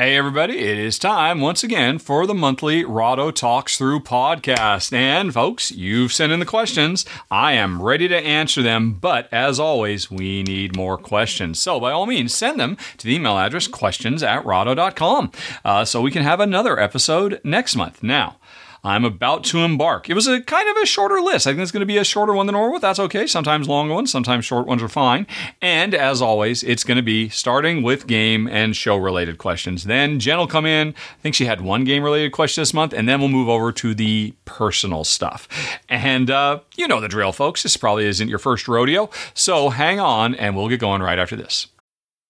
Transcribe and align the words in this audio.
Hey, 0.00 0.16
everybody, 0.16 0.60
it 0.60 0.78
is 0.78 0.96
time 0.96 1.40
once 1.40 1.64
again 1.64 1.98
for 1.98 2.24
the 2.24 2.32
monthly 2.32 2.84
Rahdo 2.84 3.32
Talks 3.32 3.76
Through 3.76 3.98
podcast. 3.98 4.92
And, 4.92 5.34
folks, 5.34 5.72
you've 5.72 6.12
sent 6.12 6.30
in 6.30 6.38
the 6.38 6.46
questions. 6.46 7.04
I 7.32 7.54
am 7.54 7.82
ready 7.82 8.06
to 8.06 8.16
answer 8.16 8.62
them, 8.62 8.92
but 8.92 9.28
as 9.32 9.58
always, 9.58 10.08
we 10.08 10.44
need 10.44 10.76
more 10.76 10.98
questions. 10.98 11.58
So, 11.58 11.80
by 11.80 11.90
all 11.90 12.06
means, 12.06 12.32
send 12.32 12.60
them 12.60 12.76
to 12.98 13.06
the 13.08 13.16
email 13.16 13.36
address 13.36 13.66
questions 13.66 14.22
at 14.22 14.46
rahdo.com 14.46 15.32
uh, 15.64 15.84
so 15.84 16.00
we 16.00 16.12
can 16.12 16.22
have 16.22 16.38
another 16.38 16.78
episode 16.78 17.40
next 17.42 17.74
month. 17.74 18.00
Now, 18.00 18.36
I'm 18.84 19.04
about 19.04 19.44
to 19.44 19.58
embark. 19.58 20.08
It 20.08 20.14
was 20.14 20.26
a 20.26 20.40
kind 20.40 20.68
of 20.68 20.76
a 20.82 20.86
shorter 20.86 21.20
list. 21.20 21.46
I 21.46 21.50
think 21.50 21.60
it's 21.60 21.72
going 21.72 21.80
to 21.80 21.86
be 21.86 21.98
a 21.98 22.04
shorter 22.04 22.32
one 22.32 22.46
than 22.46 22.54
normal, 22.54 22.78
that's 22.78 22.98
okay. 22.98 23.26
Sometimes 23.26 23.68
long 23.68 23.88
ones, 23.88 24.10
sometimes 24.10 24.44
short 24.44 24.66
ones 24.66 24.82
are 24.82 24.88
fine. 24.88 25.26
And 25.60 25.94
as 25.94 26.22
always, 26.22 26.62
it's 26.62 26.84
going 26.84 26.96
to 26.96 27.02
be 27.02 27.28
starting 27.28 27.82
with 27.82 28.06
game 28.06 28.46
and 28.48 28.74
show 28.76 28.96
related 28.96 29.38
questions. 29.38 29.84
Then 29.84 30.20
Jen 30.20 30.38
will 30.38 30.46
come 30.46 30.66
in. 30.66 30.88
I 30.88 31.22
think 31.22 31.34
she 31.34 31.46
had 31.46 31.60
one 31.60 31.84
game 31.84 32.02
related 32.02 32.32
question 32.32 32.62
this 32.62 32.74
month, 32.74 32.92
and 32.92 33.08
then 33.08 33.20
we'll 33.20 33.28
move 33.28 33.48
over 33.48 33.72
to 33.72 33.94
the 33.94 34.34
personal 34.44 35.04
stuff. 35.04 35.48
And 35.88 36.30
uh, 36.30 36.60
you 36.76 36.88
know 36.88 37.00
the 37.00 37.08
drill, 37.08 37.32
folks. 37.32 37.62
This 37.62 37.76
probably 37.76 38.06
isn't 38.06 38.28
your 38.28 38.38
first 38.38 38.68
rodeo. 38.68 39.10
So 39.34 39.70
hang 39.70 40.00
on, 40.00 40.34
and 40.34 40.56
we'll 40.56 40.68
get 40.68 40.80
going 40.80 41.02
right 41.02 41.18
after 41.18 41.36
this. 41.36 41.66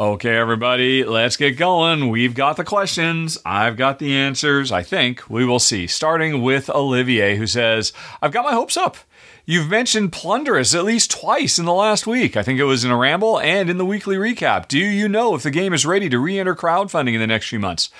Okay, 0.00 0.34
everybody, 0.34 1.04
let's 1.04 1.36
get 1.36 1.58
going. 1.58 2.08
We've 2.08 2.34
got 2.34 2.56
the 2.56 2.64
questions. 2.64 3.36
I've 3.44 3.76
got 3.76 3.98
the 3.98 4.16
answers. 4.16 4.72
I 4.72 4.82
think 4.82 5.28
we 5.28 5.44
will 5.44 5.58
see. 5.58 5.86
Starting 5.86 6.40
with 6.40 6.70
Olivier, 6.70 7.36
who 7.36 7.46
says, 7.46 7.92
I've 8.22 8.32
got 8.32 8.46
my 8.46 8.54
hopes 8.54 8.78
up. 8.78 8.96
You've 9.44 9.68
mentioned 9.68 10.14
Plunderous 10.14 10.74
at 10.74 10.86
least 10.86 11.10
twice 11.10 11.58
in 11.58 11.66
the 11.66 11.74
last 11.74 12.06
week. 12.06 12.34
I 12.34 12.42
think 12.42 12.58
it 12.58 12.64
was 12.64 12.82
in 12.82 12.90
a 12.90 12.96
ramble 12.96 13.38
and 13.40 13.68
in 13.68 13.76
the 13.76 13.84
weekly 13.84 14.16
recap. 14.16 14.68
Do 14.68 14.78
you 14.78 15.06
know 15.06 15.34
if 15.34 15.42
the 15.42 15.50
game 15.50 15.74
is 15.74 15.84
ready 15.84 16.08
to 16.08 16.18
re 16.18 16.38
enter 16.38 16.54
crowdfunding 16.54 17.12
in 17.12 17.20
the 17.20 17.26
next 17.26 17.50
few 17.50 17.60
months? 17.60 17.90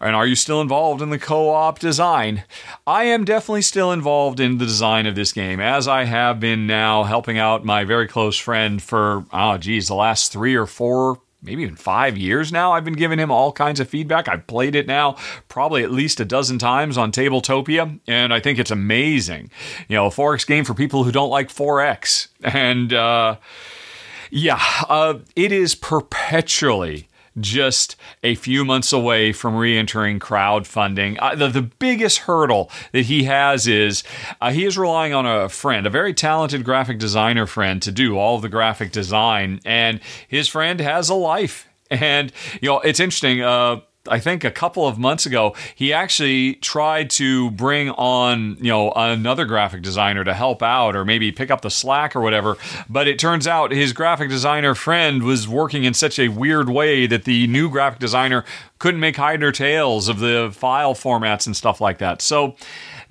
And 0.00 0.16
are 0.16 0.26
you 0.26 0.36
still 0.36 0.62
involved 0.62 1.02
in 1.02 1.10
the 1.10 1.18
co 1.18 1.50
op 1.50 1.78
design? 1.78 2.44
I 2.86 3.04
am 3.04 3.26
definitely 3.26 3.60
still 3.60 3.92
involved 3.92 4.40
in 4.40 4.56
the 4.56 4.64
design 4.64 5.04
of 5.04 5.16
this 5.16 5.34
game, 5.34 5.60
as 5.60 5.86
I 5.86 6.04
have 6.04 6.40
been 6.40 6.66
now 6.66 7.02
helping 7.02 7.36
out 7.36 7.62
my 7.62 7.84
very 7.84 8.08
close 8.08 8.38
friend 8.38 8.80
for, 8.80 9.26
oh, 9.34 9.58
geez, 9.58 9.88
the 9.88 9.94
last 9.94 10.32
three 10.32 10.54
or 10.54 10.66
four 10.66 11.20
maybe 11.42 11.62
even 11.62 11.76
five 11.76 12.16
years 12.16 12.52
now. 12.52 12.72
I've 12.72 12.84
been 12.84 12.94
giving 12.94 13.18
him 13.18 13.30
all 13.30 13.52
kinds 13.52 13.80
of 13.80 13.88
feedback. 13.88 14.28
I've 14.28 14.46
played 14.46 14.74
it 14.74 14.86
now 14.86 15.16
probably 15.48 15.82
at 15.82 15.90
least 15.90 16.20
a 16.20 16.24
dozen 16.24 16.58
times 16.58 16.96
on 16.96 17.12
Tabletopia, 17.12 17.98
and 18.06 18.32
I 18.32 18.40
think 18.40 18.58
it's 18.58 18.70
amazing. 18.70 19.50
You 19.88 19.96
know, 19.96 20.06
a 20.06 20.10
4X 20.10 20.46
game 20.46 20.64
for 20.64 20.74
people 20.74 21.04
who 21.04 21.12
don't 21.12 21.30
like 21.30 21.48
4X. 21.48 22.28
And 22.44 22.92
uh, 22.92 23.36
yeah, 24.30 24.60
uh, 24.88 25.18
it 25.36 25.52
is 25.52 25.74
perpetually 25.74 27.08
just 27.40 27.96
a 28.22 28.34
few 28.34 28.64
months 28.64 28.92
away 28.92 29.32
from 29.32 29.56
re-entering 29.56 30.18
crowdfunding. 30.18 31.16
Uh, 31.20 31.34
the, 31.34 31.48
the 31.48 31.62
biggest 31.62 32.18
hurdle 32.18 32.70
that 32.92 33.06
he 33.06 33.24
has 33.24 33.66
is 33.66 34.02
uh, 34.40 34.50
he 34.50 34.64
is 34.64 34.76
relying 34.76 35.14
on 35.14 35.26
a 35.26 35.48
friend, 35.48 35.86
a 35.86 35.90
very 35.90 36.14
talented 36.14 36.64
graphic 36.64 36.98
designer 36.98 37.46
friend, 37.46 37.80
to 37.82 37.92
do 37.92 38.18
all 38.18 38.38
the 38.38 38.48
graphic 38.48 38.92
design, 38.92 39.60
and 39.64 40.00
his 40.28 40.48
friend 40.48 40.80
has 40.80 41.08
a 41.08 41.14
life. 41.14 41.68
And 41.90 42.32
you 42.60 42.68
know, 42.68 42.80
it's 42.80 43.00
interesting. 43.00 43.42
Uh, 43.42 43.80
I 44.08 44.18
think 44.18 44.42
a 44.42 44.50
couple 44.50 44.86
of 44.86 44.98
months 44.98 45.26
ago, 45.26 45.54
he 45.74 45.92
actually 45.92 46.54
tried 46.54 47.08
to 47.10 47.52
bring 47.52 47.90
on, 47.90 48.56
you 48.56 48.68
know, 48.68 48.90
another 48.92 49.44
graphic 49.44 49.82
designer 49.82 50.24
to 50.24 50.34
help 50.34 50.60
out 50.60 50.96
or 50.96 51.04
maybe 51.04 51.30
pick 51.30 51.52
up 51.52 51.60
the 51.60 51.70
slack 51.70 52.16
or 52.16 52.20
whatever. 52.20 52.56
But 52.88 53.06
it 53.06 53.18
turns 53.18 53.46
out 53.46 53.70
his 53.70 53.92
graphic 53.92 54.28
designer 54.28 54.74
friend 54.74 55.22
was 55.22 55.46
working 55.46 55.84
in 55.84 55.94
such 55.94 56.18
a 56.18 56.28
weird 56.28 56.68
way 56.68 57.06
that 57.06 57.24
the 57.24 57.46
new 57.46 57.70
graphic 57.70 58.00
designer 58.00 58.44
couldn't 58.80 58.98
make 58.98 59.16
hide 59.16 59.42
or 59.44 59.52
tails 59.52 60.08
of 60.08 60.18
the 60.18 60.50
file 60.52 60.94
formats 60.94 61.46
and 61.46 61.56
stuff 61.56 61.80
like 61.80 61.98
that. 61.98 62.20
So, 62.20 62.56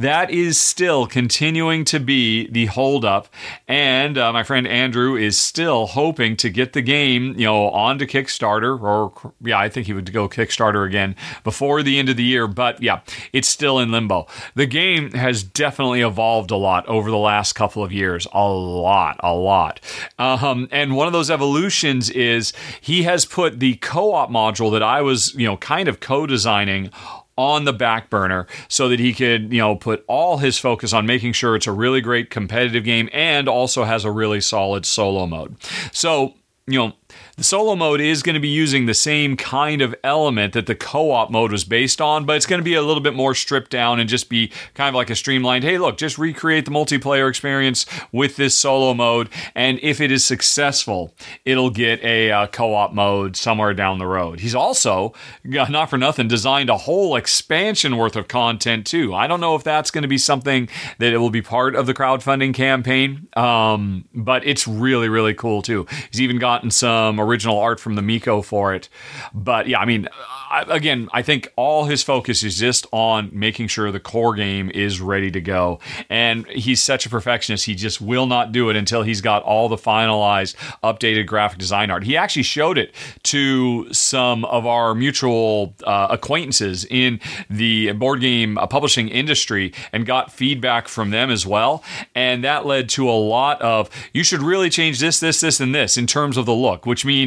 that 0.02 0.32
is 0.32 0.58
still 0.58 1.06
continuing 1.06 1.86
to 1.86 2.00
be 2.00 2.50
the 2.50 2.66
holdup. 2.68 3.28
And 3.68 4.18
uh, 4.18 4.34
my 4.34 4.44
friend 4.44 4.68
Andrew 4.68 5.16
is 5.16 5.38
still 5.38 5.88
hoping 5.88 6.36
to 6.38 6.50
get 6.50 6.74
the 6.74 6.82
game, 6.82 7.36
you 7.38 7.46
know, 7.46 7.70
onto 7.70 8.06
Kickstarter, 8.06 8.82
or 8.82 9.34
yeah, 9.42 9.60
I 9.60 9.70
think 9.70 9.88
he 9.88 9.94
would 9.94 10.12
go 10.12 10.28
Kickstarter 10.28 10.86
again 10.86 11.16
before 11.44 11.84
the 11.84 12.00
end 12.00 12.10
of 12.10 12.18
the 12.18 12.24
year. 12.24 12.48
But 12.48 12.82
yeah, 12.82 13.02
it's 13.34 13.48
still 13.48 13.80
in 13.80 13.92
limbo. 13.92 14.28
The 14.56 14.66
game 14.66 15.12
has 15.12 15.44
definitely 15.44 16.02
evolved 16.02 16.52
a 16.52 16.58
lot 16.58 16.88
over 16.88 17.10
the 17.10 17.18
last 17.18 17.54
couple 17.54 17.84
of 17.84 17.92
years. 17.92 18.28
A 18.34 18.50
lot, 18.50 19.18
a 19.20 19.34
lot. 19.34 19.80
Um, 20.18 20.68
and 20.72 20.96
one 20.96 21.08
of 21.08 21.14
those 21.14 21.30
evolutions 21.30 22.10
is 22.10 22.54
he 22.80 23.04
has 23.04 23.26
put 23.26 23.60
the 23.60 23.76
co 23.76 24.14
op 24.14 24.30
module 24.30 24.72
that 24.72 24.84
I 24.84 25.02
was, 25.02 25.36
you 25.36 25.46
know, 25.46 25.58
kind 25.58 25.88
of 25.88 26.00
co 26.00 26.26
designing 26.26 26.92
on 27.38 27.66
the 27.66 27.74
back 27.74 28.10
burner 28.10 28.48
so 28.68 28.90
that 28.90 29.00
he 29.00 29.14
could, 29.14 29.52
you 29.52 29.60
know, 29.60 29.76
put 29.76 30.04
all 30.08 30.38
his 30.38 30.58
focus 30.58 30.94
on 30.94 31.06
making 31.06 31.34
sure 31.34 31.56
it's 31.56 31.68
a 31.68 31.72
really 31.72 32.02
great 32.02 32.30
competitive 32.30 32.84
game 32.84 33.10
and 33.14 33.48
also 33.48 33.84
has 33.84 34.06
a 34.06 34.12
really 34.12 34.42
solid 34.42 34.86
solo 34.86 35.26
mode. 35.26 35.56
So, 35.92 36.36
you 36.68 36.78
know, 36.80 36.94
the 37.42 37.46
solo 37.46 37.76
mode 37.76 38.00
is 38.00 38.22
going 38.22 38.36
to 38.36 38.40
be 38.40 38.48
using 38.48 38.86
the 38.86 38.94
same 38.94 39.36
kind 39.36 39.82
of 39.82 39.96
element 40.04 40.54
that 40.54 40.68
the 40.68 40.76
co 40.76 41.10
op 41.10 41.32
mode 41.32 41.52
was 41.52 41.64
based 41.64 42.00
on, 42.00 42.24
but 42.24 42.36
it's 42.36 42.46
going 42.46 42.60
to 42.60 42.64
be 42.64 42.76
a 42.76 42.84
little 42.84 43.02
bit 43.02 43.16
more 43.16 43.34
stripped 43.34 43.72
down 43.72 44.00
and 44.00 44.08
just 44.08 44.30
be 44.30 44.52
kind 44.76 44.90
of 44.90 44.94
like 44.94 45.10
a 45.10 45.16
streamlined 45.16 45.64
hey, 45.64 45.80
look, 45.80 45.98
just 45.98 46.20
recreate 46.20 46.66
the 46.66 46.72
multiplayer 46.72 47.28
experience 47.28 47.88
with 48.12 48.36
this 48.36 48.56
solo 48.56 48.94
mode. 48.94 49.28
And 49.56 49.80
if 49.82 50.00
it 50.00 50.12
is 50.12 50.24
successful, 50.24 51.16
it'll 51.44 51.72
get 51.72 52.04
a 52.04 52.32
uh, 52.32 52.46
co 52.46 52.76
op 52.76 52.94
mode 52.94 53.36
somewhere 53.36 53.74
down 53.74 53.98
the 53.98 54.06
road. 54.06 54.40
He's 54.40 54.54
also, 54.54 55.12
not 55.44 55.90
for 55.90 55.98
nothing, 55.98 56.28
designed 56.28 56.70
a 56.70 56.78
whole 56.78 57.16
expansion 57.16 57.98
worth 57.98 58.16
of 58.16 58.28
content 58.28 58.86
too. 58.86 59.16
I 59.16 59.26
don't 59.26 59.42
know 59.42 59.56
if 59.56 59.64
that's 59.64 59.90
going 59.90 60.04
to 60.04 60.08
be 60.08 60.20
something 60.20 60.70
that 61.00 61.12
it 61.12 61.18
will 61.18 61.32
be 61.32 61.42
part 61.42 61.76
of 61.76 61.88
the 61.88 61.96
crowdfunding 61.96 62.54
campaign, 62.54 63.28
um, 63.36 64.06
but 64.14 64.46
it's 64.46 64.68
really, 64.68 65.10
really 65.10 65.34
cool 65.34 65.64
too. 65.64 65.88
He's 66.12 66.22
even 66.22 66.38
gotten 66.38 66.70
some 66.70 67.20
original 67.32 67.58
art 67.58 67.80
from 67.80 67.96
the 67.96 68.02
Mico 68.02 68.42
for 68.42 68.76
it. 68.76 68.90
But 69.34 69.68
yeah, 69.68 69.80
I 69.80 69.86
mean, 69.86 70.08
I, 70.52 70.66
again, 70.68 71.08
I 71.14 71.22
think 71.22 71.52
all 71.56 71.86
his 71.86 72.04
focus 72.04 72.44
is 72.44 72.60
just 72.60 72.86
on 72.92 73.30
making 73.32 73.68
sure 73.68 73.92
the 73.92 74.00
core 74.00 74.36
game 74.36 74.70
is 74.72 75.00
ready 75.00 75.32
to 75.32 75.42
go. 75.42 75.80
And 76.10 76.46
he's 76.48 76.84
such 76.84 77.06
a 77.06 77.10
perfectionist, 77.10 77.66
he 77.66 77.76
just 77.76 78.02
will 78.02 78.26
not 78.26 78.52
do 78.52 78.70
it 78.70 78.76
until 78.76 79.04
he's 79.04 79.22
got 79.22 79.44
all 79.44 79.70
the 79.70 79.78
finalized, 79.78 80.56
updated 80.84 81.26
graphic 81.26 81.58
design 81.58 81.90
art. 81.90 82.04
He 82.04 82.18
actually 82.18 82.44
showed 82.44 82.78
it 82.78 82.94
to 83.24 83.92
some 83.94 84.44
of 84.46 84.66
our 84.66 84.94
mutual 84.94 85.74
uh, 85.84 86.08
acquaintances 86.10 86.86
in 86.90 87.20
the 87.50 87.94
board 87.94 88.20
game 88.20 88.58
uh, 88.58 88.68
publishing 88.68 89.08
industry 89.08 89.74
and 89.94 90.06
got 90.06 90.34
feedback 90.34 90.88
from 90.88 91.12
them 91.12 91.30
as 91.30 91.46
well. 91.46 91.84
And 92.14 92.44
that 92.44 92.66
led 92.66 92.90
to 92.90 93.10
a 93.10 93.12
lot 93.12 93.62
of 93.62 93.90
you 94.14 94.24
should 94.24 94.42
really 94.42 94.70
change 94.70 95.00
this, 95.00 95.20
this, 95.20 95.40
this, 95.40 95.60
and 95.60 95.74
this 95.74 95.98
in 95.98 96.08
terms 96.08 96.36
of 96.36 96.46
the 96.46 96.54
look, 96.54 96.86
which 96.86 97.06
means 97.06 97.21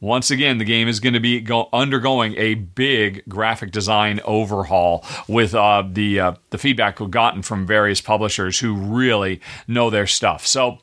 once 0.00 0.30
again 0.30 0.58
the 0.58 0.64
game 0.64 0.88
is 0.88 1.00
going 1.00 1.14
to 1.14 1.20
be 1.20 1.40
go- 1.40 1.68
undergoing 1.72 2.34
a 2.36 2.54
big 2.54 3.22
graphic 3.28 3.70
design 3.70 4.20
overhaul 4.24 5.04
with 5.28 5.54
uh, 5.54 5.82
the 5.86 6.20
uh, 6.20 6.32
the 6.50 6.58
feedback 6.58 7.00
we've 7.00 7.10
gotten 7.10 7.42
from 7.42 7.66
various 7.66 8.00
publishers 8.00 8.58
who 8.60 8.74
really 8.74 9.40
know 9.68 9.90
their 9.90 10.06
stuff. 10.06 10.46
So. 10.46 10.78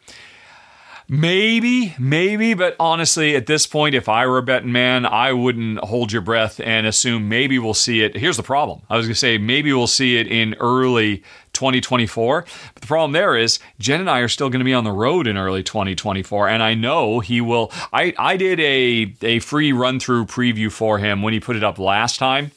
Maybe, 1.15 1.94
maybe, 2.00 2.56
but 2.56 2.75
honestly, 2.80 3.36
at 3.36 3.45
this 3.45 3.68
point, 3.68 3.94
if 3.94 4.10
I 4.10 4.25
were 4.25 4.39
a 4.39 4.42
betting 4.42 4.71
man, 4.71 5.06
I 5.06 5.31
wouldn't 5.31 5.77
hold 5.77 6.12
your 6.12 6.24
breath 6.24 6.60
and 6.60 6.88
assume 6.88 7.30
maybe 7.30 7.60
we'll 7.60 7.75
see 7.75 8.01
it. 8.01 8.18
Here's 8.18 8.36
the 8.36 8.42
problem 8.42 8.81
I 8.89 8.98
was 8.98 9.06
going 9.06 9.13
to 9.13 9.19
say 9.19 9.38
maybe 9.38 9.71
we'll 9.71 9.86
see 9.86 10.18
it 10.18 10.25
in 10.25 10.56
early 10.56 11.18
2024. 11.54 12.45
But 12.74 12.81
the 12.81 12.88
problem 12.88 13.12
there 13.12 13.38
is 13.38 13.60
Jen 13.77 14.00
and 14.00 14.10
I 14.10 14.21
are 14.21 14.27
still 14.27 14.50
going 14.50 14.62
to 14.62 14.65
be 14.65 14.74
on 14.74 14.86
the 14.86 14.92
road 14.92 15.27
in 15.27 15.38
early 15.38 15.62
2024, 15.62 16.50
and 16.50 16.63
I 16.63 16.74
know 16.74 17.19
he 17.19 17.42
will. 17.42 17.71
I 17.94 18.15
I 18.18 18.36
did 18.36 18.60
a 18.60 19.13
a 19.21 19.38
free 19.38 19.71
run 19.71 20.00
through 20.00 20.25
preview 20.25 20.71
for 20.71 20.98
him 20.98 21.21
when 21.21 21.31
he 21.33 21.39
put 21.39 21.56
it 21.56 21.63
up 21.63 21.77
last 21.77 22.18
time. 22.18 22.54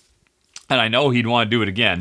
And 0.68 0.80
I 0.80 0.88
know 0.88 1.10
he'd 1.10 1.26
want 1.26 1.48
to 1.48 1.56
do 1.56 1.62
it 1.62 1.68
again. 1.68 1.98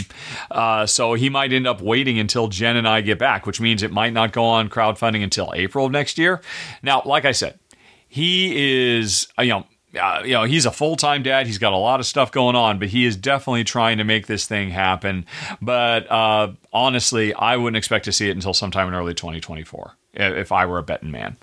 Uh, 0.50 0.86
so 0.86 1.14
he 1.14 1.30
might 1.30 1.54
end 1.54 1.68
up 1.68 1.82
waiting 1.82 2.18
until 2.18 2.48
Jen 2.48 2.76
and 2.78 2.88
I 2.88 3.02
get 3.02 3.20
back, 3.20 3.46
which 3.46 3.62
means 3.62 3.84
it 3.84 3.92
might 3.92 4.14
not 4.14 4.32
go 4.32 4.44
on 4.44 4.70
crowdfunding 4.70 5.24
until 5.24 5.54
April 5.56 5.86
of 5.86 5.92
next 5.92 6.18
year. 6.18 6.42
Now, 6.82 7.04
like 7.06 7.26
I 7.26 7.32
said, 7.32 7.60
he 8.08 8.96
is, 8.98 9.28
you 9.38 9.50
know, 9.50 9.66
uh, 9.96 10.22
you 10.24 10.34
know, 10.34 10.44
he's 10.44 10.66
a 10.66 10.72
full 10.72 10.96
time 10.96 11.24
dad. 11.24 11.48
He's 11.48 11.58
got 11.58 11.74
a 11.74 11.78
lot 11.78 12.00
of 12.00 12.06
stuff 12.06 12.32
going 12.32 12.56
on, 12.56 12.80
but 12.80 12.90
he 12.90 13.06
is 13.06 13.16
definitely 13.16 13.64
trying 13.64 13.98
to 13.98 14.04
make 14.04 14.28
this 14.28 14.46
thing 14.46 14.70
happen. 14.70 15.26
But 15.62 16.10
uh, 16.12 16.54
honestly, 16.74 17.34
I 17.34 17.58
wouldn't 17.58 17.78
expect 17.78 18.06
to 18.06 18.12
see 18.12 18.30
it 18.30 18.36
until 18.36 18.54
sometime 18.54 18.88
in 18.88 18.94
early 18.94 19.14
2024 19.14 19.96
if 20.16 20.52
I 20.52 20.66
were 20.66 20.78
a 20.78 20.84
betting 20.84 21.12
man. 21.12 21.38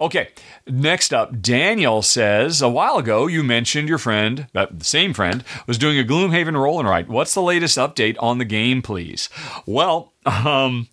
Okay, 0.00 0.28
next 0.66 1.14
up, 1.14 1.40
Daniel 1.40 2.02
says, 2.02 2.60
A 2.60 2.68
while 2.68 2.98
ago 2.98 3.26
you 3.26 3.42
mentioned 3.42 3.88
your 3.88 3.98
friend, 3.98 4.46
uh, 4.54 4.66
the 4.70 4.84
same 4.84 5.14
friend, 5.14 5.44
was 5.66 5.78
doing 5.78 5.98
a 5.98 6.04
Gloomhaven 6.04 6.54
roll 6.54 6.78
and 6.78 6.88
write. 6.88 7.08
What's 7.08 7.34
the 7.34 7.42
latest 7.42 7.78
update 7.78 8.16
on 8.20 8.38
the 8.38 8.44
game, 8.44 8.82
please? 8.82 9.28
Well, 9.66 10.12
um, 10.26 10.88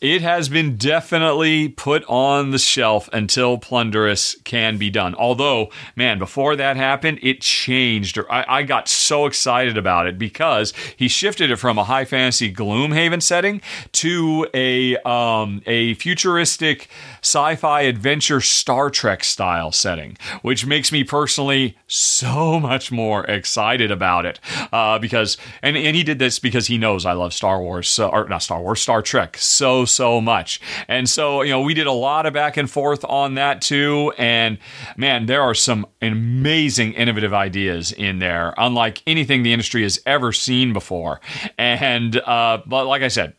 it 0.00 0.22
has 0.22 0.48
been 0.48 0.76
definitely 0.76 1.68
put 1.68 2.04
on 2.08 2.52
the 2.52 2.58
shelf 2.58 3.08
until 3.12 3.58
Plunderous 3.58 4.36
can 4.44 4.78
be 4.78 4.90
done. 4.90 5.14
Although, 5.16 5.70
man, 5.96 6.20
before 6.20 6.54
that 6.54 6.76
happened, 6.76 7.18
it 7.20 7.40
changed. 7.40 8.18
I, 8.30 8.44
I 8.48 8.62
got 8.62 8.88
so 8.88 9.26
excited 9.26 9.76
about 9.76 10.06
it 10.06 10.16
because 10.16 10.72
he 10.96 11.08
shifted 11.08 11.50
it 11.50 11.56
from 11.56 11.78
a 11.78 11.84
high 11.84 12.04
fantasy 12.04 12.52
Gloomhaven 12.52 13.20
setting 13.20 13.60
to 13.92 14.46
a 14.54 14.96
um, 14.98 15.62
a 15.66 15.94
futuristic 15.94 16.88
sci-fi 17.20 17.80
adventure 17.82 18.40
Star 18.40 18.90
Trek 18.90 19.24
style 19.24 19.72
setting, 19.72 20.16
which 20.42 20.64
makes 20.64 20.92
me 20.92 21.02
personally 21.02 21.76
so 21.88 22.60
much 22.68 22.92
more 22.92 23.24
excited 23.24 23.90
about 23.90 24.26
it. 24.26 24.38
Uh, 24.72 25.00
because 25.00 25.36
and 25.60 25.76
and 25.76 25.96
he 25.96 26.04
did 26.04 26.20
this 26.20 26.38
because 26.38 26.68
he 26.68 26.78
knows 26.78 27.04
I 27.04 27.14
love 27.14 27.32
Star 27.32 27.60
Wars, 27.60 27.98
or 27.98 28.28
not 28.28 28.44
Star 28.44 28.62
Wars, 28.62 28.80
Star 28.80 29.02
Trek 29.02 29.36
so 29.38 29.86
so 29.88 30.20
much. 30.20 30.60
And 30.86 31.08
so 31.08 31.42
you 31.42 31.50
know 31.50 31.60
we 31.62 31.74
did 31.74 31.86
a 31.86 31.92
lot 31.92 32.26
of 32.26 32.32
back 32.32 32.56
and 32.56 32.70
forth 32.70 33.04
on 33.04 33.34
that 33.34 33.62
too. 33.62 34.12
And 34.16 34.58
man, 34.96 35.26
there 35.26 35.42
are 35.42 35.54
some 35.54 35.86
amazing 36.00 36.92
innovative 36.92 37.34
ideas 37.34 37.92
in 37.92 38.18
there, 38.20 38.54
unlike 38.56 39.02
anything 39.06 39.42
the 39.42 39.52
industry 39.52 39.82
has 39.82 40.00
ever 40.06 40.32
seen 40.32 40.72
before. 40.72 41.20
And 41.56 42.16
uh, 42.16 42.62
but 42.66 42.86
like 42.86 43.02
I 43.02 43.08
said 43.08 43.34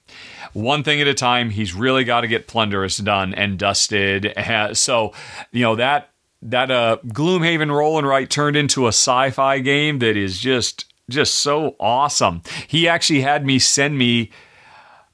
one 0.54 0.84
thing 0.84 1.02
at 1.02 1.08
a 1.08 1.14
time. 1.14 1.50
He's 1.50 1.74
really 1.74 2.04
got 2.04 2.22
to 2.22 2.28
get 2.28 2.48
Plunderous 2.48 2.98
done 2.98 3.34
and 3.34 3.58
dusted. 3.58 4.34
So, 4.74 5.14
you 5.52 5.62
know, 5.62 5.76
that 5.76 6.10
that 6.42 6.72
uh 6.72 6.98
Gloomhaven 7.08 7.72
roll 7.72 7.98
and 7.98 8.08
write 8.08 8.30
turned 8.30 8.56
into 8.56 8.86
a 8.86 8.90
sci-fi 8.90 9.60
game 9.60 10.00
that 10.00 10.16
is 10.18 10.40
just 10.40 10.86
just 11.10 11.36
so 11.36 11.76
awesome. 11.80 12.42
He 12.68 12.88
actually 12.88 13.22
had 13.22 13.46
me 13.46 13.60
send 13.60 13.98
me 13.98 14.32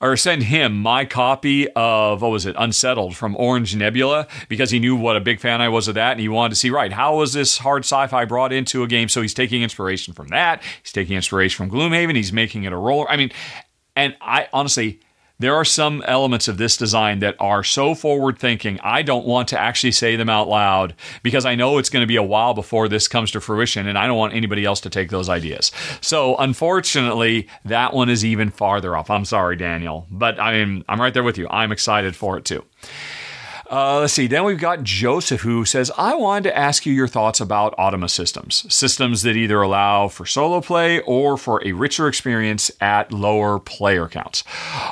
or 0.01 0.18
send 0.18 0.44
him 0.44 0.81
my 0.81 1.06
copy 1.06 1.68
of 1.69 2.21
what 2.21 2.31
was 2.31 2.45
it 2.45 2.56
unsettled 2.57 3.15
from 3.15 3.36
orange 3.38 3.75
nebula 3.75 4.27
because 4.50 4.71
he 4.71 4.80
knew 4.80 4.95
what 4.95 5.15
a 5.15 5.21
big 5.21 5.39
fan 5.39 5.62
i 5.62 5.69
was 5.69 5.88
of 5.88 5.95
that 5.95 6.12
and 6.12 6.19
he 6.19 6.27
wanted 6.27 6.50
to 6.50 6.56
see 6.56 6.69
right 6.69 6.92
how 6.92 7.18
was 7.18 7.33
this 7.33 7.57
hard 7.59 7.83
sci-fi 7.83 8.25
brought 8.25 8.53
into 8.53 8.83
a 8.83 8.88
game? 8.88 9.09
So 9.09 9.21
he's 9.21 9.33
taking 9.33 9.62
inspiration 9.62 10.13
from 10.13 10.30
that. 10.30 10.62
He's 10.81 10.92
taking 10.92 11.15
inspiration 11.15 11.68
from 11.68 11.77
gloomhaven. 11.77 12.15
He's 12.15 12.33
making 12.33 12.63
it 12.63 12.74
a 12.74 12.77
roller. 12.77 13.09
I 13.09 13.18
mean 13.18 13.31
and 13.95 14.15
i 14.21 14.47
honestly 14.51 15.00
there 15.39 15.55
are 15.55 15.65
some 15.65 16.03
elements 16.07 16.47
of 16.47 16.57
this 16.57 16.77
design 16.77 17.19
that 17.19 17.35
are 17.39 17.63
so 17.63 17.95
forward 17.95 18.39
thinking, 18.39 18.79
I 18.83 19.01
don't 19.01 19.25
want 19.25 19.49
to 19.49 19.59
actually 19.59 19.91
say 19.91 20.15
them 20.15 20.29
out 20.29 20.47
loud 20.47 20.95
because 21.23 21.45
I 21.45 21.55
know 21.55 21.77
it's 21.77 21.89
going 21.89 22.03
to 22.03 22.07
be 22.07 22.15
a 22.15 22.23
while 22.23 22.53
before 22.53 22.87
this 22.87 23.07
comes 23.07 23.31
to 23.31 23.41
fruition 23.41 23.87
and 23.87 23.97
I 23.97 24.07
don't 24.07 24.17
want 24.17 24.33
anybody 24.33 24.65
else 24.65 24.81
to 24.81 24.89
take 24.89 25.09
those 25.09 25.29
ideas. 25.29 25.71
So, 26.01 26.37
unfortunately, 26.37 27.47
that 27.65 27.93
one 27.93 28.09
is 28.09 28.23
even 28.23 28.49
farther 28.49 28.95
off. 28.95 29.09
I'm 29.09 29.25
sorry, 29.25 29.55
Daniel, 29.55 30.07
but 30.09 30.39
I 30.39 30.63
mean, 30.63 30.83
I'm 30.87 31.01
right 31.01 31.13
there 31.13 31.23
with 31.23 31.37
you. 31.37 31.47
I'm 31.49 31.71
excited 31.71 32.15
for 32.15 32.37
it 32.37 32.45
too. 32.45 32.63
Uh, 33.69 34.01
let's 34.01 34.13
see. 34.13 34.27
Then 34.27 34.44
we've 34.44 34.59
got 34.59 34.83
Joseph 34.83 35.41
who 35.41 35.65
says, 35.65 35.91
I 35.97 36.13
wanted 36.15 36.50
to 36.50 36.57
ask 36.57 36.85
you 36.85 36.94
your 36.94 37.07
thoughts 37.07 37.41
about 37.41 37.75
Automa 37.77 38.09
systems, 38.09 38.71
systems 38.73 39.23
that 39.23 39.35
either 39.35 39.62
allow 39.62 40.07
for 40.07 40.25
solo 40.25 40.62
play 40.62 41.01
or 41.01 41.35
for 41.38 41.65
a 41.65 41.71
richer 41.71 42.07
experience 42.07 42.69
at 42.79 43.12
lower 43.12 43.59
player 43.59 44.07
counts. 44.07 44.44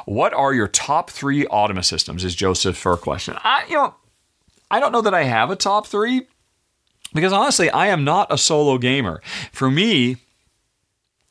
What 0.05 0.33
are 0.33 0.53
your 0.53 0.67
top 0.67 1.11
three 1.11 1.45
Automa 1.45 1.85
systems? 1.85 2.23
Is 2.23 2.33
Joseph 2.33 2.77
for 2.77 2.93
a 2.93 2.97
question. 2.97 3.35
I, 3.43 3.65
you 3.67 3.75
know, 3.75 3.95
I 4.71 4.79
don't 4.79 4.91
know 4.91 5.01
that 5.01 5.13
I 5.13 5.23
have 5.23 5.51
a 5.51 5.55
top 5.55 5.85
three 5.85 6.25
because 7.13 7.31
honestly, 7.31 7.69
I 7.69 7.87
am 7.87 8.03
not 8.03 8.33
a 8.33 8.39
solo 8.39 8.79
gamer. 8.79 9.21
For 9.51 9.69
me, 9.69 10.17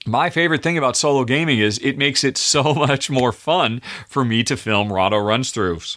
my 0.07 0.31
favorite 0.31 0.63
thing 0.63 0.79
about 0.79 0.97
solo 0.97 1.25
gaming 1.25 1.59
is 1.59 1.79
it 1.79 1.99
makes 1.99 2.23
it 2.23 2.37
so 2.37 2.73
much 2.73 3.11
more 3.11 3.33
fun 3.33 3.83
for 4.09 4.25
me 4.25 4.45
to 4.45 4.57
film 4.57 4.93
Rahdo 4.93 5.19
runs 5.19 5.53
throughs 5.53 5.97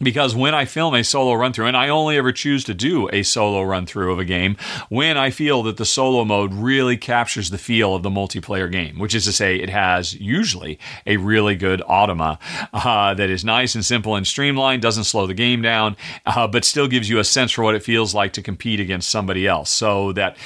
because 0.00 0.34
when 0.34 0.54
I 0.54 0.64
film 0.64 0.94
a 0.94 1.02
solo 1.02 1.34
run 1.34 1.52
through, 1.52 1.66
and 1.66 1.76
I 1.76 1.88
only 1.88 2.16
ever 2.16 2.32
choose 2.32 2.64
to 2.64 2.74
do 2.74 3.08
a 3.12 3.22
solo 3.22 3.62
run 3.62 3.86
through 3.86 4.12
of 4.12 4.18
a 4.18 4.24
game 4.24 4.56
when 4.88 5.16
I 5.16 5.30
feel 5.30 5.62
that 5.64 5.76
the 5.76 5.84
solo 5.84 6.24
mode 6.24 6.52
really 6.52 6.96
captures 6.96 7.50
the 7.50 7.58
feel 7.58 7.94
of 7.94 8.02
the 8.02 8.10
multiplayer 8.10 8.70
game, 8.70 8.98
which 8.98 9.14
is 9.14 9.24
to 9.24 9.32
say, 9.32 9.56
it 9.56 9.70
has 9.70 10.14
usually 10.14 10.78
a 11.06 11.16
really 11.16 11.56
good 11.56 11.82
automa 11.88 12.38
uh, 12.72 13.14
that 13.14 13.30
is 13.30 13.44
nice 13.44 13.74
and 13.74 13.84
simple 13.84 14.14
and 14.14 14.26
streamlined, 14.26 14.82
doesn't 14.82 15.04
slow 15.04 15.26
the 15.26 15.34
game 15.34 15.62
down, 15.62 15.96
uh, 16.26 16.46
but 16.46 16.64
still 16.64 16.88
gives 16.88 17.08
you 17.08 17.18
a 17.18 17.24
sense 17.24 17.52
for 17.52 17.64
what 17.64 17.74
it 17.74 17.82
feels 17.82 18.14
like 18.14 18.32
to 18.34 18.42
compete 18.42 18.80
against 18.80 19.08
somebody 19.08 19.46
else. 19.46 19.70
So 19.70 20.12
that 20.12 20.36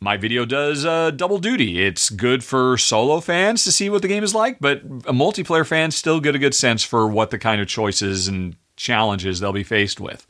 my 0.00 0.16
video 0.16 0.44
does 0.44 0.84
uh, 0.84 1.10
double 1.10 1.38
duty. 1.38 1.84
It's 1.84 2.10
good 2.10 2.44
for 2.44 2.76
solo 2.76 3.20
fans 3.20 3.64
to 3.64 3.72
see 3.72 3.88
what 3.88 4.02
the 4.02 4.08
game 4.08 4.22
is 4.22 4.34
like, 4.34 4.58
but 4.60 4.78
a 4.82 5.12
multiplayer 5.12 5.66
fans 5.66 5.96
still 5.96 6.20
get 6.20 6.34
a 6.34 6.38
good 6.38 6.54
sense 6.54 6.82
for 6.82 7.08
what 7.08 7.30
the 7.30 7.38
kind 7.38 7.60
of 7.60 7.68
choices 7.68 8.28
and 8.28 8.56
challenges 8.76 9.40
they'll 9.40 9.52
be 9.52 9.64
faced 9.64 10.00
with. 10.00 10.26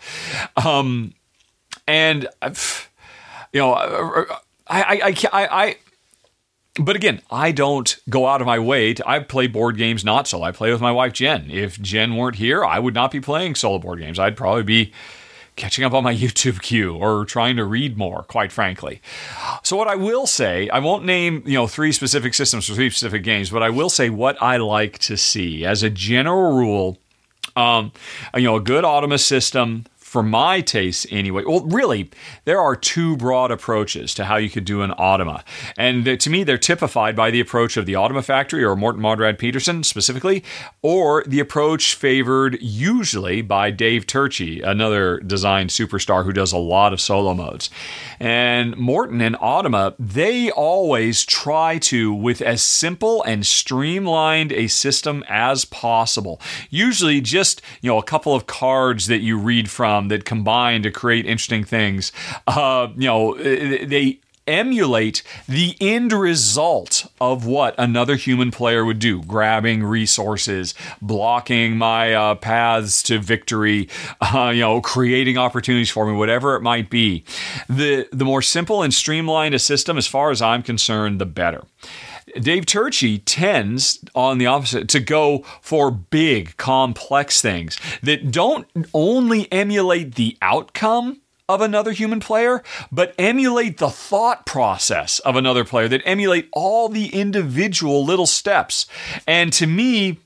Um, 0.56 1.14
and 1.86 2.28
you 3.52 3.60
know, 3.60 3.74
I, 4.66 5.00
I, 5.02 5.14
I, 5.32 5.48
I, 5.64 5.76
but 6.78 6.96
again, 6.96 7.22
I 7.30 7.52
don't 7.52 7.96
go 8.08 8.26
out 8.26 8.40
of 8.40 8.46
my 8.46 8.58
way 8.58 8.94
to. 8.94 9.08
I 9.08 9.20
play 9.20 9.46
board 9.46 9.76
games 9.76 10.04
not 10.04 10.28
solo. 10.28 10.44
I 10.44 10.52
play 10.52 10.70
with 10.72 10.80
my 10.80 10.92
wife 10.92 11.12
Jen. 11.12 11.50
If 11.50 11.80
Jen 11.80 12.16
weren't 12.16 12.36
here, 12.36 12.64
I 12.64 12.78
would 12.78 12.94
not 12.94 13.10
be 13.10 13.20
playing 13.20 13.54
solo 13.54 13.78
board 13.78 13.98
games. 14.00 14.18
I'd 14.18 14.36
probably 14.36 14.62
be 14.62 14.92
catching 15.56 15.84
up 15.84 15.94
on 15.94 16.04
my 16.04 16.14
YouTube 16.14 16.60
queue 16.60 16.94
or 16.94 17.24
trying 17.24 17.56
to 17.56 17.64
read 17.64 17.96
more, 17.96 18.22
quite 18.24 18.52
frankly. 18.52 19.00
So 19.62 19.76
what 19.76 19.88
I 19.88 19.94
will 19.94 20.26
say, 20.26 20.68
I 20.68 20.78
won't 20.78 21.04
name, 21.04 21.42
you 21.46 21.54
know, 21.54 21.66
three 21.66 21.92
specific 21.92 22.34
systems 22.34 22.68
or 22.68 22.74
three 22.74 22.90
specific 22.90 23.22
games, 23.24 23.50
but 23.50 23.62
I 23.62 23.70
will 23.70 23.90
say 23.90 24.10
what 24.10 24.40
I 24.42 24.58
like 24.58 24.98
to 25.00 25.16
see. 25.16 25.64
As 25.64 25.82
a 25.82 25.90
general 25.90 26.56
rule, 26.56 26.98
um, 27.56 27.92
you 28.34 28.42
know, 28.42 28.56
a 28.56 28.60
good 28.60 28.84
Automa 28.84 29.18
system 29.18 29.86
for 30.16 30.22
my 30.22 30.62
taste 30.62 31.06
anyway. 31.10 31.44
Well, 31.46 31.60
really, 31.66 32.08
there 32.46 32.58
are 32.58 32.74
two 32.74 33.18
broad 33.18 33.50
approaches 33.50 34.14
to 34.14 34.24
how 34.24 34.36
you 34.36 34.48
could 34.48 34.64
do 34.64 34.80
an 34.80 34.92
Automa. 34.92 35.42
And 35.76 36.18
to 36.18 36.30
me, 36.30 36.42
they're 36.42 36.56
typified 36.56 37.14
by 37.14 37.30
the 37.30 37.40
approach 37.40 37.76
of 37.76 37.84
the 37.84 37.92
Automa 37.92 38.24
Factory 38.24 38.64
or 38.64 38.74
Morten 38.76 39.02
Monrad 39.02 39.38
Pedersen 39.38 39.82
specifically, 39.82 40.42
or 40.80 41.22
the 41.26 41.38
approach 41.38 41.94
favored 41.94 42.56
usually 42.62 43.42
by 43.42 43.70
Dave 43.70 44.06
Turczi, 44.06 44.66
another 44.66 45.20
design 45.20 45.68
superstar 45.68 46.24
who 46.24 46.32
does 46.32 46.50
a 46.50 46.56
lot 46.56 46.94
of 46.94 47.00
solo 47.02 47.34
modes. 47.34 47.68
And 48.18 48.74
Morten 48.78 49.20
and 49.20 49.36
Automa, 49.36 49.96
they 49.98 50.50
always 50.50 51.26
try 51.26 51.76
to, 51.80 52.14
with 52.14 52.40
as 52.40 52.62
simple 52.62 53.22
and 53.24 53.46
streamlined 53.46 54.50
a 54.52 54.68
system 54.68 55.22
as 55.28 55.66
possible. 55.66 56.40
Usually 56.70 57.20
just, 57.20 57.60
you 57.82 57.90
know, 57.90 57.98
a 57.98 58.02
couple 58.02 58.34
of 58.34 58.46
cards 58.46 59.08
that 59.08 59.20
you 59.20 59.36
read 59.36 59.68
from 59.68 60.05
that 60.08 60.24
combine 60.24 60.82
to 60.82 60.90
create 60.90 61.26
interesting 61.26 61.64
things. 61.64 62.12
Uh, 62.46 62.88
you 62.96 63.06
know, 63.06 63.34
they 63.36 64.20
emulate 64.46 65.22
the 65.48 65.76
end 65.80 66.12
result 66.12 67.06
of 67.20 67.44
what 67.46 67.74
another 67.78 68.14
human 68.14 68.50
player 68.50 68.84
would 68.84 69.00
do 69.00 69.20
grabbing 69.24 69.82
resources 69.82 70.72
blocking 71.02 71.76
my 71.76 72.14
uh, 72.14 72.34
paths 72.36 73.02
to 73.02 73.18
victory 73.18 73.88
uh, 74.20 74.52
you 74.54 74.60
know 74.60 74.80
creating 74.80 75.36
opportunities 75.36 75.90
for 75.90 76.06
me 76.06 76.16
whatever 76.16 76.54
it 76.54 76.60
might 76.60 76.88
be 76.88 77.24
the 77.68 78.08
the 78.12 78.24
more 78.24 78.42
simple 78.42 78.82
and 78.82 78.94
streamlined 78.94 79.54
a 79.54 79.58
system 79.58 79.98
as 79.98 80.06
far 80.06 80.30
as 80.30 80.40
i'm 80.40 80.62
concerned 80.62 81.20
the 81.20 81.26
better 81.26 81.64
Dave 82.40 82.66
Turczi 82.66 83.22
tends, 83.24 84.04
on 84.14 84.38
the 84.38 84.46
opposite, 84.46 84.88
to 84.90 85.00
go 85.00 85.44
for 85.60 85.90
big, 85.90 86.56
complex 86.56 87.40
things 87.40 87.78
that 88.02 88.30
don't 88.30 88.66
only 88.94 89.50
emulate 89.52 90.14
the 90.14 90.36
outcome 90.42 91.20
of 91.48 91.60
another 91.60 91.92
human 91.92 92.18
player, 92.18 92.62
but 92.90 93.14
emulate 93.18 93.78
the 93.78 93.88
thought 93.88 94.44
process 94.46 95.20
of 95.20 95.36
another 95.36 95.64
player, 95.64 95.86
that 95.86 96.02
emulate 96.04 96.48
all 96.52 96.88
the 96.88 97.06
individual 97.14 98.04
little 98.04 98.26
steps. 98.26 98.86
And 99.28 99.52
to 99.52 99.66
me, 99.66 100.18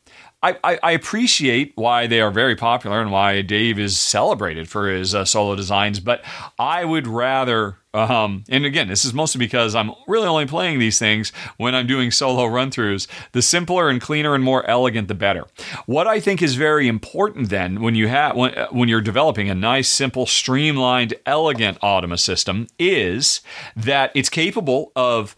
I, 0.43 0.57
I, 0.65 0.79
I, 0.83 0.93
appreciate 0.93 1.73
why 1.75 2.07
they 2.07 2.21
are 2.21 2.31
very 2.31 2.57
popular 2.57 3.01
and 3.01 3.13
why 3.13 3.43
Dave 3.43 3.79
is 3.79 3.99
celebrated 3.99 4.71
for 4.71 4.89
his 4.89 5.15
uh, 5.15 5.27
solo 5.27 5.55
designs, 5.55 6.01
but 6.01 6.25
I 6.59 6.85
would 6.85 7.07
rather. 7.07 7.77
Um, 7.93 8.45
and 8.49 8.65
again, 8.65 8.87
this 8.87 9.05
is 9.05 9.13
mostly 9.13 9.41
because 9.41 9.75
I'm 9.75 9.91
really 10.07 10.29
only 10.29 10.47
playing 10.47 10.79
these 10.79 10.99
things 10.99 11.33
when 11.57 11.75
I'm 11.75 11.89
doing 11.89 12.13
solo 12.13 12.47
run 12.47 12.71
throughs. 12.71 13.09
The 13.33 13.43
simpler 13.43 13.91
and 13.91 14.01
cleaner 14.01 14.35
and 14.35 14.45
more 14.45 14.65
elegant, 14.71 15.09
the 15.09 15.15
better. 15.15 15.45
What 15.87 16.07
I 16.07 16.21
think 16.21 16.41
is 16.41 16.55
very 16.55 16.87
important 16.87 17.51
then, 17.51 17.83
when 17.83 17.97
you 17.97 18.07
have 18.07 18.37
when, 18.37 18.55
uh, 18.55 18.69
when 18.69 18.89
you're 18.89 19.01
developing 19.01 19.51
a 19.51 19.57
nice, 19.57 19.89
simple, 19.89 20.25
streamlined, 20.25 21.15
elegant 21.27 21.81
Automa 21.81 22.19
system, 22.19 22.69
is 22.79 23.41
that 23.75 24.13
it's 24.15 24.31
capable 24.31 24.93
of 24.95 25.35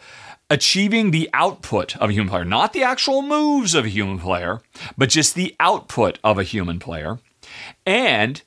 achieving 0.53 1.13
the 1.13 1.31
output 1.33 1.97
of 1.97 2.11
a 2.11 2.13
human 2.13 2.29
player, 2.29 2.45
not 2.45 2.75
the 2.75 2.83
actual 2.83 3.23
moves 3.23 3.75
of 3.75 3.87
a 3.87 3.89
human 3.89 4.19
player, 4.19 4.61
but 4.99 5.09
just 5.09 5.35
the 5.35 5.57
output 5.59 6.19
of 6.23 6.39
a 6.39 6.43
human 6.43 6.79
player. 6.79 7.19
And 7.87 8.43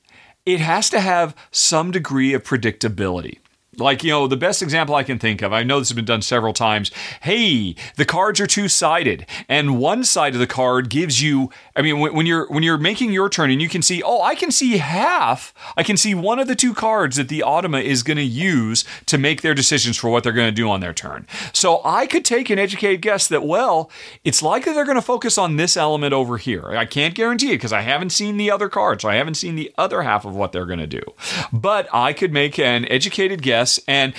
it 0.45 0.59
has 0.59 0.87
to 0.91 0.99
have 0.99 1.35
some 1.49 1.89
degree 1.89 2.35
of 2.35 2.43
predictability. 2.43 3.39
Like, 3.77 4.03
you 4.03 4.11
know, 4.11 4.27
the 4.27 4.37
best 4.37 4.61
example 4.61 4.95
I 4.95 5.03
can 5.03 5.19
think 5.19 5.41
of, 5.41 5.53
I 5.53 5.63
know 5.63 5.79
this 5.79 5.89
has 5.89 5.95
been 5.95 6.05
done 6.05 6.21
several 6.21 6.53
times. 6.53 6.91
Hey, 7.21 7.75
the 7.95 8.05
cards 8.05 8.39
are 8.39 8.47
two 8.47 8.67
sided, 8.67 9.25
and 9.49 9.79
one 9.79 10.03
side 10.03 10.33
of 10.33 10.39
the 10.39 10.47
card 10.47 10.89
gives 10.89 11.21
you, 11.21 11.49
I 11.75 11.81
mean, 11.81 11.99
when, 11.99 12.13
when, 12.13 12.25
you're 12.25 12.47
when 12.47 12.63
you're 12.63 12.77
making 12.77 13.11
your 13.11 13.29
turn 13.29 13.51
and 13.51 13.61
you 13.61 13.69
can 13.69 13.81
see, 13.81 14.01
oh, 14.03 14.21
I 14.21 14.35
can 14.35 14.51
see 14.51 14.77
half, 14.77 15.53
I 15.75 15.83
can 15.83 15.97
see 15.97 16.15
one 16.15 16.39
of 16.39 16.47
the 16.47 16.55
two 16.55 16.73
cards 16.73 17.17
that 17.17 17.29
the 17.29 17.43
Automa 17.45 17.83
is 17.83 18.03
going 18.03 18.17
to 18.17 18.23
use 18.23 18.85
to 19.07 19.17
make 19.17 19.41
their 19.41 19.53
decisions 19.53 19.97
for 19.97 20.09
what 20.09 20.23
they're 20.23 20.33
going 20.33 20.47
to 20.47 20.51
do 20.51 20.69
on 20.69 20.79
their 20.79 20.93
turn. 20.93 21.27
So 21.53 21.81
I 21.83 22.07
could 22.07 22.25
take 22.25 22.49
an 22.49 22.59
educated 22.59 23.01
guess 23.01 23.27
that, 23.27 23.43
well, 23.43 23.89
it's 24.23 24.41
likely 24.41 24.73
they're 24.73 24.85
going 24.85 24.95
to 24.95 25.01
focus 25.01 25.37
on 25.37 25.57
this 25.57 25.75
element 25.75 26.13
over 26.13 26.37
here. 26.37 26.69
I 26.69 26.85
can't 26.85 27.15
guarantee 27.15 27.49
it 27.51 27.57
because 27.57 27.73
I 27.73 27.81
haven't 27.81 28.11
seen 28.11 28.37
the 28.37 28.51
other 28.51 28.69
cards, 28.69 29.01
so 29.01 29.09
I 29.09 29.15
haven't 29.15 29.35
seen 29.35 29.55
the 29.55 29.73
other 29.77 30.03
half 30.03 30.25
of 30.25 30.35
what 30.35 30.51
they're 30.51 30.65
going 30.65 30.79
to 30.79 30.87
do. 30.87 31.01
But 31.51 31.87
I 31.93 32.13
could 32.13 32.31
make 32.31 32.59
an 32.59 32.85
educated 32.85 33.41
guess 33.41 33.64
and 33.87 34.13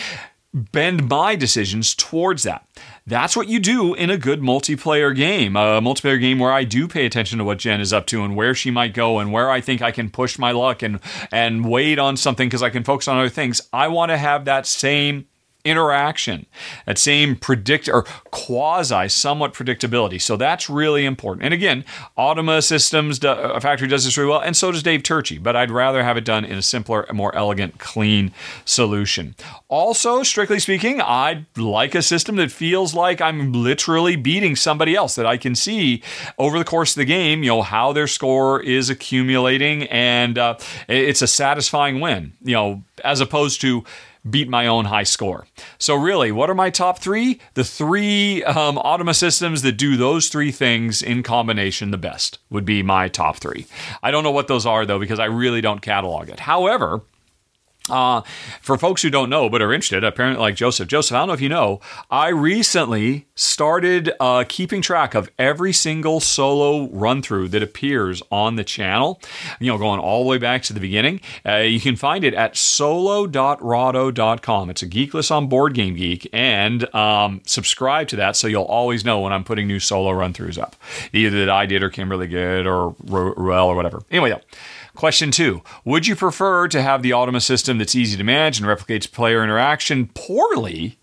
bend 0.73 1.09
my 1.09 1.37
decisions 1.37 1.95
towards 1.95 2.43
that. 2.45 2.67
That's 3.07 3.37
what 3.37 3.49
you 3.49 3.61
do 3.61 3.95
in 3.95 4.11
a 4.11 4.17
good 4.17 4.41
multiplayer 4.41 5.15
game. 5.15 5.55
A 5.55 5.81
multiplayer 5.81 6.19
game 6.19 6.39
where 6.39 6.53
I 6.53 6.65
do 6.65 6.89
pay 6.89 7.05
attention 7.05 7.39
to 7.39 7.45
what 7.45 7.59
Jen 7.59 7.81
is 7.81 7.93
up 7.93 8.07
to 8.07 8.25
and 8.25 8.35
where 8.35 8.55
she 8.55 8.71
might 8.71 8.95
go 8.95 9.19
and 9.19 9.33
where 9.33 9.51
I 9.51 9.61
think 9.61 9.83
I 9.83 9.93
can 9.93 10.11
push 10.11 10.39
my 10.39 10.53
luck 10.53 10.83
and 10.83 10.99
and 11.31 11.69
wait 11.69 11.99
on 11.99 12.17
something 12.17 12.49
because 12.49 12.63
I 12.63 12.71
can 12.71 12.85
focus 12.85 13.07
on 13.07 13.19
other 13.19 13.29
things. 13.29 13.61
I 13.73 13.89
want 13.89 14.11
to 14.11 14.17
have 14.17 14.47
that 14.47 14.67
same 14.67 15.27
interaction, 15.67 16.47
that 16.87 16.97
same 16.97 17.37
predict 17.37 17.89
or 17.89 18.05
quasi 18.31 19.09
somewhat 19.09 19.53
predictability. 19.53 20.21
So 20.21 20.37
that's 20.37 20.71
really 20.71 21.05
important. 21.05 21.45
And 21.45 21.53
again, 21.53 21.85
Automa 22.17 22.63
Systems 22.63 23.19
do, 23.19 23.29
uh, 23.29 23.61
Factory 23.61 23.89
does 23.89 24.05
this 24.05 24.17
really 24.17 24.31
well, 24.31 24.41
and 24.41 24.57
so 24.57 24.73
does 24.73 24.83
Dave 24.83 25.03
Turczi. 25.03 25.43
But 25.43 25.57
I'd 25.57 25.71
rather 25.71 26.03
have 26.03 26.17
it 26.17 26.25
done 26.25 26.45
in 26.45 26.57
a 26.57 26.63
simpler, 26.63 27.07
more 27.13 27.35
elegant, 27.35 27.79
clean 27.79 28.33
solution. 28.65 29.35
Also, 29.69 30.23
strictly 30.23 30.61
speaking, 30.61 31.01
I'd 31.01 31.47
like 31.57 31.95
a 31.95 32.03
system 32.03 32.37
that 32.37 32.53
feels 32.53 32.95
like 32.95 33.21
I'm 33.21 33.53
literally 33.53 34.17
beating 34.17 34.57
somebody 34.57 34.95
else. 34.95 35.17
That 35.17 35.27
I 35.27 35.37
can 35.37 35.55
see 35.55 36.03
over 36.39 36.59
the 36.59 36.65
course 36.65 36.93
of 36.93 37.01
the 37.01 37.05
game, 37.05 37.43
you 37.43 37.51
know, 37.51 37.63
how 37.63 37.93
their 37.93 38.07
score 38.07 38.63
is 38.63 38.89
accumulating, 38.89 39.85
and 39.85 40.39
uh, 40.39 40.57
it's 40.89 41.23
a 41.23 41.27
satisfying 41.27 42.01
win. 42.01 42.33
You 42.43 42.55
know, 42.55 42.83
as 43.05 43.21
opposed 43.21 43.61
to 43.63 43.85
beat 44.31 44.49
my 44.49 44.67
own 44.67 44.87
high 44.87 45.03
score. 45.03 45.47
So, 45.79 45.95
really, 45.95 46.33
what 46.33 46.51
are 46.51 46.55
my 46.55 46.71
top 46.71 46.99
three? 46.99 47.41
The 47.55 47.65
three 47.65 48.43
um, 48.45 48.77
Automa 48.77 49.15
systems 49.15 49.63
that 49.63 49.73
do 49.73 49.97
those 49.97 50.29
three 50.29 50.53
things 50.53 51.03
in 51.03 51.23
combination 51.23 51.91
the 51.91 51.99
best 51.99 52.39
would 52.51 52.65
be 52.65 52.83
my 52.83 53.09
top 53.09 53.37
three. 53.37 53.67
I 54.03 54.11
don't 54.11 54.25
know 54.25 54.31
what 54.31 54.49
those 54.49 54.67
are, 54.67 54.87
though, 54.87 54.99
because 54.99 55.19
I 55.19 55.27
really 55.27 55.61
don't 55.61 55.83
catalog 55.83 56.29
it. 56.29 56.41
However, 56.41 57.03
uh, 57.91 58.23
for 58.61 58.77
folks 58.77 59.03
who 59.03 59.11
don't 59.11 59.31
know 59.31 59.49
but 59.49 59.63
are 59.63 59.73
interested, 59.73 60.05
apparently 60.05 60.41
like 60.41 60.57
Joseph, 60.57 60.89
Joseph, 60.89 61.15
I 61.15 61.19
don't 61.19 61.29
know 61.29 61.35
if 61.35 61.41
you 61.41 61.49
know, 61.49 61.81
I 62.11 62.29
recently 62.29 63.27
started 63.35 64.13
uh, 64.19 64.45
keeping 64.49 64.83
track 64.83 65.15
of 65.15 65.31
every 65.39 65.73
single 65.73 66.19
solo 66.21 66.89
run 66.91 67.23
through 67.23 67.49
that 67.49 67.63
appears 67.63 68.23
on 68.31 68.57
the 68.57 68.65
channel. 68.65 69.21
You 69.61 69.71
know, 69.73 69.79
going 69.79 70.01
all 70.01 70.25
the 70.25 70.29
way 70.29 70.39
back 70.39 70.63
to 70.65 70.73
the 70.73 70.81
beginning. 70.81 71.21
Uh, 71.45 71.59
you 71.59 71.79
can 71.81 71.97
find 71.97 72.25
it 72.25 72.35
at 72.35 72.57
solo.rahdo.com. 72.57 74.71
It's 74.71 74.83
a 74.83 74.89
GeekList 74.89 75.31
on 75.31 75.47
Board 75.49 75.75
Game 75.75 75.95
Geek, 75.95 76.29
and 76.33 76.93
um, 76.95 77.43
subscribe 77.47 78.09
to 78.09 78.17
that 78.17 78.35
so 78.37 78.49
you'll 78.49 78.65
always 78.65 79.05
know 79.05 79.21
when 79.21 79.33
I'm 79.33 79.45
putting 79.45 79.67
new 79.67 79.81
solo 79.81 80.13
run 80.13 80.33
throughs 80.33 80.59
up, 80.61 80.77
either 81.13 81.39
that 81.41 81.51
I 81.51 81.67
did 81.67 81.83
or 81.83 81.91
Kimberly 81.91 82.29
did 82.29 82.67
or 82.67 82.95
Ruel 83.05 83.69
or 83.69 83.77
whatever. 83.77 84.03
Anyway, 84.11 84.31
though. 84.31 84.41
Question 84.97 85.31
two 85.31 85.63
Would 85.85 86.07
you 86.07 86.17
prefer 86.17 86.69
to 86.69 86.83
have 86.83 87.03
the 87.03 87.11
Automa 87.11 87.43
system 87.43 87.77
that's 87.79 87.95
easy 87.95 88.17
to 88.17 88.25
manage 88.25 88.59
and 88.59 88.67
replicates 88.67 89.11
player 89.11 89.45
interaction 89.45 90.09
poorly? 90.15 90.99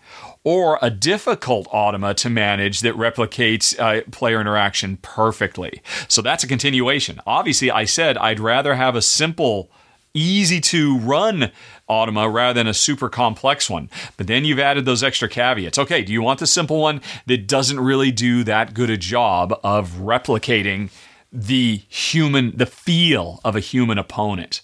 Or 0.46 0.78
a 0.82 0.90
difficult 0.90 1.70
Automa 1.70 2.14
to 2.16 2.30
manage 2.30 2.82
that 2.82 2.96
replicates 2.96 3.80
uh, 3.80 4.02
player 4.12 4.42
interaction 4.42 4.98
perfectly. 4.98 5.82
So 6.10 6.22
that's 6.22 6.44
a 6.44 6.48
continuation. 6.48 7.22
Obviously, 7.26 7.72
I 7.72 7.86
said 7.86 8.18
I'd 8.18 8.42
rather 8.42 8.76
have 8.76 8.98
a 8.98 9.02
simple 9.02 9.72
easy 10.14 10.60
to 10.60 10.98
run 10.98 11.50
Automa 11.90 12.32
rather 12.32 12.60
than 12.60 12.68
a 12.68 12.74
super 12.74 13.08
complex 13.08 13.70
one. 13.70 13.90
But 14.18 14.28
then 14.28 14.44
you've 14.44 14.60
added 14.60 14.84
those 14.84 15.02
extra 15.02 15.30
caveats. 15.30 15.78
Okay, 15.80 16.02
do 16.02 16.12
you 16.12 16.22
want 16.22 16.40
the 16.40 16.48
simple 16.48 16.82
one 16.82 17.02
that 17.26 17.48
doesn't 17.48 17.80
really 17.80 18.12
do 18.12 18.44
that 18.44 18.74
good 18.74 18.90
a 18.90 18.98
job 18.98 19.58
of 19.64 19.92
replicating 19.92 20.90
the 21.34 21.82
human, 21.90 22.56
the 22.56 22.68
feel 22.68 23.42
of 23.44 23.56
a 23.56 23.60
human 23.60 23.98
opponent 23.98 24.62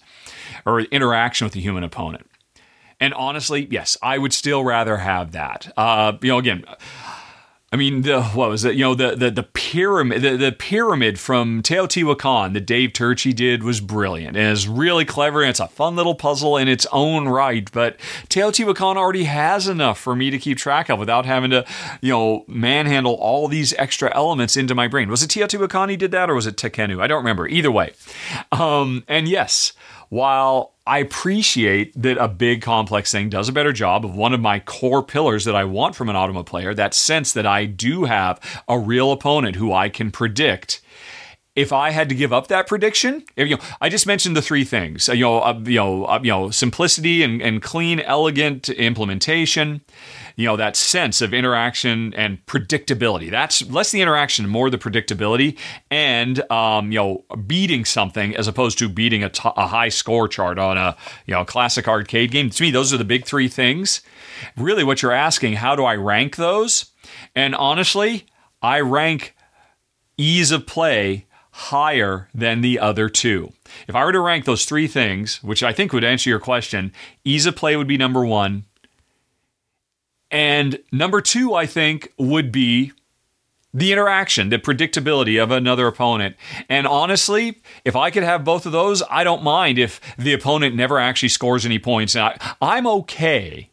or 0.64 0.80
interaction 0.80 1.44
with 1.44 1.56
a 1.56 1.60
human 1.60 1.82
opponent. 1.82 2.26
And 3.00 3.12
honestly, 3.14 3.66
yes, 3.70 3.96
I 4.02 4.18
would 4.18 4.32
still 4.32 4.62
rather 4.62 4.98
have 4.98 5.32
that. 5.32 5.72
Uh, 5.76 6.12
you 6.22 6.28
know, 6.28 6.38
again, 6.38 6.64
I 7.72 7.76
mean, 7.76 8.02
the, 8.02 8.22
what 8.22 8.50
was 8.50 8.64
it? 8.64 8.74
You 8.74 8.82
know, 8.82 8.94
the 8.96 9.14
the, 9.14 9.30
the 9.30 9.44
pyramid, 9.44 10.22
the, 10.22 10.36
the 10.36 10.50
pyramid 10.50 11.20
from 11.20 11.62
Teotihuacan 11.62 12.52
that 12.54 12.66
Dave 12.66 12.90
Turczi 12.90 13.32
did 13.32 13.62
was 13.62 13.80
brilliant 13.80 14.36
and 14.36 14.50
it's 14.50 14.66
really 14.66 15.04
clever. 15.04 15.42
And 15.42 15.50
it's 15.50 15.60
a 15.60 15.68
fun 15.68 15.94
little 15.94 16.16
puzzle 16.16 16.56
in 16.56 16.66
its 16.66 16.84
own 16.90 17.28
right. 17.28 17.70
But 17.70 17.96
Teotihuacan 18.28 18.96
already 18.96 19.24
has 19.24 19.68
enough 19.68 20.00
for 20.00 20.16
me 20.16 20.30
to 20.30 20.38
keep 20.38 20.58
track 20.58 20.88
of 20.88 20.98
without 20.98 21.26
having 21.26 21.50
to, 21.52 21.64
you 22.00 22.10
know, 22.12 22.44
manhandle 22.48 23.14
all 23.14 23.46
these 23.46 23.72
extra 23.74 24.12
elements 24.16 24.56
into 24.56 24.74
my 24.74 24.88
brain. 24.88 25.08
Was 25.08 25.22
it 25.22 25.30
Teotihuacan 25.30 25.90
he 25.90 25.96
did 25.96 26.10
that, 26.10 26.28
or 26.28 26.34
was 26.34 26.48
it 26.48 26.56
Tekhenu? 26.56 27.00
I 27.00 27.06
don't 27.06 27.18
remember. 27.18 27.46
Either 27.46 27.70
way, 27.70 27.92
um, 28.50 29.04
and 29.06 29.28
yes, 29.28 29.74
while 30.08 30.74
I 30.90 30.98
appreciate 30.98 31.92
that 32.02 32.18
a 32.18 32.26
big 32.26 32.62
complex 32.62 33.12
thing 33.12 33.28
does 33.28 33.48
a 33.48 33.52
better 33.52 33.72
job 33.72 34.04
of 34.04 34.16
one 34.16 34.34
of 34.34 34.40
my 34.40 34.58
core 34.58 35.04
pillars 35.04 35.44
that 35.44 35.54
I 35.54 35.62
want 35.62 35.94
from 35.94 36.08
an 36.08 36.16
Automa 36.16 36.44
player, 36.44 36.74
that 36.74 36.94
sense 36.94 37.32
that 37.34 37.46
I 37.46 37.64
do 37.64 38.06
have 38.06 38.40
a 38.66 38.76
real 38.76 39.12
opponent 39.12 39.54
who 39.54 39.72
I 39.72 39.88
can 39.88 40.10
predict. 40.10 40.80
If 41.54 41.72
I 41.72 41.90
had 41.90 42.08
to 42.08 42.16
give 42.16 42.32
up 42.32 42.48
that 42.48 42.66
prediction, 42.66 43.24
if, 43.36 43.48
you 43.48 43.54
know, 43.54 43.62
I 43.80 43.88
just 43.88 44.04
mentioned 44.04 44.36
the 44.36 44.42
three 44.42 44.64
things, 44.64 45.06
you 45.06 45.20
know, 45.20 45.38
uh, 45.38 45.60
you 45.64 45.76
know, 45.76 46.06
uh, 46.06 46.18
you 46.24 46.30
know, 46.32 46.50
simplicity 46.50 47.22
and, 47.22 47.40
and 47.40 47.62
clean, 47.62 48.00
elegant 48.00 48.68
implementation, 48.68 49.82
you 50.36 50.46
know, 50.46 50.56
that 50.56 50.76
sense 50.76 51.20
of 51.20 51.34
interaction 51.34 52.14
and 52.14 52.44
predictability. 52.46 53.30
That's 53.30 53.68
less 53.70 53.90
the 53.90 54.00
interaction, 54.00 54.48
more 54.48 54.70
the 54.70 54.78
predictability, 54.78 55.58
and 55.90 56.50
um, 56.50 56.92
you 56.92 56.98
know, 56.98 57.24
beating 57.46 57.84
something 57.84 58.36
as 58.36 58.48
opposed 58.48 58.78
to 58.78 58.88
beating 58.88 59.22
a, 59.24 59.28
t- 59.28 59.48
a 59.56 59.66
high 59.66 59.88
score 59.88 60.28
chart 60.28 60.58
on 60.58 60.76
a 60.76 60.96
you 61.26 61.34
know 61.34 61.44
classic 61.44 61.88
arcade 61.88 62.30
game. 62.30 62.50
To 62.50 62.62
me, 62.62 62.70
those 62.70 62.92
are 62.92 62.98
the 62.98 63.04
big 63.04 63.24
three 63.24 63.48
things. 63.48 64.00
Really, 64.56 64.84
what 64.84 65.02
you're 65.02 65.12
asking, 65.12 65.54
how 65.54 65.76
do 65.76 65.84
I 65.84 65.94
rank 65.96 66.36
those? 66.36 66.92
And 67.34 67.54
honestly, 67.54 68.26
I 68.62 68.80
rank 68.80 69.34
ease 70.16 70.50
of 70.50 70.66
play 70.66 71.26
higher 71.52 72.28
than 72.34 72.60
the 72.60 72.78
other 72.78 73.08
two. 73.08 73.52
If 73.88 73.94
I 73.94 74.04
were 74.04 74.12
to 74.12 74.20
rank 74.20 74.44
those 74.44 74.64
three 74.64 74.86
things, 74.86 75.42
which 75.42 75.62
I 75.62 75.72
think 75.72 75.92
would 75.92 76.04
answer 76.04 76.30
your 76.30 76.40
question, 76.40 76.92
ease 77.24 77.46
of 77.46 77.56
play 77.56 77.76
would 77.76 77.88
be 77.88 77.96
number 77.96 78.24
one. 78.24 78.64
And 80.30 80.78
number 80.92 81.20
two, 81.20 81.54
I 81.54 81.66
think, 81.66 82.12
would 82.18 82.52
be 82.52 82.92
the 83.72 83.92
interaction, 83.92 84.48
the 84.48 84.58
predictability 84.58 85.42
of 85.42 85.50
another 85.50 85.86
opponent. 85.86 86.36
And 86.68 86.86
honestly, 86.86 87.62
if 87.84 87.94
I 87.94 88.10
could 88.10 88.22
have 88.24 88.44
both 88.44 88.66
of 88.66 88.72
those, 88.72 89.02
I 89.10 89.22
don't 89.24 89.44
mind 89.44 89.78
if 89.78 90.00
the 90.16 90.32
opponent 90.32 90.74
never 90.74 90.98
actually 90.98 91.28
scores 91.28 91.64
any 91.64 91.78
points. 91.78 92.16
I, 92.16 92.36
I'm 92.60 92.86
okay 92.86 93.70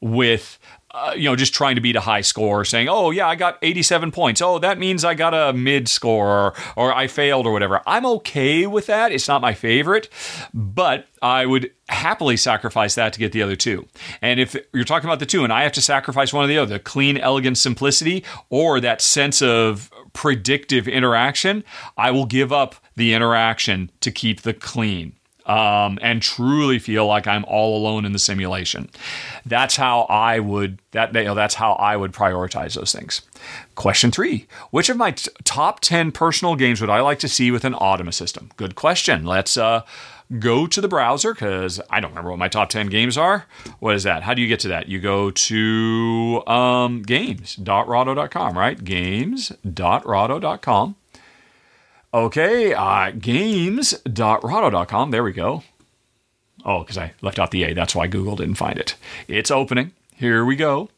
with 0.00 0.58
uh, 0.94 1.12
you 1.16 1.24
know, 1.28 1.34
just 1.34 1.52
trying 1.52 1.74
to 1.74 1.80
beat 1.80 1.96
a 1.96 2.00
high 2.00 2.20
score, 2.20 2.64
saying, 2.64 2.88
"Oh 2.88 3.10
yeah, 3.10 3.26
I 3.26 3.34
got 3.34 3.58
87 3.62 4.12
points. 4.12 4.40
Oh, 4.40 4.60
that 4.60 4.78
means 4.78 5.04
I 5.04 5.14
got 5.14 5.34
a 5.34 5.52
mid 5.52 5.88
score, 5.88 6.28
or, 6.28 6.54
or 6.76 6.94
I 6.94 7.08
failed, 7.08 7.46
or 7.46 7.52
whatever." 7.52 7.80
I'm 7.84 8.06
okay 8.06 8.66
with 8.68 8.86
that. 8.86 9.10
It's 9.10 9.26
not 9.26 9.42
my 9.42 9.54
favorite, 9.54 10.08
but 10.54 11.08
I 11.20 11.46
would 11.46 11.72
happily 11.88 12.36
sacrifice 12.36 12.94
that 12.94 13.12
to 13.12 13.18
get 13.18 13.32
the 13.32 13.42
other 13.42 13.56
two. 13.56 13.86
And 14.22 14.38
if 14.38 14.56
you're 14.72 14.84
talking 14.84 15.08
about 15.08 15.18
the 15.18 15.26
two, 15.26 15.42
and 15.42 15.52
I 15.52 15.64
have 15.64 15.72
to 15.72 15.82
sacrifice 15.82 16.32
one 16.32 16.44
or 16.44 16.48
the 16.48 16.58
other, 16.58 16.74
the 16.74 16.78
clean, 16.78 17.18
elegant 17.18 17.58
simplicity, 17.58 18.24
or 18.48 18.78
that 18.78 19.00
sense 19.00 19.42
of 19.42 19.90
predictive 20.12 20.86
interaction, 20.86 21.64
I 21.96 22.12
will 22.12 22.26
give 22.26 22.52
up 22.52 22.76
the 22.94 23.14
interaction 23.14 23.90
to 24.00 24.12
keep 24.12 24.42
the 24.42 24.54
clean 24.54 25.14
um, 25.46 25.98
and 26.02 26.22
truly 26.22 26.78
feel 26.78 27.06
like 27.06 27.26
I'm 27.26 27.44
all 27.46 27.76
alone 27.76 28.04
in 28.04 28.12
the 28.12 28.18
simulation. 28.18 28.88
That's 29.44 29.76
how 29.76 30.02
I 30.02 30.38
would 30.38 30.78
that 30.92 31.14
you 31.14 31.24
know, 31.24 31.34
that's 31.34 31.54
how 31.54 31.72
I 31.74 31.96
would 31.96 32.12
prioritize 32.12 32.74
those 32.74 32.92
things. 32.92 33.22
Question 33.74 34.10
three: 34.10 34.46
Which 34.70 34.88
of 34.88 34.96
my 34.96 35.12
t- 35.12 35.30
top 35.44 35.80
ten 35.80 36.12
personal 36.12 36.56
games 36.56 36.80
would 36.80 36.90
I 36.90 37.00
like 37.00 37.18
to 37.20 37.28
see 37.28 37.50
with 37.50 37.64
an 37.64 37.74
Automa 37.74 38.14
system? 38.14 38.50
Good 38.56 38.74
question. 38.74 39.24
Let's 39.24 39.56
uh, 39.56 39.82
go 40.38 40.66
to 40.66 40.80
the 40.80 40.88
browser 40.88 41.34
because 41.34 41.78
I 41.90 42.00
don't 42.00 42.12
remember 42.12 42.30
what 42.30 42.38
my 42.38 42.48
top 42.48 42.70
10 42.70 42.86
games 42.86 43.18
are. 43.18 43.46
What 43.78 43.94
is 43.94 44.02
that? 44.04 44.22
How 44.22 44.32
do 44.34 44.42
you 44.42 44.48
get 44.48 44.60
to 44.60 44.68
that? 44.68 44.88
You 44.88 45.00
go 45.00 45.30
to 45.30 46.42
um, 46.46 47.02
games.rahdo.com, 47.02 48.58
right? 48.58 48.82
Games.rahdo.com. 48.82 50.96
Okay, 52.14 52.72
uh. 52.72 53.10
There 53.10 53.24
we 55.24 55.32
go. 55.32 55.64
Oh, 56.64 56.78
because 56.80 56.96
I 56.96 57.12
left 57.20 57.40
out 57.40 57.50
the 57.50 57.64
A. 57.64 57.74
That's 57.74 57.96
why 57.96 58.06
Google 58.06 58.36
didn't 58.36 58.54
find 58.54 58.78
it. 58.78 58.94
It's 59.26 59.50
opening. 59.50 59.90
Here 60.14 60.44
we 60.44 60.54
go. 60.54 60.90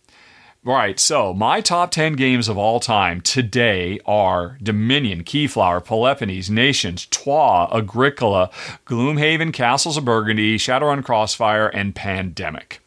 Right, 0.62 1.00
so 1.00 1.32
my 1.32 1.62
top 1.62 1.90
10 1.92 2.14
games 2.14 2.48
of 2.48 2.58
all 2.58 2.80
time 2.80 3.22
today 3.22 3.98
are 4.04 4.58
Dominion, 4.62 5.24
Keyflower, 5.24 5.82
Peloponnes, 5.82 6.50
Nations, 6.50 7.06
Troyes, 7.06 7.70
Agricola, 7.72 8.50
Gloomhaven, 8.84 9.54
Castles 9.54 9.96
of 9.96 10.04
Burgundy, 10.04 10.58
Shadowrun 10.58 11.04
Crossfire, 11.04 11.68
and 11.68 11.94
Pandemic. 11.94 12.80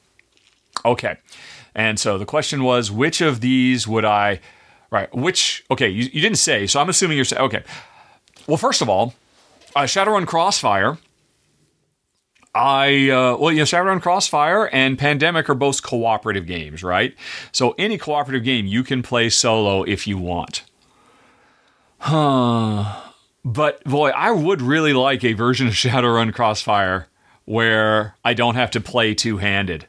Okay, 0.85 1.15
and 1.73 1.97
so 1.97 2.17
the 2.17 2.25
question 2.25 2.63
was 2.63 2.91
which 2.91 3.21
of 3.21 3.39
these 3.39 3.87
would 3.87 4.03
I, 4.03 4.41
right, 4.91 5.13
which, 5.15 5.63
okay, 5.71 5.87
you, 5.87 6.09
you 6.11 6.19
didn't 6.19 6.37
say, 6.37 6.67
so 6.67 6.81
I'm 6.81 6.89
assuming 6.89 7.15
you're 7.15 7.23
saying, 7.23 7.43
okay, 7.43 7.63
well, 8.49 8.57
first 8.57 8.81
of 8.81 8.89
all, 8.89 9.13
uh, 9.75 9.83
Shadowrun 9.83 10.25
Crossfire. 10.25 10.97
I 12.55 13.09
uh, 13.09 13.37
well, 13.37 13.51
you 13.51 13.59
know, 13.59 13.63
Shadowrun 13.63 14.01
Crossfire 14.01 14.67
and 14.73 14.97
Pandemic 14.97 15.49
are 15.49 15.55
both 15.55 15.83
cooperative 15.83 16.47
games, 16.47 16.83
right? 16.83 17.15
So 17.51 17.75
any 17.77 17.97
cooperative 17.97 18.43
game 18.43 18.65
you 18.65 18.83
can 18.83 19.03
play 19.03 19.29
solo 19.29 19.83
if 19.83 20.07
you 20.07 20.17
want. 20.17 20.63
Huh. 21.99 23.01
But 23.45 23.83
boy, 23.83 24.09
I 24.09 24.31
would 24.31 24.61
really 24.61 24.93
like 24.93 25.23
a 25.23 25.33
version 25.33 25.67
of 25.67 25.73
Shadowrun 25.75 26.33
Crossfire 26.33 27.07
where 27.45 28.15
I 28.25 28.33
don't 28.33 28.55
have 28.55 28.71
to 28.71 28.81
play 28.81 29.13
two 29.13 29.37
handed. 29.37 29.87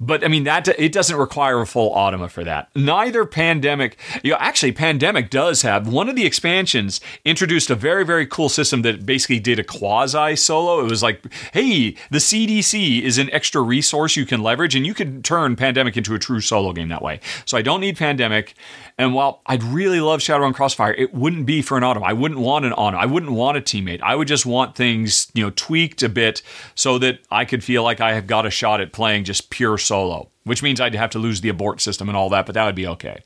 But 0.00 0.24
I 0.24 0.28
mean 0.28 0.44
that 0.44 0.68
it 0.68 0.92
doesn't 0.92 1.16
require 1.16 1.60
a 1.60 1.66
full 1.66 1.94
Automa 1.94 2.30
for 2.30 2.44
that. 2.44 2.68
Neither 2.74 3.24
Pandemic, 3.24 3.96
you 4.22 4.32
know, 4.32 4.36
actually 4.40 4.72
Pandemic 4.72 5.30
does 5.30 5.62
have 5.62 5.86
one 5.86 6.08
of 6.08 6.16
the 6.16 6.26
expansions 6.26 7.00
introduced 7.24 7.70
a 7.70 7.74
very 7.74 8.04
very 8.04 8.26
cool 8.26 8.48
system 8.48 8.82
that 8.82 9.06
basically 9.06 9.38
did 9.38 9.58
a 9.58 9.64
quasi 9.64 10.36
solo. 10.36 10.84
It 10.84 10.90
was 10.90 11.02
like, 11.02 11.32
hey, 11.52 11.96
the 12.10 12.18
CDC 12.18 13.02
is 13.02 13.18
an 13.18 13.30
extra 13.32 13.60
resource 13.62 14.16
you 14.16 14.26
can 14.26 14.42
leverage, 14.42 14.74
and 14.74 14.86
you 14.86 14.94
can 14.94 15.22
turn 15.22 15.56
Pandemic 15.56 15.96
into 15.96 16.14
a 16.14 16.18
true 16.18 16.40
solo 16.40 16.72
game 16.72 16.88
that 16.88 17.02
way. 17.02 17.20
So 17.44 17.56
I 17.56 17.62
don't 17.62 17.80
need 17.80 17.96
Pandemic. 17.96 18.54
And 18.96 19.12
while 19.12 19.42
I'd 19.46 19.62
really 19.64 20.00
love 20.00 20.20
Shadowrun 20.20 20.54
Crossfire, 20.54 20.92
it 20.92 21.12
wouldn't 21.12 21.46
be 21.46 21.62
for 21.62 21.76
an 21.76 21.82
Automa. 21.82 22.04
I 22.04 22.12
wouldn't 22.12 22.38
want 22.38 22.64
an 22.64 22.72
Automa. 22.72 22.94
I 22.94 23.06
wouldn't 23.06 23.32
want 23.32 23.58
a 23.58 23.60
teammate. 23.60 24.00
I 24.02 24.14
would 24.14 24.28
just 24.28 24.46
want 24.46 24.76
things, 24.76 25.32
you 25.34 25.42
know, 25.42 25.50
tweaked 25.50 26.02
a 26.04 26.08
bit 26.08 26.42
so 26.76 26.98
that 26.98 27.18
I 27.28 27.44
could 27.44 27.64
feel 27.64 27.82
like 27.82 28.00
I 28.00 28.14
have 28.14 28.28
got 28.28 28.46
a 28.46 28.50
shot 28.50 28.80
at 28.80 28.92
playing 28.92 29.24
just 29.24 29.50
pure 29.50 29.78
solo, 29.78 30.30
which 30.44 30.62
means 30.62 30.80
I'd 30.80 30.94
have 30.94 31.10
to 31.10 31.18
lose 31.18 31.40
the 31.40 31.48
abort 31.48 31.80
system 31.80 32.08
and 32.08 32.16
all 32.16 32.28
that, 32.30 32.46
but 32.46 32.54
that 32.54 32.64
would 32.66 32.76
be 32.76 32.86
okay. 32.86 33.22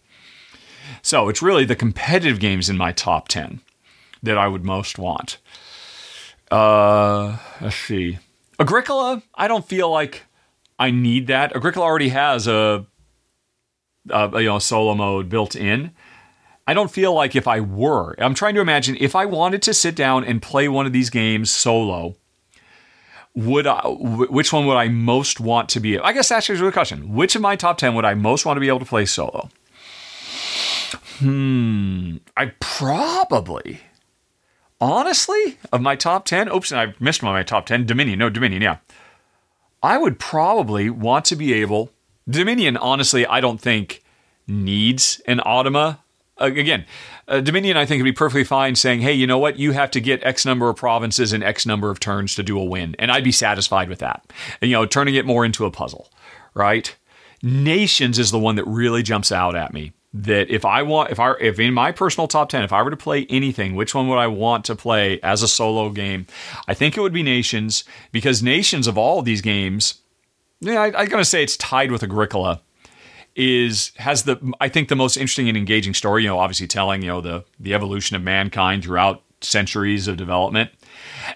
So 1.03 1.29
it's 1.29 1.43
really 1.43 1.67
the 1.67 1.77
competitive 1.77 2.41
games 2.41 2.71
in 2.71 2.79
my 2.79 2.93
top 2.93 3.29
10 3.29 3.61
that 4.23 4.39
I 4.39 4.49
would 4.49 4.65
most 4.65 4.99
want. 4.99 5.37
Uh, 6.51 7.37
let's 7.61 7.77
see. 7.77 8.19
Agricola, 8.59 9.23
I 9.35 9.49
don't 9.49 9.69
feel 9.69 9.91
like 9.91 10.25
I 10.79 10.91
need 10.91 11.27
that. 11.27 11.55
Agricola 11.55 11.85
already 11.85 12.09
has 12.09 12.47
a 12.49 12.87
uh, 14.11 14.31
you 14.35 14.47
know 14.47 14.59
solo 14.59 14.95
mode 14.95 15.29
built 15.29 15.57
in. 15.57 15.93
I 16.67 16.75
don't 16.75 16.91
feel 16.91 17.15
like 17.15 17.35
if 17.35 17.49
I 17.49 17.61
were, 17.61 18.15
I'm 18.19 18.35
trying 18.35 18.55
to 18.55 18.61
imagine 18.61 18.99
if 19.01 19.17
I 19.17 19.25
wanted 19.25 19.63
to 19.63 19.73
sit 19.73 19.95
down 19.95 20.25
and 20.25 20.43
play 20.43 20.69
one 20.69 20.85
of 20.85 20.93
these 20.93 21.09
games 21.09 21.51
solo, 21.51 22.17
would 23.35 23.67
I, 23.67 23.81
which 23.87 24.53
one 24.53 24.67
would 24.67 24.77
I 24.77 24.89
most 24.89 25.41
want 25.41 25.71
to 25.71 25.81
be? 25.81 25.99
I 25.99 26.13
guess 26.13 26.29
that's 26.29 26.51
actually 26.51 26.69
a 26.69 26.73
question. 26.73 27.15
Which 27.15 27.35
of 27.35 27.41
my 27.41 27.57
top 27.57 27.79
10 27.79 27.95
would 27.95 28.05
I 28.05 28.13
most 28.13 28.45
want 28.45 28.57
to 28.57 28.61
be 28.61 28.69
able 28.69 28.81
to 28.81 28.85
play 28.85 29.07
solo? 29.07 29.49
Hmm, 31.19 32.17
I 32.37 32.53
probably, 32.61 33.81
honestly, 34.81 35.59
of 35.73 35.81
my 35.81 35.97
top 35.97 36.25
10, 36.27 36.49
oops, 36.49 36.71
and 36.71 36.81
I 36.81 36.95
missed 37.01 37.23
one 37.23 37.33
of 37.33 37.39
my 37.39 37.45
top 37.45 37.67
10, 37.67 37.87
Dominion, 37.87 38.19
no, 38.19 38.29
Dominion, 38.29 38.61
yeah. 38.61 38.77
I 39.83 39.99
would 39.99 40.19
probably 40.19 40.91
want 40.91 41.25
to 41.27 41.37
be 41.37 41.55
able 41.55 41.93
Dominion, 42.29 42.77
honestly, 42.77 43.27
I 43.27 43.41
don't 43.41 43.61
think 43.61 44.03
needs 44.47 45.21
an 45.27 45.39
Automa. 45.39 45.99
Again, 46.39 46.85
uh, 47.27 47.41
Dominion, 47.41 47.77
I 47.77 47.85
think, 47.85 48.01
would 48.01 48.11
be 48.11 48.13
perfectly 48.13 48.45
fine 48.45 48.75
saying, 48.77 49.01
hey, 49.01 49.13
you 49.13 49.27
know 49.27 49.39
what? 49.39 49.59
You 49.59 49.73
have 49.73 49.91
to 49.93 50.01
get 50.01 50.23
X 50.25 50.45
number 50.45 50.69
of 50.69 50.77
provinces 50.77 51.33
and 51.33 51.43
X 51.43 51.67
number 51.67 51.91
of 51.91 52.01
turns 52.01 52.35
to 52.37 52.43
do 52.43 52.59
a 52.59 52.65
win. 52.65 52.95
And 52.99 53.11
I'd 53.11 53.25
be 53.25 53.33
satisfied 53.33 53.89
with 53.89 53.99
that. 53.99 54.25
And, 54.61 54.71
you 54.71 54.77
know, 54.77 54.87
turning 54.87 55.15
it 55.15 55.27
more 55.27 55.45
into 55.45 55.67
a 55.67 55.71
puzzle, 55.71 56.11
right? 56.55 56.95
Nations 57.43 58.19
is 58.19 58.31
the 58.31 58.39
one 58.39 58.57
that 58.57 58.67
really 58.67 59.03
jumps 59.03 59.33
out 59.33 59.57
at 59.57 59.73
me. 59.73 59.93
That 60.15 60.49
if 60.49 60.65
I 60.65 60.83
want, 60.83 61.11
if 61.11 61.21
I, 61.21 61.35
if 61.39 61.59
in 61.59 61.75
my 61.75 61.93
personal 61.93 62.29
top 62.29 62.49
10, 62.49 62.63
if 62.63 62.73
I 62.73 62.83
were 62.83 62.91
to 62.91 62.97
play 62.97 63.27
anything, 63.29 63.75
which 63.75 63.95
one 63.95 64.09
would 64.09 64.17
I 64.17 64.27
want 64.27 64.65
to 64.67 64.75
play 64.75 65.21
as 65.21 65.43
a 65.43 65.49
solo 65.49 65.91
game? 65.91 66.27
I 66.67 66.73
think 66.73 66.97
it 66.97 67.01
would 67.01 67.13
be 67.13 67.23
Nations 67.23 67.85
because 68.11 68.43
Nations 68.43 68.87
of 68.87 68.97
all 68.97 69.19
of 69.19 69.27
these 69.27 69.43
games, 69.43 70.01
yeah, 70.61 70.81
I, 70.81 70.87
I'm 70.87 71.09
going 71.09 71.21
to 71.21 71.25
say 71.25 71.43
it's 71.43 71.57
tied 71.57 71.91
with 71.91 72.03
Agricola. 72.03 72.63
Is 73.35 73.93
has 73.99 74.25
the 74.25 74.53
I 74.61 74.69
think 74.69 74.89
the 74.89 74.97
most 74.97 75.17
interesting 75.17 75.49
and 75.49 75.57
engaging 75.57 75.95
story. 75.95 76.25
You 76.25 76.29
know, 76.29 76.41
obviously 76.41 76.67
telling 76.67 77.03
you 77.03 77.09
know 77.09 77.21
the 77.21 77.45
the 77.61 77.73
evolution 77.73 78.17
of 78.17 78.23
mankind 78.23 78.83
throughout 78.83 79.23
centuries 79.41 80.09
of 80.09 80.17
development. 80.17 80.71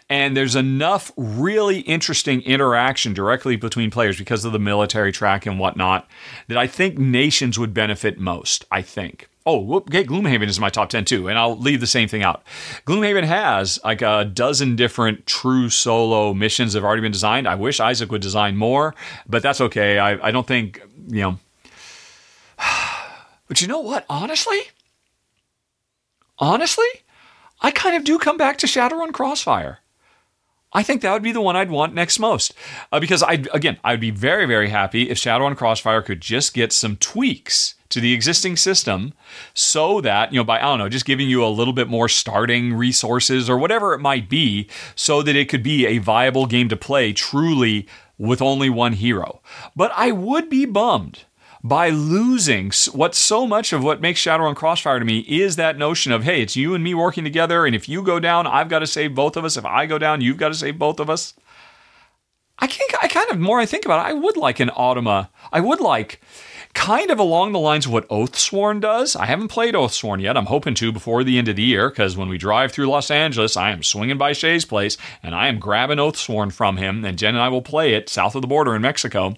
And 0.09 0.37
there's 0.37 0.57
enough 0.57 1.13
really 1.17 1.81
interesting 1.81 2.41
interaction 2.43 3.15
directly 3.15 3.55
between 3.55 3.93
players 3.93 4.19
because 4.19 4.45
of 4.45 4.51
the 4.51 4.59
military 4.59 5.13
track 5.13 5.47
and 5.47 5.61
whatnot 5.61 6.09
that 6.49 6.59
I 6.59 6.67
think 6.67 6.99
nations 6.99 7.57
would 7.57 7.73
benefit 7.73 8.19
most. 8.19 8.65
I 8.73 8.83
think. 8.83 9.29
Oh, 9.45 9.77
okay, 9.77 10.05
Gloomhaven 10.05 10.47
is 10.47 10.61
my 10.61 10.71
top 10.71 10.89
10 10.89 11.05
too, 11.05 11.29
and 11.29 11.37
I'll 11.37 11.59
leave 11.59 11.81
the 11.81 11.87
same 11.87 12.09
thing 12.09 12.23
out. 12.23 12.45
Gloomhaven 12.87 13.25
has 13.25 13.81
like 13.85 14.01
a 14.01 14.25
dozen 14.25 14.77
different 14.77 15.27
true 15.27 15.69
solo 15.69 16.33
missions 16.33 16.73
that 16.73 16.79
have 16.79 16.85
already 16.85 17.03
been 17.03 17.13
designed. 17.13 17.49
I 17.49 17.57
wish 17.57 17.81
Isaac 17.81 18.13
would 18.13 18.23
design 18.23 18.57
more, 18.57 18.95
but 19.29 19.43
that's 19.43 19.61
okay. 19.61 19.99
I, 19.99 20.29
I 20.29 20.31
don't 20.31 20.47
think, 20.47 20.81
you 21.09 21.23
know. 21.23 21.39
But 23.49 23.61
you 23.61 23.69
know 23.69 23.81
what? 23.81 24.07
Honestly, 24.09 24.61
honestly, 26.39 26.87
I 27.61 27.71
kind 27.71 27.95
of 27.95 28.03
do 28.03 28.19
come 28.19 28.39
back 28.39 28.57
to 28.59 28.67
Shadowrun 28.67 29.13
Crossfire. 29.13 29.81
I 30.73 30.83
think 30.83 31.03
that 31.03 31.13
would 31.13 31.23
be 31.23 31.33
the 31.33 31.41
one 31.41 31.57
I'd 31.57 31.71
want 31.71 31.95
next 31.95 32.19
most. 32.19 32.55
Uh, 32.91 33.01
because 33.01 33.23
I 33.23 33.45
again, 33.53 33.79
I'd 33.85 34.01
be 34.01 34.11
very, 34.11 34.47
very 34.47 34.71
happy 34.71 35.11
if 35.11 35.19
Shadowrun 35.19 35.57
Crossfire 35.57 36.03
could 36.03 36.21
just 36.21 36.55
get 36.55 36.73
some 36.73 36.97
tweaks 36.97 37.75
to 37.91 38.01
the 38.01 38.15
existing 38.15 38.57
system 38.57 39.13
so 39.53 40.01
that, 40.01 40.33
you 40.33 40.41
know, 40.41 40.45
by, 40.45 40.59
I 40.59 40.63
don't 40.63 40.79
know, 40.79 40.89
just 40.89 41.05
giving 41.05 41.29
you 41.29 41.45
a 41.45 41.49
little 41.49 41.75
bit 41.75 41.89
more 41.89 42.09
starting 42.09 42.73
resources 42.73 43.51
or 43.51 43.59
whatever 43.59 43.93
it 43.93 43.99
might 43.99 44.31
be, 44.31 44.67
so 44.95 45.21
that 45.23 45.37
it 45.37 45.51
could 45.51 45.63
be 45.63 45.87
a 45.87 45.99
viable 45.99 46.47
game 46.47 46.71
to 46.71 46.77
play 46.77 47.13
truly 47.13 47.87
with 48.17 48.41
only 48.41 48.71
one 48.71 48.95
hero. 48.95 49.43
But 49.77 49.93
I 49.95 50.11
would 50.11 50.49
be 50.49 50.65
bummed 50.65 51.25
by 51.65 51.91
losing 51.91 52.73
what 52.93 53.15
so 53.15 53.47
much 53.47 53.73
of 53.73 53.85
what 53.85 54.01
makes 54.01 54.21
Shadowrun 54.21 54.57
Crossfire 54.57 54.99
to 54.99 55.05
me 55.05 55.21
is 55.21 55.57
that 55.57 55.79
notion 55.79 56.11
of, 56.11 56.25
hey, 56.25 56.43
it's 56.43 56.57
you 56.57 56.75
and 56.75 56.83
me 56.83 56.93
working 56.93 57.23
together, 57.23 57.65
and 57.65 57.75
if 57.75 57.89
you 57.89 58.03
go 58.03 58.19
down, 58.19 58.47
I've 58.47 58.69
got 58.69 58.81
to 58.81 58.87
save 58.87 59.15
both 59.15 59.37
of 59.37 59.45
us. 59.45 59.57
If 59.57 59.65
I 59.65 59.87
go 59.87 59.99
down, 59.99 60.21
you've 60.21 60.39
got 60.39 60.49
to 60.49 60.55
save 60.55 60.79
both 60.79 60.99
of 60.99 61.09
us. 61.09 61.35
I 62.59 62.67
can't, 62.67 62.93
I 63.03 63.09
kind 63.09 63.31
of 63.31 63.39
more 63.39 63.61
I 63.61 63.67
think 63.67 63.85
about 63.85 64.05
it, 64.05 64.09
I 64.09 64.13
would 64.13 64.37
like 64.37 64.61
an 64.61 64.69
Automa. 64.71 65.25
Uh, 65.25 65.29
I 65.53 65.61
would 65.61 65.81
like 65.81 66.21
kind 66.75 67.11
of 67.11 67.19
along 67.19 67.53
the 67.53 67.59
lines 67.59 67.87
of 67.87 67.93
what 67.93 68.09
Oathsworn 68.09 68.81
does. 68.81 69.15
I 69.15 69.27
haven't 69.27 69.49
played 69.49 69.75
Oathsworn 69.75 70.21
yet. 70.23 70.37
I'm 70.37 70.47
hoping 70.47 70.75
to 70.77 70.91
before 70.91 71.23
the 71.23 71.39
end 71.39 71.49
of 71.49 71.57
the 71.57 71.63
year 71.63 71.91
because 71.91 72.17
when 72.17 72.29
we 72.29 72.39
drive 72.39 72.73
through 72.73 72.87
Los 72.87 73.11
Angeles, 73.11 73.57
I 73.57 73.71
am 73.71 73.83
swinging 73.83 74.19
by 74.19 74.33
Shay's 74.33 74.65
place 74.65 74.97
and 75.23 75.35
I 75.35 75.49
am 75.49 75.59
grabbing 75.59 75.99
Oathsworn 75.99 76.53
from 76.53 76.79
him, 76.79 77.05
and 77.05 77.19
Jen 77.19 77.35
and 77.35 77.43
I 77.43 77.49
will 77.49 77.63
play 77.63 77.95
it 77.95 78.09
south 78.09 78.35
of 78.35 78.43
the 78.43 78.49
border 78.49 78.75
in 78.75 78.83
Mexico. 78.83 79.35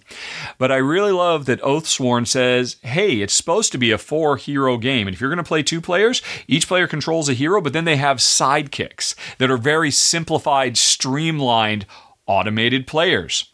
But 0.59 0.70
I 0.70 0.77
really 0.77 1.12
love 1.12 1.47
that 1.47 1.61
Oathsworn 1.62 2.27
says, 2.27 2.77
hey, 2.83 3.20
it's 3.20 3.35
supposed 3.35 3.73
to 3.73 3.79
be 3.79 3.90
a 3.90 3.99
four 3.99 4.37
hero 4.37 4.79
game. 4.79 5.09
And 5.09 5.14
if 5.14 5.20
you're 5.20 5.31
going 5.31 5.37
to 5.38 5.44
play 5.44 5.62
two 5.62 5.81
players, 5.81 6.23
each 6.47 6.68
player 6.68 6.87
controls 6.87 7.29
a 7.29 7.35
hero, 7.35 7.61
but 7.61 7.73
then 7.73 7.85
they 7.85 7.97
have 7.97 8.18
sidekicks 8.18 9.14
that 9.38 9.51
are 9.51 9.57
very 9.57 9.90
simplified, 9.90 10.77
streamlined, 10.77 11.85
automated 12.27 12.87
players. 12.87 13.51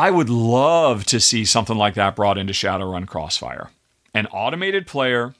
I 0.00 0.10
would 0.10 0.30
love 0.30 1.04
to 1.06 1.20
see 1.20 1.44
something 1.44 1.76
like 1.76 1.92
that 1.92 2.16
brought 2.16 2.38
into 2.38 2.54
Shadowrun 2.54 3.06
Crossfire. 3.06 3.68
An 4.14 4.28
automated 4.28 4.86
player, 4.86 5.34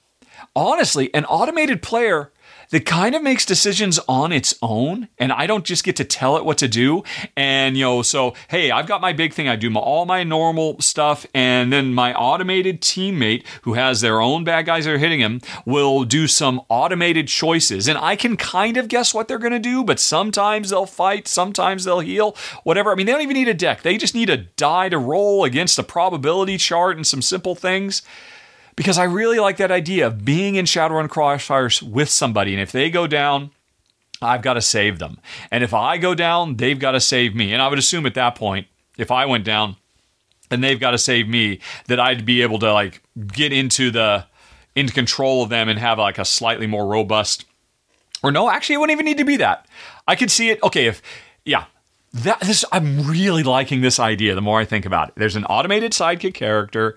honestly, 0.55 1.09
an 1.15 1.25
automated 1.25 1.81
player 1.81 2.31
that 2.71 2.87
kind 2.87 3.15
of 3.15 3.23
makes 3.23 3.45
decisions 3.45 3.99
on 4.09 4.33
its 4.33 4.55
own 4.63 5.09
and 5.19 5.33
I 5.33 5.47
don't 5.47 5.65
just 5.65 5.85
get 5.85 5.97
to 5.97 6.05
tell 6.05 6.37
it 6.37 6.45
what 6.45 6.59
to 6.59 6.69
do. 6.69 7.03
And, 7.37 7.77
you 7.77 7.85
know, 7.85 8.03
so, 8.03 8.35
hey, 8.49 8.71
I've 8.71 8.87
got 8.87 9.01
my 9.01 9.13
big 9.13 9.33
thing. 9.35 9.49
I 9.49 9.57
do 9.57 9.71
my, 9.71 9.81
all 9.81 10.07
my 10.07 10.23
normal 10.25 10.81
stuff. 10.81 11.27
And 11.35 11.73
then 11.73 11.93
my 11.93 12.15
automated 12.15 12.81
teammate 12.81 13.45
who 13.63 13.75
has 13.75 14.01
their 14.01 14.21
own 14.21 14.45
bad 14.45 14.67
guys 14.67 14.85
that 14.85 14.95
are 14.95 14.99
hitting 14.99 15.21
him 15.21 15.41
will 15.67 16.05
do 16.05 16.27
some 16.27 16.61
automated 16.69 17.29
choices. 17.29 17.89
And 17.89 17.99
I 17.99 18.17
can 18.17 18.37
kind 18.37 18.77
of 18.77 18.89
guess 18.89 19.13
what 19.13 19.29
they're 19.29 19.39
going 19.39 19.53
to 19.53 19.59
do, 19.59 19.83
but 19.83 19.99
sometimes 19.99 20.71
they'll 20.71 20.87
fight, 20.87 21.27
sometimes 21.27 21.85
they'll 21.85 22.01
heal, 22.01 22.37
whatever. 22.63 22.93
I 22.93 22.95
mean, 22.95 23.07
they 23.07 23.13
don't 23.13 23.23
even 23.23 23.35
need 23.35 23.49
a 23.49 23.55
deck. 23.55 23.83
They 23.83 23.99
just 23.99 24.15
need 24.15 24.31
a 24.31 24.37
die 24.37 24.89
to 24.89 24.99
roll 24.99 25.45
against 25.45 25.79
a 25.79 25.83
probability 25.83 26.57
chart 26.57 26.97
and 26.97 27.07
some 27.07 27.23
simple 27.23 27.55
things 27.55 28.03
because 28.81 28.97
I 28.97 29.05
really 29.05 29.39
like 29.39 29.59
that 29.59 29.71
idea 29.71 30.07
of 30.07 30.25
being 30.25 30.55
in 30.55 30.65
Shadowrun 30.65 31.09
Crossfires 31.09 31.83
with 31.83 32.09
somebody. 32.09 32.55
And 32.55 32.63
if 32.63 32.73
they 32.73 32.89
go 32.89 33.07
down, 33.07 33.51
I've 34.23 34.41
got 34.41 34.55
to 34.55 34.63
save 34.63 34.99
them. 34.99 35.19
And 35.51 35.63
if 35.63 35.75
I 35.75 35.99
go 35.99 36.15
down, 36.15 36.57
they've 36.57 36.79
got 36.79 36.93
to 36.93 37.01
save 37.01 37.35
me. 37.35 37.53
And 37.53 37.61
I 37.61 37.69
would 37.69 37.79
assume 37.79 38.07
at 38.07 38.15
that 38.15 38.37
point, 38.37 38.69
if 38.97 39.11
I 39.11 39.27
went 39.27 39.45
down 39.45 39.77
and 40.51 40.65
they've 40.65 40.81
got 40.81 40.93
to 40.93 40.99
save 40.99 41.29
me, 41.29 41.61
that 41.89 42.01
I'd 42.01 42.25
be 42.25 42.41
able 42.41 42.59
to 42.61 42.73
like 42.73 43.03
get 43.27 43.53
into 43.53 43.91
the 43.91 44.25
into 44.75 44.95
control 44.95 45.43
of 45.43 45.51
them 45.51 45.69
and 45.69 45.79
have 45.79 45.99
like 45.99 46.17
a 46.17 46.25
slightly 46.25 46.67
more 46.67 46.87
robust 46.87 47.45
or 48.23 48.33
no, 48.33 48.49
actually 48.49 48.77
it 48.77 48.79
wouldn't 48.79 48.97
even 48.97 49.05
need 49.05 49.19
to 49.19 49.27
be 49.27 49.37
that. 49.37 49.67
I 50.09 50.17
could 50.17 50.31
see 50.31 50.49
it. 50.49 50.63
Okay, 50.63 50.87
if 50.87 51.03
yeah, 51.45 51.67
that 52.13 52.41
this 52.41 52.65
I'm 52.73 53.07
really 53.07 53.43
liking 53.43 53.83
this 53.83 54.01
idea 54.01 54.35
the 54.35 54.41
more 54.41 54.59
I 54.59 54.65
think 54.65 54.85
about 54.85 55.09
it. 55.09 55.15
There's 55.17 55.37
an 55.37 55.45
automated 55.45 55.93
sidekick 55.93 56.35
character, 56.35 56.97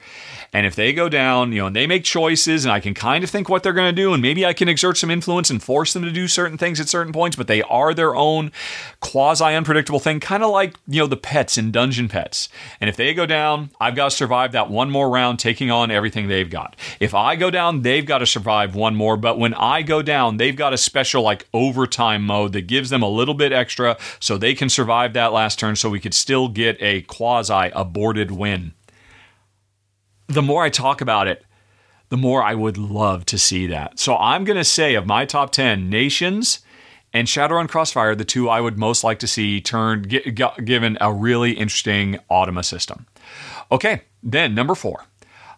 and 0.53 0.67
if 0.67 0.75
they 0.75 0.93
go 0.93 1.09
down, 1.09 1.51
you 1.51 1.59
know, 1.59 1.67
and 1.67 1.75
they 1.75 1.87
make 1.87 2.03
choices, 2.03 2.63
and 2.63 2.71
I 2.71 2.79
can 2.79 2.93
kind 2.93 3.23
of 3.23 3.29
think 3.29 3.49
what 3.49 3.63
they're 3.63 3.73
going 3.73 3.93
to 3.93 4.01
do, 4.01 4.13
and 4.13 4.21
maybe 4.21 4.45
I 4.45 4.53
can 4.53 4.69
exert 4.69 4.97
some 4.97 5.09
influence 5.09 5.49
and 5.49 5.61
force 5.61 5.93
them 5.93 6.03
to 6.03 6.11
do 6.11 6.27
certain 6.27 6.59
things 6.59 6.79
at 6.79 6.87
certain 6.87 7.11
points, 7.11 7.35
but 7.35 7.47
they 7.47 7.63
are 7.63 7.93
their 7.93 8.15
own 8.15 8.51
quasi 8.99 9.45
unpredictable 9.45 9.99
thing, 9.99 10.19
kind 10.19 10.43
of 10.43 10.51
like 10.51 10.75
you 10.87 11.01
know 11.01 11.07
the 11.07 11.17
pets 11.17 11.57
in 11.57 11.71
Dungeon 11.71 12.07
Petz. 12.07 12.49
And 12.79 12.89
if 12.89 12.95
they 12.95 13.15
go 13.15 13.25
down, 13.25 13.71
I've 13.81 13.95
got 13.95 14.11
to 14.11 14.15
survive 14.15 14.51
that 14.51 14.69
one 14.69 14.91
more 14.91 15.09
round, 15.09 15.39
taking 15.39 15.71
on 15.71 15.89
everything 15.89 16.27
they've 16.27 16.49
got. 16.49 16.75
If 16.99 17.15
I 17.15 17.35
go 17.35 17.49
down, 17.49 17.81
they've 17.81 18.05
got 18.05 18.19
to 18.19 18.27
survive 18.27 18.75
one 18.75 18.95
more. 18.95 19.17
But 19.17 19.39
when 19.39 19.55
I 19.55 19.81
go 19.81 20.03
down, 20.03 20.37
they've 20.37 20.55
got 20.55 20.73
a 20.73 20.77
special 20.77 21.23
like 21.23 21.47
overtime 21.53 22.23
mode 22.23 22.53
that 22.53 22.67
gives 22.67 22.91
them 22.91 23.01
a 23.01 23.09
little 23.09 23.33
bit 23.33 23.51
extra, 23.51 23.97
so 24.19 24.37
they 24.37 24.53
can 24.53 24.69
survive 24.69 25.13
that 25.13 25.33
last 25.33 25.57
turn 25.57 25.75
so 25.75 25.89
we 25.89 25.99
could 25.99 26.13
still 26.13 26.47
get 26.47 26.77
a 26.79 27.01
quasi 27.01 27.71
aborted 27.73 28.29
win. 28.29 28.73
The 30.33 30.41
more 30.41 30.63
I 30.63 30.69
talk 30.69 30.99
about 30.99 31.27
it, 31.27 31.45
the 32.09 32.17
more 32.17 32.41
I 32.41 32.55
would 32.55 32.75
love 32.75 33.23
to 33.27 33.37
see 33.37 33.67
that. 33.67 33.99
So 33.99 34.17
I'm 34.17 34.45
going 34.45 34.57
to 34.57 34.63
say 34.63 34.95
of 34.95 35.05
my 35.05 35.25
top 35.25 35.51
10 35.51 35.91
nations 35.91 36.61
and 37.13 37.27
Shadowrun 37.27 37.69
Crossfire, 37.69 38.15
the 38.15 38.25
two 38.25 38.49
I 38.49 38.59
would 38.59 38.75
most 38.75 39.03
like 39.03 39.19
to 39.19 39.27
see 39.27 39.61
turned 39.61 40.09
given 40.65 40.97
a 40.99 41.13
really 41.13 41.51
interesting 41.51 42.17
Automa 42.31 42.65
system. 42.65 43.05
Okay, 43.71 44.01
then 44.23 44.55
number 44.55 44.73
4. 44.73 45.05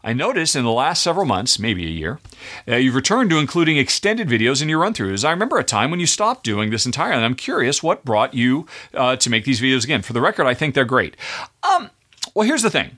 I 0.03 0.11
noticed 0.11 0.57
in 0.57 0.65
the 0.65 0.71
last 0.71 1.01
several 1.01 1.25
months, 1.25 1.57
maybe 1.57 1.85
a 1.85 1.89
year, 1.89 2.19
uh, 2.67 2.75
you've 2.75 2.95
returned 2.95 3.29
to 3.29 3.38
including 3.38 3.77
extended 3.77 4.27
videos 4.27 4.61
in 4.61 4.67
your 4.67 4.79
run 4.79 4.93
throughs. 4.93 5.23
I 5.23 5.31
remember 5.31 5.57
a 5.57 5.63
time 5.63 5.89
when 5.89 6.01
you 6.01 6.05
stopped 6.05 6.43
doing 6.43 6.69
this 6.69 6.85
entirely. 6.85 7.15
and 7.15 7.25
I'm 7.25 7.35
curious 7.35 7.81
what 7.81 8.03
brought 8.03 8.33
you 8.33 8.67
uh, 8.93 9.15
to 9.15 9.29
make 9.29 9.45
these 9.45 9.61
videos 9.61 9.85
again. 9.85 10.01
For 10.01 10.11
the 10.11 10.21
record, 10.21 10.47
I 10.47 10.53
think 10.53 10.75
they're 10.75 10.83
great. 10.83 11.15
Um, 11.63 11.91
well, 12.33 12.45
here's 12.45 12.61
the 12.61 12.69
thing 12.69 12.97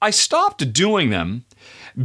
I 0.00 0.10
stopped 0.10 0.72
doing 0.72 1.10
them 1.10 1.44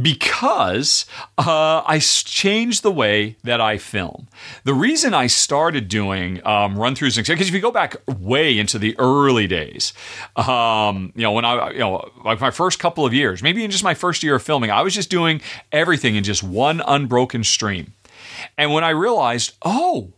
because 0.00 1.04
uh, 1.36 1.82
I 1.86 1.98
changed 1.98 2.82
the 2.82 2.90
way 2.90 3.36
that 3.44 3.60
I 3.60 3.76
film. 3.76 4.28
The 4.64 4.72
reason 4.72 5.12
I 5.12 5.26
started 5.26 5.88
doing 5.88 6.44
um, 6.46 6.78
run 6.78 6.94
throughs, 6.94 7.16
because 7.16 7.48
if 7.48 7.54
you 7.54 7.60
go 7.60 7.70
back 7.70 7.96
way 8.06 8.58
into 8.58 8.78
the 8.78 8.98
early 8.98 9.46
days, 9.46 9.92
um, 10.36 11.12
you 11.14 11.22
know, 11.22 11.32
when 11.32 11.44
I, 11.44 11.70
you 11.72 11.80
know, 11.80 12.10
like 12.24 12.40
my 12.40 12.50
first 12.50 12.78
couple 12.78 13.04
of 13.04 13.12
years, 13.12 13.42
maybe 13.42 13.64
in 13.64 13.70
just 13.70 13.84
my 13.84 13.94
first 13.94 14.22
year 14.22 14.36
of 14.36 14.42
filming, 14.42 14.70
I 14.70 14.80
was 14.80 14.94
just 14.94 15.10
doing 15.10 15.42
everything 15.70 16.16
in 16.16 16.24
just 16.24 16.42
one 16.42 16.80
unbroken 16.86 17.44
stream. 17.44 17.92
And 18.56 18.72
when 18.72 18.84
I 18.84 18.90
realized, 18.90 19.52
oh, 19.62 20.12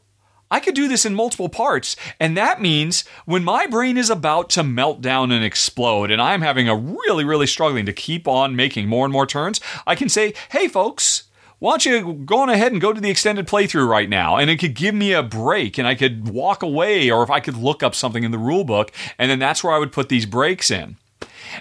I 0.54 0.60
could 0.60 0.76
do 0.76 0.86
this 0.86 1.04
in 1.04 1.16
multiple 1.16 1.48
parts. 1.48 1.96
And 2.20 2.36
that 2.36 2.62
means 2.62 3.02
when 3.24 3.42
my 3.42 3.66
brain 3.66 3.96
is 3.98 4.08
about 4.08 4.50
to 4.50 4.62
melt 4.62 5.00
down 5.00 5.32
and 5.32 5.44
explode, 5.44 6.12
and 6.12 6.22
I'm 6.22 6.42
having 6.42 6.68
a 6.68 6.76
really, 6.76 7.24
really 7.24 7.48
struggling 7.48 7.86
to 7.86 7.92
keep 7.92 8.28
on 8.28 8.54
making 8.54 8.86
more 8.86 9.04
and 9.04 9.12
more 9.12 9.26
turns, 9.26 9.60
I 9.84 9.96
can 9.96 10.08
say, 10.08 10.32
hey, 10.52 10.68
folks, 10.68 11.24
why 11.58 11.72
don't 11.72 11.86
you 11.86 12.14
go 12.24 12.38
on 12.38 12.50
ahead 12.50 12.70
and 12.70 12.80
go 12.80 12.92
to 12.92 13.00
the 13.00 13.10
extended 13.10 13.48
playthrough 13.48 13.88
right 13.88 14.08
now? 14.08 14.36
And 14.36 14.48
it 14.48 14.58
could 14.58 14.74
give 14.74 14.94
me 14.94 15.12
a 15.12 15.24
break 15.24 15.76
and 15.76 15.88
I 15.88 15.96
could 15.96 16.28
walk 16.28 16.62
away, 16.62 17.10
or 17.10 17.24
if 17.24 17.30
I 17.30 17.40
could 17.40 17.56
look 17.56 17.82
up 17.82 17.96
something 17.96 18.22
in 18.22 18.30
the 18.30 18.38
rule 18.38 18.62
book, 18.62 18.92
and 19.18 19.28
then 19.28 19.40
that's 19.40 19.64
where 19.64 19.74
I 19.74 19.80
would 19.80 19.90
put 19.90 20.08
these 20.08 20.24
breaks 20.24 20.70
in. 20.70 20.98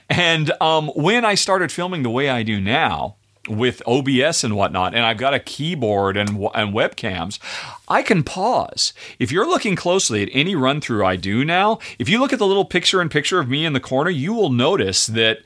And 0.08 0.52
um, 0.62 0.90
when 0.90 1.26
I 1.26 1.34
started 1.34 1.72
filming 1.72 2.04
the 2.04 2.12
way 2.12 2.30
I 2.30 2.44
do 2.44 2.62
now, 2.62 3.16
with 3.50 3.82
OBS 3.86 4.44
and 4.44 4.56
whatnot, 4.56 4.94
and 4.96 5.04
I've 5.04 5.18
got 5.18 5.34
a 5.34 5.40
keyboard 5.40 6.16
and, 6.16 6.30
and 6.30 6.74
webcams, 6.74 7.40
I 7.88 8.02
can 8.02 8.24
pause. 8.24 8.94
If 9.20 9.32
you're 9.32 9.48
looking 9.48 9.76
closely 9.76 10.24
at 10.24 10.30
any 10.32 10.56
run 10.56 10.80
through 10.80 11.06
I 11.06 11.18
do 11.18 11.44
now, 11.44 11.80
if 12.00 12.08
you 12.08 12.20
look 12.20 12.32
at 12.32 12.40
the 12.40 12.48
little 12.48 12.66
picture 12.66 13.02
in 13.02 13.10
picture 13.10 13.40
of 13.40 13.50
me 13.50 13.66
in 13.66 13.74
the 13.74 13.80
corner, 13.80 14.10
you 14.10 14.34
will 14.34 14.50
notice 14.50 15.08
that 15.08 15.40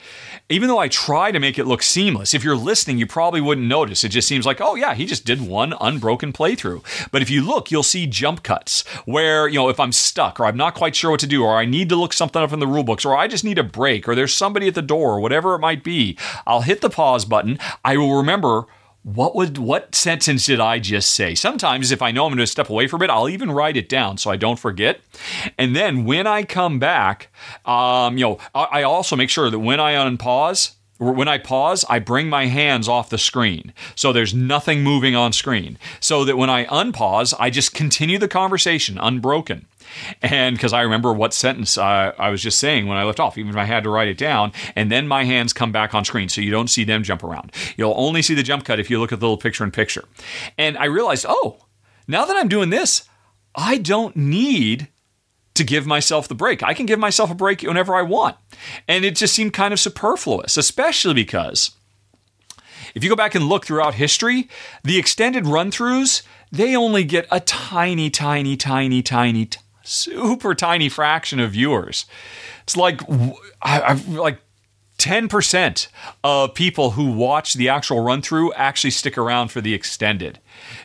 even 0.49 0.69
though 0.69 0.77
I 0.77 0.87
try 0.87 1.31
to 1.31 1.39
make 1.39 1.59
it 1.59 1.65
look 1.65 1.83
seamless, 1.83 2.33
if 2.33 2.43
you're 2.43 2.55
listening, 2.55 2.97
you 2.97 3.05
probably 3.05 3.41
wouldn't 3.41 3.67
notice. 3.67 4.03
It 4.03 4.09
just 4.09 4.27
seems 4.27 4.45
like, 4.45 4.61
oh 4.61 4.75
yeah, 4.75 4.93
he 4.93 5.05
just 5.05 5.25
did 5.25 5.41
one 5.41 5.73
unbroken 5.81 6.31
playthrough. 6.31 7.09
But 7.11 7.21
if 7.21 7.29
you 7.29 7.41
look, 7.41 7.69
you'll 7.69 7.83
see 7.83 8.07
jump 8.07 8.43
cuts 8.43 8.87
where, 9.05 9.47
you 9.47 9.55
know, 9.55 9.67
if 9.67 9.79
I'm 9.79 9.91
stuck 9.91 10.39
or 10.39 10.45
I'm 10.45 10.55
not 10.55 10.73
quite 10.73 10.95
sure 10.95 11.11
what 11.11 11.19
to 11.19 11.27
do, 11.27 11.43
or 11.43 11.57
I 11.57 11.65
need 11.65 11.89
to 11.89 11.97
look 11.97 12.13
something 12.13 12.41
up 12.41 12.53
in 12.53 12.59
the 12.59 12.67
rule 12.67 12.83
books, 12.83 13.03
or 13.03 13.15
I 13.15 13.27
just 13.27 13.43
need 13.43 13.57
a 13.57 13.63
break, 13.63 14.07
or 14.07 14.15
there's 14.15 14.33
somebody 14.33 14.67
at 14.67 14.75
the 14.75 14.81
door, 14.81 15.15
or 15.15 15.19
whatever 15.19 15.53
it 15.55 15.59
might 15.59 15.83
be, 15.83 16.17
I'll 16.45 16.61
hit 16.61 16.79
the 16.79 16.89
pause 16.89 17.25
button. 17.25 17.59
I 17.83 17.97
will 17.97 18.15
remember 18.15 18.67
what 19.15 19.35
would 19.35 19.57
what 19.57 19.95
sentence 19.95 20.45
did 20.47 20.59
I 20.59 20.79
just 20.79 21.11
say? 21.13 21.33
Sometimes 21.33 21.93
if 21.93 22.01
I 22.01 22.11
know 22.11 22.25
I'm 22.25 22.31
going 22.31 22.39
to 22.39 22.47
step 22.47 22.69
away 22.69 22.87
from 22.87 23.01
it, 23.03 23.09
I'll 23.09 23.29
even 23.29 23.49
write 23.49 23.77
it 23.77 23.87
down 23.87 24.17
so 24.17 24.29
I 24.29 24.35
don't 24.35 24.59
forget. 24.59 24.99
And 25.57 25.73
then 25.73 26.03
when 26.03 26.27
I 26.27 26.43
come 26.43 26.77
back, 26.77 27.29
um, 27.65 28.17
you 28.17 28.25
know, 28.25 28.37
I, 28.53 28.63
I 28.63 28.83
also 28.83 29.15
make 29.15 29.29
sure 29.29 29.49
that 29.49 29.59
when 29.59 29.79
I 29.79 29.93
unpause, 29.93 30.71
when 30.97 31.29
I 31.29 31.37
pause, 31.37 31.85
I 31.89 31.99
bring 31.99 32.27
my 32.27 32.47
hands 32.47 32.89
off 32.89 33.09
the 33.09 33.17
screen. 33.17 33.71
So 33.95 34.11
there's 34.11 34.33
nothing 34.33 34.83
moving 34.83 35.15
on 35.15 35.31
screen. 35.31 35.77
So 36.01 36.25
that 36.25 36.37
when 36.37 36.49
I 36.49 36.65
unpause, 36.65 37.33
I 37.39 37.49
just 37.49 37.73
continue 37.73 38.17
the 38.17 38.27
conversation 38.27 38.97
unbroken. 38.97 39.67
And 40.21 40.55
because 40.55 40.73
I 40.73 40.81
remember 40.81 41.13
what 41.13 41.33
sentence 41.33 41.77
uh, 41.77 42.11
I 42.17 42.29
was 42.29 42.41
just 42.41 42.59
saying 42.59 42.87
when 42.87 42.97
I 42.97 43.03
left 43.03 43.19
off, 43.19 43.37
even 43.37 43.51
if 43.51 43.57
I 43.57 43.65
had 43.65 43.83
to 43.83 43.89
write 43.89 44.07
it 44.07 44.17
down, 44.17 44.51
and 44.75 44.91
then 44.91 45.07
my 45.07 45.23
hands 45.23 45.53
come 45.53 45.71
back 45.71 45.93
on 45.93 46.05
screen 46.05 46.29
so 46.29 46.41
you 46.41 46.51
don't 46.51 46.69
see 46.69 46.83
them 46.83 47.03
jump 47.03 47.23
around. 47.23 47.51
You'll 47.77 47.93
only 47.95 48.21
see 48.21 48.33
the 48.33 48.43
jump 48.43 48.65
cut 48.65 48.79
if 48.79 48.89
you 48.89 48.99
look 48.99 49.11
at 49.11 49.19
the 49.19 49.25
little 49.25 49.37
picture 49.37 49.63
in 49.63 49.71
picture. 49.71 50.05
And 50.57 50.77
I 50.77 50.85
realized, 50.85 51.25
oh, 51.27 51.65
now 52.07 52.25
that 52.25 52.35
I'm 52.35 52.47
doing 52.47 52.69
this, 52.69 53.07
I 53.55 53.77
don't 53.77 54.15
need 54.15 54.89
to 55.55 55.63
give 55.63 55.85
myself 55.85 56.27
the 56.27 56.35
break. 56.35 56.63
I 56.63 56.73
can 56.73 56.85
give 56.85 56.99
myself 56.99 57.31
a 57.31 57.35
break 57.35 57.61
whenever 57.61 57.95
I 57.95 58.03
want. 58.03 58.37
And 58.87 59.03
it 59.03 59.15
just 59.15 59.33
seemed 59.33 59.53
kind 59.53 59.73
of 59.73 59.79
superfluous, 59.79 60.55
especially 60.55 61.15
because 61.15 61.71
if 62.93 63.03
you 63.03 63.09
go 63.09 63.15
back 63.15 63.35
and 63.35 63.45
look 63.45 63.65
throughout 63.65 63.95
history, 63.95 64.49
the 64.83 64.97
extended 64.97 65.45
run 65.45 65.71
throughs, 65.71 66.21
they 66.51 66.75
only 66.75 67.03
get 67.03 67.27
a 67.31 67.39
tiny, 67.39 68.09
tiny, 68.09 68.55
tiny, 68.55 69.01
tiny, 69.01 69.49
super 69.87 70.53
tiny 70.53 70.89
fraction 70.89 71.39
of 71.39 71.51
viewers. 71.51 72.05
It's 72.63 72.75
like 72.75 73.01
I, 73.61 73.81
I 73.81 73.93
like 74.09 74.39
10% 74.97 75.87
of 76.23 76.53
people 76.55 76.91
who 76.91 77.11
watch 77.11 77.53
the 77.53 77.69
actual 77.69 77.99
run 77.99 78.21
through 78.21 78.51
actually 78.53 78.89
stick 78.89 79.17
around 79.17 79.49
for 79.49 79.61
the 79.61 79.73
extended. 79.73 80.39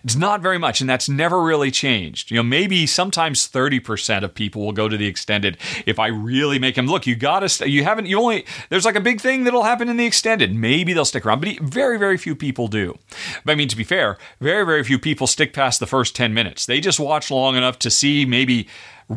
It's 0.04 0.14
not 0.14 0.42
very 0.42 0.58
much, 0.58 0.82
and 0.82 0.90
that's 0.90 1.08
never 1.08 1.42
really 1.42 1.70
changed. 1.70 2.30
You 2.30 2.36
know, 2.36 2.42
maybe 2.42 2.86
sometimes 2.86 3.48
30% 3.48 4.22
of 4.22 4.34
people 4.34 4.62
will 4.62 4.72
go 4.72 4.86
to 4.86 4.98
the 4.98 5.06
extended 5.06 5.56
if 5.86 5.98
I 5.98 6.08
really 6.08 6.58
make 6.58 6.74
them 6.74 6.86
look. 6.86 7.06
You 7.06 7.16
gotta, 7.16 7.48
st- 7.48 7.70
you 7.70 7.84
haven't, 7.84 8.06
you 8.06 8.18
only, 8.18 8.44
there's 8.68 8.84
like 8.84 8.96
a 8.96 9.00
big 9.00 9.20
thing 9.20 9.44
that'll 9.44 9.62
happen 9.62 9.88
in 9.88 9.96
the 9.96 10.06
extended. 10.06 10.54
Maybe 10.54 10.92
they'll 10.92 11.06
stick 11.06 11.24
around, 11.24 11.40
but 11.40 11.58
very, 11.60 11.98
very 11.98 12.18
few 12.18 12.36
people 12.36 12.68
do. 12.68 12.98
But 13.46 13.52
I 13.52 13.54
mean, 13.54 13.68
to 13.68 13.76
be 13.76 13.84
fair, 13.84 14.18
very, 14.40 14.66
very 14.66 14.84
few 14.84 14.98
people 14.98 15.26
stick 15.26 15.54
past 15.54 15.80
the 15.80 15.86
first 15.86 16.14
10 16.14 16.34
minutes. 16.34 16.66
They 16.66 16.80
just 16.80 17.00
watch 17.00 17.30
long 17.30 17.56
enough 17.56 17.78
to 17.80 17.90
see 17.90 18.26
maybe 18.26 18.68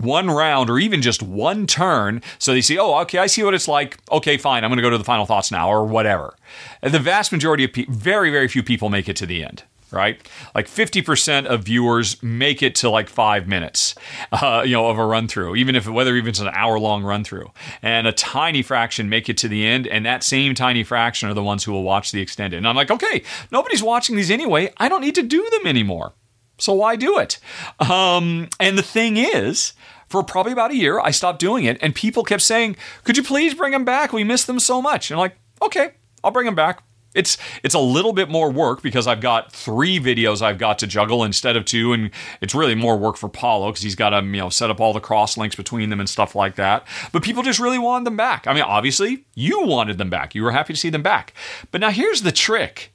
one 0.04 0.30
round 0.30 0.70
or 0.70 0.80
even 0.80 1.02
just 1.02 1.22
one 1.22 1.66
turn 1.68 2.22
so 2.40 2.54
they 2.54 2.62
see 2.62 2.78
oh 2.78 3.00
okay 3.00 3.20
i 3.20 3.28
see 3.28 3.44
what 3.44 3.54
it's 3.54 3.68
like 3.68 3.98
okay 4.12 4.38
fine 4.38 4.64
i'm 4.64 4.70
going 4.70 4.78
to 4.78 4.84
go 4.84 4.90
to 4.90 4.98
the 4.98 5.04
final 5.04 5.26
thoughts 5.26 5.52
now 5.52 5.70
or 5.70 5.86
whatever 5.86 6.36
and 6.82 6.94
the 6.94 7.00
vast 7.00 7.32
majority 7.32 7.64
of 7.64 7.72
people 7.72 7.94
very 7.94 8.30
very 8.30 8.48
few 8.48 8.64
people 8.64 8.90
make 8.90 9.10
it 9.10 9.16
to 9.16 9.26
the 9.26 9.44
end 9.44 9.64
right? 9.96 10.28
Like 10.54 10.68
50% 10.68 11.46
of 11.46 11.64
viewers 11.64 12.22
make 12.22 12.62
it 12.62 12.76
to 12.76 12.90
like 12.90 13.10
five 13.10 13.48
minutes, 13.48 13.96
uh, 14.32 14.64
you 14.66 14.74
know, 14.74 14.88
of 14.88 14.98
a 14.98 15.06
run 15.06 15.28
through, 15.28 15.56
even 15.56 15.76
if 15.76 15.88
whether 15.88 16.16
even 16.16 16.30
it's 16.30 16.40
an 16.40 16.50
hour 16.50 16.78
long 16.78 17.04
run 17.04 17.24
through, 17.24 17.52
and 17.82 18.06
a 18.06 18.12
tiny 18.12 18.62
fraction 18.62 19.10
make 19.10 19.30
it 19.30 19.38
to 19.38 19.48
the 19.48 19.66
end, 19.66 19.88
and 19.88 20.06
that 20.06 20.24
same 20.24 20.54
tiny 20.54 20.84
fraction 20.84 21.30
are 21.30 21.34
the 21.34 21.44
ones 21.44 21.64
who 21.64 21.72
will 21.72 21.84
watch 21.84 22.12
the 22.12 22.22
extended. 22.22 22.58
And 22.58 22.68
I'm 22.68 22.76
like, 22.76 22.92
okay, 22.92 23.24
nobody's 23.52 23.82
watching 23.82 24.16
these 24.16 24.32
anyway. 24.32 24.72
I 24.78 24.90
don't 24.90 25.02
need 25.02 25.16
to 25.16 25.24
do 25.24 25.48
them 25.52 25.66
anymore. 25.66 26.14
So 26.58 26.74
why 26.74 26.96
do 26.96 27.20
it? 27.20 27.40
Um, 27.80 28.50
and 28.60 28.78
the 28.78 28.84
thing 28.84 29.18
is, 29.18 29.74
for 30.08 30.24
probably 30.24 30.52
about 30.52 30.72
a 30.72 30.76
year, 30.76 31.00
I 31.00 31.12
stopped 31.12 31.40
doing 31.40 31.66
it, 31.66 31.78
and 31.82 31.94
people 31.94 32.24
kept 32.24 32.44
saying, 32.44 32.78
"Could 33.04 33.18
you 33.18 33.24
please 33.24 33.54
bring 33.54 33.72
them 33.72 33.86
back? 33.86 34.14
We 34.14 34.24
miss 34.24 34.46
them 34.46 34.60
so 34.60 34.82
much." 34.82 35.10
And 35.10 35.16
I'm 35.16 35.24
like, 35.24 35.38
"Okay, 35.62 35.92
I'll 36.24 36.32
bring 36.32 36.46
them 36.46 36.56
back." 36.56 36.82
It's 37.16 37.38
it's 37.64 37.74
a 37.74 37.80
little 37.80 38.14
bit 38.14 38.30
more 38.30 38.52
work 38.52 38.82
because 38.82 39.08
I've 39.08 39.22
got 39.22 39.52
three 39.52 40.00
videos 40.00 40.42
I've 40.42 40.58
got 40.58 40.78
to 40.80 40.88
juggle 40.88 41.24
instead 41.24 41.56
of 41.56 41.66
two, 41.66 41.94
and 41.94 42.12
it's 42.42 42.54
really 42.54 42.76
more 42.76 42.98
work 42.98 43.18
for 43.18 43.30
Paulo 43.30 43.70
because 43.70 43.82
he's 43.82 43.96
got 43.96 44.10
to 44.10 44.18
you 44.18 44.34
know 44.34 44.50
set 44.50 44.70
up 44.70 44.80
all 44.80 44.94
the 44.94 45.00
cross 45.00 45.38
links 45.38 45.56
between 45.56 45.90
them 45.90 46.00
and 46.00 46.10
stuff 46.10 46.36
like 46.36 46.56
that. 46.56 46.86
But 47.12 47.24
people 47.24 47.42
just 47.42 47.60
really 47.60 47.80
wanted 47.80 48.06
them 48.06 48.18
back. 48.18 48.46
I 48.48 48.54
mean, 48.54 48.64
obviously 48.64 49.26
you 49.34 49.66
wanted 49.66 49.98
them 49.98 50.10
back. 50.10 50.36
You 50.36 50.44
were 50.44 50.52
happy 50.52 50.74
to 50.74 50.80
see 50.80 50.90
them 50.90 51.04
back. 51.04 51.34
But 51.72 51.82
now 51.82 51.90
here's 51.90 52.22
the 52.22 52.34
trick 52.34 52.92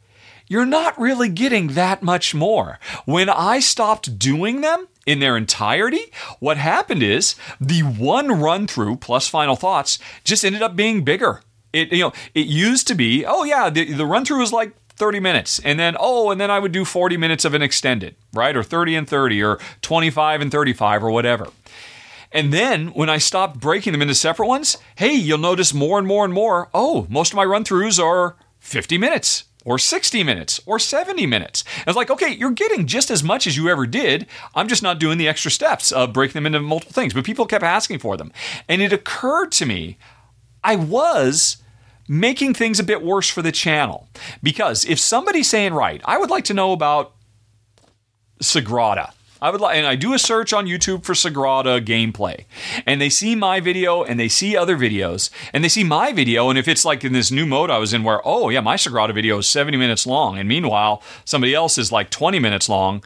you're 0.50 0.66
not 0.66 1.00
really 1.00 1.28
getting 1.28 1.68
that 1.68 2.02
much 2.02 2.34
more. 2.34 2.80
When 3.04 3.30
I 3.30 3.60
stopped 3.60 4.18
doing 4.18 4.62
them 4.62 4.88
in 5.06 5.20
their 5.20 5.36
entirety, 5.36 6.06
what 6.40 6.56
happened 6.56 7.04
is 7.04 7.36
the 7.60 7.82
one 7.82 8.40
run 8.40 8.66
through 8.66 8.96
plus 8.96 9.28
final 9.28 9.54
thoughts 9.54 10.00
just 10.24 10.44
ended 10.44 10.60
up 10.60 10.74
being 10.74 11.04
bigger. 11.04 11.40
It 11.72 11.92
you 11.92 12.00
know, 12.00 12.12
it 12.34 12.48
used 12.48 12.88
to 12.88 12.96
be, 12.96 13.24
oh 13.24 13.44
yeah, 13.44 13.70
the, 13.70 13.92
the 13.92 14.04
run 14.04 14.24
through 14.24 14.40
was 14.40 14.52
like 14.52 14.74
30 14.96 15.20
minutes 15.20 15.60
and 15.64 15.78
then 15.78 15.96
oh 16.00 16.32
and 16.32 16.40
then 16.40 16.50
I 16.50 16.58
would 16.58 16.72
do 16.72 16.84
40 16.84 17.16
minutes 17.16 17.44
of 17.44 17.54
an 17.54 17.62
extended, 17.62 18.16
right? 18.34 18.56
Or 18.56 18.64
30 18.64 18.96
and 18.96 19.08
30 19.08 19.42
or 19.44 19.60
25 19.82 20.40
and 20.40 20.50
35 20.50 21.04
or 21.04 21.12
whatever. 21.12 21.46
And 22.32 22.52
then 22.52 22.88
when 22.88 23.08
I 23.08 23.18
stopped 23.18 23.60
breaking 23.60 23.92
them 23.92 24.02
into 24.02 24.14
separate 24.16 24.48
ones, 24.48 24.78
hey, 24.96 25.12
you'll 25.14 25.38
notice 25.38 25.72
more 25.72 25.98
and 25.98 26.08
more 26.08 26.24
and 26.24 26.34
more, 26.34 26.68
oh, 26.74 27.06
most 27.08 27.32
of 27.32 27.36
my 27.36 27.44
run 27.44 27.62
throughs 27.62 28.02
are 28.02 28.36
50 28.58 28.98
minutes 28.98 29.44
or 29.70 29.78
60 29.78 30.24
minutes 30.24 30.60
or 30.66 30.80
70 30.80 31.26
minutes. 31.26 31.62
I 31.78 31.84
was 31.86 31.94
like, 31.94 32.10
okay, 32.10 32.30
you're 32.30 32.50
getting 32.50 32.88
just 32.88 33.08
as 33.08 33.22
much 33.22 33.46
as 33.46 33.56
you 33.56 33.68
ever 33.68 33.86
did. 33.86 34.26
I'm 34.52 34.66
just 34.66 34.82
not 34.82 34.98
doing 34.98 35.16
the 35.16 35.28
extra 35.28 35.48
steps 35.48 35.92
of 35.92 36.12
breaking 36.12 36.34
them 36.34 36.46
into 36.46 36.58
multiple 36.58 36.92
things. 36.92 37.14
But 37.14 37.24
people 37.24 37.46
kept 37.46 37.62
asking 37.62 38.00
for 38.00 38.16
them. 38.16 38.32
And 38.68 38.82
it 38.82 38.92
occurred 38.92 39.52
to 39.52 39.66
me, 39.66 39.96
I 40.64 40.74
was 40.74 41.58
making 42.08 42.54
things 42.54 42.80
a 42.80 42.84
bit 42.84 43.00
worse 43.00 43.30
for 43.30 43.42
the 43.42 43.52
channel. 43.52 44.08
Because 44.42 44.84
if 44.84 44.98
somebody's 44.98 45.48
saying, 45.48 45.72
right, 45.72 46.00
I 46.04 46.18
would 46.18 46.30
like 46.30 46.46
to 46.46 46.54
know 46.54 46.72
about 46.72 47.14
Sagrada. 48.42 49.12
I 49.42 49.50
would 49.50 49.60
like, 49.60 49.76
and 49.76 49.86
I 49.86 49.96
do 49.96 50.12
a 50.12 50.18
search 50.18 50.52
on 50.52 50.66
YouTube 50.66 51.04
for 51.04 51.14
Sagrada 51.14 51.84
gameplay, 51.84 52.44
and 52.86 53.00
they 53.00 53.08
see 53.08 53.34
my 53.34 53.60
video 53.60 54.02
and 54.02 54.20
they 54.20 54.28
see 54.28 54.56
other 54.56 54.76
videos, 54.76 55.30
and 55.52 55.64
they 55.64 55.68
see 55.68 55.84
my 55.84 56.12
video, 56.12 56.50
and 56.50 56.58
if 56.58 56.68
it's 56.68 56.84
like 56.84 57.04
in 57.04 57.12
this 57.12 57.30
new 57.30 57.46
mode 57.46 57.70
I 57.70 57.78
was 57.78 57.94
in, 57.94 58.04
where 58.04 58.20
oh 58.24 58.50
yeah, 58.50 58.60
my 58.60 58.76
Sagrada 58.76 59.14
video 59.14 59.38
is 59.38 59.48
70 59.48 59.76
minutes 59.76 60.06
long, 60.06 60.38
and 60.38 60.48
meanwhile 60.48 61.02
somebody 61.24 61.54
else 61.54 61.78
is 61.78 61.90
like 61.90 62.10
20 62.10 62.38
minutes 62.38 62.68
long, 62.68 63.02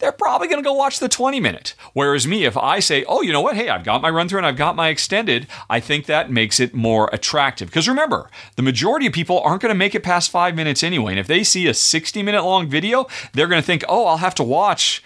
they're 0.00 0.12
probably 0.12 0.48
going 0.48 0.62
to 0.62 0.66
go 0.66 0.72
watch 0.72 0.98
the 0.98 1.08
20 1.08 1.38
minute. 1.40 1.74
Whereas 1.92 2.26
me, 2.26 2.44
if 2.44 2.56
I 2.56 2.80
say, 2.80 3.04
oh, 3.04 3.20
you 3.20 3.32
know 3.32 3.42
what? 3.42 3.54
Hey, 3.54 3.68
I've 3.68 3.84
got 3.84 4.02
my 4.02 4.10
run 4.10 4.28
through 4.28 4.38
and 4.38 4.46
I've 4.46 4.56
got 4.56 4.74
my 4.74 4.88
extended, 4.88 5.46
I 5.68 5.78
think 5.78 6.06
that 6.06 6.30
makes 6.30 6.58
it 6.58 6.74
more 6.74 7.10
attractive. 7.12 7.68
Because 7.68 7.86
remember, 7.86 8.30
the 8.56 8.62
majority 8.62 9.06
of 9.06 9.12
people 9.12 9.40
aren't 9.40 9.62
going 9.62 9.72
to 9.72 9.78
make 9.78 9.94
it 9.94 10.02
past 10.02 10.30
five 10.30 10.56
minutes 10.56 10.82
anyway. 10.82 11.12
And 11.12 11.20
if 11.20 11.26
they 11.26 11.44
see 11.44 11.66
a 11.66 11.74
60 11.74 12.22
minute 12.22 12.42
long 12.42 12.66
video, 12.68 13.06
they're 13.34 13.46
going 13.46 13.60
to 13.60 13.66
think, 13.66 13.84
oh, 13.88 14.06
I'll 14.06 14.16
have 14.16 14.34
to 14.36 14.42
watch 14.42 15.04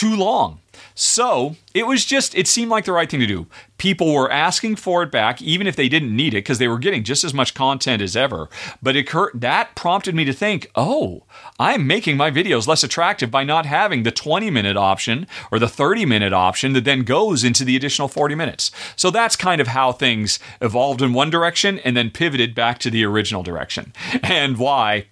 too 0.00 0.16
long. 0.16 0.58
So 0.94 1.56
it 1.74 1.86
was 1.86 2.06
just, 2.06 2.34
it 2.34 2.48
seemed 2.48 2.70
like 2.70 2.86
the 2.86 2.92
right 2.92 3.10
thing 3.10 3.20
to 3.20 3.26
do. 3.26 3.46
People 3.76 4.14
were 4.14 4.32
asking 4.32 4.76
for 4.76 5.02
it 5.02 5.10
back, 5.10 5.42
even 5.42 5.66
if 5.66 5.76
they 5.76 5.90
didn't 5.90 6.14
need 6.16 6.32
it, 6.32 6.38
because 6.38 6.58
they 6.58 6.68
were 6.68 6.78
getting 6.78 7.04
just 7.04 7.22
as 7.22 7.34
much 7.34 7.52
content 7.52 8.00
as 8.00 8.16
ever. 8.16 8.48
But 8.82 8.96
it, 8.96 9.10
that 9.34 9.74
prompted 9.74 10.14
me 10.14 10.24
to 10.24 10.32
think, 10.32 10.70
oh, 10.74 11.24
I'm 11.58 11.86
making 11.86 12.16
my 12.16 12.30
videos 12.30 12.66
less 12.66 12.82
attractive 12.82 13.30
by 13.30 13.44
not 13.44 13.66
having 13.66 14.02
the 14.02 14.10
20 14.10 14.48
minute 14.48 14.78
option 14.78 15.26
or 15.52 15.58
the 15.58 15.68
30 15.68 16.06
minute 16.06 16.32
option 16.32 16.72
that 16.72 16.84
then 16.84 17.02
goes 17.02 17.44
into 17.44 17.62
the 17.62 17.76
additional 17.76 18.08
40 18.08 18.34
minutes. 18.34 18.70
So 18.96 19.10
that's 19.10 19.36
kind 19.36 19.60
of 19.60 19.68
how 19.68 19.92
things 19.92 20.38
evolved 20.62 21.02
in 21.02 21.12
one 21.12 21.28
direction 21.28 21.78
and 21.80 21.94
then 21.94 22.10
pivoted 22.10 22.54
back 22.54 22.78
to 22.78 22.90
the 22.90 23.04
original 23.04 23.42
direction. 23.42 23.92
And 24.22 24.56
why 24.56 25.06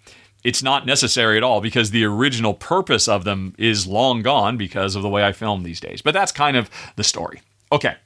it's 0.44 0.62
not 0.62 0.86
necessary 0.86 1.36
at 1.36 1.42
all 1.42 1.60
because 1.60 1.90
the 1.90 2.04
original 2.04 2.54
purpose 2.54 3.08
of 3.08 3.24
them 3.24 3.54
is 3.58 3.86
long 3.86 4.22
gone 4.22 4.56
because 4.56 4.94
of 4.94 5.02
the 5.02 5.08
way 5.08 5.24
I 5.24 5.32
film 5.32 5.62
these 5.62 5.80
days. 5.80 6.02
But 6.02 6.14
that's 6.14 6.32
kind 6.32 6.56
of 6.56 6.70
the 6.96 7.04
story. 7.04 7.42
Okay. 7.72 7.96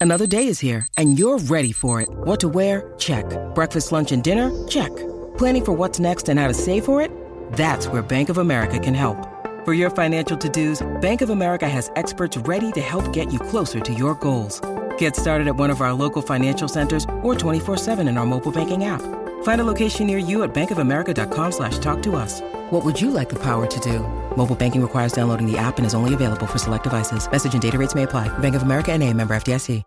Another 0.00 0.26
day 0.26 0.46
is 0.46 0.60
here 0.60 0.86
and 0.96 1.18
you're 1.18 1.38
ready 1.38 1.72
for 1.72 2.00
it. 2.00 2.08
What 2.10 2.40
to 2.40 2.48
wear? 2.48 2.92
Check. 2.98 3.24
Breakfast, 3.54 3.90
lunch, 3.90 4.12
and 4.12 4.22
dinner? 4.22 4.50
Check. 4.68 4.94
Planning 5.38 5.64
for 5.64 5.72
what's 5.72 5.98
next 5.98 6.28
and 6.28 6.38
how 6.38 6.46
to 6.46 6.54
save 6.54 6.84
for 6.84 7.00
it? 7.00 7.10
That's 7.52 7.88
where 7.88 8.02
Bank 8.02 8.28
of 8.28 8.38
America 8.38 8.78
can 8.78 8.94
help. 8.94 9.16
For 9.64 9.72
your 9.72 9.88
financial 9.88 10.36
to 10.36 10.48
dos, 10.48 10.86
Bank 11.00 11.22
of 11.22 11.30
America 11.30 11.66
has 11.66 11.90
experts 11.96 12.36
ready 12.36 12.70
to 12.72 12.82
help 12.82 13.14
get 13.14 13.32
you 13.32 13.38
closer 13.38 13.80
to 13.80 13.94
your 13.94 14.14
goals. 14.16 14.60
Get 14.98 15.16
started 15.16 15.48
at 15.48 15.56
one 15.56 15.70
of 15.70 15.80
our 15.80 15.94
local 15.94 16.20
financial 16.20 16.68
centers 16.68 17.06
or 17.22 17.34
24 17.34 17.78
7 17.78 18.06
in 18.06 18.18
our 18.18 18.26
mobile 18.26 18.52
banking 18.52 18.84
app. 18.84 19.23
Find 19.44 19.60
a 19.60 19.64
location 19.64 20.06
near 20.06 20.18
you 20.18 20.42
at 20.42 20.54
bankofamerica.com 20.54 21.52
slash 21.52 21.78
talk 21.78 22.02
to 22.02 22.16
us. 22.16 22.40
What 22.70 22.84
would 22.84 23.00
you 23.00 23.10
like 23.10 23.28
the 23.30 23.42
power 23.42 23.66
to 23.66 23.80
do? 23.80 24.00
Mobile 24.36 24.56
banking 24.56 24.82
requires 24.82 25.12
downloading 25.12 25.50
the 25.50 25.56
app 25.56 25.78
and 25.78 25.86
is 25.86 25.94
only 25.94 26.12
available 26.12 26.46
for 26.46 26.58
select 26.58 26.84
devices. 26.84 27.30
Message 27.30 27.54
and 27.54 27.62
data 27.62 27.78
rates 27.78 27.94
may 27.94 28.02
apply. 28.02 28.36
Bank 28.38 28.54
of 28.54 28.62
America 28.62 28.92
and 28.92 29.02
a 29.02 29.10
member 29.12 29.34
FDIC. 29.34 29.82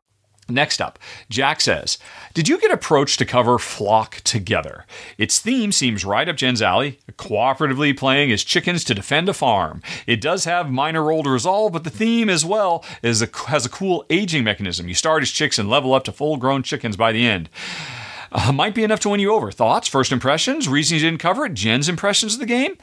Next 0.49 0.79
up, 0.79 0.97
Jack 1.29 1.59
says, 1.59 1.97
Did 2.33 2.47
you 2.47 2.57
get 2.57 2.71
approached 2.71 3.19
to 3.19 3.25
cover 3.25 3.57
Flock 3.57 4.21
together? 4.21 4.85
Its 5.17 5.39
theme 5.39 5.73
seems 5.73 6.05
right 6.05 6.29
up 6.29 6.37
Jen's 6.37 6.61
alley, 6.61 6.99
cooperatively 7.17 7.97
playing 7.97 8.31
as 8.31 8.45
chickens 8.45 8.85
to 8.85 8.95
defend 8.95 9.27
a 9.27 9.33
farm. 9.33 9.81
It 10.05 10.21
does 10.21 10.45
have 10.45 10.71
minor 10.71 11.03
roll 11.03 11.23
to 11.23 11.29
resolve, 11.29 11.73
but 11.73 11.83
the 11.83 11.89
theme 11.89 12.29
as 12.29 12.45
well 12.45 12.85
is 13.03 13.21
a, 13.21 13.29
has 13.47 13.65
a 13.65 13.69
cool 13.69 14.05
aging 14.09 14.45
mechanism. 14.45 14.87
You 14.87 14.93
start 14.93 15.21
as 15.21 15.31
chicks 15.31 15.59
and 15.59 15.69
level 15.69 15.93
up 15.93 16.05
to 16.05 16.13
full 16.13 16.37
grown 16.37 16.63
chickens 16.63 16.95
by 16.95 17.11
the 17.11 17.27
end 17.27 17.49
uh, 18.31 18.51
might 18.51 18.75
be 18.75 18.83
enough 18.83 18.99
to 19.01 19.09
win 19.09 19.19
you 19.19 19.33
over. 19.33 19.51
Thoughts, 19.51 19.87
first 19.87 20.11
impressions, 20.11 20.67
reasons 20.67 21.01
you 21.01 21.09
didn't 21.09 21.21
cover 21.21 21.45
it, 21.45 21.53
Jen's 21.53 21.89
impressions 21.89 22.35
of 22.35 22.39
the 22.39 22.45
game. 22.45 22.77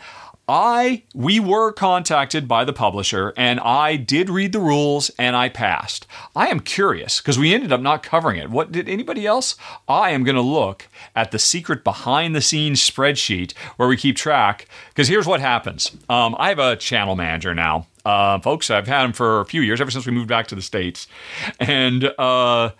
I 0.46 1.04
we 1.14 1.40
were 1.40 1.72
contacted 1.72 2.46
by 2.46 2.64
the 2.64 2.72
publisher 2.72 3.32
and 3.36 3.58
I 3.60 3.96
did 3.96 4.28
read 4.28 4.52
the 4.52 4.60
rules 4.60 5.10
and 5.18 5.34
I 5.34 5.48
passed. 5.48 6.06
I 6.36 6.48
am 6.48 6.60
curious 6.60 7.20
because 7.20 7.38
we 7.38 7.54
ended 7.54 7.72
up 7.72 7.80
not 7.80 8.02
covering 8.02 8.38
it. 8.38 8.50
What 8.50 8.70
did 8.70 8.88
anybody 8.88 9.26
else? 9.26 9.56
I 9.88 10.10
am 10.10 10.22
going 10.22 10.34
to 10.36 10.42
look 10.42 10.88
at 11.16 11.30
the 11.30 11.38
secret 11.38 11.82
behind 11.82 12.36
the 12.36 12.42
scenes 12.42 12.80
spreadsheet 12.80 13.52
where 13.76 13.88
we 13.88 13.96
keep 13.96 14.16
track 14.16 14.68
because 14.90 15.08
here's 15.08 15.26
what 15.26 15.40
happens. 15.40 15.96
Um, 16.10 16.36
I 16.38 16.50
have 16.50 16.58
a 16.58 16.76
channel 16.76 17.16
manager 17.16 17.54
now, 17.54 17.86
uh, 18.04 18.38
folks. 18.40 18.70
I've 18.70 18.86
had 18.86 19.04
him 19.06 19.12
for 19.14 19.40
a 19.40 19.46
few 19.46 19.62
years 19.62 19.80
ever 19.80 19.90
since 19.90 20.04
we 20.04 20.12
moved 20.12 20.28
back 20.28 20.46
to 20.48 20.54
the 20.54 20.62
states, 20.62 21.06
and. 21.58 22.04
Uh, 22.18 22.70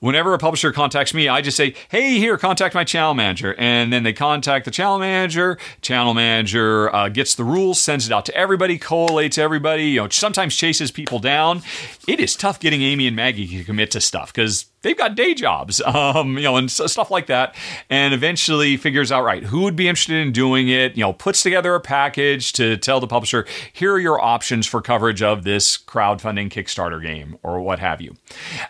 whenever 0.00 0.34
a 0.34 0.38
publisher 0.38 0.72
contacts 0.72 1.14
me, 1.14 1.28
I 1.28 1.40
just 1.40 1.56
say, 1.56 1.74
hey, 1.90 2.18
here, 2.18 2.36
contact 2.36 2.74
my 2.74 2.84
channel 2.84 3.14
manager. 3.14 3.54
And 3.58 3.92
then 3.92 4.02
they 4.02 4.12
contact 4.12 4.64
the 4.64 4.70
channel 4.70 4.98
manager. 4.98 5.58
Channel 5.82 6.14
manager 6.14 6.94
uh, 6.94 7.08
gets 7.08 7.34
the 7.34 7.44
rules, 7.44 7.80
sends 7.80 8.06
it 8.06 8.12
out 8.12 8.26
to 8.26 8.34
everybody, 8.34 8.78
collates 8.78 9.38
everybody, 9.38 9.90
you 9.90 10.00
know, 10.00 10.08
sometimes 10.08 10.56
chases 10.56 10.90
people 10.90 11.18
down. 11.18 11.62
It 12.08 12.18
is 12.18 12.34
tough 12.34 12.58
getting 12.58 12.82
Amy 12.82 13.06
and 13.06 13.14
Maggie 13.14 13.46
to 13.58 13.64
commit 13.64 13.90
to 13.92 14.00
stuff 14.00 14.32
because 14.32 14.66
they've 14.82 14.96
got 14.96 15.14
day 15.14 15.34
jobs, 15.34 15.80
um, 15.82 16.36
you 16.36 16.44
know, 16.44 16.56
and 16.56 16.70
stuff 16.70 17.10
like 17.10 17.26
that. 17.26 17.54
And 17.88 18.14
eventually 18.14 18.76
figures 18.76 19.12
out, 19.12 19.24
right, 19.24 19.42
who 19.42 19.62
would 19.62 19.76
be 19.76 19.88
interested 19.88 20.16
in 20.16 20.32
doing 20.32 20.68
it, 20.68 20.96
you 20.96 21.02
know, 21.02 21.12
puts 21.12 21.42
together 21.42 21.74
a 21.74 21.80
package 21.80 22.52
to 22.54 22.76
tell 22.76 23.00
the 23.00 23.06
publisher, 23.06 23.46
here 23.72 23.92
are 23.92 23.98
your 23.98 24.20
options 24.20 24.66
for 24.66 24.80
coverage 24.80 25.22
of 25.22 25.44
this 25.44 25.76
crowdfunding 25.76 26.50
Kickstarter 26.50 27.02
game 27.02 27.38
or 27.42 27.60
what 27.60 27.78
have 27.78 28.00
you. 28.00 28.16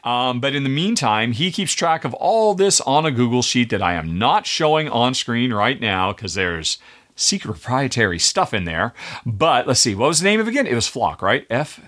Um, 0.04 0.40
but 0.40 0.54
in 0.54 0.62
the 0.62 0.68
meantime, 0.68 1.32
he 1.32 1.50
keeps 1.50 1.72
track 1.72 2.04
of 2.04 2.14
all 2.14 2.54
this 2.54 2.80
on 2.82 3.06
a 3.06 3.10
Google 3.10 3.42
Sheet 3.42 3.70
that 3.70 3.82
I 3.82 3.94
am 3.94 4.18
not 4.18 4.46
showing 4.46 4.88
on 4.88 5.14
screen 5.14 5.52
right 5.52 5.80
now 5.80 6.12
because 6.12 6.34
there's 6.34 6.78
secret 7.16 7.52
proprietary 7.52 8.18
stuff 8.18 8.54
in 8.54 8.64
there. 8.64 8.94
But 9.26 9.66
let's 9.66 9.80
see, 9.80 9.94
what 9.94 10.08
was 10.08 10.20
the 10.20 10.24
name 10.24 10.40
of 10.40 10.46
it 10.46 10.50
again? 10.50 10.66
It 10.66 10.74
was 10.74 10.86
Flock, 10.86 11.22
right? 11.22 11.46
F 11.50 11.80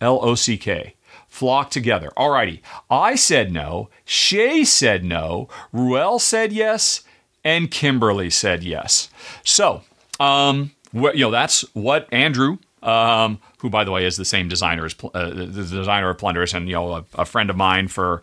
L 0.00 0.20
O 0.22 0.34
C 0.34 0.56
K 0.56 0.94
flock 1.28 1.70
together. 1.70 2.10
Alrighty. 2.16 2.60
I 2.90 3.14
said 3.14 3.52
no. 3.52 3.88
Shay 4.04 4.64
said 4.64 5.04
no. 5.04 5.48
Ruel 5.72 6.18
said 6.18 6.52
yes. 6.52 7.02
And 7.44 7.70
Kimberly 7.70 8.30
said 8.30 8.64
yes. 8.64 9.08
So, 9.44 9.82
um, 10.18 10.72
you 10.92 11.12
know, 11.14 11.30
that's 11.30 11.62
what 11.74 12.12
Andrew, 12.12 12.58
um, 12.82 13.40
who 13.58 13.70
by 13.70 13.84
the 13.84 13.90
way 13.90 14.04
is 14.04 14.16
the 14.16 14.24
same 14.24 14.48
designer 14.48 14.84
as 14.84 14.96
uh, 15.14 15.28
the 15.28 15.46
designer 15.46 16.10
of 16.10 16.18
Plunderous, 16.18 16.54
and 16.54 16.68
you 16.68 16.74
know, 16.74 16.92
a, 16.92 17.04
a 17.14 17.24
friend 17.24 17.50
of 17.50 17.56
mine 17.56 17.88
for 17.88 18.22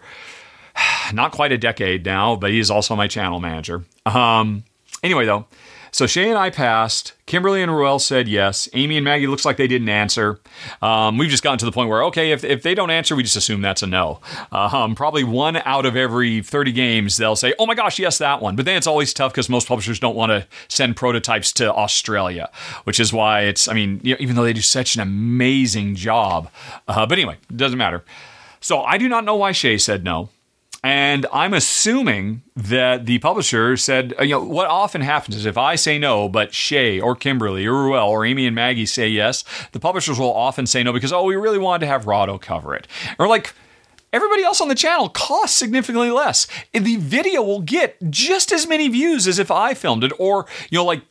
not 1.14 1.32
quite 1.32 1.52
a 1.52 1.58
decade 1.58 2.06
now, 2.06 2.36
but 2.36 2.52
he's 2.52 2.70
also 2.70 2.96
my 2.96 3.08
channel 3.08 3.40
manager. 3.40 3.84
Um, 4.06 4.64
anyway, 5.04 5.26
though, 5.26 5.46
so 5.96 6.06
Shay 6.06 6.28
and 6.28 6.38
I 6.38 6.50
passed. 6.50 7.14
Kimberly 7.26 7.62
and 7.64 7.74
Ruel 7.74 8.00
said 8.00 8.28
yes. 8.28 8.68
Amy 8.74 8.98
and 8.98 9.06
Maggie 9.06 9.28
looks 9.28 9.46
like 9.46 9.56
they 9.56 9.66
didn't 9.66 9.88
answer. 9.88 10.42
Um, 10.82 11.18
we've 11.18 11.30
just 11.30 11.42
gotten 11.42 11.58
to 11.60 11.66
the 11.66 11.72
point 11.72 11.90
where, 11.90 12.04
okay, 12.04 12.32
if, 12.34 12.44
if 12.44 12.64
they 12.64 12.76
don't 12.76 12.92
answer, 12.92 13.16
we 13.16 13.24
just 13.24 13.38
assume 13.38 13.62
that's 13.62 13.82
a 13.82 13.88
no. 13.88 14.20
Um, 14.52 14.94
probably 14.94 15.24
one 15.24 15.56
out 15.56 15.86
of 15.86 15.96
every 15.96 16.42
30 16.42 16.74
games, 16.74 17.16
they'll 17.16 17.38
say, 17.38 17.54
oh 17.60 17.66
my 17.66 17.76
gosh, 17.76 17.98
yes, 17.98 18.18
that 18.18 18.42
one. 18.42 18.58
But 18.58 18.66
then 18.66 18.76
it's 18.76 18.88
always 18.88 19.14
tough 19.14 19.32
because 19.32 19.48
most 19.48 19.70
publishers 19.70 19.98
don't 19.98 20.18
want 20.18 20.32
to 20.32 20.46
send 20.68 20.98
prototypes 20.98 21.54
to 21.54 21.74
Australia, 21.74 22.50
which 22.84 23.00
is 23.00 23.14
why 23.14 23.44
it's, 23.44 23.70
I 23.70 23.74
mean, 23.74 24.02
you 24.04 24.16
know, 24.16 24.18
even 24.20 24.36
though 24.36 24.44
they 24.44 24.52
do 24.52 24.60
such 24.60 24.96
an 24.96 25.02
amazing 25.02 25.96
job. 25.96 26.50
Uh, 26.90 27.06
but 27.06 27.18
anyway, 27.18 27.38
it 27.50 27.56
doesn't 27.56 27.80
matter. 27.80 28.04
So 28.60 28.82
I 28.82 28.98
do 28.98 29.08
not 29.08 29.24
know 29.24 29.38
why 29.38 29.54
Shay 29.54 29.78
said 29.78 30.04
no. 30.04 30.28
And 30.86 31.26
I'm 31.34 31.56
assuming 31.56 32.44
that 32.56 33.08
the 33.08 33.18
publisher 33.18 33.76
said, 33.76 34.14
uh, 34.20 34.24
you 34.24 34.36
know, 34.36 34.44
what 34.44 34.68
often 34.68 35.02
happens 35.02 35.36
is 35.36 35.48
if 35.48 35.58
I 35.58 35.78
say 35.78 35.98
no, 35.98 36.30
but 36.30 36.54
Shay 36.54 37.00
or 37.00 37.16
Kimberly 37.16 37.66
or 37.66 37.74
Ruel 37.74 38.08
or 38.08 38.24
Amy 38.24 38.46
and 38.46 38.56
Maggie 38.56 38.86
say 38.86 39.08
yes, 39.08 39.44
the 39.72 39.80
publishers 39.80 40.20
will 40.20 40.32
often 40.32 40.68
say 40.68 40.84
no 40.84 40.94
because, 40.94 41.12
oh, 41.12 41.24
we 41.24 41.36
really 41.38 41.58
wanted 41.58 41.80
to 41.80 41.88
have 41.88 42.06
Rahdo 42.06 42.38
cover 42.38 42.76
it. 42.76 42.88
Or 43.18 43.28
like, 43.28 43.56
everybody 44.14 44.44
else 44.44 44.62
on 44.62 44.68
the 44.68 44.76
channel 44.76 45.10
costs 45.10 45.58
significantly 45.58 46.12
less. 46.12 46.46
The 46.72 46.98
video 46.98 47.42
will 47.42 47.62
get 47.62 47.98
just 48.12 48.52
as 48.52 48.68
many 48.68 48.88
views 48.88 49.28
as 49.28 49.40
if 49.40 49.50
I 49.50 49.74
filmed 49.74 50.04
it, 50.04 50.12
or, 50.20 50.46
you 50.70 50.78
know, 50.78 50.86
like 50.86 51.02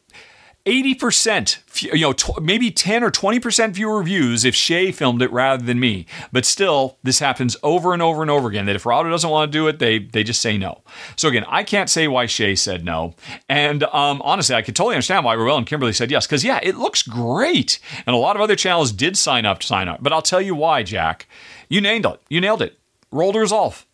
80%, 0.67 1.93
you 1.93 2.01
know, 2.01 2.13
tw- 2.15 2.41
maybe 2.41 2.71
10 2.71 3.05
or 3.05 3.11
20% 3.11 3.75
fewer 3.75 4.03
views 4.03 4.45
if 4.47 4.55
Shay 4.55 4.93
filmed 4.93 5.21
it 5.21 5.31
rather 5.31 5.63
than 5.63 5.79
me. 5.79 6.07
But 6.33 6.47
still, 6.47 6.97
this 7.03 7.19
happens 7.19 7.55
over 7.63 7.93
and 7.93 8.01
over 8.01 8.23
and 8.23 8.31
over 8.31 8.49
again 8.49 8.65
that 8.67 8.77
if 8.77 8.87
Rahdo 8.87 9.11
doesn't 9.11 9.29
want 9.29 9.53
to 9.53 9.59
do 9.59 9.69
it, 9.69 9.79
they, 9.79 9.99
they 9.99 10.25
just 10.25 10.41
say 10.41 10.57
no. 10.57 10.83
So 11.17 11.29
again, 11.29 11.45
I 11.49 11.65
can't 11.65 11.91
say 11.91 12.09
why 12.09 12.25
Shay 12.25 12.55
said 12.55 12.83
no. 12.83 13.15
And 13.47 13.83
um, 13.85 14.23
honestly, 14.23 14.55
I 14.55 14.63
could 14.63 14.75
totally 14.75 14.95
understand 14.95 15.25
why 15.25 15.35
Ruel 15.35 15.59
and 15.59 15.67
Kimberly 15.67 15.93
said 15.93 16.11
yes, 16.11 16.27
because 16.27 16.45
yeah, 16.45 16.61
it 16.63 16.77
looks 16.77 17.03
great. 17.03 17.79
And 18.07 18.15
a 18.15 18.19
lot 18.19 18.37
of 18.37 18.43
other 18.43 18.57
channels 18.57 18.91
did 18.91 19.19
sign 19.19 19.45
up 19.45 19.59
to 19.61 19.67
sign 19.67 19.89
up. 19.89 20.03
But 20.03 20.15
I'll 20.15 20.23
tell 20.23 20.41
you 20.41 20.55
why, 20.55 20.83
Jack. 20.83 21.27
You 21.69 21.83
nailed 21.83 22.07
it. 22.07 22.21
You 22.31 22.41
nailed 22.41 22.63
it. 22.63 22.79
Roll 23.11 23.33
to 23.35 23.41
resolve. 23.41 23.85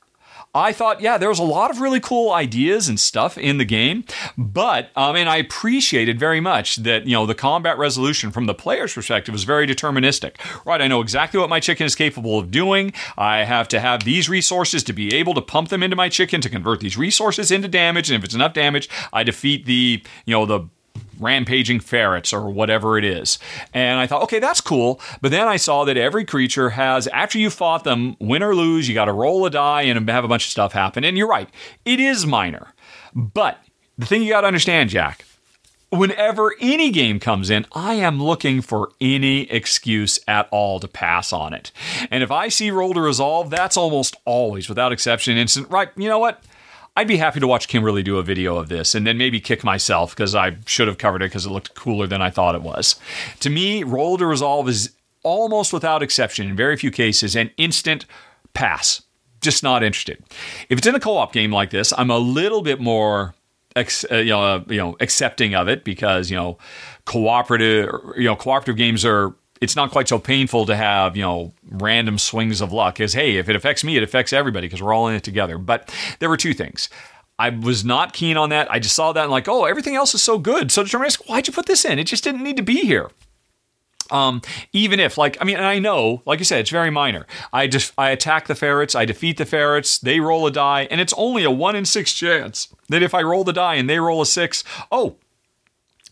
I 0.52 0.72
thought, 0.72 1.00
yeah, 1.00 1.16
there 1.16 1.28
was 1.28 1.38
a 1.38 1.44
lot 1.44 1.70
of 1.70 1.80
really 1.80 2.00
cool 2.00 2.32
ideas 2.32 2.88
and 2.88 2.98
stuff 2.98 3.38
in 3.38 3.58
the 3.58 3.64
game, 3.64 4.04
but 4.36 4.90
um, 4.96 5.14
and 5.14 5.28
I 5.28 5.36
appreciated 5.36 6.18
very 6.18 6.40
much 6.40 6.76
that 6.76 7.06
you 7.06 7.12
know 7.12 7.24
the 7.24 7.36
combat 7.36 7.78
resolution 7.78 8.32
from 8.32 8.46
the 8.46 8.54
player's 8.54 8.94
perspective 8.94 9.32
was 9.32 9.44
very 9.44 9.64
deterministic. 9.64 10.34
Right, 10.66 10.82
I 10.82 10.88
know 10.88 11.02
exactly 11.02 11.38
what 11.38 11.50
my 11.50 11.60
chicken 11.60 11.86
is 11.86 11.94
capable 11.94 12.36
of 12.36 12.50
doing. 12.50 12.92
I 13.16 13.44
have 13.44 13.68
to 13.68 13.78
have 13.78 14.02
these 14.02 14.28
resources 14.28 14.82
to 14.84 14.92
be 14.92 15.14
able 15.14 15.34
to 15.34 15.40
pump 15.40 15.68
them 15.68 15.84
into 15.84 15.94
my 15.94 16.08
chicken 16.08 16.40
to 16.40 16.48
convert 16.48 16.80
these 16.80 16.98
resources 16.98 17.52
into 17.52 17.68
damage, 17.68 18.10
and 18.10 18.18
if 18.18 18.24
it's 18.24 18.34
enough 18.34 18.52
damage, 18.52 18.88
I 19.12 19.22
defeat 19.22 19.66
the 19.66 20.02
you 20.24 20.34
know 20.34 20.46
the 20.46 20.68
rampaging 21.20 21.80
ferrets 21.80 22.32
or 22.32 22.50
whatever 22.50 22.98
it 22.98 23.04
is. 23.04 23.38
And 23.72 24.00
I 24.00 24.06
thought, 24.06 24.22
okay, 24.24 24.38
that's 24.38 24.60
cool. 24.60 25.00
But 25.20 25.30
then 25.30 25.46
I 25.46 25.56
saw 25.56 25.84
that 25.84 25.96
every 25.96 26.24
creature 26.24 26.70
has, 26.70 27.06
after 27.08 27.38
you 27.38 27.50
fought 27.50 27.84
them, 27.84 28.16
win 28.18 28.42
or 28.42 28.54
lose, 28.54 28.88
you 28.88 28.94
got 28.94 29.04
to 29.04 29.12
roll 29.12 29.46
a 29.46 29.50
die 29.50 29.82
and 29.82 30.08
have 30.08 30.24
a 30.24 30.28
bunch 30.28 30.46
of 30.46 30.50
stuff 30.50 30.72
happen. 30.72 31.04
And 31.04 31.16
you're 31.16 31.28
right, 31.28 31.48
it 31.84 32.00
is 32.00 32.26
minor. 32.26 32.74
But 33.14 33.58
the 33.98 34.06
thing 34.06 34.22
you 34.22 34.30
got 34.30 34.40
to 34.42 34.46
understand, 34.46 34.90
Jack, 34.90 35.24
whenever 35.90 36.54
any 36.60 36.90
game 36.90 37.20
comes 37.20 37.50
in, 37.50 37.66
I 37.72 37.94
am 37.94 38.22
looking 38.22 38.62
for 38.62 38.90
any 39.00 39.50
excuse 39.50 40.20
at 40.26 40.48
all 40.50 40.80
to 40.80 40.88
pass 40.88 41.32
on 41.32 41.52
it. 41.52 41.72
And 42.10 42.22
if 42.22 42.30
I 42.30 42.48
see 42.48 42.70
roll 42.70 42.94
to 42.94 43.00
resolve, 43.00 43.50
that's 43.50 43.76
almost 43.76 44.16
always, 44.24 44.68
without 44.68 44.92
exception, 44.92 45.36
instant, 45.36 45.68
right, 45.68 45.90
you 45.96 46.08
know 46.08 46.18
what? 46.18 46.42
I'd 46.96 47.08
be 47.08 47.16
happy 47.16 47.40
to 47.40 47.46
watch 47.46 47.68
Kimberly 47.68 48.02
do 48.02 48.18
a 48.18 48.22
video 48.22 48.56
of 48.56 48.68
this 48.68 48.94
and 48.94 49.06
then 49.06 49.16
maybe 49.16 49.40
kick 49.40 49.64
myself 49.64 50.14
because 50.14 50.34
I 50.34 50.56
should 50.66 50.88
have 50.88 50.98
covered 50.98 51.22
it 51.22 51.26
because 51.26 51.46
it 51.46 51.50
looked 51.50 51.74
cooler 51.74 52.06
than 52.06 52.20
I 52.20 52.30
thought 52.30 52.54
it 52.54 52.62
was. 52.62 52.96
To 53.40 53.50
me, 53.50 53.82
Roll 53.82 54.18
to 54.18 54.26
Resolve 54.26 54.68
is 54.68 54.92
almost 55.22 55.72
without 55.72 56.02
exception, 56.02 56.48
in 56.48 56.56
very 56.56 56.76
few 56.76 56.90
cases, 56.90 57.36
an 57.36 57.50
instant 57.56 58.06
pass. 58.54 59.02
Just 59.40 59.62
not 59.62 59.82
interested. 59.82 60.22
If 60.68 60.78
it's 60.78 60.86
in 60.86 60.94
a 60.94 61.00
co-op 61.00 61.32
game 61.32 61.52
like 61.52 61.70
this, 61.70 61.94
I'm 61.96 62.10
a 62.10 62.18
little 62.18 62.62
bit 62.62 62.80
more 62.80 63.34
Ex, 63.76 64.04
uh, 64.10 64.16
you 64.16 64.30
know, 64.30 64.42
uh, 64.42 64.64
you 64.68 64.78
know, 64.78 64.96
accepting 64.98 65.54
of 65.54 65.68
it 65.68 65.84
because 65.84 66.28
you 66.28 66.36
know, 66.36 66.58
cooperative, 67.04 67.88
you 68.16 68.24
know, 68.24 68.34
cooperative 68.34 68.76
games 68.76 69.04
are 69.04 69.32
it's 69.60 69.76
not 69.76 69.90
quite 69.90 70.08
so 70.08 70.18
painful 70.18 70.66
to 70.66 70.76
have, 70.76 71.16
you 71.16 71.22
know, 71.22 71.52
random 71.70 72.18
swings 72.18 72.60
of 72.60 72.72
luck 72.72 73.00
as, 73.00 73.12
hey, 73.12 73.36
if 73.36 73.48
it 73.48 73.56
affects 73.56 73.84
me, 73.84 73.96
it 73.96 74.02
affects 74.02 74.32
everybody 74.32 74.66
because 74.66 74.82
we're 74.82 74.94
all 74.94 75.08
in 75.08 75.14
it 75.14 75.22
together. 75.22 75.58
But 75.58 75.94
there 76.18 76.28
were 76.28 76.36
two 76.36 76.54
things. 76.54 76.88
I 77.38 77.50
was 77.50 77.84
not 77.84 78.12
keen 78.12 78.36
on 78.36 78.50
that. 78.50 78.70
I 78.70 78.78
just 78.78 78.94
saw 78.94 79.12
that 79.12 79.22
and 79.22 79.30
like, 79.30 79.48
oh, 79.48 79.64
everything 79.64 79.96
else 79.96 80.14
is 80.14 80.22
so 80.22 80.38
good. 80.38 80.70
So 80.70 80.84
deterministic, 80.84 81.28
why'd 81.28 81.46
you 81.46 81.52
put 81.52 81.66
this 81.66 81.84
in? 81.84 81.98
It 81.98 82.04
just 82.04 82.24
didn't 82.24 82.42
need 82.42 82.56
to 82.56 82.62
be 82.62 82.80
here. 82.80 83.10
Um, 84.10 84.42
even 84.72 84.98
if, 84.98 85.16
like, 85.16 85.36
I 85.40 85.44
mean, 85.44 85.58
I 85.58 85.78
know, 85.78 86.22
like 86.26 86.38
you 86.38 86.44
said, 86.44 86.60
it's 86.60 86.70
very 86.70 86.90
minor. 86.90 87.26
I 87.52 87.66
just 87.66 87.92
I 87.96 88.10
attack 88.10 88.46
the 88.46 88.54
ferrets, 88.54 88.94
I 88.94 89.04
defeat 89.04 89.36
the 89.36 89.46
ferrets, 89.46 89.98
they 89.98 90.20
roll 90.20 90.46
a 90.46 90.50
die, 90.50 90.88
and 90.90 91.00
it's 91.00 91.14
only 91.16 91.44
a 91.44 91.50
one 91.50 91.76
in 91.76 91.84
six 91.84 92.12
chance 92.12 92.68
that 92.88 93.02
if 93.02 93.14
I 93.14 93.22
roll 93.22 93.44
the 93.44 93.52
die 93.52 93.76
and 93.76 93.88
they 93.88 94.00
roll 94.00 94.20
a 94.20 94.26
six, 94.26 94.64
oh, 94.90 95.16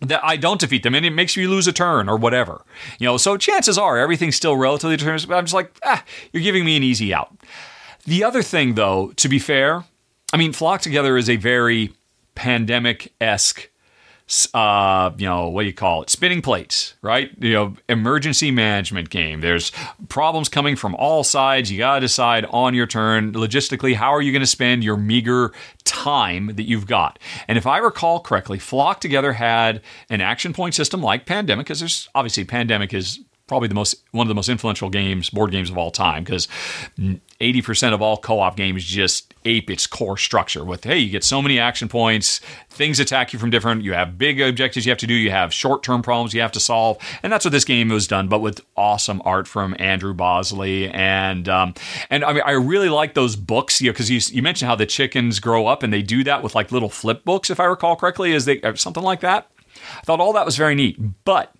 that 0.00 0.24
I 0.24 0.36
don't 0.36 0.60
defeat 0.60 0.82
them 0.82 0.94
and 0.94 1.04
it 1.04 1.10
makes 1.10 1.36
you 1.36 1.48
lose 1.48 1.66
a 1.66 1.72
turn 1.72 2.08
or 2.08 2.16
whatever. 2.16 2.64
You 2.98 3.06
know, 3.06 3.16
so 3.16 3.36
chances 3.36 3.78
are 3.78 3.98
everything's 3.98 4.36
still 4.36 4.56
relatively 4.56 4.96
deterministic, 4.96 5.28
but 5.28 5.36
I'm 5.36 5.44
just 5.44 5.54
like, 5.54 5.72
ah, 5.84 6.04
you're 6.32 6.42
giving 6.42 6.64
me 6.64 6.76
an 6.76 6.82
easy 6.82 7.12
out. 7.12 7.34
The 8.04 8.24
other 8.24 8.42
thing, 8.42 8.74
though, 8.74 9.12
to 9.16 9.28
be 9.28 9.38
fair, 9.38 9.84
I 10.32 10.36
mean, 10.36 10.52
Flock 10.52 10.80
Together 10.80 11.16
is 11.16 11.28
a 11.28 11.36
very 11.36 11.92
pandemic 12.34 13.12
esque 13.20 13.68
uh, 14.54 15.10
you 15.16 15.26
know, 15.26 15.48
what 15.48 15.62
do 15.62 15.66
you 15.66 15.74
call 15.74 16.02
it? 16.02 16.10
Spinning 16.10 16.42
plates, 16.42 16.94
right? 17.02 17.30
You 17.38 17.52
know, 17.52 17.76
emergency 17.88 18.50
management 18.50 19.10
game. 19.10 19.40
There's 19.40 19.72
problems 20.08 20.48
coming 20.48 20.76
from 20.76 20.94
all 20.96 21.24
sides. 21.24 21.72
You 21.72 21.78
got 21.78 21.96
to 21.96 22.00
decide 22.00 22.44
on 22.50 22.74
your 22.74 22.86
turn, 22.86 23.32
logistically, 23.32 23.94
how 23.94 24.14
are 24.14 24.22
you 24.22 24.32
going 24.32 24.40
to 24.40 24.46
spend 24.46 24.84
your 24.84 24.96
meager 24.96 25.52
time 25.84 26.48
that 26.56 26.64
you've 26.64 26.86
got? 26.86 27.18
And 27.48 27.56
if 27.56 27.66
I 27.66 27.78
recall 27.78 28.20
correctly, 28.20 28.58
Flock 28.58 29.00
Together 29.00 29.32
had 29.32 29.80
an 30.10 30.20
action 30.20 30.52
point 30.52 30.74
system 30.74 31.02
like 31.02 31.24
Pandemic, 31.26 31.66
because 31.66 31.80
there's 31.80 32.08
obviously 32.14 32.44
Pandemic 32.44 32.92
is 32.92 33.20
probably 33.46 33.68
the 33.68 33.74
most 33.74 34.04
one 34.12 34.26
of 34.26 34.28
the 34.28 34.34
most 34.34 34.48
influential 34.48 34.90
games 34.90 35.30
board 35.30 35.50
games 35.50 35.70
of 35.70 35.78
all 35.78 35.90
time 35.90 36.22
because 36.22 36.46
80% 37.40 37.94
of 37.94 38.02
all 38.02 38.16
co-op 38.16 38.56
games 38.56 38.84
just 38.84 39.32
ape 39.44 39.70
its 39.70 39.86
core 39.86 40.16
structure 40.16 40.64
with 40.64 40.82
hey 40.82 40.98
you 40.98 41.10
get 41.10 41.22
so 41.22 41.40
many 41.40 41.58
action 41.58 41.88
points 41.88 42.40
things 42.68 42.98
attack 42.98 43.32
you 43.32 43.38
from 43.38 43.48
different 43.48 43.82
you 43.82 43.92
have 43.92 44.18
big 44.18 44.40
objectives 44.40 44.84
you 44.84 44.90
have 44.90 44.98
to 44.98 45.06
do 45.06 45.14
you 45.14 45.30
have 45.30 45.54
short-term 45.54 46.02
problems 46.02 46.34
you 46.34 46.40
have 46.40 46.50
to 46.50 46.60
solve 46.60 46.98
and 47.22 47.32
that's 47.32 47.44
what 47.44 47.52
this 47.52 47.64
game 47.64 47.88
was 47.88 48.08
done 48.08 48.28
but 48.28 48.40
with 48.40 48.60
awesome 48.76 49.22
art 49.24 49.46
from 49.46 49.76
andrew 49.78 50.12
bosley 50.12 50.88
and 50.88 51.48
um, 51.48 51.72
and 52.10 52.24
i 52.24 52.32
mean 52.32 52.42
i 52.44 52.50
really 52.50 52.88
like 52.88 53.14
those 53.14 53.36
books 53.36 53.80
you 53.80 53.88
know 53.88 53.92
because 53.92 54.10
you, 54.10 54.20
you 54.34 54.42
mentioned 54.42 54.68
how 54.68 54.74
the 54.74 54.86
chickens 54.86 55.38
grow 55.38 55.66
up 55.66 55.84
and 55.84 55.92
they 55.92 56.02
do 56.02 56.24
that 56.24 56.42
with 56.42 56.56
like 56.56 56.72
little 56.72 56.90
flip 56.90 57.24
books 57.24 57.48
if 57.50 57.60
i 57.60 57.64
recall 57.64 57.94
correctly 57.94 58.32
is 58.32 58.44
they 58.44 58.60
something 58.74 59.02
like 59.02 59.20
that. 59.20 59.48
I 59.98 60.00
thought 60.02 60.20
all 60.20 60.32
that 60.32 60.44
was 60.44 60.56
very 60.56 60.74
neat 60.74 60.98
but 61.24 61.54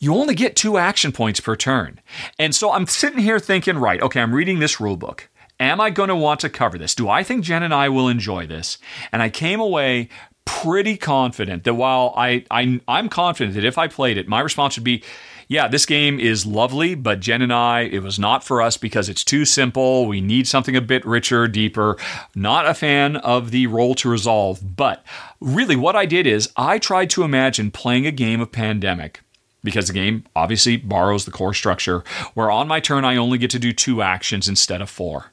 you 0.00 0.14
only 0.14 0.34
get 0.34 0.56
two 0.56 0.78
action 0.78 1.12
points 1.12 1.40
per 1.40 1.54
turn. 1.54 2.00
And 2.38 2.54
so 2.54 2.72
I'm 2.72 2.86
sitting 2.86 3.20
here 3.20 3.38
thinking, 3.38 3.76
right, 3.76 4.02
okay, 4.02 4.20
I'm 4.20 4.34
reading 4.34 4.58
this 4.58 4.80
rule 4.80 4.96
book. 4.96 5.28
Am 5.60 5.78
I 5.78 5.90
going 5.90 6.08
to 6.08 6.16
want 6.16 6.40
to 6.40 6.48
cover 6.48 6.78
this? 6.78 6.94
Do 6.94 7.10
I 7.10 7.22
think 7.22 7.44
Jen 7.44 7.62
and 7.62 7.74
I 7.74 7.90
will 7.90 8.08
enjoy 8.08 8.46
this? 8.46 8.78
And 9.12 9.22
I 9.22 9.28
came 9.28 9.60
away 9.60 10.08
pretty 10.46 10.96
confident 10.96 11.64
that 11.64 11.74
while 11.74 12.14
I, 12.16 12.46
I 12.50 12.80
I'm 12.88 13.10
confident 13.10 13.54
that 13.54 13.64
if 13.64 13.76
I 13.76 13.88
played 13.88 14.16
it, 14.16 14.26
my 14.26 14.40
response 14.40 14.76
would 14.76 14.84
be, 14.84 15.04
yeah, 15.48 15.68
this 15.68 15.84
game 15.84 16.18
is 16.18 16.46
lovely, 16.46 16.94
but 16.94 17.20
Jen 17.20 17.42
and 17.42 17.52
I, 17.52 17.80
it 17.80 18.02
was 18.02 18.18
not 18.18 18.42
for 18.42 18.62
us 18.62 18.78
because 18.78 19.10
it's 19.10 19.22
too 19.22 19.44
simple. 19.44 20.06
We 20.06 20.22
need 20.22 20.48
something 20.48 20.76
a 20.76 20.80
bit 20.80 21.04
richer, 21.04 21.46
deeper. 21.46 21.98
Not 22.34 22.66
a 22.66 22.72
fan 22.72 23.16
of 23.16 23.50
the 23.50 23.66
roll 23.66 23.94
to 23.96 24.08
resolve, 24.08 24.76
but 24.76 25.04
really 25.40 25.76
what 25.76 25.94
I 25.94 26.06
did 26.06 26.26
is 26.26 26.50
I 26.56 26.78
tried 26.78 27.10
to 27.10 27.22
imagine 27.22 27.70
playing 27.70 28.06
a 28.06 28.12
game 28.12 28.40
of 28.40 28.50
Pandemic 28.50 29.20
because 29.62 29.86
the 29.86 29.92
game 29.92 30.24
obviously 30.34 30.76
borrows 30.76 31.24
the 31.24 31.30
core 31.30 31.54
structure 31.54 32.02
where 32.34 32.50
on 32.50 32.68
my 32.68 32.80
turn 32.80 33.04
I 33.04 33.16
only 33.16 33.38
get 33.38 33.50
to 33.50 33.58
do 33.58 33.72
two 33.72 34.02
actions 34.02 34.48
instead 34.48 34.80
of 34.80 34.90
four. 34.90 35.32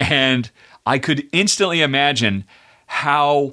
And 0.00 0.50
I 0.84 0.98
could 0.98 1.28
instantly 1.32 1.82
imagine 1.82 2.44
how 2.86 3.52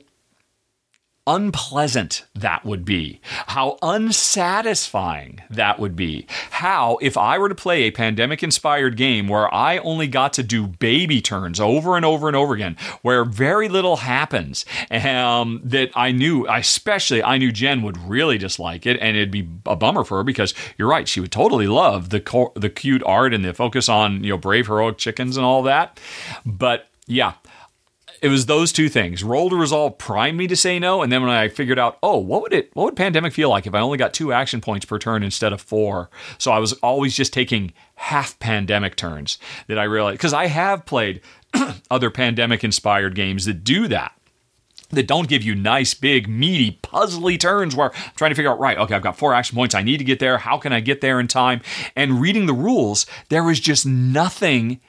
unpleasant 1.25 2.25
that 2.35 2.65
would 2.65 2.83
be, 2.83 3.21
how 3.47 3.77
unsatisfying 3.81 5.41
that 5.49 5.79
would 5.79 5.95
be. 5.95 6.27
How, 6.51 6.97
if 7.01 7.17
I 7.17 7.37
were 7.37 7.49
to 7.49 7.55
play 7.55 7.83
a 7.83 7.91
pandemic 7.91 8.43
inspired 8.43 8.97
game 8.97 9.27
where 9.27 9.53
I 9.53 9.77
only 9.79 10.07
got 10.07 10.33
to 10.33 10.43
do 10.43 10.67
baby 10.67 11.21
turns 11.21 11.59
over 11.59 11.95
and 11.95 12.05
over 12.05 12.27
and 12.27 12.35
over 12.35 12.53
again, 12.53 12.75
where 13.01 13.23
very 13.23 13.69
little 13.69 13.97
happens, 13.97 14.65
um, 14.91 15.61
that 15.63 15.91
I 15.95 16.11
knew, 16.11 16.45
especially 16.49 17.23
I 17.23 17.37
knew 17.37 17.51
Jen 17.51 17.81
would 17.83 17.97
really 17.97 18.37
dislike 18.37 18.85
it, 18.85 18.99
and 18.99 19.15
it'd 19.15 19.31
be 19.31 19.47
a 19.65 19.75
bummer 19.75 20.03
for 20.03 20.17
her 20.17 20.23
because 20.23 20.53
you're 20.77 20.89
right, 20.89 21.07
she 21.07 21.19
would 21.19 21.31
totally 21.31 21.67
love 21.67 22.09
the 22.09 22.19
co- 22.19 22.51
the 22.55 22.69
cute 22.69 23.03
art 23.05 23.33
and 23.33 23.45
the 23.45 23.53
focus 23.53 23.87
on 23.87 24.23
you 24.23 24.31
know 24.31 24.37
brave 24.37 24.67
heroic 24.67 24.97
chickens 24.97 25.37
and 25.37 25.45
all 25.45 25.63
that, 25.63 25.99
but 26.45 26.87
yeah, 27.07 27.33
it 28.23 28.29
was 28.29 28.45
those 28.45 28.71
two 28.71 28.87
things. 28.87 29.21
Roll 29.21 29.49
to 29.49 29.55
resolve 29.57 29.97
primed 29.97 30.37
me 30.37 30.47
to 30.47 30.55
say 30.55 30.79
no, 30.79 31.01
and 31.01 31.11
then 31.11 31.21
when 31.21 31.29
I 31.29 31.49
figured 31.49 31.77
out, 31.77 31.97
oh, 32.01 32.17
what 32.17 32.41
would 32.41 32.53
it 32.53 32.71
what 32.73 32.85
would 32.85 32.95
pandemic 32.95 33.33
feel 33.33 33.49
like 33.49 33.67
if 33.67 33.75
I 33.75 33.81
only 33.81 33.97
got 33.97 34.13
two 34.13 34.31
action 34.31 34.61
points 34.61 34.85
per 34.85 34.97
turn 34.97 35.23
instead 35.23 35.51
of 35.51 35.61
four? 35.61 36.09
So 36.37 36.49
I 36.53 36.59
was 36.59 36.71
always 36.73 37.17
just 37.17 37.33
taking 37.33 37.73
half 37.95 38.39
pandemic 38.39 38.95
turns 38.95 39.37
that 39.67 39.77
I 39.77 39.83
realized 39.83 40.19
because 40.19 40.33
I 40.33 40.47
have 40.47 40.85
played 40.85 41.19
other 41.91 42.09
pandemic 42.09 42.63
inspired 42.63 43.13
games 43.13 43.43
that 43.43 43.65
do 43.65 43.89
that 43.89 44.13
that 44.91 45.07
don't 45.07 45.27
give 45.27 45.43
you 45.43 45.53
nice, 45.53 45.93
big, 45.93 46.29
meaty, 46.29 46.79
puzzly 46.81 47.37
turns 47.37 47.75
where 47.75 47.93
I'm 47.93 48.11
trying 48.15 48.31
to 48.31 48.35
figure 48.35 48.51
out, 48.51 48.59
right, 48.59 48.77
okay, 48.77 48.95
I've 48.95 49.01
got 49.01 49.17
four 49.17 49.33
action 49.33 49.55
points. 49.55 49.75
I 49.75 49.83
need 49.83 49.97
to 49.97 50.03
get 50.03 50.19
there. 50.19 50.37
How 50.37 50.57
can 50.57 50.71
I 50.71 50.79
get 50.79 51.01
there 51.01 51.19
in 51.19 51.27
time? 51.27 51.61
And 51.95 52.21
reading 52.21 52.45
the 52.45 52.53
rules, 52.53 53.05
there 53.29 53.43
was 53.43 53.59
just 53.59 53.85
nothing 53.85 54.79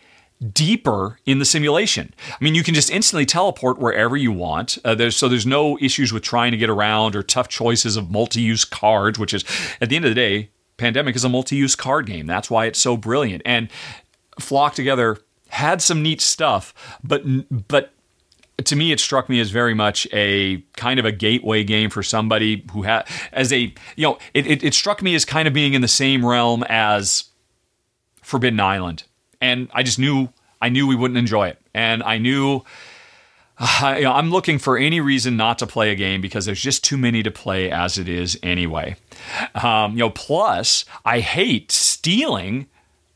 deeper 0.52 1.18
in 1.24 1.38
the 1.38 1.44
simulation. 1.44 2.12
I 2.28 2.42
mean, 2.42 2.54
you 2.54 2.62
can 2.62 2.74
just 2.74 2.90
instantly 2.90 3.24
teleport 3.24 3.78
wherever 3.78 4.16
you 4.16 4.32
want. 4.32 4.78
Uh, 4.84 4.94
there's, 4.94 5.16
so 5.16 5.28
there's 5.28 5.46
no 5.46 5.78
issues 5.78 6.12
with 6.12 6.22
trying 6.22 6.50
to 6.50 6.58
get 6.58 6.68
around 6.68 7.16
or 7.16 7.22
tough 7.22 7.48
choices 7.48 7.96
of 7.96 8.10
multi-use 8.10 8.64
cards, 8.64 9.18
which 9.18 9.32
is 9.32 9.44
at 9.80 9.88
the 9.88 9.96
end 9.96 10.04
of 10.04 10.10
the 10.10 10.14
day, 10.14 10.50
Pandemic 10.76 11.14
is 11.14 11.24
a 11.24 11.28
multi-use 11.28 11.76
card 11.76 12.06
game. 12.06 12.26
That's 12.26 12.50
why 12.50 12.66
it's 12.66 12.80
so 12.80 12.96
brilliant. 12.96 13.42
And 13.46 13.68
Flock 14.40 14.74
Together 14.74 15.18
had 15.48 15.80
some 15.80 16.02
neat 16.02 16.20
stuff, 16.20 16.74
but 17.04 17.22
but 17.68 17.92
to 18.64 18.76
me, 18.76 18.92
it 18.92 19.00
struck 19.00 19.28
me 19.28 19.40
as 19.40 19.50
very 19.50 19.74
much 19.74 20.06
a 20.12 20.62
kind 20.76 20.98
of 21.00 21.04
a 21.04 21.12
gateway 21.12 21.64
game 21.64 21.90
for 21.90 22.02
somebody 22.02 22.64
who 22.72 22.82
had, 22.82 23.06
as 23.32 23.52
a, 23.52 23.74
you 23.96 24.06
know, 24.06 24.18
it, 24.32 24.46
it, 24.46 24.62
it 24.62 24.74
struck 24.74 25.02
me 25.02 25.14
as 25.14 25.24
kind 25.24 25.48
of 25.48 25.54
being 25.54 25.74
in 25.74 25.80
the 25.80 25.88
same 25.88 26.24
realm 26.24 26.64
as 26.68 27.24
Forbidden 28.22 28.60
Island 28.60 29.04
and 29.44 29.68
I 29.72 29.82
just 29.82 29.98
knew 29.98 30.28
I 30.60 30.70
knew 30.70 30.86
we 30.86 30.96
wouldn't 30.96 31.18
enjoy 31.18 31.48
it, 31.48 31.58
and 31.74 32.02
I 32.02 32.18
knew. 32.18 32.62
Uh, 33.56 33.94
you 33.96 34.02
know, 34.02 34.12
I'm 34.12 34.32
looking 34.32 34.58
for 34.58 34.76
any 34.76 35.00
reason 35.00 35.36
not 35.36 35.60
to 35.60 35.66
play 35.68 35.92
a 35.92 35.94
game 35.94 36.20
because 36.20 36.44
there's 36.44 36.60
just 36.60 36.82
too 36.82 36.96
many 36.96 37.22
to 37.22 37.30
play 37.30 37.70
as 37.70 37.98
it 37.98 38.08
is 38.08 38.36
anyway. 38.42 38.96
Um, 39.54 39.92
you 39.92 39.98
know, 39.98 40.10
plus 40.10 40.84
I 41.04 41.20
hate 41.20 41.70
stealing 41.70 42.66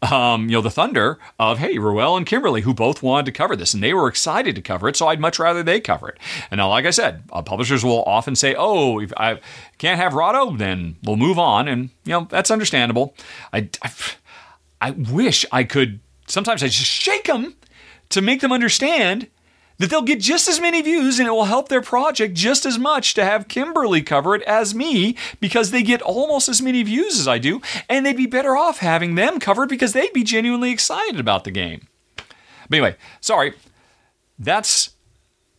um, 0.03 0.43
you 0.43 0.53
know, 0.53 0.61
the 0.61 0.71
thunder 0.71 1.19
of, 1.39 1.59
hey, 1.59 1.79
Ruel 1.79 2.17
and 2.17 2.25
Kimberly, 2.25 2.61
who 2.61 2.73
both 2.73 3.03
wanted 3.03 3.27
to 3.27 3.33
cover 3.33 3.57
this 3.57 3.75
and 3.75 3.83
they 3.83 3.93
were 3.93 4.07
excited 4.07 4.55
to 4.55 4.63
cover 4.63 4.89
it. 4.89 4.97
So 4.97 5.09
I'd 5.09 5.21
much 5.21 5.39
rather 5.39 5.63
they 5.63 5.81
cover 5.81 6.09
it. 6.09 6.19
And 6.51 6.59
now, 6.59 6.69
like 6.69 6.87
I 6.87 6.91
said, 6.91 7.25
uh, 7.33 7.43
publishers 7.43 7.85
will 7.85 8.05
often 8.05 8.37
say, 8.37 8.55
oh, 8.57 9.01
if 9.01 9.13
I 9.17 9.41
can't 9.79 9.99
have 10.01 10.15
Rahdo, 10.15 10.57
then 10.57 10.97
we'll 11.03 11.17
move 11.17 11.39
on. 11.39 11.67
And, 11.67 11.91
you 12.05 12.13
know, 12.13 12.29
that's 12.31 12.51
understandable. 12.51 13.15
I, 13.53 13.71
I, 13.83 13.93
I 14.81 14.91
wish 14.93 15.45
I 15.51 15.65
could 15.65 15.99
sometimes 16.29 16.63
I 16.63 16.67
just 16.67 16.85
shake 16.85 17.25
them 17.25 17.57
to 18.11 18.23
make 18.23 18.41
them 18.41 18.53
understand 18.53 19.29
that 19.79 19.91
they'll 19.91 20.03
get 20.03 20.21
just 20.21 20.49
as 20.49 20.61
many 20.61 20.83
views 20.83 21.19
and 21.19 21.29
it 21.29 21.33
will 21.33 21.45
help 21.45 21.69
their 21.69 21.81
project 21.81 22.35
just 22.35 22.67
as 22.67 22.79
much 22.79 23.15
to 23.15 23.25
have 23.25 23.49
Kimberly 23.49 24.03
cover 24.03 24.35
it 24.35 24.43
as 24.43 24.75
me 24.75 25.17
because 25.41 25.71
they 25.71 25.83
get 25.83 26.03
almost 26.03 26.49
as 26.49 26.61
many 26.61 26.83
views 26.83 27.19
as 27.19 27.29
I 27.29 27.39
do, 27.39 27.63
and 27.89 28.05
they'd 28.05 28.17
be 28.17 28.27
better 28.27 28.57
off 28.57 28.79
having 28.79 29.15
them 29.15 29.39
covered 29.39 29.69
because 29.69 29.93
they'd 29.93 30.13
be 30.13 30.25
genuinely 30.25 30.71
excited 30.71 31.21
about 31.21 31.45
the 31.45 31.51
game. 31.51 31.87
But 32.69 32.77
anyway, 32.77 32.97
sorry. 33.21 33.55
That's 34.39 34.91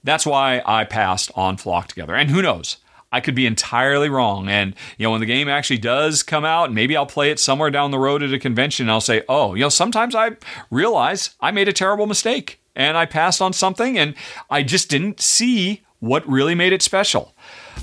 that's 0.04 0.26
why 0.26 0.62
I 0.66 0.86
passed 0.86 1.32
on 1.36 1.58
Flock 1.58 1.88
Together. 1.88 2.16
And 2.16 2.30
who 2.30 2.42
knows? 2.42 2.78
I 3.12 3.22
could 3.22 3.36
be 3.36 3.46
entirely 3.46 4.10
wrong. 4.10 4.48
And, 4.48 4.76
you 4.98 5.04
know, 5.04 5.12
when 5.12 5.20
the 5.20 5.26
game 5.26 5.48
actually 5.48 5.80
does 5.80 6.24
come 6.24 6.46
out, 6.46 6.72
maybe 6.72 6.96
I'll 6.96 7.06
play 7.06 7.32
it 7.32 7.40
somewhere 7.40 7.72
down 7.72 7.92
the 7.92 8.00
road 8.00 8.22
at 8.22 8.34
a 8.34 8.40
convention 8.40 8.86
and 8.86 8.92
I'll 8.92 9.02
say, 9.02 9.24
oh, 9.28 9.56
you 9.56 9.62
know, 9.62 9.70
sometimes 9.70 10.16
I 10.16 10.32
realize 10.70 11.32
I 11.40 11.52
made 11.52 11.68
a 11.68 11.74
terrible 11.74 12.06
mistake 12.06 12.60
and 12.76 12.98
I 12.98 13.06
passed 13.06 13.42
on 13.42 13.54
something 13.54 13.98
and 13.98 14.14
I 14.50 14.64
just 14.64 14.90
didn't 14.90 15.20
see 15.20 15.82
what 16.00 16.28
really 16.28 16.56
made 16.56 16.74
it 16.74 16.82
special. 16.82 17.34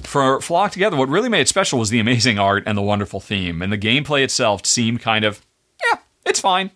For 0.03 0.41
Flock 0.41 0.73
Together, 0.73 0.97
what 0.97 1.09
really 1.09 1.29
made 1.29 1.41
it 1.41 1.49
special 1.49 1.79
was 1.79 1.91
the 1.91 2.01
amazing 2.01 2.39
art 2.39 2.63
and 2.67 2.79
the 2.79 2.83
wonderful 2.83 3.21
theme. 3.21 3.63
And 3.63 3.73
the 3.73 3.79
gameplay 3.79 4.23
itself 4.23 4.65
seemed 4.65 5.01
kind 5.01 5.25
of, 5.25 5.45
yeah, 5.85 6.01
it's 6.25 6.41
fine 6.41 6.71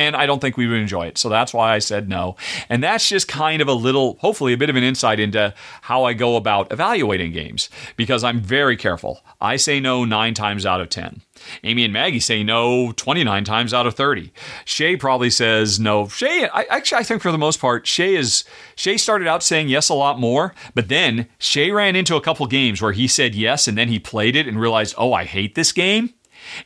and 0.00 0.16
I 0.16 0.24
don't 0.24 0.40
think 0.40 0.56
we 0.56 0.66
would 0.66 0.78
enjoy 0.78 1.08
it. 1.08 1.18
So 1.18 1.28
that's 1.28 1.52
why 1.52 1.74
I 1.74 1.78
said 1.78 2.08
no. 2.08 2.34
And 2.70 2.82
that's 2.82 3.06
just 3.06 3.28
kind 3.28 3.60
of 3.60 3.68
a 3.68 3.74
little, 3.74 4.16
hopefully, 4.20 4.54
a 4.54 4.56
bit 4.56 4.70
of 4.70 4.76
an 4.76 4.82
insight 4.82 5.20
into 5.20 5.52
how 5.82 6.04
I 6.04 6.14
go 6.14 6.36
about 6.36 6.72
evaluating 6.72 7.32
games 7.32 7.68
because 7.96 8.24
I'm 8.24 8.40
very 8.40 8.78
careful. 8.78 9.20
I 9.42 9.56
say 9.56 9.78
no 9.78 10.06
nine 10.06 10.32
times 10.32 10.64
out 10.64 10.80
of 10.80 10.88
10. 10.88 11.20
Amy 11.64 11.84
and 11.84 11.92
Maggie 11.92 12.18
say 12.18 12.42
no 12.42 12.92
29 12.92 13.44
times 13.44 13.74
out 13.74 13.86
of 13.86 13.94
30. 13.94 14.32
Shay 14.64 14.96
probably 14.96 15.28
says 15.28 15.78
no. 15.78 16.08
Shay, 16.08 16.48
I, 16.48 16.62
actually, 16.70 17.00
I 17.00 17.02
think 17.02 17.20
for 17.20 17.30
the 17.30 17.36
most 17.36 17.60
part, 17.60 17.86
Shay 17.86 18.16
is 18.16 18.44
Shay 18.76 18.96
started 18.96 19.28
out 19.28 19.42
saying 19.42 19.68
yes 19.68 19.90
a 19.90 19.94
lot 19.94 20.18
more, 20.18 20.54
but 20.74 20.88
then 20.88 21.28
Shay 21.38 21.70
ran 21.70 21.94
into 21.94 22.16
a 22.16 22.22
couple 22.22 22.46
games 22.46 22.80
where 22.80 22.92
he 22.92 23.06
said 23.06 23.34
yes 23.34 23.68
and 23.68 23.76
then 23.76 23.88
he 23.88 23.98
played 23.98 24.34
it 24.34 24.48
and 24.48 24.58
realized, 24.58 24.94
oh, 24.96 25.12
I 25.12 25.24
hate 25.24 25.56
this 25.56 25.72
game. 25.72 26.14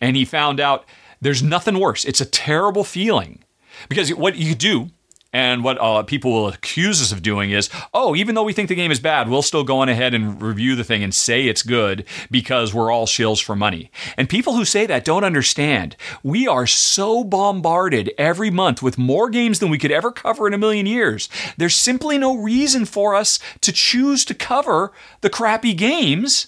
And 0.01 0.15
he 0.15 0.25
found 0.25 0.61
out 0.61 0.85
there's 1.25 1.43
nothing 1.43 1.79
worse. 1.79 2.05
It's 2.05 2.21
a 2.21 2.27
terrible 2.27 2.85
feeling 2.85 3.43
because 3.89 4.15
what 4.15 4.37
you 4.37 4.55
do 4.55 4.91
and 5.33 5.65
what 5.65 5.79
uh, 5.81 6.05
people 6.05 6.33
will 6.33 6.49
accuse 6.49 7.03
us 7.03 7.11
of 7.11 7.21
doing 7.21 7.51
is, 7.51 7.69
oh, 7.93 8.15
even 8.15 8.35
though 8.37 8.45
we 8.45 8.53
think 8.53 8.69
the 8.69 8.75
game 8.77 8.93
is 8.93 9.01
bad, 9.01 9.29
we'll 9.29 9.43
still 9.43 9.65
go 9.65 9.79
on 9.79 9.89
ahead 9.89 10.15
and 10.15 10.41
review 10.41 10.77
the 10.77 10.85
thing 10.85 11.03
and 11.03 11.13
say 11.13 11.47
it's 11.47 11.65
good 11.65 12.05
because 12.31 12.73
we're 12.73 12.93
all 12.93 13.07
shills 13.07 13.43
for 13.43 13.57
money. 13.57 13.91
And 14.17 14.29
people 14.29 14.55
who 14.55 14.65
say 14.65 14.87
that 14.87 15.05
don't 15.05 15.25
understand. 15.25 15.97
We 16.23 16.47
are 16.47 16.69
so 16.69 17.25
bombarded 17.25 18.13
every 18.17 18.51
month 18.51 18.81
with 18.81 18.97
more 18.97 19.29
games 19.29 19.59
than 19.59 19.71
we 19.71 19.79
could 19.79 19.91
ever 19.91 20.13
cover 20.13 20.47
in 20.47 20.55
a 20.55 20.59
million 20.59 20.87
years. 20.87 21.29
There's 21.57 21.75
simply 21.75 22.17
no 22.17 22.37
reason 22.37 22.85
for 22.85 23.17
us 23.17 23.41
to 23.63 23.73
choose 23.73 24.25
to 24.27 24.35
cover 24.35 24.93
the 25.21 25.31
crappy 25.31 25.75
games 25.75 26.47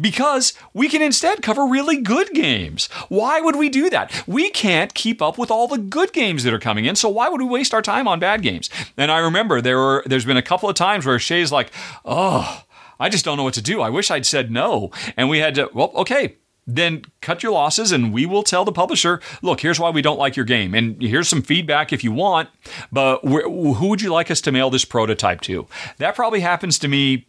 because 0.00 0.54
we 0.72 0.88
can 0.88 1.02
instead 1.02 1.42
cover 1.42 1.66
really 1.66 1.96
good 1.96 2.30
games. 2.32 2.88
Why 3.08 3.40
would 3.40 3.56
we 3.56 3.68
do 3.68 3.90
that? 3.90 4.24
We 4.26 4.50
can't 4.50 4.94
keep 4.94 5.20
up 5.20 5.38
with 5.38 5.50
all 5.50 5.68
the 5.68 5.78
good 5.78 6.12
games 6.12 6.44
that 6.44 6.54
are 6.54 6.58
coming 6.58 6.84
in, 6.84 6.96
so 6.96 7.08
why 7.08 7.28
would 7.28 7.40
we 7.40 7.46
waste 7.46 7.74
our 7.74 7.82
time 7.82 8.08
on 8.08 8.20
bad 8.20 8.42
games? 8.42 8.70
And 8.96 9.10
I 9.10 9.18
remember 9.18 9.60
there 9.60 9.78
were 9.78 10.02
there's 10.06 10.24
been 10.24 10.36
a 10.36 10.42
couple 10.42 10.68
of 10.68 10.76
times 10.76 11.06
where 11.06 11.18
Shay's 11.18 11.52
like, 11.52 11.72
"Oh, 12.04 12.64
I 12.98 13.08
just 13.08 13.24
don't 13.24 13.36
know 13.36 13.44
what 13.44 13.54
to 13.54 13.62
do. 13.62 13.80
I 13.80 13.90
wish 13.90 14.10
I'd 14.10 14.26
said 14.26 14.50
no." 14.50 14.90
And 15.16 15.28
we 15.28 15.38
had 15.38 15.54
to, 15.56 15.70
well, 15.74 15.92
okay, 15.94 16.36
then 16.66 17.02
cut 17.20 17.42
your 17.42 17.52
losses 17.52 17.92
and 17.92 18.12
we 18.12 18.26
will 18.26 18.42
tell 18.42 18.64
the 18.64 18.72
publisher, 18.72 19.20
look, 19.42 19.60
here's 19.60 19.80
why 19.80 19.90
we 19.90 20.02
don't 20.02 20.18
like 20.18 20.36
your 20.36 20.44
game. 20.44 20.74
And 20.74 21.00
here's 21.00 21.28
some 21.28 21.42
feedback 21.42 21.92
if 21.92 22.04
you 22.04 22.12
want, 22.12 22.48
but 22.92 23.20
who 23.24 23.88
would 23.88 24.02
you 24.02 24.12
like 24.12 24.30
us 24.30 24.40
to 24.42 24.52
mail 24.52 24.70
this 24.70 24.84
prototype 24.84 25.40
to? 25.42 25.66
That 25.98 26.14
probably 26.14 26.40
happens 26.40 26.78
to 26.80 26.88
me 26.88 27.26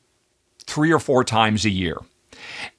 three 0.65 0.91
or 0.91 0.99
four 0.99 1.23
times 1.23 1.65
a 1.65 1.69
year. 1.69 1.97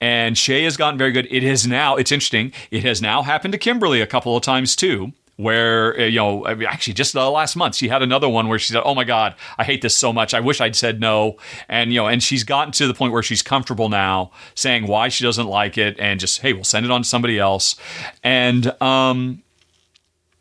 And 0.00 0.36
Shay 0.36 0.64
has 0.64 0.76
gotten 0.76 0.98
very 0.98 1.12
good. 1.12 1.26
It 1.30 1.42
has 1.42 1.66
now, 1.66 1.96
it's 1.96 2.12
interesting, 2.12 2.52
it 2.70 2.82
has 2.84 3.00
now 3.02 3.22
happened 3.22 3.52
to 3.52 3.58
Kimberly 3.58 4.00
a 4.00 4.06
couple 4.06 4.36
of 4.36 4.42
times 4.42 4.76
too 4.76 5.12
where 5.36 5.98
uh, 5.98 6.04
you 6.04 6.16
know 6.16 6.46
actually 6.46 6.92
just 6.92 7.14
the 7.14 7.30
last 7.30 7.56
month 7.56 7.74
she 7.74 7.88
had 7.88 8.02
another 8.02 8.28
one 8.28 8.48
where 8.48 8.58
she 8.58 8.72
said 8.72 8.82
oh 8.84 8.94
my 8.94 9.02
god 9.02 9.34
i 9.58 9.64
hate 9.64 9.82
this 9.82 9.96
so 9.96 10.12
much. 10.12 10.34
I 10.34 10.40
wish 10.40 10.60
i'd 10.60 10.76
said 10.76 11.00
no. 11.00 11.36
And 11.68 11.92
you 11.92 11.98
know 12.00 12.06
and 12.06 12.22
she's 12.22 12.44
gotten 12.44 12.72
to 12.72 12.86
the 12.86 12.94
point 12.94 13.12
where 13.12 13.22
she's 13.22 13.42
comfortable 13.42 13.88
now 13.88 14.30
saying 14.54 14.86
why 14.86 15.08
she 15.08 15.24
doesn't 15.24 15.46
like 15.46 15.78
it 15.78 15.98
and 15.98 16.20
just 16.20 16.42
hey 16.42 16.52
we'll 16.52 16.64
send 16.64 16.84
it 16.84 16.92
on 16.92 17.02
to 17.02 17.08
somebody 17.08 17.38
else. 17.38 17.76
And 18.22 18.80
um 18.82 19.42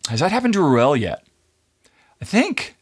has 0.10 0.20
that 0.20 0.32
happened 0.32 0.54
to 0.54 0.62
ruel 0.62 0.96
yet? 0.96 1.26
I 2.22 2.26
think 2.26 2.76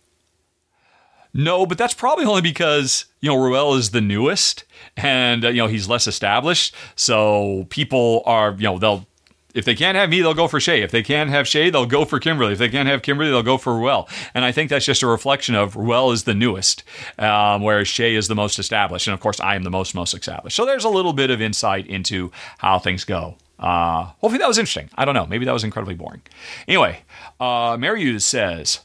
no 1.33 1.65
but 1.65 1.77
that's 1.77 1.93
probably 1.93 2.25
only 2.25 2.41
because 2.41 3.05
you 3.21 3.29
know 3.29 3.35
ruel 3.35 3.75
is 3.75 3.91
the 3.91 4.01
newest 4.01 4.63
and 4.97 5.45
uh, 5.45 5.49
you 5.49 5.57
know 5.57 5.67
he's 5.67 5.87
less 5.87 6.07
established 6.07 6.73
so 6.95 7.65
people 7.69 8.23
are 8.25 8.51
you 8.53 8.63
know 8.63 8.77
they'll 8.77 9.05
if 9.53 9.65
they 9.65 9.75
can't 9.75 9.97
have 9.97 10.09
me, 10.09 10.21
they'll 10.21 10.33
go 10.33 10.47
for 10.47 10.59
Shay. 10.59 10.81
If 10.81 10.91
they 10.91 11.01
can't 11.01 11.29
have 11.29 11.47
Shay, 11.47 11.69
they'll 11.69 11.85
go 11.85 12.05
for 12.05 12.19
Kimberly. 12.19 12.53
If 12.53 12.59
they 12.59 12.69
can't 12.69 12.87
have 12.87 13.01
Kimberly, 13.01 13.31
they'll 13.31 13.43
go 13.43 13.57
for 13.57 13.75
Ruel. 13.75 14.07
And 14.33 14.45
I 14.45 14.51
think 14.51 14.69
that's 14.69 14.85
just 14.85 15.01
a 15.01 15.07
reflection 15.07 15.55
of 15.55 15.75
Ruel 15.75 16.11
is 16.11 16.23
the 16.23 16.35
newest, 16.35 16.83
um, 17.17 17.63
whereas 17.63 17.87
Shay 17.87 18.15
is 18.15 18.27
the 18.27 18.35
most 18.35 18.59
established. 18.59 19.07
And 19.07 19.13
of 19.13 19.19
course, 19.19 19.39
I 19.39 19.55
am 19.55 19.63
the 19.63 19.71
most 19.71 19.95
most 19.95 20.13
established. 20.13 20.55
So 20.55 20.65
there's 20.65 20.83
a 20.83 20.89
little 20.89 21.13
bit 21.13 21.31
of 21.31 21.41
insight 21.41 21.87
into 21.87 22.31
how 22.59 22.79
things 22.79 23.03
go. 23.03 23.35
Uh, 23.59 24.03
hopefully 24.21 24.37
that 24.37 24.47
was 24.47 24.57
interesting. 24.57 24.89
I 24.95 25.03
don't 25.05 25.15
know. 25.15 25.25
Maybe 25.25 25.45
that 25.45 25.51
was 25.51 25.63
incredibly 25.63 25.95
boring. 25.95 26.21
Anyway, 26.67 27.01
uh, 27.39 27.75
Mary 27.79 28.01
Hughes 28.01 28.25
says, 28.25 28.79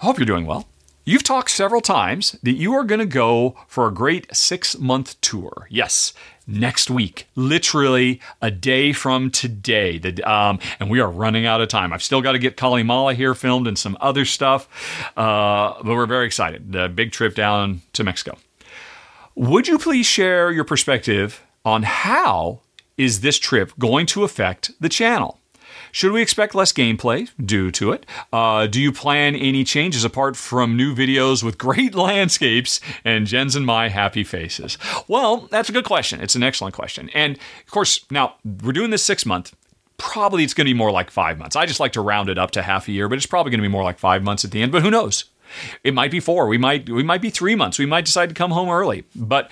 I 0.00 0.06
hope 0.06 0.18
you're 0.18 0.26
doing 0.26 0.46
well. 0.46 0.66
You've 1.08 1.22
talked 1.22 1.50
several 1.50 1.80
times 1.80 2.32
that 2.42 2.52
you 2.52 2.74
are 2.74 2.84
going 2.84 2.98
to 2.98 3.06
go 3.06 3.56
for 3.66 3.88
a 3.88 3.90
great 3.90 4.26
six 4.36 4.76
month 4.78 5.18
tour. 5.22 5.66
Yes, 5.70 6.12
next 6.46 6.90
week, 6.90 7.26
literally 7.34 8.20
a 8.42 8.50
day 8.50 8.92
from 8.92 9.30
today. 9.30 9.96
The, 9.96 10.22
um, 10.30 10.58
and 10.78 10.90
we 10.90 11.00
are 11.00 11.10
running 11.10 11.46
out 11.46 11.62
of 11.62 11.68
time. 11.68 11.94
I've 11.94 12.02
still 12.02 12.20
got 12.20 12.32
to 12.32 12.38
get 12.38 12.58
Kalimala 12.58 13.14
here 13.14 13.34
filmed 13.34 13.66
and 13.66 13.78
some 13.78 13.96
other 14.02 14.26
stuff, 14.26 14.68
uh, 15.16 15.82
but 15.82 15.94
we're 15.94 16.04
very 16.04 16.26
excited. 16.26 16.72
The 16.72 16.90
big 16.90 17.10
trip 17.12 17.34
down 17.34 17.80
to 17.94 18.04
Mexico. 18.04 18.36
Would 19.34 19.66
you 19.66 19.78
please 19.78 20.04
share 20.04 20.52
your 20.52 20.64
perspective 20.64 21.42
on 21.64 21.84
how 21.84 22.60
is 22.98 23.22
this 23.22 23.38
trip 23.38 23.72
going 23.78 24.04
to 24.08 24.24
affect 24.24 24.72
the 24.78 24.90
channel? 24.90 25.37
Should 25.98 26.12
we 26.12 26.22
expect 26.22 26.54
less 26.54 26.72
gameplay 26.72 27.28
due 27.44 27.72
to 27.72 27.90
it? 27.90 28.06
Uh, 28.32 28.68
do 28.68 28.80
you 28.80 28.92
plan 28.92 29.34
any 29.34 29.64
changes 29.64 30.04
apart 30.04 30.36
from 30.36 30.76
new 30.76 30.94
videos 30.94 31.42
with 31.42 31.58
great 31.66 31.92
landscapes 31.92 32.80
and 33.04 33.26
Jen's 33.26 33.56
and 33.56 33.66
my 33.66 33.88
happy 33.88 34.22
faces? 34.22 34.78
Well, 35.08 35.48
that's 35.50 35.68
a 35.68 35.72
good 35.72 35.84
question. 35.84 36.20
It's 36.20 36.36
an 36.36 36.44
excellent 36.44 36.76
question. 36.76 37.10
And 37.14 37.36
of 37.36 37.72
course, 37.72 38.06
now 38.12 38.36
we're 38.62 38.70
doing 38.70 38.90
this 38.90 39.02
six 39.02 39.26
month. 39.26 39.56
Probably 39.96 40.44
it's 40.44 40.54
going 40.54 40.66
to 40.66 40.72
be 40.72 40.78
more 40.78 40.92
like 40.92 41.10
five 41.10 41.36
months. 41.36 41.56
I 41.56 41.66
just 41.66 41.80
like 41.80 41.94
to 41.94 42.00
round 42.00 42.28
it 42.28 42.38
up 42.38 42.52
to 42.52 42.62
half 42.62 42.86
a 42.86 42.92
year, 42.92 43.08
but 43.08 43.16
it's 43.16 43.26
probably 43.26 43.50
going 43.50 43.58
to 43.58 43.68
be 43.68 43.72
more 43.72 43.82
like 43.82 43.98
five 43.98 44.22
months 44.22 44.44
at 44.44 44.52
the 44.52 44.62
end. 44.62 44.70
But 44.70 44.82
who 44.82 44.92
knows? 44.92 45.24
It 45.82 45.94
might 45.94 46.12
be 46.12 46.20
four. 46.20 46.46
We 46.46 46.58
might 46.58 46.88
we 46.88 47.02
might 47.02 47.22
be 47.22 47.30
three 47.30 47.56
months. 47.56 47.76
We 47.76 47.86
might 47.86 48.04
decide 48.04 48.28
to 48.28 48.36
come 48.36 48.52
home 48.52 48.68
early. 48.68 49.02
But 49.16 49.50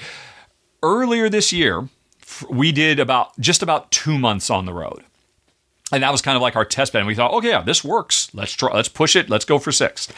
earlier 0.81 1.29
this 1.29 1.53
year, 1.53 1.89
we 2.49 2.71
did 2.71 3.01
about 3.01 3.37
just 3.41 3.65
about 3.65 3.91
two 3.91 4.17
months 4.17 4.49
on 4.49 4.65
the 4.65 4.73
road 4.73 5.03
and 5.93 6.03
that 6.03 6.11
was 6.11 6.21
kind 6.21 6.37
of 6.37 6.43
like 6.43 6.57
our 6.57 6.65
test 6.65 6.93
bed. 6.93 7.01
And 7.01 7.07
we 7.07 7.15
thought, 7.15 7.33
okay, 7.35 7.51
yeah, 7.51 7.63
this 7.63 7.85
works. 7.85 8.29
Let's 8.35 8.53
try. 8.53 8.75
Let's 8.75 8.89
push 8.89 9.15
it. 9.15 9.31
Let's 9.31 9.45
go 9.45 9.59
for 9.59 9.71
six. 9.71 10.09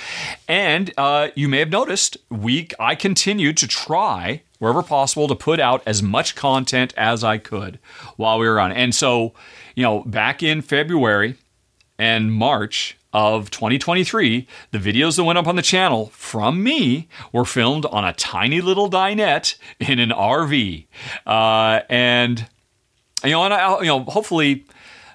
And 0.47 0.93
uh, 0.97 1.29
you 1.35 1.49
may 1.49 1.59
have 1.59 1.71
noticed, 1.71 2.16
we 2.31 2.69
I 2.81 2.95
continued 2.95 3.57
to 3.59 3.69
try 3.69 4.43
wherever 4.59 4.83
possible 4.83 5.29
to 5.29 5.35
put 5.35 5.61
out 5.61 5.83
as 5.87 6.03
much 6.03 6.35
content 6.35 6.95
as 6.97 7.23
I 7.23 7.39
could 7.39 7.79
while 8.16 8.39
we 8.39 8.49
were 8.49 8.59
on. 8.59 8.73
And 8.73 8.95
so, 8.95 9.35
you 9.75 9.83
know, 9.83 10.03
back 10.05 10.43
in 10.43 10.62
February 10.62 11.37
and 11.99 12.33
March 12.33 12.97
of 13.12 13.51
2023, 13.51 14.47
the 14.71 14.79
videos 14.79 15.16
that 15.16 15.25
went 15.25 15.39
up 15.39 15.47
on 15.47 15.57
the 15.57 15.62
channel 15.62 16.07
from 16.14 16.62
me 16.62 17.09
were 17.33 17.45
filmed 17.45 17.87
on 17.87 18.05
a 18.05 18.12
tiny 18.14 18.61
little 18.61 18.91
dinette 18.91 19.57
in 19.81 19.99
an 19.99 20.11
RV, 20.11 20.87
uh, 21.27 21.81
and 21.89 22.47
you 23.25 23.31
know, 23.31 23.45
and 23.45 23.55
I, 23.55 23.81
you 23.81 23.87
know, 23.87 24.05
hopefully 24.05 24.64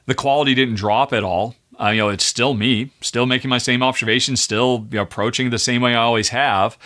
the 0.06 0.16
quality 0.16 0.54
didn't 0.54 0.76
drop 0.76 1.14
at 1.14 1.24
all. 1.24 1.56
Uh, 1.80 1.90
you 1.90 1.98
know, 1.98 2.10
it's 2.10 2.24
still 2.24 2.54
me, 2.54 2.92
still 3.02 3.26
making 3.26 3.50
my 3.50 3.58
same 3.58 3.82
observations, 3.82 4.42
still 4.42 4.88
you 4.92 4.98
know, 4.98 5.02
approaching 5.04 5.50
the 5.50 5.58
same 5.58 5.82
way 5.82 5.96
I 5.96 6.04
always 6.04 6.30
have. 6.30 6.78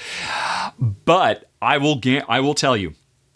But 0.79 1.49
I 1.61 1.77
will, 1.77 1.95
ga- 1.97 2.23
I 2.29 2.39
will 2.39 2.53
tell 2.53 2.77
you, 2.77 2.93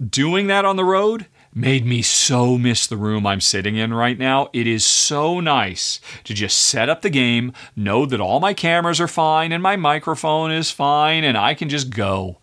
doing 0.08 0.48
that 0.48 0.64
on 0.64 0.78
the 0.78 0.86
road 0.86 1.26
made 1.54 1.86
me 1.86 2.02
so 2.02 2.58
miss 2.58 2.88
the 2.88 2.98
room 2.98 3.28
I'm 3.28 3.42
sitting 3.42 3.76
in 3.76 3.94
right 3.94 4.18
now. 4.18 4.50
It 4.54 4.68
is 4.68 4.86
so 4.86 5.40
nice 5.40 6.00
to 6.24 6.34
just 6.34 6.58
set 6.60 6.90
up 6.90 7.02
the 7.02 7.10
game, 7.10 7.54
know 7.76 8.06
that 8.06 8.22
all 8.22 8.40
my 8.40 8.54
cameras 8.54 9.02
are 9.02 9.08
fine 9.08 9.52
and 9.52 9.62
my 9.62 9.76
microphone 9.76 10.52
is 10.52 10.72
fine, 10.72 11.24
and 11.24 11.38
I 11.38 11.54
can 11.54 11.70
just 11.70 11.90
go. 11.90 12.38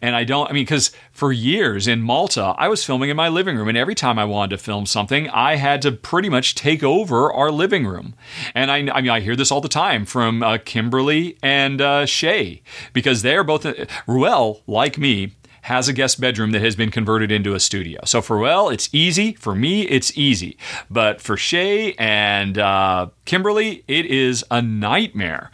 And 0.00 0.14
I 0.14 0.24
don't, 0.24 0.48
I 0.48 0.52
mean, 0.52 0.64
because 0.64 0.92
for 1.10 1.32
years 1.32 1.88
in 1.88 2.02
Malta, 2.02 2.54
I 2.56 2.68
was 2.68 2.84
filming 2.84 3.10
in 3.10 3.16
my 3.16 3.28
living 3.28 3.56
room, 3.56 3.68
and 3.68 3.78
every 3.78 3.94
time 3.94 4.18
I 4.18 4.24
wanted 4.24 4.56
to 4.56 4.62
film 4.62 4.86
something, 4.86 5.28
I 5.30 5.56
had 5.56 5.82
to 5.82 5.92
pretty 5.92 6.28
much 6.28 6.54
take 6.54 6.82
over 6.82 7.32
our 7.32 7.50
living 7.50 7.86
room. 7.86 8.14
And 8.54 8.70
I, 8.70 8.78
I 8.78 9.00
mean, 9.00 9.10
I 9.10 9.20
hear 9.20 9.36
this 9.36 9.50
all 9.50 9.60
the 9.60 9.68
time 9.68 10.04
from 10.04 10.42
uh, 10.42 10.58
Kimberly 10.64 11.36
and 11.42 11.80
uh, 11.80 12.06
Shay, 12.06 12.62
because 12.92 13.22
they're 13.22 13.44
both, 13.44 13.66
uh, 13.66 13.86
Ruel, 14.06 14.62
like 14.66 14.98
me, 14.98 15.32
has 15.62 15.88
a 15.88 15.92
guest 15.92 16.20
bedroom 16.20 16.50
that 16.50 16.60
has 16.60 16.74
been 16.74 16.90
converted 16.90 17.30
into 17.30 17.54
a 17.54 17.60
studio. 17.60 18.00
So 18.04 18.20
for 18.20 18.38
Well, 18.38 18.68
it's 18.68 18.88
easy. 18.92 19.34
For 19.34 19.54
me, 19.54 19.82
it's 19.82 20.16
easy. 20.18 20.58
But 20.90 21.20
for 21.20 21.36
Shay 21.36 21.94
and 21.94 22.58
uh, 22.58 23.08
Kimberly, 23.24 23.84
it 23.86 24.06
is 24.06 24.44
a 24.50 24.60
nightmare. 24.60 25.52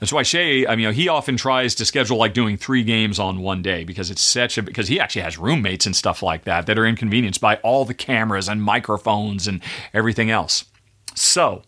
That's 0.00 0.12
why 0.12 0.22
Shay, 0.22 0.66
I 0.66 0.76
mean, 0.76 0.92
he 0.94 1.08
often 1.08 1.36
tries 1.36 1.74
to 1.76 1.84
schedule 1.84 2.16
like 2.16 2.32
doing 2.32 2.56
three 2.56 2.82
games 2.82 3.18
on 3.18 3.40
one 3.40 3.60
day 3.60 3.84
because 3.84 4.10
it's 4.10 4.22
such 4.22 4.56
a, 4.56 4.62
because 4.62 4.88
he 4.88 4.98
actually 4.98 5.22
has 5.22 5.36
roommates 5.36 5.84
and 5.84 5.94
stuff 5.94 6.22
like 6.22 6.44
that 6.44 6.66
that 6.66 6.78
are 6.78 6.86
inconvenienced 6.86 7.40
by 7.40 7.56
all 7.56 7.84
the 7.84 7.94
cameras 7.94 8.48
and 8.48 8.62
microphones 8.62 9.46
and 9.46 9.60
everything 9.92 10.30
else. 10.30 10.64
So, 11.14 11.64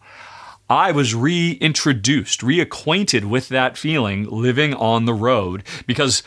I 0.71 0.93
was 0.93 1.15
reintroduced, 1.15 2.41
reacquainted 2.41 3.25
with 3.25 3.51
that 3.51 3.77
feeling 3.77 4.25
living 4.31 4.73
on 4.73 5.05
the 5.05 5.13
road 5.13 5.65
because 5.87 6.23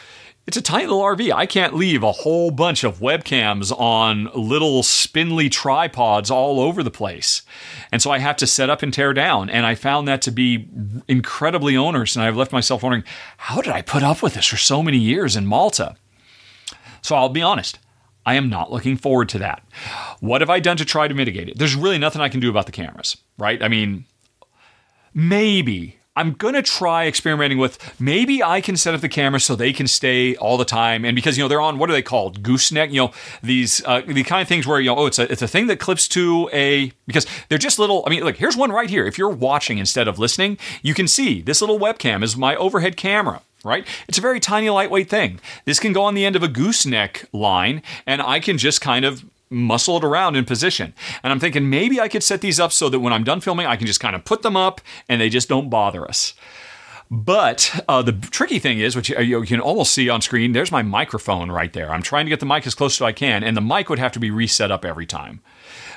it's 0.48 0.58
a 0.58 0.62
tiny 0.62 0.86
little 0.86 1.02
RV. 1.02 1.32
I 1.34 1.48
can't 1.48 1.76
leave 1.76 2.04
a 2.04 2.12
whole 2.12 2.52
bunch 2.52 2.84
of 2.84 3.00
webcams 3.00 3.72
on 3.72 4.30
little 4.36 4.84
spindly 4.84 5.50
tripods 5.50 6.30
all 6.30 6.60
over 6.60 6.84
the 6.84 6.92
place. 6.92 7.42
And 7.92 8.00
so 8.02 8.12
I 8.12 8.20
have 8.20 8.38
to 8.38 8.48
set 8.48 8.70
up 8.70 8.84
and 8.84 8.94
tear 8.94 9.14
down. 9.14 9.50
And 9.50 9.66
I 9.66 9.74
found 9.74 10.08
that 10.08 10.22
to 10.24 10.32
be 10.32 10.68
incredibly 11.08 11.76
onerous. 11.76 12.16
And 12.16 12.24
I've 12.24 12.38
left 12.38 12.52
myself 12.52 12.84
wondering, 12.84 13.04
how 13.38 13.62
did 13.62 13.74
I 13.74 13.82
put 13.82 14.04
up 14.04 14.22
with 14.22 14.36
this 14.36 14.46
for 14.46 14.58
so 14.58 14.84
many 14.84 14.98
years 14.98 15.36
in 15.36 15.48
Malta? 15.48 15.96
So 17.02 17.16
I'll 17.16 17.30
be 17.30 17.42
honest. 17.42 17.80
I 18.26 18.36
am 18.36 18.50
not 18.50 18.72
looking 18.72 18.98
forward 18.98 19.30
to 19.30 19.40
that. 19.40 19.64
What 20.20 20.42
have 20.42 20.50
I 20.50 20.60
done 20.60 20.78
to 20.78 20.86
try 20.86 21.08
to 21.08 21.14
mitigate 21.14 21.50
it? 21.50 21.58
There's 21.58 21.76
really 21.76 22.00
nothing 22.00 22.22
I 22.22 22.30
can 22.30 22.40
do 22.40 22.50
about 22.50 22.66
the 22.66 22.72
cameras, 22.72 23.18
right? 23.38 23.62
I 23.62 23.68
mean, 23.68 24.06
maybe 25.14 26.00
I'm 26.16 26.34
gonna 26.34 26.62
try 26.62 27.08
experimenting 27.08 27.58
with 27.58 27.78
maybe 28.00 28.42
I 28.42 28.62
can 28.62 28.78
set 28.78 28.94
up 28.94 29.02
the 29.02 29.10
camera 29.10 29.40
so 29.40 29.56
they 29.56 29.74
can 29.74 29.88
stay 29.88 30.36
all 30.38 30.58
the 30.58 30.66
time, 30.66 31.04
and 31.06 31.16
because 31.16 31.38
you 31.38 31.44
know 31.44 31.48
they're 31.48 31.62
on 31.62 31.78
what 31.78 31.90
are 31.90 31.94
they 31.94 32.02
called 32.02 32.42
gooseneck, 32.44 32.92
you 32.92 33.02
know 33.02 33.12
these 33.44 33.84
uh, 33.86 34.02
the 34.06 34.24
kind 34.24 34.42
of 34.42 34.48
things 34.48 34.66
where 34.66 34.80
you 34.80 34.90
know 34.90 34.98
oh 34.98 35.06
it's 35.06 35.20
a 35.20 35.32
it's 35.32 35.42
a 35.42 35.48
thing 35.48 35.68
that 35.68 35.80
clips 35.80 36.08
to 36.10 36.50
a 36.54 36.92
because 37.08 37.26
they're 37.50 37.58
just 37.58 37.80
little. 37.80 38.04
I 38.06 38.10
mean 38.10 38.24
look 38.24 38.38
here's 38.38 38.58
one 38.58 38.72
right 38.72 38.90
here. 38.90 39.06
If 39.06 39.18
you're 39.18 39.30
watching 39.30 39.78
instead 39.78 40.08
of 40.08 40.20
listening, 40.20 40.58
you 40.82 40.94
can 40.94 41.08
see 41.08 41.42
this 41.42 41.62
little 41.62 41.80
webcam 41.80 42.24
is 42.24 42.38
my 42.38 42.56
overhead 42.56 42.98
camera 42.98 43.42
right? 43.64 43.86
It's 44.08 44.20
a 44.20 44.22
very 44.22 44.40
tiny, 44.40 44.70
lightweight 44.70 45.10
thing. 45.10 45.40
This 45.66 45.80
can 45.80 45.92
go 45.92 46.04
on 46.04 46.14
the 46.14 46.24
end 46.24 46.36
of 46.36 46.44
a 46.44 46.48
gooseneck 46.48 47.26
line, 47.34 47.82
and 48.06 48.22
I 48.22 48.40
can 48.40 48.60
just 48.60 48.80
kind 48.80 49.04
of 49.04 49.26
muscle 49.50 49.98
it 49.98 50.04
around 50.04 50.36
in 50.36 50.46
position. 50.46 50.94
And 51.24 51.32
I'm 51.32 51.40
thinking 51.40 51.70
maybe 51.70 52.00
I 52.00 52.08
could 52.08 52.24
set 52.24 52.42
these 52.42 52.60
up 52.60 52.72
so 52.72 52.90
that 52.90 53.00
when 53.00 53.14
I'm 53.14 53.24
done 53.24 53.42
filming, 53.42 53.68
I 53.68 53.76
can 53.76 53.88
just 53.88 54.00
kind 54.00 54.16
of 54.16 54.26
put 54.26 54.42
them 54.42 54.56
up 54.56 54.82
and 55.08 55.22
they 55.22 55.30
just 55.30 55.50
don't 55.50 55.70
bother 55.70 56.08
us. 56.08 56.34
But 57.12 57.84
uh, 57.88 58.02
the 58.02 58.14
tricky 58.14 58.58
thing 58.58 58.80
is, 58.80 58.96
which 58.96 59.10
you 59.10 59.42
can 59.44 59.60
almost 59.60 59.94
see 59.94 60.10
on 60.10 60.22
screen, 60.22 60.54
there's 60.54 60.72
my 60.72 60.82
microphone 60.82 61.52
right 61.52 61.72
there. 61.72 61.92
I'm 61.92 62.02
trying 62.02 62.26
to 62.26 62.30
get 62.30 62.40
the 62.40 62.48
mic 62.48 62.66
as 62.66 62.74
close 62.74 63.00
as 63.00 63.06
I 63.06 63.12
can, 63.12 63.44
and 63.44 63.56
the 63.56 63.62
mic 63.62 63.90
would 63.90 64.00
have 64.00 64.12
to 64.14 64.20
be 64.20 64.32
reset 64.32 64.72
up 64.72 64.84
every 64.84 65.06
time. 65.06 65.42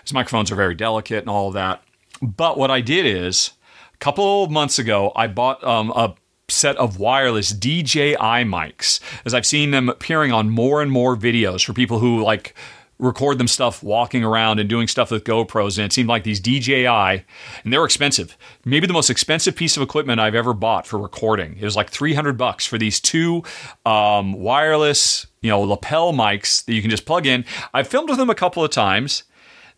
These 0.05 0.13
microphones 0.13 0.53
are 0.53 0.57
very 0.57 0.75
delicate 0.75 1.21
and 1.21 1.31
all 1.31 1.49
of 1.49 1.55
that. 1.55 1.83
But 2.21 2.59
what 2.59 2.71
I 2.71 2.83
did 2.83 3.07
is, 3.07 3.53
a 3.95 3.97
couple 3.99 4.45
of 4.45 4.51
months 4.51 4.79
ago, 4.79 5.13
I 5.17 5.29
bought 5.29 5.65
um, 5.65 5.91
a 5.93 6.15
set 6.49 6.77
of 6.77 6.99
wireless 6.99 7.51
DJI 7.51 8.17
mics, 8.45 9.01
as 9.25 9.35
I've 9.35 9.47
seen 9.47 9.71
them 9.71 9.89
appearing 9.89 10.33
on 10.33 10.51
more 10.51 10.83
and 10.83 10.91
more 10.91 11.17
videos 11.17 11.65
for 11.65 11.73
people 11.73 12.01
who 12.01 12.23
like 12.23 12.55
record 12.99 13.39
them 13.39 13.49
stuff 13.49 13.83
walking 13.83 14.25
around 14.25 14.59
and 14.59 14.69
doing 14.69 14.89
stuff 14.89 15.11
with 15.11 15.25
GoPros. 15.25 15.79
And 15.79 15.87
it 15.87 15.93
seemed 15.93 16.09
like 16.09 16.25
these 16.25 16.41
DJI, 16.41 16.87
and 16.87 17.25
they 17.65 17.79
were 17.79 17.85
expensive. 17.85 18.37
Maybe 18.65 18.87
the 18.87 18.93
most 18.93 19.11
expensive 19.11 19.55
piece 19.55 19.77
of 19.77 19.83
equipment 19.83 20.21
I've 20.21 20.35
ever 20.35 20.53
bought 20.53 20.87
for 20.87 20.99
recording. 20.99 21.57
It 21.59 21.65
was 21.65 21.77
like 21.77 21.91
300 21.91 22.37
bucks 22.37 22.67
for 22.67 22.79
these 22.79 23.01
two 23.01 23.45
um, 23.87 24.33
wireless, 24.33 25.27
you 25.41 25.51
know, 25.51 25.61
lapel 25.61 26.13
mics 26.13 26.65
that 26.65 26.75
you 26.75 26.81
can 26.81 26.91
just 26.91 27.07
plug 27.07 27.27
in. 27.27 27.45
I've 27.73 27.89
filmed 27.89 28.09
with 28.09 28.19
them 28.19 28.31
a 28.31 28.35
couple 28.35 28.65
of 28.65 28.71
times. 28.71 29.25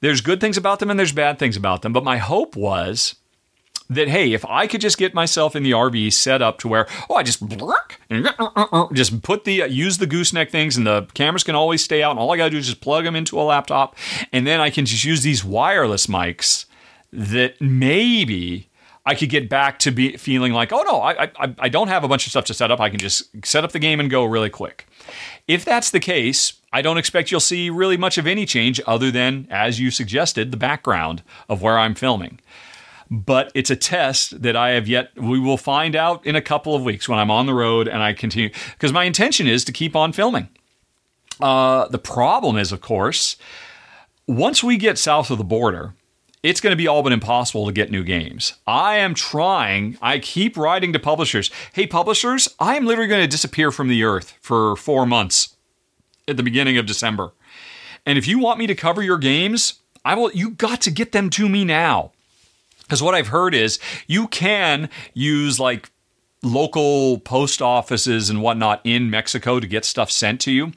There's 0.01 0.23
good 0.23 0.41
things 0.41 0.57
about 0.57 0.79
them 0.79 0.89
and 0.91 0.99
there's 0.99 1.13
bad 1.13 1.39
things 1.39 1.57
about 1.57 1.83
them. 1.83 1.93
But 1.93 2.05
my 2.05 2.17
hope 2.17 2.57
was 2.57 3.17
that 3.91 4.09
hey, 4.09 4.33
if 4.33 4.45
I 4.47 4.67
could 4.67 4.81
just 4.81 4.97
get 4.97 5.13
myself 5.13 5.55
in 5.55 5.63
the 5.63 5.73
RV 5.73 6.13
set 6.13 6.41
up 6.41 6.59
to 6.61 6.69
where 6.69 6.87
oh, 7.11 7.17
I 7.17 7.23
just 7.23 7.43
uh, 7.43 8.33
uh, 8.39 8.67
uh, 8.73 8.87
just 8.93 9.21
put 9.23 9.45
the 9.45 9.69
use 9.69 9.99
the 9.99 10.07
gooseneck 10.07 10.51
things, 10.51 10.77
and 10.77 10.87
the 10.87 11.07
cameras 11.13 11.45
can 11.45 11.55
always 11.55 11.83
stay 11.83 12.03
out, 12.03 12.13
and 12.13 12.21
all 12.21 12.33
I 12.33 12.37
gotta 12.37 12.51
do 12.51 12.57
is 12.57 12.67
just 12.67 12.81
plug 12.81 13.05
them 13.05 13.17
into 13.17 13.39
a 13.39 13.43
laptop, 13.43 13.97
and 14.33 14.47
then 14.47 14.61
I 14.61 14.71
can 14.71 14.87
just 14.87 15.05
use 15.05 15.23
these 15.23 15.45
wireless 15.45 16.07
mics 16.07 16.65
that 17.13 17.61
maybe 17.61 18.69
I 19.05 19.15
could 19.17 19.29
get 19.29 19.49
back 19.49 19.81
to 19.81 19.91
be 19.91 20.17
feeling 20.17 20.53
like, 20.53 20.73
oh 20.73 20.83
no, 20.83 21.01
I, 21.01 21.25
I 21.37 21.55
I 21.59 21.69
don't 21.69 21.89
have 21.89 22.05
a 22.05 22.09
bunch 22.09 22.27
of 22.27 22.31
stuff 22.31 22.45
to 22.47 22.55
set 22.55 22.71
up. 22.71 22.81
I 22.81 22.91
can 22.91 23.01
just 23.01 23.45
set 23.45 23.65
up 23.65 23.73
the 23.73 23.81
game 23.81 23.99
and 23.99 24.09
go 24.09 24.25
really 24.25 24.51
quick. 24.51 24.87
If 25.49 25.65
that's 25.65 25.91
the 25.91 26.01
case, 26.01 26.53
I 26.73 26.81
don't 26.81 26.99
expect 26.99 27.33
you'll 27.33 27.41
see 27.41 27.71
really 27.71 27.97
much 27.97 28.19
of 28.19 28.27
any 28.29 28.47
change 28.47 28.81
other 28.87 29.11
than, 29.11 29.49
as 29.51 29.81
you 29.81 29.91
suggested, 29.91 30.53
the 30.53 30.57
background 30.57 31.25
of 31.49 31.61
where 31.61 31.77
I'm 31.77 31.97
filming. 31.97 32.39
But 33.11 33.51
it's 33.55 33.71
a 33.71 33.77
test 33.77 34.43
that 34.43 34.55
I 34.55 34.71
have 34.71 34.87
yet, 34.87 35.11
we 35.17 35.41
will 35.41 35.57
find 35.57 35.97
out 35.97 36.25
in 36.25 36.37
a 36.37 36.43
couple 36.43 36.77
of 36.77 36.85
weeks 36.85 37.09
when 37.09 37.19
I'm 37.19 37.31
on 37.31 37.47
the 37.47 37.55
road 37.55 37.89
and 37.89 38.03
I 38.03 38.13
continue, 38.13 38.51
because 38.73 38.93
my 38.93 39.05
intention 39.05 39.49
is 39.49 39.65
to 39.65 39.73
keep 39.73 39.97
on 39.97 40.13
filming. 40.13 40.49
Uh, 41.41 41.89
the 41.89 41.99
problem 41.99 42.57
is, 42.57 42.71
of 42.71 42.81
course, 42.81 43.37
once 44.29 44.63
we 44.63 44.77
get 44.77 44.97
south 44.97 45.31
of 45.31 45.39
the 45.39 45.45
border, 45.45 45.95
it's 46.43 46.61
going 46.61 46.71
to 46.71 46.77
be 46.77 46.87
all 46.87 47.03
but 47.03 47.13
impossible 47.13 47.67
to 47.67 47.73
get 47.73 47.91
new 47.91 48.05
games. 48.05 48.55
I 48.67 48.99
am 48.99 49.15
trying, 49.15 49.99
I 50.01 50.21
keep 50.21 50.57
writing 50.57 50.93
to 50.93 50.99
publishers. 50.99 51.51
Hey, 51.73 51.87
publishers, 51.87 52.55
I 52.61 52.77
am 52.77 52.87
literally 52.87 53.09
going 53.09 53.23
to 53.23 53.27
disappear 53.27 53.73
from 53.73 53.89
the 53.89 54.05
earth 54.05 54.39
for 54.41 54.77
four 54.77 55.05
months 55.05 55.57
at 56.29 56.37
the 56.37 56.43
beginning 56.43 56.79
of 56.79 56.87
December. 56.87 57.33
And 58.07 58.17
if 58.17 58.29
you 58.29 58.39
want 58.39 58.59
me 58.59 58.67
to 58.69 58.75
cover 58.75 59.03
your 59.03 59.19
games, 59.19 59.81
I 60.05 60.15
will, 60.15 60.31
you 60.33 60.51
got 60.51 60.81
to 60.83 60.91
get 60.91 61.13
them 61.13 61.29
to 61.31 61.49
me 61.49 61.65
now. 61.65 62.13
Because 62.91 63.05
what 63.05 63.15
I've 63.15 63.29
heard 63.29 63.55
is 63.55 63.79
you 64.09 64.27
can 64.27 64.91
use 65.15 65.61
like 65.61 65.93
local 66.43 67.21
post 67.21 67.63
offices 67.63 68.29
and 68.29 68.43
whatnot 68.43 68.81
in 68.83 69.09
Mexico 69.09 69.61
to 69.61 69.67
get 69.69 69.85
stuff 69.85 70.11
sent 70.11 70.41
to 70.41 70.51
you, 70.51 70.73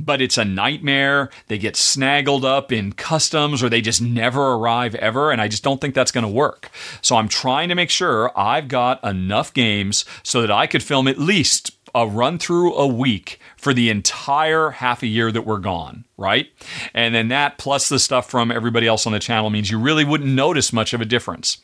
but 0.00 0.22
it's 0.22 0.38
a 0.38 0.46
nightmare. 0.46 1.28
They 1.48 1.58
get 1.58 1.74
snaggled 1.74 2.42
up 2.42 2.72
in 2.72 2.94
customs 2.94 3.62
or 3.62 3.68
they 3.68 3.82
just 3.82 4.00
never 4.00 4.54
arrive 4.54 4.94
ever. 4.94 5.30
And 5.30 5.42
I 5.42 5.48
just 5.48 5.62
don't 5.62 5.78
think 5.78 5.94
that's 5.94 6.10
going 6.12 6.24
to 6.24 6.32
work. 6.32 6.70
So 7.02 7.16
I'm 7.16 7.28
trying 7.28 7.68
to 7.68 7.74
make 7.74 7.90
sure 7.90 8.32
I've 8.34 8.68
got 8.68 9.04
enough 9.04 9.52
games 9.52 10.06
so 10.22 10.40
that 10.40 10.50
I 10.50 10.66
could 10.66 10.82
film 10.82 11.06
at 11.06 11.18
least 11.18 11.72
a 11.94 12.06
run 12.06 12.38
through 12.38 12.74
a 12.76 12.86
week 12.86 13.40
for 13.58 13.74
the 13.74 13.90
entire 13.90 14.70
half 14.70 15.02
a 15.02 15.06
year 15.06 15.30
that 15.30 15.42
we're 15.42 15.58
gone, 15.58 16.04
right? 16.16 16.46
And 16.94 17.14
then 17.14 17.28
that 17.28 17.58
plus 17.58 17.88
the 17.88 17.98
stuff 17.98 18.30
from 18.30 18.50
everybody 18.50 18.86
else 18.86 19.06
on 19.06 19.12
the 19.12 19.18
channel 19.18 19.50
means 19.50 19.70
you 19.70 19.78
really 19.78 20.04
wouldn't 20.04 20.30
notice 20.32 20.72
much 20.72 20.94
of 20.94 21.00
a 21.00 21.04
difference 21.04 21.58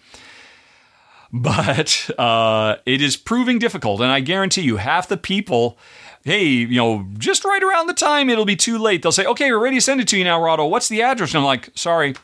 but 1.35 2.09
uh, 2.19 2.77
it 2.87 3.03
is 3.03 3.17
proving 3.17 3.59
difficult. 3.59 4.01
And 4.01 4.11
I 4.11 4.21
guarantee 4.21 4.63
you, 4.63 4.77
half 4.77 5.09
the 5.09 5.17
people, 5.17 5.77
hey, 6.23 6.45
you 6.45 6.77
know, 6.77 7.07
just 7.19 7.45
right 7.45 7.63
around 7.63 7.89
the 7.89 7.95
time 7.95 8.31
it'll 8.31 8.45
be 8.45 8.57
too 8.57 8.79
late, 8.79 9.03
they'll 9.03 9.13
say, 9.13 9.27
okay, 9.27 9.51
we're 9.51 9.59
ready 9.59 9.77
to 9.77 9.83
send 9.83 10.01
it 10.01 10.09
to 10.09 10.17
you 10.17 10.25
now, 10.25 10.41
Rahdo. 10.41 10.67
What's 10.67 10.89
the 10.89 11.03
address? 11.03 11.35
And 11.35 11.39
I'm 11.39 11.45
like, 11.45 11.71
sorry. 11.75 12.15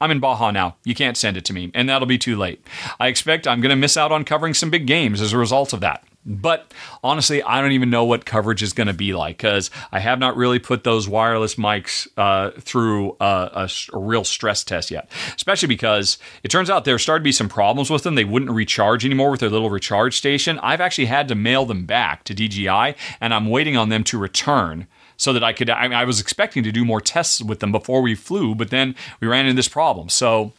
I'm 0.00 0.10
in 0.10 0.18
Baja 0.20 0.50
now. 0.50 0.76
You 0.84 0.94
can't 0.94 1.16
send 1.16 1.36
it 1.36 1.44
to 1.46 1.52
me, 1.52 1.70
and 1.72 1.88
that'll 1.88 2.06
be 2.06 2.18
too 2.18 2.36
late. 2.36 2.66
I 2.98 3.06
expect 3.06 3.46
I'm 3.46 3.60
going 3.60 3.70
to 3.70 3.76
miss 3.76 3.96
out 3.96 4.10
on 4.10 4.24
covering 4.24 4.52
some 4.52 4.68
big 4.68 4.86
games 4.86 5.20
as 5.20 5.32
a 5.32 5.38
result 5.38 5.72
of 5.72 5.80
that. 5.80 6.04
But 6.26 6.72
honestly, 7.02 7.42
I 7.42 7.60
don't 7.60 7.72
even 7.72 7.90
know 7.90 8.04
what 8.04 8.24
coverage 8.24 8.62
is 8.62 8.72
going 8.72 8.86
to 8.86 8.94
be 8.94 9.12
like 9.12 9.36
because 9.36 9.70
I 9.92 10.00
have 10.00 10.18
not 10.18 10.36
really 10.36 10.58
put 10.58 10.82
those 10.82 11.06
wireless 11.06 11.56
mics 11.56 12.08
uh, 12.16 12.58
through 12.60 13.16
a, 13.20 13.24
a, 13.24 13.70
a, 13.92 13.98
real 13.98 14.24
stress 14.24 14.64
test 14.64 14.90
yet. 14.90 15.10
Especially 15.36 15.68
because 15.68 16.16
it 16.42 16.48
turns 16.48 16.70
out 16.70 16.86
there 16.86 16.98
started 16.98 17.20
to 17.20 17.24
be 17.24 17.32
some 17.32 17.48
problems 17.48 17.90
with 17.90 18.04
them. 18.04 18.14
They 18.14 18.24
wouldn't 18.24 18.50
recharge 18.50 19.04
anymore 19.04 19.30
with 19.30 19.40
their 19.40 19.50
little 19.50 19.68
recharge 19.68 20.16
station. 20.16 20.58
I've 20.60 20.80
actually 20.80 21.06
had 21.06 21.28
to 21.28 21.34
mail 21.34 21.66
them 21.66 21.84
back 21.84 22.24
to 22.24 22.34
DJI, 22.34 22.94
and 23.20 23.34
I'm 23.34 23.50
waiting 23.50 23.76
on 23.76 23.90
them 23.90 24.02
to 24.04 24.18
return 24.18 24.86
so 25.18 25.32
that 25.34 25.44
I 25.44 25.52
could. 25.52 25.68
I, 25.68 25.88
mean, 25.88 25.98
I 25.98 26.04
was 26.04 26.20
expecting 26.20 26.62
to 26.62 26.72
do 26.72 26.86
more 26.86 27.02
tests 27.02 27.42
with 27.42 27.60
them 27.60 27.70
before 27.70 28.00
we 28.00 28.14
flew, 28.14 28.54
but 28.54 28.70
then 28.70 28.94
we 29.20 29.28
ran 29.28 29.44
into 29.44 29.56
this 29.56 29.68
problem. 29.68 30.08
So 30.08 30.52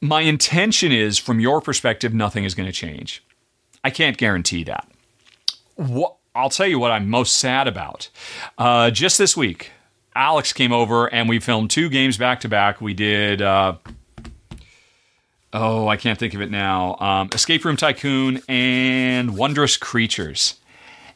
my 0.00 0.22
intention 0.22 0.92
is, 0.92 1.18
from 1.18 1.40
your 1.40 1.60
perspective, 1.60 2.14
nothing 2.14 2.44
is 2.44 2.54
going 2.54 2.66
to 2.66 2.72
change. 2.72 3.22
I 3.82 3.90
can't 3.90 4.16
guarantee 4.16 4.64
that. 4.64 4.88
What, 5.76 6.16
I'll 6.34 6.50
tell 6.50 6.66
you 6.66 6.78
what 6.78 6.90
I'm 6.90 7.08
most 7.08 7.34
sad 7.38 7.66
about. 7.66 8.08
Uh, 8.58 8.90
just 8.90 9.18
this 9.18 9.36
week, 9.36 9.70
Alex 10.14 10.52
came 10.52 10.72
over 10.72 11.12
and 11.12 11.28
we 11.28 11.38
filmed 11.38 11.70
two 11.70 11.88
games 11.88 12.16
back 12.16 12.40
to 12.40 12.48
back. 12.48 12.80
We 12.80 12.94
did. 12.94 13.42
Uh, 13.42 13.76
oh, 15.52 15.88
I 15.88 15.96
can't 15.96 16.18
think 16.18 16.34
of 16.34 16.40
it 16.40 16.50
now. 16.50 16.96
Um, 16.96 17.30
Escape 17.32 17.64
Room 17.64 17.76
Tycoon 17.76 18.42
and 18.48 19.36
Wondrous 19.36 19.76
Creatures. 19.76 20.56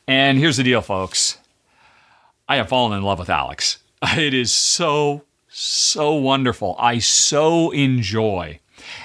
And 0.07 0.39
here's 0.39 0.57
the 0.57 0.63
deal, 0.63 0.81
folks. 0.81 1.39
I 2.49 2.57
have 2.57 2.69
fallen 2.69 2.97
in 2.97 3.05
love 3.05 3.19
with 3.19 3.31
Alex. 3.31 3.79
It 4.19 4.35
is 4.35 4.53
so, 4.53 5.23
so 5.49 6.13
wonderful. 6.13 6.77
I 6.79 6.99
so 6.99 7.71
enjoy 7.71 8.61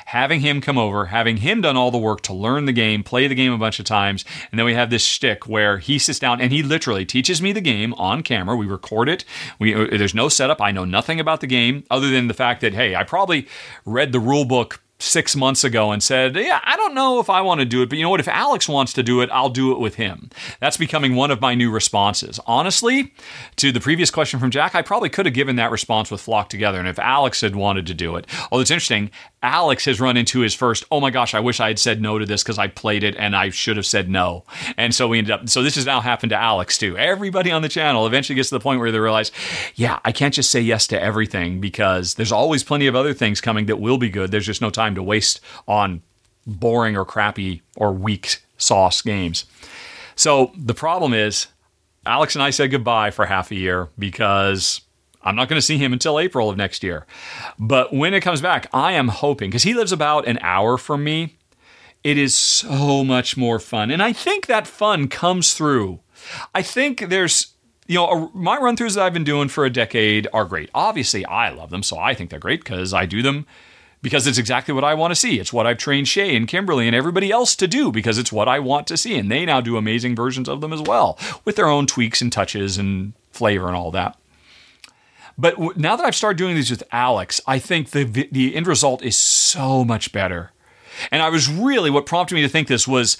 having 0.05 0.41
him 0.41 0.61
come 0.61 0.77
over, 0.77 1.07
having 1.07 1.37
him 1.37 1.61
done 1.61 1.77
all 1.77 1.91
the 1.91 1.97
work 1.97 2.21
to 2.21 2.33
learn 2.33 2.65
the 2.65 2.73
game, 2.73 3.03
play 3.03 3.27
the 3.27 3.35
game 3.35 3.51
a 3.51 3.57
bunch 3.57 3.79
of 3.79 3.85
times, 3.85 4.25
and 4.51 4.59
then 4.59 4.65
we 4.65 4.73
have 4.73 4.89
this 4.89 5.03
shtick 5.03 5.47
where 5.47 5.77
he 5.77 5.99
sits 5.99 6.19
down 6.19 6.41
and 6.41 6.51
he 6.51 6.63
literally 6.63 7.05
teaches 7.05 7.41
me 7.41 7.51
the 7.51 7.61
game 7.61 7.93
on 7.95 8.23
camera. 8.23 8.55
We 8.55 8.65
record 8.65 9.09
it. 9.09 9.25
We 9.59 9.73
uh, 9.73 9.87
there's 9.91 10.15
no 10.15 10.29
setup. 10.29 10.61
I 10.61 10.71
know 10.71 10.85
nothing 10.85 11.19
about 11.19 11.41
the 11.41 11.47
game 11.47 11.83
other 11.89 12.09
than 12.09 12.27
the 12.27 12.33
fact 12.33 12.61
that 12.61 12.73
hey, 12.73 12.95
I 12.95 13.03
probably 13.03 13.47
read 13.85 14.11
the 14.11 14.19
rule 14.19 14.45
book 14.45 14.81
six 14.99 15.35
months 15.35 15.63
ago 15.63 15.91
and 15.91 16.03
said, 16.03 16.35
Yeah, 16.35 16.59
I 16.63 16.75
don't 16.75 16.93
know 16.93 17.19
if 17.19 17.29
I 17.29 17.41
want 17.41 17.59
to 17.59 17.65
do 17.65 17.81
it, 17.81 17.89
but 17.89 17.97
you 17.97 18.03
know 18.03 18.09
what? 18.09 18.19
If 18.19 18.27
Alex 18.27 18.67
wants 18.67 18.93
to 18.93 19.03
do 19.03 19.21
it, 19.21 19.29
I'll 19.31 19.49
do 19.49 19.71
it 19.71 19.79
with 19.79 19.95
him. 19.95 20.29
That's 20.59 20.77
becoming 20.77 21.15
one 21.15 21.31
of 21.31 21.41
my 21.41 21.55
new 21.55 21.71
responses. 21.71 22.39
Honestly, 22.45 23.13
to 23.55 23.71
the 23.71 23.79
previous 23.79 24.11
question 24.11 24.39
from 24.39 24.51
Jack, 24.51 24.75
I 24.75 24.81
probably 24.81 25.09
could 25.09 25.25
have 25.25 25.33
given 25.33 25.55
that 25.55 25.71
response 25.71 26.11
with 26.11 26.21
Flock 26.21 26.49
together. 26.49 26.79
And 26.79 26.87
if 26.87 26.99
Alex 26.99 27.41
had 27.41 27.55
wanted 27.55 27.87
to 27.87 27.93
do 27.93 28.15
it, 28.17 28.27
although 28.51 28.61
it's 28.61 28.71
interesting, 28.71 29.09
Alex 29.41 29.85
has 29.85 30.01
run 30.01 30.17
into 30.17 30.41
his 30.41 30.53
first, 30.53 30.83
oh 30.91 30.99
my 30.99 31.11
gosh, 31.11 31.33
I 31.33 31.39
wish 31.39 31.61
I 31.61 31.69
had 31.69 31.79
said 31.79 32.01
no 32.01 32.19
to 32.19 32.25
this 32.25 32.43
because 32.43 32.59
I 32.59 32.67
played 32.67 33.03
it 33.03 33.15
and 33.15 33.35
I 33.35 33.49
should 33.51 33.77
have 33.77 33.85
said 33.85 34.09
no. 34.09 34.43
And 34.75 34.93
so 34.93 35.07
we 35.07 35.17
ended 35.17 35.31
up, 35.31 35.47
so 35.47 35.63
this 35.63 35.75
has 35.75 35.85
now 35.85 36.01
happened 36.01 36.31
to 36.31 36.35
Alex 36.35 36.77
too. 36.77 36.97
Everybody 36.97 37.51
on 37.51 37.61
the 37.61 37.69
channel 37.69 38.05
eventually 38.05 38.35
gets 38.35 38.49
to 38.49 38.55
the 38.55 38.59
point 38.59 38.81
where 38.81 38.91
they 38.91 38.99
realize, 38.99 39.31
yeah, 39.75 39.99
I 40.03 40.11
can't 40.11 40.33
just 40.33 40.51
say 40.51 40.59
yes 40.59 40.87
to 40.87 41.01
everything 41.01 41.61
because 41.61 42.15
there's 42.15 42.33
always 42.33 42.63
plenty 42.63 42.87
of 42.87 42.95
other 42.95 43.13
things 43.13 43.39
coming 43.39 43.67
that 43.67 43.79
will 43.79 43.97
be 43.97 44.09
good. 44.09 44.31
There's 44.31 44.45
just 44.45 44.61
no 44.61 44.69
time 44.69 44.88
to 44.95 45.03
waste 45.03 45.39
on 45.67 46.01
boring 46.45 46.97
or 46.97 47.05
crappy 47.05 47.61
or 47.75 47.91
weak 47.91 48.43
sauce 48.57 49.01
games. 49.01 49.45
So 50.15 50.51
the 50.57 50.73
problem 50.73 51.13
is, 51.13 51.47
Alex 52.05 52.35
and 52.35 52.43
I 52.43 52.49
said 52.49 52.71
goodbye 52.71 53.11
for 53.11 53.25
half 53.25 53.51
a 53.51 53.55
year 53.55 53.89
because 53.97 54.81
I'm 55.21 55.35
not 55.35 55.49
going 55.49 55.57
to 55.57 55.65
see 55.65 55.77
him 55.77 55.93
until 55.93 56.19
April 56.19 56.49
of 56.49 56.57
next 56.57 56.83
year. 56.83 57.05
But 57.59 57.93
when 57.93 58.13
it 58.13 58.21
comes 58.21 58.41
back, 58.41 58.67
I 58.73 58.93
am 58.93 59.09
hoping, 59.09 59.49
because 59.49 59.63
he 59.63 59.73
lives 59.73 59.91
about 59.91 60.27
an 60.27 60.39
hour 60.41 60.77
from 60.77 61.03
me, 61.03 61.37
it 62.03 62.17
is 62.17 62.33
so 62.33 63.03
much 63.03 63.35
more 63.35 63.59
fun. 63.59 63.91
And 63.91 64.01
I 64.01 64.13
think 64.13 64.47
that 64.47 64.65
fun 64.65 65.07
comes 65.09 65.53
through. 65.53 65.99
I 66.55 66.61
think 66.61 67.09
there's, 67.09 67.53
you 67.87 67.95
know, 67.95 68.31
my 68.33 68.57
run 68.57 68.77
throughs 68.77 68.95
that 68.95 69.03
I've 69.03 69.13
been 69.13 69.25
doing 69.25 69.49
for 69.49 69.65
a 69.65 69.69
decade 69.69 70.27
are 70.33 70.45
great. 70.45 70.69
Obviously, 70.73 71.25
I 71.25 71.49
love 71.49 71.69
them, 71.69 71.83
so 71.83 71.99
I 71.99 72.13
think 72.13 72.29
they're 72.29 72.39
great 72.39 72.61
because 72.61 72.93
I 72.93 73.05
do 73.05 73.21
them 73.21 73.45
because 74.01 74.27
it's 74.27 74.37
exactly 74.37 74.73
what 74.73 74.83
I 74.83 74.93
want 74.93 75.11
to 75.11 75.15
see. 75.15 75.39
It's 75.39 75.51
what 75.51 75.67
I've 75.67 75.77
trained 75.77 76.07
Shay 76.07 76.35
and 76.35 76.47
Kimberly 76.47 76.87
and 76.87 76.95
everybody 76.95 77.31
else 77.31 77.55
to 77.57 77.67
do 77.67 77.91
because 77.91 78.17
it's 78.17 78.31
what 78.31 78.47
I 78.47 78.59
want 78.59 78.87
to 78.87 78.97
see. 78.97 79.17
And 79.17 79.31
they 79.31 79.45
now 79.45 79.61
do 79.61 79.77
amazing 79.77 80.15
versions 80.15 80.47
of 80.47 80.61
them 80.61 80.73
as 80.73 80.81
well 80.81 81.17
with 81.45 81.55
their 81.55 81.67
own 81.67 81.85
tweaks 81.85 82.21
and 82.21 82.31
touches 82.31 82.77
and 82.77 83.13
flavor 83.31 83.67
and 83.67 83.75
all 83.75 83.91
that. 83.91 84.17
But 85.37 85.77
now 85.77 85.95
that 85.95 86.05
I've 86.05 86.15
started 86.15 86.37
doing 86.37 86.55
these 86.55 86.69
with 86.69 86.83
Alex, 86.91 87.39
I 87.47 87.59
think 87.59 87.91
the 87.91 88.03
the 88.03 88.55
end 88.55 88.67
result 88.67 89.01
is 89.03 89.15
so 89.15 89.85
much 89.85 90.11
better. 90.11 90.51
And 91.11 91.21
I 91.21 91.29
was 91.29 91.49
really 91.49 91.89
what 91.89 92.05
prompted 92.05 92.35
me 92.35 92.41
to 92.41 92.49
think 92.49 92.67
this 92.67 92.87
was 92.87 93.17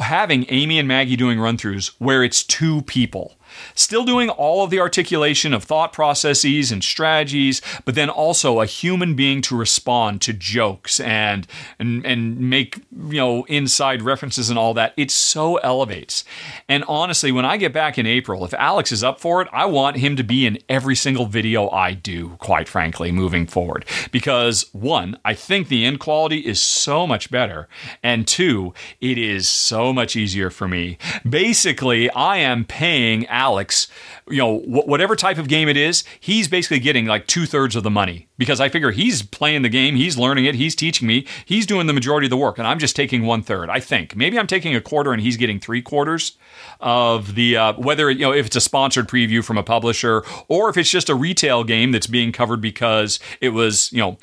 having 0.00 0.46
Amy 0.48 0.78
and 0.78 0.88
Maggie 0.88 1.16
doing 1.16 1.38
run 1.38 1.56
throughs 1.56 1.92
where 1.98 2.24
it's 2.24 2.42
two 2.42 2.82
people 2.82 3.36
still 3.74 4.04
doing 4.04 4.30
all 4.30 4.62
of 4.62 4.70
the 4.70 4.80
articulation 4.80 5.52
of 5.52 5.64
thought 5.64 5.92
processes 5.92 6.72
and 6.72 6.82
strategies, 6.82 7.60
but 7.84 7.94
then 7.94 8.08
also 8.10 8.60
a 8.60 8.66
human 8.66 9.14
being 9.14 9.40
to 9.42 9.56
respond 9.56 10.20
to 10.22 10.32
jokes 10.32 11.00
and 11.00 11.46
and 11.78 12.04
and 12.06 12.38
make 12.38 12.80
you 13.08 13.18
know 13.18 13.44
inside 13.44 14.02
references 14.02 14.50
and 14.50 14.58
all 14.58 14.74
that. 14.74 14.92
It 14.96 15.10
so 15.10 15.56
elevates. 15.56 16.24
And 16.68 16.84
honestly, 16.88 17.32
when 17.32 17.44
I 17.44 17.56
get 17.56 17.72
back 17.72 17.98
in 17.98 18.06
April, 18.06 18.44
if 18.44 18.54
Alex 18.54 18.92
is 18.92 19.02
up 19.02 19.20
for 19.20 19.42
it, 19.42 19.48
I 19.52 19.66
want 19.66 19.96
him 19.96 20.16
to 20.16 20.24
be 20.24 20.46
in 20.46 20.58
every 20.68 20.94
single 20.94 21.26
video 21.26 21.68
I 21.70 21.92
do, 21.92 22.30
quite 22.38 22.68
frankly, 22.68 23.12
moving 23.12 23.46
forward. 23.46 23.84
Because 24.10 24.66
one, 24.72 25.18
I 25.24 25.34
think 25.34 25.68
the 25.68 25.84
end 25.84 26.00
quality 26.00 26.38
is 26.38 26.60
so 26.60 27.06
much 27.06 27.30
better. 27.30 27.68
And 28.02 28.26
two, 28.26 28.74
it 29.00 29.18
is 29.18 29.48
so 29.48 29.92
much 29.92 30.16
easier 30.16 30.50
for 30.50 30.68
me. 30.68 30.98
Basically, 31.28 32.10
I 32.10 32.38
am 32.38 32.64
paying 32.64 33.26
Alex 33.26 33.45
Alex, 33.46 33.86
you 34.28 34.38
know, 34.38 34.58
wh- 34.60 34.88
whatever 34.88 35.14
type 35.14 35.38
of 35.38 35.46
game 35.46 35.68
it 35.68 35.76
is, 35.76 36.02
he's 36.18 36.48
basically 36.48 36.80
getting 36.80 37.06
like 37.06 37.26
two 37.28 37.46
thirds 37.46 37.76
of 37.76 37.84
the 37.84 37.90
money 37.90 38.26
because 38.38 38.60
I 38.60 38.68
figure 38.68 38.90
he's 38.90 39.22
playing 39.22 39.62
the 39.62 39.68
game, 39.68 39.94
he's 39.94 40.18
learning 40.18 40.46
it, 40.46 40.56
he's 40.56 40.74
teaching 40.74 41.06
me, 41.06 41.26
he's 41.44 41.64
doing 41.64 41.86
the 41.86 41.92
majority 41.92 42.26
of 42.26 42.30
the 42.30 42.36
work, 42.36 42.58
and 42.58 42.66
I'm 42.66 42.80
just 42.80 42.96
taking 42.96 43.24
one 43.24 43.42
third. 43.42 43.70
I 43.70 43.78
think 43.78 44.16
maybe 44.16 44.36
I'm 44.38 44.48
taking 44.48 44.74
a 44.74 44.80
quarter 44.80 45.12
and 45.12 45.22
he's 45.22 45.36
getting 45.36 45.60
three 45.60 45.80
quarters 45.80 46.36
of 46.80 47.36
the 47.36 47.56
uh, 47.56 47.72
whether 47.74 48.10
you 48.10 48.20
know 48.20 48.32
if 48.32 48.46
it's 48.46 48.56
a 48.56 48.60
sponsored 48.60 49.08
preview 49.08 49.44
from 49.44 49.58
a 49.58 49.62
publisher 49.62 50.24
or 50.48 50.68
if 50.68 50.76
it's 50.76 50.90
just 50.90 51.08
a 51.08 51.14
retail 51.14 51.62
game 51.62 51.92
that's 51.92 52.08
being 52.08 52.32
covered 52.32 52.60
because 52.60 53.20
it 53.40 53.50
was 53.50 53.92
you 53.92 54.00
know 54.00 54.18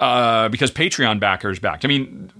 uh, 0.00 0.48
because 0.48 0.70
Patreon 0.70 1.20
backers 1.20 1.58
backed. 1.60 1.84
I 1.84 1.88
mean, 1.88 2.32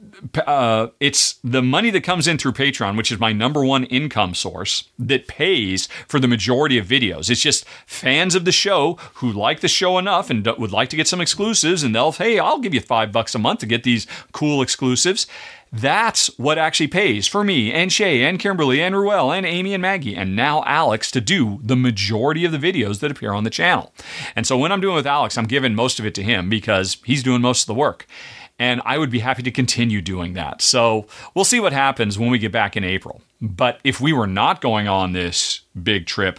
uh, 0.46 0.88
it's 1.00 1.34
the 1.44 1.62
money 1.62 1.90
that 1.90 2.02
comes 2.02 2.28
in 2.28 2.38
through 2.38 2.52
Patreon, 2.52 2.96
which 2.96 3.12
is 3.12 3.18
my 3.18 3.32
number 3.32 3.64
one 3.64 3.84
income 3.84 4.34
source, 4.34 4.88
that 4.98 5.26
pays 5.26 5.88
for 6.06 6.20
the 6.20 6.28
majority 6.28 6.78
of 6.78 6.86
videos. 6.86 7.30
It's 7.30 7.40
just 7.40 7.64
fans 7.86 8.34
of 8.34 8.44
the 8.44 8.52
show 8.52 8.98
who 9.14 9.32
like 9.32 9.60
the 9.60 9.68
show 9.68 9.98
enough 9.98 10.30
and 10.30 10.46
would 10.46 10.72
like 10.72 10.88
to 10.90 10.96
get 10.96 11.08
some 11.08 11.20
exclusives, 11.20 11.82
and 11.82 11.94
they'll, 11.94 12.12
hey, 12.12 12.38
I'll 12.38 12.58
give 12.58 12.74
you 12.74 12.80
five 12.80 13.12
bucks 13.12 13.34
a 13.34 13.38
month 13.38 13.60
to 13.60 13.66
get 13.66 13.84
these 13.84 14.06
cool 14.32 14.62
exclusives. 14.62 15.26
That's 15.74 16.26
what 16.38 16.58
actually 16.58 16.88
pays 16.88 17.26
for 17.26 17.42
me 17.42 17.72
and 17.72 17.90
Shay 17.90 18.22
and 18.24 18.38
Kimberly 18.38 18.82
and 18.82 18.94
Ruel 18.94 19.32
and 19.32 19.46
Amy 19.46 19.72
and 19.72 19.80
Maggie 19.80 20.14
and 20.14 20.36
now 20.36 20.62
Alex 20.64 21.10
to 21.12 21.20
do 21.22 21.60
the 21.62 21.76
majority 21.76 22.44
of 22.44 22.52
the 22.52 22.58
videos 22.58 23.00
that 23.00 23.10
appear 23.10 23.32
on 23.32 23.44
the 23.44 23.50
channel. 23.50 23.94
And 24.36 24.46
so 24.46 24.58
when 24.58 24.70
I'm 24.70 24.82
doing 24.82 24.96
with 24.96 25.06
Alex, 25.06 25.38
I'm 25.38 25.46
giving 25.46 25.74
most 25.74 25.98
of 25.98 26.04
it 26.04 26.14
to 26.16 26.22
him 26.22 26.50
because 26.50 26.98
he's 27.06 27.22
doing 27.22 27.40
most 27.40 27.62
of 27.62 27.68
the 27.68 27.74
work 27.74 28.06
and 28.62 28.80
I 28.84 28.96
would 28.96 29.10
be 29.10 29.18
happy 29.18 29.42
to 29.42 29.50
continue 29.50 30.00
doing 30.00 30.34
that. 30.34 30.62
So 30.62 31.08
we'll 31.34 31.44
see 31.44 31.58
what 31.58 31.72
happens 31.72 32.16
when 32.16 32.30
we 32.30 32.38
get 32.38 32.52
back 32.52 32.76
in 32.76 32.84
April. 32.84 33.20
But 33.40 33.80
if 33.82 34.00
we 34.00 34.12
were 34.12 34.28
not 34.28 34.60
going 34.60 34.86
on 34.86 35.12
this 35.12 35.62
big 35.82 36.06
trip, 36.06 36.38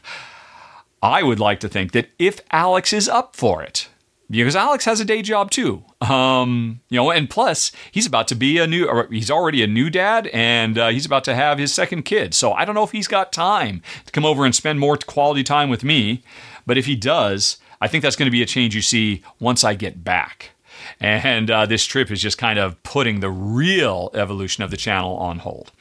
I 1.01 1.21
would 1.21 1.41
like 1.41 1.59
to 1.59 1.67
think 1.67 1.91
that 1.91 2.11
if 2.17 2.39
Alex 2.49 2.93
is 2.93 3.09
up 3.09 3.36
for 3.36 3.61
it, 3.61 3.89
because 4.30 4.55
Alex 4.55 4.86
has 4.86 5.01
a 5.01 5.05
day 5.05 5.21
job 5.21 5.51
too. 5.51 5.84
Um, 5.99 6.80
you 6.88 6.95
know, 6.95 7.11
and 7.11 7.30
plus 7.30 7.74
he's 7.91 8.05
about 8.07 8.30
to 8.30 8.36
be 8.36 8.57
a 8.57 8.67
new, 8.67 9.05
he's 9.11 9.30
already 9.30 9.61
a 9.61 9.67
new 9.67 9.89
dad, 9.89 10.28
and 10.28 10.78
uh, 10.78 10.88
he's 10.88 11.05
about 11.05 11.26
to 11.26 11.36
have 11.36 11.57
his 11.57 11.74
second 11.74 12.03
kid. 12.03 12.34
So 12.34 12.53
I 12.53 12.63
don't 12.63 12.74
know 12.74 12.86
if 12.86 12.91
he's 12.93 13.09
got 13.09 13.34
time 13.34 13.82
to 14.05 14.13
come 14.13 14.24
over 14.24 14.45
and 14.45 14.55
spend 14.55 14.80
more 14.80 14.95
quality 14.95 15.43
time 15.43 15.67
with 15.67 15.84
me. 15.84 16.24
But 16.65 16.78
if 16.78 16.86
he 16.86 16.95
does, 16.95 17.57
I 17.82 17.89
think 17.89 18.01
that's 18.01 18.15
going 18.15 18.28
to 18.28 18.32
be 18.32 18.41
a 18.41 18.45
change 18.45 18.76
you 18.76 18.82
see 18.82 19.24
once 19.41 19.65
I 19.65 19.74
get 19.76 20.05
back. 20.05 20.53
And 20.99 21.49
uh, 21.49 21.65
this 21.65 21.86
trip 21.86 22.11
is 22.11 22.21
just 22.21 22.38
kind 22.38 22.59
of 22.59 22.81
putting 22.84 23.19
the 23.19 23.29
real 23.29 24.09
evolution 24.13 24.63
of 24.63 24.71
the 24.71 24.77
channel 24.77 25.15
on 25.17 25.39
hold. 25.39 25.71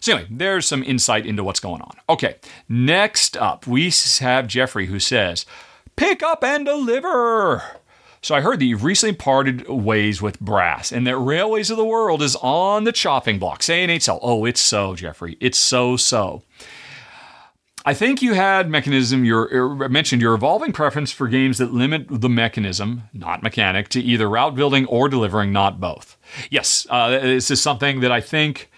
So, 0.00 0.12
anyway, 0.12 0.28
there's 0.30 0.66
some 0.66 0.82
insight 0.82 1.24
into 1.24 1.42
what's 1.42 1.60
going 1.60 1.80
on. 1.80 1.96
Okay, 2.10 2.36
next 2.68 3.36
up, 3.36 3.66
we 3.66 3.90
have 4.20 4.46
Jeffrey 4.46 4.86
who 4.86 5.00
says, 5.00 5.46
Pick 5.96 6.22
up 6.22 6.42
and 6.44 6.66
deliver. 6.66 7.62
So 8.20 8.34
I 8.34 8.40
heard 8.40 8.58
that 8.58 8.64
you've 8.64 8.84
recently 8.84 9.14
parted 9.14 9.68
ways 9.68 10.22
with 10.22 10.40
Brass 10.40 10.90
and 10.92 11.06
that 11.06 11.18
Railways 11.18 11.70
of 11.70 11.76
the 11.76 11.84
World 11.84 12.22
is 12.22 12.36
on 12.36 12.84
the 12.84 12.92
chopping 12.92 13.38
block. 13.38 13.62
Say 13.62 13.84
it 13.84 13.90
ain't 13.90 14.02
so. 14.02 14.18
Oh, 14.22 14.46
it's 14.46 14.60
so, 14.62 14.94
Jeffrey. 14.94 15.36
It's 15.40 15.58
so 15.58 15.98
so. 15.98 16.42
I 17.86 17.92
think 17.92 18.22
you 18.22 18.32
had 18.32 18.70
mechanism. 18.70 19.24
You 19.24 19.36
er, 19.36 19.88
mentioned 19.88 20.22
your 20.22 20.34
evolving 20.34 20.72
preference 20.72 21.12
for 21.12 21.28
games 21.28 21.58
that 21.58 21.72
limit 21.72 22.06
the 22.08 22.30
mechanism, 22.30 23.02
not 23.12 23.42
mechanic, 23.42 23.88
to 23.90 24.00
either 24.00 24.28
route 24.28 24.54
building 24.54 24.86
or 24.86 25.08
delivering, 25.08 25.52
not 25.52 25.80
both. 25.80 26.16
Yes, 26.50 26.86
uh, 26.88 27.10
this 27.10 27.50
is 27.50 27.60
something 27.60 28.00
that 28.00 28.10
I 28.10 28.22
think 28.22 28.70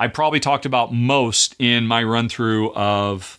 I 0.00 0.08
probably 0.08 0.40
talked 0.40 0.66
about 0.66 0.92
most 0.92 1.54
in 1.60 1.86
my 1.86 2.02
run 2.02 2.28
through 2.28 2.72
of 2.74 3.38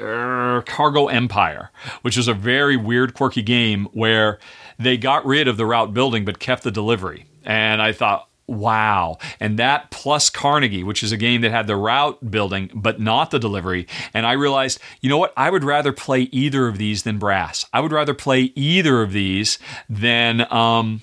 uh, 0.00 0.62
Cargo 0.66 1.08
Empire, 1.08 1.70
which 2.00 2.16
is 2.16 2.28
a 2.28 2.34
very 2.34 2.76
weird, 2.76 3.14
quirky 3.14 3.42
game 3.42 3.88
where 3.92 4.38
they 4.78 4.96
got 4.96 5.24
rid 5.26 5.48
of 5.48 5.56
the 5.58 5.66
route 5.66 5.92
building 5.92 6.24
but 6.24 6.38
kept 6.38 6.62
the 6.62 6.70
delivery. 6.70 7.26
And 7.44 7.82
I 7.82 7.92
thought, 7.92 8.28
Wow. 8.46 9.18
And 9.40 9.58
that 9.58 9.90
plus 9.90 10.28
Carnegie, 10.28 10.84
which 10.84 11.02
is 11.02 11.12
a 11.12 11.16
game 11.16 11.40
that 11.40 11.50
had 11.50 11.66
the 11.66 11.76
route 11.76 12.30
building, 12.30 12.70
but 12.74 13.00
not 13.00 13.30
the 13.30 13.38
delivery. 13.38 13.86
And 14.12 14.26
I 14.26 14.32
realized, 14.32 14.78
you 15.00 15.08
know 15.08 15.18
what? 15.18 15.32
I 15.36 15.50
would 15.50 15.64
rather 15.64 15.92
play 15.92 16.22
either 16.30 16.68
of 16.68 16.76
these 16.76 17.04
than 17.04 17.18
Brass. 17.18 17.64
I 17.72 17.80
would 17.80 17.92
rather 17.92 18.12
play 18.12 18.52
either 18.54 19.00
of 19.00 19.12
these 19.12 19.58
than 19.88 20.52
um, 20.52 21.00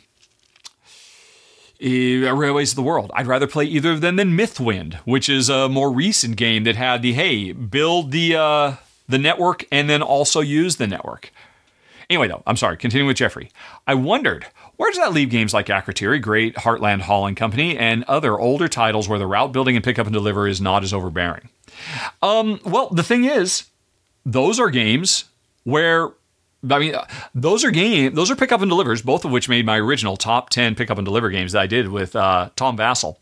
Railways 1.81 2.73
of 2.73 2.75
the 2.75 2.83
World. 2.83 3.11
I'd 3.15 3.27
rather 3.27 3.47
play 3.47 3.65
either 3.65 3.91
of 3.91 4.01
them 4.01 4.17
than 4.17 4.37
Mythwind, 4.37 4.95
which 5.05 5.27
is 5.27 5.49
a 5.49 5.67
more 5.67 5.91
recent 5.91 6.37
game 6.37 6.63
that 6.65 6.75
had 6.75 7.01
the 7.01 7.13
hey, 7.13 7.53
build 7.53 8.11
the 8.11 8.35
uh, 8.35 8.75
the 9.09 9.17
network 9.17 9.65
and 9.71 9.89
then 9.89 10.03
also 10.03 10.41
use 10.41 10.75
the 10.75 10.87
network. 10.87 11.31
Anyway, 12.09 12.27
though, 12.27 12.43
I'm 12.45 12.57
sorry, 12.57 12.75
continuing 12.75 13.07
with 13.07 13.15
Jeffrey. 13.17 13.51
I 13.87 13.93
wondered, 13.93 14.45
where 14.81 14.89
does 14.89 14.97
that 14.97 15.13
leave 15.13 15.29
games 15.29 15.53
like 15.53 15.67
Akrotiri, 15.67 16.19
Great 16.19 16.55
Heartland 16.55 17.01
Hauling 17.01 17.35
Company, 17.35 17.77
and 17.77 18.03
other 18.05 18.39
older 18.39 18.67
titles 18.67 19.07
where 19.07 19.19
the 19.19 19.27
route 19.27 19.51
building 19.51 19.75
and 19.75 19.85
pickup 19.85 20.07
and 20.07 20.13
deliver 20.13 20.47
is 20.47 20.59
not 20.59 20.83
as 20.83 20.91
overbearing? 20.91 21.49
Um, 22.23 22.59
well, 22.65 22.89
the 22.89 23.03
thing 23.03 23.25
is, 23.25 23.65
those 24.25 24.59
are 24.59 24.71
games 24.71 25.25
where 25.65 26.09
I 26.67 26.79
mean, 26.79 26.95
those 27.35 27.63
are 27.63 27.69
game, 27.69 28.15
those 28.15 28.31
are 28.31 28.35
pickup 28.35 28.61
and 28.61 28.71
delivers, 28.71 29.03
both 29.03 29.23
of 29.23 29.29
which 29.29 29.47
made 29.47 29.67
my 29.67 29.77
original 29.77 30.17
top 30.17 30.49
ten 30.49 30.73
pickup 30.73 30.97
and 30.97 31.05
deliver 31.05 31.29
games 31.29 31.51
that 31.51 31.61
I 31.61 31.67
did 31.67 31.89
with 31.89 32.15
uh, 32.15 32.49
Tom 32.55 32.75
Vasel 32.75 33.17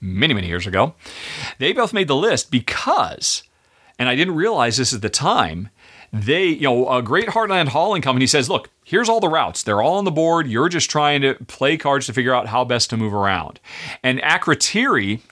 many 0.00 0.32
many 0.32 0.46
years 0.46 0.66
ago. 0.66 0.94
They 1.58 1.74
both 1.74 1.92
made 1.92 2.08
the 2.08 2.16
list 2.16 2.50
because, 2.50 3.42
and 3.98 4.08
I 4.08 4.16
didn't 4.16 4.36
realize 4.36 4.78
this 4.78 4.94
at 4.94 5.02
the 5.02 5.10
time 5.10 5.68
they, 6.14 6.46
you 6.46 6.62
know, 6.62 6.88
a 6.88 7.02
Great 7.02 7.26
Heartland 7.26 7.68
Hauling 7.68 8.00
Company 8.00 8.28
says, 8.28 8.48
look, 8.48 8.70
here's 8.84 9.08
all 9.08 9.18
the 9.18 9.28
routes. 9.28 9.64
They're 9.64 9.82
all 9.82 9.98
on 9.98 10.04
the 10.04 10.12
board. 10.12 10.46
You're 10.46 10.68
just 10.68 10.88
trying 10.88 11.22
to 11.22 11.34
play 11.48 11.76
cards 11.76 12.06
to 12.06 12.12
figure 12.12 12.32
out 12.32 12.46
how 12.46 12.64
best 12.64 12.88
to 12.90 12.96
move 12.96 13.12
around. 13.12 13.58
And 14.00 14.20
Akrotiri 14.20 15.22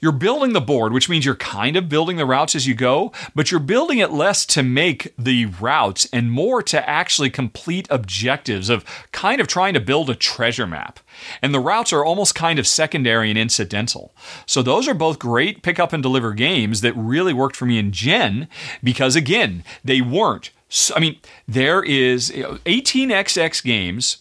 you're 0.00 0.12
building 0.12 0.52
the 0.52 0.60
board, 0.60 0.92
which 0.92 1.08
means 1.08 1.24
you're 1.24 1.34
kind 1.34 1.76
of 1.76 1.88
building 1.88 2.16
the 2.16 2.26
routes 2.26 2.54
as 2.54 2.66
you 2.66 2.74
go, 2.74 3.12
but 3.34 3.50
you're 3.50 3.60
building 3.60 3.98
it 3.98 4.10
less 4.10 4.46
to 4.46 4.62
make 4.62 5.12
the 5.18 5.46
routes 5.46 6.08
and 6.12 6.32
more 6.32 6.62
to 6.62 6.88
actually 6.88 7.30
complete 7.30 7.86
objectives 7.90 8.68
of 8.68 8.84
kind 9.12 9.40
of 9.40 9.46
trying 9.46 9.74
to 9.74 9.80
build 9.80 10.10
a 10.10 10.14
treasure 10.14 10.66
map. 10.66 11.00
And 11.42 11.52
the 11.52 11.60
routes 11.60 11.92
are 11.92 12.04
almost 12.04 12.34
kind 12.34 12.58
of 12.58 12.66
secondary 12.66 13.30
and 13.30 13.38
incidental. 13.38 14.14
So 14.46 14.62
those 14.62 14.88
are 14.88 14.94
both 14.94 15.18
great 15.18 15.62
pick 15.62 15.78
up 15.78 15.92
and 15.92 16.02
deliver 16.02 16.32
games 16.32 16.80
that 16.80 16.96
really 16.96 17.32
worked 17.32 17.56
for 17.56 17.66
me 17.66 17.78
in 17.78 17.92
Jen 17.92 18.48
because 18.82 19.16
again, 19.16 19.64
they 19.84 20.00
weren't 20.00 20.50
I 20.94 21.00
mean, 21.00 21.18
there 21.48 21.82
is 21.82 22.30
you 22.30 22.42
know, 22.42 22.54
18xx 22.64 23.62
games 23.64 24.18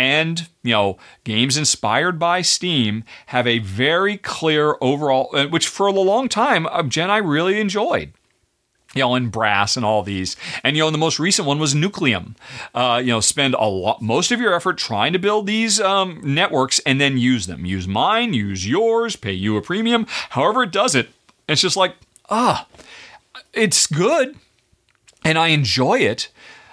and 0.00 0.48
you 0.62 0.72
know 0.72 0.96
games 1.24 1.58
inspired 1.58 2.18
by 2.18 2.40
steam 2.40 3.04
have 3.26 3.46
a 3.46 3.58
very 3.58 4.16
clear 4.16 4.76
overall 4.80 5.28
uh, 5.34 5.46
which 5.46 5.68
for 5.68 5.86
a 5.86 5.92
long 5.92 6.26
time 6.26 6.66
uh, 6.68 6.82
jen 6.82 7.10
i 7.10 7.18
really 7.18 7.60
enjoyed 7.60 8.12
you 8.92 9.02
know, 9.02 9.14
and 9.14 9.30
brass 9.30 9.76
and 9.76 9.86
all 9.86 10.02
these. 10.02 10.34
And, 10.64 10.76
you 10.76 10.82
know, 10.82 10.90
the 10.90 10.98
most 10.98 11.20
recent 11.20 11.46
one 11.46 11.60
was 11.60 11.76
Nucleum. 11.76 12.34
Uh, 12.74 13.00
you 13.00 13.12
know, 13.12 13.20
spend 13.20 13.54
a 13.54 13.64
lot, 13.64 14.02
most 14.02 14.32
of 14.32 14.40
your 14.40 14.52
effort 14.52 14.78
trying 14.78 15.12
to 15.12 15.18
build 15.20 15.46
these 15.46 15.80
um, 15.80 16.20
networks 16.24 16.80
and 16.80 17.00
then 17.00 17.16
use 17.16 17.46
them. 17.46 17.64
Use 17.64 17.86
mine, 17.86 18.34
use 18.34 18.66
yours, 18.66 19.14
pay 19.14 19.30
you 19.30 19.56
a 19.56 19.62
premium, 19.62 20.06
however 20.30 20.64
it 20.64 20.72
does 20.72 20.96
it. 20.96 21.10
It's 21.48 21.62
just 21.62 21.76
like, 21.76 21.94
ah, 22.30 22.66
it's 23.52 23.86
good 23.86 24.34
and 25.24 25.38
I 25.38 25.48
enjoy 25.48 25.98
it. 26.00 26.28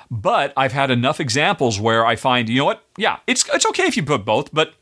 But 0.09 0.53
I've 0.55 0.73
had 0.73 0.91
enough 0.91 1.19
examples 1.19 1.79
where 1.79 2.05
I 2.05 2.15
find, 2.15 2.47
you 2.47 2.59
know 2.59 2.65
what? 2.65 2.83
Yeah, 2.97 3.17
it's 3.27 3.47
it's 3.53 3.65
okay 3.67 3.83
if 3.83 3.97
you 3.97 4.03
put 4.03 4.25
both, 4.25 4.53
but 4.53 4.73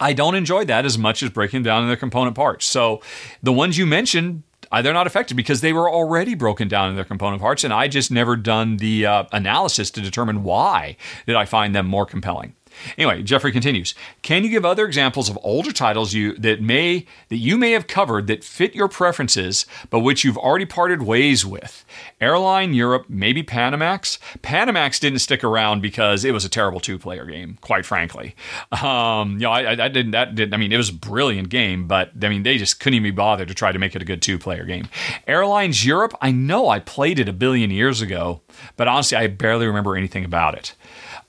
I 0.00 0.12
don't 0.12 0.34
enjoy 0.34 0.64
that 0.64 0.84
as 0.84 0.98
much 0.98 1.22
as 1.22 1.30
breaking 1.30 1.62
down 1.62 1.86
their 1.86 1.96
component 1.96 2.34
parts. 2.34 2.66
So 2.66 3.00
the 3.42 3.52
ones 3.52 3.78
you 3.78 3.86
mentioned, 3.86 4.42
uh, 4.72 4.82
they're 4.82 4.92
not 4.92 5.06
affected 5.06 5.36
because 5.36 5.60
they 5.60 5.72
were 5.72 5.88
already 5.88 6.34
broken 6.34 6.66
down 6.66 6.90
in 6.90 6.96
their 6.96 7.04
component 7.04 7.40
parts, 7.40 7.62
and 7.62 7.72
I 7.72 7.86
just 7.86 8.10
never 8.10 8.36
done 8.36 8.78
the 8.78 9.06
uh, 9.06 9.24
analysis 9.30 9.90
to 9.92 10.00
determine 10.00 10.42
why 10.42 10.96
did 11.26 11.36
I 11.36 11.44
find 11.44 11.74
them 11.74 11.86
more 11.86 12.04
compelling. 12.06 12.54
Anyway, 12.98 13.22
Jeffrey 13.22 13.52
continues. 13.52 13.94
Can 14.22 14.44
you 14.44 14.50
give 14.50 14.64
other 14.64 14.86
examples 14.86 15.28
of 15.28 15.38
older 15.42 15.72
titles 15.72 16.12
you 16.12 16.36
that 16.38 16.60
may 16.60 17.06
that 17.28 17.36
you 17.36 17.58
may 17.58 17.72
have 17.72 17.86
covered 17.86 18.26
that 18.26 18.44
fit 18.44 18.74
your 18.74 18.88
preferences, 18.88 19.66
but 19.90 20.00
which 20.00 20.24
you've 20.24 20.38
already 20.38 20.66
parted 20.66 21.02
ways 21.02 21.44
with? 21.44 21.84
Airline 22.20 22.74
Europe, 22.74 23.06
maybe 23.08 23.42
Panamax. 23.42 24.18
Panamax 24.42 25.00
didn't 25.00 25.20
stick 25.20 25.42
around 25.44 25.80
because 25.80 26.24
it 26.24 26.32
was 26.32 26.44
a 26.44 26.48
terrible 26.48 26.80
two-player 26.80 27.24
game, 27.26 27.58
quite 27.60 27.84
frankly. 27.84 28.34
Um, 28.82 29.32
you 29.32 29.40
know, 29.40 29.50
I, 29.50 29.72
I, 29.72 29.88
didn't. 29.88 30.12
That 30.12 30.34
didn't. 30.34 30.54
I 30.54 30.56
mean, 30.56 30.72
it 30.72 30.76
was 30.76 30.88
a 30.88 30.94
brilliant 30.94 31.48
game, 31.48 31.86
but 31.86 32.10
I 32.22 32.28
mean, 32.28 32.42
they 32.42 32.58
just 32.58 32.80
couldn't 32.80 32.96
even 32.96 33.04
be 33.04 33.10
bothered 33.10 33.48
to 33.48 33.54
try 33.54 33.72
to 33.72 33.78
make 33.78 33.94
it 33.94 34.02
a 34.02 34.04
good 34.04 34.22
two-player 34.22 34.64
game. 34.64 34.88
Airlines 35.26 35.84
Europe. 35.84 36.14
I 36.20 36.30
know 36.30 36.68
I 36.68 36.80
played 36.80 37.18
it 37.18 37.28
a 37.28 37.32
billion 37.32 37.70
years 37.70 38.00
ago, 38.00 38.40
but 38.76 38.88
honestly, 38.88 39.16
I 39.16 39.26
barely 39.26 39.66
remember 39.66 39.96
anything 39.96 40.24
about 40.24 40.54
it. 40.54 40.74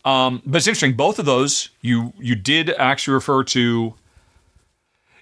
Um, 0.05 0.41
but 0.45 0.57
it's 0.57 0.67
interesting. 0.67 0.93
Both 0.93 1.19
of 1.19 1.25
those 1.25 1.69
you 1.81 2.13
you 2.19 2.35
did 2.35 2.69
actually 2.71 3.15
refer 3.15 3.43
to. 3.45 3.95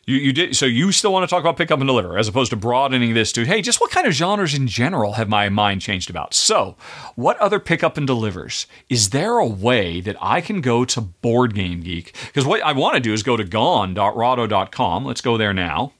You, 0.07 0.15
you 0.15 0.33
did 0.33 0.55
so 0.55 0.65
you 0.65 0.91
still 0.91 1.13
want 1.13 1.29
to 1.29 1.33
talk 1.33 1.41
about 1.41 1.57
pick 1.57 1.69
up 1.69 1.79
and 1.79 1.87
deliver 1.87 2.17
as 2.17 2.27
opposed 2.27 2.49
to 2.49 2.55
broadening 2.55 3.13
this 3.13 3.31
to 3.33 3.45
hey 3.45 3.61
just 3.61 3.79
what 3.79 3.91
kind 3.91 4.07
of 4.07 4.13
genres 4.13 4.55
in 4.55 4.67
general 4.67 5.13
have 5.13 5.29
my 5.29 5.47
mind 5.47 5.81
changed 5.81 6.09
about? 6.09 6.33
So 6.33 6.75
what 7.15 7.37
other 7.37 7.59
pick 7.59 7.83
up 7.83 7.97
and 7.97 8.07
delivers? 8.07 8.65
Is 8.89 9.11
there 9.11 9.37
a 9.37 9.45
way 9.45 10.01
that 10.01 10.17
I 10.19 10.41
can 10.41 10.59
go 10.59 10.85
to 10.85 11.01
Board 11.01 11.53
Game 11.53 11.81
Geek? 11.81 12.15
Because 12.25 12.45
what 12.45 12.63
I 12.63 12.71
want 12.71 12.95
to 12.95 12.99
do 12.99 13.13
is 13.13 13.21
go 13.21 13.37
to 13.37 13.43
gone.rahdo.com 13.43 15.05
let's 15.05 15.21
go 15.21 15.37
there 15.37 15.53
now. 15.53 15.93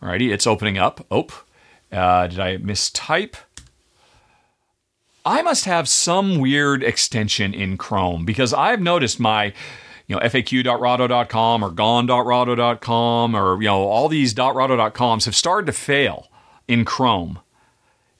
Alrighty 0.00 0.32
it's 0.32 0.46
opening 0.46 0.78
up. 0.78 1.04
Oh 1.10 1.26
uh, 1.90 2.28
did 2.28 2.38
I 2.38 2.58
mistype 2.58 3.34
I 5.26 5.42
must 5.42 5.64
have 5.64 5.88
some 5.88 6.38
weird 6.38 6.84
extension 6.84 7.52
in 7.52 7.76
Chrome 7.76 8.24
because 8.24 8.54
I've 8.54 8.80
noticed 8.80 9.18
my 9.18 9.52
you 10.06 10.14
know, 10.14 10.20
faq.rahdo.com 10.20 11.64
or 11.64 11.70
gone.rahdo.com 11.70 13.34
or, 13.34 13.60
you 13.60 13.66
know, 13.68 13.82
all 13.82 14.08
these 14.08 14.36
.rahdo.coms 14.36 15.24
have 15.24 15.34
started 15.34 15.66
to 15.66 15.72
fail 15.72 16.28
in 16.68 16.84
Chrome. 16.84 17.40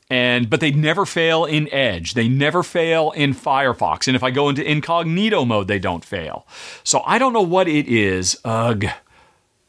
And 0.09 0.49
but 0.51 0.61
they 0.61 0.71
never 0.71 1.05
fail 1.05 1.45
in 1.45 1.73
Edge. 1.73 2.15
They 2.15 2.29
never 2.29 2.63
fail 2.63 3.13
in 3.13 3.35
Firefox. 3.35 4.07
And 4.07 4.17
if 4.17 4.23
I 4.23 4.31
go 4.31 4.49
into 4.49 4.69
incognito 4.69 5.45
mode, 5.45 5.67
they 5.67 5.81
don't 5.81 6.05
fail. 6.05 6.47
So 6.85 7.03
I 7.05 7.19
don't 7.19 7.33
know 7.33 7.43
what 7.43 7.67
it 7.67 7.89
is. 7.89 8.39
Ugh. 8.45 8.87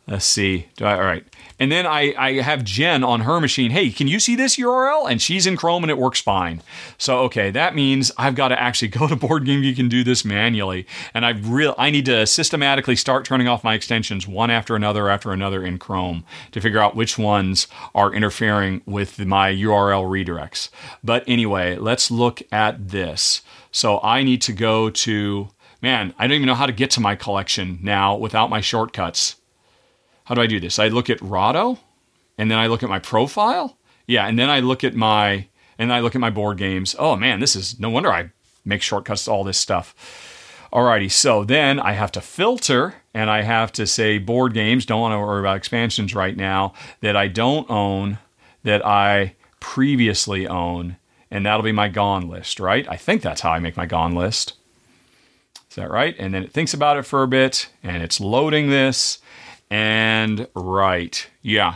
Let's 0.10 0.26
see. 0.26 0.68
I, 0.80 0.94
all 0.94 1.02
right. 1.02 1.26
And 1.60 1.70
then 1.70 1.86
I, 1.86 2.14
I 2.18 2.34
have 2.42 2.64
Jen 2.64 3.04
on 3.04 3.22
her 3.22 3.42
machine. 3.42 3.72
Hey, 3.72 3.90
can 3.90 4.08
you 4.08 4.22
see 4.22 4.38
this 4.38 4.56
URL? 4.56 5.10
And 5.10 5.22
she's 5.22 5.46
in 5.46 5.58
Chrome 5.58 5.84
and 5.84 5.92
it 5.92 5.98
works 5.98 6.22
fine. 6.22 6.62
So 6.98 7.20
okay, 7.22 7.52
that 7.52 7.76
means 7.76 8.12
I've 8.18 8.36
got 8.36 8.50
to 8.50 8.62
actually 8.62 8.88
go 8.90 9.08
to 9.08 9.18
Board 9.18 9.44
Game 9.44 9.62
Geek 9.62 9.80
and 9.80 9.90
do 9.90 10.06
this 10.06 10.24
manually. 10.24 10.88
And 11.14 11.26
I 11.26 11.32
real 11.32 11.76
I 11.78 11.90
need 11.90 12.06
to 12.06 12.26
systematically 12.26 12.96
start 12.96 13.26
turning 13.26 13.50
off 13.50 13.66
my 13.66 13.74
extensions 13.74 14.28
one 14.28 14.50
after 14.50 14.78
another 14.78 15.10
after 15.10 15.34
another 15.34 15.66
in 15.66 15.78
Chrome 15.78 16.24
to 16.52 16.62
figure 16.62 16.80
out 16.80 16.96
which 16.96 17.18
ones 17.18 17.68
are 17.94 18.14
interfering 18.14 18.82
with 18.86 19.20
my 19.20 19.52
URL 19.52 20.06
redirects. 20.06 20.70
But 21.04 21.26
anyway, 21.28 21.76
let's 21.76 22.10
look 22.10 22.42
at 22.52 22.90
this. 22.90 23.42
So 23.72 24.00
I 24.02 24.24
need 24.24 24.42
to 24.44 24.54
go 24.54 24.90
to 24.90 25.50
man, 25.82 26.14
I 26.18 26.28
don't 26.28 26.36
even 26.36 26.48
know 26.48 26.56
how 26.56 26.66
to 26.66 26.72
get 26.72 26.92
to 26.92 27.02
my 27.02 27.16
collection 27.16 27.80
now 27.82 28.16
without 28.16 28.50
my 28.50 28.62
shortcuts 28.62 29.36
how 30.28 30.36
do 30.36 30.42
I 30.42 30.48
do 30.48 30.60
this? 30.60 30.78
I 30.78 30.90
look 30.90 31.10
at 31.10 31.22
Rahdo, 31.22 31.80
and 32.38 32.52
then 32.52 32.58
I 32.58 32.68
look 32.68 32.84
at 32.84 32.90
my 32.90 33.00
profile. 33.00 33.78
Yeah, 34.08 34.28
and 34.28 34.38
then 34.38 34.50
I 34.50 34.60
look 34.60 34.84
at 34.84 34.94
my 34.94 35.48
and 35.80 35.94
I 35.94 36.02
look 36.02 36.16
at 36.16 36.22
my 36.22 36.30
board 36.30 36.58
games. 36.58 36.98
Oh 37.00 37.16
man, 37.16 37.40
this 37.40 37.56
is 37.56 37.80
no 37.80 37.90
wonder 37.90 38.12
I 38.12 38.32
make 38.66 38.82
shortcuts 38.82 39.24
to 39.26 39.32
all 39.32 39.46
this 39.46 39.58
stuff. 39.58 39.96
Alrighty, 40.74 41.10
so 41.10 41.46
then 41.46 41.80
I 41.80 41.94
have 41.94 42.12
to 42.12 42.20
filter 42.20 42.96
and 43.14 43.30
I 43.30 43.44
have 43.44 43.72
to 43.74 43.88
say 43.88 44.18
board 44.18 44.54
games, 44.54 44.86
don't 44.86 45.00
want 45.00 45.14
to 45.14 45.20
worry 45.20 45.40
about 45.40 45.56
expansions 45.56 46.14
right 46.14 46.36
now, 46.36 46.74
that 47.00 47.16
I 47.16 47.30
don't 47.30 47.70
own, 47.70 48.18
that 48.64 48.86
I 48.86 49.36
previously 49.62 50.46
own, 50.46 50.98
and 51.32 51.46
that'll 51.46 51.64
be 51.64 51.72
my 51.72 51.88
gone 51.88 52.28
list, 52.28 52.60
right? 52.60 52.86
I 52.90 52.98
think 52.98 53.22
that's 53.22 53.40
how 53.40 53.52
I 53.52 53.60
make 53.60 53.78
my 53.78 53.86
gone 53.86 54.14
list. 54.14 54.56
Is 55.70 55.78
that 55.78 55.90
right? 55.90 56.16
And 56.20 56.34
then 56.34 56.44
it 56.44 56.52
thinks 56.52 56.74
about 56.74 56.98
it 56.98 57.04
for 57.04 57.24
a 57.24 57.28
bit 57.30 57.70
and 57.82 58.04
it's 58.04 58.20
loading 58.20 58.70
this 58.70 59.20
and 59.70 60.48
right. 60.56 61.30
Yeah. 61.42 61.76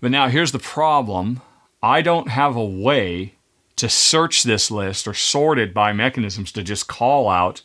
But 0.00 0.10
now 0.10 0.28
here's 0.28 0.52
the 0.52 0.58
problem 0.58 1.40
I 1.82 2.02
don't 2.02 2.28
have 2.28 2.56
a 2.56 2.64
way 2.64 3.34
to 3.76 3.88
search 3.88 4.42
this 4.42 4.70
list 4.70 5.08
or 5.08 5.14
sort 5.14 5.58
it 5.58 5.74
by 5.74 5.92
mechanisms 5.92 6.52
to 6.52 6.62
just 6.62 6.86
call 6.88 7.28
out 7.28 7.62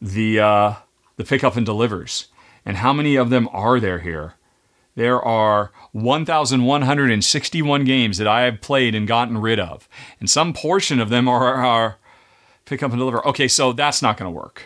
the, 0.00 0.38
uh, 0.40 0.74
the 1.16 1.24
pickup 1.24 1.56
and 1.56 1.66
delivers. 1.66 2.28
And 2.64 2.76
how 2.78 2.92
many 2.92 3.16
of 3.16 3.30
them 3.30 3.48
are 3.52 3.80
there 3.80 3.98
here? 4.00 4.34
There 4.94 5.22
are 5.22 5.70
1,161 5.92 7.84
games 7.84 8.18
that 8.18 8.26
I 8.26 8.42
have 8.42 8.60
played 8.60 8.94
and 8.94 9.06
gotten 9.06 9.38
rid 9.38 9.60
of. 9.60 9.88
And 10.18 10.28
some 10.28 10.52
portion 10.52 11.00
of 11.00 11.08
them 11.08 11.28
are, 11.28 11.54
are 11.54 11.98
pick 12.64 12.82
up 12.82 12.90
and 12.90 12.98
deliver. 12.98 13.24
Okay, 13.26 13.48
so 13.48 13.72
that's 13.72 14.02
not 14.02 14.16
going 14.16 14.30
to 14.30 14.36
work. 14.36 14.64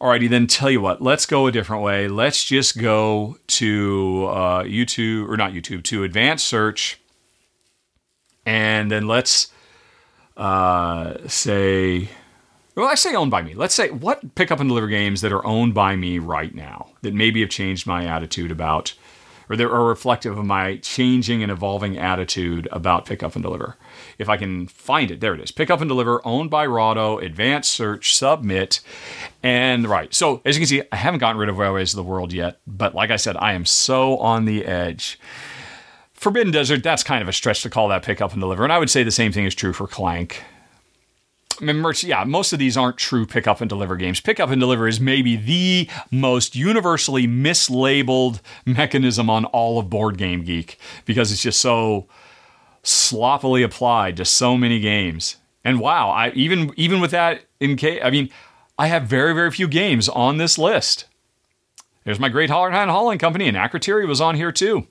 Alrighty, 0.00 0.30
then 0.30 0.46
tell 0.46 0.70
you 0.70 0.80
what, 0.80 1.02
let's 1.02 1.26
go 1.26 1.48
a 1.48 1.52
different 1.52 1.82
way. 1.82 2.06
Let's 2.06 2.44
just 2.44 2.78
go 2.78 3.36
to 3.48 4.26
uh, 4.30 4.62
YouTube, 4.62 5.28
or 5.28 5.36
not 5.36 5.52
YouTube, 5.52 5.82
to 5.84 6.04
advanced 6.04 6.46
search. 6.46 7.00
And 8.46 8.92
then 8.92 9.08
let's 9.08 9.52
uh, 10.36 11.14
say, 11.26 12.10
well, 12.76 12.86
I 12.86 12.94
say 12.94 13.16
owned 13.16 13.32
by 13.32 13.42
me. 13.42 13.54
Let's 13.54 13.74
say 13.74 13.90
what 13.90 14.36
pick 14.36 14.52
up 14.52 14.60
and 14.60 14.70
deliver 14.70 14.86
games 14.86 15.20
that 15.22 15.32
are 15.32 15.44
owned 15.44 15.74
by 15.74 15.96
me 15.96 16.20
right 16.20 16.54
now 16.54 16.90
that 17.02 17.12
maybe 17.12 17.40
have 17.40 17.50
changed 17.50 17.84
my 17.84 18.04
attitude 18.06 18.52
about, 18.52 18.94
or 19.50 19.56
that 19.56 19.66
are 19.66 19.84
reflective 19.84 20.38
of 20.38 20.44
my 20.44 20.76
changing 20.76 21.42
and 21.42 21.50
evolving 21.50 21.98
attitude 21.98 22.68
about 22.70 23.04
pick 23.04 23.24
up 23.24 23.34
and 23.34 23.42
deliver 23.42 23.76
if 24.18 24.28
I 24.28 24.36
can 24.36 24.66
find 24.68 25.10
it. 25.10 25.20
There 25.20 25.34
it 25.34 25.40
is. 25.40 25.50
Pick 25.50 25.70
up 25.70 25.80
and 25.80 25.88
deliver, 25.88 26.26
owned 26.26 26.50
by 26.50 26.66
Rahdo, 26.66 27.18
advanced 27.18 27.72
search, 27.72 28.14
submit. 28.14 28.80
And 29.42 29.86
right. 29.88 30.12
So 30.14 30.42
as 30.44 30.56
you 30.56 30.60
can 30.60 30.68
see, 30.68 30.82
I 30.92 30.96
haven't 30.96 31.20
gotten 31.20 31.38
rid 31.38 31.48
of 31.48 31.58
Railways 31.58 31.92
of 31.92 31.96
the 31.96 32.02
World 32.02 32.32
yet, 32.32 32.60
but 32.66 32.94
like 32.94 33.10
I 33.10 33.16
said, 33.16 33.36
I 33.36 33.52
am 33.52 33.64
so 33.64 34.18
on 34.18 34.44
the 34.44 34.64
edge. 34.64 35.18
Forbidden 36.18 36.52
Desert, 36.52 36.82
that's 36.82 37.04
kind 37.04 37.22
of 37.22 37.28
a 37.28 37.32
stretch 37.32 37.62
to 37.62 37.70
call 37.70 37.88
that 37.88 38.02
pick 38.02 38.20
up 38.20 38.32
and 38.32 38.40
deliver. 38.40 38.64
And 38.64 38.72
I 38.72 38.78
would 38.78 38.90
say 38.90 39.04
the 39.04 39.12
same 39.12 39.30
thing 39.30 39.44
is 39.44 39.54
true 39.54 39.72
for 39.72 39.86
Clank. 39.86 40.42
yeah, 41.60 42.24
most 42.24 42.52
of 42.52 42.58
these 42.58 42.76
aren't 42.76 42.96
true 42.96 43.24
pick 43.24 43.46
up 43.46 43.60
and 43.60 43.68
deliver 43.68 43.96
games. 43.96 44.20
Pick 44.20 44.40
up 44.40 44.50
and 44.50 44.60
deliver 44.60 44.88
is 44.88 44.98
maybe 44.98 45.36
the 45.36 45.88
most 46.10 46.56
universally 46.56 47.28
mislabeled 47.28 48.40
mechanism 48.66 49.30
on 49.30 49.44
all 49.44 49.78
of 49.78 49.88
Board 49.88 50.18
Game 50.18 50.42
Geek 50.42 50.76
because 51.04 51.30
it's 51.30 51.42
just 51.42 51.60
so 51.60 52.08
sloppily 52.88 53.62
applied 53.62 54.16
to 54.16 54.24
so 54.24 54.56
many 54.56 54.80
games. 54.80 55.36
And 55.64 55.80
wow, 55.80 56.10
I 56.10 56.30
even 56.30 56.72
even 56.76 57.00
with 57.00 57.10
that 57.10 57.42
in 57.60 57.76
case, 57.76 58.00
I 58.02 58.10
mean, 58.10 58.30
I 58.78 58.86
have 58.86 59.04
very 59.04 59.34
very 59.34 59.50
few 59.50 59.68
games 59.68 60.08
on 60.08 60.38
this 60.38 60.58
list. 60.58 61.06
There's 62.04 62.20
my 62.20 62.30
Great 62.30 62.48
Heartland 62.48 62.88
Hauling 62.88 63.18
Company, 63.18 63.48
and 63.48 63.56
Akrotiri 63.56 64.06
was 64.06 64.20
on 64.20 64.34
here 64.36 64.52
too. 64.52 64.86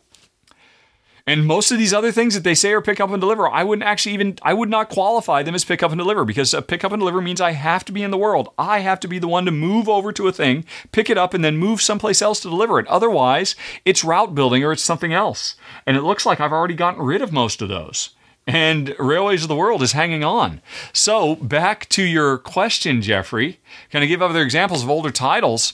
And 1.28 1.46
most 1.46 1.72
of 1.72 1.78
these 1.78 1.94
other 1.94 2.14
things 2.14 2.34
that 2.34 2.46
they 2.46 2.56
say 2.56 2.72
are 2.72 2.82
pick 2.82 3.02
up 3.02 3.12
and 3.12 3.20
deliver, 3.20 3.50
I 3.50 3.66
wouldn't 3.66 3.86
actually 3.86 4.14
even, 4.14 4.40
I 4.42 4.54
would 4.54 4.70
not 4.70 4.88
qualify 4.88 5.44
them 5.44 5.56
as 5.56 5.66
pick 5.66 5.84
up 5.84 5.92
and 5.92 6.00
deliver 6.00 6.24
because 6.24 6.54
a 6.54 6.62
pick 6.62 6.86
up 6.86 6.94
and 6.94 7.02
deliver 7.02 7.22
means 7.22 7.42
I 7.42 7.52
have 7.52 7.84
to 7.86 7.92
be 7.92 8.02
in 8.02 8.12
the 8.12 8.18
world. 8.18 8.54
I 8.58 8.80
have 8.80 9.02
to 9.02 9.10
be 9.10 9.20
the 9.20 9.28
one 9.28 9.44
to 9.44 9.52
move 9.52 9.90
over 9.90 10.14
to 10.14 10.28
a 10.30 10.32
thing, 10.32 10.64
pick 10.94 11.10
it 11.10 11.18
up, 11.18 11.34
and 11.34 11.44
then 11.44 11.58
move 11.58 11.82
someplace 11.82 12.22
else 12.22 12.40
to 12.40 12.50
deliver 12.50 12.80
it. 12.80 12.88
Otherwise, 12.88 13.58
it's 13.84 14.06
route 14.06 14.34
building 14.36 14.64
or 14.64 14.72
it's 14.72 14.82
something 14.82 15.12
else. 15.12 15.56
And 15.86 15.98
it 15.98 16.04
looks 16.04 16.26
like 16.26 16.40
I've 16.40 16.54
already 16.54 16.76
gotten 16.76 17.04
rid 17.04 17.22
of 17.22 17.34
most 17.34 17.62
of 17.62 17.68
those. 17.68 18.12
And 18.48 18.96
Railways 18.98 19.44
of 19.44 19.50
the 19.50 19.56
World 19.58 19.84
is 19.84 19.92
hanging 19.92 20.24
on. 20.24 20.62
So, 20.94 21.36
back 21.36 21.90
to 21.90 22.04
your 22.04 22.38
question, 22.38 23.02
Jeffrey. 23.02 23.60
Can 23.90 24.02
I 24.02 24.06
give 24.06 24.22
other 24.22 24.42
examples 24.42 24.84
of 24.84 24.90
older 24.90 25.12
titles? 25.12 25.74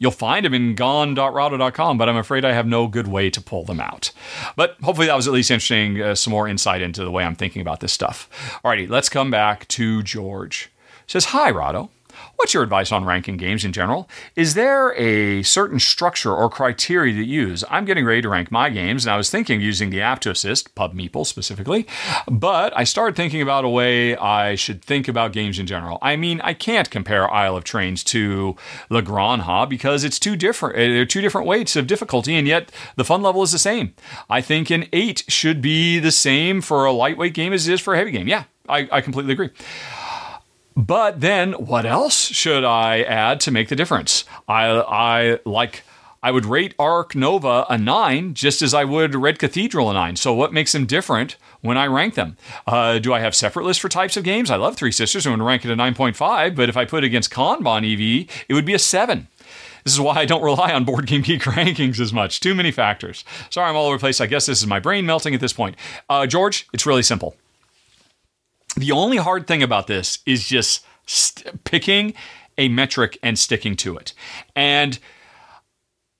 You'll 0.00 0.10
find 0.10 0.46
them 0.46 0.54
in 0.54 0.74
gone.rahdo.com, 0.74 1.98
but 1.98 2.08
I'm 2.08 2.16
afraid 2.16 2.44
I 2.44 2.52
have 2.52 2.66
no 2.66 2.88
good 2.88 3.06
way 3.06 3.28
to 3.28 3.40
pull 3.40 3.64
them 3.64 3.78
out. 3.78 4.10
But 4.56 4.76
hopefully 4.82 5.06
that 5.06 5.14
was 5.14 5.28
at 5.28 5.34
least 5.34 5.50
interesting, 5.50 6.00
uh, 6.00 6.14
some 6.14 6.30
more 6.30 6.48
insight 6.48 6.80
into 6.80 7.04
the 7.04 7.10
way 7.10 7.22
I'm 7.22 7.36
thinking 7.36 7.60
about 7.60 7.80
this 7.80 7.92
stuff. 7.92 8.28
Alrighty, 8.64 8.88
let's 8.88 9.10
come 9.10 9.30
back 9.30 9.68
to 9.68 10.02
George. 10.02 10.70
It 11.04 11.10
says, 11.10 11.26
Hi, 11.26 11.50
Rahdo. 11.50 11.90
What's 12.40 12.54
your 12.54 12.62
advice 12.62 12.90
on 12.90 13.04
ranking 13.04 13.36
games 13.36 13.66
in 13.66 13.72
general? 13.74 14.08
Is 14.34 14.54
there 14.54 14.94
a 14.94 15.42
certain 15.42 15.78
structure 15.78 16.32
or 16.32 16.48
criteria 16.48 17.12
that 17.12 17.24
you 17.24 17.48
use? 17.48 17.64
I'm 17.68 17.84
getting 17.84 18.06
ready 18.06 18.22
to 18.22 18.30
rank 18.30 18.50
my 18.50 18.70
games, 18.70 19.04
and 19.04 19.12
I 19.12 19.18
was 19.18 19.28
thinking 19.28 19.60
using 19.60 19.90
the 19.90 20.00
app 20.00 20.20
to 20.20 20.30
assist, 20.30 20.74
PubMeeple 20.74 21.26
specifically, 21.26 21.86
but 22.26 22.72
I 22.74 22.84
started 22.84 23.14
thinking 23.14 23.42
about 23.42 23.66
a 23.66 23.68
way 23.68 24.16
I 24.16 24.54
should 24.54 24.82
think 24.82 25.06
about 25.06 25.34
games 25.34 25.58
in 25.58 25.66
general. 25.66 25.98
I 26.00 26.16
mean, 26.16 26.40
I 26.40 26.54
can't 26.54 26.88
compare 26.88 27.30
Isle 27.30 27.58
of 27.58 27.64
Trains 27.64 28.02
to 28.04 28.56
La 28.88 29.02
Granja 29.02 29.68
because 29.68 30.02
it's 30.02 30.18
too 30.18 30.34
different. 30.34 30.78
Eh, 30.78 30.88
they're 30.88 31.04
two 31.04 31.20
different 31.20 31.46
weights 31.46 31.76
of 31.76 31.86
difficulty, 31.86 32.36
and 32.36 32.48
yet 32.48 32.72
the 32.96 33.04
fun 33.04 33.20
level 33.20 33.42
is 33.42 33.52
the 33.52 33.58
same. 33.58 33.92
I 34.30 34.40
think 34.40 34.70
an 34.70 34.86
8 34.94 35.24
should 35.28 35.60
be 35.60 35.98
the 35.98 36.10
same 36.10 36.62
for 36.62 36.86
a 36.86 36.92
lightweight 36.92 37.34
game 37.34 37.52
as 37.52 37.68
it 37.68 37.74
is 37.74 37.82
for 37.82 37.92
a 37.92 37.98
heavy 37.98 38.12
game. 38.12 38.28
Yeah, 38.28 38.44
I, 38.66 38.88
I 38.90 39.00
completely 39.02 39.34
agree. 39.34 39.50
But 40.76 41.20
then 41.20 41.52
what 41.52 41.84
else 41.84 42.26
should 42.26 42.64
I 42.64 43.02
add 43.02 43.40
to 43.40 43.50
make 43.50 43.68
the 43.68 43.76
difference? 43.76 44.24
I, 44.48 44.66
I 44.66 45.38
like 45.44 45.82
I 46.22 46.30
would 46.30 46.44
rate 46.44 46.74
Ark 46.78 47.14
Nova 47.14 47.64
a 47.70 47.78
9 47.78 48.34
just 48.34 48.60
as 48.60 48.74
I 48.74 48.84
would 48.84 49.14
Red 49.14 49.38
Cathedral 49.38 49.90
a 49.90 49.94
9. 49.94 50.16
So 50.16 50.34
what 50.34 50.52
makes 50.52 50.72
them 50.72 50.84
different 50.84 51.36
when 51.62 51.78
I 51.78 51.86
rank 51.86 52.14
them? 52.14 52.36
Uh, 52.66 52.98
do 52.98 53.14
I 53.14 53.20
have 53.20 53.34
separate 53.34 53.64
lists 53.64 53.80
for 53.80 53.88
types 53.88 54.18
of 54.18 54.24
games? 54.24 54.50
I 54.50 54.56
love 54.56 54.76
Three 54.76 54.92
Sisters 54.92 55.26
I'm 55.26 55.30
going 55.30 55.38
to 55.38 55.44
rank 55.44 55.64
it 55.64 55.70
a 55.70 55.76
9.5, 55.76 56.54
but 56.54 56.68
if 56.68 56.76
I 56.76 56.84
put 56.84 57.04
it 57.04 57.06
against 57.06 57.30
Kanban 57.30 57.90
EV, 57.90 58.28
it 58.48 58.54
would 58.54 58.66
be 58.66 58.74
a 58.74 58.78
7. 58.78 59.28
This 59.84 59.94
is 59.94 60.00
why 60.00 60.16
I 60.16 60.26
don't 60.26 60.42
rely 60.42 60.72
on 60.72 60.84
Board 60.84 61.06
Game 61.06 61.22
Geek 61.22 61.42
rankings 61.44 61.98
as 62.00 62.12
much. 62.12 62.40
Too 62.40 62.54
many 62.54 62.70
factors. 62.70 63.24
Sorry, 63.48 63.70
I'm 63.70 63.76
all 63.76 63.86
over 63.86 63.96
the 63.96 64.00
place. 64.00 64.20
I 64.20 64.26
guess 64.26 64.44
this 64.44 64.60
is 64.60 64.66
my 64.66 64.78
brain 64.78 65.06
melting 65.06 65.34
at 65.34 65.40
this 65.40 65.54
point. 65.54 65.76
Uh, 66.08 66.26
George, 66.26 66.68
it's 66.74 66.84
really 66.84 67.02
simple. 67.02 67.34
The 68.76 68.92
only 68.92 69.16
hard 69.16 69.46
thing 69.46 69.62
about 69.62 69.86
this 69.86 70.20
is 70.26 70.46
just 70.46 70.84
st- 71.06 71.64
picking 71.64 72.14
a 72.56 72.68
metric 72.68 73.18
and 73.22 73.38
sticking 73.38 73.74
to 73.76 73.96
it. 73.96 74.12
And 74.54 74.98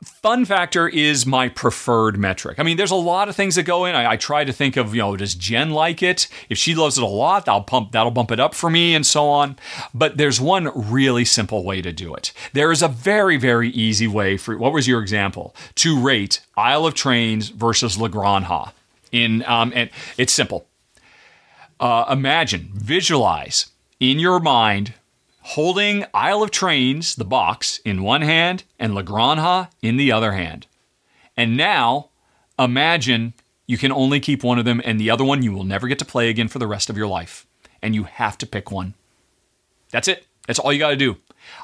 fun 0.03 0.45
factor 0.45 0.89
is 0.89 1.27
my 1.27 1.49
preferred 1.49 2.19
metric. 2.19 2.59
I 2.59 2.63
mean, 2.63 2.77
there's 2.77 2.91
a 2.91 2.97
lot 2.97 3.29
of 3.29 3.37
things 3.37 3.55
that 3.57 3.65
go 3.65 3.85
in. 3.85 3.95
I, 3.95 4.13
I, 4.13 4.17
try 4.17 4.45
to 4.45 4.53
think 4.53 4.77
of, 4.77 4.95
you 4.95 5.03
know, 5.03 5.17
does 5.17 5.35
Jen 5.35 5.71
like 5.71 6.03
it? 6.03 6.27
If 6.49 6.57
she 6.57 6.75
loves 6.75 6.97
it 6.97 7.05
a 7.05 7.07
lot, 7.07 7.49
I'll 7.49 7.63
pump 7.63 7.93
that'll 7.93 8.11
bump 8.11 8.31
it 8.31 8.41
up 8.41 8.55
for 8.55 8.71
me 8.71 8.95
and 8.95 9.05
so 9.05 9.29
on. 9.29 9.57
But 9.93 10.17
there's 10.17 10.41
one 10.41 10.71
really 10.75 11.25
simple 11.27 11.65
way 11.65 11.83
to 11.83 11.93
do 11.93 12.15
it. 12.15 12.33
There 12.55 12.73
is 12.73 12.83
a 12.83 12.89
very, 12.89 13.37
very 13.37 13.69
easy 13.71 14.07
way 14.07 14.37
for 14.37 14.57
what 14.57 14.73
was 14.73 14.89
your 14.89 15.03
example? 15.03 15.55
To 15.77 16.01
rate 16.01 16.41
Isle 16.57 16.87
of 16.87 16.95
Trains 16.95 17.51
versus 17.51 17.99
La 17.99 18.09
Granja. 18.09 18.73
In 19.13 19.45
um, 19.47 19.73
and 19.75 19.91
it's 20.17 20.33
simple 20.33 20.67
Uh, 21.81 22.05
imagine, 22.11 22.70
visualize 22.74 23.70
in 23.99 24.18
your 24.18 24.39
mind 24.39 24.93
holding 25.41 26.05
Isle 26.12 26.43
of 26.43 26.51
Trains, 26.51 27.14
the 27.14 27.24
box, 27.24 27.81
in 27.87 28.03
one 28.03 28.20
hand 28.20 28.64
and 28.78 28.95
La 28.95 29.03
Granja 29.03 29.70
in 29.81 29.97
the 29.97 30.12
other 30.12 30.33
hand. 30.33 30.66
And 31.39 31.57
now 31.57 32.11
imagine 32.59 33.33
you 33.66 33.78
can 33.78 33.93
only 33.93 34.20
keep 34.20 34.45
one 34.45 34.59
of 34.59 34.66
them 34.66 34.83
and 34.85 35.01
the 35.01 35.09
other 35.09 35.24
one 35.24 35.43
you 35.43 35.53
will 35.53 35.64
never 35.64 35.89
get 35.89 35.99
to 36.01 36.05
play 36.05 36.28
again 36.28 36.49
for 36.49 36.59
the 36.59 36.66
rest 36.66 36.91
of 36.91 36.99
your 36.99 37.07
life. 37.07 37.47
And 37.81 37.95
you 37.95 38.05
have 38.05 38.37
to 38.39 38.47
pick 38.47 38.70
one. 38.70 38.93
That's 39.91 40.07
it. 40.07 40.26
That's 40.47 40.59
all 40.59 40.74
you 40.74 40.78
got 40.78 40.91
to 40.91 40.97
do. 40.97 41.16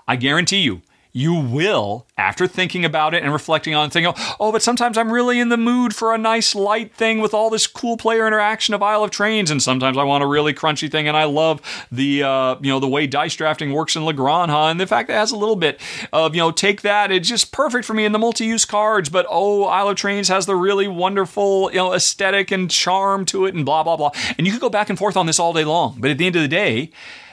I 0.08 0.16
guarantee 0.16 0.60
you, 0.60 0.80
you 1.16 1.32
will, 1.32 2.06
after 2.18 2.46
thinking 2.46 2.84
about 2.84 3.14
it 3.14 3.22
and 3.22 3.32
reflecting 3.32 3.74
on 3.74 3.86
it, 3.86 3.92
thinking, 3.94 4.12
oh, 4.38 4.52
but 4.52 4.62
sometimes 4.62 4.98
I'm 4.98 5.10
really 5.10 5.40
in 5.40 5.48
the 5.48 5.56
mood 5.56 5.94
for 5.94 6.12
a 6.12 6.18
nice 6.18 6.54
light 6.54 6.94
thing 6.94 7.20
with 7.20 7.32
all 7.32 7.48
this 7.48 7.66
cool 7.66 7.96
player 7.96 8.26
interaction 8.26 8.74
of 8.74 8.82
Isle 8.82 9.04
of 9.04 9.10
Trains, 9.10 9.50
and 9.50 9.62
sometimes 9.62 9.96
I 9.96 10.04
want 10.04 10.22
a 10.22 10.26
really 10.26 10.52
crunchy 10.52 10.90
thing, 10.90 11.08
and 11.08 11.16
I 11.16 11.24
love 11.24 11.62
the 11.90 12.22
uh, 12.22 12.56
you 12.60 12.70
know 12.70 12.80
the 12.80 12.86
way 12.86 13.06
dice 13.06 13.34
drafting 13.34 13.72
works 13.72 13.96
in 13.96 14.04
La 14.04 14.12
Granja, 14.12 14.70
and 14.70 14.78
the 14.78 14.86
fact 14.86 15.08
that 15.08 15.14
it 15.14 15.16
has 15.16 15.32
a 15.32 15.38
little 15.38 15.56
bit 15.56 15.80
of 16.12 16.34
you 16.34 16.42
know 16.42 16.50
take 16.50 16.82
that, 16.82 17.10
it's 17.10 17.30
just 17.30 17.50
perfect 17.50 17.86
for 17.86 17.94
me 17.94 18.04
in 18.04 18.12
the 18.12 18.18
multi-use 18.18 18.66
cards. 18.66 19.08
But 19.08 19.24
oh, 19.30 19.64
Isle 19.64 19.88
of 19.88 19.96
Trains 19.96 20.28
has 20.28 20.44
the 20.44 20.54
really 20.54 20.86
wonderful 20.86 21.70
you 21.70 21.78
know 21.78 21.94
aesthetic 21.94 22.50
and 22.50 22.70
charm 22.70 23.24
to 23.26 23.46
it, 23.46 23.54
and 23.54 23.64
blah 23.64 23.82
blah 23.82 23.96
blah. 23.96 24.10
And 24.36 24.46
you 24.46 24.52
could 24.52 24.60
go 24.60 24.68
back 24.68 24.90
and 24.90 24.98
forth 24.98 25.16
on 25.16 25.24
this 25.24 25.40
all 25.40 25.54
day 25.54 25.64
long, 25.64 25.96
but 25.98 26.10
at 26.10 26.18
the 26.18 26.26
end 26.26 26.36
of 26.36 26.42
the 26.42 26.48
day, 26.48 26.90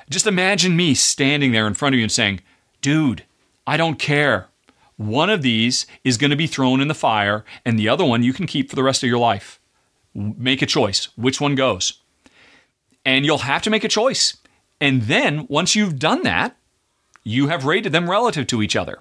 just 0.10 0.26
imagine 0.26 0.78
me 0.78 0.94
standing 0.94 1.52
there 1.52 1.68
in 1.68 1.74
front 1.74 1.96
of 1.96 2.00
you 2.00 2.04
and 2.04 2.12
saying, 2.12 2.40
dude 2.82 3.26
I 3.66 3.78
don't 3.78 4.00
care. 4.00 4.48
One 4.98 5.30
of 5.30 5.42
these 5.42 5.86
is 6.04 6.18
going 6.18 6.32
to 6.32 6.38
be 6.38 6.48
thrown 6.48 6.82
in 6.82 6.88
the 6.88 6.94
fire, 6.94 7.44
and 7.66 7.78
the 7.78 7.90
other 7.90 8.06
one 8.06 8.24
you 8.24 8.34
can 8.34 8.48
keep 8.48 8.70
for 8.70 8.76
the 8.76 8.84
rest 8.84 9.04
of 9.04 9.10
your 9.10 9.20
life. 9.20 9.60
Make 10.14 10.62
a 10.62 10.68
choice. 10.68 11.10
Which 11.18 11.42
one 11.42 11.56
goes? 11.56 12.02
And 13.06 13.26
you'll 13.26 13.40
have 13.40 13.62
to 13.64 13.70
make 13.70 13.84
a 13.84 13.90
choice. 13.90 14.38
And 14.80 15.04
then, 15.04 15.48
once 15.50 15.76
you've 15.76 15.98
done 15.98 16.24
that, 16.24 16.58
you 17.24 17.48
have 17.48 17.66
rated 17.66 17.92
them 17.92 18.10
relative 18.10 18.48
to 18.48 18.62
each 18.62 18.76
other. 18.76 19.00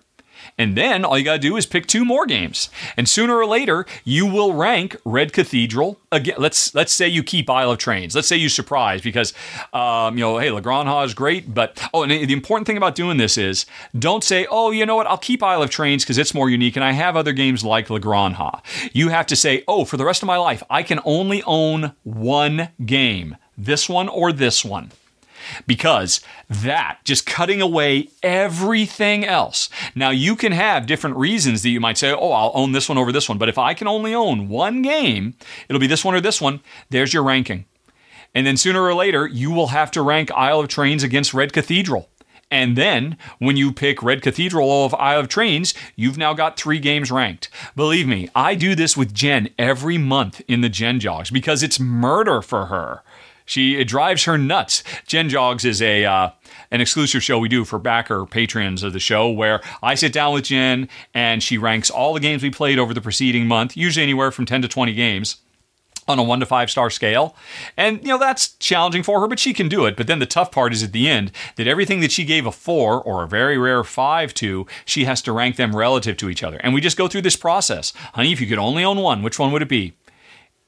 And 0.58 0.76
then 0.76 1.04
all 1.04 1.18
you 1.18 1.24
got 1.24 1.34
to 1.34 1.38
do 1.38 1.56
is 1.56 1.66
pick 1.66 1.86
two 1.86 2.04
more 2.04 2.26
games. 2.26 2.70
And 2.96 3.08
sooner 3.08 3.36
or 3.36 3.46
later, 3.46 3.86
you 4.04 4.26
will 4.26 4.52
rank 4.52 4.96
Red 5.04 5.32
Cathedral 5.32 5.98
again. 6.10 6.36
Let's 6.38 6.74
let's 6.74 6.92
say 6.92 7.08
you 7.08 7.22
keep 7.22 7.48
Isle 7.48 7.72
of 7.72 7.78
Trains. 7.78 8.14
Let's 8.14 8.28
say 8.28 8.36
you 8.36 8.48
surprise 8.48 9.00
because 9.02 9.32
um, 9.72 10.16
you 10.16 10.24
know, 10.24 10.38
hey, 10.38 10.50
La 10.50 10.60
Granja 10.60 11.04
is 11.04 11.14
great, 11.14 11.54
but 11.54 11.82
oh, 11.92 12.02
and 12.02 12.12
the 12.12 12.32
important 12.32 12.66
thing 12.66 12.76
about 12.76 12.94
doing 12.94 13.16
this 13.16 13.36
is 13.38 13.66
don't 13.98 14.22
say, 14.22 14.46
oh, 14.50 14.70
you 14.70 14.86
know 14.86 14.96
what, 14.96 15.06
I'll 15.06 15.18
keep 15.18 15.42
Isle 15.42 15.62
of 15.62 15.70
Trains 15.70 16.04
because 16.04 16.18
it's 16.18 16.34
more 16.34 16.50
unique, 16.50 16.76
and 16.76 16.84
I 16.84 16.92
have 16.92 17.16
other 17.16 17.32
games 17.32 17.64
like 17.64 17.90
La 17.90 17.98
Granja." 17.98 18.60
You 18.92 19.08
have 19.08 19.26
to 19.26 19.36
say, 19.36 19.64
oh, 19.66 19.84
for 19.84 19.96
the 19.96 20.04
rest 20.04 20.22
of 20.22 20.26
my 20.26 20.36
life, 20.36 20.62
I 20.70 20.82
can 20.82 21.00
only 21.04 21.42
own 21.44 21.92
one 22.02 22.68
game, 22.84 23.36
this 23.56 23.88
one 23.88 24.08
or 24.08 24.32
this 24.32 24.64
one 24.64 24.92
because 25.66 26.20
that 26.48 26.98
just 27.04 27.26
cutting 27.26 27.60
away 27.60 28.08
everything 28.22 29.24
else. 29.24 29.68
Now, 29.94 30.10
you 30.10 30.36
can 30.36 30.52
have 30.52 30.86
different 30.86 31.16
reasons 31.16 31.62
that 31.62 31.70
you 31.70 31.80
might 31.80 31.98
say, 31.98 32.12
oh, 32.12 32.32
I'll 32.32 32.52
own 32.54 32.72
this 32.72 32.88
one 32.88 32.98
over 32.98 33.12
this 33.12 33.28
one. 33.28 33.38
But 33.38 33.48
if 33.48 33.58
I 33.58 33.74
can 33.74 33.86
only 33.86 34.14
own 34.14 34.48
one 34.48 34.82
game, 34.82 35.34
it'll 35.68 35.80
be 35.80 35.86
this 35.86 36.04
one 36.04 36.14
or 36.14 36.20
this 36.20 36.40
one. 36.40 36.60
There's 36.90 37.14
your 37.14 37.22
ranking. 37.22 37.66
And 38.34 38.46
then 38.46 38.56
sooner 38.56 38.82
or 38.82 38.94
later, 38.94 39.26
you 39.26 39.50
will 39.50 39.68
have 39.68 39.90
to 39.92 40.02
rank 40.02 40.30
Isle 40.32 40.60
of 40.60 40.68
Trains 40.68 41.02
against 41.02 41.34
Red 41.34 41.52
Cathedral. 41.52 42.08
And 42.50 42.76
then 42.76 43.16
when 43.38 43.56
you 43.56 43.72
pick 43.72 44.02
Red 44.02 44.20
Cathedral 44.20 44.84
of 44.84 44.94
Isle 44.94 45.20
of 45.20 45.28
Trains, 45.28 45.72
you've 45.96 46.18
now 46.18 46.34
got 46.34 46.58
three 46.58 46.78
games 46.78 47.10
ranked. 47.10 47.48
Believe 47.74 48.06
me, 48.06 48.28
I 48.34 48.54
do 48.54 48.74
this 48.74 48.94
with 48.94 49.14
Jen 49.14 49.48
every 49.58 49.96
month 49.96 50.42
in 50.46 50.60
the 50.60 50.68
Jen 50.68 51.00
Jogs 51.00 51.30
because 51.30 51.62
it's 51.62 51.80
murder 51.80 52.42
for 52.42 52.66
her. 52.66 53.02
She 53.44 53.76
it 53.76 53.88
drives 53.88 54.24
her 54.24 54.38
nuts. 54.38 54.82
Jen 55.06 55.28
Jogs 55.28 55.64
is 55.64 55.82
a 55.82 56.04
uh, 56.04 56.30
an 56.70 56.80
exclusive 56.80 57.22
show 57.22 57.38
we 57.38 57.48
do 57.48 57.64
for 57.64 57.78
backer 57.78 58.26
patrons 58.26 58.82
of 58.82 58.92
the 58.92 59.00
show 59.00 59.30
where 59.30 59.60
I 59.82 59.94
sit 59.94 60.12
down 60.12 60.34
with 60.34 60.44
Jen 60.44 60.88
and 61.14 61.42
she 61.42 61.58
ranks 61.58 61.90
all 61.90 62.14
the 62.14 62.20
games 62.20 62.42
we 62.42 62.50
played 62.50 62.78
over 62.78 62.94
the 62.94 63.00
preceding 63.00 63.46
month, 63.46 63.76
usually 63.76 64.02
anywhere 64.02 64.30
from 64.30 64.46
10 64.46 64.62
to 64.62 64.68
20 64.68 64.94
games 64.94 65.36
on 66.08 66.18
a 66.18 66.22
one 66.22 66.40
to 66.40 66.46
five 66.46 66.70
star 66.70 66.90
scale. 66.90 67.36
And, 67.76 68.00
you 68.02 68.08
know, 68.08 68.18
that's 68.18 68.54
challenging 68.54 69.02
for 69.02 69.20
her, 69.20 69.28
but 69.28 69.38
she 69.38 69.52
can 69.52 69.68
do 69.68 69.86
it. 69.86 69.96
But 69.96 70.06
then 70.06 70.18
the 70.18 70.26
tough 70.26 70.50
part 70.50 70.72
is 70.72 70.82
at 70.82 70.92
the 70.92 71.08
end 71.08 71.30
that 71.56 71.68
everything 71.68 72.00
that 72.00 72.12
she 72.12 72.24
gave 72.24 72.46
a 72.46 72.52
four 72.52 73.00
or 73.00 73.22
a 73.22 73.28
very 73.28 73.58
rare 73.58 73.84
five 73.84 74.34
to, 74.34 74.66
she 74.84 75.04
has 75.04 75.22
to 75.22 75.32
rank 75.32 75.56
them 75.56 75.76
relative 75.76 76.16
to 76.18 76.28
each 76.28 76.42
other. 76.42 76.58
And 76.58 76.74
we 76.74 76.80
just 76.80 76.96
go 76.96 77.08
through 77.08 77.22
this 77.22 77.36
process. 77.36 77.92
Honey, 78.14 78.32
if 78.32 78.40
you 78.40 78.46
could 78.46 78.58
only 78.58 78.84
own 78.84 78.98
one, 78.98 79.22
which 79.22 79.38
one 79.38 79.52
would 79.52 79.62
it 79.62 79.68
be? 79.68 79.94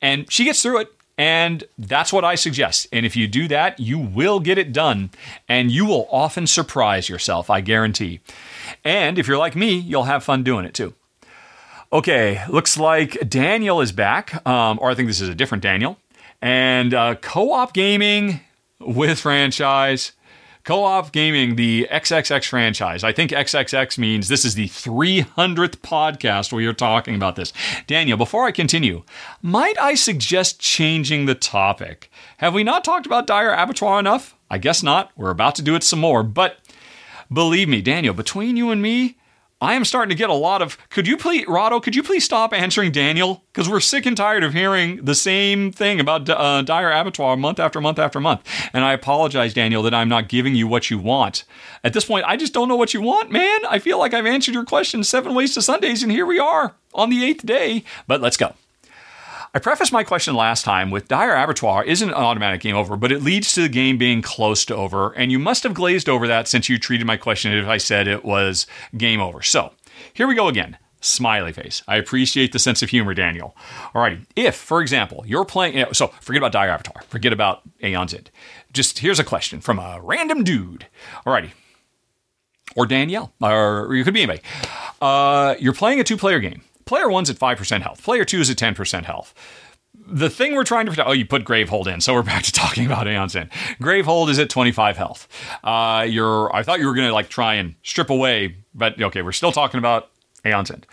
And 0.00 0.30
she 0.30 0.44
gets 0.44 0.62
through 0.62 0.80
it. 0.80 0.88
And 1.16 1.64
that's 1.78 2.12
what 2.12 2.24
I 2.24 2.34
suggest. 2.34 2.88
And 2.92 3.06
if 3.06 3.14
you 3.14 3.28
do 3.28 3.46
that, 3.48 3.78
you 3.78 3.98
will 3.98 4.40
get 4.40 4.58
it 4.58 4.72
done. 4.72 5.10
And 5.48 5.70
you 5.70 5.86
will 5.86 6.08
often 6.10 6.46
surprise 6.46 7.08
yourself, 7.08 7.50
I 7.50 7.60
guarantee. 7.60 8.20
And 8.84 9.18
if 9.18 9.28
you're 9.28 9.38
like 9.38 9.54
me, 9.54 9.74
you'll 9.74 10.04
have 10.04 10.24
fun 10.24 10.42
doing 10.42 10.64
it 10.64 10.74
too. 10.74 10.94
Okay, 11.92 12.44
looks 12.48 12.76
like 12.76 13.28
Daniel 13.28 13.80
is 13.80 13.92
back. 13.92 14.44
Um, 14.46 14.78
or 14.80 14.90
I 14.90 14.94
think 14.94 15.08
this 15.08 15.20
is 15.20 15.28
a 15.28 15.34
different 15.34 15.62
Daniel. 15.62 15.98
And 16.42 16.92
uh, 16.92 17.14
co 17.14 17.52
op 17.52 17.72
gaming 17.72 18.40
with 18.80 19.20
franchise 19.20 20.12
Co-op 20.64 21.12
Gaming, 21.12 21.56
the 21.56 21.86
XXX 21.90 22.48
franchise. 22.48 23.04
I 23.04 23.12
think 23.12 23.32
XXX 23.32 23.98
means 23.98 24.28
this 24.28 24.46
is 24.46 24.54
the 24.54 24.68
300th 24.68 25.76
podcast 25.80 26.54
we 26.54 26.64
are 26.64 26.72
talking 26.72 27.14
about 27.14 27.36
this. 27.36 27.52
Daniel, 27.86 28.16
before 28.16 28.46
I 28.46 28.50
continue, 28.50 29.02
might 29.42 29.78
I 29.78 29.94
suggest 29.94 30.60
changing 30.60 31.26
the 31.26 31.34
topic? 31.34 32.10
Have 32.38 32.54
we 32.54 32.64
not 32.64 32.82
talked 32.82 33.04
about 33.04 33.26
Dire 33.26 33.52
Abattoir 33.52 34.00
enough? 34.00 34.36
I 34.50 34.56
guess 34.56 34.82
not. 34.82 35.10
We're 35.16 35.28
about 35.28 35.54
to 35.56 35.62
do 35.62 35.74
it 35.74 35.82
some 35.82 35.98
more, 35.98 36.22
but 36.22 36.56
believe 37.30 37.68
me, 37.68 37.82
Daniel, 37.82 38.14
between 38.14 38.56
you 38.56 38.70
and 38.70 38.80
me, 38.80 39.18
I 39.64 39.72
am 39.74 39.84
starting 39.86 40.10
to 40.10 40.14
get 40.14 40.28
a 40.28 40.34
lot 40.34 40.60
of. 40.60 40.76
Could 40.90 41.06
you 41.06 41.16
please, 41.16 41.46
Rahdo? 41.48 41.80
Could 41.80 41.96
you 41.96 42.02
please 42.02 42.22
stop 42.22 42.52
answering 42.52 42.92
Daniel? 42.92 43.42
Because 43.50 43.66
we're 43.66 43.80
sick 43.80 44.04
and 44.04 44.14
tired 44.14 44.44
of 44.44 44.52
hearing 44.52 45.02
the 45.02 45.14
same 45.14 45.72
thing 45.72 46.00
about 46.00 46.28
uh, 46.28 46.60
Dire 46.60 46.90
Abattoir 46.90 47.34
month 47.38 47.58
after 47.58 47.80
month 47.80 47.98
after 47.98 48.20
month. 48.20 48.42
And 48.74 48.84
I 48.84 48.92
apologize, 48.92 49.54
Daniel, 49.54 49.82
that 49.84 49.94
I'm 49.94 50.10
not 50.10 50.28
giving 50.28 50.54
you 50.54 50.68
what 50.68 50.90
you 50.90 50.98
want. 50.98 51.44
At 51.82 51.94
this 51.94 52.04
point, 52.04 52.26
I 52.26 52.36
just 52.36 52.52
don't 52.52 52.68
know 52.68 52.76
what 52.76 52.92
you 52.92 53.00
want, 53.00 53.30
man. 53.30 53.60
I 53.64 53.78
feel 53.78 53.98
like 53.98 54.12
I've 54.12 54.26
answered 54.26 54.52
your 54.52 54.66
question 54.66 55.02
seven 55.02 55.34
ways 55.34 55.54
to 55.54 55.62
Sundays, 55.62 56.02
and 56.02 56.12
here 56.12 56.26
we 56.26 56.38
are 56.38 56.74
on 56.92 57.08
the 57.08 57.24
eighth 57.24 57.46
day. 57.46 57.84
But 58.06 58.20
let's 58.20 58.36
go. 58.36 58.54
I 59.56 59.60
prefaced 59.60 59.92
my 59.92 60.02
question 60.02 60.34
last 60.34 60.64
time 60.64 60.90
with 60.90 61.06
Dire 61.06 61.36
Abattoir 61.36 61.84
isn't 61.84 62.08
an 62.08 62.14
automatic 62.14 62.60
game 62.60 62.74
over, 62.74 62.96
but 62.96 63.12
it 63.12 63.22
leads 63.22 63.54
to 63.54 63.62
the 63.62 63.68
game 63.68 63.96
being 63.96 64.20
close 64.20 64.64
to 64.64 64.74
over, 64.74 65.12
and 65.12 65.30
you 65.30 65.38
must 65.38 65.62
have 65.62 65.74
glazed 65.74 66.08
over 66.08 66.26
that 66.26 66.48
since 66.48 66.68
you 66.68 66.76
treated 66.76 67.06
my 67.06 67.16
question 67.16 67.52
if 67.52 67.68
I 67.68 67.76
said 67.76 68.08
it 68.08 68.24
was 68.24 68.66
game 68.96 69.20
over. 69.20 69.42
So, 69.42 69.72
here 70.12 70.26
we 70.26 70.34
go 70.34 70.48
again. 70.48 70.76
Smiley 71.00 71.52
face. 71.52 71.84
I 71.86 71.98
appreciate 71.98 72.50
the 72.50 72.58
sense 72.58 72.82
of 72.82 72.90
humor, 72.90 73.14
Daniel. 73.14 73.56
Alrighty. 73.94 74.26
If, 74.34 74.56
for 74.56 74.82
example, 74.82 75.22
you're 75.24 75.44
playing, 75.44 75.84
so 75.92 76.08
forget 76.20 76.40
about 76.40 76.50
Dire 76.50 76.74
Abattoir, 76.74 77.04
forget 77.06 77.32
about 77.32 77.62
Aeon's 77.80 78.12
End. 78.12 78.32
Just 78.72 78.98
here's 78.98 79.20
a 79.20 79.24
question 79.24 79.60
from 79.60 79.78
a 79.78 80.00
random 80.02 80.42
dude. 80.42 80.88
Alrighty. 81.24 81.52
Or 82.74 82.86
Danielle, 82.86 83.32
or 83.40 83.94
you 83.94 84.02
could 84.02 84.14
be 84.14 84.22
anybody. 84.22 84.42
Uh, 85.00 85.54
you're 85.60 85.74
playing 85.74 86.00
a 86.00 86.04
two 86.04 86.16
player 86.16 86.40
game. 86.40 86.62
Player 86.84 87.08
one's 87.08 87.30
at 87.30 87.36
5% 87.36 87.82
health. 87.82 88.02
Player 88.02 88.24
two 88.24 88.40
is 88.40 88.50
at 88.50 88.56
10% 88.56 89.04
health. 89.04 89.34
The 90.06 90.28
thing 90.28 90.54
we're 90.54 90.64
trying 90.64 90.86
to 90.86 90.92
protect. 90.92 91.08
Oh, 91.08 91.12
you 91.12 91.24
put 91.24 91.44
Gravehold 91.44 91.86
in, 91.86 92.00
so 92.00 92.14
we're 92.14 92.22
back 92.34 92.42
to 92.44 92.52
talking 92.52 92.84
about 92.84 93.06
Aeon's 93.06 93.36
End. 93.36 93.50
Gravehold 93.80 94.28
is 94.28 94.38
at 94.38 94.50
25 94.50 94.96
health. 94.96 95.28
Uh, 95.62 96.06
you're. 96.08 96.54
I 96.54 96.62
thought 96.62 96.80
you 96.80 96.86
were 96.86 96.94
going 96.94 97.06
to 97.06 97.14
like 97.14 97.28
try 97.28 97.54
and 97.54 97.74
strip 97.82 98.10
away, 98.10 98.56
but 98.74 99.00
okay, 99.00 99.22
we're 99.22 99.32
still 99.32 99.52
talking 99.52 99.78
about 99.78 100.10
Aeon's 100.44 100.70
End. 100.70 100.86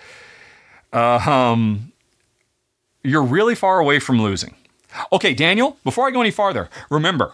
Uh, 0.94 1.18
um, 1.18 1.92
you're 3.04 3.24
really 3.24 3.56
far 3.56 3.80
away 3.80 4.00
from 4.00 4.22
losing. 4.22 4.56
Okay, 5.12 5.34
Daniel. 5.34 5.78
Before 5.84 6.08
I 6.08 6.12
go 6.12 6.22
any 6.22 6.32
farther, 6.32 6.70
remember, 6.90 7.34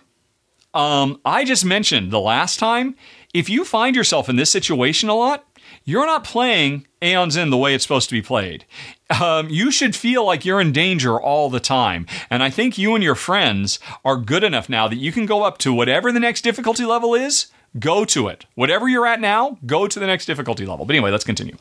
um, 0.74 1.20
I 1.26 1.43
just 1.43 1.66
mentioned 1.66 2.12
the 2.12 2.20
last 2.20 2.60
time. 2.60 2.95
If 3.34 3.49
you 3.49 3.66
find 3.66 3.95
yourself 3.95 4.30
in 4.30 4.36
this 4.36 4.49
situation 4.49 5.10
a 5.10 5.16
lot, 5.16 5.45
you're 5.88 6.05
not 6.05 6.25
playing 6.25 6.85
Aeon's 7.01 7.38
End 7.38 7.51
the 7.51 7.57
way 7.57 7.73
it's 7.73 7.83
supposed 7.83 8.09
to 8.09 8.15
be 8.15 8.21
played. 8.21 8.65
Um, 9.21 9.49
you 9.49 9.71
should 9.71 9.95
feel 9.95 10.25
like 10.25 10.43
you're 10.43 10.59
in 10.59 10.73
danger 10.73 11.19
all 11.19 11.49
the 11.49 11.61
time. 11.61 12.05
And 12.29 12.43
I 12.43 12.49
think 12.49 12.77
you 12.77 12.93
and 12.93 13.01
your 13.01 13.15
friends 13.15 13.79
are 14.03 14.17
good 14.17 14.43
enough 14.43 14.67
now 14.67 14.89
that 14.89 14.97
you 14.97 15.13
can 15.13 15.25
go 15.25 15.43
up 15.43 15.57
to 15.59 15.73
whatever 15.73 16.11
the 16.11 16.19
next 16.19 16.41
difficulty 16.41 16.83
level 16.83 17.15
is, 17.15 17.47
go 17.79 18.03
to 18.03 18.27
it. 18.27 18.43
Whatever 18.55 18.89
you're 18.89 19.07
at 19.07 19.21
now, 19.21 19.57
go 19.65 19.88
to 19.88 19.97
the 19.97 20.05
next 20.05 20.25
difficulty 20.25 20.65
level. 20.65 20.85
But 20.85 20.97
anyway, 20.97 21.09
let's 21.09 21.23
continue. 21.23 21.55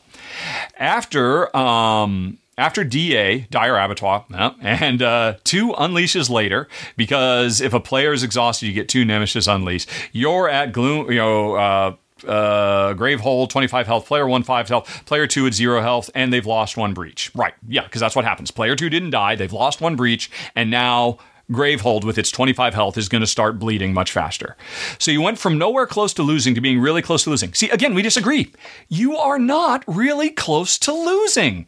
After. 0.77 1.55
Um, 1.55 2.39
after 2.59 2.83
DA, 2.83 3.41
Dire 3.51 3.77
Abattoir, 3.77 4.25
and 4.61 4.99
uh, 5.03 5.35
two 5.43 5.73
unleashes 5.73 6.27
later, 6.27 6.67
because 6.95 7.61
if 7.61 7.71
a 7.71 7.79
player 7.79 8.13
is 8.13 8.23
exhausted, 8.23 8.65
you 8.65 8.73
get 8.73 8.89
two 8.89 9.05
Nemesis 9.05 9.45
unleash. 9.45 9.85
You're 10.11 10.49
at 10.49 10.71
Gloom, 10.71 11.11
you 11.11 11.19
know, 11.19 11.53
uh, 11.53 11.95
uh, 12.25 12.93
Gravehold, 12.93 13.49
25 13.49 13.87
health. 13.87 14.05
Player 14.07 14.27
1, 14.27 14.43
5 14.43 14.67
health. 14.69 15.05
Player 15.05 15.27
2 15.27 15.47
at 15.47 15.53
0 15.53 15.81
health, 15.81 16.09
and 16.15 16.31
they've 16.31 16.45
lost 16.45 16.77
one 16.77 16.93
breach. 16.93 17.31
Right. 17.35 17.53
Yeah, 17.67 17.83
because 17.83 18.01
that's 18.01 18.15
what 18.15 18.25
happens. 18.25 18.51
Player 18.51 18.75
2 18.75 18.89
didn't 18.89 19.11
die. 19.11 19.35
They've 19.35 19.53
lost 19.53 19.81
one 19.81 19.95
breach, 19.95 20.29
and 20.55 20.71
now 20.71 21.17
Gravehold 21.51 22.03
with 22.03 22.17
its 22.17 22.29
25 22.31 22.73
health 22.73 22.97
is 22.97 23.07
going 23.07 23.21
to 23.21 23.27
start 23.27 23.57
bleeding 23.57 23.93
much 23.93 24.11
faster. 24.11 24.57
So 24.99 25.11
you 25.11 25.21
went 25.21 25.39
from 25.39 25.57
nowhere 25.57 25.87
close 25.87 26.13
to 26.15 26.23
losing 26.23 26.55
to 26.55 26.61
being 26.61 26.79
really 26.79 27.01
close 27.01 27.23
to 27.23 27.29
losing. 27.29 27.53
See, 27.53 27.69
again, 27.69 27.93
we 27.93 28.01
disagree. 28.01 28.51
You 28.89 29.15
are 29.15 29.39
not 29.39 29.83
really 29.87 30.29
close 30.29 30.77
to 30.79 30.91
losing. 30.91 31.65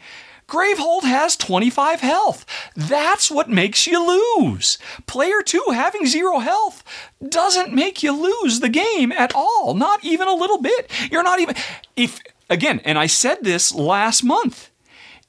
Gravehold 0.49 1.03
has 1.03 1.37
25 1.37 2.01
health. 2.01 2.45
That's 2.75 3.29
what 3.29 3.49
makes 3.49 3.85
you 3.85 4.05
lose. 4.05 4.77
Player 5.05 5.41
2 5.45 5.65
having 5.71 6.07
zero 6.07 6.39
health 6.39 6.83
doesn't 7.25 7.73
make 7.73 8.01
you 8.01 8.11
lose 8.11 8.59
the 8.59 8.69
game 8.69 9.11
at 9.11 9.33
all, 9.35 9.75
not 9.75 10.03
even 10.03 10.27
a 10.27 10.33
little 10.33 10.61
bit. 10.61 10.89
You're 11.11 11.23
not 11.23 11.39
even 11.39 11.55
if 11.95 12.19
again, 12.49 12.81
and 12.83 12.97
I 12.97 13.05
said 13.05 13.43
this 13.43 13.73
last 13.73 14.23
month. 14.23 14.71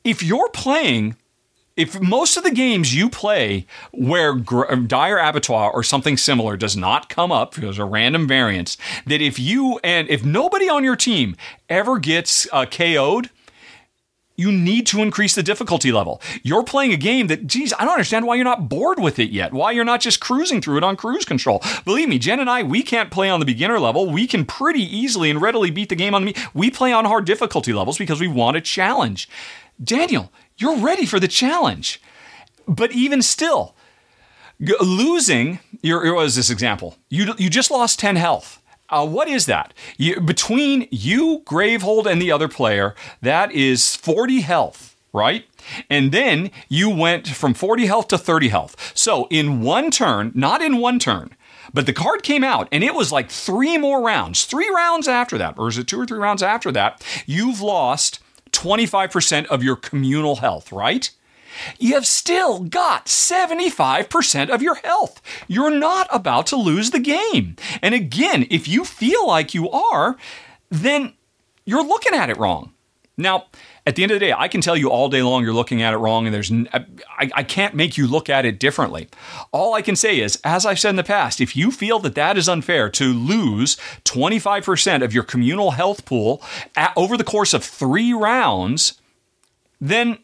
If 0.02 0.22
you're 0.22 0.48
playing 0.48 1.16
if 1.76 2.00
most 2.00 2.36
of 2.36 2.42
the 2.42 2.50
games 2.50 2.94
you 2.94 3.08
play 3.08 3.64
where 3.92 4.34
dire 4.34 5.18
abattoir 5.18 5.70
or 5.70 5.82
something 5.82 6.16
similar 6.16 6.56
does 6.56 6.76
not 6.76 7.08
come 7.08 7.30
up 7.30 7.54
there's 7.54 7.78
a 7.78 7.84
random 7.84 8.26
variance 8.26 8.76
that 9.06 9.22
if 9.22 9.38
you 9.38 9.78
and 9.84 10.08
if 10.10 10.24
nobody 10.24 10.68
on 10.68 10.84
your 10.84 10.96
team 10.96 11.36
ever 11.68 11.98
gets 11.98 12.46
uh, 12.52 12.66
ko'd 12.66 13.30
you 14.40 14.50
need 14.50 14.86
to 14.88 15.02
increase 15.02 15.34
the 15.34 15.42
difficulty 15.42 15.92
level. 15.92 16.20
You're 16.42 16.64
playing 16.64 16.92
a 16.92 16.96
game 16.96 17.26
that, 17.26 17.46
geez, 17.46 17.72
I 17.78 17.84
don't 17.84 17.92
understand 17.92 18.26
why 18.26 18.36
you're 18.36 18.44
not 18.44 18.68
bored 18.68 18.98
with 18.98 19.18
it 19.18 19.30
yet. 19.30 19.52
Why 19.52 19.72
you're 19.72 19.84
not 19.84 20.00
just 20.00 20.20
cruising 20.20 20.60
through 20.60 20.78
it 20.78 20.84
on 20.84 20.96
cruise 20.96 21.24
control. 21.24 21.62
Believe 21.84 22.08
me, 22.08 22.18
Jen 22.18 22.40
and 22.40 22.48
I, 22.48 22.62
we 22.62 22.82
can't 22.82 23.10
play 23.10 23.28
on 23.28 23.40
the 23.40 23.46
beginner 23.46 23.78
level. 23.78 24.10
We 24.10 24.26
can 24.26 24.44
pretty 24.44 24.82
easily 24.82 25.30
and 25.30 25.42
readily 25.42 25.70
beat 25.70 25.90
the 25.90 25.94
game 25.94 26.14
on 26.14 26.24
the. 26.24 26.36
We 26.54 26.70
play 26.70 26.92
on 26.92 27.04
hard 27.04 27.26
difficulty 27.26 27.72
levels 27.72 27.98
because 27.98 28.20
we 28.20 28.28
want 28.28 28.56
a 28.56 28.60
challenge. 28.60 29.28
Daniel, 29.82 30.32
you're 30.56 30.76
ready 30.76 31.06
for 31.06 31.20
the 31.20 31.28
challenge. 31.28 32.00
But 32.66 32.92
even 32.92 33.22
still, 33.22 33.74
losing, 34.80 35.58
here 35.82 36.14
was 36.14 36.36
this 36.36 36.50
example. 36.50 36.96
You, 37.08 37.34
you 37.38 37.50
just 37.50 37.70
lost 37.70 37.98
10 37.98 38.16
health. 38.16 38.59
Uh, 38.90 39.06
what 39.06 39.28
is 39.28 39.46
that? 39.46 39.72
You, 39.96 40.20
between 40.20 40.88
you, 40.90 41.42
Gravehold, 41.44 42.06
and 42.06 42.20
the 42.20 42.32
other 42.32 42.48
player, 42.48 42.94
that 43.22 43.52
is 43.52 43.94
40 43.96 44.40
health, 44.40 44.96
right? 45.12 45.44
And 45.88 46.12
then 46.12 46.50
you 46.68 46.90
went 46.90 47.28
from 47.28 47.54
40 47.54 47.86
health 47.86 48.08
to 48.08 48.18
30 48.18 48.48
health. 48.48 48.92
So 48.94 49.28
in 49.30 49.60
one 49.60 49.90
turn, 49.90 50.32
not 50.34 50.62
in 50.62 50.78
one 50.78 50.98
turn, 50.98 51.36
but 51.72 51.86
the 51.86 51.92
card 51.92 52.22
came 52.22 52.42
out 52.42 52.68
and 52.72 52.82
it 52.82 52.94
was 52.94 53.12
like 53.12 53.30
three 53.30 53.78
more 53.78 54.02
rounds, 54.02 54.44
three 54.44 54.68
rounds 54.74 55.06
after 55.06 55.38
that, 55.38 55.58
or 55.58 55.68
is 55.68 55.78
it 55.78 55.86
two 55.86 56.00
or 56.00 56.06
three 56.06 56.18
rounds 56.18 56.42
after 56.42 56.72
that? 56.72 57.04
You've 57.26 57.60
lost 57.60 58.20
25% 58.52 59.46
of 59.46 59.62
your 59.62 59.76
communal 59.76 60.36
health, 60.36 60.72
right? 60.72 61.10
You've 61.78 62.06
still 62.06 62.60
got 62.60 63.06
75% 63.06 64.50
of 64.50 64.62
your 64.62 64.76
health. 64.76 65.20
You're 65.48 65.70
not 65.70 66.08
about 66.10 66.46
to 66.48 66.56
lose 66.56 66.90
the 66.90 67.00
game. 67.00 67.56
And 67.82 67.94
again, 67.94 68.46
if 68.50 68.68
you 68.68 68.84
feel 68.84 69.26
like 69.26 69.54
you 69.54 69.70
are, 69.70 70.16
then 70.70 71.14
you're 71.64 71.86
looking 71.86 72.14
at 72.14 72.30
it 72.30 72.36
wrong. 72.38 72.72
Now, 73.16 73.46
at 73.86 73.96
the 73.96 74.02
end 74.02 74.12
of 74.12 74.16
the 74.16 74.26
day, 74.26 74.32
I 74.32 74.48
can 74.48 74.60
tell 74.60 74.76
you 74.76 74.90
all 74.90 75.08
day 75.08 75.22
long 75.22 75.42
you're 75.42 75.52
looking 75.52 75.82
at 75.82 75.94
it 75.94 75.98
wrong, 75.98 76.26
and 76.26 76.34
there's 76.34 76.50
I, 76.72 77.30
I 77.34 77.42
can't 77.42 77.74
make 77.74 77.98
you 77.98 78.06
look 78.06 78.28
at 78.28 78.44
it 78.44 78.58
differently. 78.58 79.08
All 79.52 79.74
I 79.74 79.82
can 79.82 79.96
say 79.96 80.20
is, 80.20 80.40
as 80.44 80.64
I've 80.64 80.78
said 80.78 80.90
in 80.90 80.96
the 80.96 81.04
past, 81.04 81.40
if 81.40 81.56
you 81.56 81.70
feel 81.70 81.98
that 82.00 82.14
that 82.14 82.38
is 82.38 82.48
unfair 82.48 82.88
to 82.90 83.12
lose 83.12 83.76
25% 84.04 85.02
of 85.02 85.12
your 85.12 85.22
communal 85.22 85.72
health 85.72 86.04
pool 86.04 86.42
at, 86.76 86.92
over 86.96 87.16
the 87.16 87.24
course 87.24 87.52
of 87.52 87.64
three 87.64 88.12
rounds, 88.12 89.00
then 89.80 90.18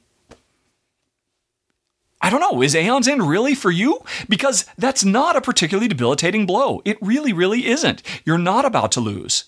I 2.27 2.29
don't 2.29 2.41
know, 2.41 2.61
is 2.61 2.74
Aeon's 2.74 3.07
End 3.07 3.22
really 3.22 3.55
for 3.55 3.70
you? 3.70 4.03
Because 4.29 4.66
that's 4.77 5.05
not 5.05 5.37
a 5.37 5.41
particularly 5.41 5.87
debilitating 5.87 6.45
blow. 6.45 6.83
It 6.85 6.99
really, 7.01 7.33
really 7.33 7.68
isn't. 7.68 8.03
You're 8.24 8.37
not 8.37 8.64
about 8.64 8.91
to 8.93 9.01
lose. 9.01 9.45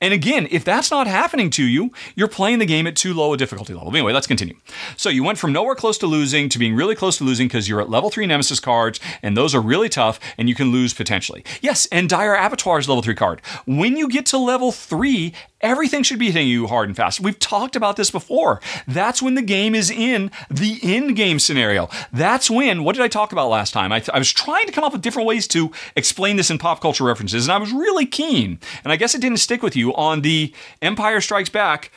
And 0.00 0.14
again, 0.14 0.46
if 0.52 0.64
that's 0.64 0.92
not 0.92 1.08
happening 1.08 1.50
to 1.50 1.64
you, 1.64 1.90
you're 2.14 2.28
playing 2.28 2.60
the 2.60 2.66
game 2.66 2.86
at 2.86 2.94
too 2.94 3.14
low 3.14 3.34
a 3.34 3.36
difficulty 3.36 3.74
level. 3.74 3.90
Anyway, 3.90 4.12
let's 4.12 4.28
continue. 4.28 4.54
So 4.96 5.08
you 5.08 5.24
went 5.24 5.38
from 5.38 5.52
nowhere 5.52 5.74
close 5.74 5.98
to 5.98 6.06
losing 6.06 6.48
to 6.50 6.58
being 6.60 6.76
really 6.76 6.94
close 6.94 7.18
to 7.18 7.24
losing 7.24 7.48
because 7.48 7.68
you're 7.68 7.82
at 7.82 7.90
level 7.90 8.10
three 8.10 8.26
Nemesis 8.26 8.60
cards, 8.60 9.00
and 9.24 9.36
those 9.36 9.52
are 9.52 9.60
really 9.60 9.88
tough, 9.88 10.20
and 10.38 10.48
you 10.48 10.54
can 10.54 10.70
lose 10.70 10.94
potentially. 10.94 11.44
Yes, 11.60 11.86
and 11.90 12.08
Dire 12.08 12.34
Abattoir 12.34 12.78
is 12.78 12.88
level 12.88 13.02
three 13.02 13.16
card. 13.16 13.42
When 13.66 13.96
you 13.96 14.08
get 14.08 14.24
to 14.26 14.38
level 14.38 14.70
three, 14.70 15.34
Everything 15.60 16.02
should 16.02 16.18
be 16.18 16.30
hitting 16.30 16.48
you 16.48 16.66
hard 16.66 16.88
and 16.88 16.96
fast. 16.96 17.20
We've 17.20 17.38
talked 17.38 17.76
about 17.76 17.96
this 17.96 18.10
before. 18.10 18.62
That's 18.88 19.20
when 19.20 19.34
the 19.34 19.42
game 19.42 19.74
is 19.74 19.90
in 19.90 20.30
the 20.50 20.78
in 20.82 21.12
game 21.12 21.38
scenario. 21.38 21.90
That's 22.12 22.50
when, 22.50 22.82
what 22.82 22.96
did 22.96 23.02
I 23.02 23.08
talk 23.08 23.32
about 23.32 23.50
last 23.50 23.72
time? 23.72 23.92
I, 23.92 23.98
th- 24.00 24.10
I, 24.14 24.18
was 24.18 24.32
trying 24.32 24.66
to 24.66 24.72
come 24.72 24.84
up 24.84 24.92
with 24.92 25.02
different 25.02 25.28
ways 25.28 25.46
to 25.48 25.70
explain 25.96 26.36
this 26.36 26.50
in 26.50 26.56
pop 26.56 26.80
culture 26.80 27.04
references, 27.04 27.46
and 27.46 27.52
I 27.52 27.58
was 27.58 27.72
really 27.72 28.06
keen, 28.06 28.58
and 28.84 28.92
I 28.92 28.96
guess 28.96 29.14
it 29.14 29.20
didn't 29.20 29.38
stick 29.38 29.62
with 29.62 29.76
you 29.76 29.94
on 29.94 30.22
the 30.22 30.54
Empire 30.80 31.20
Strikes 31.20 31.50
Back. 31.50 31.92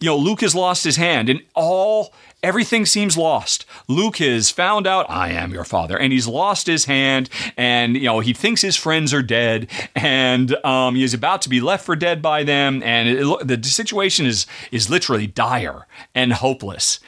You 0.00 0.10
know, 0.10 0.16
Luke 0.16 0.42
has 0.42 0.54
lost 0.54 0.84
his 0.84 0.96
hand, 0.96 1.30
and 1.30 1.40
all 1.54 2.12
everything 2.42 2.86
seems 2.86 3.16
lost. 3.16 3.64
Luke 3.88 4.18
has 4.18 4.50
found 4.50 4.86
out 4.86 5.08
I 5.08 5.30
am 5.30 5.52
your 5.52 5.64
father, 5.64 5.98
and 5.98 6.12
he's 6.12 6.26
lost 6.26 6.66
his 6.66 6.84
hand, 6.84 7.28
and 7.56 7.96
you 7.96 8.04
know 8.04 8.20
he 8.20 8.32
thinks 8.32 8.62
his 8.62 8.76
friends 8.76 9.12
are 9.12 9.22
dead, 9.22 9.68
and 9.94 10.54
um, 10.64 10.94
he 10.94 11.02
is 11.02 11.14
about 11.14 11.42
to 11.42 11.48
be 11.48 11.60
left 11.60 11.84
for 11.84 11.96
dead 11.96 12.22
by 12.22 12.44
them, 12.44 12.82
and 12.82 13.08
it, 13.08 13.46
the 13.46 13.62
situation 13.68 14.26
is 14.26 14.46
is 14.70 14.90
literally 14.90 15.26
dire 15.26 15.86
and 16.14 16.32
hopeless. 16.34 17.00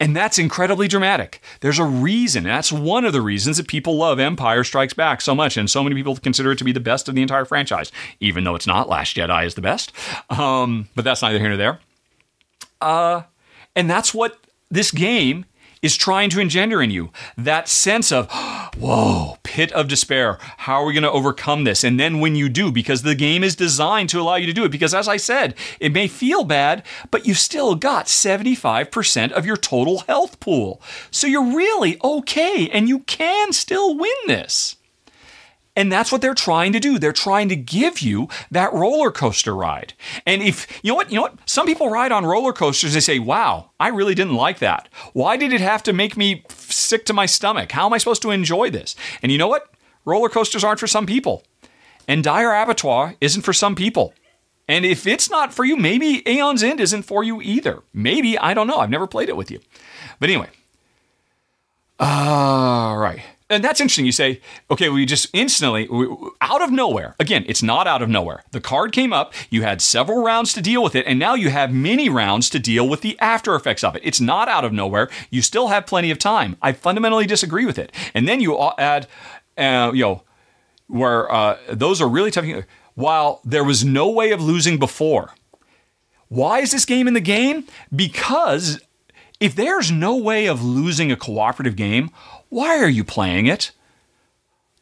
And 0.00 0.16
that's 0.16 0.36
incredibly 0.36 0.88
dramatic. 0.88 1.40
There's 1.60 1.78
a 1.78 1.84
reason. 1.84 2.42
that's 2.42 2.72
one 2.72 3.04
of 3.04 3.12
the 3.12 3.20
reasons 3.20 3.56
that 3.58 3.68
people 3.68 3.96
love 3.96 4.18
Empire 4.18 4.64
Strikes 4.64 4.94
Back 4.94 5.20
so 5.20 5.32
much. 5.32 5.56
And 5.56 5.70
so 5.70 5.84
many 5.84 5.94
people 5.94 6.16
consider 6.16 6.50
it 6.50 6.58
to 6.58 6.64
be 6.64 6.72
the 6.72 6.80
best 6.80 7.08
of 7.08 7.14
the 7.14 7.22
entire 7.22 7.44
franchise, 7.44 7.92
even 8.18 8.42
though 8.42 8.56
it's 8.56 8.66
not. 8.66 8.88
Last 8.88 9.16
Jedi 9.16 9.46
is 9.46 9.54
the 9.54 9.60
best. 9.60 9.92
Um, 10.28 10.88
but 10.96 11.04
that's 11.04 11.22
neither 11.22 11.38
here 11.38 11.50
nor 11.50 11.56
there. 11.56 11.78
Uh, 12.80 13.22
and 13.76 13.88
that's 13.88 14.12
what 14.12 14.38
this 14.72 14.90
game 14.90 15.44
is 15.82 15.96
trying 15.96 16.30
to 16.30 16.40
engender 16.40 16.80
in 16.80 16.90
you 16.90 17.10
that 17.36 17.68
sense 17.68 18.10
of, 18.10 18.30
whoa, 18.78 19.36
pit 19.42 19.70
of 19.72 19.88
despair. 19.88 20.38
How 20.58 20.80
are 20.80 20.86
we 20.86 20.94
going 20.94 21.02
to 21.02 21.10
overcome 21.10 21.64
this? 21.64 21.84
And 21.84 22.00
then 22.00 22.20
when 22.20 22.36
you 22.36 22.48
do, 22.48 22.72
because 22.72 23.02
the 23.02 23.14
game 23.14 23.44
is 23.44 23.54
designed 23.54 24.08
to 24.10 24.20
allow 24.20 24.36
you 24.36 24.46
to 24.46 24.52
do 24.52 24.64
it, 24.64 24.70
because 24.70 24.94
as 24.94 25.08
I 25.08 25.18
said, 25.18 25.54
it 25.78 25.92
may 25.92 26.08
feel 26.08 26.44
bad, 26.44 26.84
but 27.10 27.26
you 27.26 27.34
still 27.34 27.74
got 27.74 28.06
75% 28.06 29.32
of 29.32 29.44
your 29.44 29.56
total 29.56 29.98
health 30.00 30.40
pool. 30.40 30.80
So 31.10 31.26
you're 31.26 31.54
really 31.54 31.98
okay 32.02 32.70
and 32.70 32.88
you 32.88 33.00
can 33.00 33.52
still 33.52 33.96
win 33.96 34.10
this. 34.26 34.76
And 35.74 35.90
that's 35.90 36.12
what 36.12 36.20
they're 36.20 36.34
trying 36.34 36.72
to 36.74 36.80
do. 36.80 36.98
They're 36.98 37.12
trying 37.12 37.48
to 37.48 37.56
give 37.56 38.00
you 38.00 38.28
that 38.50 38.72
roller 38.74 39.10
coaster 39.10 39.54
ride. 39.54 39.94
And 40.26 40.42
if 40.42 40.66
you 40.82 40.90
know 40.90 40.96
what, 40.96 41.10
you 41.10 41.16
know 41.16 41.22
what, 41.22 41.38
some 41.46 41.66
people 41.66 41.88
ride 41.88 42.12
on 42.12 42.26
roller 42.26 42.52
coasters, 42.52 42.92
they 42.92 43.00
say, 43.00 43.18
"Wow, 43.18 43.70
I 43.80 43.88
really 43.88 44.14
didn't 44.14 44.34
like 44.34 44.58
that. 44.58 44.88
Why 45.14 45.36
did 45.38 45.52
it 45.52 45.62
have 45.62 45.82
to 45.84 45.94
make 45.94 46.16
me 46.16 46.44
sick 46.50 47.06
to 47.06 47.14
my 47.14 47.24
stomach? 47.24 47.72
How 47.72 47.86
am 47.86 47.94
I 47.94 47.98
supposed 47.98 48.22
to 48.22 48.30
enjoy 48.30 48.68
this?" 48.68 48.94
And 49.22 49.32
you 49.32 49.38
know 49.38 49.48
what? 49.48 49.70
Roller 50.04 50.28
coasters 50.28 50.64
aren't 50.64 50.80
for 50.80 50.86
some 50.86 51.06
people. 51.06 51.42
And 52.06 52.22
Dire 52.22 52.52
Abattoir 52.52 53.14
isn't 53.20 53.42
for 53.42 53.52
some 53.52 53.74
people. 53.74 54.12
And 54.68 54.84
if 54.84 55.06
it's 55.06 55.30
not 55.30 55.54
for 55.54 55.64
you, 55.64 55.76
maybe 55.76 56.22
Aeon's 56.28 56.62
End 56.62 56.80
isn't 56.80 57.04
for 57.04 57.24
you 57.24 57.40
either. 57.40 57.82
Maybe, 57.94 58.38
I 58.38 58.52
don't 58.54 58.66
know. 58.66 58.78
I've 58.78 58.90
never 58.90 59.06
played 59.06 59.28
it 59.28 59.36
with 59.36 59.50
you. 59.50 59.60
But 60.18 60.28
anyway. 60.28 60.48
All 61.98 62.98
right 62.98 63.22
and 63.52 63.62
that's 63.62 63.80
interesting. 63.80 64.06
You 64.06 64.12
say, 64.12 64.40
okay, 64.70 64.88
we 64.88 65.04
just 65.04 65.28
instantly, 65.32 65.88
out 66.40 66.62
of 66.62 66.70
nowhere, 66.70 67.14
again, 67.20 67.44
it's 67.46 67.62
not 67.62 67.86
out 67.86 68.02
of 68.02 68.08
nowhere. 68.08 68.42
The 68.50 68.60
card 68.60 68.92
came 68.92 69.12
up, 69.12 69.34
you 69.50 69.62
had 69.62 69.82
several 69.82 70.22
rounds 70.22 70.52
to 70.54 70.62
deal 70.62 70.82
with 70.82 70.94
it, 70.94 71.06
and 71.06 71.18
now 71.18 71.34
you 71.34 71.50
have 71.50 71.72
many 71.72 72.08
rounds 72.08 72.48
to 72.50 72.58
deal 72.58 72.88
with 72.88 73.02
the 73.02 73.18
after 73.20 73.54
effects 73.54 73.84
of 73.84 73.94
it. 73.94 74.02
It's 74.04 74.20
not 74.20 74.48
out 74.48 74.64
of 74.64 74.72
nowhere. 74.72 75.10
You 75.30 75.42
still 75.42 75.68
have 75.68 75.86
plenty 75.86 76.10
of 76.10 76.18
time. 76.18 76.56
I 76.62 76.72
fundamentally 76.72 77.26
disagree 77.26 77.66
with 77.66 77.78
it. 77.78 77.92
And 78.14 78.26
then 78.26 78.40
you 78.40 78.58
add, 78.78 79.06
uh, 79.56 79.92
you 79.94 80.02
know, 80.02 80.22
where 80.86 81.30
uh, 81.30 81.58
those 81.68 82.00
are 82.00 82.08
really 82.08 82.30
tough. 82.30 82.46
While 82.94 83.40
there 83.44 83.64
was 83.64 83.84
no 83.84 84.10
way 84.10 84.32
of 84.32 84.42
losing 84.42 84.78
before. 84.78 85.34
Why 86.28 86.60
is 86.60 86.72
this 86.72 86.84
game 86.84 87.08
in 87.08 87.14
the 87.14 87.20
game? 87.20 87.66
Because 87.94 88.80
if 89.40 89.54
there's 89.54 89.90
no 89.90 90.16
way 90.16 90.46
of 90.46 90.62
losing 90.62 91.10
a 91.10 91.16
cooperative 91.16 91.76
game, 91.76 92.10
why 92.52 92.78
are 92.78 92.88
you 92.88 93.02
playing 93.02 93.46
it? 93.46 93.72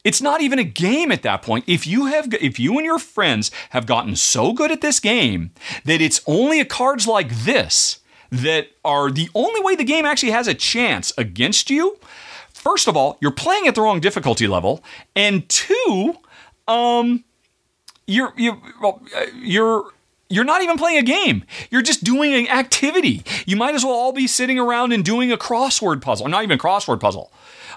It's 0.03 0.21
not 0.21 0.41
even 0.41 0.59
a 0.59 0.65
game 0.65 1.13
at 1.13 1.23
that 1.23 1.41
point. 1.41 1.65
If 1.69 1.87
you 1.87 2.07
have 2.07 2.35
if 2.35 2.59
you 2.59 2.77
and 2.79 2.85
your 2.85 2.99
friends 2.99 3.53
have 3.71 3.87
gotten 3.87 4.17
so 4.17 4.53
good 4.53 4.73
at 4.73 4.81
this 4.81 4.99
game 4.99 5.53
that 5.85 6.01
it's 6.01 6.21
only 6.27 6.65
cards 6.65 7.07
like 7.07 7.31
this 7.45 8.01
that 8.31 8.69
are 8.85 9.09
the 9.09 9.31
only 9.37 9.63
way 9.63 9.77
the 9.77 9.85
game 9.85 10.05
actually 10.05 10.33
has 10.33 10.49
a 10.49 10.55
chance 10.55 11.13
against 11.17 11.71
you, 11.71 11.97
first 12.49 12.89
of 12.89 12.97
all, 12.97 13.19
you're 13.21 13.31
playing 13.31 13.69
at 13.69 13.77
the 13.77 13.83
wrong 13.83 14.01
difficulty 14.01 14.49
level, 14.49 14.83
and 15.15 15.49
two, 15.49 16.17
um 16.67 17.23
you're 18.09 18.33
you 18.37 18.61
well, 18.83 19.01
you're 19.37 19.85
you're 20.29 20.45
not 20.45 20.63
even 20.63 20.77
playing 20.77 20.99
a 20.99 21.03
game. 21.03 21.45
You're 21.71 21.83
just 21.83 22.03
doing 22.03 22.35
an 22.35 22.49
activity. 22.49 23.23
You 23.47 23.55
might 23.55 23.77
as 23.77 23.85
well 23.85 23.95
all 23.95 24.13
be 24.13 24.27
sitting 24.27 24.59
around 24.59 24.93
and 24.93 25.05
doing 25.05 25.31
a 25.31 25.37
crossword 25.37 26.01
puzzle, 26.01 26.27
not 26.29 26.43
even 26.43 26.59
a 26.59 26.61
crossword 26.61 26.99
puzzle. 26.99 27.31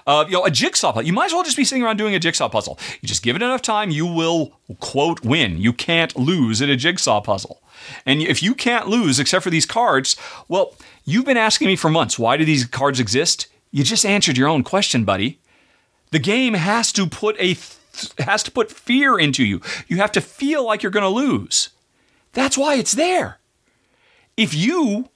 Uh, 0.06 0.24
you 0.26 0.32
know, 0.34 0.44
a 0.44 0.50
jigsaw 0.50 0.92
puzzle. 0.92 1.06
You 1.06 1.14
might 1.14 1.26
as 1.26 1.32
well 1.32 1.44
just 1.44 1.56
be 1.56 1.64
sitting 1.64 1.82
around 1.82 1.96
doing 1.96 2.14
a 2.14 2.18
jigsaw 2.18 2.48
puzzle. 2.48 2.78
You 3.00 3.08
just 3.08 3.22
give 3.22 3.36
it 3.36 3.42
enough 3.42 3.62
time, 3.62 3.90
you 3.90 4.04
will 4.06 4.52
quote 4.80 5.24
win. 5.24 5.58
You 5.58 5.72
can't 5.72 6.14
lose 6.14 6.60
at 6.60 6.68
a 6.68 6.76
jigsaw 6.76 7.20
puzzle. 7.22 7.62
And 8.04 8.20
if 8.20 8.42
you 8.42 8.54
can't 8.54 8.86
lose 8.88 9.18
except 9.18 9.44
for 9.44 9.50
these 9.50 9.66
cards, 9.66 10.16
well, 10.46 10.74
you've 11.04 11.24
been 11.24 11.36
asking 11.36 11.68
me 11.68 11.76
for 11.76 11.88
months, 11.90 12.18
why 12.18 12.36
do 12.36 12.44
these 12.44 12.66
cards 12.66 13.00
exist? 13.00 13.46
You 13.70 13.82
just 13.82 14.04
answered 14.04 14.36
your 14.36 14.48
own 14.48 14.62
question, 14.62 15.04
buddy. 15.04 15.40
The 16.10 16.18
game 16.18 16.54
has 16.54 16.92
to 16.92 17.06
put 17.06 17.36
a 17.40 17.56
has 18.22 18.42
to 18.42 18.50
put 18.50 18.70
fear 18.70 19.18
into 19.18 19.44
you. 19.44 19.60
You 19.88 19.96
have 19.98 20.12
to 20.12 20.20
feel 20.20 20.64
like 20.64 20.82
you're 20.82 20.92
going 20.92 21.02
to 21.02 21.08
lose. 21.08 21.70
That's 22.32 22.58
why 22.58 22.74
it's 22.74 22.92
there. 22.92 23.38
If 24.36 24.52
you, 24.52 25.10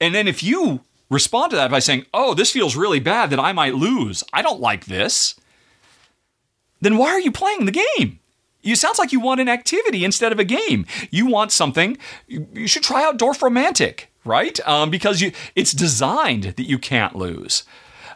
and 0.00 0.14
then 0.14 0.26
if 0.26 0.42
you 0.42 0.80
respond 1.10 1.50
to 1.50 1.56
that 1.56 1.70
by 1.70 1.78
saying, 1.78 2.06
oh, 2.12 2.34
this 2.34 2.50
feels 2.50 2.76
really 2.76 3.00
bad 3.00 3.30
that 3.30 3.40
I 3.40 3.52
might 3.52 3.74
lose, 3.74 4.24
I 4.32 4.42
don't 4.42 4.60
like 4.60 4.86
this, 4.86 5.34
then 6.80 6.96
why 6.96 7.08
are 7.08 7.20
you 7.20 7.32
playing 7.32 7.64
the 7.64 7.72
game? 7.72 8.20
It 8.62 8.76
sounds 8.76 8.98
like 8.98 9.12
you 9.12 9.20
want 9.20 9.40
an 9.40 9.48
activity 9.48 10.04
instead 10.04 10.32
of 10.32 10.38
a 10.38 10.44
game. 10.44 10.84
You 11.10 11.26
want 11.26 11.52
something, 11.52 11.96
you 12.26 12.66
should 12.66 12.82
try 12.82 13.04
out 13.04 13.18
Dorfromantik, 13.18 14.06
right? 14.24 14.58
Um, 14.66 14.90
because 14.90 15.20
you, 15.20 15.32
it's 15.54 15.72
designed 15.72 16.44
that 16.44 16.68
you 16.68 16.78
can't 16.78 17.16
lose. 17.16 17.62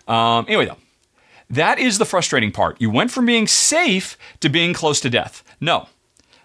Um, 0.07 0.45
anyway, 0.49 0.67
though, 0.67 0.79
that 1.49 1.79
is 1.79 1.99
the 1.99 2.05
frustrating 2.05 2.51
part. 2.51 2.81
You 2.81 2.91
went 2.91 3.11
from 3.11 3.27
being 3.27 3.47
safe 3.47 4.19
to 4.41 4.49
being 4.49 4.75
close 4.75 5.01
to 5.01 5.11
death. 5.11 5.43
No, 5.61 5.89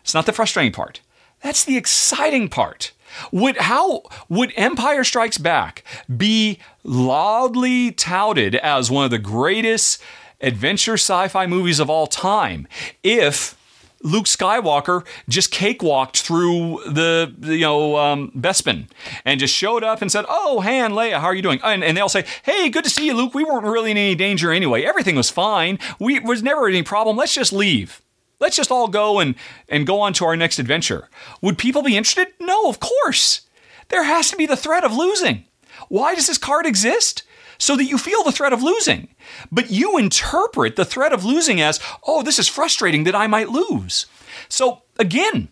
it's 0.01 0.13
not 0.13 0.25
the 0.25 0.33
frustrating 0.33 0.71
part. 0.71 1.01
That's 1.41 1.63
the 1.63 1.77
exciting 1.77 2.49
part. 2.49 2.91
Would 3.31 3.57
how 3.57 4.03
would 4.29 4.53
Empire 4.55 5.03
Strikes 5.03 5.37
Back 5.37 5.83
be 6.15 6.59
loudly 6.83 7.91
touted 7.91 8.55
as 8.55 8.89
one 8.89 9.05
of 9.05 9.11
the 9.11 9.19
greatest 9.19 10.01
adventure 10.41 10.93
sci-fi 10.93 11.47
movies 11.47 11.79
of 11.79 11.89
all 11.89 12.07
time 12.07 12.67
if 13.03 13.57
Luke 14.03 14.25
Skywalker 14.25 15.05
just 15.27 15.51
cakewalked 15.51 16.21
through 16.21 16.81
the, 16.85 17.33
you 17.41 17.61
know 17.61 17.97
um, 17.97 18.31
Bespin 18.35 18.87
and 19.25 19.39
just 19.39 19.53
showed 19.53 19.83
up 19.83 20.01
and 20.01 20.11
said, 20.11 20.25
"Oh, 20.29 20.61
Han, 20.61 20.91
Leia, 20.91 21.19
how 21.19 21.25
are 21.25 21.35
you 21.35 21.41
doing?" 21.41 21.59
And, 21.63 21.83
and, 21.83 21.97
they'll 21.97 22.09
say, 22.09 22.25
"Hey, 22.43 22.69
good 22.69 22.83
to 22.83 22.89
see 22.89 23.07
you, 23.07 23.13
Luke. 23.13 23.33
We 23.33 23.43
weren't 23.43 23.65
really 23.65 23.91
in 23.91 23.97
any 23.97 24.15
danger 24.15 24.51
anyway. 24.51 24.83
Everything 24.83 25.15
was 25.15 25.29
fine. 25.29 25.79
We 25.99 26.19
was 26.19 26.43
never 26.43 26.67
any 26.67 26.83
problem. 26.83 27.17
Let's 27.17 27.33
just 27.33 27.51
leave." 27.51 28.01
Let's 28.39 28.55
just 28.55 28.71
all 28.71 28.87
go 28.87 29.19
and, 29.19 29.35
and 29.67 29.87
go 29.87 29.99
on 30.01 30.13
to 30.13 30.25
our 30.25 30.35
next 30.35 30.59
adventure. 30.59 31.09
Would 31.41 31.57
people 31.57 31.81
be 31.81 31.97
interested? 31.97 32.27
No, 32.39 32.69
of 32.69 32.79
course. 32.79 33.41
There 33.89 34.03
has 34.03 34.29
to 34.31 34.37
be 34.37 34.45
the 34.45 34.57
threat 34.57 34.83
of 34.83 34.95
losing. 34.95 35.45
Why 35.89 36.15
does 36.15 36.27
this 36.27 36.37
card 36.37 36.65
exist? 36.65 37.23
So 37.57 37.75
that 37.75 37.85
you 37.85 37.97
feel 37.97 38.23
the 38.23 38.31
threat 38.31 38.53
of 38.53 38.61
losing. 38.61 39.07
But 39.51 39.71
you 39.71 39.97
interpret 39.97 40.75
the 40.75 40.85
threat 40.85 41.13
of 41.13 41.25
losing 41.25 41.59
as, 41.59 41.79
oh, 42.05 42.21
this 42.21 42.37
is 42.37 42.47
frustrating 42.47 43.03
that 43.05 43.15
I 43.15 43.25
might 43.25 43.49
lose. 43.49 44.05
So 44.47 44.83
again, 44.99 45.49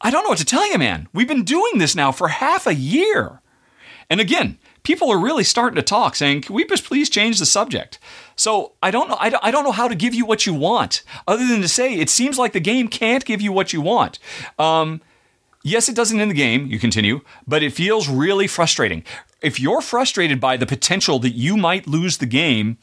I 0.00 0.10
don't 0.10 0.24
know 0.24 0.30
what 0.30 0.38
to 0.38 0.44
tell 0.44 0.68
you, 0.70 0.78
man. 0.78 1.08
We've 1.12 1.28
been 1.28 1.44
doing 1.44 1.78
this 1.78 1.94
now 1.94 2.10
for 2.10 2.28
half 2.28 2.66
a 2.66 2.74
year. 2.74 3.40
And 4.10 4.20
again, 4.20 4.58
people 4.82 5.10
are 5.10 5.18
really 5.18 5.44
starting 5.44 5.76
to 5.76 5.82
talk, 5.82 6.16
saying, 6.16 6.42
"Can 6.42 6.54
we 6.54 6.64
just 6.66 6.84
please 6.84 7.08
change 7.08 7.38
the 7.38 7.46
subject?" 7.46 7.98
So 8.36 8.72
I 8.82 8.90
don't 8.90 9.08
know. 9.08 9.16
I 9.18 9.50
don't 9.50 9.64
know 9.64 9.72
how 9.72 9.88
to 9.88 9.94
give 9.94 10.14
you 10.14 10.26
what 10.26 10.46
you 10.46 10.54
want, 10.54 11.02
other 11.26 11.46
than 11.46 11.60
to 11.62 11.68
say 11.68 11.94
it 11.94 12.10
seems 12.10 12.38
like 12.38 12.52
the 12.52 12.60
game 12.60 12.88
can't 12.88 13.24
give 13.24 13.40
you 13.40 13.52
what 13.52 13.72
you 13.72 13.80
want. 13.80 14.18
Um, 14.58 15.00
yes, 15.62 15.88
it 15.88 15.94
doesn't 15.94 16.18
in 16.18 16.28
the 16.28 16.34
game. 16.34 16.66
You 16.66 16.78
continue, 16.78 17.20
but 17.46 17.62
it 17.62 17.72
feels 17.72 18.08
really 18.08 18.46
frustrating. 18.46 19.04
If 19.40 19.60
you're 19.60 19.80
frustrated 19.80 20.40
by 20.40 20.56
the 20.56 20.66
potential 20.66 21.18
that 21.20 21.34
you 21.34 21.56
might 21.56 21.86
lose 21.86 22.18
the 22.18 22.26
game, 22.26 22.78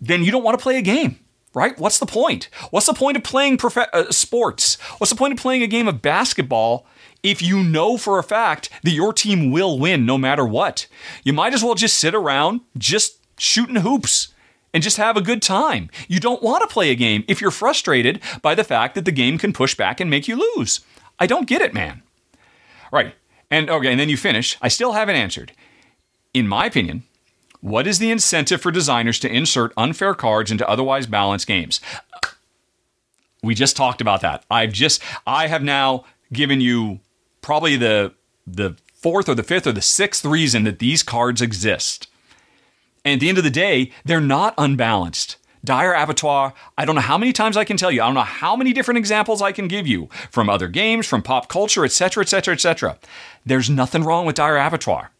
then 0.00 0.22
you 0.22 0.30
don't 0.30 0.44
want 0.44 0.58
to 0.58 0.62
play 0.62 0.78
a 0.78 0.82
game 0.82 1.20
right? 1.54 1.78
What's 1.78 1.98
the 1.98 2.04
point? 2.04 2.50
What's 2.70 2.84
the 2.84 2.92
point 2.92 3.16
of 3.16 3.24
playing 3.24 3.56
prof- 3.56 3.88
uh, 3.90 4.10
sports? 4.10 4.74
What's 4.98 5.10
the 5.10 5.16
point 5.16 5.32
of 5.32 5.38
playing 5.38 5.62
a 5.62 5.66
game 5.66 5.88
of 5.88 6.02
basketball 6.02 6.86
if 7.22 7.42
you 7.42 7.62
know 7.64 7.96
for 7.96 8.18
a 8.18 8.22
fact 8.22 8.70
that 8.84 8.92
your 8.92 9.12
team 9.12 9.50
will 9.50 9.78
win 9.78 10.06
no 10.06 10.16
matter 10.16 10.46
what. 10.46 10.86
You 11.24 11.32
might 11.32 11.54
as 11.54 11.64
well 11.64 11.74
just 11.74 11.98
sit 11.98 12.14
around 12.14 12.60
just 12.78 13.18
shooting 13.38 13.76
hoops 13.76 14.28
and 14.72 14.82
just 14.82 14.96
have 14.96 15.16
a 15.16 15.22
good 15.22 15.42
time. 15.42 15.88
You 16.08 16.20
don't 16.20 16.42
want 16.42 16.62
to 16.62 16.72
play 16.72 16.90
a 16.90 16.94
game 16.94 17.24
if 17.28 17.40
you're 17.40 17.50
frustrated 17.50 18.20
by 18.42 18.54
the 18.54 18.64
fact 18.64 18.94
that 18.94 19.04
the 19.04 19.12
game 19.12 19.38
can 19.38 19.52
push 19.52 19.74
back 19.74 20.00
and 20.00 20.10
make 20.10 20.28
you 20.28 20.36
lose. 20.36 20.80
I 21.18 21.26
don't 21.26 21.48
get 21.48 21.62
it, 21.62 21.72
man. 21.72 22.02
Right. 22.92 23.14
And 23.50 23.70
okay, 23.70 23.90
and 23.90 24.00
then 24.00 24.08
you 24.08 24.16
finish. 24.16 24.56
I 24.60 24.68
still 24.68 24.92
haven't 24.92 25.16
answered. 25.16 25.52
In 26.34 26.48
my 26.48 26.66
opinion, 26.66 27.04
what 27.60 27.86
is 27.86 27.98
the 27.98 28.10
incentive 28.10 28.60
for 28.60 28.70
designers 28.70 29.18
to 29.20 29.32
insert 29.32 29.72
unfair 29.76 30.14
cards 30.14 30.50
into 30.50 30.68
otherwise 30.68 31.06
balanced 31.06 31.46
games? 31.46 31.80
We 33.42 33.54
just 33.54 33.76
talked 33.76 34.00
about 34.00 34.20
that. 34.22 34.44
I've 34.50 34.72
just 34.72 35.00
I 35.26 35.46
have 35.46 35.62
now 35.62 36.04
given 36.32 36.60
you 36.60 37.00
probably 37.40 37.76
the 37.76 38.12
the 38.46 38.76
fourth 38.94 39.28
or 39.28 39.34
the 39.34 39.42
fifth 39.42 39.66
or 39.66 39.72
the 39.72 39.82
sixth 39.82 40.24
reason 40.24 40.64
that 40.64 40.80
these 40.80 41.02
cards 41.02 41.40
exist. 41.40 42.08
And 43.06 43.14
at 43.14 43.20
the 43.20 43.28
end 43.28 43.38
of 43.38 43.44
the 43.44 43.50
day, 43.50 43.92
they're 44.04 44.20
not 44.20 44.52
unbalanced. 44.58 45.36
Dire 45.64 45.94
Abattoir, 45.94 46.52
I 46.76 46.84
don't 46.84 46.96
know 46.96 47.00
how 47.00 47.16
many 47.16 47.32
times 47.32 47.56
I 47.56 47.62
can 47.62 47.76
tell 47.76 47.92
you, 47.92 48.02
I 48.02 48.06
don't 48.06 48.16
know 48.16 48.22
how 48.22 48.56
many 48.56 48.72
different 48.72 48.98
examples 48.98 49.40
I 49.40 49.52
can 49.52 49.68
give 49.68 49.86
you 49.86 50.08
from 50.32 50.50
other 50.50 50.66
games, 50.66 51.06
from 51.06 51.22
pop 51.22 51.48
culture, 51.48 51.84
etc., 51.84 52.22
etc., 52.22 52.54
etc. 52.54 52.98
There's 53.44 53.70
nothing 53.70 54.02
wrong 54.02 54.26
with 54.26 54.34
Dire 54.34 54.56
Abattoir. 54.56 55.12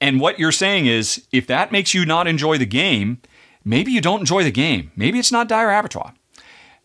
And 0.00 0.18
what 0.18 0.38
you're 0.38 0.50
saying 0.50 0.86
is, 0.86 1.26
if 1.30 1.46
that 1.46 1.70
makes 1.70 1.92
you 1.92 2.06
not 2.06 2.26
enjoy 2.26 2.56
the 2.56 2.66
game, 2.66 3.20
maybe 3.66 3.92
you 3.92 4.00
don't 4.00 4.20
enjoy 4.20 4.42
the 4.42 4.50
game. 4.50 4.90
Maybe 4.96 5.18
it's 5.18 5.32
not 5.32 5.46
Dire 5.46 5.70
Abattoir. 5.70 6.14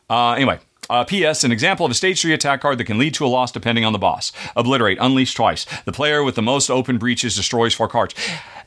Uh, 0.09 0.33
anyway, 0.33 0.59
uh, 0.89 1.03
P.S. 1.05 1.43
An 1.43 1.51
example 1.51 1.85
of 1.85 1.91
a 1.91 1.95
stage 1.95 2.21
3 2.21 2.33
attack 2.33 2.61
card 2.61 2.77
that 2.77 2.85
can 2.85 2.97
lead 2.97 3.13
to 3.13 3.25
a 3.25 3.27
loss 3.27 3.51
depending 3.51 3.85
on 3.85 3.93
the 3.93 3.99
boss. 3.99 4.31
Obliterate, 4.55 4.97
unleash 4.99 5.33
twice. 5.33 5.65
The 5.85 5.91
player 5.91 6.23
with 6.23 6.35
the 6.35 6.41
most 6.41 6.69
open 6.69 6.97
breaches 6.97 7.35
destroys 7.35 7.73
four 7.73 7.87
cards. 7.87 8.15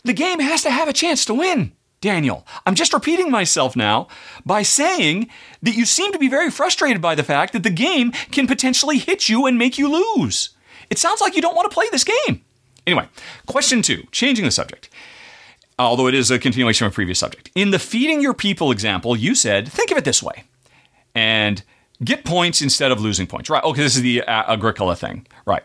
The 0.04 0.12
game 0.12 0.40
has 0.40 0.62
to 0.62 0.70
have 0.70 0.88
a 0.88 0.92
chance 0.92 1.24
to 1.26 1.34
win. 1.34 1.72
Daniel, 2.00 2.44
I'm 2.66 2.74
just 2.74 2.92
repeating 2.92 3.30
myself 3.30 3.76
now 3.76 4.08
by 4.44 4.62
saying 4.62 5.28
that 5.62 5.76
you 5.76 5.86
seem 5.86 6.10
to 6.12 6.18
be 6.18 6.28
very 6.28 6.50
frustrated 6.50 7.00
by 7.00 7.14
the 7.14 7.22
fact 7.22 7.52
that 7.52 7.62
the 7.62 7.70
game 7.70 8.10
can 8.32 8.48
potentially 8.48 8.98
hit 8.98 9.28
you 9.28 9.46
and 9.46 9.56
make 9.56 9.78
you 9.78 9.88
lose. 9.88 10.50
It 10.90 10.98
sounds 10.98 11.20
like 11.20 11.36
you 11.36 11.42
don't 11.42 11.54
want 11.54 11.70
to 11.70 11.74
play 11.74 11.86
this 11.92 12.02
game. 12.02 12.44
Anyway, 12.86 13.06
question 13.46 13.82
two, 13.82 14.02
changing 14.10 14.44
the 14.44 14.50
subject. 14.50 14.88
Although 15.78 16.08
it 16.08 16.14
is 16.14 16.30
a 16.30 16.38
continuation 16.40 16.86
of 16.86 16.92
a 16.92 16.94
previous 16.94 17.20
subject. 17.20 17.50
In 17.54 17.70
the 17.70 17.78
feeding 17.78 18.20
your 18.20 18.34
people 18.34 18.72
example, 18.72 19.16
you 19.16 19.36
said, 19.36 19.68
think 19.68 19.92
of 19.92 19.96
it 19.96 20.04
this 20.04 20.22
way. 20.22 20.44
And 21.14 21.62
get 22.02 22.24
points 22.24 22.60
instead 22.60 22.90
of 22.90 23.00
losing 23.00 23.28
points. 23.28 23.48
Right. 23.48 23.62
Okay, 23.62 23.82
this 23.82 23.94
is 23.94 24.02
the 24.02 24.22
uh, 24.22 24.52
Agricola 24.52 24.96
thing. 24.96 25.26
Right. 25.46 25.62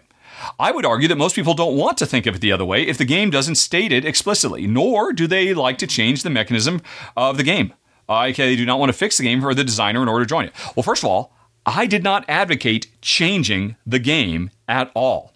I 0.60 0.72
would 0.72 0.86
argue 0.86 1.08
that 1.08 1.18
most 1.18 1.36
people 1.36 1.54
don't 1.54 1.76
want 1.76 1.98
to 2.00 2.06
think 2.06 2.26
of 2.26 2.36
it 2.36 2.42
the 2.42 2.52
other 2.52 2.66
way 2.66 2.84
if 2.84 2.98
the 2.98 3.06
game 3.06 3.30
doesn't 3.30 3.56
state 3.56 3.92
it 3.92 4.06
explicitly, 4.06 4.68
nor 4.68 5.14
do 5.14 5.28
they 5.28 5.54
like 5.54 5.78
to 5.80 5.88
change 5.88 6.24
the 6.24 6.30
mechanism 6.30 6.82
of 7.16 7.38
the 7.38 7.44
game. 7.44 7.74
Uh, 8.10 8.28
okay, 8.30 8.50
they 8.50 8.56
do 8.56 8.66
not 8.66 8.80
want 8.80 8.90
to 8.90 8.98
fix 8.98 9.18
the 9.18 9.24
game 9.24 9.42
for 9.42 9.54
the 9.54 9.64
designer 9.64 10.02
in 10.02 10.08
order 10.08 10.26
to 10.26 10.30
join 10.30 10.46
it. 10.46 10.54
Well, 10.76 10.84
first 10.84 11.04
of 11.04 11.10
all, 11.10 11.34
I 11.66 11.86
did 11.86 12.04
not 12.04 12.24
advocate 12.30 12.88
changing 13.02 13.76
the 13.86 14.00
game 14.00 14.52
at 14.68 14.92
all. 14.96 15.34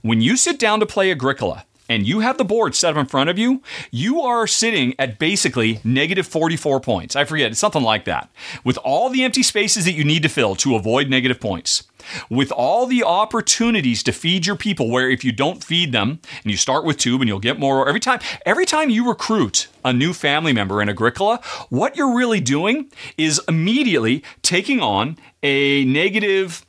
When 0.00 0.20
you 0.20 0.36
sit 0.36 0.58
down 0.58 0.80
to 0.80 0.86
play 0.86 1.10
Agricola, 1.10 1.66
and 1.88 2.06
you 2.06 2.20
have 2.20 2.38
the 2.38 2.44
board 2.44 2.74
set 2.74 2.90
up 2.90 3.00
in 3.00 3.06
front 3.06 3.30
of 3.30 3.38
you, 3.38 3.62
you 3.90 4.20
are 4.20 4.46
sitting 4.46 4.94
at 4.98 5.18
basically 5.18 5.80
negative 5.82 6.26
44 6.26 6.80
points. 6.80 7.16
I 7.16 7.24
forget, 7.24 7.50
it's 7.50 7.60
something 7.60 7.82
like 7.82 8.04
that. 8.04 8.30
With 8.64 8.78
all 8.78 9.08
the 9.08 9.24
empty 9.24 9.42
spaces 9.42 9.84
that 9.86 9.92
you 9.92 10.04
need 10.04 10.22
to 10.22 10.28
fill 10.28 10.54
to 10.56 10.76
avoid 10.76 11.08
negative 11.08 11.40
points. 11.40 11.84
With 12.30 12.52
all 12.52 12.86
the 12.86 13.02
opportunities 13.02 14.02
to 14.04 14.12
feed 14.12 14.46
your 14.46 14.56
people, 14.56 14.90
where 14.90 15.10
if 15.10 15.24
you 15.24 15.32
don't 15.32 15.64
feed 15.64 15.92
them 15.92 16.20
and 16.42 16.50
you 16.50 16.56
start 16.56 16.84
with 16.84 16.96
tube 16.96 17.20
and 17.20 17.28
you'll 17.28 17.38
get 17.38 17.58
more 17.58 17.88
every 17.88 18.00
time, 18.00 18.20
every 18.46 18.66
time 18.66 18.90
you 18.90 19.08
recruit 19.08 19.68
a 19.84 19.92
new 19.92 20.12
family 20.12 20.52
member 20.52 20.80
in 20.80 20.88
Agricola, 20.88 21.40
what 21.70 21.96
you're 21.96 22.14
really 22.14 22.40
doing 22.40 22.90
is 23.16 23.40
immediately 23.48 24.22
taking 24.42 24.80
on 24.80 25.18
a 25.42 25.84
negative, 25.84 26.64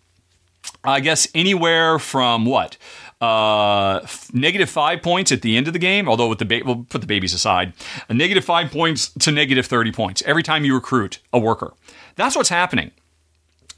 I 0.84 1.00
guess, 1.00 1.28
anywhere 1.34 2.00
from 2.00 2.46
what? 2.46 2.78
Uh, 3.22 4.06
negative 4.34 4.70
five 4.70 5.02
points 5.02 5.32
at 5.32 5.42
the 5.42 5.58
end 5.58 5.68
of 5.68 5.74
the 5.74 5.80
game. 5.80 6.08
Although 6.08 6.30
with 6.30 6.40
the 6.40 6.46
ba- 6.46 6.62
we'll 6.66 6.86
put 6.90 7.02
the 7.02 7.08
babies 7.08 7.34
aside, 7.34 7.74
a 8.08 8.14
negative 8.14 8.46
five 8.46 8.72
points 8.72 9.10
to 9.20 9.32
negative 9.32 9.66
thirty 9.66 9.92
points 9.92 10.24
every 10.26 10.44
time 10.44 10.66
you 10.66 10.74
recruit 10.74 11.20
a 11.34 11.40
worker. 11.40 11.74
That's 12.16 12.36
what's 12.36 12.50
happening. 12.50 12.92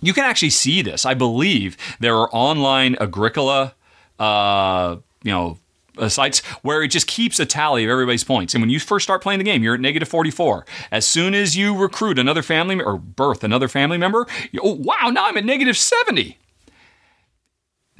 You 0.02 0.14
can 0.14 0.24
actually 0.24 0.50
see 0.50 0.82
this. 0.82 1.06
I 1.06 1.14
believe 1.14 1.78
there 2.00 2.16
are 2.16 2.30
online 2.32 2.96
Agricola, 3.00 3.76
uh, 4.18 4.98
you 5.24 5.32
know, 5.32 5.60
uh, 5.98 6.10
sites 6.10 6.40
where 6.64 6.82
it 6.82 6.88
just 6.88 7.06
keeps 7.06 7.40
a 7.40 7.46
tally 7.46 7.84
of 7.84 7.92
everybody's 7.92 8.24
points. 8.24 8.56
And 8.56 8.64
when 8.64 8.72
you 8.72 8.80
first 8.80 9.04
start 9.04 9.22
playing 9.22 9.38
the 9.38 9.44
game, 9.44 9.62
you're 9.62 9.76
at 9.76 9.80
negative 9.80 10.08
44. 10.08 10.66
As 10.92 11.06
soon 11.06 11.36
as 11.36 11.56
you 11.56 11.78
recruit 11.78 12.18
another 12.18 12.42
family 12.42 12.82
or 12.82 12.98
birth 12.98 13.44
another 13.44 13.68
family 13.68 14.00
member, 14.00 14.26
you, 14.52 14.60
oh 14.64 14.74
wow, 14.74 15.12
now 15.12 15.28
I'm 15.28 15.38
at 15.38 15.46
negative 15.46 15.78
70 15.78 16.40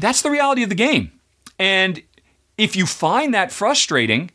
that's 0.02 0.22
the 0.22 0.32
reality 0.32 0.64
of 0.64 0.70
the 0.70 0.76
game. 0.76 1.12
And 1.62 2.02
if 2.58 2.76
you 2.76 2.88
find 2.88 3.36
that 3.36 3.52
frustrating, 3.52 4.32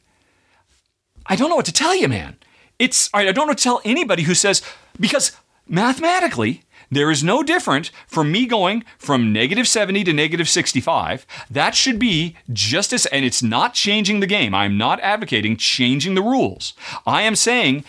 I 1.26 1.34
don't 1.34 1.50
know 1.50 1.56
what 1.56 1.66
to 1.66 1.72
tell 1.72 1.96
you, 1.96 2.06
man. 2.06 2.36
It's 2.78 3.10
I 3.12 3.32
don't 3.32 3.48
know 3.48 3.54
to 3.54 3.62
tell 3.62 3.80
anybody 3.84 4.22
who 4.22 4.34
says 4.34 4.62
because 5.00 5.32
mathematically 5.66 6.62
there 6.88 7.10
is 7.10 7.24
no 7.24 7.42
different 7.42 7.90
from 8.06 8.30
me 8.30 8.46
going 8.46 8.84
from 8.96 9.32
negative 9.32 9.66
70 9.66 10.04
to 10.04 10.12
negative 10.12 10.48
65. 10.48 11.26
That 11.50 11.74
should 11.74 11.98
be 11.98 12.36
just 12.52 12.92
as, 12.92 13.06
and 13.06 13.24
it's 13.24 13.42
not 13.42 13.74
changing 13.74 14.20
the 14.20 14.28
game. 14.28 14.54
I'm 14.54 14.78
not 14.78 15.00
advocating 15.00 15.56
changing 15.56 16.14
the 16.14 16.22
rules. 16.22 16.74
I 17.08 17.22
am 17.22 17.34
saying 17.34 17.84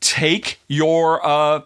take 0.00 0.58
your 0.66 1.24
uh, 1.24 1.62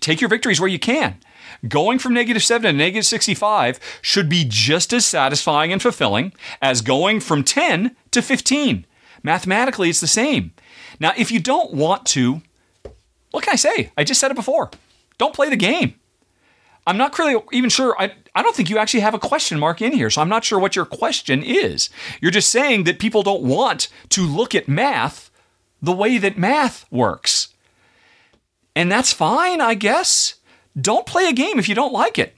take 0.00 0.22
your 0.22 0.30
victories 0.30 0.58
where 0.58 0.70
you 0.70 0.78
can. 0.78 1.20
Going 1.68 1.98
from 1.98 2.14
negative 2.14 2.42
7 2.42 2.62
to 2.62 2.76
negative 2.76 3.06
65 3.06 3.78
should 4.00 4.28
be 4.28 4.46
just 4.48 4.92
as 4.92 5.04
satisfying 5.04 5.72
and 5.72 5.82
fulfilling 5.82 6.32
as 6.62 6.80
going 6.80 7.20
from 7.20 7.44
10 7.44 7.96
to 8.12 8.22
15. 8.22 8.86
Mathematically, 9.22 9.90
it's 9.90 10.00
the 10.00 10.06
same. 10.06 10.52
Now, 10.98 11.12
if 11.16 11.30
you 11.30 11.40
don't 11.40 11.74
want 11.74 12.06
to, 12.06 12.40
what 13.30 13.44
can 13.44 13.52
I 13.52 13.56
say? 13.56 13.92
I 13.96 14.04
just 14.04 14.20
said 14.20 14.30
it 14.30 14.36
before. 14.36 14.70
Don't 15.18 15.34
play 15.34 15.50
the 15.50 15.56
game. 15.56 15.94
I'm 16.86 16.96
not 16.96 17.18
really 17.18 17.42
even 17.52 17.68
sure. 17.68 17.94
I, 17.98 18.12
I 18.34 18.42
don't 18.42 18.56
think 18.56 18.70
you 18.70 18.78
actually 18.78 19.00
have 19.00 19.14
a 19.14 19.18
question 19.18 19.58
mark 19.58 19.82
in 19.82 19.92
here, 19.92 20.08
so 20.08 20.22
I'm 20.22 20.28
not 20.28 20.44
sure 20.44 20.58
what 20.58 20.74
your 20.74 20.86
question 20.86 21.42
is. 21.42 21.90
You're 22.20 22.30
just 22.30 22.50
saying 22.50 22.84
that 22.84 22.98
people 22.98 23.22
don't 23.22 23.42
want 23.42 23.88
to 24.10 24.22
look 24.22 24.54
at 24.54 24.66
math 24.66 25.30
the 25.82 25.92
way 25.92 26.18
that 26.18 26.38
math 26.38 26.90
works. 26.90 27.48
And 28.74 28.90
that's 28.90 29.12
fine, 29.12 29.60
I 29.60 29.74
guess. 29.74 30.36
Don't 30.78 31.06
play 31.06 31.26
a 31.26 31.32
game 31.32 31.58
if 31.58 31.68
you 31.68 31.74
don't 31.74 31.92
like 31.92 32.18
it. 32.18 32.36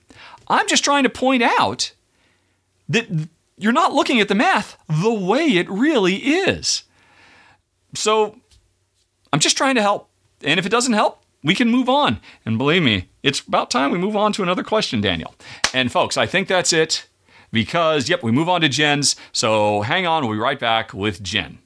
I'm 0.49 0.69
just 0.69 0.85
trying 0.85 1.05
to 1.05 1.11
point 1.11 1.43
out 1.43 1.93
that 2.89 3.07
you're 3.57 3.73
not 3.73 3.93
looking 3.93 4.21
at 4.21 4.29
the 4.29 4.35
math 4.35 4.77
the 4.89 5.13
way 5.13 5.47
it 5.47 5.69
really 5.71 6.17
is. 6.17 6.83
So 7.95 8.39
I'm 9.33 9.41
just 9.41 9.57
trying 9.57 9.75
to 9.77 9.83
help. 9.83 10.09
And 10.43 10.59
if 10.59 10.67
it 10.67 10.71
doesn't 10.71 10.93
help, 10.93 11.23
we 11.43 11.55
can 11.55 11.69
move 11.69 11.89
on. 11.89 12.21
And 12.45 12.59
believe 12.59 12.83
me, 12.83 13.09
it's 13.23 13.41
about 13.41 13.71
time 13.71 13.91
we 13.91 13.99
move 13.99 14.17
on 14.17 14.33
to 14.35 14.43
another 14.43 14.63
question, 14.63 15.01
Daniel. 15.01 15.35
And 15.75 15.91
folks, 15.91 16.17
I 16.17 16.27
think 16.27 16.49
that's 16.49 16.73
it 16.73 17.07
because, 17.51 18.09
yep, 18.09 18.23
we 18.23 18.33
move 18.33 18.49
on 18.49 18.61
to 18.63 18.69
Jen's. 18.69 19.17
So 19.33 19.83
hang 19.83 20.07
on, 20.07 20.25
we'll 20.25 20.35
be 20.35 20.41
right 20.41 20.59
back 20.59 20.93
with 20.93 21.23
Jen. 21.23 21.59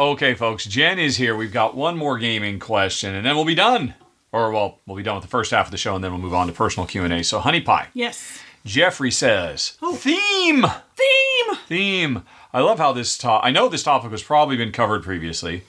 Okay, 0.00 0.32
folks, 0.32 0.64
Jen 0.64 0.98
is 0.98 1.18
here. 1.18 1.36
We've 1.36 1.52
got 1.52 1.76
one 1.76 1.94
more 1.94 2.16
gaming 2.16 2.58
question, 2.58 3.14
and 3.14 3.26
then 3.26 3.36
we'll 3.36 3.44
be 3.44 3.54
done. 3.54 3.92
Or, 4.32 4.50
well, 4.50 4.78
we'll 4.86 4.96
be 4.96 5.02
done 5.02 5.16
with 5.16 5.24
the 5.24 5.28
first 5.30 5.50
half 5.50 5.66
of 5.66 5.72
the 5.72 5.76
show, 5.76 5.94
and 5.94 6.02
then 6.02 6.10
we'll 6.10 6.22
move 6.22 6.32
on 6.32 6.46
to 6.46 6.54
personal 6.54 6.86
Q&A. 6.86 7.22
So, 7.22 7.38
Honey 7.38 7.60
Pie. 7.60 7.88
Yes. 7.92 8.38
Jeffrey 8.64 9.10
says, 9.10 9.76
Oh. 9.82 9.94
theme! 9.94 10.64
Theme. 10.96 11.56
Theme. 11.66 12.22
I 12.54 12.60
love 12.60 12.78
how 12.78 12.94
this 12.94 13.18
top. 13.18 13.44
I 13.44 13.50
know 13.50 13.68
this 13.68 13.82
topic 13.82 14.10
has 14.12 14.22
probably 14.22 14.56
been 14.56 14.72
covered 14.72 15.02
previously. 15.02 15.64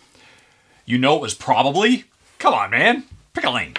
You 0.86 0.98
know 0.98 1.18
it 1.18 1.22
was 1.22 1.34
probably? 1.34 2.06
Come 2.40 2.54
on, 2.54 2.72
man. 2.72 3.04
Pick 3.34 3.44
a 3.44 3.50
lane. 3.50 3.74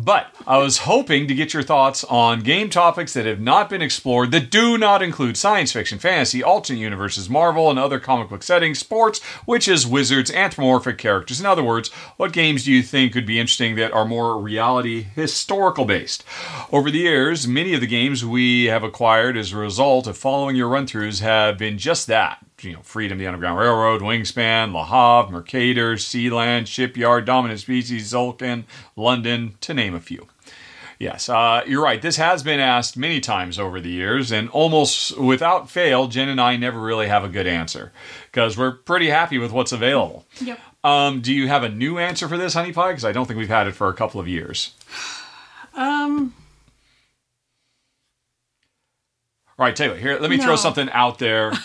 But 0.00 0.32
I 0.46 0.58
was 0.58 0.78
hoping 0.78 1.26
to 1.26 1.34
get 1.34 1.52
your 1.52 1.64
thoughts 1.64 2.04
on 2.04 2.42
game 2.42 2.70
topics 2.70 3.14
that 3.14 3.26
have 3.26 3.40
not 3.40 3.68
been 3.68 3.82
explored 3.82 4.30
that 4.30 4.48
do 4.48 4.78
not 4.78 5.02
include 5.02 5.36
science 5.36 5.72
fiction, 5.72 5.98
fantasy, 5.98 6.40
alternate 6.40 6.78
universes, 6.78 7.28
Marvel, 7.28 7.68
and 7.68 7.80
other 7.80 7.98
comic 7.98 8.28
book 8.28 8.44
settings, 8.44 8.78
sports, 8.78 9.20
witches, 9.44 9.88
wizards, 9.88 10.30
anthropomorphic 10.30 10.98
characters. 10.98 11.40
In 11.40 11.46
other 11.46 11.64
words, 11.64 11.88
what 12.16 12.32
games 12.32 12.64
do 12.64 12.72
you 12.72 12.80
think 12.80 13.12
could 13.12 13.26
be 13.26 13.40
interesting 13.40 13.74
that 13.74 13.92
are 13.92 14.04
more 14.04 14.40
reality 14.40 15.02
historical 15.16 15.84
based? 15.84 16.22
Over 16.70 16.92
the 16.92 17.00
years, 17.00 17.48
many 17.48 17.74
of 17.74 17.80
the 17.80 17.88
games 17.88 18.24
we 18.24 18.66
have 18.66 18.84
acquired 18.84 19.36
as 19.36 19.52
a 19.52 19.56
result 19.56 20.06
of 20.06 20.16
following 20.16 20.54
your 20.54 20.68
run 20.68 20.86
throughs 20.86 21.22
have 21.22 21.58
been 21.58 21.76
just 21.76 22.06
that 22.06 22.38
you 22.62 22.72
know, 22.72 22.80
Freedom, 22.82 23.18
the 23.18 23.26
Underground 23.26 23.58
Railroad, 23.58 24.00
Wingspan, 24.00 24.72
Le 24.72 24.84
Havre, 24.84 25.30
Mercator, 25.32 25.94
Sealand, 25.94 26.66
Shipyard, 26.66 27.24
Dominant 27.24 27.60
Species, 27.60 28.12
Tzolk'in, 28.12 28.64
London, 28.96 29.54
to 29.60 29.74
name 29.74 29.94
a 29.94 30.00
few. 30.00 30.26
Yes, 30.98 31.28
uh, 31.28 31.62
you're 31.64 31.82
right. 31.84 32.02
This 32.02 32.16
has 32.16 32.42
been 32.42 32.58
asked 32.58 32.96
many 32.96 33.20
times 33.20 33.56
over 33.56 33.80
the 33.80 33.88
years, 33.90 34.32
and 34.32 34.48
almost 34.48 35.16
without 35.16 35.70
fail, 35.70 36.08
Jen 36.08 36.28
and 36.28 36.40
I 36.40 36.56
never 36.56 36.80
really 36.80 37.06
have 37.06 37.22
a 37.22 37.28
good 37.28 37.46
answer 37.46 37.92
because 38.32 38.58
we're 38.58 38.72
pretty 38.72 39.08
happy 39.08 39.38
with 39.38 39.52
what's 39.52 39.70
available. 39.70 40.26
Yep. 40.40 40.58
Um, 40.82 41.20
do 41.20 41.32
you 41.32 41.46
have 41.46 41.62
a 41.62 41.68
new 41.68 41.98
answer 41.98 42.26
for 42.28 42.36
this, 42.36 42.54
Honey 42.54 42.72
Pie? 42.72 42.88
Because 42.90 43.04
I 43.04 43.12
don't 43.12 43.26
think 43.26 43.38
we've 43.38 43.48
had 43.48 43.68
it 43.68 43.76
for 43.76 43.88
a 43.88 43.94
couple 43.94 44.20
of 44.20 44.26
years. 44.28 44.72
Um. 45.74 46.34
All 49.56 49.64
right, 49.66 49.76
tell 49.76 49.86
you 49.86 49.92
what. 49.92 50.00
Here, 50.00 50.18
let 50.18 50.28
me 50.30 50.36
No. 50.36 50.42
throw 50.44 50.56
something 50.56 50.88
out 50.90 51.18
there. 51.20 51.52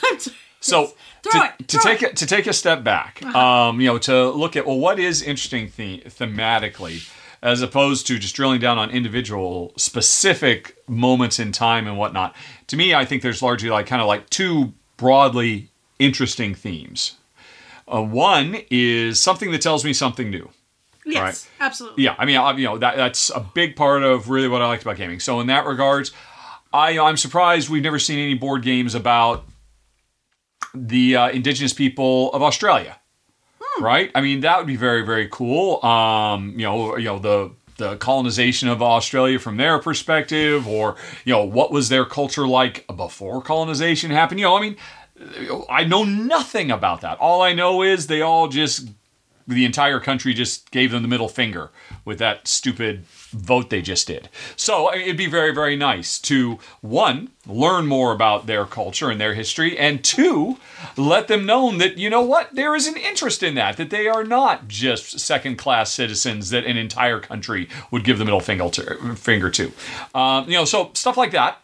So 0.63 0.93
to, 1.23 1.51
it, 1.59 1.67
to 1.67 1.77
take 1.79 2.01
it. 2.01 2.05
Uh-huh. 2.05 2.15
to 2.15 2.25
take 2.25 2.47
a 2.47 2.53
step 2.53 2.83
back, 2.83 3.23
um, 3.35 3.81
you 3.81 3.87
know, 3.87 3.97
to 3.99 4.29
look 4.29 4.55
at 4.55 4.65
well, 4.65 4.79
what 4.79 4.99
is 4.99 5.21
interesting 5.21 5.71
the- 5.75 6.03
thematically, 6.07 7.09
as 7.41 7.61
opposed 7.61 8.07
to 8.07 8.17
just 8.17 8.35
drilling 8.35 8.59
down 8.59 8.77
on 8.77 8.89
individual 8.89 9.73
specific 9.75 10.77
moments 10.87 11.39
in 11.39 11.51
time 11.51 11.87
and 11.87 11.97
whatnot. 11.97 12.35
To 12.67 12.77
me, 12.77 12.93
I 12.93 13.05
think 13.05 13.21
there's 13.21 13.41
largely 13.41 13.69
like 13.69 13.85
kind 13.87 14.01
of 14.01 14.07
like 14.07 14.29
two 14.29 14.73
broadly 14.97 15.69
interesting 15.99 16.55
themes. 16.55 17.15
Uh, 17.87 18.01
one 18.01 18.57
is 18.71 19.19
something 19.21 19.51
that 19.51 19.61
tells 19.61 19.83
me 19.83 19.91
something 19.93 20.29
new. 20.29 20.49
Yes. 21.05 21.21
Right. 21.59 21.65
Absolutely. 21.67 22.05
Yeah, 22.05 22.15
I 22.17 22.23
mean, 22.25 22.37
I, 22.37 22.53
you 22.53 22.63
know, 22.63 22.77
that 22.77 22.95
that's 22.95 23.29
a 23.29 23.41
big 23.41 23.75
part 23.75 24.03
of 24.03 24.29
really 24.29 24.47
what 24.47 24.61
I 24.61 24.67
liked 24.67 24.83
about 24.83 24.95
gaming. 24.95 25.19
So 25.19 25.41
in 25.41 25.47
that 25.47 25.65
regards, 25.65 26.13
I 26.71 26.97
I'm 26.97 27.17
surprised 27.17 27.67
we've 27.69 27.83
never 27.83 27.99
seen 27.99 28.19
any 28.19 28.35
board 28.35 28.61
games 28.63 28.95
about 28.95 29.43
the 30.73 31.15
uh, 31.15 31.29
indigenous 31.29 31.73
people 31.73 32.31
of 32.33 32.41
Australia. 32.41 32.99
Right? 33.79 34.11
I 34.13 34.21
mean, 34.21 34.41
that 34.41 34.59
would 34.59 34.67
be 34.67 34.75
very 34.75 35.03
very 35.03 35.27
cool. 35.29 35.83
Um, 35.83 36.51
you 36.51 36.63
know, 36.63 36.95
you 36.95 37.05
know 37.05 37.19
the 37.19 37.51
the 37.77 37.97
colonization 37.97 38.69
of 38.69 38.81
Australia 38.81 39.39
from 39.39 39.57
their 39.57 39.79
perspective, 39.79 40.67
or 40.67 40.95
you 41.25 41.33
know, 41.33 41.43
what 41.43 41.71
was 41.71 41.89
their 41.89 42.05
culture 42.05 42.47
like 42.47 42.85
before 42.95 43.41
colonization 43.41 44.11
happened? 44.11 44.39
You 44.39 44.45
know, 44.45 44.57
I 44.57 44.61
mean, 44.61 44.77
I 45.69 45.83
know 45.83 46.03
nothing 46.03 46.71
about 46.71 47.01
that. 47.01 47.17
All 47.19 47.41
I 47.41 47.53
know 47.53 47.81
is 47.81 48.07
they 48.07 48.21
all 48.21 48.47
just 48.47 48.89
the 49.47 49.65
entire 49.65 49.99
country 49.99 50.33
just 50.33 50.71
gave 50.71 50.91
them 50.91 51.01
the 51.01 51.07
middle 51.07 51.27
finger 51.27 51.71
with 52.05 52.19
that 52.19 52.47
stupid 52.47 53.05
vote 53.33 53.69
they 53.69 53.81
just 53.81 54.07
did. 54.07 54.29
So 54.55 54.93
it'd 54.93 55.17
be 55.17 55.27
very, 55.27 55.53
very 55.53 55.75
nice 55.75 56.19
to 56.19 56.59
one, 56.81 57.31
learn 57.45 57.87
more 57.87 58.13
about 58.13 58.45
their 58.45 58.65
culture 58.65 59.09
and 59.09 59.19
their 59.19 59.33
history, 59.33 59.77
and 59.77 60.03
two, 60.03 60.57
let 60.95 61.27
them 61.27 61.45
know 61.45 61.75
that, 61.77 61.97
you 61.97 62.09
know 62.09 62.21
what, 62.21 62.53
there 62.55 62.75
is 62.75 62.87
an 62.87 62.97
interest 62.97 63.43
in 63.43 63.55
that, 63.55 63.77
that 63.77 63.89
they 63.89 64.07
are 64.07 64.23
not 64.23 64.67
just 64.67 65.19
second 65.19 65.57
class 65.57 65.91
citizens 65.91 66.51
that 66.51 66.65
an 66.65 66.77
entire 66.77 67.19
country 67.19 67.67
would 67.91 68.03
give 68.03 68.17
the 68.17 68.25
middle 68.25 68.39
finger 68.39 68.69
to. 68.69 69.15
Finger 69.15 69.49
to. 69.49 69.71
Um, 70.13 70.45
you 70.47 70.53
know, 70.53 70.65
so 70.65 70.91
stuff 70.93 71.17
like 71.17 71.31
that 71.31 71.59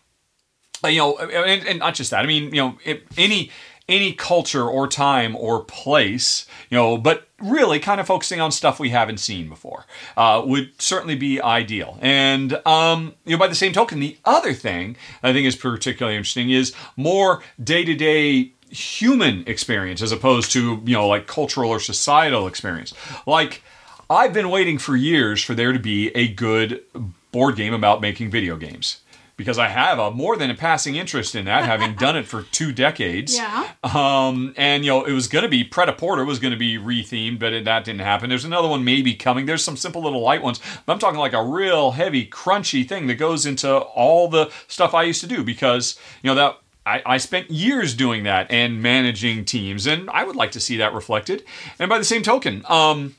uh, 0.84 0.88
you 0.88 1.00
know, 1.00 1.18
and, 1.18 1.68
and 1.68 1.80
not 1.80 1.94
just 1.94 2.12
that. 2.12 2.24
I 2.24 2.26
mean, 2.26 2.54
you 2.54 2.62
know, 2.62 2.78
any 3.18 3.52
any 3.90 4.14
culture 4.14 4.64
or 4.64 4.88
time 4.88 5.36
or 5.36 5.64
place, 5.64 6.46
you 6.70 6.78
know, 6.78 6.98
but 6.98 7.28
really 7.42 7.80
kind 7.80 8.00
of 8.00 8.08
focusing 8.08 8.40
on 8.40 8.52
stuff 8.52 8.80
we 8.80 8.90
haven't 8.90 9.20
seen 9.20 9.50
before 9.50 9.86
uh, 10.16 10.42
would 10.46 10.70
certainly 10.82 11.16
be 11.16 11.42
ideal. 11.42 11.98
And 12.02 12.66
um, 12.66 13.16
you 13.26 13.36
know, 13.36 13.40
by 13.40 13.48
the 13.48 13.56
same 13.56 13.74
token, 13.74 14.00
the 14.00 14.18
other 14.24 14.54
thing 14.54 14.96
I 15.24 15.34
think 15.34 15.46
is 15.48 15.56
particularly 15.56 16.16
interesting 16.16 16.52
is 16.52 16.74
more 16.96 17.42
day 17.62 17.84
to 17.84 17.96
day 17.96 18.52
human 18.70 19.44
experience 19.48 20.00
as 20.02 20.12
opposed 20.12 20.52
to 20.52 20.80
you 20.86 20.94
know 20.94 21.08
like 21.08 21.28
cultural 21.28 21.72
or 21.72 21.80
societal 21.80 22.48
experience. 22.48 22.94
Like 23.26 23.64
I've 24.10 24.34
been 24.34 24.50
waiting 24.50 24.78
for 24.78 24.96
years 24.96 25.44
for 25.44 25.56
there 25.56 25.74
to 25.74 25.80
be 25.80 26.10
a 26.16 26.28
good 26.28 26.84
board 27.32 27.56
game 27.56 27.74
about 27.74 28.02
making 28.02 28.30
video 28.30 28.58
games 28.58 29.02
because 29.40 29.58
I 29.58 29.70
have 29.70 30.00
a 30.00 30.12
more 30.12 30.36
than 30.36 30.52
a 30.52 30.54
passing 30.54 30.98
interest 30.98 31.34
in 31.34 31.46
that, 31.46 31.64
having 31.64 31.96
done 31.96 32.18
it 32.18 32.28
for 32.28 32.44
two 32.44 32.72
decades. 32.72 33.40
Yeah. 33.40 33.70
Um, 33.84 34.54
and 34.58 34.84
you 34.84 34.92
know, 34.92 35.06
it 35.06 35.14
was 35.14 35.30
going 35.30 35.44
to 35.44 35.50
be 35.50 35.64
Pret-a-Porter 35.64 36.26
was 36.26 36.40
going 36.40 36.52
to 36.52 36.58
be 36.58 36.78
rethemed, 36.78 37.40
but 37.40 37.54
it, 37.54 37.64
that 37.64 37.86
didn't 37.86 38.02
happen. 38.02 38.28
There's 38.28 38.44
another 38.44 38.68
one 38.68 38.84
maybe 38.84 39.14
coming. 39.14 39.46
There's 39.46 39.64
some 39.64 39.78
simple 39.78 40.04
little 40.04 40.22
light 40.22 40.44
ones, 40.44 40.60
but 40.86 40.92
I'm 40.92 41.00
talking 41.00 41.20
like 41.20 41.32
a 41.32 41.42
real 41.42 41.92
heavy, 41.92 42.28
crunchy 42.28 42.86
thing 42.88 43.08
that 43.08 43.16
goes 43.16 43.46
into 43.46 43.74
all 43.78 44.28
the 44.28 44.52
stuff 44.68 44.94
I 44.94 45.04
used 45.04 45.22
to 45.22 45.28
do 45.28 45.44
because 45.44 45.98
you 46.22 46.28
know 46.30 46.36
that. 46.36 46.58
I, 46.86 47.02
I 47.06 47.18
spent 47.18 47.52
years 47.52 47.94
doing 47.94 48.24
that 48.24 48.52
and 48.52 48.82
managing 48.82 49.46
teams, 49.46 49.86
and 49.86 50.10
I 50.10 50.24
would 50.24 50.36
like 50.36 50.52
to 50.52 50.60
see 50.60 50.78
that 50.78 50.94
reflected. 50.94 51.46
And 51.78 51.88
by 51.88 51.98
the 51.98 52.04
same 52.04 52.24
token, 52.24 52.64
um, 52.68 53.16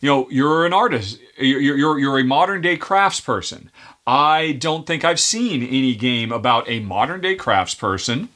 you 0.00 0.08
know, 0.08 0.28
you're 0.30 0.64
an 0.64 0.72
artist. 0.72 1.18
You're, 1.38 1.60
you're, 1.60 1.98
you're 1.98 2.18
a 2.18 2.24
modern 2.24 2.60
day 2.60 2.76
craftsperson. 2.76 3.68
I 4.08 4.52
don't 4.52 4.86
think 4.86 5.04
I've 5.04 5.20
seen 5.20 5.62
any 5.62 5.94
game 5.94 6.32
about 6.32 6.66
a 6.66 6.80
modern 6.80 7.20
day 7.20 7.36
craftsperson, 7.36 8.28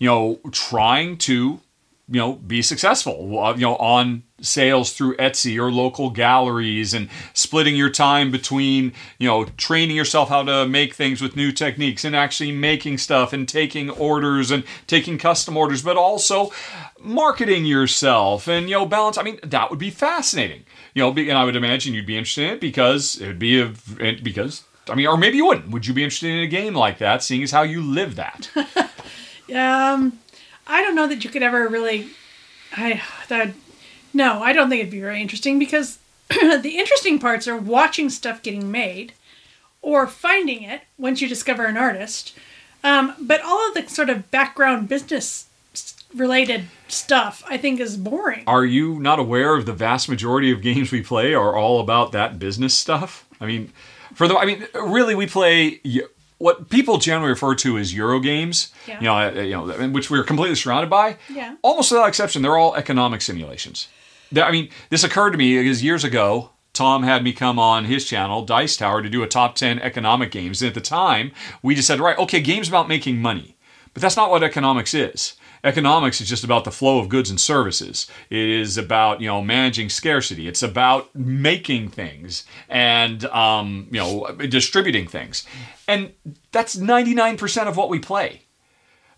you 0.00 0.08
know, 0.08 0.40
trying 0.50 1.16
to 1.18 1.60
you 2.08 2.20
know 2.20 2.34
be 2.34 2.62
successful 2.62 3.38
uh, 3.38 3.54
you 3.54 3.62
know 3.62 3.76
on 3.76 4.22
sales 4.40 4.92
through 4.92 5.16
Etsy 5.16 5.58
or 5.58 5.72
local 5.72 6.10
galleries 6.10 6.94
and 6.94 7.08
splitting 7.34 7.74
your 7.74 7.90
time 7.90 8.30
between 8.30 8.92
you 9.18 9.28
know 9.28 9.44
training 9.56 9.96
yourself 9.96 10.28
how 10.28 10.42
to 10.42 10.68
make 10.68 10.94
things 10.94 11.20
with 11.20 11.36
new 11.36 11.50
techniques 11.50 12.04
and 12.04 12.14
actually 12.14 12.52
making 12.52 12.98
stuff 12.98 13.32
and 13.32 13.48
taking 13.48 13.90
orders 13.90 14.52
and 14.52 14.62
taking 14.86 15.18
custom 15.18 15.56
orders 15.56 15.82
but 15.82 15.96
also 15.96 16.52
marketing 17.00 17.64
yourself 17.64 18.46
and 18.46 18.68
you 18.68 18.76
know 18.76 18.86
balance 18.86 19.18
I 19.18 19.22
mean 19.22 19.40
that 19.42 19.70
would 19.70 19.80
be 19.80 19.90
fascinating 19.90 20.64
you 20.94 21.02
know 21.02 21.10
and 21.10 21.38
I 21.38 21.44
would 21.44 21.56
imagine 21.56 21.94
you'd 21.94 22.06
be 22.06 22.16
interested 22.16 22.44
in 22.44 22.54
it 22.54 22.60
because 22.60 23.20
it 23.20 23.26
would 23.26 23.40
be 23.40 23.60
a 23.60 23.72
because 24.22 24.62
I 24.88 24.94
mean 24.94 25.06
or 25.06 25.16
maybe 25.16 25.36
you 25.36 25.46
wouldn't 25.46 25.70
would 25.70 25.86
you 25.86 25.94
be 25.94 26.04
interested 26.04 26.30
in 26.30 26.38
a 26.38 26.46
game 26.46 26.74
like 26.74 26.98
that 26.98 27.22
seeing 27.22 27.42
as 27.42 27.50
how 27.50 27.62
you 27.62 27.82
live 27.82 28.16
that 28.16 28.50
Um, 29.54 30.18
I 30.66 30.82
don't 30.82 30.94
know 30.94 31.06
that 31.06 31.22
you 31.24 31.30
could 31.30 31.42
ever 31.42 31.68
really. 31.68 32.08
I 32.72 33.02
that 33.28 33.54
no, 34.12 34.42
I 34.42 34.52
don't 34.52 34.68
think 34.68 34.80
it'd 34.80 34.90
be 34.90 35.00
very 35.00 35.20
interesting 35.20 35.58
because 35.58 35.98
the 36.28 36.76
interesting 36.78 37.18
parts 37.18 37.46
are 37.46 37.56
watching 37.56 38.10
stuff 38.10 38.42
getting 38.42 38.70
made, 38.70 39.12
or 39.82 40.06
finding 40.06 40.62
it 40.62 40.82
once 40.98 41.20
you 41.20 41.28
discover 41.28 41.66
an 41.66 41.76
artist. 41.76 42.36
Um, 42.82 43.14
but 43.20 43.40
all 43.42 43.68
of 43.68 43.74
the 43.74 43.88
sort 43.88 44.10
of 44.10 44.30
background 44.30 44.88
business 44.88 45.46
related 46.14 46.64
stuff, 46.88 47.42
I 47.48 47.56
think, 47.56 47.80
is 47.80 47.96
boring. 47.96 48.44
Are 48.46 48.64
you 48.64 48.98
not 49.00 49.18
aware 49.18 49.56
of 49.56 49.66
the 49.66 49.72
vast 49.72 50.08
majority 50.08 50.50
of 50.50 50.62
games 50.62 50.90
we 50.92 51.02
play 51.02 51.34
are 51.34 51.54
all 51.54 51.80
about 51.80 52.12
that 52.12 52.38
business 52.38 52.74
stuff? 52.74 53.26
I 53.40 53.46
mean, 53.46 53.72
for 54.16 54.26
the 54.26 54.36
I 54.36 54.46
mean, 54.46 54.66
really, 54.74 55.14
we 55.14 55.26
play 55.26 55.80
what 56.38 56.70
people 56.70 56.96
generally 56.96 57.30
refer 57.30 57.54
to 57.56 57.76
as 57.76 57.94
Euro 57.94 58.18
games. 58.18 58.72
Yeah. 58.88 58.98
You 58.98 59.04
know, 59.04 59.16
uh, 59.16 59.42
you 59.42 59.78
know, 59.78 59.88
which 59.90 60.10
we're 60.10 60.24
completely 60.24 60.56
surrounded 60.56 60.88
by. 60.88 61.18
Yeah. 61.28 61.56
Almost 61.60 61.92
without 61.92 62.08
exception, 62.08 62.40
they're 62.40 62.56
all 62.56 62.74
economic 62.74 63.20
simulations. 63.20 63.88
I 64.34 64.50
mean, 64.50 64.70
this 64.88 65.04
occurred 65.04 65.30
to 65.32 65.38
me 65.38 65.58
because 65.58 65.84
years 65.84 66.02
ago. 66.02 66.50
Tom 66.72 67.04
had 67.04 67.24
me 67.24 67.32
come 67.32 67.58
on 67.58 67.86
his 67.86 68.04
channel, 68.04 68.44
Dice 68.44 68.76
Tower, 68.76 69.00
to 69.00 69.08
do 69.08 69.22
a 69.22 69.26
top 69.26 69.54
10 69.54 69.78
economic 69.78 70.30
games. 70.30 70.60
And 70.60 70.68
at 70.68 70.74
the 70.74 70.82
time, 70.82 71.32
we 71.62 71.74
just 71.74 71.88
said, 71.88 72.00
right, 72.00 72.18
okay, 72.18 72.42
games 72.42 72.68
about 72.68 72.86
making 72.86 73.16
money. 73.16 73.56
But 73.94 74.02
that's 74.02 74.14
not 74.14 74.28
what 74.28 74.42
economics 74.42 74.92
is. 74.92 75.36
Economics 75.66 76.20
is 76.20 76.28
just 76.28 76.44
about 76.44 76.62
the 76.64 76.70
flow 76.70 77.00
of 77.00 77.08
goods 77.08 77.28
and 77.28 77.40
services. 77.40 78.06
It 78.30 78.38
is 78.38 78.78
about 78.78 79.20
you 79.20 79.26
know 79.26 79.42
managing 79.42 79.88
scarcity. 79.88 80.46
It's 80.46 80.62
about 80.62 81.12
making 81.14 81.88
things 81.88 82.44
and 82.68 83.24
um, 83.26 83.88
you 83.90 83.98
know 83.98 84.30
distributing 84.48 85.08
things, 85.08 85.44
and 85.88 86.12
that's 86.52 86.76
ninety 86.76 87.14
nine 87.14 87.36
percent 87.36 87.68
of 87.68 87.76
what 87.76 87.88
we 87.88 87.98
play. 87.98 88.42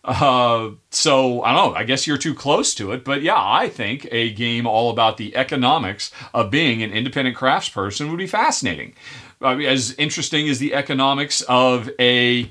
Uh, 0.03 0.71
so 0.91 1.43
I 1.43 1.53
don't 1.53 1.73
know. 1.73 1.79
I 1.79 1.85
guess 1.85 2.07
you're 2.07 2.17
too 2.17 2.35
close 2.35 2.75
to 2.77 2.93
it, 2.93 3.05
but 3.05 3.21
yeah, 3.21 3.37
I 3.37 3.69
think 3.69 4.09
a 4.11 4.33
game 4.33 4.67
all 4.67 4.89
about 4.89 5.19
the 5.19 5.37
economics 5.37 6.11
of 6.33 6.51
being 6.51 6.83
an 6.83 6.93
independent 6.93 7.37
craftsperson 7.37 8.09
would 8.09 8.17
be 8.17 8.27
fascinating. 8.27 8.95
I 9.43 9.55
mean, 9.55 9.69
as 9.69 9.93
interesting 9.97 10.49
as 10.49 10.59
the 10.59 10.73
economics 10.73 11.43
of 11.43 11.91
a 12.01 12.51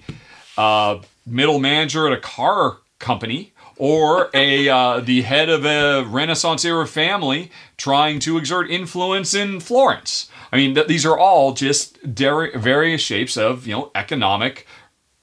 uh, 0.56 1.00
middle 1.26 1.58
manager 1.58 2.06
at 2.06 2.14
a 2.14 2.22
car 2.22 2.78
company 3.00 3.54
or 3.78 4.30
a 4.34 4.70
uh, 4.70 5.00
the 5.00 5.22
head 5.22 5.50
of 5.50 5.66
a 5.66 6.04
Renaissance 6.04 6.66
era 6.66 6.88
family 6.88 7.52
trying 7.78 8.20
to 8.20 8.38
exert 8.38 8.70
influence 8.70 9.34
in 9.34 9.60
Florence. 9.60 10.30
I 10.52 10.58
mean, 10.58 10.76
th- 10.76 10.88
these 10.88 11.06
are 11.06 11.18
all 11.18 11.54
just 11.54 12.16
der- 12.16 12.58
various 12.58 13.02
shapes 13.02 13.38
of 13.38 13.68
you 13.68 13.74
know 13.74 13.92
economic. 13.96 14.66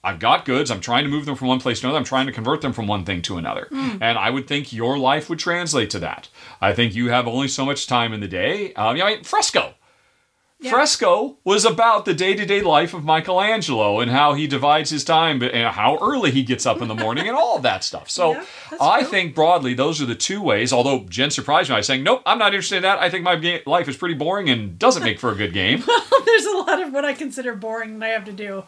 I've 0.03 0.19
got 0.19 0.45
goods. 0.45 0.71
I'm 0.71 0.81
trying 0.81 1.05
to 1.05 1.11
move 1.11 1.25
them 1.25 1.35
from 1.35 1.49
one 1.49 1.61
place 1.61 1.81
to 1.81 1.87
another. 1.87 1.99
I'm 1.99 2.05
trying 2.05 2.27
to 2.27 2.33
convert 2.33 2.61
them 2.61 2.75
from 2.75 2.87
one 2.87 3.07
thing 3.07 3.23
to 3.23 3.39
another. 3.39 3.69
And 3.73 4.19
I 4.19 4.29
would 4.29 4.47
think 4.47 4.71
your 4.71 4.99
life 4.99 5.31
would 5.31 5.39
translate 5.39 5.89
to 5.91 5.99
that. 6.01 6.29
I 6.61 6.75
think 6.75 6.95
you 6.95 7.09
have 7.09 7.27
only 7.27 7.49
so 7.49 7.65
much 7.65 7.87
time 7.87 8.13
in 8.13 8.21
the 8.21 8.29
day. 8.29 8.75
Um, 8.75 9.01
I 9.01 9.15
mean, 9.15 9.25
fresco. 9.25 9.73
Fresco 10.71 11.39
was 11.45 11.65
about 11.65 12.05
the 12.05 12.15
day-to-day 12.15 12.63
life 12.63 12.95
of 12.95 13.05
Michelangelo 13.05 14.01
and 14.01 14.11
how 14.11 14.35
he 14.35 14.47
divides 14.47 14.91
his 14.91 15.05
time 15.05 15.43
and 15.43 15.69
how 15.75 15.99
early 16.01 16.31
he 16.31 16.43
gets 16.43 16.67
up 16.67 16.81
in 16.81 16.89
the 16.89 16.95
morning 16.95 17.27
and 17.29 17.37
all 17.37 17.57
of 17.57 17.63
that 17.63 17.83
stuff. 17.85 18.09
So 18.11 18.33
Yeah, 18.33 18.45
I 18.81 19.03
think 19.05 19.35
broadly 19.35 19.75
those 19.75 20.01
are 20.01 20.07
the 20.07 20.15
two 20.15 20.41
ways. 20.43 20.73
Although 20.73 21.01
Jen 21.09 21.31
surprised 21.31 21.71
me 21.71 21.77
by 21.77 21.81
saying, 21.81 22.03
"Nope, 22.03 22.23
I'm 22.27 22.39
not 22.39 22.55
interested 22.55 22.77
in 22.77 22.83
that. 22.83 22.99
I 22.99 23.11
think 23.11 23.25
my 23.25 23.37
ga- 23.37 23.63
life 23.67 23.89
is 23.89 23.97
pretty 23.97 24.15
boring 24.15 24.49
and 24.51 24.79
doesn't 24.79 25.03
make 25.03 25.19
for 25.19 25.31
a 25.31 25.35
good 25.37 25.53
game." 25.53 25.83
There's 26.27 26.47
a 26.47 26.57
lot 26.59 26.83
of 26.83 26.93
what 26.93 27.05
I 27.05 27.13
consider 27.15 27.55
boring 27.55 27.99
that 27.99 28.07
I 28.07 28.09
have 28.11 28.25
to 28.25 28.33
do. 28.33 28.65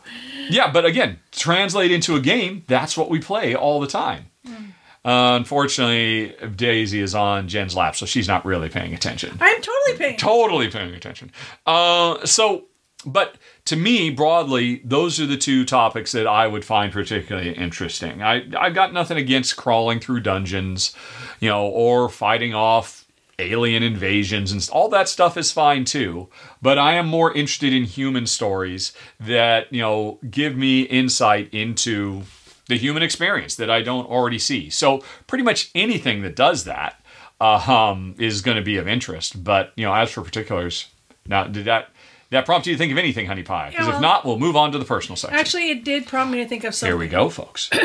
yeah, 0.50 0.70
but 0.70 0.84
again, 0.84 1.18
translate 1.32 1.90
into 1.90 2.14
a 2.14 2.20
game. 2.20 2.64
That's 2.68 2.96
what 2.96 3.10
we 3.10 3.18
play 3.18 3.54
all 3.54 3.80
the 3.80 3.86
time. 3.86 4.26
Hmm. 4.46 4.64
Uh, 5.06 5.36
unfortunately, 5.36 6.34
Daisy 6.56 7.00
is 7.00 7.14
on 7.14 7.46
Jen's 7.46 7.76
lap, 7.76 7.94
so 7.94 8.06
she's 8.06 8.26
not 8.26 8.44
really 8.44 8.68
paying 8.68 8.92
attention. 8.92 9.38
I'm 9.40 9.62
totally 9.62 9.96
paying. 9.96 10.16
totally 10.16 10.68
paying 10.68 10.94
attention. 10.94 11.30
Uh, 11.64 12.26
so, 12.26 12.64
but 13.06 13.36
to 13.66 13.76
me, 13.76 14.10
broadly, 14.10 14.82
those 14.84 15.20
are 15.20 15.26
the 15.26 15.36
two 15.36 15.64
topics 15.64 16.10
that 16.10 16.26
I 16.26 16.48
would 16.48 16.64
find 16.64 16.92
particularly 16.92 17.52
interesting. 17.52 18.20
I 18.20 18.46
I've 18.58 18.74
got 18.74 18.92
nothing 18.92 19.16
against 19.16 19.56
crawling 19.56 20.00
through 20.00 20.20
dungeons, 20.20 20.92
you 21.38 21.48
know, 21.50 21.66
or 21.66 22.08
fighting 22.08 22.52
off 22.52 23.04
alien 23.38 23.82
invasions 23.82 24.50
and 24.50 24.68
all 24.72 24.88
that 24.88 25.08
stuff 25.08 25.36
is 25.36 25.52
fine 25.52 25.84
too. 25.84 26.28
But 26.60 26.78
I 26.78 26.94
am 26.94 27.06
more 27.06 27.32
interested 27.32 27.72
in 27.72 27.84
human 27.84 28.26
stories 28.26 28.92
that 29.20 29.72
you 29.72 29.82
know 29.82 30.18
give 30.28 30.56
me 30.56 30.82
insight 30.82 31.54
into 31.54 32.22
the 32.68 32.76
human 32.76 33.02
experience 33.02 33.54
that 33.56 33.70
I 33.70 33.82
don't 33.82 34.06
already 34.06 34.38
see. 34.38 34.70
So 34.70 35.02
pretty 35.26 35.44
much 35.44 35.70
anything 35.74 36.22
that 36.22 36.34
does 36.36 36.64
that 36.64 37.00
uh, 37.40 37.90
um, 37.92 38.14
is 38.18 38.40
going 38.42 38.56
to 38.56 38.62
be 38.62 38.76
of 38.76 38.88
interest. 38.88 39.42
But 39.44 39.72
you 39.76 39.84
know, 39.86 39.94
as 39.94 40.10
for 40.10 40.22
particulars, 40.22 40.88
now 41.26 41.44
did 41.44 41.64
that 41.66 41.90
that 42.30 42.44
prompt 42.44 42.66
you 42.66 42.74
to 42.74 42.78
think 42.78 42.90
of 42.90 42.98
anything, 42.98 43.26
Honey 43.26 43.44
Pie? 43.44 43.70
Because 43.70 43.86
Yeah, 43.86 43.94
if 43.96 44.00
not, 44.00 44.24
we'll 44.24 44.38
move 44.38 44.56
on 44.56 44.72
to 44.72 44.78
the 44.78 44.84
personal 44.84 45.16
section. 45.16 45.38
Actually, 45.38 45.70
it 45.70 45.84
did 45.84 46.06
prompt 46.06 46.32
me 46.32 46.38
to 46.42 46.48
think 46.48 46.64
of 46.64 46.74
something. 46.74 46.90
Here 46.92 46.98
we 46.98 47.08
go, 47.08 47.28
folks. 47.30 47.70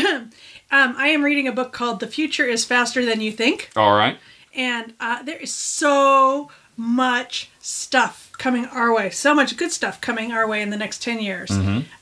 Um, 0.73 0.95
I 0.97 1.07
am 1.09 1.21
reading 1.21 1.49
a 1.49 1.51
book 1.51 1.73
called 1.73 1.99
"The 1.99 2.07
Future 2.07 2.45
Is 2.45 2.63
Faster 2.63 3.03
Than 3.05 3.19
You 3.19 3.33
Think." 3.33 3.71
All 3.75 3.91
right. 3.93 4.17
and 4.55 4.93
uh, 5.01 5.21
there 5.21 5.35
is 5.35 5.53
so 5.53 6.49
much 6.77 7.49
stuff 7.59 8.31
coming 8.37 8.65
our 8.67 8.93
way 8.95 9.09
so 9.09 9.35
much 9.35 9.57
good 9.57 9.71
stuff 9.71 9.99
coming 9.99 10.31
our 10.31 10.47
way 10.47 10.61
in 10.61 10.69
the 10.69 10.77
next 10.77 11.01
10 11.03 11.19
years 11.19 11.51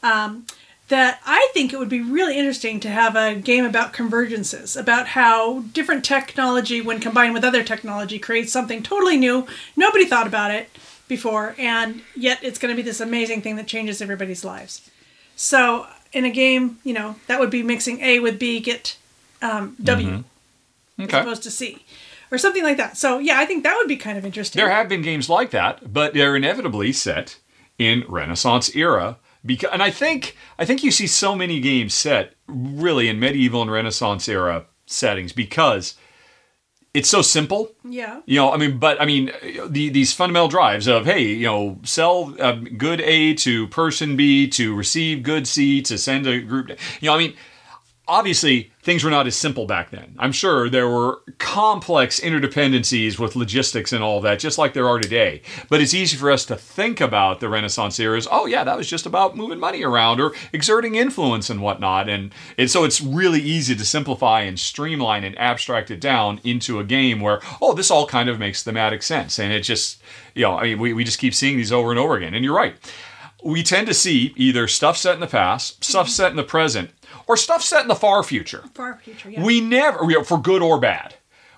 um, 0.04 0.46
that 0.90 1.20
i 1.26 1.50
think 1.54 1.72
it 1.74 1.80
would 1.80 1.90
be 1.90 2.02
really 2.02 2.38
interesting 2.38 2.80
to 2.80 2.90
have 2.90 3.16
a 3.16 3.36
game 3.36 3.66
about 3.66 3.94
convergences 3.94 4.80
about 4.80 5.08
how 5.08 5.62
different 5.74 6.04
technology 6.04 6.82
when 6.82 7.00
combined 7.00 7.34
with 7.34 7.44
other 7.44 7.64
technology 7.64 8.20
creates 8.20 8.52
something 8.52 8.84
totally 8.84 9.18
new 9.18 9.48
nobody 9.76 10.06
thought 10.06 10.28
about 10.28 10.52
it 10.52 10.70
before 11.08 11.56
and 11.58 12.02
yet 12.16 12.40
it's 12.44 12.60
going 12.60 12.72
to 12.72 12.76
be 12.76 12.84
this 12.86 13.00
amazing 13.00 13.42
thing 13.42 13.56
that 13.56 13.68
changes 13.68 14.02
everybody's 14.02 14.44
lives 14.46 14.90
so 15.36 15.88
in 16.12 16.26
a 16.26 16.30
game 16.30 16.78
you 16.84 16.94
know 16.94 17.16
that 17.28 17.40
would 17.40 17.50
be 17.50 17.64
mixing 17.64 18.00
a 18.02 18.20
with 18.20 18.38
b 18.38 18.60
get 18.60 18.98
um, 19.42 19.76
w 19.82 20.24
as 20.98 21.06
Okay. 21.06 21.20
opposed 21.22 21.44
to 21.44 21.50
C, 21.52 21.86
or 22.30 22.38
something 22.38 22.62
like 22.62 22.76
that. 22.76 22.98
So 22.98 23.20
yeah, 23.20 23.40
I 23.40 23.46
think 23.46 23.64
that 23.64 23.78
would 23.78 23.88
be 23.88 23.96
kind 23.96 24.18
of 24.18 24.26
interesting. 24.26 24.60
There 24.60 24.70
have 24.70 24.90
been 24.90 25.02
games 25.02 25.30
like 25.30 25.52
that, 25.52 25.94
but 25.94 26.14
they're 26.14 26.36
inevitably 26.36 26.92
set 26.92 27.38
in 27.78 28.04
Renaissance 28.10 28.76
era. 28.76 29.16
Because, 29.46 29.70
and 29.72 29.82
I 29.82 29.92
think 29.92 30.36
I 30.58 30.66
think 30.66 30.84
you 30.84 30.92
see 30.92 31.08
so 31.08 31.36
many 31.36 31.60
games 31.60 31.94
set 31.94 32.34
really 32.48 33.08
in 33.08 33.20
medieval 33.20 33.62
and 33.62 33.72
Renaissance 33.72 34.28
era 34.28 34.66
settings 34.86 35.32
because 35.32 35.96
it's 36.94 37.10
so 37.10 37.22
simple. 37.22 37.72
yeah, 37.84 38.22
You 38.26 38.40
know, 38.40 38.52
I 38.52 38.58
mean, 38.58 38.80
but 38.80 39.00
I 39.00 39.06
mean, 39.06 39.32
the, 39.68 39.90
these 39.90 40.12
fundamental 40.12 40.48
drives 40.48 40.88
of 40.88 41.06
hey, 41.06 41.22
you 41.22 41.46
know, 41.46 41.80
sell 41.84 42.36
um, 42.42 42.66
good 42.78 43.00
A 43.02 43.34
to 43.36 43.68
person 43.68 44.18
B 44.18 44.48
to 44.50 44.76
receive 44.76 45.24
good 45.24 45.48
C 45.48 45.82
to 45.84 45.98
send 45.98 46.26
a 46.28 46.42
group. 46.42 46.70
You 47.00 47.10
know, 47.10 47.16
I 47.16 47.18
mean, 47.20 47.36
obviously 48.10 48.72
things 48.82 49.04
were 49.04 49.12
not 49.12 49.28
as 49.28 49.36
simple 49.36 49.66
back 49.66 49.92
then. 49.92 50.16
I'm 50.18 50.32
sure 50.32 50.68
there 50.68 50.90
were 50.90 51.22
complex 51.38 52.20
interdependencies 52.20 53.20
with 53.20 53.36
logistics 53.36 53.94
and 53.94 54.04
all 54.04 54.20
that, 54.22 54.40
just 54.40 54.58
like 54.58 54.74
there 54.74 54.90
are 54.90 55.00
today. 55.00 55.44
But 55.70 55.80
it's 55.80 55.94
easy 55.94 56.18
for 56.18 56.32
us 56.32 56.44
to 56.46 56.56
think 56.56 57.00
about 57.00 57.40
the 57.40 57.50
Renaissance 57.50 58.00
era 58.00 58.18
as, 58.18 58.28
oh 58.32 58.48
yeah, 58.48 58.64
that 58.64 58.78
was 58.78 58.90
just 58.90 59.06
about 59.06 59.38
moving 59.38 59.60
money 59.60 59.84
around 59.84 60.20
or 60.20 60.34
exerting 60.52 60.96
influence 60.96 61.50
and 61.50 61.62
whatnot. 61.62 62.10
And, 62.10 62.34
so 62.68 62.84
it's 62.84 63.00
really 63.02 63.42
easy 63.42 63.76
to 63.76 63.86
simplify 63.86 64.42
and 64.42 64.60
streamline 64.60 65.24
and 65.24 65.38
abstract 65.40 65.92
it 65.92 66.02
down 66.02 66.42
into 66.44 66.80
a 66.80 66.84
game 66.84 67.22
where, 67.22 67.42
oh, 67.62 67.74
this 67.74 67.92
all 67.92 68.08
kind 68.08 68.28
of 68.28 68.40
makes 68.40 68.64
thematic 68.64 69.04
sense. 69.04 69.40
And 69.40 69.54
it 69.54 69.62
just, 69.62 70.02
you 70.34 70.44
know, 70.44 70.58
I 70.58 70.64
mean, 70.64 70.80
we, 70.80 70.94
we 70.94 71.04
just 71.04 71.20
keep 71.20 71.36
seeing 71.36 71.58
these 71.58 71.72
over 71.72 71.92
and 71.92 72.00
over 72.00 72.16
again. 72.16 72.34
And 72.34 72.44
you're 72.44 72.56
right. 72.56 72.76
We 73.44 73.64
tend 73.64 73.88
to 73.88 73.94
see 73.94 74.34
either 74.36 74.68
stuff 74.68 74.98
set 74.98 75.14
in 75.14 75.22
the 75.22 75.28
past, 75.28 75.84
stuff 75.84 76.10
set 76.10 76.32
in 76.32 76.38
the 76.38 76.44
present, 76.44 76.92
or 77.30 77.38
stuff 77.38 77.62
set 77.62 77.84
in 77.84 77.88
the 77.88 77.96
far 77.96 78.24
future. 78.24 78.64
far 78.74 78.98
future. 78.98 79.30
Yeah. 79.30 79.44
We 79.44 79.62
never, 79.62 80.04
you 80.06 80.18
know, 80.18 80.24
for 80.24 80.42
good 80.42 80.64
or 80.64 80.80
bad, 80.80 81.14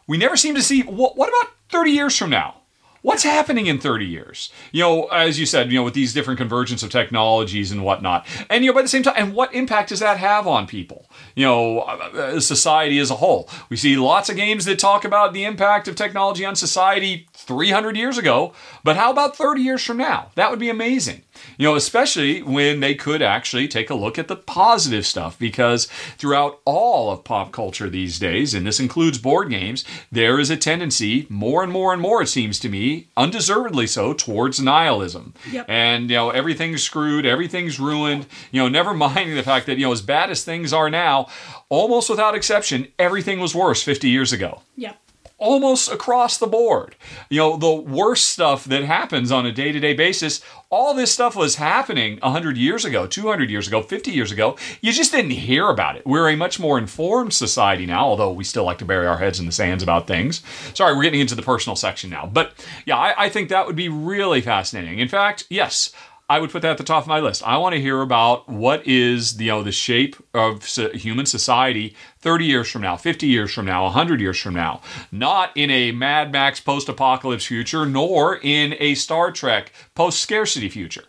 we 0.05 0.17
never 0.17 0.35
seem 0.35 0.53
to 0.55 0.61
see 0.61 0.81
what, 0.81 1.17
what 1.17 1.29
about 1.29 1.53
30 1.69 1.91
years 1.91 2.15
from 2.15 2.29
now? 2.29 2.55
What's 3.03 3.23
happening 3.23 3.65
in 3.65 3.79
30 3.79 4.05
years? 4.05 4.51
You 4.71 4.81
know, 4.81 5.07
as 5.07 5.39
you 5.39 5.47
said, 5.47 5.71
you 5.71 5.79
know, 5.79 5.83
with 5.83 5.95
these 5.95 6.13
different 6.13 6.37
convergence 6.37 6.83
of 6.83 6.91
technologies 6.91 7.71
and 7.71 7.83
whatnot. 7.83 8.27
And, 8.47 8.63
you 8.63 8.69
know, 8.69 8.75
by 8.75 8.83
the 8.83 8.89
same 8.89 9.01
time, 9.01 9.15
and 9.17 9.33
what 9.33 9.55
impact 9.55 9.89
does 9.89 10.01
that 10.01 10.17
have 10.17 10.45
on 10.45 10.67
people? 10.67 11.09
You 11.33 11.45
know, 11.45 11.79
uh, 11.79 12.39
society 12.39 12.99
as 12.99 13.09
a 13.09 13.15
whole. 13.15 13.49
We 13.69 13.77
see 13.77 13.97
lots 13.97 14.29
of 14.29 14.35
games 14.35 14.65
that 14.65 14.77
talk 14.77 15.03
about 15.03 15.33
the 15.33 15.45
impact 15.45 15.87
of 15.87 15.95
technology 15.95 16.45
on 16.45 16.55
society 16.55 17.27
300 17.33 17.97
years 17.97 18.19
ago, 18.19 18.53
but 18.83 18.97
how 18.97 19.09
about 19.09 19.35
30 19.35 19.61
years 19.61 19.83
from 19.83 19.97
now? 19.97 20.29
That 20.35 20.51
would 20.51 20.59
be 20.59 20.69
amazing. 20.69 21.23
You 21.57 21.67
know, 21.67 21.75
especially 21.75 22.41
when 22.41 22.79
they 22.79 22.95
could 22.95 23.21
actually 23.21 23.67
take 23.67 23.89
a 23.89 23.95
look 23.95 24.17
at 24.17 24.27
the 24.27 24.35
positive 24.35 25.05
stuff, 25.05 25.37
because 25.39 25.85
throughout 26.17 26.59
all 26.65 27.11
of 27.11 27.23
pop 27.23 27.51
culture 27.51 27.89
these 27.89 28.19
days, 28.19 28.53
and 28.53 28.65
this 28.65 28.79
includes 28.79 29.17
board 29.17 29.49
games, 29.49 29.85
there 30.11 30.39
is 30.39 30.49
a 30.49 30.57
tendency, 30.57 31.25
more 31.29 31.63
and 31.63 31.71
more 31.71 31.93
and 31.93 32.01
more, 32.01 32.21
it 32.21 32.27
seems 32.27 32.59
to 32.59 32.69
me, 32.69 33.07
undeservedly 33.15 33.87
so, 33.87 34.13
towards 34.13 34.59
nihilism. 34.59 35.33
Yep. 35.51 35.65
And, 35.69 36.09
you 36.09 36.15
know, 36.15 36.29
everything's 36.29 36.83
screwed, 36.83 37.25
everything's 37.25 37.79
ruined, 37.79 38.25
you 38.51 38.61
know, 38.61 38.67
never 38.81 38.93
minding 38.93 39.35
the 39.35 39.43
fact 39.43 39.65
that, 39.67 39.77
you 39.77 39.85
know, 39.85 39.91
as 39.91 40.01
bad 40.01 40.29
as 40.29 40.43
things 40.43 40.73
are 40.73 40.89
now, 40.89 41.27
almost 41.69 42.09
without 42.09 42.35
exception, 42.35 42.87
everything 42.99 43.39
was 43.39 43.55
worse 43.55 43.81
50 43.81 44.09
years 44.09 44.33
ago 44.33 44.61
Yep. 44.77 44.97
Almost 45.41 45.91
across 45.91 46.37
the 46.37 46.47
board. 46.47 46.95
You 47.29 47.39
know, 47.39 47.57
the 47.57 47.73
worst 47.73 48.29
stuff 48.29 48.63
that 48.65 48.83
happens 48.83 49.31
on 49.31 49.45
a 49.45 49.51
day 49.51 49.71
to 49.71 49.79
day 49.79 49.93
basis, 49.93 50.39
all 50.69 50.93
this 50.93 51.11
stuff 51.11 51.35
was 51.35 51.55
happening 51.55 52.19
100 52.21 52.55
years 52.55 52.85
ago, 52.85 53.07
200 53.07 53.49
years 53.49 53.67
ago, 53.67 53.81
50 53.81 54.11
years 54.11 54.31
ago. 54.31 54.55
You 54.81 54.93
just 54.93 55.11
didn't 55.11 55.31
hear 55.31 55.67
about 55.67 55.97
it. 55.97 56.05
We're 56.05 56.29
a 56.29 56.37
much 56.37 56.59
more 56.59 56.77
informed 56.77 57.33
society 57.33 57.87
now, 57.87 58.05
although 58.05 58.31
we 58.31 58.43
still 58.43 58.63
like 58.63 58.77
to 58.77 58.85
bury 58.85 59.07
our 59.07 59.17
heads 59.17 59.39
in 59.39 59.47
the 59.47 59.51
sands 59.51 59.81
about 59.83 60.07
things. 60.07 60.43
Sorry, 60.75 60.95
we're 60.95 61.03
getting 61.03 61.19
into 61.19 61.35
the 61.35 61.41
personal 61.41 61.75
section 61.75 62.11
now. 62.11 62.29
But 62.31 62.53
yeah, 62.85 62.97
I, 62.97 63.25
I 63.25 63.29
think 63.29 63.49
that 63.49 63.65
would 63.65 63.75
be 63.75 63.89
really 63.89 64.41
fascinating. 64.41 64.99
In 64.99 65.09
fact, 65.09 65.45
yes. 65.49 65.91
I 66.31 66.39
would 66.39 66.49
put 66.49 66.61
that 66.61 66.71
at 66.71 66.77
the 66.77 66.85
top 66.85 67.03
of 67.03 67.07
my 67.09 67.19
list. 67.19 67.45
I 67.45 67.57
want 67.57 67.75
to 67.75 67.81
hear 67.81 68.01
about 68.01 68.47
what 68.47 68.87
is 68.87 69.35
the, 69.35 69.43
you 69.43 69.51
know 69.51 69.63
the 69.63 69.73
shape 69.73 70.15
of 70.33 70.63
human 70.63 71.25
society 71.25 71.93
30 72.19 72.45
years 72.45 72.71
from 72.71 72.83
now, 72.83 72.95
50 72.95 73.27
years 73.27 73.53
from 73.53 73.65
now, 73.65 73.83
100 73.83 74.21
years 74.21 74.39
from 74.39 74.53
now. 74.53 74.79
Not 75.11 75.51
in 75.55 75.69
a 75.69 75.91
Mad 75.91 76.31
Max 76.31 76.61
post-apocalypse 76.61 77.45
future, 77.45 77.85
nor 77.85 78.39
in 78.41 78.77
a 78.79 78.95
Star 78.95 79.33
Trek 79.33 79.73
post-scarcity 79.93 80.69
future. 80.69 81.03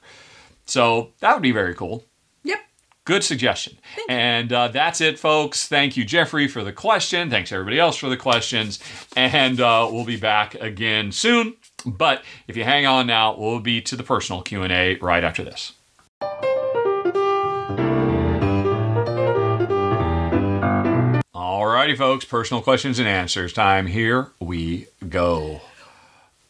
So 0.66 1.12
that 1.20 1.35
would 1.35 1.43
be 1.43 1.53
very 1.53 1.77
cool. 1.77 2.05
Yep. 2.43 2.59
Good 3.05 3.23
suggestion. 3.23 3.78
And 4.09 4.53
uh, 4.53 4.69
that's 4.69 5.01
it, 5.01 5.20
folks. 5.20 5.69
Thank 5.69 5.97
you, 5.97 6.05
Jeffrey, 6.05 6.49
for 6.49 6.65
the 6.65 6.73
question. 6.73 7.31
Thanks, 7.31 7.53
everybody 7.53 7.78
else, 7.78 7.97
for 7.97 8.09
the 8.09 8.16
questions. 8.16 8.81
And 9.15 9.61
uh, 9.61 9.89
we'll 9.89 10.05
be 10.05 10.16
back 10.16 10.57
again 10.57 11.12
soon. 11.12 11.55
But 11.84 12.22
if 12.46 12.56
you 12.56 12.64
hang 12.64 12.86
on 12.86 13.06
now, 13.06 13.36
we'll 13.36 13.60
be 13.60 13.80
to 13.82 13.96
the 13.96 14.02
personal 14.02 14.42
Q&A 14.42 14.96
right 14.96 15.24
after 15.24 15.42
this. 15.44 15.72
Alrighty, 21.34 21.96
folks. 21.96 22.24
Personal 22.24 22.62
questions 22.62 22.98
and 22.98 23.09
answers 23.09 23.52
time. 23.52 23.86
Here 23.86 24.32
we 24.40 24.86
go. 25.09 25.60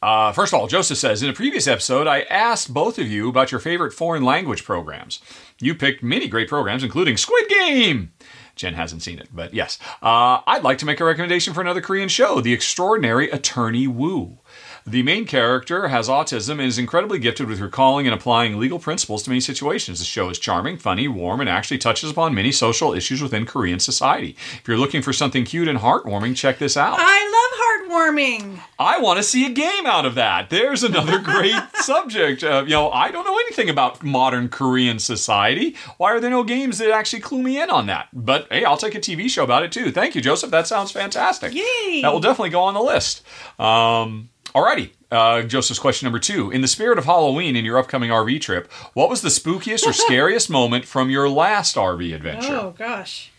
Uh, 0.03 0.33
first 0.33 0.53
of 0.53 0.59
all, 0.59 0.67
Joseph 0.67 0.99
says 0.99 1.23
in 1.23 1.31
a 1.31 1.33
previous 1.33 1.69
episode, 1.69 2.09
I 2.09 2.23
asked 2.23 2.75
both 2.75 2.99
of 2.99 3.07
you 3.07 3.29
about 3.29 3.53
your 3.53 3.61
favorite 3.61 3.93
foreign 3.93 4.25
language 4.25 4.65
programs. 4.65 5.21
You 5.61 5.77
picked 5.77 6.03
many 6.03 6.27
great 6.27 6.49
programs, 6.49 6.83
including 6.83 7.17
Squid 7.17 7.49
Game. 7.49 8.13
Jen 8.57 8.75
hasn't 8.75 9.03
seen 9.03 9.21
it, 9.21 9.29
but 9.33 9.55
yes. 9.55 9.79
Uh, 10.03 10.41
I'd 10.47 10.65
like 10.65 10.79
to 10.79 10.87
make 10.87 10.99
a 11.01 11.05
recommendation 11.05 11.55
for 11.55 11.61
another 11.61 11.81
Korean 11.81 12.09
show, 12.09 12.41
The 12.41 12.53
Extraordinary 12.53 13.31
Attorney 13.31 13.87
Woo. 13.87 14.39
The 14.87 15.03
main 15.03 15.27
character 15.27 15.89
has 15.89 16.09
autism 16.09 16.53
and 16.53 16.63
is 16.63 16.79
incredibly 16.79 17.19
gifted 17.21 17.49
with 17.49 17.61
recalling 17.61 18.07
and 18.07 18.15
applying 18.15 18.59
legal 18.59 18.79
principles 18.79 19.23
to 19.23 19.31
many 19.31 19.41
situations. 19.41 20.01
The 20.01 20.05
show 20.05 20.29
is 20.29 20.39
charming, 20.39 20.77
funny, 20.77 21.07
warm, 21.07 21.41
and 21.41 21.49
actually 21.49 21.79
touches 21.79 22.11
upon 22.11 22.35
many 22.35 22.51
social 22.51 22.93
issues 22.93 23.23
within 23.23 23.47
Korean 23.47 23.79
society. 23.79 24.37
If 24.55 24.67
you're 24.67 24.79
looking 24.79 25.01
for 25.03 25.13
something 25.13 25.45
cute 25.45 25.69
and 25.69 25.79
heartwarming, 25.79 26.35
check 26.35 26.59
this 26.59 26.77
out. 26.77 26.97
I 26.99 27.89
love 27.89 27.91
heartwarming. 28.11 28.61
I 28.79 28.99
want 28.99 29.19
to 29.19 29.23
see 29.23 29.47
a 29.47 29.51
game 29.51 29.87
out 29.87 30.05
of 30.05 30.17
that. 30.17 30.51
There's 30.51 30.83
another 30.83 31.19
great 31.23 31.55
subject. 31.75 32.43
Uh, 32.43 32.65
you 32.65 32.71
know, 32.71 32.91
I 32.91 33.13
don't 33.13 33.25
know 33.25 33.39
anything 33.39 33.71
about 33.71 34.03
modern 34.03 34.49
Korean 34.49 34.99
society. 34.99 35.77
Why 35.99 36.13
are 36.13 36.21
there 36.21 36.31
no 36.31 36.43
games 36.43 36.79
that 36.79 36.91
actually 36.91 37.21
clue 37.21 37.43
me 37.43 37.61
in 37.63 37.71
on 37.71 37.87
that? 37.87 38.09
But 38.13 38.49
hey, 38.51 38.65
I'll 38.65 38.77
take 38.77 38.97
a 38.97 39.01
TV 39.01 39.31
show 39.31 39.45
about 39.45 39.63
it 39.63 39.71
too. 39.71 39.93
Thank 39.93 40.17
you, 40.17 40.21
Joseph. 40.21 40.51
That 40.51 40.67
sounds 40.67 40.91
fantastic. 40.91 41.55
Yay. 41.55 42.01
That 42.03 42.13
will 42.13 42.21
definitely 42.21 42.51
go 42.51 42.63
on 42.63 42.75
the 42.75 42.83
list. 42.83 43.23
Um, 43.61 44.31
alrighty. 44.55 44.91
Uh, 45.11 45.43
Joseph's 45.43 45.79
question 45.79 46.07
number 46.07 46.19
two. 46.19 46.51
In 46.51 46.63
the 46.63 46.69
spirit 46.69 46.99
of 46.99 47.05
Halloween 47.05 47.55
in 47.55 47.65
your 47.65 47.79
upcoming 47.79 48.11
RV 48.11 48.41
trip, 48.41 48.71
what 48.95 49.11
was 49.11 49.21
the 49.21 49.29
spookiest 49.29 49.87
or 49.87 49.93
scariest 49.93 50.49
moment 50.51 50.87
from 50.87 51.11
your 51.11 51.29
last 51.29 51.77
RV 51.77 52.15
adventure? 52.15 52.55
Oh 52.55 52.75
gosh. 52.77 53.31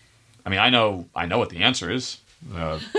I 0.46 0.50
mean, 0.50 0.60
I 0.60 0.70
know, 0.70 1.06
I 1.14 1.26
know 1.26 1.38
what 1.38 1.50
the 1.50 1.58
answer 1.58 1.90
is. 1.90 2.18
Uh, 2.54 2.78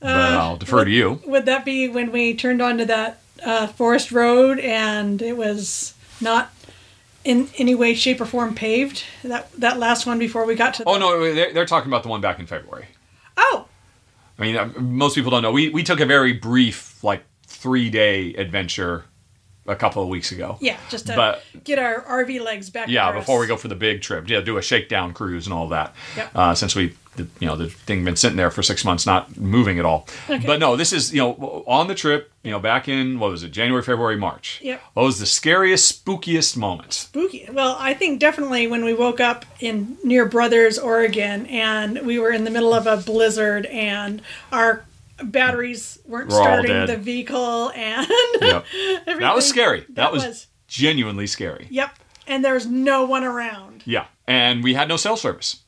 but 0.00 0.10
I'll 0.10 0.56
defer 0.56 0.84
to 0.84 0.90
you. 0.90 1.20
Would 1.26 1.46
that 1.46 1.64
be 1.64 1.88
when 1.88 2.12
we 2.12 2.34
turned 2.34 2.62
onto 2.62 2.84
that 2.86 3.20
uh, 3.44 3.66
forest 3.68 4.10
road 4.10 4.58
and 4.58 5.20
it 5.20 5.36
was 5.36 5.94
not 6.20 6.52
in 7.24 7.48
any 7.58 7.74
way, 7.74 7.94
shape, 7.94 8.20
or 8.20 8.24
form 8.26 8.54
paved? 8.54 9.04
That 9.22 9.52
that 9.52 9.78
last 9.78 10.06
one 10.06 10.18
before 10.18 10.46
we 10.46 10.54
got 10.54 10.74
to. 10.74 10.84
The, 10.84 10.88
Oh 10.88 10.98
no, 10.98 11.34
they're, 11.34 11.52
they're 11.52 11.66
talking 11.66 11.90
about 11.90 12.02
the 12.02 12.08
one 12.08 12.20
back 12.20 12.38
in 12.38 12.46
February. 12.46 12.86
Oh. 13.36 13.67
I 14.38 14.42
mean, 14.42 14.56
uh, 14.56 14.66
most 14.78 15.14
people 15.14 15.30
don't 15.30 15.42
know. 15.42 15.50
We 15.52 15.68
we 15.70 15.82
took 15.82 16.00
a 16.00 16.06
very 16.06 16.32
brief, 16.32 17.02
like 17.02 17.24
three 17.46 17.90
day 17.90 18.34
adventure 18.34 19.04
a 19.66 19.76
couple 19.76 20.02
of 20.02 20.08
weeks 20.08 20.32
ago. 20.32 20.56
Yeah, 20.60 20.76
just 20.88 21.06
to 21.08 21.16
But- 21.16 21.42
get 21.64 21.78
our 21.78 22.00
RV 22.02 22.40
legs 22.40 22.70
back. 22.70 22.88
Yeah, 22.88 23.12
before 23.12 23.38
we 23.38 23.46
go 23.46 23.56
for 23.56 23.68
the 23.68 23.74
big 23.74 24.00
trip, 24.00 24.28
yeah, 24.28 24.40
do 24.40 24.56
a 24.56 24.62
shakedown 24.62 25.12
cruise 25.12 25.46
and 25.46 25.52
all 25.52 25.68
that. 25.68 25.94
Yep. 26.16 26.30
Uh, 26.34 26.54
since 26.54 26.74
we, 26.74 26.94
the, 27.18 27.28
you 27.40 27.46
know, 27.46 27.56
the 27.56 27.68
thing 27.68 28.04
been 28.04 28.16
sitting 28.16 28.36
there 28.38 28.50
for 28.50 28.62
six 28.62 28.84
months, 28.84 29.04
not 29.04 29.36
moving 29.36 29.78
at 29.78 29.84
all. 29.84 30.08
Okay. 30.30 30.44
But 30.46 30.58
no, 30.60 30.74
this 30.76 30.92
is 30.92 31.12
you 31.12 31.18
know 31.20 31.64
on 31.66 31.86
the 31.88 31.94
trip, 31.94 32.32
you 32.42 32.50
know, 32.50 32.58
back 32.58 32.88
in 32.88 33.18
what 33.20 33.30
was 33.30 33.42
it, 33.42 33.50
January, 33.50 33.82
February, 33.82 34.16
March. 34.16 34.60
Yep. 34.62 34.80
What 34.94 35.02
was 35.04 35.18
the 35.18 35.26
scariest, 35.26 36.04
spookiest 36.04 36.56
moment? 36.56 36.92
spooky. 36.94 37.46
Well, 37.52 37.76
I 37.78 37.92
think 37.94 38.18
definitely 38.20 38.66
when 38.66 38.84
we 38.84 38.94
woke 38.94 39.20
up 39.20 39.44
in 39.60 39.98
near 40.02 40.24
Brothers, 40.26 40.78
Oregon, 40.78 41.46
and 41.46 42.06
we 42.06 42.18
were 42.18 42.30
in 42.30 42.44
the 42.44 42.50
middle 42.50 42.72
of 42.72 42.86
a 42.86 42.96
blizzard, 42.96 43.66
and 43.66 44.22
our 44.52 44.84
batteries 45.22 45.98
weren't 46.06 46.30
We're 46.30 46.36
starting 46.36 46.86
the 46.86 46.96
vehicle, 46.96 47.70
and 47.74 48.06
Yep. 48.40 48.64
That 49.06 49.34
was 49.34 49.46
scary. 49.46 49.80
That, 49.80 49.94
That 49.94 50.12
was, 50.12 50.24
was- 50.24 50.46
genuinely 50.68 51.26
scary. 51.26 51.66
Yep, 51.70 51.98
and 52.26 52.44
there 52.44 52.54
was 52.54 52.66
no 52.66 53.04
one 53.04 53.24
around. 53.24 53.82
Yeah, 53.84 54.06
and 54.26 54.62
we 54.62 54.74
had 54.74 54.88
no 54.88 54.96
cell 54.96 55.16
service. 55.16 55.62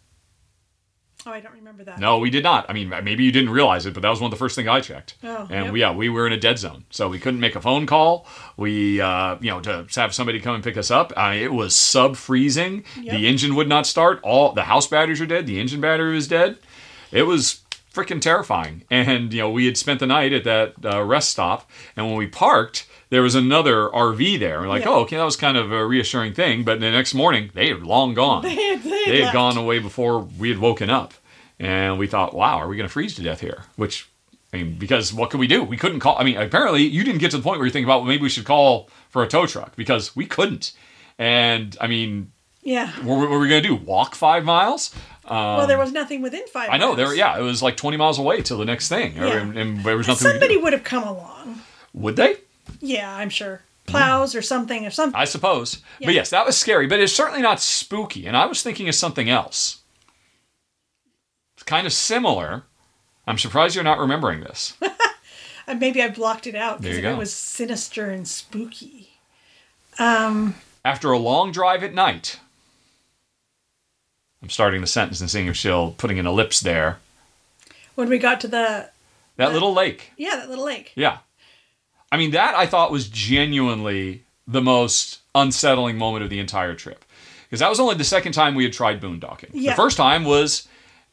Oh, 1.26 1.30
I 1.30 1.40
don't 1.40 1.54
remember 1.54 1.84
that. 1.84 1.98
No, 1.98 2.18
we 2.18 2.30
did 2.30 2.42
not. 2.42 2.66
I 2.68 2.72
mean, 2.72 2.88
maybe 2.88 3.24
you 3.24 3.32
didn't 3.32 3.50
realize 3.50 3.86
it, 3.86 3.94
but 3.94 4.02
that 4.02 4.08
was 4.08 4.20
one 4.20 4.28
of 4.28 4.30
the 4.30 4.42
first 4.42 4.56
things 4.56 4.68
I 4.68 4.80
checked. 4.80 5.14
Oh, 5.22 5.46
and 5.50 5.64
yep. 5.66 5.72
we, 5.72 5.80
yeah, 5.80 5.92
we 5.92 6.08
were 6.08 6.26
in 6.26 6.32
a 6.32 6.38
dead 6.38 6.58
zone, 6.58 6.84
so 6.90 7.08
we 7.08 7.18
couldn't 7.18 7.40
make 7.40 7.56
a 7.56 7.60
phone 7.60 7.86
call. 7.86 8.26
We, 8.56 9.00
uh, 9.00 9.36
you 9.40 9.50
know, 9.50 9.60
to 9.60 9.86
have 9.96 10.14
somebody 10.14 10.40
come 10.40 10.54
and 10.54 10.64
pick 10.64 10.76
us 10.76 10.90
up, 10.90 11.12
uh, 11.16 11.32
it 11.34 11.52
was 11.52 11.74
sub 11.74 12.16
freezing. 12.16 12.84
Yep. 13.00 13.16
The 13.16 13.26
engine 13.26 13.54
would 13.54 13.68
not 13.68 13.86
start. 13.86 14.20
All 14.22 14.52
the 14.52 14.64
house 14.64 14.86
batteries 14.86 15.20
are 15.20 15.26
dead. 15.26 15.46
The 15.46 15.60
engine 15.60 15.80
battery 15.80 16.14
was 16.14 16.28
dead. 16.28 16.58
It 17.12 17.24
was 17.24 17.62
freaking 17.92 18.20
terrifying. 18.20 18.84
And 18.90 19.32
you 19.32 19.40
know, 19.40 19.50
we 19.50 19.66
had 19.66 19.76
spent 19.76 20.00
the 20.00 20.06
night 20.06 20.32
at 20.32 20.44
that 20.44 20.74
uh, 20.84 21.02
rest 21.02 21.30
stop, 21.30 21.68
and 21.96 22.06
when 22.06 22.16
we 22.16 22.26
parked. 22.26 22.86
There 23.10 23.22
was 23.22 23.34
another 23.34 23.88
RV 23.88 24.38
there. 24.38 24.60
We're 24.60 24.68
like, 24.68 24.84
Yeah. 24.84 24.90
oh, 24.90 25.00
okay, 25.00 25.16
that 25.16 25.24
was 25.24 25.36
kind 25.36 25.56
of 25.56 25.70
a 25.72 25.84
reassuring 25.86 26.32
thing. 26.32 26.62
But 26.64 26.80
the 26.80 26.90
next 26.90 27.12
morning, 27.12 27.50
they 27.54 27.68
had 27.68 27.82
long 27.82 28.14
gone 28.14 28.42
They 28.44 28.54
had, 28.54 28.82
they 28.82 28.90
had 29.04 29.12
they 29.14 29.22
had 29.22 29.32
gone 29.32 29.56
away 29.56 29.78
before 29.80 30.20
we 30.38 30.48
had 30.48 30.58
woken 30.58 30.88
up 30.90 31.12
and 31.58 31.98
we 31.98 32.06
thought 32.06 32.32
wow 32.34 32.56
are 32.58 32.68
we 32.68 32.76
going 32.76 32.88
to 32.88 32.92
freeze 32.92 33.14
to 33.16 33.22
death 33.22 33.40
here 33.40 33.64
which 33.76 34.08
i 34.54 34.56
mean 34.56 34.76
because 34.78 35.12
what 35.12 35.28
could 35.28 35.38
we 35.38 35.46
do 35.46 35.62
we 35.62 35.76
couldn't 35.76 36.00
call 36.00 36.16
i 36.18 36.24
mean 36.24 36.38
apparently 36.38 36.82
you 36.82 37.04
didn't 37.04 37.20
get 37.20 37.30
to 37.30 37.36
the 37.36 37.42
point 37.42 37.58
where 37.58 37.66
you 37.66 37.70
think 37.72 37.84
about 37.84 37.98
well, 37.98 38.08
maybe 38.08 38.22
we 38.22 38.30
should 38.30 38.46
call 38.46 38.88
for 39.10 39.22
a 39.22 39.28
tow 39.28 39.44
truck 39.44 39.76
because 39.76 40.16
we 40.16 40.24
couldn't 40.24 40.72
and 41.18 41.76
i 41.78 41.86
mean 41.86 42.32
Yeah. 42.62 42.90
what 43.02 43.16
were, 43.18 43.20
what 43.20 43.30
were 43.32 43.38
we 43.40 43.48
going 43.50 43.62
to 43.62 43.68
do 43.68 43.74
walk 43.74 44.14
five 44.14 44.42
miles 44.42 44.94
well, 45.28 45.66
there 45.66 45.76
um, 45.76 45.82
was 45.84 45.92
nothing 45.92 46.22
within 46.22 46.46
five. 46.50 46.70
i 46.72 46.78
know 46.78 46.94
there 46.94 47.14
yeah 47.14 47.38
it 47.38 47.42
was 47.42 47.62
like 47.62 47.76
20 47.76 47.98
miles 47.98 48.18
away 48.18 48.40
till 48.40 48.56
the 48.56 48.64
next 48.64 48.88
thing 48.88 49.16
Yeah. 49.16 49.36
and, 49.36 49.58
and 49.58 49.84
there 49.84 49.98
was 49.98 50.08
nothing 50.08 50.28
Somebody 50.30 50.56
would 50.56 50.72
have 50.72 50.84
come 50.84 51.02
along. 51.02 51.60
would 51.92 52.16
they 52.16 52.36
Yeah, 52.80 53.14
I'm 53.14 53.30
sure. 53.30 53.62
Plows 53.86 54.34
or 54.36 54.42
something 54.42 54.86
or 54.86 54.90
something. 54.90 55.18
i 55.20 55.24
suppose 55.24 55.82
Yeah. 55.98 56.06
but 56.08 56.14
yes 56.14 56.30
that 56.30 56.46
was 56.46 56.56
scary 56.56 56.86
but 56.86 57.00
it's 57.00 57.12
certainly 57.12 57.42
not 57.42 57.60
spooky 57.60 58.24
and 58.26 58.36
i 58.36 58.46
was 58.46 58.62
thinking 58.62 58.88
of 58.88 58.94
something 58.94 59.28
else 59.28 59.78
it's 61.54 61.64
kind 61.64 61.88
of 61.88 61.92
similar 61.92 62.62
i'm 63.26 63.36
surprised 63.38 63.74
you're 63.74 63.82
not 63.82 63.98
remembering 63.98 64.40
this 64.40 64.74
Uh, 65.68 65.74
Maybe 65.74 66.02
I 66.02 66.08
blocked 66.08 66.46
it 66.46 66.54
out 66.54 66.80
because 66.82 66.98
it 66.98 67.16
was 67.18 67.32
sinister 67.32 68.10
and 68.10 68.26
spooky. 68.26 69.10
After 69.98 71.12
a 71.12 71.18
long 71.18 71.52
drive 71.52 71.82
at 71.84 71.94
night, 71.94 72.40
I'm 74.42 74.48
starting 74.50 74.80
the 74.80 74.86
sentence 74.86 75.20
and 75.20 75.30
seeing 75.30 75.46
if 75.46 75.56
she'll 75.56 75.92
putting 75.92 76.18
an 76.18 76.26
ellipse 76.26 76.60
there. 76.60 76.98
When 77.94 78.08
we 78.08 78.18
got 78.18 78.40
to 78.40 78.48
the 78.48 78.90
That 79.36 79.52
little 79.52 79.72
lake. 79.74 80.12
Yeah, 80.16 80.36
that 80.36 80.48
little 80.48 80.64
lake. 80.64 80.92
Yeah. 80.96 81.18
I 82.12 82.16
mean, 82.16 82.32
that 82.32 82.54
I 82.54 82.66
thought 82.66 82.90
was 82.90 83.08
genuinely 83.08 84.24
the 84.46 84.60
most 84.60 85.20
unsettling 85.34 85.96
moment 85.96 86.24
of 86.24 86.30
the 86.30 86.40
entire 86.40 86.74
trip. 86.74 87.04
Because 87.44 87.60
that 87.60 87.68
was 87.68 87.80
only 87.80 87.96
the 87.96 88.04
second 88.04 88.32
time 88.32 88.54
we 88.54 88.64
had 88.64 88.72
tried 88.72 89.00
boondocking. 89.00 89.50
Yeah. 89.52 89.72
The 89.72 89.76
first 89.76 89.96
time 89.96 90.24
was, 90.24 90.68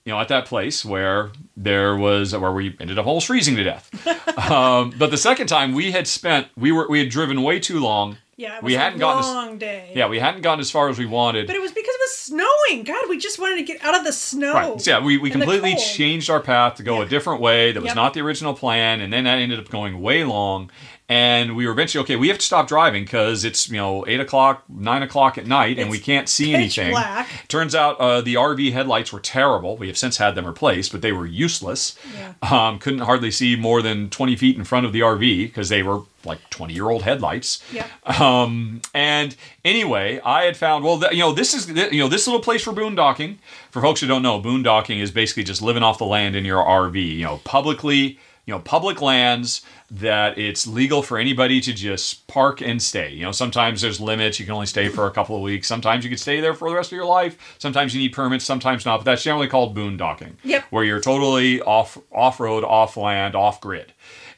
you 0.05 0.13
know, 0.13 0.19
at 0.19 0.27
that 0.27 0.45
place 0.45 0.85
where 0.85 1.31
there 1.55 1.95
was, 1.95 2.35
where 2.35 2.51
we 2.51 2.75
ended 2.79 2.99
up 2.99 3.07
almost 3.07 3.27
freezing 3.27 3.55
to 3.55 3.63
death. 3.63 3.89
um, 4.51 4.93
but 4.97 5.11
the 5.11 5.17
second 5.17 5.47
time 5.47 5.73
we 5.73 5.91
had 5.91 6.07
spent, 6.07 6.47
we 6.55 6.71
were, 6.71 6.87
we 6.87 6.99
had 6.99 7.09
driven 7.09 7.41
way 7.41 7.59
too 7.59 7.79
long. 7.79 8.17
Yeah, 8.37 8.57
it 8.57 8.63
was 8.63 8.69
we 8.69 8.73
hadn't 8.75 8.99
gotten 8.99 9.19
as, 9.23 9.25
long 9.25 9.57
day. 9.57 9.91
yeah, 9.95 10.07
we 10.07 10.19
hadn't 10.19 10.41
gotten 10.41 10.59
as 10.59 10.69
far 10.69 10.89
as 10.89 10.99
we 10.99 11.07
wanted. 11.07 11.47
But 11.47 11.55
it 11.55 11.59
was 11.61 11.71
because 11.71 11.89
it 11.95 11.99
was 12.01 12.17
snowing. 12.17 12.83
God, 12.83 13.09
we 13.09 13.17
just 13.17 13.39
wanted 13.39 13.55
to 13.55 13.63
get 13.63 13.83
out 13.83 13.97
of 13.97 14.03
the 14.05 14.13
snow. 14.13 14.53
Right. 14.53 14.79
So, 14.79 14.91
yeah, 14.91 15.03
we, 15.03 15.17
we 15.17 15.31
completely 15.31 15.75
changed 15.75 16.29
our 16.29 16.39
path 16.39 16.75
to 16.75 16.83
go 16.83 17.01
a 17.01 17.07
different 17.07 17.41
way. 17.41 17.71
That 17.71 17.81
was 17.81 17.87
Yep. 17.87 17.95
not 17.95 18.13
the 18.13 18.21
original 18.21 18.53
plan, 18.53 19.01
and 19.01 19.11
then 19.11 19.23
that 19.23 19.39
ended 19.39 19.57
up 19.59 19.69
going 19.69 19.99
way 20.01 20.23
long. 20.23 20.69
And 21.09 21.55
we 21.55 21.65
were 21.65 21.71
eventually 21.71 22.01
okay. 22.03 22.17
We 22.17 22.27
have 22.27 22.37
to 22.37 22.45
stop 22.45 22.67
driving 22.67 23.03
because 23.05 23.45
it's 23.45 23.69
you 23.69 23.77
know 23.77 24.05
eight 24.07 24.19
o'clock, 24.19 24.63
nine 24.67 25.03
o'clock 25.03 25.37
at 25.37 25.47
night, 25.47 25.77
and 25.79 25.87
It's 25.87 25.91
we 25.91 25.99
can't 25.99 26.27
see 26.27 26.47
pitch 26.53 26.77
anything. 26.77 26.91
black. 26.91 27.29
Turns 27.47 27.73
out 27.73 27.97
uh, 27.99 28.19
the 28.19 28.33
RV 28.35 28.73
headlights 28.73 29.13
were 29.13 29.21
terrible. 29.21 29.77
We 29.77 29.87
have 29.87 29.97
since 29.97 30.17
had 30.17 30.35
them 30.35 30.45
replaced, 30.45 30.91
but 30.91 31.01
they 31.01 31.13
were 31.13 31.25
useless. 31.25 31.97
Yeah. 32.13 32.33
Um, 32.41 32.77
couldn't 32.79 32.99
hardly 32.99 33.31
see 33.31 33.55
more 33.55 33.81
than 33.81 34.09
twenty 34.09 34.35
feet 34.35 34.57
in 34.57 34.65
front 34.65 34.85
of 34.85 34.91
the 34.91 34.99
RV 34.99 35.47
because 35.47 35.69
they 35.69 35.81
were 35.81 36.01
like 36.25 36.39
twenty 36.49 36.73
year 36.73 36.89
old 36.89 37.03
headlights. 37.03 37.63
Yep. 37.71 38.19
Um, 38.19 38.81
and 38.93 39.33
anyway, 39.63 40.19
I 40.25 40.43
had 40.43 40.57
found 40.57 40.83
well, 40.83 40.99
th- 40.99 41.13
you 41.13 41.19
know, 41.19 41.31
this 41.31 41.53
is 41.53 41.67
th- 41.67 41.93
you 41.93 41.99
know 41.99 42.09
this 42.09 42.27
little 42.27 42.41
place 42.41 42.63
for 42.63 42.73
boondocking. 42.73 43.37
For 43.71 43.81
folks 43.81 44.01
who 44.01 44.07
don't 44.07 44.23
know, 44.23 44.41
boondocking 44.41 44.99
is 45.01 45.11
basically 45.11 45.43
just 45.43 45.61
living 45.61 45.83
off 45.83 45.99
the 45.99 46.05
land 46.05 46.35
in 46.35 46.43
your 46.43 46.61
RV. 46.61 47.15
You 47.15 47.23
know, 47.23 47.37
publicly, 47.45 48.19
you 48.47 48.53
know, 48.53 48.59
public 48.61 49.01
lands 49.01 49.61
that 49.91 50.37
it's 50.37 50.65
legal 50.65 51.03
for 51.03 51.17
anybody 51.17 51.59
to 51.61 51.73
just 51.73 52.25
park 52.27 52.61
and 52.61 52.81
stay. 52.81 53.11
You 53.11 53.23
know, 53.23 53.33
sometimes 53.33 53.81
there's 53.81 53.99
limits. 53.99 54.39
You 54.39 54.45
can 54.45 54.55
only 54.55 54.65
stay 54.65 54.87
for 54.87 55.05
a 55.05 55.11
couple 55.11 55.35
of 55.35 55.41
weeks. 55.41 55.67
Sometimes 55.67 56.05
you 56.05 56.09
can 56.09 56.17
stay 56.17 56.39
there 56.39 56.53
for 56.53 56.69
the 56.69 56.75
rest 56.75 56.91
of 56.91 56.95
your 56.95 57.05
life. 57.05 57.55
Sometimes 57.59 57.93
you 57.93 57.99
need 57.99 58.13
permits. 58.13 58.45
Sometimes 58.45 58.85
not. 58.85 58.99
But 58.99 59.03
that's 59.03 59.23
generally 59.23 59.47
called 59.47 59.75
boondocking. 59.75 60.35
Yep. 60.45 60.63
Where 60.69 60.85
you're 60.85 61.01
totally 61.01 61.61
off 61.61 61.97
off 62.11 62.39
road, 62.39 62.63
off 62.63 62.95
land, 62.95 63.35
off 63.35 63.59
grid. 63.59 63.93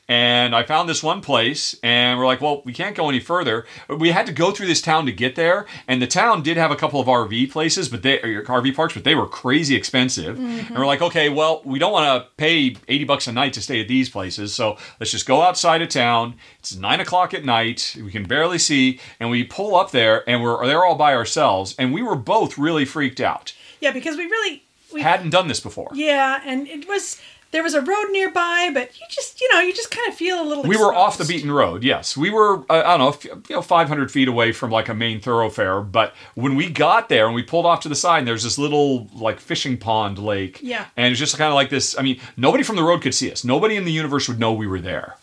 And 0.10 0.56
I 0.56 0.64
found 0.64 0.90
this 0.90 1.03
one 1.03 1.22
place, 1.22 1.76
and 1.84 2.18
we're 2.18 2.26
like, 2.26 2.41
well, 2.41 2.64
we 2.65 2.73
can't 2.73 2.95
go 2.95 3.10
any 3.10 3.19
further. 3.19 3.68
We 3.88 4.10
had 4.10 4.26
to 4.26 4.31
go 4.34 4.49
through 4.49 4.65
this 4.65 4.81
town 4.81 5.06
to 5.06 5.11
get 5.11 5.36
there, 5.36 5.68
and 5.88 6.02
the 6.02 6.07
town 6.07 6.41
did 6.41 6.57
have 6.57 6.72
a 6.72 6.76
couple 6.76 6.99
of 6.99 7.06
RV 7.06 7.52
places, 7.52 7.90
but 7.90 8.02
they 8.02 8.19
or 8.22 8.44
RV 8.44 8.76
parks, 8.76 8.95
but 8.95 9.03
they 9.03 9.14
were 9.14 9.27
crazy 9.27 9.76
expensive. 9.76 10.40
And 10.40 10.72
we're 10.72 10.88
like, 10.88 11.03
okay, 11.03 11.30
well, 11.30 11.61
we 11.64 11.77
don't 11.77 11.91
want 11.91 12.23
to 12.23 12.30
pay 12.38 12.76
eighty 12.88 13.03
bucks 13.03 13.27
a 13.27 13.31
night 13.31 13.53
to 13.53 13.61
stay 13.61 13.80
at 13.80 13.88
these 13.88 14.10
places, 14.10 14.53
so 14.53 14.77
let's 14.99 15.11
just 15.11 15.27
go 15.27 15.44
outside 15.44 15.84
of 15.84 15.90
town. 15.90 16.34
It's 16.57 16.76
nine 16.76 16.99
o'clock 16.99 17.36
at 17.36 17.45
night. 17.45 17.95
We 18.03 18.11
can 18.11 18.23
barely 18.23 18.57
see, 18.57 18.99
and 19.19 19.30
we 19.30 19.44
pull 19.44 19.76
up 19.76 19.91
there, 19.91 20.27
and 20.27 20.41
we're 20.41 20.65
there 20.65 20.84
all 20.84 20.95
by 20.95 21.14
ourselves, 21.14 21.76
and 21.77 21.94
we 21.94 22.02
were 22.02 22.15
both 22.15 22.57
really 22.57 22.84
freaked 22.84 23.22
out. 23.22 23.53
Yeah, 23.80 23.91
because 23.91 24.18
we 24.18 24.26
really 24.26 24.64
we 24.91 25.02
Hadn't 25.02 25.30
done 25.30 25.48
this 25.48 25.60
before. 25.60 25.90
Yeah, 25.94 26.41
and 26.45 26.68
it 26.68 26.88
was 26.88 27.22
there 27.51 27.63
was 27.63 27.73
a 27.73 27.81
road 27.81 28.11
nearby, 28.11 28.69
but 28.73 28.99
you 28.99 29.05
just 29.09 29.41
you 29.41 29.51
know 29.51 29.59
you 29.59 29.73
just 29.73 29.89
kind 29.89 30.07
of 30.07 30.13
feel 30.13 30.41
a 30.41 30.45
little. 30.45 30.63
We 30.63 30.77
were 30.77 30.93
off 30.93 31.17
the 31.17 31.26
beaten 31.26 31.51
road. 31.51 31.84
Yes, 31.84 32.15
we 32.15 32.30
were. 32.30 32.59
Uh, 32.69 32.84
I 32.85 32.97
don't 32.97 33.26
know, 33.26 33.41
you 33.49 33.55
know, 33.55 33.61
500 33.61 34.11
feet 34.11 34.27
away 34.27 34.51
from 34.51 34.69
like 34.69 34.89
a 34.89 34.93
main 34.93 35.19
thoroughfare. 35.19 35.81
But 35.81 36.13
when 36.35 36.55
we 36.55 36.69
got 36.69 37.09
there 37.09 37.26
and 37.26 37.34
we 37.34 37.43
pulled 37.43 37.65
off 37.65 37.81
to 37.81 37.89
the 37.89 37.95
side, 37.95 38.19
and 38.19 38.27
there's 38.27 38.43
this 38.43 38.57
little 38.57 39.07
like 39.15 39.39
fishing 39.39 39.77
pond 39.77 40.19
lake. 40.19 40.59
Yeah. 40.61 40.85
And 40.95 41.11
it's 41.11 41.19
just 41.19 41.38
kind 41.38 41.49
of 41.49 41.55
like 41.55 41.69
this. 41.69 41.97
I 41.97 42.01
mean, 42.03 42.19
nobody 42.38 42.63
from 42.63 42.76
the 42.76 42.84
road 42.84 43.01
could 43.01 43.15
see 43.15 43.31
us. 43.31 43.43
Nobody 43.43 43.76
in 43.76 43.85
the 43.85 43.91
universe 43.91 44.27
would 44.27 44.39
know 44.39 44.53
we 44.53 44.67
were 44.67 44.81
there. 44.81 45.15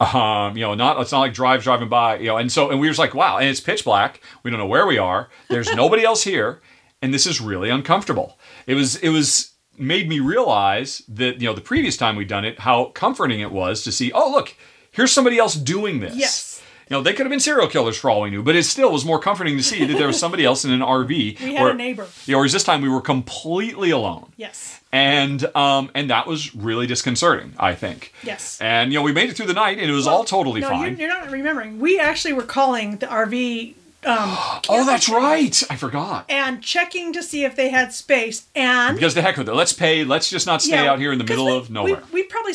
Um, 0.00 0.56
you 0.56 0.62
know, 0.62 0.74
not 0.74 1.00
it's 1.00 1.12
not 1.12 1.20
like 1.20 1.34
drives 1.34 1.64
driving 1.64 1.88
by. 1.88 2.18
You 2.18 2.28
know, 2.28 2.36
and 2.36 2.50
so 2.50 2.70
and 2.70 2.80
we 2.80 2.86
were 2.86 2.90
just 2.90 2.98
like, 2.98 3.14
wow, 3.14 3.38
and 3.38 3.48
it's 3.48 3.60
pitch 3.60 3.84
black. 3.84 4.20
We 4.42 4.50
don't 4.50 4.58
know 4.58 4.66
where 4.66 4.86
we 4.86 4.98
are. 4.98 5.28
There's 5.48 5.72
nobody 5.74 6.04
else 6.04 6.24
here, 6.24 6.60
and 7.00 7.12
this 7.12 7.26
is 7.26 7.40
really 7.40 7.70
uncomfortable. 7.70 8.38
It 8.66 8.74
was. 8.74 8.96
It 8.96 9.10
was 9.10 9.51
made 9.82 10.08
me 10.08 10.20
realize 10.20 11.02
that 11.08 11.40
you 11.40 11.46
know 11.48 11.54
the 11.54 11.60
previous 11.60 11.96
time 11.96 12.16
we'd 12.16 12.28
done 12.28 12.44
it, 12.44 12.60
how 12.60 12.86
comforting 12.86 13.40
it 13.40 13.50
was 13.52 13.82
to 13.84 13.92
see. 13.92 14.12
Oh, 14.12 14.30
look, 14.30 14.54
here's 14.90 15.12
somebody 15.12 15.38
else 15.38 15.54
doing 15.54 16.00
this. 16.00 16.14
Yes. 16.16 16.62
You 16.88 16.96
know, 16.98 17.02
they 17.02 17.12
could 17.14 17.24
have 17.24 17.30
been 17.30 17.40
serial 17.40 17.68
killers 17.68 17.96
for 17.96 18.10
all 18.10 18.20
we 18.22 18.28
knew, 18.30 18.42
but 18.42 18.54
it 18.54 18.64
still 18.64 18.92
was 18.92 19.04
more 19.04 19.18
comforting 19.18 19.56
to 19.56 19.62
see 19.62 19.84
that 19.86 19.96
there 19.96 20.06
was 20.08 20.18
somebody 20.18 20.44
else 20.44 20.64
in 20.66 20.72
an 20.72 20.80
RV. 20.80 21.08
We 21.40 21.54
had 21.54 21.62
where- 21.62 21.70
a 21.70 21.74
neighbor. 21.74 22.06
Know, 22.28 22.36
whereas 22.36 22.52
this 22.52 22.64
time 22.64 22.82
we 22.82 22.88
were 22.90 23.00
completely 23.00 23.90
alone 23.90 24.30
Yes. 24.36 24.80
and 24.92 25.42
um, 25.56 25.90
and 25.94 26.10
that 26.10 26.26
was 26.26 26.54
really 26.54 26.86
disconcerting. 26.86 27.54
I 27.58 27.74
think. 27.74 28.12
Yes. 28.22 28.60
And 28.60 28.92
you 28.92 28.98
know, 28.98 29.02
we 29.02 29.12
made 29.12 29.30
it 29.30 29.36
through 29.36 29.46
the 29.46 29.54
night, 29.54 29.78
and 29.78 29.90
it 29.90 29.94
was 29.94 30.06
all 30.06 30.24
totally 30.24 30.60
no, 30.60 30.68
fine. 30.68 30.90
You're, 30.98 31.08
you're 31.08 31.08
not 31.08 31.30
remembering. 31.30 31.78
We 31.78 31.98
actually 31.98 32.34
were 32.34 32.42
calling 32.42 32.98
the 32.98 33.06
RV. 33.06 33.74
Um, 34.04 34.36
oh, 34.68 34.84
that's 34.86 35.08
right. 35.08 35.62
I 35.70 35.76
forgot. 35.76 36.26
and 36.28 36.62
checking 36.62 37.12
to 37.12 37.22
see 37.22 37.44
if 37.44 37.54
they 37.56 37.68
had 37.70 37.92
space 37.92 38.46
and 38.54 38.96
Because 38.96 39.14
the 39.14 39.22
heck 39.22 39.36
with 39.36 39.48
it, 39.48 39.54
let's 39.54 39.72
pay. 39.72 40.04
Let's 40.04 40.28
just 40.30 40.46
not 40.46 40.62
stay 40.62 40.82
Yeah, 40.84 40.90
out 40.90 40.98
here 40.98 41.12
in 41.12 41.18
the 41.18 41.24
middle 41.24 41.46
we- 41.46 41.56
of 41.56 41.70
nowhere. 41.70 42.02
We, 42.12 42.22
we 42.22 42.24
probably 42.24 42.54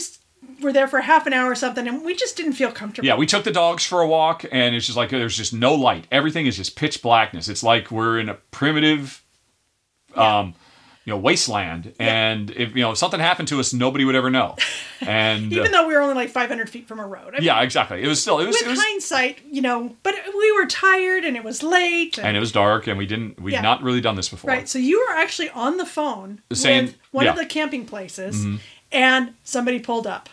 were 0.61 0.73
there 0.73 0.87
for 0.87 1.01
half 1.01 1.27
an 1.27 1.33
hour 1.33 1.51
or 1.51 1.55
something, 1.55 1.87
and 1.87 2.03
we 2.03 2.15
just 2.15 2.35
didn't 2.35 2.53
feel 2.53 2.71
comfortable. 2.71 3.05
yeah, 3.07 3.15
we 3.15 3.25
took 3.25 3.43
the 3.43 3.51
dogs 3.51 3.85
for 3.85 4.01
a 4.01 4.07
walk, 4.07 4.43
and 4.51 4.75
it's 4.75 4.85
just 4.87 4.97
like 4.97 5.09
there's 5.09 5.37
just 5.37 5.53
no 5.53 5.73
light. 5.75 6.07
Everything 6.11 6.47
is 6.47 6.57
just 6.57 6.75
pitch 6.75 7.01
blackness. 7.01 7.47
It's 7.47 7.63
like 7.63 7.91
we're 7.91 8.19
in 8.19 8.27
a 8.29 8.33
primitive, 8.51 9.23
um, 10.15 10.55
you 11.07 11.13
know, 11.13 11.17
wasteland. 11.19 11.93
And 11.99 12.51
if 12.51 12.75
you 12.75 12.81
know 12.83 12.91
if 12.91 12.97
something 12.97 13.21
happened 13.21 13.47
to 13.47 13.61
us, 13.61 13.71
nobody 13.73 14.03
would 14.03 14.15
ever 14.15 14.29
know. 14.29 14.57
And 14.99 15.53
Even 15.53 15.67
uh, 15.67 15.81
though 15.81 15.87
we 15.87 15.93
were 15.93 16.01
only 16.01 16.15
like 16.15 16.29
500 16.31 16.69
feet 16.71 16.87
from 16.87 16.99
a 16.99 17.05
road. 17.05 17.29
I 17.35 17.37
mean, 17.37 17.43
yeah, 17.43 17.61
exactly. 17.61 18.01
It 18.01 18.07
was 18.07 18.19
still 18.19 18.39
it 18.39 18.47
was, 18.47 18.55
With 18.55 18.63
it 18.67 18.69
was 18.71 18.79
hindsight, 18.81 19.37
you 19.49 19.61
know, 19.61 19.95
but 20.01 20.15
we 20.37 20.51
were 20.53 20.65
tired 20.65 21.23
and 21.23 21.37
it 21.37 21.43
was 21.43 21.61
late. 21.61 22.17
and 22.17 22.35
it 22.35 22.39
was 22.39 22.51
dark, 22.51 22.87
and 22.87 22.97
we 22.97 23.05
didn't 23.05 23.39
we'd 23.39 23.53
Yeah. 23.53 23.61
not 23.61 23.83
really 23.83 24.01
done 24.01 24.15
this 24.15 24.27
before. 24.27 24.49
right. 24.49 24.67
So 24.67 24.79
you 24.79 24.99
were 25.07 25.15
actually 25.15 25.49
on 25.51 25.77
the 25.77 25.85
phone 25.85 26.41
Saying- 26.51 26.87
with 26.87 26.95
one 27.11 27.25
of 27.25 27.25
yeah. 27.27 27.31
Mm-hmm. 27.33 27.39
the 27.39 27.45
camping 27.45 27.85
places, 27.85 28.45
and 28.91 29.33
somebody 29.43 29.79
pulled 29.79 30.07
up. 30.07 30.29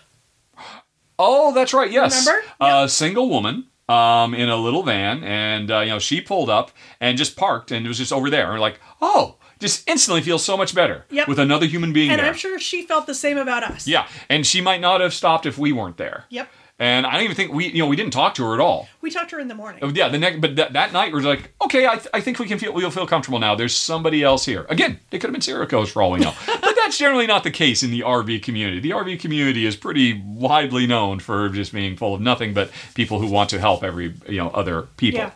Oh, 1.19 1.53
that's 1.55 1.73
right. 1.75 1.91
Yes. 1.93 2.27
Remember? 2.27 2.47
A 2.61 2.89
single 2.89 3.29
woman 3.29 3.67
um, 3.89 4.35
in 4.35 4.49
a 4.49 4.57
little 4.57 4.83
van, 4.83 5.23
and 5.23 5.71
uh, 5.71 5.81
you 5.81 5.91
know 5.91 5.99
she 5.99 6.21
pulled 6.21 6.51
up 6.51 6.71
and 7.01 7.17
just 7.19 7.37
parked, 7.37 7.71
and 7.71 7.85
it 7.85 7.89
was 7.89 7.99
just 7.99 8.13
over 8.13 8.31
there. 8.31 8.45
And 8.47 8.55
we're 8.55 8.61
like, 8.61 8.81
oh, 9.01 9.37
just 9.65 9.89
instantly 9.89 10.21
feels 10.23 10.45
so 10.45 10.57
much 10.57 10.75
better 10.75 11.05
Yep. 11.11 11.29
with 11.29 11.39
another 11.39 11.67
human 11.67 11.93
being 11.93 12.11
And 12.11 12.21
there. 12.21 12.27
I'm 12.29 12.35
sure 12.35 12.59
she 12.59 12.83
felt 12.83 13.07
the 13.07 13.15
same 13.15 13.39
about 13.39 13.63
us. 13.63 13.87
Yeah, 13.87 14.07
and 14.29 14.47
she 14.47 14.61
might 14.61 14.81
not 14.81 15.01
have 15.01 15.15
stopped 15.15 15.47
if 15.47 15.57
we 15.59 15.73
weren't 15.73 15.97
there. 15.97 16.25
Yep. 16.31 16.49
And 16.77 17.07
I 17.07 17.13
don't 17.13 17.23
even 17.23 17.37
think 17.37 17.53
we, 17.53 17.69
you 17.69 17.79
know, 17.79 17.87
we 17.87 17.95
didn't 17.95 18.13
talk 18.13 18.35
to 18.35 18.45
her 18.45 18.55
at 18.55 18.61
all. 18.61 18.89
We 19.01 19.09
talked 19.09 19.31
to 19.31 19.37
her 19.37 19.41
in 19.41 19.47
the 19.47 19.55
morning. 19.55 19.83
Uh, 19.83 19.93
Yeah, 19.95 20.09
the 20.09 20.19
next, 20.19 20.41
but 20.41 20.57
that, 20.57 20.73
that 20.73 20.93
night 20.93 21.13
we 21.13 21.23
were 21.23 21.29
like, 21.29 21.55
okay, 21.63 21.87
I, 21.87 21.95
th- 21.95 22.09
I 22.13 22.21
think 22.21 22.41
we 22.41 22.47
can 22.47 22.59
feel, 22.59 22.73
we'll 22.73 22.91
feel 22.91 23.07
comfortable 23.07 23.39
now. 23.39 23.55
There's 23.55 23.77
somebody 23.77 24.25
else 24.25 24.45
here. 24.45 24.67
Again, 24.69 24.99
they 25.11 25.19
could 25.21 25.31
have 25.33 25.41
been 25.41 25.67
killers 25.69 25.91
for 25.93 26.03
all 26.03 26.11
we 26.11 26.19
know, 26.19 26.35
but 26.47 26.75
that's 26.75 26.99
generally 26.99 27.29
not 27.29 27.45
the 27.45 27.53
case 27.53 27.85
in 27.85 27.93
the 27.93 28.01
RV 28.01 28.43
community. 28.43 28.81
The 28.81 28.91
RV 28.91 29.21
community 29.21 29.67
is 29.67 29.77
pretty 29.77 30.21
widely 30.27 30.87
known 30.89 31.21
for 31.21 31.49
just 31.49 31.73
being 31.73 31.97
full 31.97 32.13
of 32.13 32.21
nothing 32.21 32.53
but 32.53 32.71
people 32.95 33.21
who 33.21 33.29
want 33.29 33.51
to 33.51 33.61
help 33.61 33.85
every, 33.85 34.13
you 34.29 34.39
know, 34.39 34.49
other 34.51 34.89
people. 34.97 35.21
Yeah. 35.21 35.31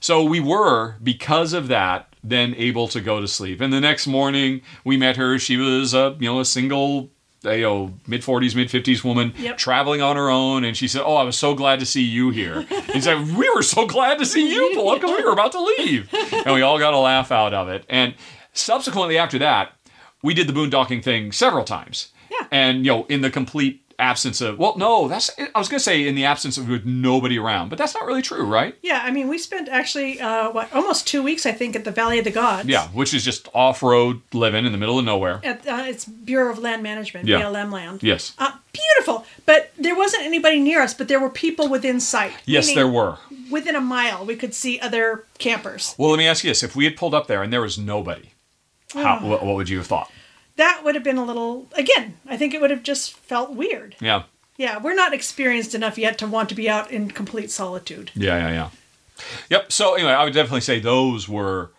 So 0.00 0.22
we 0.22 0.40
were 0.40 0.96
because 1.02 1.54
of 1.54 1.68
that 1.68 2.11
then 2.24 2.54
able 2.56 2.88
to 2.88 3.00
go 3.00 3.20
to 3.20 3.26
sleep. 3.28 3.60
And 3.60 3.72
the 3.72 3.80
next 3.80 4.06
morning 4.06 4.62
we 4.84 4.96
met 4.96 5.16
her. 5.16 5.38
She 5.38 5.56
was 5.56 5.94
a, 5.94 6.16
you 6.20 6.28
know, 6.30 6.40
a 6.40 6.44
single. 6.44 7.10
You 7.44 7.60
know, 7.62 7.94
mid 8.06 8.22
forties, 8.22 8.54
mid 8.54 8.70
fifties 8.70 9.02
woman 9.02 9.34
Yep. 9.36 9.58
traveling 9.58 10.00
on 10.00 10.14
her 10.14 10.30
own, 10.30 10.62
and 10.62 10.76
she 10.76 10.86
said, 10.86 11.02
"Oh, 11.04 11.16
I 11.16 11.24
was 11.24 11.36
so 11.36 11.56
glad 11.56 11.80
to 11.80 11.86
see 11.86 12.02
you 12.02 12.30
here." 12.30 12.62
He 12.92 13.00
said, 13.00 13.34
"We 13.36 13.50
were 13.52 13.64
so 13.64 13.84
glad 13.84 14.18
to 14.20 14.24
see 14.26 14.48
you 14.54 14.70
pull 14.76 14.90
up 14.90 15.00
because 15.00 15.16
we 15.18 15.24
were 15.24 15.32
about 15.32 15.50
to 15.50 15.60
leave," 15.60 16.08
and 16.46 16.54
we 16.54 16.62
all 16.62 16.78
got 16.78 16.94
a 16.94 16.98
laugh 16.98 17.32
out 17.32 17.52
of 17.52 17.68
it. 17.68 17.84
And 17.88 18.14
subsequently, 18.52 19.18
after 19.18 19.40
that, 19.40 19.72
we 20.22 20.34
did 20.34 20.46
the 20.46 20.52
boondocking 20.52 21.02
thing 21.02 21.32
several 21.32 21.64
times. 21.64 22.12
Yeah. 22.30 22.46
And 22.52 22.86
you 22.86 22.92
know, 22.92 23.06
in 23.08 23.22
the 23.22 23.30
complete 23.30 23.81
absence 24.02 24.40
of 24.40 24.58
well, 24.58 24.76
no, 24.76 25.06
that's 25.08 25.30
I 25.54 25.58
was 25.58 25.68
gonna 25.68 25.80
say 25.80 26.06
in 26.06 26.14
the 26.14 26.24
absence 26.24 26.58
of 26.58 26.68
with 26.68 26.84
nobody 26.84 27.38
around, 27.38 27.68
but 27.68 27.78
that's 27.78 27.94
not 27.94 28.04
really 28.04 28.20
true, 28.20 28.44
right? 28.44 28.76
Yeah, 28.82 29.00
I 29.04 29.10
mean, 29.10 29.28
we 29.28 29.38
spent 29.38 29.68
actually 29.68 30.20
uh, 30.20 30.50
what 30.50 30.72
almost 30.74 31.06
two 31.06 31.22
weeks, 31.22 31.46
I 31.46 31.52
think, 31.52 31.76
at 31.76 31.84
the 31.84 31.90
Valley 31.92 32.18
of 32.18 32.24
the 32.24 32.30
Gods. 32.32 32.68
Yeah, 32.68 32.88
which 32.88 33.14
is 33.14 33.24
just 33.24 33.48
off-road 33.54 34.20
living 34.32 34.66
in 34.66 34.72
the 34.72 34.78
middle 34.78 34.98
of 34.98 35.04
nowhere. 35.04 35.40
At 35.44 35.66
uh, 35.66 35.84
it's 35.86 36.04
Bureau 36.04 36.50
of 36.50 36.58
Land 36.58 36.82
Management, 36.82 37.28
Yeah. 37.28 37.40
BLM 37.42 37.70
land. 37.70 38.02
Yes. 38.02 38.34
Uh, 38.38 38.52
beautiful, 38.72 39.24
but 39.46 39.72
there 39.78 39.94
wasn't 39.96 40.24
anybody 40.24 40.58
near 40.60 40.82
us, 40.82 40.92
but 40.94 41.08
there 41.08 41.20
were 41.20 41.30
people 41.30 41.68
within 41.68 42.00
sight. 42.00 42.32
Yes, 42.44 42.74
there 42.74 42.88
were. 42.88 43.18
Within 43.50 43.76
a 43.76 43.80
mile, 43.80 44.26
we 44.26 44.34
could 44.34 44.54
see 44.54 44.80
other 44.80 45.24
campers. 45.38 45.94
Well, 45.96 46.10
let 46.10 46.18
me 46.18 46.26
ask 46.26 46.42
you 46.42 46.50
this: 46.50 46.62
If 46.62 46.74
we 46.74 46.84
had 46.84 46.96
pulled 46.96 47.14
up 47.14 47.26
there 47.28 47.42
and 47.42 47.52
there 47.52 47.60
was 47.60 47.78
nobody, 47.78 48.30
how, 48.94 49.20
what, 49.20 49.44
what 49.44 49.54
would 49.56 49.68
you 49.68 49.78
have 49.78 49.86
thought? 49.86 50.10
That 50.56 50.82
would 50.84 50.94
have 50.94 51.04
been 51.04 51.18
a 51.18 51.24
little. 51.24 51.68
Again, 51.74 52.14
I 52.26 52.36
think 52.36 52.54
it 52.54 52.60
would 52.60 52.70
have 52.70 52.82
just 52.82 53.12
felt 53.16 53.52
weird. 53.54 53.96
Yeah, 54.00 54.24
Yeah, 54.56 54.78
we're 54.78 54.94
not 54.94 55.14
experienced 55.14 55.74
enough 55.74 55.96
yet 55.98 56.18
to 56.18 56.26
want 56.26 56.48
to 56.50 56.54
be 56.54 56.68
out 56.68 56.90
in 56.90 57.10
complete 57.10 57.50
solitude. 57.50 58.10
yeah, 58.14 58.36
yeah, 58.38 58.50
yeah. 58.52 58.70
Yep. 59.50 59.72
So 59.72 59.94
anyway, 59.94 60.12
I 60.12 60.24
would 60.24 60.34
definitely 60.34 60.60
say 60.62 60.80
those 60.80 61.28
were. 61.28 61.70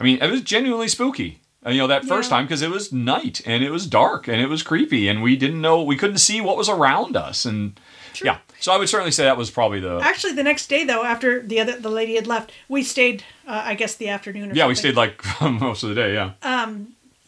I 0.00 0.04
mean, 0.04 0.18
it 0.22 0.30
was 0.30 0.42
genuinely 0.42 0.88
spooky. 0.88 1.40
uh, 1.66 1.70
you 1.70 1.78
know, 1.78 1.86
that 1.88 2.04
first 2.04 2.30
Yeah. 2.30 2.36
time 2.36 2.44
because 2.46 2.62
it 2.62 2.70
was 2.70 2.92
night 2.92 3.40
and 3.44 3.64
it 3.64 3.70
was 3.70 3.86
dark 3.86 4.28
and 4.28 4.40
it 4.40 4.48
was 4.48 4.62
creepy 4.62 5.08
and 5.08 5.20
we 5.22 5.36
didn't 5.36 5.60
know, 5.60 5.82
we 5.82 5.96
couldn't 5.96 6.18
see 6.18 6.40
what 6.40 6.56
was 6.56 6.68
around 6.68 7.16
us. 7.16 7.44
And 7.44 7.78
yeah, 8.22 8.38
so 8.60 8.72
I 8.72 8.76
would 8.78 8.88
certainly 8.88 9.10
say 9.10 9.24
that 9.24 9.36
was 9.36 9.50
probably 9.50 9.80
the. 9.80 9.98
Actually, 10.02 10.34
the 10.34 10.44
next 10.44 10.68
day 10.68 10.84
though, 10.84 11.02
after 11.04 11.42
the 11.42 11.58
other 11.60 11.78
the 11.78 11.90
lady 11.90 12.14
had 12.14 12.26
left, 12.26 12.52
we 12.68 12.82
stayed. 12.82 13.24
Uh, 13.48 13.62
I 13.64 13.74
guess 13.74 13.94
the 13.96 14.08
afternoon. 14.08 14.52
Or 14.52 14.54
yeah, 14.54 14.66
we 14.68 14.74
stayed 14.74 14.94
like 14.96 15.22
most 15.40 15.82
of 15.82 15.88
the 15.90 15.94
day. 15.94 16.14
Yeah. 16.14 16.32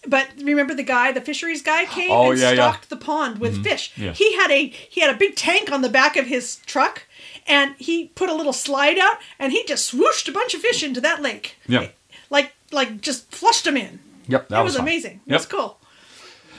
But 0.08 0.28
remember 0.42 0.74
the 0.74 0.82
guy, 0.82 1.12
the 1.12 1.20
fisheries 1.20 1.62
guy, 1.62 1.84
came 1.96 2.10
Oh, 2.10 2.30
and 2.30 2.40
yeah, 2.40 2.50
yeah. 2.50 2.54
stocked 2.54 2.88
the 2.90 2.96
pond 2.96 3.38
with 3.40 3.62
fish. 3.62 3.92
Yeah. 3.96 4.12
He 4.12 4.36
had 4.36 4.50
a 4.50 4.66
he 4.68 5.00
had 5.00 5.14
a 5.14 5.18
big 5.18 5.36
tank 5.36 5.70
on 5.70 5.82
the 5.82 5.88
back 5.88 6.16
of 6.16 6.26
his 6.26 6.56
truck, 6.66 7.02
and 7.46 7.74
he 7.78 8.06
put 8.08 8.28
a 8.28 8.34
little 8.34 8.52
slide 8.52 8.98
out, 8.98 9.16
and 9.38 9.52
he 9.52 9.64
just 9.64 9.92
swooshed 9.92 10.28
a 10.28 10.32
bunch 10.32 10.54
of 10.54 10.60
fish 10.60 10.82
into 10.82 11.00
that 11.02 11.20
lake. 11.22 11.56
Yeah. 11.66 11.88
Like 12.30 12.52
like 12.72 13.00
just 13.00 13.30
flushed 13.30 13.64
them 13.64 13.76
in. 13.76 14.00
Yep. 14.28 14.48
That 14.48 14.60
it 14.60 14.64
was, 14.64 14.74
fun. 14.76 14.82
amazing. 14.84 15.20
It 15.26 15.30
Yep. 15.32 15.40
was 15.40 15.46
cool. 15.46 15.78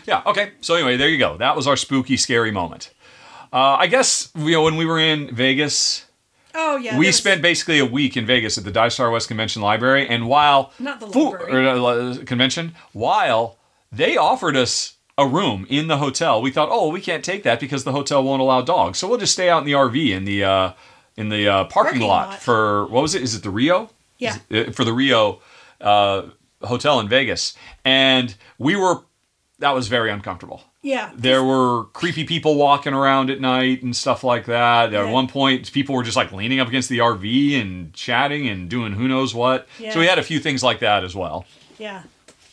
Yeah. 0.07 0.23
Okay. 0.25 0.51
So 0.61 0.73
anyway, 0.75 0.97
there 0.97 1.09
you 1.09 1.17
go. 1.19 1.37
That 1.37 1.55
was 1.55 1.67
our 1.67 1.75
spooky, 1.77 2.17
scary 2.17 2.51
moment. 2.51 2.91
Uh, 3.53 3.77
I 3.79 3.87
guess 3.87 4.31
you 4.35 4.51
know 4.51 4.63
when 4.63 4.75
we 4.75 4.85
were 4.85 4.99
in 4.99 5.33
Vegas, 5.35 6.05
Oh 6.55 6.77
yeah. 6.77 6.97
we 6.97 7.11
spent 7.11 7.41
basically 7.41 7.79
a 7.79 7.85
week 7.85 8.17
in 8.17 8.25
Vegas 8.25 8.57
at 8.57 8.63
the 8.63 8.71
Die 8.71 8.89
West 9.09 9.27
Convention 9.27 9.61
Library, 9.61 10.07
and 10.07 10.27
while 10.27 10.73
Not 10.79 10.99
the 10.99 11.05
library. 11.07 11.67
or, 11.67 11.67
uh, 11.67 12.17
convention, 12.25 12.75
while 12.93 13.57
they 13.91 14.17
offered 14.17 14.55
us 14.55 14.95
a 15.17 15.27
room 15.27 15.65
in 15.69 15.87
the 15.87 15.97
hotel, 15.97 16.41
we 16.41 16.49
thought, 16.51 16.69
oh, 16.71 16.89
we 16.89 17.01
can't 17.01 17.23
take 17.25 17.43
that 17.43 17.59
because 17.59 17.83
the 17.83 17.91
hotel 17.91 18.23
won't 18.23 18.41
allow 18.41 18.61
dogs, 18.61 18.97
so 18.97 19.07
we'll 19.07 19.19
just 19.19 19.33
stay 19.33 19.49
out 19.49 19.59
in 19.59 19.65
the 19.65 19.73
RV 19.73 20.11
in 20.11 20.25
the 20.25 20.43
uh, 20.43 20.71
in 21.17 21.29
the 21.29 21.47
uh, 21.47 21.63
parking, 21.65 21.99
Parking 21.99 22.01
lot, 22.07 22.29
lot. 22.29 22.39
for 22.39 22.85
what 22.87 23.01
was 23.01 23.13
it? 23.15 23.21
Is 23.21 23.35
it 23.35 23.43
the 23.43 23.49
Rio? 23.49 23.89
Yeah. 24.17 24.37
It- 24.49 24.75
for 24.75 24.83
the 24.85 24.93
Rio 24.93 25.41
uh, 25.81 26.23
hotel 26.63 26.99
in 26.99 27.07
Vegas, 27.09 27.55
and 27.85 28.33
we 28.57 28.75
were. 28.75 29.01
That 29.59 29.75
was 29.75 29.89
very 29.89 30.09
uncomfortable. 30.09 30.63
Yeah. 30.81 31.11
There 31.13 31.43
were 31.43 31.85
creepy 31.93 32.23
people 32.23 32.55
walking 32.55 32.93
around 32.93 33.29
at 33.29 33.41
night 33.41 33.83
and 33.83 33.93
stuff 33.95 34.23
like 34.23 34.45
that. 34.45 34.93
At 34.93 35.11
one 35.11 35.27
point, 35.27 35.71
people 35.73 35.93
were 35.95 36.03
just 36.03 36.15
like 36.15 36.31
leaning 36.31 36.59
up 36.61 36.67
against 36.69 36.87
the 36.89 36.99
RV 36.99 37.59
and 37.61 37.93
chatting 37.93 38.47
and 38.47 38.69
doing 38.69 38.93
who 38.93 39.07
knows 39.07 39.35
what. 39.35 39.67
Yeah. 39.77 39.91
So 39.91 39.99
we 39.99 40.05
had 40.07 40.19
a 40.19 40.23
few 40.23 40.39
things 40.39 40.63
like 40.63 40.79
that 40.79 41.03
as 41.03 41.15
well. 41.15 41.45
Yeah. 41.77 42.03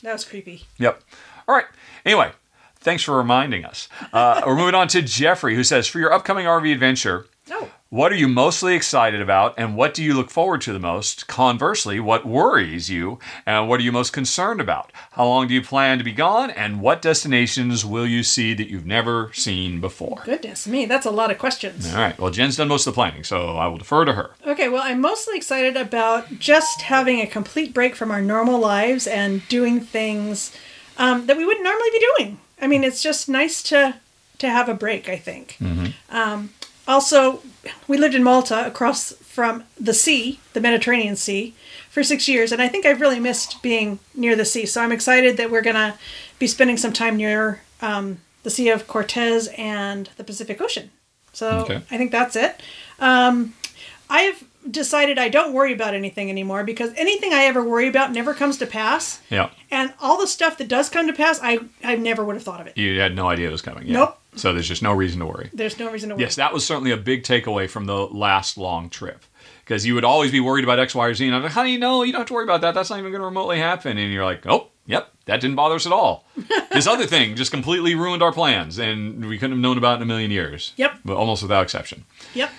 That 0.02 0.12
was 0.12 0.24
creepy. 0.24 0.64
Yep. 0.78 1.00
All 1.46 1.54
right. 1.54 1.66
Anyway, 2.04 2.32
thanks 2.80 3.02
for 3.04 3.16
reminding 3.16 3.64
us. 3.64 3.88
Uh, 4.12 4.42
we're 4.46 4.56
moving 4.56 4.74
on 4.74 4.88
to 4.88 5.02
Jeffrey, 5.02 5.54
who 5.54 5.62
says, 5.62 5.86
For 5.86 5.98
your 6.00 6.12
upcoming 6.12 6.46
RV 6.46 6.72
adventure, 6.72 7.26
Oh. 7.50 7.70
What 7.88 8.10
are 8.10 8.16
you 8.16 8.26
mostly 8.26 8.74
excited 8.74 9.20
about 9.20 9.54
and 9.56 9.76
what 9.76 9.94
do 9.94 10.02
you 10.02 10.12
look 10.14 10.30
forward 10.30 10.60
to 10.62 10.72
the 10.72 10.78
most? 10.78 11.28
Conversely, 11.28 12.00
what 12.00 12.26
worries 12.26 12.90
you 12.90 13.18
and 13.46 13.68
what 13.68 13.78
are 13.80 13.82
you 13.84 13.92
most 13.92 14.12
concerned 14.12 14.60
about? 14.60 14.90
How 15.12 15.26
long 15.26 15.46
do 15.46 15.54
you 15.54 15.62
plan 15.62 15.98
to 15.98 16.04
be 16.04 16.12
gone 16.12 16.50
and 16.50 16.80
what 16.80 17.00
destinations 17.00 17.84
will 17.84 18.06
you 18.06 18.22
see 18.24 18.54
that 18.54 18.68
you've 18.68 18.86
never 18.86 19.30
seen 19.32 19.80
before? 19.80 20.22
Goodness 20.24 20.66
me, 20.66 20.86
that's 20.86 21.06
a 21.06 21.10
lot 21.10 21.30
of 21.30 21.38
questions. 21.38 21.92
All 21.92 22.00
right. 22.00 22.18
Well, 22.18 22.32
Jen's 22.32 22.56
done 22.56 22.68
most 22.68 22.86
of 22.86 22.92
the 22.92 22.96
planning, 22.96 23.22
so 23.22 23.56
I 23.56 23.68
will 23.68 23.78
defer 23.78 24.04
to 24.04 24.14
her. 24.14 24.30
Okay, 24.44 24.68
well, 24.68 24.82
I'm 24.82 25.00
mostly 25.00 25.36
excited 25.36 25.76
about 25.76 26.38
just 26.38 26.82
having 26.82 27.20
a 27.20 27.26
complete 27.26 27.72
break 27.72 27.94
from 27.94 28.10
our 28.10 28.20
normal 28.20 28.58
lives 28.58 29.06
and 29.06 29.46
doing 29.48 29.80
things 29.80 30.56
um, 30.98 31.26
that 31.26 31.36
we 31.36 31.44
wouldn't 31.44 31.64
normally 31.64 31.90
be 31.92 32.06
doing. 32.16 32.38
I 32.60 32.66
mean, 32.66 32.82
it's 32.82 33.02
just 33.02 33.28
nice 33.28 33.62
to 33.64 33.96
to 34.38 34.50
have 34.50 34.68
a 34.68 34.74
break. 34.74 35.08
I 35.08 35.16
think. 35.16 35.56
Um, 36.10 36.50
also, 36.86 37.40
we 37.88 37.96
lived 37.98 38.14
in 38.14 38.22
Malta, 38.22 38.66
across 38.66 39.12
from 39.12 39.64
the 39.78 39.94
sea, 39.94 40.40
the 40.52 40.60
Mediterranean 40.60 41.16
Sea, 41.16 41.54
for 41.90 42.02
six 42.02 42.28
years, 42.28 42.52
and 42.52 42.60
I 42.60 42.68
think 42.68 42.84
I've 42.86 43.00
really 43.00 43.20
missed 43.20 43.62
being 43.62 43.98
near 44.14 44.36
the 44.36 44.44
sea. 44.44 44.66
So 44.66 44.82
I'm 44.82 44.92
excited 44.92 45.36
that 45.38 45.50
we're 45.50 45.62
gonna 45.62 45.96
be 46.38 46.46
spending 46.46 46.76
some 46.76 46.92
time 46.92 47.16
near 47.16 47.62
um, 47.80 48.18
the 48.42 48.50
Sea 48.50 48.68
of 48.68 48.86
Cortez 48.86 49.48
and 49.56 50.08
the 50.16 50.24
Pacific 50.24 50.60
Ocean. 50.60 50.90
So 51.32 51.48
Okay. 51.60 51.82
I 51.90 51.96
think 51.98 52.12
that's 52.12 52.36
it. 52.36 52.60
Um, 52.98 53.54
I've 54.08 54.44
decided 54.70 55.18
I 55.18 55.28
don't 55.28 55.52
worry 55.52 55.72
about 55.72 55.94
anything 55.94 56.28
anymore 56.30 56.64
because 56.64 56.92
anything 56.96 57.32
I 57.32 57.44
ever 57.44 57.62
worry 57.62 57.88
about 57.88 58.12
never 58.12 58.34
comes 58.34 58.56
to 58.58 58.66
pass. 58.66 59.20
Yeah. 59.30 59.50
And 59.70 59.92
all 60.00 60.18
the 60.18 60.26
stuff 60.26 60.58
that 60.58 60.68
does 60.68 60.88
come 60.88 61.06
to 61.06 61.12
pass, 61.12 61.40
I, 61.42 61.60
I 61.84 61.96
never 61.96 62.24
would 62.24 62.34
have 62.36 62.42
thought 62.42 62.60
of 62.60 62.66
it. 62.66 62.76
You 62.76 62.98
had 63.00 63.14
no 63.14 63.28
idea 63.28 63.48
it 63.48 63.52
was 63.52 63.62
coming. 63.62 63.86
Yeah. 63.86 63.92
Nope. 63.94 64.18
So 64.36 64.52
there's 64.52 64.68
just 64.68 64.82
no 64.82 64.92
reason 64.92 65.20
to 65.20 65.26
worry. 65.26 65.50
There's 65.52 65.78
no 65.78 65.90
reason 65.90 66.10
to 66.10 66.14
worry. 66.14 66.22
Yes, 66.22 66.36
that 66.36 66.52
was 66.52 66.64
certainly 66.64 66.90
a 66.90 66.96
big 66.96 67.22
takeaway 67.22 67.68
from 67.68 67.86
the 67.86 68.06
last 68.06 68.58
long 68.58 68.90
trip. 68.90 69.24
Because 69.64 69.84
you 69.84 69.94
would 69.94 70.04
always 70.04 70.30
be 70.30 70.38
worried 70.38 70.62
about 70.62 70.78
X, 70.78 70.94
Y, 70.94 71.06
or 71.06 71.14
Z. 71.14 71.26
And 71.26 71.34
I'm 71.34 71.42
like, 71.42 71.52
honey, 71.52 71.76
no, 71.76 71.76
you 71.76 71.78
know? 71.80 72.02
You 72.04 72.12
don't 72.12 72.20
have 72.20 72.28
to 72.28 72.34
worry 72.34 72.44
about 72.44 72.60
that. 72.60 72.74
That's 72.74 72.90
not 72.90 73.00
even 73.00 73.10
going 73.10 73.20
to 73.20 73.26
remotely 73.26 73.58
happen. 73.58 73.98
And 73.98 74.12
you're 74.12 74.24
like, 74.24 74.46
oh, 74.46 74.68
yep, 74.86 75.12
that 75.24 75.40
didn't 75.40 75.56
bother 75.56 75.74
us 75.74 75.86
at 75.86 75.92
all. 75.92 76.24
this 76.72 76.86
other 76.86 77.06
thing 77.06 77.34
just 77.34 77.50
completely 77.50 77.94
ruined 77.96 78.22
our 78.22 78.32
plans. 78.32 78.78
And 78.78 79.26
we 79.26 79.38
couldn't 79.38 79.56
have 79.56 79.60
known 79.60 79.76
about 79.76 79.94
it 79.94 79.96
in 79.96 80.02
a 80.02 80.06
million 80.06 80.30
years. 80.30 80.72
Yep. 80.76 81.00
But 81.04 81.16
almost 81.16 81.42
without 81.42 81.64
exception. 81.64 82.04
Yep. 82.34 82.50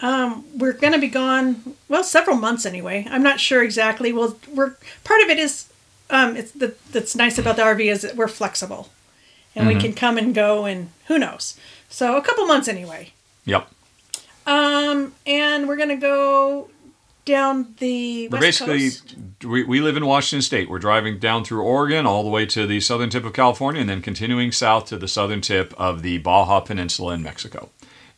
Um, 0.00 0.44
we're 0.56 0.72
going 0.72 0.92
to 0.92 0.98
be 0.98 1.08
gone, 1.08 1.74
well, 1.88 2.04
several 2.04 2.36
months 2.36 2.64
anyway. 2.64 3.06
I'm 3.10 3.22
not 3.22 3.40
sure 3.40 3.62
exactly. 3.62 4.12
Well, 4.12 4.38
we're 4.54 4.76
part 5.04 5.22
of 5.22 5.28
it 5.28 5.38
is 5.38 5.68
um, 6.10 6.36
it's 6.36 6.52
the 6.52 6.74
that's 6.92 7.14
nice 7.14 7.38
about 7.38 7.56
the 7.56 7.62
RV 7.62 7.90
is 7.90 8.02
that 8.02 8.16
we're 8.16 8.28
flexible, 8.28 8.88
and 9.54 9.66
we 9.66 9.74
can 9.74 9.92
come 9.92 10.18
and 10.18 10.34
go, 10.34 10.64
and 10.64 10.90
who 11.06 11.18
knows. 11.18 11.58
So 11.88 12.16
a 12.16 12.22
couple 12.22 12.46
months 12.46 12.68
anyway. 12.68 13.12
Yep. 13.44 13.68
Um, 14.46 15.14
and 15.26 15.68
we're 15.68 15.76
going 15.76 15.88
to 15.90 15.96
go 15.96 16.70
down 17.24 17.74
the 17.78 18.28
We're 18.28 18.40
west 18.40 18.60
basically, 18.60 18.88
coast. 18.88 19.14
we, 19.44 19.62
we 19.64 19.80
live 19.80 19.96
in 19.96 20.06
Washington 20.06 20.42
State. 20.42 20.70
We're 20.70 20.78
driving 20.78 21.18
down 21.18 21.44
through 21.44 21.62
Oregon 21.62 22.06
all 22.06 22.22
the 22.22 22.30
way 22.30 22.46
to 22.46 22.66
the 22.66 22.80
southern 22.80 23.10
tip 23.10 23.24
of 23.24 23.34
California 23.34 23.80
and 23.80 23.90
then 23.90 24.00
continuing 24.00 24.50
south 24.50 24.86
to 24.86 24.96
the 24.96 25.08
southern 25.08 25.42
tip 25.42 25.74
of 25.78 26.02
the 26.02 26.18
Baja 26.18 26.60
Peninsula 26.60 27.14
in 27.14 27.22
Mexico. 27.22 27.68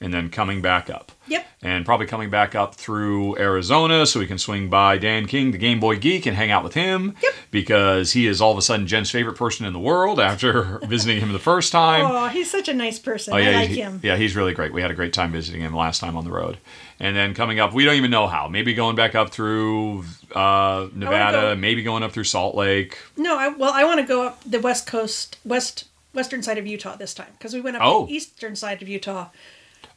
And 0.00 0.14
then 0.14 0.30
coming 0.30 0.62
back 0.62 0.88
up. 0.88 1.12
Yep. 1.30 1.46
And 1.62 1.84
probably 1.86 2.06
coming 2.06 2.28
back 2.30 2.54
up 2.54 2.74
through 2.74 3.38
Arizona 3.38 4.06
so 4.06 4.18
we 4.20 4.26
can 4.26 4.38
swing 4.38 4.68
by 4.68 4.98
Dan 4.98 5.26
King, 5.26 5.50
the 5.52 5.58
Game 5.58 5.78
Boy 5.80 5.96
Geek, 5.98 6.26
and 6.26 6.36
hang 6.36 6.50
out 6.50 6.62
with 6.64 6.74
him. 6.74 7.14
Yep. 7.22 7.32
Because 7.50 8.12
he 8.12 8.26
is 8.26 8.40
all 8.40 8.52
of 8.52 8.58
a 8.58 8.62
sudden 8.62 8.86
Jen's 8.86 9.10
favorite 9.10 9.36
person 9.36 9.64
in 9.66 9.72
the 9.72 9.78
world 9.78 10.18
after 10.20 10.78
visiting 10.86 11.20
him 11.20 11.32
the 11.32 11.38
first 11.38 11.70
time. 11.72 12.04
Oh, 12.06 12.28
he's 12.28 12.50
such 12.50 12.68
a 12.68 12.74
nice 12.74 12.98
person. 12.98 13.32
Oh, 13.34 13.36
yeah, 13.36 13.50
I 13.50 13.54
like 13.54 13.68
he- 13.70 13.80
him. 13.80 14.00
Yeah, 14.02 14.16
he's 14.16 14.34
really 14.36 14.52
great. 14.54 14.72
We 14.72 14.82
had 14.82 14.90
a 14.90 14.94
great 14.94 15.12
time 15.12 15.32
visiting 15.32 15.60
him 15.60 15.74
last 15.74 16.00
time 16.00 16.16
on 16.16 16.24
the 16.24 16.30
road. 16.32 16.58
And 16.98 17.16
then 17.16 17.32
coming 17.34 17.60
up, 17.60 17.72
we 17.72 17.84
don't 17.84 17.94
even 17.94 18.10
know 18.10 18.26
how. 18.26 18.48
Maybe 18.48 18.74
going 18.74 18.96
back 18.96 19.14
up 19.14 19.30
through 19.30 20.04
uh, 20.34 20.88
Nevada, 20.94 21.40
go- 21.40 21.56
maybe 21.56 21.82
going 21.82 22.02
up 22.02 22.12
through 22.12 22.24
Salt 22.24 22.54
Lake. 22.54 22.98
No, 23.16 23.38
I, 23.38 23.48
well, 23.48 23.72
I 23.74 23.84
want 23.84 24.00
to 24.00 24.06
go 24.06 24.22
up 24.26 24.42
the 24.44 24.60
west 24.60 24.86
coast, 24.86 25.38
west 25.44 25.84
western 26.12 26.42
side 26.42 26.58
of 26.58 26.66
Utah 26.66 26.96
this 26.96 27.14
time 27.14 27.28
because 27.38 27.54
we 27.54 27.60
went 27.60 27.76
up 27.76 27.82
Oh. 27.84 28.06
the 28.06 28.14
eastern 28.14 28.56
side 28.56 28.82
of 28.82 28.88
Utah. 28.88 29.28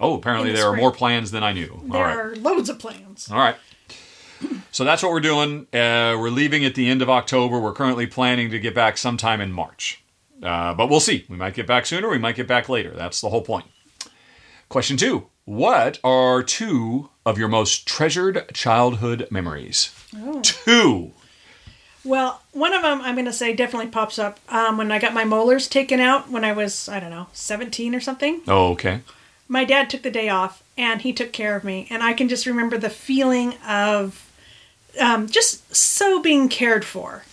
Oh, 0.03 0.15
apparently 0.15 0.51
the 0.51 0.57
there 0.57 0.67
are 0.67 0.75
more 0.75 0.91
plans 0.91 1.31
than 1.31 1.43
I 1.43 1.53
knew. 1.53 1.81
There 1.85 2.01
right. 2.01 2.15
are 2.15 2.35
loads 2.35 2.69
of 2.69 2.79
plans. 2.79 3.29
All 3.31 3.37
right. 3.37 3.55
So 4.71 4.83
that's 4.83 5.01
what 5.01 5.11
we're 5.11 5.21
doing. 5.21 5.67
Uh, 5.73 6.17
we're 6.19 6.29
leaving 6.29 6.65
at 6.65 6.75
the 6.75 6.89
end 6.89 7.01
of 7.01 7.09
October. 7.09 7.59
We're 7.59 7.73
currently 7.73 8.07
planning 8.07 8.49
to 8.51 8.59
get 8.59 8.75
back 8.75 8.97
sometime 8.97 9.39
in 9.39 9.51
March. 9.51 10.03
Uh, 10.41 10.73
but 10.73 10.89
we'll 10.89 10.99
see. 10.99 11.25
We 11.29 11.37
might 11.37 11.53
get 11.53 11.65
back 11.65 11.85
sooner. 11.85 12.09
We 12.09 12.17
might 12.17 12.35
get 12.35 12.47
back 12.47 12.67
later. 12.67 12.91
That's 12.91 13.21
the 13.21 13.29
whole 13.29 13.41
point. 13.41 13.65
Question 14.69 14.97
two 14.97 15.27
What 15.45 15.99
are 16.03 16.43
two 16.43 17.09
of 17.25 17.37
your 17.37 17.47
most 17.47 17.87
treasured 17.87 18.51
childhood 18.53 19.27
memories? 19.31 19.91
Two. 20.41 21.11
Well, 22.03 22.41
one 22.51 22.73
of 22.73 22.81
them 22.81 22.99
I'm 23.01 23.15
going 23.15 23.25
to 23.25 23.33
say 23.33 23.53
definitely 23.53 23.89
pops 23.89 24.19
up 24.19 24.39
um, 24.49 24.77
when 24.77 24.91
I 24.91 24.99
got 24.99 25.13
my 25.13 25.23
molars 25.23 25.67
taken 25.67 25.99
out 25.99 26.29
when 26.29 26.43
I 26.43 26.51
was 26.51 26.89
I 26.89 26.99
don't 26.99 27.11
know 27.11 27.27
17 27.33 27.95
or 27.95 28.01
something. 28.01 28.41
Oh, 28.47 28.71
okay. 28.71 29.01
My 29.53 29.65
dad 29.65 29.87
took 29.87 30.01
the 30.01 30.09
day 30.09 30.29
off 30.29 30.63
and 30.75 31.03
he 31.03 31.13
took 31.13 31.31
care 31.31 31.55
of 31.55 31.63
me, 31.63 31.85
and 31.91 32.01
I 32.01 32.13
can 32.13 32.27
just 32.27 32.47
remember 32.47 32.75
the 32.75 32.89
feeling 32.89 33.53
of 33.67 34.27
um, 34.99 35.29
just 35.29 35.75
so 35.75 36.19
being 36.23 36.49
cared 36.49 36.83
for 36.83 37.23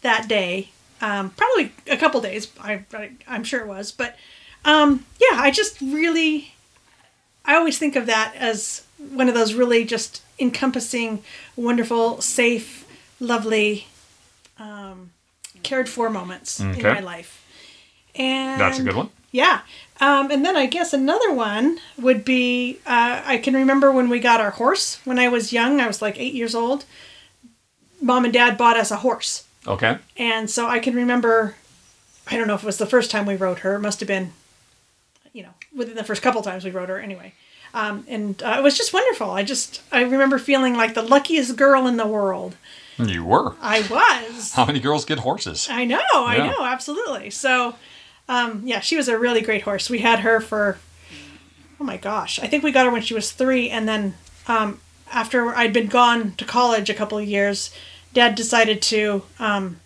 that 0.00 0.26
day. 0.26 0.70
Um, 1.00 1.30
probably 1.30 1.70
a 1.88 1.96
couple 1.96 2.20
days, 2.20 2.50
I, 2.60 2.84
I 2.92 3.12
I'm 3.28 3.44
sure 3.44 3.60
it 3.60 3.68
was, 3.68 3.92
but 3.92 4.16
um, 4.64 5.06
yeah, 5.20 5.38
I 5.40 5.52
just 5.52 5.80
really 5.80 6.52
I 7.44 7.54
always 7.54 7.78
think 7.78 7.94
of 7.94 8.06
that 8.06 8.34
as 8.34 8.84
one 8.98 9.28
of 9.28 9.34
those 9.36 9.54
really 9.54 9.84
just 9.84 10.20
encompassing, 10.40 11.22
wonderful, 11.54 12.20
safe, 12.20 12.84
lovely, 13.20 13.86
um, 14.58 15.12
cared 15.62 15.88
for 15.88 16.10
moments 16.10 16.58
in 16.58 16.82
my 16.82 16.98
life. 16.98 17.38
And 18.16 18.60
That's 18.60 18.80
a 18.80 18.82
good 18.82 18.96
one. 18.96 19.10
Yeah. 19.32 19.62
Um, 20.00 20.30
and 20.30 20.44
then 20.44 20.56
I 20.56 20.66
guess 20.66 20.92
another 20.92 21.32
one 21.32 21.78
would 21.98 22.24
be 22.24 22.78
uh, 22.86 23.22
I 23.24 23.38
can 23.38 23.54
remember 23.54 23.90
when 23.90 24.08
we 24.08 24.20
got 24.20 24.40
our 24.40 24.50
horse 24.50 25.00
when 25.04 25.18
I 25.18 25.28
was 25.28 25.52
young. 25.52 25.80
I 25.80 25.86
was 25.86 26.02
like 26.02 26.20
eight 26.20 26.34
years 26.34 26.54
old. 26.54 26.84
Mom 28.00 28.24
and 28.24 28.32
dad 28.32 28.58
bought 28.58 28.76
us 28.76 28.90
a 28.90 28.96
horse. 28.96 29.44
Okay. 29.66 29.96
And 30.16 30.50
so 30.50 30.68
I 30.68 30.80
can 30.80 30.94
remember, 30.94 31.54
I 32.28 32.36
don't 32.36 32.46
know 32.48 32.54
if 32.54 32.62
it 32.62 32.66
was 32.66 32.78
the 32.78 32.86
first 32.86 33.10
time 33.10 33.26
we 33.26 33.36
rode 33.36 33.60
her. 33.60 33.74
It 33.76 33.80
must 33.80 34.00
have 34.00 34.08
been, 34.08 34.32
you 35.32 35.44
know, 35.44 35.54
within 35.74 35.94
the 35.94 36.04
first 36.04 36.20
couple 36.20 36.42
times 36.42 36.64
we 36.64 36.70
rode 36.70 36.88
her 36.88 36.98
anyway. 37.00 37.32
Um, 37.74 38.04
and 38.08 38.42
uh, 38.42 38.56
it 38.58 38.62
was 38.62 38.76
just 38.76 38.92
wonderful. 38.92 39.30
I 39.30 39.44
just, 39.44 39.80
I 39.90 40.02
remember 40.02 40.38
feeling 40.38 40.74
like 40.74 40.94
the 40.94 41.02
luckiest 41.02 41.56
girl 41.56 41.86
in 41.86 41.96
the 41.96 42.06
world 42.06 42.56
You 42.98 43.24
were. 43.24 43.54
I 43.62 43.80
was. 43.88 44.52
How 44.54 44.66
many 44.66 44.80
girls 44.80 45.04
get 45.04 45.20
horses? 45.20 45.68
I 45.70 45.84
know, 45.86 46.02
I 46.12 46.36
know, 46.38 46.64
absolutely. 46.64 47.30
So, 47.30 47.76
um, 48.32 48.62
yeah, 48.64 48.80
she 48.80 48.96
was 48.96 49.08
a 49.08 49.18
really 49.18 49.42
great 49.42 49.62
horse. 49.62 49.90
We 49.90 49.98
had 49.98 50.20
her 50.20 50.40
for, 50.40 50.78
oh 51.78 51.84
my 51.84 51.98
gosh, 51.98 52.40
I 52.40 52.46
think 52.46 52.64
we 52.64 52.72
got 52.72 52.86
her 52.86 52.92
when 52.92 53.02
she 53.02 53.14
was 53.14 53.30
three, 53.30 53.68
and 53.68 53.86
then 53.86 54.14
um, 54.48 54.80
after 55.12 55.54
I'd 55.54 55.72
been 55.74 55.88
gone 55.88 56.32
to 56.36 56.44
college 56.44 56.88
a 56.88 56.94
couple 56.94 57.18
of 57.18 57.26
years, 57.26 57.74
Dad 58.14 58.34
decided 58.34 58.80
to 58.82 59.22
um, 59.38 59.80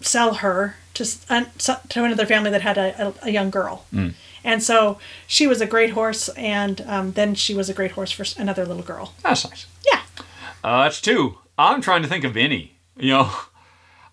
sell 0.00 0.34
her 0.34 0.76
to 0.94 1.04
uh, 1.28 1.44
to 1.88 2.04
another 2.04 2.26
family 2.26 2.50
that 2.50 2.62
had 2.62 2.78
a, 2.78 3.08
a, 3.08 3.14
a 3.22 3.30
young 3.30 3.50
girl. 3.50 3.84
And 4.42 4.62
so 4.62 4.98
she 5.26 5.46
was 5.46 5.60
a 5.60 5.66
great 5.66 5.90
horse, 5.90 6.28
and 6.30 6.80
um, 6.86 7.12
then 7.12 7.34
she 7.34 7.54
was 7.54 7.68
a 7.68 7.74
great 7.74 7.90
horse 7.90 8.10
for 8.10 8.24
another 8.40 8.64
little 8.64 8.82
girl. 8.82 9.12
That's 9.22 9.44
nice. 9.48 9.66
Yeah. 9.84 10.00
Uh, 10.64 10.84
that's 10.84 11.00
two. 11.00 11.38
I'm 11.58 11.82
trying 11.82 12.02
to 12.02 12.08
think 12.08 12.24
of 12.24 12.36
any. 12.36 12.76
You 12.96 13.10
know, 13.10 13.30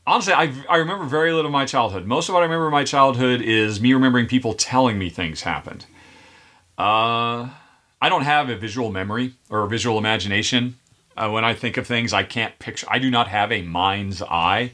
honestly, 0.07 0.33
I, 0.33 0.51
I 0.69 0.77
remember 0.77 1.05
very 1.05 1.31
little 1.31 1.47
of 1.47 1.51
my 1.51 1.65
childhood. 1.65 2.05
Most 2.05 2.29
of 2.29 2.33
what 2.33 2.39
I 2.39 2.45
remember 2.45 2.67
of 2.67 2.71
my 2.71 2.85
childhood 2.85 3.41
is 3.41 3.79
me 3.79 3.93
remembering 3.93 4.25
people 4.25 4.53
telling 4.53 4.97
me 4.97 5.09
things 5.09 5.41
happened. 5.41 5.85
Uh, 6.77 7.49
I 8.01 8.09
don't 8.09 8.23
have 8.23 8.49
a 8.49 8.55
visual 8.55 8.89
memory 8.89 9.33
or 9.49 9.63
a 9.63 9.67
visual 9.67 9.97
imagination. 9.97 10.77
Uh, 11.15 11.29
when 11.29 11.43
I 11.43 11.53
think 11.53 11.77
of 11.77 11.85
things, 11.85 12.13
I 12.13 12.23
can't 12.23 12.57
picture. 12.59 12.87
I 12.89 12.99
do 12.99 13.11
not 13.11 13.27
have 13.27 13.51
a 13.51 13.63
mind's 13.63 14.21
eye, 14.21 14.71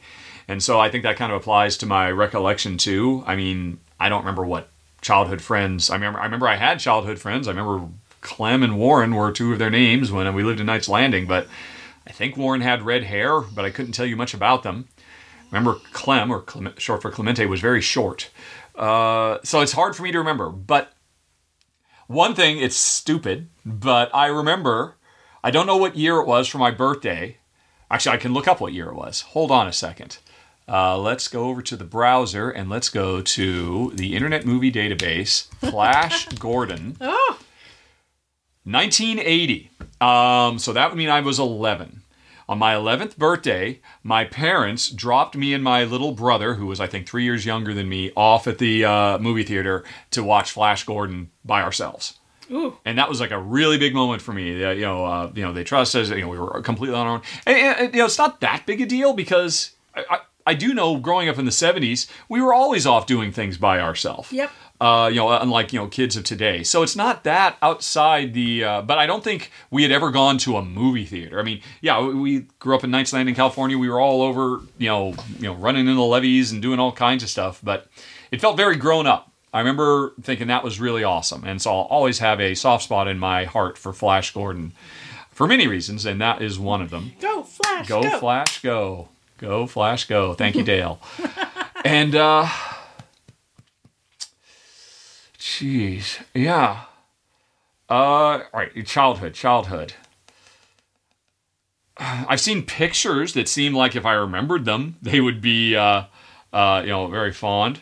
and 0.48 0.62
so 0.62 0.80
I 0.80 0.90
think 0.90 1.04
that 1.04 1.16
kind 1.16 1.32
of 1.32 1.42
applies 1.42 1.78
to 1.78 1.86
my 1.86 2.12
recollection 2.12 2.78
too. 2.78 3.24
I 3.26 3.36
mean, 3.38 3.80
I 4.00 4.10
don't 4.10 4.20
remember 4.20 4.46
what 4.46 4.68
childhood 5.02 5.42
friends. 5.42 5.90
I 5.90 5.96
remember. 5.96 6.20
I 6.20 6.26
remember 6.26 6.48
I 6.50 6.58
had 6.58 6.80
childhood 6.82 7.18
friends. 7.18 7.48
I 7.48 7.52
remember 7.52 7.88
Clem 8.20 8.62
and 8.62 8.78
Warren 8.78 9.16
were 9.16 9.32
two 9.32 9.54
of 9.54 9.60
their 9.60 9.70
names 9.70 10.12
when 10.12 10.34
we 10.34 10.44
lived 10.44 10.60
in 10.60 10.66
Knights 10.66 10.90
Landing, 10.90 11.28
but 11.28 11.48
I 12.06 12.12
think 12.12 12.36
Warren 12.36 12.62
had 12.62 12.82
red 12.82 13.06
hair, 13.06 13.40
but 13.40 13.64
I 13.64 13.70
couldn't 13.70 13.94
tell 13.94 14.06
you 14.06 14.18
much 14.18 14.34
about 14.34 14.64
them. 14.64 14.90
Remember 15.54 15.80
Clem, 15.92 16.32
or 16.32 16.42
Clement, 16.42 16.82
short 16.82 17.04
for 17.04 17.12
Clemente, 17.12 17.46
was 17.46 17.62
very 17.62 17.80
short. 17.80 18.32
Uh, 18.76 19.38
so 19.44 19.62
it's 19.62 19.74
hard 19.74 19.96
for 19.96 20.02
me 20.02 20.12
to 20.12 20.18
remember. 20.18 20.50
But 20.50 20.92
one 22.08 22.34
thing, 22.34 22.58
it's 22.58 22.76
stupid, 22.76 23.50
but 23.64 24.10
I 24.16 24.26
remember, 24.28 24.96
I 25.44 25.52
don't 25.52 25.68
know 25.68 25.78
what 25.78 25.96
year 25.96 26.18
it 26.18 26.26
was 26.26 26.48
for 26.48 26.58
my 26.58 26.72
birthday. 26.72 27.38
Actually, 27.92 28.16
I 28.16 28.20
can 28.20 28.34
look 28.34 28.48
up 28.48 28.62
what 28.62 28.74
year 28.74 28.90
it 28.90 28.96
was. 28.96 29.22
Hold 29.22 29.52
on 29.52 29.68
a 29.68 29.74
second. 29.74 30.18
Uh, 30.68 30.98
let's 30.98 31.28
go 31.28 31.50
over 31.50 31.62
to 31.62 31.76
the 31.76 31.84
browser 31.84 32.50
and 32.50 32.68
let's 32.68 32.90
go 32.90 33.22
to 33.22 33.92
the 33.94 34.16
Internet 34.16 34.48
Movie 34.48 34.72
Database, 34.72 35.50
Flash 35.70 36.26
Gordon. 36.40 36.98
Oh, 37.00 37.38
1980. 38.64 39.70
Um, 40.02 40.58
so 40.58 40.74
that 40.74 40.90
would 40.90 40.98
mean 40.98 41.10
I 41.10 41.22
was 41.22 41.38
11. 41.38 42.03
On 42.50 42.58
my 42.60 42.74
11th 42.74 43.18
birthday, 43.18 43.80
my 44.04 44.26
parents 44.26 44.90
dropped 44.90 45.36
me 45.36 45.54
and 45.54 45.64
my 45.64 45.84
little 45.84 46.12
brother, 46.12 46.56
who 46.56 46.66
was 46.66 46.80
I 46.80 46.88
think 46.88 47.08
three 47.08 47.24
years 47.24 47.46
younger 47.46 47.74
than 47.74 47.88
me, 47.88 48.12
off 48.16 48.48
at 48.48 48.58
the 48.58 48.86
uh, 48.86 49.18
movie 49.20 49.44
theater 49.44 49.84
to 50.12 50.24
watch 50.24 50.52
Flash 50.52 50.84
Gordon 50.84 51.32
by 51.46 51.62
ourselves. 51.62 52.20
ooh. 52.52 52.78
And 52.86 52.98
that 52.98 53.10
was 53.10 53.20
like 53.20 53.32
a 53.32 53.40
really 53.40 53.78
big 53.78 53.94
moment 53.94 54.22
for 54.22 54.34
me. 54.34 54.58
You 54.58 54.82
know, 54.82 55.06
uh, 55.06 55.32
you 55.34 55.44
know, 55.44 55.54
they 55.54 55.64
trust 55.64 55.96
us. 55.96 56.10
You 56.10 56.22
know, 56.22 56.30
we 56.30 56.38
were 56.38 56.62
completely 56.62 56.98
on 56.98 57.08
our 57.08 57.14
own. 57.16 57.22
And, 57.46 57.58
and, 57.58 57.80
and, 57.80 57.94
you 57.94 58.00
know, 58.00 58.06
it's 58.06 58.18
not 58.18 58.42
that 58.42 58.66
big 58.66 58.82
a 58.82 58.86
deal 58.86 59.14
because 59.14 59.72
I, 59.96 60.04
I, 60.10 60.20
I 60.46 60.54
do 60.54 60.74
know 60.74 60.98
growing 60.98 61.30
up 61.30 61.40
in 61.40 61.46
the 61.46 61.52
'70s, 61.52 62.10
we 62.28 62.42
were 62.42 62.54
always 62.54 62.86
off 62.86 63.06
doing 63.06 63.32
things 63.32 63.58
by 63.58 63.80
ourselves 63.80 64.32
Yep. 64.34 64.52
Uh, 64.84 65.08
you 65.08 65.16
know, 65.16 65.30
unlike 65.30 65.72
you 65.72 65.80
know 65.80 65.88
kids 65.88 66.18
of 66.18 66.26
today. 66.26 66.62
So 66.62 66.84
it's 66.84 66.96
not 66.96 67.24
that 67.24 67.56
outside 67.62 68.34
the. 68.34 68.64
Uh, 68.66 68.82
but 68.82 68.98
I 68.98 69.06
don't 69.06 69.24
think 69.24 69.50
we 69.72 69.82
had 69.82 69.94
ever 69.94 70.12
gone 70.12 70.38
to 70.40 70.58
a 70.58 70.62
movie 70.62 71.06
theater. 71.06 71.40
I 71.40 71.44
mean, 71.44 71.62
yeah, 71.80 72.06
we- 72.06 72.48
grew 72.60 72.76
up 72.76 72.84
in 72.84 72.92
Knights 72.92 73.14
Landing, 73.14 73.32
in 73.32 73.36
California. 73.38 73.78
We 73.78 73.90
were 73.90 74.02
all 74.02 74.22
over, 74.22 74.60
you 74.78 74.90
know, 74.90 75.16
you 75.38 75.44
know, 75.44 75.54
running 75.56 75.88
in 75.88 75.96
the 75.96 76.02
levees 76.04 76.52
and 76.52 76.62
doing 76.62 76.80
all 76.80 76.92
kinds 76.92 77.24
of 77.24 77.30
stuff. 77.30 77.62
But 77.64 77.88
it 78.30 78.42
felt 78.42 78.58
very 78.58 78.76
grown 78.76 79.08
up. 79.08 79.32
I 79.54 79.60
remember 79.60 80.14
thinking 80.22 80.48
that 80.48 80.66
was 80.66 80.82
really 80.82 81.04
awesome, 81.06 81.46
and 81.46 81.62
so 81.62 81.72
I'll 81.72 81.84
always 81.84 82.20
have 82.20 82.42
a 82.42 82.54
soft 82.54 82.84
spot 82.84 83.08
in 83.08 83.20
my 83.20 83.46
heart 83.46 83.78
for 83.78 83.94
Flash 83.94 84.34
Gordon, 84.34 84.74
for 85.32 85.48
many 85.48 85.66
reasons, 85.68 86.06
and 86.06 86.20
that 86.20 86.42
is 86.42 86.60
one 86.60 86.82
of 86.82 86.90
them. 86.90 87.14
Go, 87.22 87.44
Flash. 87.44 87.88
Go, 87.88 88.02
Go, 88.02 88.20
Flash, 88.20 88.62
go. 88.62 89.08
Go, 89.38 89.66
Flash, 89.68 90.08
go. 90.08 90.34
Thank 90.34 90.56
you, 90.56 90.64
Dale. 90.64 91.00
and, 91.86 92.16
uh, 92.16 92.48
jeez, 95.44 96.24
yeah. 96.34 96.86
Uh, 97.90 97.94
all 97.94 98.42
right, 98.54 98.86
childhood, 98.86 99.34
childhood. 99.34 99.94
I've 101.98 102.42
seen 102.42 102.64
pictures 102.64 103.34
that 103.34 103.48
seem 103.48 103.74
like 103.74 103.96
if 103.96 104.06
I 104.06 104.14
remembered 104.14 104.66
them, 104.66 104.96
they 105.02 105.20
would 105.20 105.42
be, 105.42 105.76
uh, 105.76 106.06
uh, 106.52 106.82
you 106.84 106.90
know, 106.90 107.08
very 107.08 107.32
fond. 107.32 107.82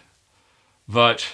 But 0.88 1.28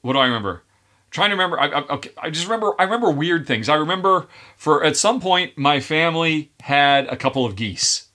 what 0.00 0.14
do 0.14 0.18
I 0.18 0.26
remember? 0.26 0.62
trying 1.10 1.30
to 1.30 1.34
remember. 1.34 1.58
I, 1.58 1.66
I, 1.66 2.00
I 2.18 2.30
just 2.30 2.46
remember. 2.46 2.74
I 2.78 2.84
remember 2.84 3.10
weird 3.10 3.46
things. 3.46 3.68
I 3.68 3.74
remember 3.74 4.26
for 4.56 4.84
at 4.84 4.96
some 4.96 5.20
point 5.20 5.56
my 5.56 5.80
family 5.80 6.50
had 6.60 7.06
a 7.06 7.16
couple 7.16 7.44
of 7.44 7.56
geese. 7.56 8.07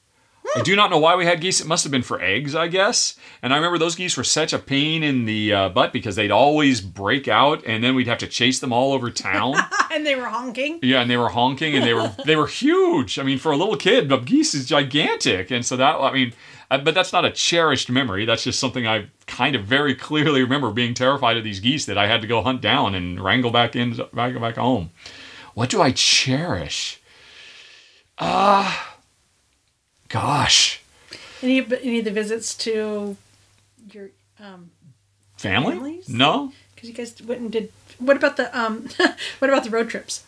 I 0.55 0.61
do 0.61 0.75
not 0.75 0.91
know 0.91 0.99
why 0.99 1.15
we 1.15 1.25
had 1.25 1.41
geese. 1.41 1.59
It 1.59 1.67
must 1.67 1.83
have 1.83 1.91
been 1.91 2.03
for 2.03 2.21
eggs, 2.21 2.53
I 2.53 2.67
guess. 2.67 3.17
And 3.41 3.53
I 3.53 3.57
remember 3.57 3.77
those 3.77 3.95
geese 3.95 4.15
were 4.15 4.23
such 4.23 4.53
a 4.53 4.59
pain 4.59 5.03
in 5.03 5.25
the 5.25 5.53
uh, 5.53 5.69
butt 5.69 5.91
because 5.91 6.15
they'd 6.15 6.31
always 6.31 6.79
break 6.79 7.27
out, 7.27 7.63
and 7.65 7.83
then 7.83 7.95
we'd 7.95 8.07
have 8.07 8.19
to 8.19 8.27
chase 8.27 8.59
them 8.59 8.71
all 8.71 8.93
over 8.93 9.09
town. 9.09 9.55
and 9.91 10.05
they 10.05 10.15
were 10.15 10.25
honking. 10.25 10.79
Yeah, 10.81 11.01
and 11.01 11.09
they 11.09 11.17
were 11.17 11.29
honking, 11.29 11.75
and 11.75 11.83
they 11.83 11.93
were 11.93 12.13
they 12.25 12.35
were 12.35 12.47
huge. 12.47 13.17
I 13.17 13.23
mean, 13.23 13.39
for 13.39 13.51
a 13.51 13.57
little 13.57 13.77
kid, 13.77 14.07
but 14.07 14.25
geese 14.25 14.53
is 14.53 14.67
gigantic, 14.67 15.49
and 15.49 15.65
so 15.65 15.75
that 15.77 15.95
I 15.95 16.13
mean, 16.13 16.33
uh, 16.69 16.77
but 16.79 16.93
that's 16.93 17.13
not 17.13 17.25
a 17.25 17.31
cherished 17.31 17.89
memory. 17.89 18.25
That's 18.25 18.43
just 18.43 18.59
something 18.59 18.87
I 18.87 19.07
kind 19.25 19.55
of 19.55 19.65
very 19.65 19.95
clearly 19.95 20.41
remember 20.41 20.71
being 20.71 20.93
terrified 20.93 21.37
of 21.37 21.43
these 21.43 21.59
geese 21.59 21.85
that 21.85 21.97
I 21.97 22.07
had 22.07 22.21
to 22.21 22.27
go 22.27 22.41
hunt 22.41 22.61
down 22.61 22.95
and 22.95 23.19
wrangle 23.19 23.51
back 23.51 23.75
in 23.75 23.99
back 24.13 24.39
back 24.39 24.55
home. 24.57 24.91
What 25.53 25.69
do 25.69 25.81
I 25.81 25.91
cherish? 25.91 26.99
Ah, 28.19 28.92
gosh, 30.13 30.79
Any 31.41 31.59
any 31.59 31.99
of 31.99 32.05
the 32.05 32.11
visits 32.11 32.53
to 32.65 33.17
your 33.91 34.09
um 34.39 34.69
family? 35.37 35.71
Families? 35.73 36.07
No, 36.07 36.53
because 36.75 36.87
you 36.87 36.95
guys 36.95 37.19
went 37.23 37.41
and 37.41 37.51
did 37.51 37.71
what 37.97 38.15
about 38.15 38.37
the 38.37 38.47
um 38.57 38.87
what 39.39 39.49
about 39.49 39.63
the 39.63 39.71
road 39.71 39.89
trips? 39.89 40.23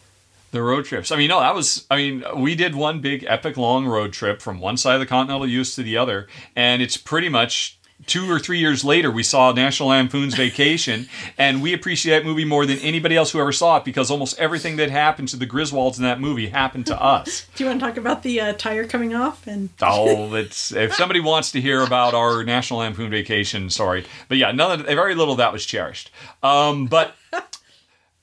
The 0.52 0.64
road 0.64 0.86
trips. 0.86 1.12
I 1.12 1.18
mean, 1.18 1.30
no, 1.30 1.40
that 1.40 1.54
was. 1.54 1.86
I 1.92 1.98
mean, 1.98 2.24
we 2.36 2.56
did 2.56 2.76
one 2.76 3.00
big 3.00 3.26
epic 3.28 3.58
long 3.58 3.86
road 3.86 4.12
trip 4.14 4.42
from 4.42 4.60
one 4.60 4.78
side 4.78 4.96
of 4.96 5.02
the 5.02 5.06
continental 5.06 5.48
U.S. 5.48 5.76
to 5.76 5.84
the 5.84 5.98
other, 5.98 6.28
and 6.56 6.82
it's 6.82 6.98
pretty 6.98 7.30
much 7.30 7.78
two 8.06 8.30
or 8.30 8.40
three 8.40 8.60
years 8.60 8.84
later 8.84 9.10
we 9.10 9.24
saw 9.24 9.52
National 9.52 9.90
Lampoon's 9.90 10.36
Vacation, 10.36 11.08
and 11.38 11.62
we 11.62 11.74
appreciate 11.74 12.18
that 12.20 12.26
movie 12.26 12.46
more 12.46 12.66
than 12.66 12.78
anybody 12.80 13.16
else 13.16 13.32
who 13.32 13.40
ever 13.40 13.52
saw 13.52 13.78
it 13.78 13.86
because 13.86 14.12
almost 14.12 14.38
everything 14.40 14.76
that 14.78 14.90
happened 14.90 15.28
to 15.30 15.38
the 15.38 15.48
Griswolds 15.48 15.98
in 15.98 16.04
that 16.04 16.20
movie 16.20 16.48
happened 16.48 16.86
to 16.88 17.02
us. 17.02 17.46
Do 17.56 17.64
you 17.64 17.70
want 17.70 17.80
to 17.80 17.86
talk 17.86 17.98
about 17.98 18.24
the 18.24 18.40
uh, 18.42 18.54
tire 18.54 18.86
coming 18.86 19.16
off 19.16 19.48
and 19.48 19.70
Oh, 19.82 20.34
it's 20.36 20.72
if 20.72 20.94
somebody 20.94 21.20
wants 21.20 21.52
to 21.52 21.62
hear 21.62 21.82
about 21.82 22.14
our 22.14 22.44
National 22.44 22.80
Lampoon 22.80 23.10
Vacation, 23.10 23.70
sorry, 23.70 24.06
but 24.28 24.38
yeah, 24.38 24.52
none 24.52 24.80
of 24.80 24.86
very 24.86 25.16
little 25.16 25.34
of 25.34 25.38
that 25.38 25.54
was 25.54 25.66
cherished. 25.66 26.12
Um, 26.44 26.88
but 26.88 27.16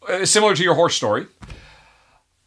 uh, 0.09 0.25
similar 0.25 0.55
to 0.55 0.63
your 0.63 0.75
horse 0.75 0.95
story, 0.95 1.27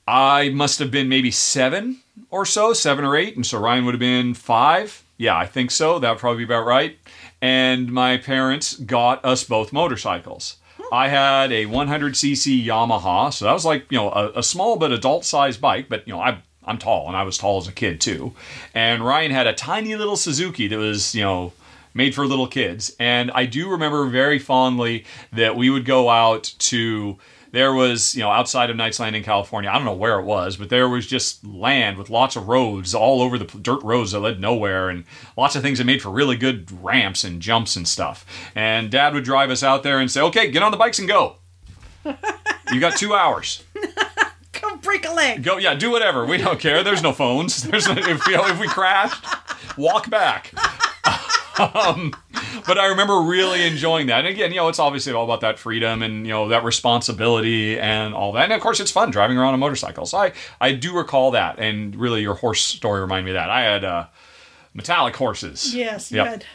I 0.08 0.50
must 0.50 0.80
have 0.80 0.92
been 0.92 1.10
maybe 1.10 1.32
seven 1.32 2.02
or 2.30 2.46
so, 2.46 2.74
seven 2.74 3.06
or 3.06 3.16
eight, 3.16 3.36
and 3.36 3.46
so 3.46 3.60
Ryan 3.60 3.86
would 3.86 3.94
have 3.94 4.00
been 4.00 4.34
five. 4.34 5.04
Yeah, 5.18 5.38
I 5.38 5.46
think 5.46 5.72
so. 5.72 6.00
That 6.00 6.10
would 6.10 6.20
probably 6.20 6.40
be 6.40 6.54
about 6.54 6.66
right. 6.66 6.98
And 7.42 7.92
my 7.92 8.18
parents 8.18 8.76
got 8.76 9.24
us 9.24 9.44
both 9.44 9.72
motorcycles. 9.72 10.58
Hmm. 10.78 10.94
I 10.94 11.08
had 11.08 11.52
a 11.52 11.66
100cc 11.66 12.66
Yamaha, 12.66 13.34
so 13.34 13.46
that 13.46 13.54
was 13.54 13.66
like 13.66 13.86
you 13.90 13.98
know 13.98 14.10
a, 14.10 14.40
a 14.40 14.44
small 14.44 14.78
but 14.78 14.92
adult-sized 14.92 15.62
bike. 15.62 15.88
But 15.90 16.08
you 16.08 16.14
know 16.14 16.20
I 16.20 16.42
I'm 16.66 16.78
tall, 16.78 17.08
and 17.08 17.16
I 17.16 17.24
was 17.24 17.38
tall 17.38 17.60
as 17.60 17.68
a 17.68 17.72
kid 17.72 18.02
too. 18.02 18.34
And 18.74 19.06
Ryan 19.06 19.32
had 19.32 19.48
a 19.48 19.54
tiny 19.54 19.96
little 19.96 20.18
Suzuki 20.18 20.68
that 20.68 20.78
was 20.78 21.16
you 21.16 21.24
know 21.24 21.54
made 21.94 22.14
for 22.14 22.28
little 22.28 22.48
kids. 22.48 22.94
And 23.00 23.32
I 23.32 23.46
do 23.46 23.70
remember 23.70 24.06
very 24.08 24.38
fondly 24.38 25.06
that 25.32 25.56
we 25.56 25.70
would 25.70 25.86
go 25.86 26.10
out 26.10 26.54
to 26.60 27.18
there 27.56 27.74
was, 27.74 28.14
you 28.14 28.22
know, 28.22 28.30
outside 28.30 28.70
of 28.70 28.76
Knights 28.76 29.00
Landing, 29.00 29.24
California, 29.24 29.70
I 29.70 29.76
don't 29.76 29.86
know 29.86 29.94
where 29.94 30.20
it 30.20 30.26
was, 30.26 30.58
but 30.58 30.70
there 30.70 30.90
was 30.90 31.08
just 31.08 31.46
land 31.46 31.98
with 31.98 32.10
lots 32.10 32.36
of 32.36 32.50
roads 32.50 32.94
all 32.94 33.22
over 33.22 33.38
the 33.38 33.46
dirt 33.46 33.82
roads 33.82 34.12
that 34.12 34.20
led 34.20 34.42
nowhere 34.42 34.90
and 34.90 35.06
lots 35.38 35.56
of 35.56 35.62
things 35.62 35.78
that 35.78 35.86
made 35.86 36.02
for 36.02 36.10
really 36.10 36.36
good 36.36 36.70
ramps 36.84 37.24
and 37.24 37.42
jumps 37.42 37.78
and 37.78 37.88
stuff. 37.88 38.26
And 38.56 38.92
dad 38.92 39.14
would 39.14 39.24
drive 39.24 39.52
us 39.52 39.64
out 39.64 39.84
there 39.84 40.00
and 40.00 40.12
say, 40.12 40.20
okay, 40.20 40.52
get 40.52 40.64
on 40.64 40.72
the 40.72 40.78
bikes 40.78 41.00
and 41.00 41.08
go. 41.08 41.38
you 42.74 42.82
got 42.82 42.98
two 42.98 43.16
hours. 43.16 43.64
go 44.52 44.76
break 44.76 45.08
a 45.08 45.14
leg? 45.14 45.42
Go, 45.42 45.56
yeah, 45.56 45.76
do 45.76 45.90
whatever. 45.90 46.26
We 46.26 46.36
don't 46.36 46.60
care. 46.60 46.84
There's 46.84 47.02
no 47.02 47.14
phones. 47.14 47.64
There's 47.70 47.88
no, 47.88 47.94
if, 47.96 48.28
you 48.28 48.36
know, 48.36 48.48
if 48.48 48.60
we 48.60 48.68
crashed, 48.68 49.24
walk 49.78 50.10
back. 50.10 50.52
um, 51.58 52.14
but 52.68 52.78
I 52.78 52.88
remember 52.88 53.22
really 53.22 53.66
enjoying 53.66 54.08
that. 54.08 54.20
And 54.20 54.28
again, 54.28 54.52
you 54.52 54.58
know, 54.58 54.68
it's 54.70 54.80
obviously 54.80 55.14
all 55.14 55.24
about 55.26 55.42
that 55.42 55.58
freedom 55.60 56.02
and 56.02 56.26
you 56.26 56.32
know 56.34 56.48
that 56.50 56.64
responsibility 56.64 57.80
and 57.80 58.14
all 58.14 58.32
that. 58.34 58.44
And 58.46 58.54
of 58.54 58.62
course, 58.62 58.80
it's 58.80 58.92
fun 58.92 59.12
driving 59.12 59.38
around 59.38 59.54
on 59.54 59.60
motorcycles. 59.60 60.12
So 60.12 60.18
I 60.18 60.34
I 60.62 60.72
do 60.74 60.96
recall 60.96 61.32
that, 61.32 61.60
and 61.60 61.96
really, 61.96 62.22
your 62.22 62.36
horse 62.36 62.62
story 62.62 63.02
reminded 63.02 63.26
me 63.26 63.32
of 63.32 63.36
that. 63.36 63.50
I 63.50 63.62
had 63.62 63.84
uh, 63.84 64.06
metallic 64.74 65.16
horses. 65.16 65.74
Yes, 65.76 66.12
you 66.12 66.18
Yep. 66.18 66.28
had 66.28 66.46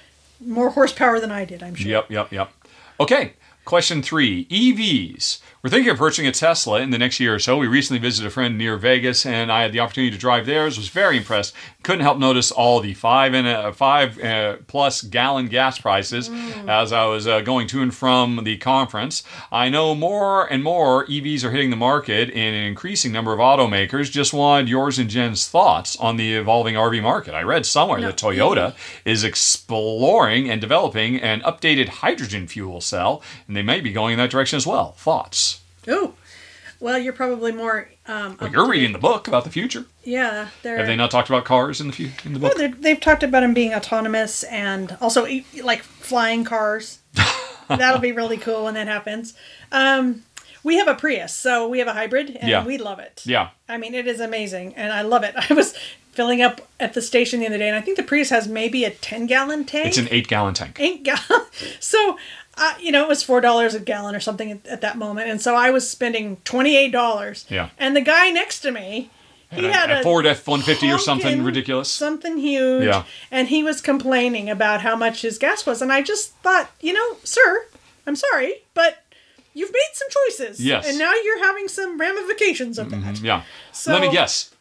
more 0.44 0.70
horsepower 0.70 1.20
than 1.20 1.30
I 1.30 1.44
did, 1.44 1.62
I'm 1.62 1.74
sure. 1.74 1.90
Yep, 1.90 2.10
yep, 2.10 2.32
yep. 2.32 2.50
Okay, 2.98 3.34
question 3.64 4.02
three 4.02 4.46
EVs. 4.46 5.40
We're 5.62 5.68
thinking 5.68 5.90
of 5.90 5.98
purchasing 5.98 6.26
a 6.26 6.32
Tesla 6.32 6.80
in 6.80 6.88
the 6.88 6.96
next 6.96 7.20
year 7.20 7.34
or 7.34 7.38
so. 7.38 7.58
We 7.58 7.66
recently 7.66 8.00
visited 8.00 8.26
a 8.26 8.30
friend 8.30 8.56
near 8.56 8.78
Vegas, 8.78 9.26
and 9.26 9.52
I 9.52 9.60
had 9.60 9.72
the 9.72 9.80
opportunity 9.80 10.10
to 10.10 10.16
drive 10.16 10.46
theirs. 10.46 10.78
Was 10.78 10.88
very 10.88 11.18
impressed. 11.18 11.54
Couldn't 11.82 12.00
help 12.00 12.16
notice 12.18 12.50
all 12.50 12.80
the 12.80 12.94
five 12.94 13.34
and 13.34 13.46
a, 13.46 13.70
five 13.74 14.18
uh, 14.18 14.56
plus 14.68 15.02
gallon 15.02 15.48
gas 15.48 15.78
prices 15.78 16.30
as 16.66 16.94
I 16.94 17.04
was 17.04 17.26
uh, 17.26 17.42
going 17.42 17.66
to 17.68 17.82
and 17.82 17.94
from 17.94 18.42
the 18.44 18.56
conference. 18.56 19.22
I 19.52 19.68
know 19.68 19.94
more 19.94 20.50
and 20.50 20.64
more 20.64 21.04
EVs 21.04 21.44
are 21.44 21.50
hitting 21.50 21.68
the 21.68 21.76
market 21.76 22.30
in 22.30 22.54
an 22.54 22.64
increasing 22.64 23.12
number 23.12 23.34
of 23.34 23.38
automakers. 23.38 24.10
Just 24.10 24.32
wanted 24.32 24.66
yours 24.70 24.98
and 24.98 25.10
Jen's 25.10 25.46
thoughts 25.46 25.94
on 25.96 26.16
the 26.16 26.36
evolving 26.36 26.74
RV 26.74 27.02
market. 27.02 27.34
I 27.34 27.42
read 27.42 27.66
somewhere 27.66 28.00
that 28.00 28.16
Toyota 28.16 28.74
is 29.04 29.24
exploring 29.24 30.48
and 30.48 30.58
developing 30.58 31.20
an 31.20 31.42
updated 31.42 31.88
hydrogen 31.88 32.46
fuel 32.46 32.80
cell, 32.80 33.22
and 33.46 33.54
they 33.54 33.62
may 33.62 33.82
be 33.82 33.92
going 33.92 34.14
in 34.14 34.18
that 34.20 34.30
direction 34.30 34.56
as 34.56 34.66
well. 34.66 34.92
Thoughts? 34.92 35.49
Ooh. 35.90 36.14
Well, 36.78 36.98
you're 36.98 37.12
probably 37.12 37.52
more. 37.52 37.88
Um, 38.06 38.38
Well, 38.40 38.50
you're 38.50 38.68
reading 38.68 38.92
the 38.92 38.98
book 38.98 39.28
about 39.28 39.44
the 39.44 39.50
future. 39.50 39.84
Yeah, 40.02 40.48
they're. 40.62 40.78
Have 40.78 40.86
they 40.86 40.96
not 40.96 41.10
talked 41.10 41.28
about 41.28 41.44
cars 41.44 41.80
in 41.80 41.88
the 41.88 41.92
fu- 41.92 42.08
in 42.26 42.32
the 42.32 42.38
book? 42.40 42.56
they're- 42.56 42.68
they've 42.78 42.98
talked 43.00 43.22
about 43.22 43.40
them 43.40 43.52
being 43.52 43.74
autonomous 43.74 44.44
and 44.44 44.96
also 45.00 45.26
like 45.62 45.82
flying 45.82 46.42
cars. 46.44 47.00
That'll 47.68 48.00
be 48.00 48.12
really 48.12 48.38
cool 48.38 48.64
when 48.64 48.74
that 48.74 48.88
happens. 48.88 49.34
Um, 49.70 50.22
we 50.64 50.76
have 50.76 50.88
a 50.88 50.94
Prius, 50.94 51.32
so 51.34 51.68
we 51.68 51.78
have 51.80 51.88
a 51.88 51.92
hybrid, 51.92 52.36
and 52.40 52.48
Yeah. 52.48 52.64
we 52.64 52.78
love 52.78 52.98
it. 52.98 53.22
Yeah. 53.24 53.50
I 53.68 53.76
mean, 53.78 53.94
it 53.94 54.06
is 54.06 54.18
amazing, 54.20 54.74
and 54.74 54.92
I 54.92 55.02
love 55.02 55.22
it. 55.22 55.34
I 55.50 55.52
was 55.54 55.74
filling 56.12 56.42
up 56.42 56.60
at 56.80 56.94
the 56.94 57.00
station 57.02 57.40
the 57.40 57.46
other 57.46 57.58
day, 57.58 57.68
and 57.68 57.76
I 57.76 57.80
think 57.80 57.96
the 57.96 58.02
Prius 58.02 58.30
has 58.30 58.48
maybe 58.48 58.84
a 58.84 58.90
ten 58.90 59.26
gallon 59.26 59.64
tank. 59.64 59.86
It's 59.88 59.98
an 59.98 60.08
eight 60.10 60.28
gallon 60.28 60.54
tank. 60.54 60.78
eight 60.80 61.02
gallon. 61.02 61.22
So, 61.78 62.16
uh, 62.60 62.74
you 62.80 62.92
know, 62.92 63.02
it 63.02 63.08
was 63.08 63.22
four 63.22 63.40
dollars 63.40 63.74
a 63.74 63.80
gallon 63.80 64.14
or 64.14 64.20
something 64.20 64.52
at, 64.52 64.66
at 64.66 64.80
that 64.82 64.96
moment, 64.98 65.28
and 65.30 65.40
so 65.40 65.54
I 65.56 65.70
was 65.70 65.88
spending 65.88 66.36
twenty 66.44 66.76
eight 66.76 66.92
dollars. 66.92 67.46
Yeah. 67.48 67.70
And 67.78 67.96
the 67.96 68.00
guy 68.00 68.30
next 68.30 68.60
to 68.60 68.70
me, 68.70 69.10
he 69.50 69.64
had 69.64 69.90
a 69.90 70.00
a 70.00 70.02
Ford 70.02 70.26
F-150 70.26 70.94
or 70.94 70.98
something 70.98 71.42
ridiculous. 71.42 71.90
something 71.90 72.38
huge. 72.38 72.84
Yeah. 72.84 73.04
And 73.30 73.48
he 73.48 73.62
was 73.64 73.80
complaining 73.80 74.48
about 74.50 74.82
how 74.82 74.94
much 74.94 75.22
his 75.22 75.38
gas 75.38 75.66
was, 75.66 75.82
and 75.82 75.90
I 75.92 76.02
just 76.02 76.34
thought, 76.42 76.70
you 76.80 76.92
know, 76.92 77.16
sir, 77.24 77.66
I'm 78.06 78.16
sorry, 78.16 78.62
but. 78.74 79.02
You've 79.52 79.72
made 79.72 79.90
some 79.94 80.06
choices. 80.28 80.64
Yes. 80.64 80.88
And 80.88 80.96
now 80.96 81.12
you're 81.12 81.44
having 81.44 81.66
some 81.66 81.98
ramifications 82.00 82.78
of 82.78 82.88
that. 82.90 83.20
Yeah. 83.20 83.42
So- 83.72 83.92
Let 83.92 84.00
me 84.00 84.12
guess. 84.12 84.54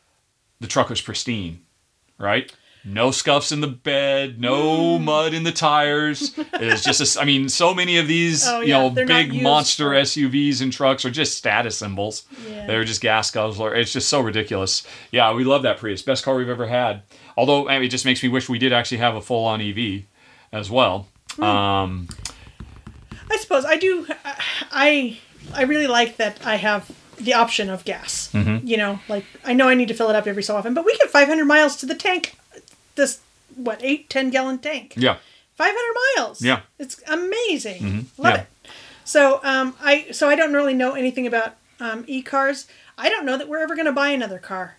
The 0.59 0.65
truck 0.65 0.89
was 0.89 0.99
pristine, 0.99 1.61
right? 2.17 2.51
No 2.85 3.11
scuffs 3.11 3.51
in 3.51 3.59
the 3.61 3.67
bed, 3.67 4.39
no 4.39 4.97
Hmm. 4.97 5.05
mud 5.05 5.33
in 5.33 5.43
the 5.43 5.51
tires. 5.51 6.31
It's 6.53 6.83
just, 6.83 7.17
a 7.17 7.21
I 7.21 7.25
mean, 7.25 7.49
so 7.49 7.73
many 7.73 7.97
of 7.97 8.07
these, 8.07 8.47
Oh, 8.47 8.61
you 8.61 8.69
yeah, 8.69 8.79
know, 8.79 8.89
they're 8.89 9.05
big 9.05 9.41
monster 9.43 9.89
for- 9.89 9.95
SUVs 9.95 10.61
and 10.61 10.71
trucks 10.71 11.03
are 11.05 11.09
just 11.11 11.37
status 11.37 11.77
symbols. 11.77 12.23
Yeah. 12.49 12.65
They're 12.67 12.85
just 12.85 13.01
gas 13.01 13.31
guzzler. 13.31 13.75
It's 13.75 13.91
just 13.91 14.07
so 14.07 14.21
ridiculous. 14.21 14.83
Yeah, 15.11 15.33
we 15.33 15.43
love 15.43 15.63
that 15.63 15.77
Prius. 15.77 16.01
Best 16.01 16.23
car 16.23 16.35
we've 16.35 16.49
ever 16.49 16.67
had. 16.67 17.01
Although 17.37 17.67
I 17.69 17.73
mean, 17.75 17.83
it 17.87 17.89
just 17.91 18.05
makes 18.05 18.23
me 18.23 18.29
wish 18.29 18.47
we 18.49 18.59
did 18.59 18.71
actually 18.73 18.97
have 18.99 19.15
a 19.15 19.21
full-on 19.21 19.61
EV 19.61 20.03
as 20.53 20.71
well. 20.71 21.07
Hmm. 21.35 21.43
Um, 21.43 22.07
I 23.31 23.35
suppose 23.37 23.65
I 23.65 23.75
do. 23.77 24.07
I 24.71 25.17
I 25.53 25.63
really 25.63 25.87
like 25.87 26.17
that 26.17 26.37
I 26.45 26.55
have 26.55 26.89
the 27.17 27.33
option 27.33 27.69
of 27.69 27.83
gas. 27.85 28.29
Mm-hmm. 28.33 28.65
You 28.65 28.77
know, 28.77 28.99
like 29.09 29.25
I 29.45 29.53
know 29.53 29.67
I 29.67 29.75
need 29.75 29.89
to 29.89 29.93
fill 29.93 30.09
it 30.09 30.15
up 30.15 30.25
every 30.27 30.43
so 30.43 30.55
often, 30.55 30.73
but 30.73 30.85
we 30.85 30.95
get 30.97 31.09
500 31.09 31.45
miles 31.45 31.75
to 31.77 31.85
the 31.85 31.95
tank. 31.95 32.35
This 32.99 33.19
what 33.55 33.79
eight 33.81 34.09
ten 34.09 34.29
gallon 34.29 34.59
tank. 34.59 34.93
yeah. 34.97 35.17
500 35.55 35.75
miles. 36.17 36.41
Yeah. 36.41 36.57
Mm-hmm. 36.57 36.83
it's 36.83 37.01
amazing. 37.07 38.09
Love 38.17 38.33
Yeah. 38.35 38.41
it. 38.41 38.47
So 39.03 39.39
um 39.43 39.75
I 39.81 40.11
so 40.11 40.29
I 40.29 40.35
don't 40.35 40.53
really 40.53 40.73
know 40.73 40.93
anything 40.93 41.25
about 41.25 41.55
um, 41.79 42.03
e 42.07 42.21
cars. 42.21 42.67
I 42.97 43.09
don't 43.09 43.25
know 43.25 43.37
that 43.37 43.47
we're 43.49 43.59
ever 43.63 43.75
going 43.75 43.85
to 43.87 43.91
buy 44.03 44.09
another 44.09 44.39
car. 44.39 44.75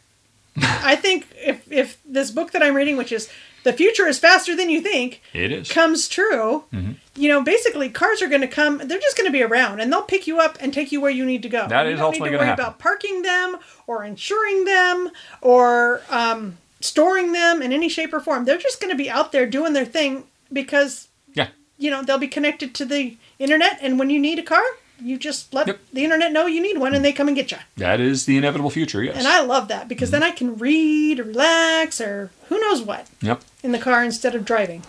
I 0.63 0.97
think 0.97 1.27
if 1.37 1.71
if 1.73 1.99
this 2.05 2.31
book 2.31 2.53
that 2.53 2.63
I'm 2.63 2.75
reading, 2.75 2.97
which 2.97 3.13
is 3.13 3.29
the 3.63 3.73
future 3.75 4.07
is 4.07 4.19
faster 4.19 4.55
than 4.57 4.71
you 4.71 4.81
think, 4.81 5.21
It 5.35 5.53
is. 5.53 5.71
comes 5.71 6.09
true, 6.09 6.65
Mm-hmm. 6.73 6.93
you 7.17 7.29
know, 7.29 7.43
basically 7.43 7.89
cars 7.91 8.23
are 8.23 8.29
going 8.29 8.41
to 8.49 8.49
come. 8.61 8.79
They're 8.79 8.99
just 9.09 9.17
going 9.19 9.29
to 9.29 9.33
be 9.33 9.43
around, 9.43 9.81
and 9.81 9.93
they'll 9.93 10.11
pick 10.15 10.27
you 10.27 10.39
up 10.41 10.57
and 10.61 10.73
take 10.73 10.93
you 10.93 11.01
where 11.01 11.11
you 11.11 11.25
need 11.27 11.43
to 11.43 11.49
go. 11.51 11.67
That 11.69 11.85
you 11.87 11.93
is 11.93 11.99
don't 11.99 12.07
ultimately 12.07 12.31
need 12.31 12.37
to 12.37 12.39
worry 12.39 12.47
happen. 12.47 12.65
about 12.65 12.79
parking 12.79 13.21
them 13.23 13.57
or 13.87 14.03
insuring 14.05 14.65
them 14.65 15.11
or 15.43 16.01
um, 16.09 16.57
storing 16.81 17.33
them 17.33 17.63
in 17.63 17.73
any 17.73 17.89
shape 17.89 18.13
or 18.13 18.21
form. 18.21 18.45
They're 18.45 18.59
just 18.59 18.81
going 18.81 18.91
to 18.91 18.97
be 18.97 19.11
out 19.11 19.33
there 19.33 19.47
doing 19.47 19.73
their 19.73 19.85
thing 19.85 20.25
because 20.53 21.09
Yeah. 21.35 21.49
you 21.79 21.91
know 21.91 22.03
they'll 22.03 22.19
be 22.19 22.29
connected 22.29 22.75
to 22.77 22.85
the 22.85 23.17
internet, 23.39 23.79
and 23.83 23.99
when 23.99 24.11
you 24.11 24.19
need 24.19 24.39
a 24.39 24.43
car, 24.43 24.63
you 25.03 25.17
just 25.19 25.55
let 25.55 25.67
Yep. 25.67 25.79
the 25.95 26.05
internet 26.05 26.31
know 26.33 26.47
you 26.47 26.61
need 26.61 26.77
one, 26.79 26.95
and 26.95 27.03
they 27.05 27.13
come 27.13 27.27
and 27.29 27.37
get 27.37 27.51
you. 27.51 27.57
That 27.79 28.01
is 28.01 28.27
the 28.27 28.37
inevitable 28.37 28.71
future, 28.71 29.03
yes. 29.03 29.17
And 29.17 29.27
I 29.27 29.41
love 29.41 29.69
that 29.69 29.89
because 29.89 30.11
then 30.11 30.23
I 30.23 30.31
can 30.31 30.59
read 30.59 31.21
or 31.21 31.25
relax 31.25 32.01
or 32.01 32.31
who 32.49 32.61
knows 32.61 32.83
what 32.83 33.07
Yep. 33.23 33.41
in 33.63 33.73
the 33.73 33.79
car 33.79 34.05
instead 34.05 34.35
of 34.35 34.45
driving. 34.45 34.83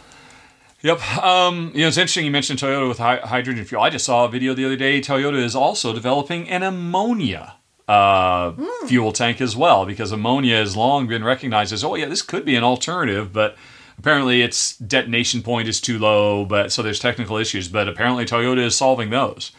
Yep. 0.84 0.99
Um, 1.23 1.72
you 1.76 1.81
know, 1.81 1.88
it's 1.89 1.97
interesting 1.97 2.26
you 2.26 2.31
mentioned 2.31 2.57
Toyota 2.59 2.88
with 2.89 2.97
hy- 2.97 3.18
hydrogen 3.23 3.63
fuel. 3.65 3.84
I 3.84 3.89
just 3.91 4.03
saw 4.03 4.26
a 4.26 4.30
video 4.30 4.53
the 4.55 4.65
other 4.65 4.76
day. 4.76 4.99
Toyota 4.99 5.41
is 5.41 5.55
also 5.55 5.93
developing 5.93 6.49
an 6.49 6.63
ammonia 6.63 7.53
uh, 7.91 8.53
fuel 8.88 9.11
tank 9.11 9.41
as 9.41 9.55
well 9.55 9.85
because 9.85 10.11
ammonia 10.11 10.57
has 10.57 10.76
long 10.76 11.07
been 11.07 11.23
recognized 11.23 11.73
as, 11.73 11.84
oh, 11.84 11.95
yeah, 11.95 12.05
this 12.05 12.22
could 12.22 12.45
be 12.45 12.55
an 12.55 12.63
alternative, 12.63 13.34
but 13.34 13.55
apparently 13.97 14.41
its 14.41 14.77
detonation 14.77 15.41
point 15.41 15.68
is 15.68 15.81
too 15.81 15.99
low, 15.99 16.45
but 16.45 16.72
so 16.72 16.81
there's 16.81 16.99
technical 16.99 17.38
issues, 17.38 17.68
but 17.68 17.88
apparently 17.88 18.26
Toyota 18.26 18.65
is 18.65 18.76
solving 18.76 19.09
those. 19.09 19.51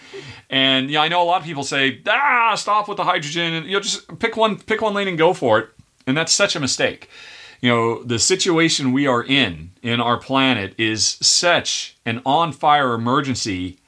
And 0.50 0.90
yeah, 0.90 1.00
I 1.00 1.08
know 1.08 1.22
a 1.22 1.24
lot 1.24 1.40
of 1.40 1.46
people 1.46 1.64
say, 1.64 2.00
ah, 2.08 2.54
stop 2.56 2.88
with 2.88 2.96
the 2.96 3.04
hydrogen 3.04 3.52
and 3.54 3.66
you 3.66 3.72
know, 3.72 3.80
just 3.80 4.18
pick 4.18 4.36
one 4.36 4.58
pick 4.58 4.82
one 4.82 4.94
lane 4.94 5.08
and 5.08 5.18
go 5.18 5.32
for 5.32 5.58
it. 5.58 5.70
And 6.06 6.16
that's 6.16 6.32
such 6.32 6.56
a 6.56 6.60
mistake 6.60 7.08
you 7.62 7.70
know, 7.70 8.02
the 8.02 8.18
situation 8.18 8.92
we 8.92 9.06
are 9.06 9.22
in 9.22 9.70
in 9.82 10.00
our 10.00 10.18
planet 10.18 10.74
is 10.76 11.16
such 11.20 11.96
an 12.04 12.20
on 12.26 12.52
fire 12.52 12.92
emergency. 12.92 13.78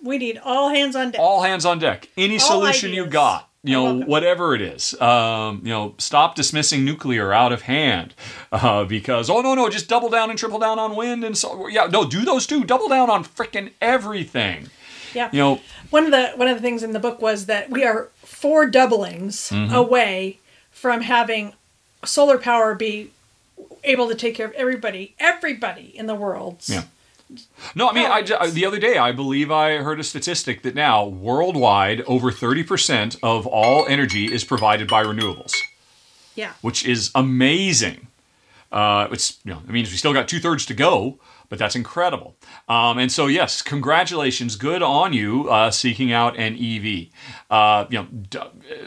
We 0.00 0.18
need 0.18 0.38
all 0.38 0.68
hands 0.68 0.94
on 0.94 1.10
deck. 1.10 1.20
All 1.20 1.42
hands 1.42 1.64
on 1.66 1.80
deck. 1.80 2.08
Any 2.16 2.34
All 2.34 2.46
solution 2.46 2.92
you 2.92 3.06
got, 3.06 3.47
you 3.64 3.72
know, 3.74 3.94
whatever 4.00 4.54
it 4.54 4.60
is. 4.60 4.98
Um, 5.00 5.60
you 5.64 5.70
know, 5.70 5.94
stop 5.98 6.34
dismissing 6.34 6.84
nuclear 6.84 7.32
out 7.32 7.52
of 7.52 7.62
hand 7.62 8.14
uh, 8.52 8.84
because 8.84 9.28
oh 9.28 9.40
no 9.40 9.54
no, 9.54 9.68
just 9.68 9.88
double 9.88 10.08
down 10.08 10.30
and 10.30 10.38
triple 10.38 10.58
down 10.58 10.78
on 10.78 10.94
wind 10.96 11.24
and 11.24 11.36
so 11.36 11.66
yeah 11.68 11.86
no 11.86 12.04
do 12.08 12.24
those 12.24 12.46
two. 12.46 12.64
Double 12.64 12.88
down 12.88 13.10
on 13.10 13.24
freaking 13.24 13.72
everything. 13.80 14.68
yeah. 15.14 15.28
You 15.32 15.38
know, 15.40 15.60
one 15.90 16.04
of 16.04 16.10
the 16.12 16.32
one 16.36 16.48
of 16.48 16.56
the 16.56 16.62
things 16.62 16.82
in 16.82 16.92
the 16.92 17.00
book 17.00 17.20
was 17.20 17.46
that 17.46 17.70
we 17.70 17.84
are 17.84 18.08
four 18.22 18.66
doublings 18.66 19.50
Mm-hmm. 19.50 19.74
away 19.74 20.38
from 20.70 21.00
having 21.00 21.52
solar 22.04 22.38
power 22.38 22.74
be 22.74 23.10
able 23.82 24.08
to 24.08 24.14
take 24.14 24.36
care 24.36 24.46
of 24.46 24.52
everybody, 24.52 25.14
everybody 25.18 25.92
in 25.96 26.06
the 26.06 26.14
world. 26.14 26.62
Yeah. 26.66 26.84
No, 27.74 27.88
I 27.90 27.92
mean, 27.92 28.06
I, 28.06 28.22
Powers. 28.22 28.54
the 28.54 28.64
other 28.64 28.78
day 28.78 28.96
I 28.98 29.12
believe 29.12 29.50
I 29.50 29.76
heard 29.78 30.00
a 30.00 30.04
statistic 30.04 30.62
that 30.62 30.74
now 30.74 31.04
worldwide 31.06 32.00
over 32.02 32.30
30% 32.30 33.18
of 33.22 33.46
all 33.46 33.86
energy 33.86 34.32
is 34.32 34.44
provided 34.44 34.88
by 34.88 35.04
renewables, 35.04 35.52
Yeah. 36.34 36.52
which 36.62 36.84
is 36.86 37.10
amazing. 37.14 38.06
Uh, 38.70 39.08
it's 39.10 39.38
you 39.44 39.52
know, 39.52 39.60
it 39.66 39.70
means 39.70 39.90
we 39.90 39.96
still 39.96 40.12
got 40.12 40.28
two 40.28 40.38
thirds 40.40 40.66
to 40.66 40.74
go, 40.74 41.18
but 41.48 41.58
that's 41.58 41.74
incredible. 41.74 42.36
Um, 42.68 42.98
and 42.98 43.10
so 43.10 43.26
yes, 43.26 43.62
congratulations, 43.62 44.56
good 44.56 44.82
on 44.82 45.14
you 45.14 45.48
uh, 45.48 45.70
seeking 45.70 46.12
out 46.12 46.36
an 46.36 46.54
EV. 46.54 47.06
Uh, 47.50 47.86
you 47.88 47.98
know, 47.98 48.04
d- 48.28 48.38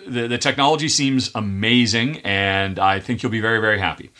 the 0.08 0.28
the 0.28 0.38
technology 0.38 0.88
seems 0.88 1.32
amazing, 1.34 2.20
and 2.20 2.78
I 2.78 3.00
think 3.00 3.24
you'll 3.24 3.32
be 3.32 3.42
very 3.42 3.60
very 3.60 3.80
happy. 3.80 4.12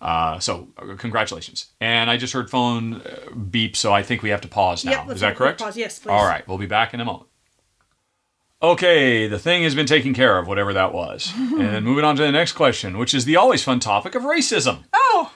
Uh, 0.00 0.38
so 0.38 0.68
uh, 0.78 0.94
congratulations. 0.96 1.66
And 1.80 2.10
I 2.10 2.16
just 2.16 2.32
heard 2.32 2.50
phone 2.50 3.02
uh, 3.02 3.34
beep, 3.34 3.76
so 3.76 3.92
I 3.92 4.02
think 4.02 4.22
we 4.22 4.30
have 4.30 4.40
to 4.40 4.48
pause 4.48 4.84
now. 4.84 4.92
Yep, 4.92 5.00
let's 5.00 5.14
Is 5.16 5.20
that 5.20 5.26
have 5.28 5.34
a 5.34 5.36
quick 5.36 5.46
correct? 5.46 5.60
pause. 5.60 5.76
Yes, 5.76 5.98
please. 5.98 6.10
All 6.10 6.24
right, 6.24 6.46
we'll 6.48 6.58
be 6.58 6.66
back 6.66 6.94
in 6.94 7.00
a 7.00 7.04
moment. 7.04 7.26
Okay, 8.62 9.26
the 9.26 9.38
thing 9.38 9.62
has 9.62 9.74
been 9.74 9.86
taken 9.86 10.12
care 10.12 10.38
of, 10.38 10.46
whatever 10.46 10.72
that 10.74 10.92
was. 10.92 11.32
and 11.36 11.84
moving 11.84 12.04
on 12.04 12.16
to 12.16 12.22
the 12.22 12.32
next 12.32 12.52
question, 12.52 12.98
which 12.98 13.14
is 13.14 13.24
the 13.24 13.36
always 13.36 13.62
fun 13.64 13.80
topic 13.80 14.14
of 14.14 14.22
racism. 14.22 14.84
Oh, 14.92 15.32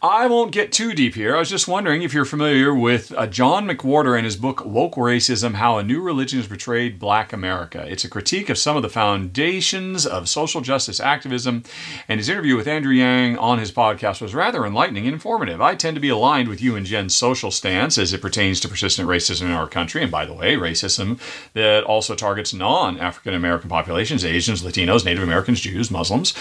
I 0.00 0.28
won't 0.28 0.52
get 0.52 0.70
too 0.70 0.94
deep 0.94 1.16
here. 1.16 1.34
I 1.34 1.40
was 1.40 1.50
just 1.50 1.66
wondering 1.66 2.02
if 2.02 2.14
you're 2.14 2.24
familiar 2.24 2.72
with 2.72 3.12
uh, 3.18 3.26
John 3.26 3.66
McWhorter 3.66 4.14
and 4.16 4.24
his 4.24 4.36
book 4.36 4.64
Woke 4.64 4.94
Racism 4.94 5.54
How 5.54 5.78
a 5.78 5.82
New 5.82 6.00
Religion 6.00 6.38
Has 6.38 6.46
Betrayed 6.46 7.00
Black 7.00 7.32
America. 7.32 7.84
It's 7.84 8.04
a 8.04 8.08
critique 8.08 8.48
of 8.48 8.58
some 8.58 8.76
of 8.76 8.84
the 8.84 8.88
foundations 8.88 10.06
of 10.06 10.28
social 10.28 10.60
justice 10.60 11.00
activism, 11.00 11.64
and 12.06 12.20
his 12.20 12.28
interview 12.28 12.54
with 12.54 12.68
Andrew 12.68 12.92
Yang 12.92 13.38
on 13.38 13.58
his 13.58 13.72
podcast 13.72 14.20
was 14.20 14.36
rather 14.36 14.64
enlightening 14.64 15.06
and 15.06 15.14
informative. 15.14 15.60
I 15.60 15.74
tend 15.74 15.96
to 15.96 16.00
be 16.00 16.10
aligned 16.10 16.48
with 16.48 16.62
you 16.62 16.76
and 16.76 16.86
Jen's 16.86 17.16
social 17.16 17.50
stance 17.50 17.98
as 17.98 18.12
it 18.12 18.22
pertains 18.22 18.60
to 18.60 18.68
persistent 18.68 19.08
racism 19.08 19.46
in 19.46 19.50
our 19.50 19.66
country, 19.66 20.00
and 20.00 20.12
by 20.12 20.24
the 20.24 20.32
way, 20.32 20.54
racism 20.54 21.18
that 21.54 21.82
also 21.82 22.14
targets 22.14 22.54
non 22.54 23.00
African 23.00 23.34
American 23.34 23.68
populations 23.68 24.24
Asians, 24.24 24.62
Latinos, 24.62 25.04
Native 25.04 25.24
Americans, 25.24 25.60
Jews, 25.60 25.90
Muslims. 25.90 26.34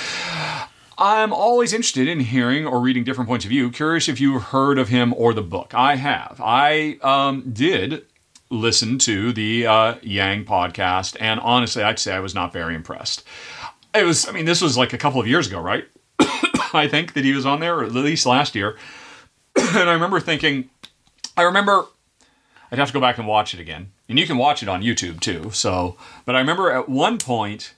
I'm 1.00 1.32
always 1.32 1.74
interested 1.74 2.08
in 2.08 2.20
hearing 2.20 2.66
or 2.66 2.80
reading 2.80 3.04
different 3.04 3.30
points 3.30 3.46
of 3.46 3.50
view. 3.50 3.70
Curious 3.70 4.10
if 4.10 4.20
you've 4.20 4.42
heard 4.42 4.80
of 4.80 4.90
him 4.90 5.14
or 5.14 5.32
the 5.32 5.44
book. 5.44 5.74
I 5.76 5.96
have. 5.96 6.42
I 6.44 6.98
um, 7.04 7.52
did 7.54 8.04
listen 8.50 8.98
to 9.00 9.32
the 9.32 9.68
uh, 9.68 9.96
Yang 10.02 10.46
podcast, 10.46 11.16
and 11.20 11.40
honestly, 11.42 11.84
I'd 11.84 12.00
say 12.00 12.14
I 12.14 12.20
was 12.20 12.34
not 12.34 12.52
very 12.52 12.74
impressed. 12.74 13.24
It 13.94 14.06
was, 14.06 14.28
I 14.28 14.32
mean, 14.32 14.46
this 14.46 14.60
was 14.60 14.76
like 14.76 14.92
a 14.92 14.98
couple 14.98 15.22
of 15.22 15.28
years 15.28 15.46
ago, 15.46 15.60
right? 15.60 15.86
I 16.74 16.88
think 16.90 17.14
that 17.14 17.24
he 17.24 17.34
was 17.34 17.46
on 17.46 17.60
there, 17.60 17.78
or 17.78 17.84
at 17.84 17.92
least 17.92 18.26
last 18.26 18.56
year. 18.56 18.76
and 19.56 19.90
I 19.90 19.94
remember 19.94 20.20
thinking, 20.20 20.70
I 21.36 21.44
remember 21.44 21.86
I'd 22.72 22.80
have 22.80 22.88
to 22.88 22.94
go 22.94 23.00
back 23.02 23.20
and 23.20 23.28
watch 23.28 23.54
it 23.54 23.60
again. 23.60 23.92
And 24.10 24.18
you 24.18 24.26
can 24.26 24.38
watch 24.38 24.64
it 24.64 24.70
on 24.70 24.82
YouTube 24.82 25.20
too. 25.20 25.52
So, 25.52 25.96
but 26.26 26.36
I 26.36 26.40
remember 26.40 26.72
at 26.72 26.90
one 26.90 27.20
point, 27.20 27.76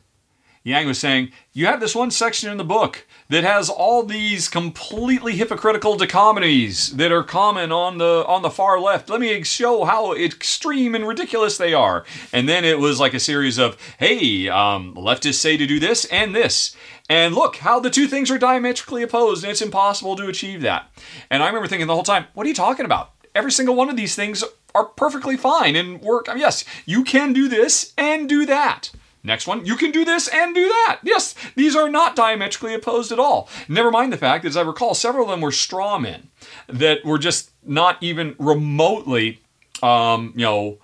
Yang 0.63 0.87
was 0.87 0.99
saying, 0.99 1.31
You 1.53 1.65
have 1.65 1.79
this 1.79 1.95
one 1.95 2.11
section 2.11 2.49
in 2.49 2.57
the 2.57 2.63
book 2.63 3.05
that 3.29 3.43
has 3.43 3.69
all 3.69 4.03
these 4.03 4.49
completely 4.49 5.35
hypocritical 5.35 5.95
dichotomies 5.95 6.91
that 6.97 7.11
are 7.11 7.23
common 7.23 7.71
on 7.71 7.99
the 7.99 8.25
on 8.27 8.41
the 8.41 8.49
far 8.49 8.79
left. 8.79 9.09
Let 9.09 9.21
me 9.21 9.43
show 9.43 9.85
how 9.85 10.13
extreme 10.13 10.95
and 10.95 11.07
ridiculous 11.07 11.57
they 11.57 11.73
are. 11.73 12.05
And 12.33 12.49
then 12.49 12.65
it 12.65 12.79
was 12.79 12.99
like 12.99 13.13
a 13.13 13.19
series 13.19 13.57
of, 13.57 13.77
hey, 13.99 14.49
um, 14.49 14.95
leftists 14.95 15.35
say 15.35 15.57
to 15.57 15.67
do 15.67 15.79
this 15.79 16.05
and 16.05 16.35
this. 16.35 16.75
And 17.07 17.33
look 17.33 17.57
how 17.57 17.79
the 17.79 17.89
two 17.89 18.07
things 18.07 18.29
are 18.29 18.37
diametrically 18.37 19.01
opposed, 19.01 19.43
and 19.43 19.49
it's 19.49 19.63
impossible 19.63 20.15
to 20.15 20.27
achieve 20.27 20.61
that. 20.61 20.91
And 21.31 21.41
I 21.41 21.47
remember 21.47 21.67
thinking 21.67 21.87
the 21.87 21.95
whole 21.95 22.03
time, 22.03 22.25
what 22.33 22.45
are 22.45 22.49
you 22.49 22.55
talking 22.55 22.85
about? 22.85 23.11
Every 23.33 23.51
single 23.51 23.75
one 23.75 23.89
of 23.89 23.97
these 23.97 24.15
things 24.15 24.43
are 24.75 24.85
perfectly 24.85 25.37
fine 25.37 25.75
and 25.75 26.01
work. 26.01 26.27
I 26.29 26.33
mean, 26.33 26.41
yes, 26.41 26.65
you 26.85 27.03
can 27.03 27.33
do 27.33 27.47
this 27.47 27.93
and 27.97 28.29
do 28.29 28.45
that. 28.45 28.91
Next 29.21 29.47
one, 29.47 29.65
you 29.65 29.75
can 29.75 29.91
do 29.91 30.05
this 30.05 30.29
and 30.29 30.55
do 30.55 30.67
that. 30.67 30.99
Yes, 31.03 31.35
these 31.55 31.75
are 31.75 31.89
not 31.89 32.15
diametrically 32.15 32.73
opposed 32.73 33.11
at 33.11 33.19
all. 33.19 33.49
Never 33.67 33.91
mind 33.91 34.13
the 34.13 34.17
fact, 34.17 34.45
as 34.45 34.55
I 34.55 34.61
recall, 34.61 34.93
several 34.93 35.25
of 35.25 35.29
them 35.29 35.41
were 35.41 35.51
straw 35.51 35.99
men 35.99 36.29
that 36.67 37.03
were 37.03 37.17
just 37.17 37.51
not 37.63 37.97
even 38.01 38.35
remotely, 38.39 39.41
um, 39.83 40.33
you 40.35 40.45
know, 40.45 40.77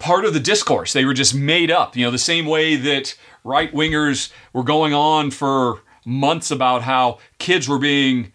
part 0.00 0.24
of 0.24 0.34
the 0.34 0.40
discourse. 0.40 0.92
They 0.92 1.04
were 1.04 1.14
just 1.14 1.34
made 1.34 1.70
up. 1.70 1.96
You 1.96 2.04
know, 2.04 2.10
the 2.10 2.18
same 2.18 2.46
way 2.46 2.74
that 2.76 3.16
right 3.44 3.72
wingers 3.72 4.32
were 4.52 4.64
going 4.64 4.92
on 4.92 5.30
for 5.30 5.82
months 6.04 6.50
about 6.50 6.82
how 6.82 7.18
kids 7.38 7.68
were 7.68 7.78
being 7.78 8.32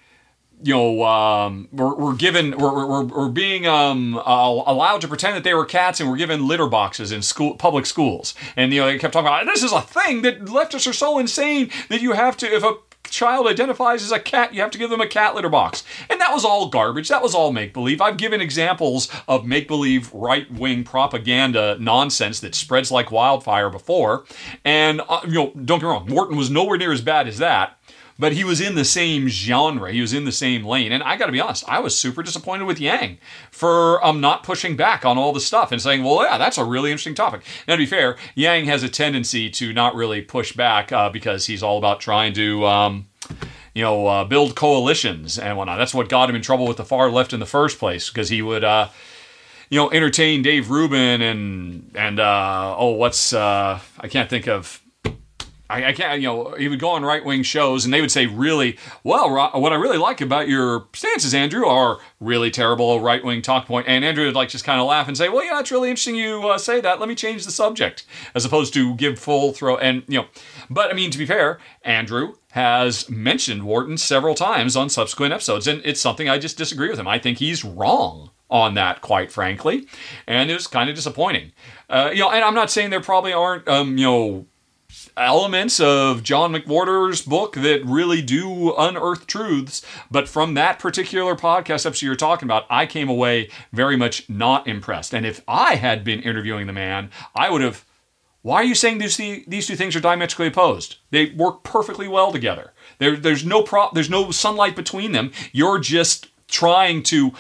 you 0.63 0.73
know, 0.73 1.03
um, 1.03 1.67
we're, 1.71 1.95
we're 1.95 2.15
given, 2.15 2.57
we're, 2.57 3.03
we're, 3.03 3.29
being 3.29 3.67
um, 3.67 4.17
uh, 4.17 4.21
allowed 4.21 5.01
to 5.01 5.07
pretend 5.07 5.35
that 5.35 5.43
they 5.43 5.53
were 5.53 5.65
cats 5.65 5.99
and 5.99 6.09
we're 6.09 6.17
given 6.17 6.47
litter 6.47 6.67
boxes 6.67 7.11
in 7.11 7.21
school, 7.21 7.55
public 7.55 7.85
schools. 7.85 8.33
And, 8.55 8.73
you 8.73 8.81
know, 8.81 8.87
they 8.87 8.97
kept 8.97 9.13
talking 9.13 9.27
about 9.27 9.45
this 9.45 9.63
is 9.63 9.71
a 9.71 9.81
thing 9.81 10.21
that 10.21 10.45
leftists 10.45 10.87
are 10.87 10.93
so 10.93 11.19
insane 11.19 11.69
that 11.89 12.01
you 12.01 12.13
have 12.13 12.37
to, 12.37 12.47
if 12.47 12.63
a 12.63 12.73
child 13.09 13.47
identifies 13.47 14.03
as 14.03 14.11
a 14.11 14.19
cat, 14.19 14.53
you 14.53 14.61
have 14.61 14.71
to 14.71 14.77
give 14.77 14.89
them 14.89 15.01
a 15.01 15.07
cat 15.07 15.35
litter 15.35 15.49
box. 15.49 15.83
And 16.09 16.19
that 16.21 16.33
was 16.33 16.45
all 16.45 16.69
garbage. 16.69 17.09
That 17.09 17.21
was 17.21 17.35
all 17.35 17.51
make 17.51 17.73
believe. 17.73 18.01
I've 18.01 18.17
given 18.17 18.41
examples 18.41 19.09
of 19.27 19.45
make 19.45 19.67
believe 19.67 20.13
right 20.13 20.51
wing 20.51 20.83
propaganda 20.83 21.77
nonsense 21.79 22.39
that 22.39 22.55
spreads 22.55 22.91
like 22.91 23.11
wildfire 23.11 23.69
before. 23.69 24.25
And, 24.63 25.01
uh, 25.07 25.21
you 25.25 25.33
know, 25.33 25.51
don't 25.51 25.79
get 25.79 25.83
me 25.83 25.91
wrong, 25.91 26.07
Wharton 26.07 26.37
was 26.37 26.49
nowhere 26.49 26.77
near 26.77 26.91
as 26.91 27.01
bad 27.01 27.27
as 27.27 27.37
that 27.39 27.79
but 28.17 28.33
he 28.33 28.43
was 28.43 28.61
in 28.61 28.75
the 28.75 28.85
same 28.85 29.27
genre. 29.27 29.91
He 29.91 30.01
was 30.01 30.13
in 30.13 30.25
the 30.25 30.31
same 30.31 30.63
lane. 30.63 30.91
And 30.91 31.03
I 31.03 31.17
got 31.17 31.25
to 31.25 31.31
be 31.31 31.41
honest, 31.41 31.63
I 31.67 31.79
was 31.79 31.97
super 31.97 32.23
disappointed 32.23 32.65
with 32.65 32.79
Yang 32.79 33.17
for 33.51 34.03
um, 34.05 34.21
not 34.21 34.43
pushing 34.43 34.75
back 34.75 35.05
on 35.05 35.17
all 35.17 35.33
the 35.33 35.39
stuff 35.39 35.71
and 35.71 35.81
saying, 35.81 36.03
well, 36.03 36.23
yeah, 36.23 36.37
that's 36.37 36.57
a 36.57 36.63
really 36.63 36.91
interesting 36.91 37.15
topic. 37.15 37.41
Now, 37.67 37.75
to 37.75 37.79
be 37.79 37.85
fair, 37.85 38.15
Yang 38.35 38.65
has 38.65 38.83
a 38.83 38.89
tendency 38.89 39.49
to 39.51 39.73
not 39.73 39.95
really 39.95 40.21
push 40.21 40.53
back 40.53 40.91
uh, 40.91 41.09
because 41.09 41.47
he's 41.47 41.63
all 41.63 41.77
about 41.77 41.99
trying 41.99 42.33
to. 42.33 42.65
Um, 42.65 43.07
you 43.73 43.81
know, 43.81 44.07
uh, 44.07 44.23
build 44.23 44.55
coalitions 44.55 45.37
and 45.37 45.57
whatnot. 45.57 45.77
That's 45.77 45.93
what 45.93 46.07
got 46.07 46.29
him 46.29 46.35
in 46.37 46.41
trouble 46.41 46.65
with 46.65 46.77
the 46.77 46.85
far 46.85 47.11
left 47.11 47.33
in 47.33 47.41
the 47.41 47.45
first 47.45 47.77
place, 47.77 48.09
because 48.09 48.29
he 48.29 48.41
would, 48.41 48.63
uh, 48.63 48.87
you 49.69 49.77
know, 49.77 49.91
entertain 49.91 50.41
Dave 50.41 50.69
Rubin 50.69 51.21
and 51.21 51.91
and 51.93 52.17
uh, 52.17 52.73
oh, 52.77 52.91
what's 52.91 53.33
uh, 53.33 53.81
I 53.99 54.07
can't 54.07 54.29
think 54.29 54.47
of 54.47 54.81
I, 55.69 55.85
I, 55.85 55.93
can't, 55.93 56.21
you 56.21 56.27
know, 56.27 56.53
he 56.53 56.67
would 56.67 56.79
go 56.79 56.89
on 56.89 57.03
right 57.03 57.25
wing 57.25 57.41
shows 57.41 57.85
and 57.85 57.93
they 57.93 58.01
would 58.01 58.11
say, 58.11 58.27
really, 58.27 58.77
well, 59.03 59.31
what 59.31 59.73
I 59.73 59.75
really 59.75 59.97
like 59.97 60.21
about 60.21 60.47
your 60.47 60.87
stances, 60.93 61.33
Andrew, 61.33 61.65
are 61.65 61.99
really 62.19 62.51
terrible 62.51 62.99
right 62.99 63.23
wing 63.23 63.41
talk 63.41 63.65
point. 63.65 63.87
And 63.87 64.05
Andrew 64.05 64.25
would 64.25 64.35
like 64.35 64.49
just 64.49 64.63
kind 64.63 64.79
of 64.79 64.87
laugh 64.87 65.07
and 65.07 65.17
say, 65.17 65.27
well, 65.29 65.43
yeah, 65.43 65.59
it's 65.59 65.71
really 65.71 65.89
interesting 65.89 66.15
you 66.15 66.47
uh, 66.47 66.57
say 66.57 66.81
that. 66.81 66.99
Let 66.99 67.09
me 67.09 67.15
change 67.15 67.45
the 67.45 67.51
subject, 67.51 68.05
as 68.35 68.45
opposed 68.45 68.73
to 68.75 68.95
give 68.95 69.17
full 69.17 69.53
throw. 69.53 69.77
And, 69.77 70.03
you 70.07 70.19
know, 70.19 70.27
but 70.69 70.91
I 70.91 70.93
mean, 70.93 71.09
to 71.11 71.17
be 71.17 71.25
fair, 71.25 71.59
Andrew 71.83 72.35
has 72.51 73.09
mentioned 73.09 73.63
Wharton 73.63 73.97
several 73.97 74.35
times 74.35 74.75
on 74.75 74.89
subsequent 74.89 75.33
episodes. 75.33 75.67
And 75.67 75.81
it's 75.83 75.99
something 75.99 76.29
I 76.29 76.37
just 76.37 76.57
disagree 76.57 76.89
with 76.89 76.99
him. 76.99 77.07
I 77.07 77.17
think 77.17 77.39
he's 77.39 77.65
wrong 77.65 78.29
on 78.49 78.75
that, 78.75 79.01
quite 79.01 79.31
frankly. 79.31 79.87
And 80.27 80.51
it 80.51 80.53
was 80.53 80.67
kind 80.67 80.89
of 80.89 80.95
disappointing. 80.95 81.53
Uh, 81.89 82.11
you 82.13 82.19
know, 82.19 82.29
and 82.29 82.43
I'm 82.43 82.53
not 82.53 82.69
saying 82.69 82.91
there 82.91 83.01
probably 83.01 83.33
aren't, 83.33 83.67
um, 83.67 83.97
you 83.97 84.05
know, 84.05 84.45
elements 85.17 85.79
of 85.79 86.23
John 86.23 86.53
McWhorter's 86.53 87.21
book 87.21 87.53
that 87.55 87.83
really 87.85 88.21
do 88.21 88.73
unearth 88.75 89.27
truths. 89.27 89.85
But 90.11 90.27
from 90.27 90.53
that 90.53 90.79
particular 90.79 91.35
podcast 91.35 91.85
episode 91.85 92.05
you're 92.05 92.15
talking 92.15 92.47
about, 92.47 92.65
I 92.69 92.85
came 92.85 93.09
away 93.09 93.49
very 93.71 93.95
much 93.95 94.29
not 94.29 94.67
impressed. 94.67 95.13
And 95.13 95.25
if 95.25 95.41
I 95.47 95.75
had 95.75 96.03
been 96.03 96.21
interviewing 96.21 96.67
the 96.67 96.73
man, 96.73 97.09
I 97.35 97.49
would 97.49 97.61
have. 97.61 97.85
Why 98.41 98.57
are 98.57 98.65
you 98.65 98.75
saying 98.75 98.99
these 98.99 99.17
these 99.17 99.65
two 99.65 99.75
things 99.75 99.95
are 99.95 99.99
diametrically 99.99 100.47
opposed? 100.47 100.97
They 101.09 101.31
work 101.31 101.63
perfectly 101.63 102.07
well 102.07 102.31
together. 102.31 102.73
There, 102.99 103.15
there's 103.15 103.43
no 103.43 103.63
pro, 103.63 103.89
there's 103.91 104.09
no 104.09 104.29
sunlight 104.29 104.75
between 104.75 105.13
them. 105.13 105.31
You're 105.51 105.79
just 105.79 106.27
trying 106.47 107.01
to 107.03 107.33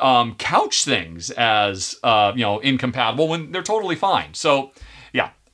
um, 0.00 0.34
couch 0.34 0.84
things 0.84 1.30
as 1.30 1.98
uh, 2.02 2.32
you 2.34 2.42
know 2.42 2.58
incompatible 2.58 3.28
when 3.28 3.52
they're 3.52 3.62
totally 3.62 3.96
fine. 3.96 4.34
So 4.34 4.72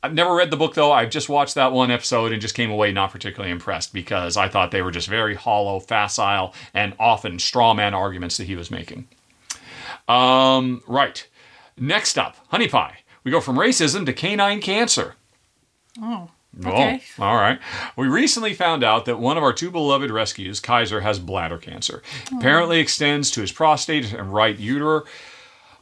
I've 0.02 0.14
never 0.14 0.34
read 0.34 0.50
the 0.50 0.56
book 0.56 0.74
though. 0.74 0.92
I've 0.92 1.10
just 1.10 1.28
watched 1.28 1.54
that 1.56 1.72
one 1.72 1.90
episode 1.90 2.32
and 2.32 2.40
just 2.40 2.54
came 2.54 2.70
away 2.70 2.90
not 2.92 3.12
particularly 3.12 3.52
impressed 3.52 3.92
because 3.92 4.36
I 4.36 4.48
thought 4.48 4.70
they 4.70 4.82
were 4.82 4.90
just 4.90 5.08
very 5.08 5.34
hollow, 5.34 5.78
facile, 5.78 6.54
and 6.72 6.94
often 6.98 7.38
straw 7.38 7.74
man 7.74 7.92
arguments 7.92 8.36
that 8.38 8.46
he 8.46 8.56
was 8.56 8.70
making. 8.70 9.08
Um, 10.08 10.82
right. 10.86 11.26
Next 11.76 12.18
up, 12.18 12.36
honey 12.48 12.68
pie. 12.68 12.98
We 13.24 13.30
go 13.30 13.40
from 13.40 13.56
racism 13.56 14.06
to 14.06 14.12
canine 14.12 14.60
cancer. 14.60 15.16
Oh. 16.00 16.30
Okay. 16.64 17.02
Oh, 17.18 17.22
all 17.22 17.36
right. 17.36 17.60
We 17.96 18.08
recently 18.08 18.54
found 18.54 18.82
out 18.82 19.04
that 19.04 19.20
one 19.20 19.36
of 19.36 19.42
our 19.44 19.52
two 19.52 19.70
beloved 19.70 20.10
rescues, 20.10 20.58
Kaiser, 20.58 21.00
has 21.00 21.18
bladder 21.18 21.58
cancer. 21.58 22.02
Apparently 22.36 22.80
extends 22.80 23.30
to 23.32 23.40
his 23.40 23.52
prostate 23.52 24.12
and 24.12 24.32
right 24.32 24.58
uterus 24.58 25.08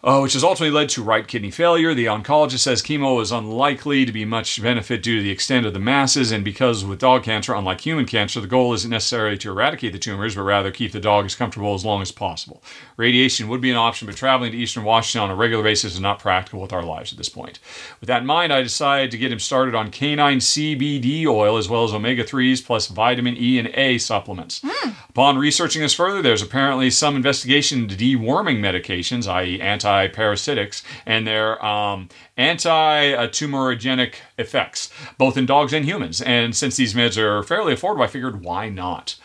uh, 0.02 0.20
which 0.20 0.34
has 0.34 0.44
ultimately 0.44 0.74
led 0.74 0.88
to 0.88 1.02
right 1.02 1.26
kidney 1.26 1.50
failure. 1.50 1.94
The 1.94 2.06
oncologist 2.06 2.60
says 2.60 2.82
chemo 2.82 3.20
is 3.20 3.32
unlikely 3.32 4.04
to 4.04 4.12
be 4.12 4.24
much 4.24 4.62
benefit 4.62 5.02
due 5.02 5.16
to 5.16 5.22
the 5.22 5.30
extent 5.30 5.66
of 5.66 5.74
the 5.74 5.80
masses, 5.80 6.30
and 6.30 6.44
because 6.44 6.84
with 6.84 7.00
dog 7.00 7.24
cancer, 7.24 7.54
unlike 7.54 7.80
human 7.80 8.06
cancer, 8.06 8.40
the 8.40 8.46
goal 8.46 8.72
isn't 8.74 8.90
necessarily 8.90 9.36
to 9.38 9.50
eradicate 9.50 9.92
the 9.92 9.98
tumors, 9.98 10.36
but 10.36 10.42
rather 10.42 10.70
keep 10.70 10.92
the 10.92 11.00
dog 11.00 11.24
as 11.24 11.34
comfortable 11.34 11.74
as 11.74 11.84
long 11.84 12.00
as 12.00 12.12
possible. 12.12 12.62
Radiation 12.96 13.48
would 13.48 13.60
be 13.60 13.70
an 13.70 13.76
option, 13.76 14.06
but 14.06 14.16
traveling 14.16 14.52
to 14.52 14.58
eastern 14.58 14.84
Washington 14.84 15.28
on 15.28 15.30
a 15.30 15.38
regular 15.38 15.64
basis 15.64 15.94
is 15.94 16.00
not 16.00 16.20
practical 16.20 16.60
with 16.60 16.72
our 16.72 16.84
lives 16.84 17.12
at 17.12 17.18
this 17.18 17.28
point. 17.28 17.58
With 18.00 18.06
that 18.08 18.20
in 18.20 18.26
mind, 18.26 18.52
I 18.52 18.62
decided 18.62 19.10
to 19.10 19.18
get 19.18 19.32
him 19.32 19.40
started 19.40 19.74
on 19.74 19.90
canine 19.90 20.38
CBD 20.38 21.26
oil 21.26 21.56
as 21.56 21.68
well 21.68 21.84
as 21.84 21.92
omega 21.92 22.24
3s 22.24 22.64
plus 22.64 22.86
vitamin 22.86 23.36
E 23.36 23.58
and 23.58 23.68
A 23.74 23.98
supplements. 23.98 24.60
Mm. 24.60 24.94
Upon 25.10 25.38
researching 25.38 25.82
this 25.82 25.94
further, 25.94 26.22
there's 26.22 26.42
apparently 26.42 26.90
some 26.90 27.16
investigation 27.16 27.80
into 27.80 27.96
deworming 27.96 28.60
medications, 28.60 29.26
i.e., 29.26 29.60
anti 29.60 29.88
anti-parasitics 29.89 30.82
and 31.06 31.27
their 31.27 31.65
um, 31.65 32.09
anti-tumorigenic 32.36 34.15
effects, 34.36 34.90
both 35.16 35.36
in 35.36 35.47
dogs 35.47 35.73
and 35.73 35.85
humans. 35.85 36.20
And 36.20 36.55
since 36.55 36.77
these 36.77 36.94
meds 36.94 37.16
are 37.16 37.43
fairly 37.43 37.74
affordable, 37.74 38.05
I 38.05 38.09
figured 38.09 38.43
why 38.43 38.69
not? 38.69 39.16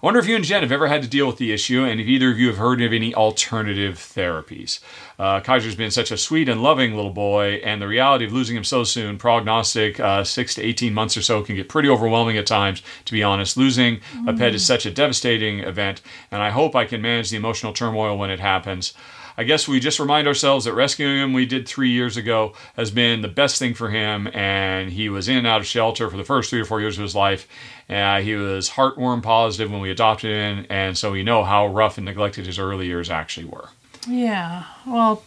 I 0.00 0.06
wonder 0.06 0.20
if 0.20 0.28
you 0.28 0.36
and 0.36 0.44
Jen 0.44 0.62
have 0.62 0.70
ever 0.70 0.86
had 0.86 1.02
to 1.02 1.08
deal 1.08 1.26
with 1.26 1.38
the 1.38 1.52
issue, 1.52 1.82
and 1.82 2.00
if 2.00 2.06
either 2.06 2.30
of 2.30 2.38
you 2.38 2.46
have 2.46 2.56
heard 2.56 2.80
of 2.80 2.92
any 2.92 3.12
alternative 3.16 3.96
therapies. 3.96 4.78
Uh, 5.18 5.40
Kaiser's 5.40 5.74
been 5.74 5.90
such 5.90 6.12
a 6.12 6.16
sweet 6.16 6.48
and 6.48 6.62
loving 6.62 6.94
little 6.94 7.10
boy, 7.10 7.54
and 7.64 7.82
the 7.82 7.88
reality 7.88 8.24
of 8.24 8.32
losing 8.32 8.56
him 8.56 8.62
so 8.62 8.84
soon, 8.84 9.18
prognostic 9.18 9.98
uh, 9.98 10.22
six 10.22 10.54
to 10.54 10.62
18 10.62 10.94
months 10.94 11.16
or 11.16 11.22
so, 11.22 11.42
can 11.42 11.56
get 11.56 11.68
pretty 11.68 11.88
overwhelming 11.88 12.38
at 12.38 12.46
times, 12.46 12.80
to 13.06 13.12
be 13.12 13.24
honest. 13.24 13.56
Losing 13.56 13.98
a 14.28 14.32
pet 14.32 14.54
is 14.54 14.64
such 14.64 14.86
a 14.86 14.90
devastating 14.92 15.60
event, 15.60 16.00
and 16.30 16.44
I 16.44 16.50
hope 16.50 16.76
I 16.76 16.84
can 16.84 17.02
manage 17.02 17.30
the 17.30 17.36
emotional 17.36 17.72
turmoil 17.72 18.16
when 18.16 18.30
it 18.30 18.38
happens. 18.38 18.94
I 19.38 19.44
guess 19.44 19.68
we 19.68 19.78
just 19.78 20.00
remind 20.00 20.26
ourselves 20.26 20.64
that 20.64 20.72
rescuing 20.72 21.16
him 21.16 21.32
we 21.32 21.46
did 21.46 21.68
three 21.68 21.90
years 21.90 22.16
ago 22.16 22.54
has 22.74 22.90
been 22.90 23.22
the 23.22 23.28
best 23.28 23.60
thing 23.60 23.72
for 23.72 23.88
him, 23.88 24.26
and 24.34 24.90
he 24.90 25.08
was 25.08 25.28
in 25.28 25.36
and 25.36 25.46
out 25.46 25.60
of 25.60 25.66
shelter 25.66 26.10
for 26.10 26.16
the 26.16 26.24
first 26.24 26.50
three 26.50 26.60
or 26.60 26.64
four 26.64 26.80
years 26.80 26.98
of 26.98 27.02
his 27.02 27.14
life. 27.14 27.46
Uh, 27.88 28.20
he 28.20 28.34
was 28.34 28.70
heartworm 28.70 29.22
positive 29.22 29.70
when 29.70 29.80
we 29.80 29.92
adopted 29.92 30.32
him, 30.32 30.66
and 30.68 30.98
so 30.98 31.12
we 31.12 31.22
know 31.22 31.44
how 31.44 31.68
rough 31.68 31.98
and 31.98 32.04
neglected 32.04 32.46
his 32.46 32.58
early 32.58 32.88
years 32.88 33.10
actually 33.10 33.46
were. 33.46 33.68
Yeah. 34.08 34.64
Well, 34.84 35.22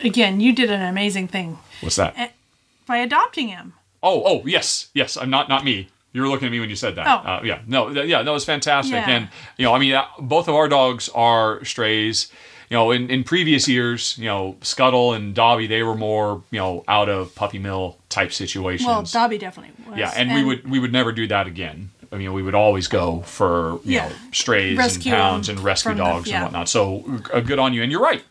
again, 0.00 0.40
you 0.40 0.54
did 0.54 0.70
an 0.70 0.80
amazing 0.80 1.28
thing 1.28 1.58
What's 1.82 1.96
that? 1.96 2.32
by 2.86 2.96
adopting 2.96 3.48
him. 3.48 3.74
Oh, 4.02 4.22
oh, 4.24 4.46
yes, 4.46 4.88
yes. 4.94 5.18
I'm 5.18 5.28
not 5.28 5.50
not 5.50 5.62
me. 5.62 5.88
You 6.14 6.22
were 6.22 6.28
looking 6.28 6.46
at 6.46 6.52
me 6.52 6.60
when 6.60 6.70
you 6.70 6.76
said 6.76 6.94
that. 6.94 7.06
Oh. 7.06 7.28
Uh, 7.28 7.40
yeah, 7.44 7.60
no, 7.66 7.92
th- 7.92 8.08
yeah, 8.08 8.22
that 8.22 8.30
was 8.30 8.46
fantastic. 8.46 8.94
Yeah. 8.94 9.10
And 9.10 9.28
you 9.58 9.66
know, 9.66 9.74
I 9.74 9.78
mean, 9.78 9.92
uh, 9.92 10.06
both 10.18 10.48
of 10.48 10.54
our 10.54 10.68
dogs 10.68 11.10
are 11.10 11.62
strays. 11.66 12.32
You 12.70 12.76
know, 12.76 12.90
in, 12.90 13.08
in 13.10 13.22
previous 13.22 13.68
years, 13.68 14.18
you 14.18 14.24
know, 14.24 14.56
Scuttle 14.60 15.12
and 15.12 15.34
Dobby, 15.34 15.66
they 15.68 15.82
were 15.84 15.94
more, 15.94 16.42
you 16.50 16.58
know, 16.58 16.84
out 16.88 17.08
of 17.08 17.34
puppy 17.34 17.58
mill 17.60 17.96
type 18.08 18.32
situations. 18.32 18.86
Well, 18.88 19.02
Dobby 19.02 19.38
definitely 19.38 19.72
was. 19.88 19.98
yeah, 19.98 20.12
and, 20.16 20.32
we 20.34 20.44
would 20.44 20.68
we 20.68 20.78
would 20.80 20.92
never 20.92 21.12
do 21.12 21.26
that 21.28 21.46
again. 21.46 21.90
I 22.10 22.16
mean, 22.16 22.32
we 22.32 22.42
would 22.42 22.54
always 22.54 22.88
go 22.88 23.20
for 23.22 23.80
you 23.84 23.94
Yeah. 23.94 24.08
know 24.08 24.14
strays 24.32 24.76
Rescue 24.78 25.12
and 25.12 25.20
pounds 25.20 25.48
and 25.48 25.60
rescue 25.60 25.90
from 25.90 25.98
the- 25.98 26.04
dogs 26.04 26.28
yeah. 26.28 26.36
and 26.36 26.44
whatnot. 26.46 26.68
So 26.68 27.20
uh, 27.32 27.40
good 27.40 27.58
on 27.58 27.72
you. 27.72 27.82
And 27.82 27.92
you're 27.92 28.00
right. 28.00 28.24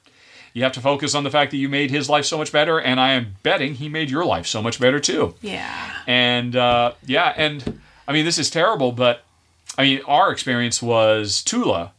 You 0.53 0.63
have 0.63 0.71
to 0.73 0.81
focus 0.81 1.13
on 1.15 1.23
the 1.25 1.29
fact 1.29 1.51
that 1.51 1.57
you 1.57 1.67
made 1.67 1.91
his 1.91 2.09
life 2.09 2.23
so 2.25 2.37
much 2.37 2.51
better, 2.51 2.79
and 2.79 2.99
I 2.99 3.11
am 3.11 3.35
betting 3.43 3.75
he 3.75 3.89
made 3.89 4.09
your 4.09 4.25
life 4.25 4.47
so 4.47 4.61
much 4.61 4.79
better 4.79 4.99
too. 5.01 5.35
Yeah. 5.41 5.91
And 6.07 6.55
uh, 6.55 6.93
yeah, 7.05 7.33
and 7.37 7.79
I 8.07 8.13
mean, 8.13 8.23
this 8.25 8.37
is 8.37 8.49
terrible, 8.49 8.91
but 8.91 9.23
I 9.77 9.83
mean, 9.83 10.01
our 10.07 10.31
experience 10.31 10.81
was 10.81 11.41
Tula 11.43 11.91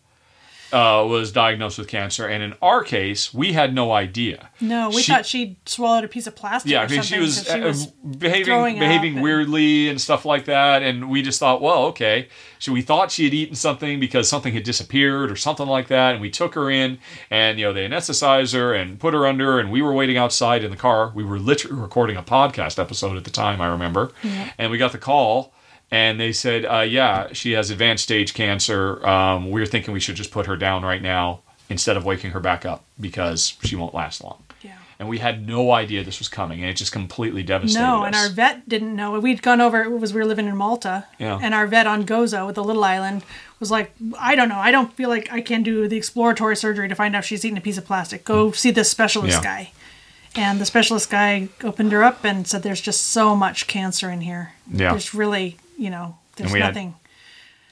uh, 0.77 1.05
was 1.07 1.32
diagnosed 1.32 1.78
with 1.78 1.89
cancer, 1.89 2.27
and 2.27 2.43
in 2.43 2.53
our 2.61 2.82
case, 2.85 3.32
we 3.32 3.53
had 3.55 3.74
no 3.74 3.93
idea. 3.93 4.51
No, 4.61 4.90
we 4.90 5.01
She- 5.03 5.12
thought 5.12 5.24
she'd 5.24 5.57
swallowed 5.66 6.05
a 6.05 6.09
piece 6.09 6.27
of 6.27 6.36
plastic. 6.36 6.70
Yeah, 6.73 6.82
or 6.82 6.85
I 6.85 6.89
mean, 6.89 7.03
she 7.03 7.09
something, 7.15 7.20
was, 7.20 7.44
she 7.44 7.51
uh, 7.53 7.66
was 7.66 7.86
behaving 7.86 8.78
behaving 8.78 9.15
and- 9.15 9.23
weirdly 9.23 9.89
and 9.89 10.01
stuff 10.01 10.24
like 10.24 10.44
that, 10.47 10.82
and 10.82 11.09
we 11.09 11.23
just 11.23 11.39
thought, 11.40 11.62
well, 11.62 11.85
okay. 11.86 12.28
So 12.59 12.73
we 12.73 12.82
thought 12.82 13.11
she 13.11 13.24
had 13.24 13.35
eaten 13.35 13.55
something 13.55 14.01
because 14.01 14.28
something 14.28 14.53
had 14.53 14.65
disappeared 14.65 15.31
or 15.31 15.36
something 15.36 15.66
like 15.66 15.89
that, 15.89 16.12
and 16.12 16.20
we 16.20 16.31
took 16.31 16.55
her 16.55 16.70
in, 16.70 16.98
and 17.31 17.59
you 17.59 17.65
know, 17.66 17.73
they 17.73 17.86
anesthetized 17.89 18.53
her 18.55 18.74
and 18.74 18.98
put 18.98 19.15
her 19.15 19.27
under, 19.27 19.59
and 19.59 19.70
we 19.70 19.81
were 19.82 19.93
waiting 19.94 20.16
outside 20.19 20.62
in 20.65 20.70
the 20.70 20.77
car. 20.77 21.12
We 21.15 21.24
were 21.24 21.39
literally 21.39 21.81
recording 21.81 22.16
a 22.16 22.23
podcast 22.23 22.78
episode 22.78 23.16
at 23.16 23.24
the 23.24 23.31
time, 23.31 23.61
I 23.61 23.69
remember, 23.69 24.11
and 24.59 24.70
we 24.70 24.78
got 24.78 24.93
the 24.93 24.98
call. 24.98 25.53
And 25.91 26.19
they 26.19 26.33
said, 26.33 26.65
uh, 26.65 26.81
"Yeah, 26.81 27.29
she 27.33 27.53
has 27.53 27.71
advanced 27.71 28.05
stage 28.05 28.35
cancer. 28.35 29.07
Um, 29.07 29.51
we're 29.51 29.67
thinking 29.67 29.95
we 29.95 30.01
should 30.01 30.17
just 30.17 30.31
put 30.33 30.47
her 30.47 30.57
down 30.57 30.83
right 30.85 31.01
now 31.03 31.41
instead 31.69 31.97
of 31.97 32.05
waking 32.05 32.33
her 32.33 32.41
back 32.41 32.65
up 32.67 32.85
because 33.01 33.55
she 33.63 33.77
won't 33.77 33.95
last 33.95 34.23
long." 34.23 34.43
Yeah. 34.63 34.73
and 34.99 35.09
we 35.11 35.19
had 35.19 35.47
no 35.47 35.73
idea 35.73 36.03
this 36.03 36.19
was 36.19 36.27
coming, 36.29 36.61
and 36.61 36.71
it 36.71 36.75
just 36.75 36.91
completely 36.91 37.43
devastated 37.43 37.83
No, 37.85 37.97
us. 37.97 38.01
No, 38.01 38.05
and 38.07 38.17
our 38.17 38.29
vet 38.31 38.67
didn't 38.69 38.97
know. 38.97 39.21
We'd 39.21 39.43
gone 39.43 39.61
over. 39.61 39.83
It 39.83 39.91
was 39.91 40.13
we 40.15 40.21
were 40.21 40.27
living 40.27 40.47
in 40.49 40.57
Malta, 40.57 41.05
Yeah. 41.19 41.39
and 41.41 41.53
our 41.55 41.67
vet 41.67 41.87
on 41.87 42.05
Gozo, 42.07 42.47
with 42.47 42.55
the 42.57 42.65
little 42.65 42.83
island, 42.83 43.23
was 43.61 43.71
like, 43.71 43.93
"I 44.19 44.35
don't 44.35 44.49
know. 44.49 44.57
I 44.59 44.71
don't 44.73 44.93
feel 44.95 45.09
like 45.11 45.31
I 45.31 45.41
can 45.43 45.63
do 45.63 45.87
the 45.87 45.97
exploratory 45.99 46.57
surgery 46.57 46.89
to 46.89 46.95
find 46.97 47.15
out 47.15 47.21
if 47.21 47.25
she's 47.27 47.45
eaten 47.45 47.59
a 47.59 47.61
piece 47.61 47.77
of 47.79 47.85
plastic. 47.85 48.25
Go 48.25 48.51
see 48.53 48.71
this 48.73 48.91
specialist. 48.91 49.39
Yeah. 49.39 49.45
guy." 49.45 49.71
And 50.35 50.59
the 50.61 50.67
specialist 50.67 51.11
guy 51.11 51.49
opened 51.63 51.93
her 51.93 52.03
up 52.03 52.25
and 52.25 52.47
said, 52.47 52.63
"There's 52.63 52.81
just 52.81 53.03
so 53.09 53.37
much 53.37 53.67
cancer 53.69 54.11
in 54.11 54.23
here. 54.23 54.55
Yeah. 54.73 54.91
There's 54.93 55.13
really, 55.15 55.59
you 55.77 55.90
know, 55.90 56.16
there's 56.36 56.53
we 56.53 56.61
had- 56.61 56.69
nothing." 56.74 56.94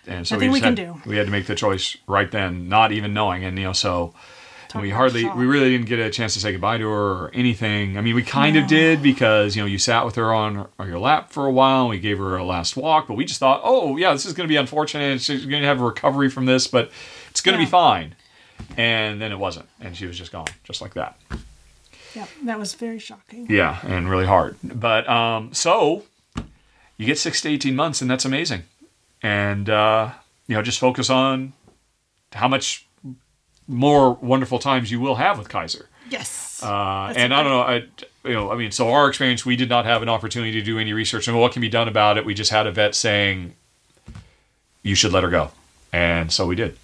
and 0.06 0.26
so 0.26 0.34
nothing 0.34 0.50
we, 0.50 0.54
we 0.54 0.60
just 0.60 0.76
can 0.76 0.86
had, 0.86 1.02
do. 1.02 1.08
We 1.10 1.16
had 1.16 1.26
to 1.26 1.32
make 1.32 1.46
the 1.46 1.54
choice 1.54 1.96
right 2.06 2.30
then, 2.30 2.68
not 2.68 2.92
even 2.92 3.14
knowing, 3.14 3.42
and 3.44 3.56
you 3.58 3.64
know, 3.64 3.72
so 3.72 4.12
we 4.78 4.90
hardly, 4.90 5.24
we 5.30 5.46
really 5.46 5.70
didn't 5.70 5.86
get 5.86 6.00
a 6.00 6.10
chance 6.10 6.34
to 6.34 6.40
say 6.40 6.50
goodbye 6.50 6.78
to 6.78 6.84
her 6.88 7.12
or 7.12 7.30
anything. 7.32 7.96
I 7.96 8.00
mean, 8.00 8.14
we 8.16 8.24
kind 8.24 8.56
of 8.56 8.66
did 8.66 9.02
because 9.04 9.54
you 9.54 9.62
know 9.62 9.66
you 9.66 9.78
sat 9.78 10.04
with 10.04 10.16
her 10.16 10.34
on, 10.34 10.66
on 10.80 10.88
your 10.88 10.98
lap 10.98 11.30
for 11.30 11.46
a 11.46 11.50
while. 11.52 11.82
and 11.82 11.90
We 11.90 12.00
gave 12.00 12.18
her 12.18 12.36
a 12.36 12.44
last 12.44 12.76
walk, 12.76 13.06
but 13.06 13.14
we 13.14 13.24
just 13.24 13.38
thought, 13.40 13.60
oh 13.64 13.96
yeah, 13.96 14.12
this 14.12 14.26
is 14.26 14.32
going 14.32 14.46
to 14.48 14.52
be 14.52 14.56
unfortunate. 14.56 15.20
She's 15.20 15.46
going 15.46 15.62
to 15.62 15.68
have 15.68 15.80
a 15.80 15.84
recovery 15.84 16.28
from 16.28 16.44
this, 16.46 16.66
but 16.66 16.90
it's 17.30 17.40
going 17.40 17.56
to 17.56 17.60
Yeah. 17.62 17.66
be 17.66 17.70
fine. 17.70 18.14
And 18.76 19.20
then 19.22 19.30
it 19.32 19.38
wasn't, 19.38 19.68
and 19.80 19.96
she 19.96 20.06
was 20.06 20.18
just 20.18 20.32
gone, 20.32 20.46
just 20.64 20.80
like 20.82 20.94
that. 20.94 21.18
Yeah, 22.16 22.26
that 22.44 22.58
was 22.58 22.74
very 22.74 22.98
shocking. 22.98 23.46
Yeah, 23.48 23.78
and 23.84 24.10
really 24.10 24.26
hard. 24.26 24.56
But 24.62 25.08
um, 25.08 25.54
so 25.54 26.02
you 26.96 27.06
get 27.06 27.18
six 27.18 27.40
to 27.42 27.48
eighteen 27.48 27.76
months, 27.76 28.00
and 28.00 28.10
that's 28.10 28.24
amazing. 28.24 28.64
And 29.22 29.68
uh, 29.68 30.10
you 30.46 30.54
know, 30.54 30.62
just 30.62 30.78
focus 30.78 31.10
on 31.10 31.52
how 32.32 32.48
much 32.48 32.86
more 33.66 34.12
wonderful 34.14 34.58
times 34.58 34.90
you 34.90 35.00
will 35.00 35.14
have 35.16 35.38
with 35.38 35.48
Kaiser. 35.48 35.88
Yes. 36.10 36.62
Uh, 36.62 37.12
and 37.16 37.32
I 37.32 37.42
don't 37.42 37.52
know, 37.52 37.60
I, 37.60 37.74
you 38.28 38.34
know, 38.34 38.52
I 38.52 38.56
mean, 38.56 38.70
so 38.70 38.90
our 38.90 39.08
experience, 39.08 39.44
we 39.44 39.56
did 39.56 39.68
not 39.68 39.84
have 39.86 40.02
an 40.02 40.08
opportunity 40.08 40.52
to 40.52 40.62
do 40.62 40.78
any 40.78 40.92
research 40.92 41.28
on 41.28 41.36
what 41.36 41.52
can 41.52 41.60
be 41.60 41.68
done 41.68 41.88
about 41.88 42.18
it. 42.18 42.24
We 42.24 42.34
just 42.34 42.50
had 42.50 42.66
a 42.66 42.72
vet 42.72 42.94
saying, 42.94 43.54
"You 44.82 44.94
should 44.94 45.12
let 45.12 45.22
her 45.22 45.30
go," 45.30 45.50
and 45.92 46.30
so 46.30 46.46
we 46.46 46.54
did. 46.54 46.76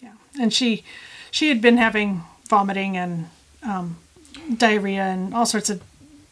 Yeah, 0.00 0.12
and 0.40 0.52
she 0.52 0.84
she 1.30 1.48
had 1.48 1.60
been 1.60 1.78
having 1.78 2.22
vomiting 2.48 2.96
and 2.96 3.28
um, 3.62 3.96
diarrhea 4.56 5.02
and 5.02 5.34
all 5.34 5.46
sorts 5.46 5.70
of 5.70 5.82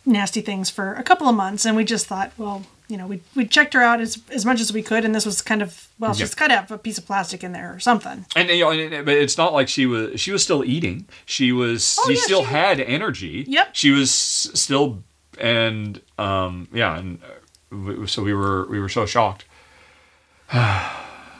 nasty 0.04 0.40
things 0.40 0.70
for 0.70 0.94
a 0.94 1.02
couple 1.02 1.28
of 1.28 1.34
months, 1.34 1.64
and 1.64 1.76
we 1.76 1.84
just 1.84 2.06
thought, 2.06 2.32
well, 2.38 2.64
you 2.88 2.96
know, 2.96 3.06
we 3.06 3.20
we 3.34 3.46
checked 3.46 3.74
her 3.74 3.82
out 3.82 4.00
as 4.00 4.18
as 4.30 4.44
much 4.46 4.60
as 4.60 4.72
we 4.72 4.82
could, 4.82 5.04
and 5.04 5.14
this 5.14 5.26
was 5.26 5.42
kind 5.42 5.62
of 5.62 5.88
well, 5.98 6.14
she's 6.14 6.34
got 6.34 6.48
to 6.48 6.54
have 6.56 6.70
a 6.70 6.78
piece 6.78 6.98
of 6.98 7.06
plastic 7.06 7.42
in 7.42 7.52
there 7.52 7.72
or 7.74 7.80
something. 7.80 8.26
And 8.36 8.48
you 8.48 8.60
know, 8.90 9.02
but 9.02 9.14
it's 9.14 9.36
not 9.36 9.52
like 9.52 9.68
she 9.68 9.86
was 9.86 10.20
she 10.20 10.30
was 10.32 10.42
still 10.42 10.64
eating. 10.64 11.06
She 11.24 11.50
was 11.52 11.98
Oh, 12.00 12.04
she 12.08 12.14
yeah, 12.14 12.20
still 12.22 12.40
she- 12.44 12.50
had 12.50 12.80
energy. 12.80 13.44
Yep. 13.48 13.68
She 13.72 13.90
was 13.90 14.10
still 14.12 15.02
and 15.40 16.00
um 16.18 16.68
yeah, 16.72 16.96
and 16.98 17.18
uh, 17.22 18.06
so 18.06 18.22
we 18.22 18.32
were 18.32 18.66
we 18.68 18.78
were 18.80 18.88
so 18.88 19.04
shocked. 19.06 19.44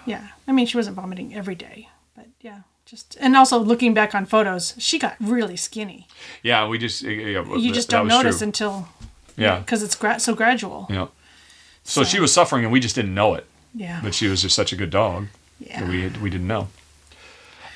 Yeah, 0.08 0.28
I 0.46 0.52
mean, 0.52 0.66
she 0.66 0.76
wasn't 0.76 0.94
vomiting 0.94 1.34
every 1.34 1.56
day, 1.56 1.88
but 2.14 2.26
yeah, 2.40 2.60
just 2.84 3.16
and 3.20 3.36
also 3.36 3.58
looking 3.58 3.92
back 3.92 4.14
on 4.14 4.24
photos, 4.24 4.74
she 4.78 5.00
got 5.00 5.16
really 5.20 5.56
skinny. 5.56 6.06
Yeah, 6.44 6.68
we 6.68 6.78
just 6.78 7.02
yeah, 7.02 7.42
You 7.56 7.72
just 7.72 7.88
don't 7.90 8.06
notice 8.06 8.40
until 8.40 8.88
yeah 9.36 9.58
because 9.58 9.82
it's 9.82 9.96
gra- 9.96 10.20
so 10.20 10.34
gradual. 10.34 10.86
yeah. 10.88 11.08
So 11.88 12.04
she 12.04 12.20
was 12.20 12.32
suffering 12.32 12.64
and 12.64 12.72
we 12.72 12.80
just 12.80 12.94
didn't 12.94 13.14
know 13.14 13.34
it. 13.34 13.46
Yeah, 13.74 14.00
But 14.02 14.14
she 14.14 14.26
was 14.28 14.42
just 14.42 14.54
such 14.56 14.72
a 14.72 14.76
good 14.76 14.90
dog. 14.90 15.26
yeah. 15.60 15.88
we 15.88 16.08
we 16.20 16.30
didn't 16.30 16.46
know. 16.48 16.68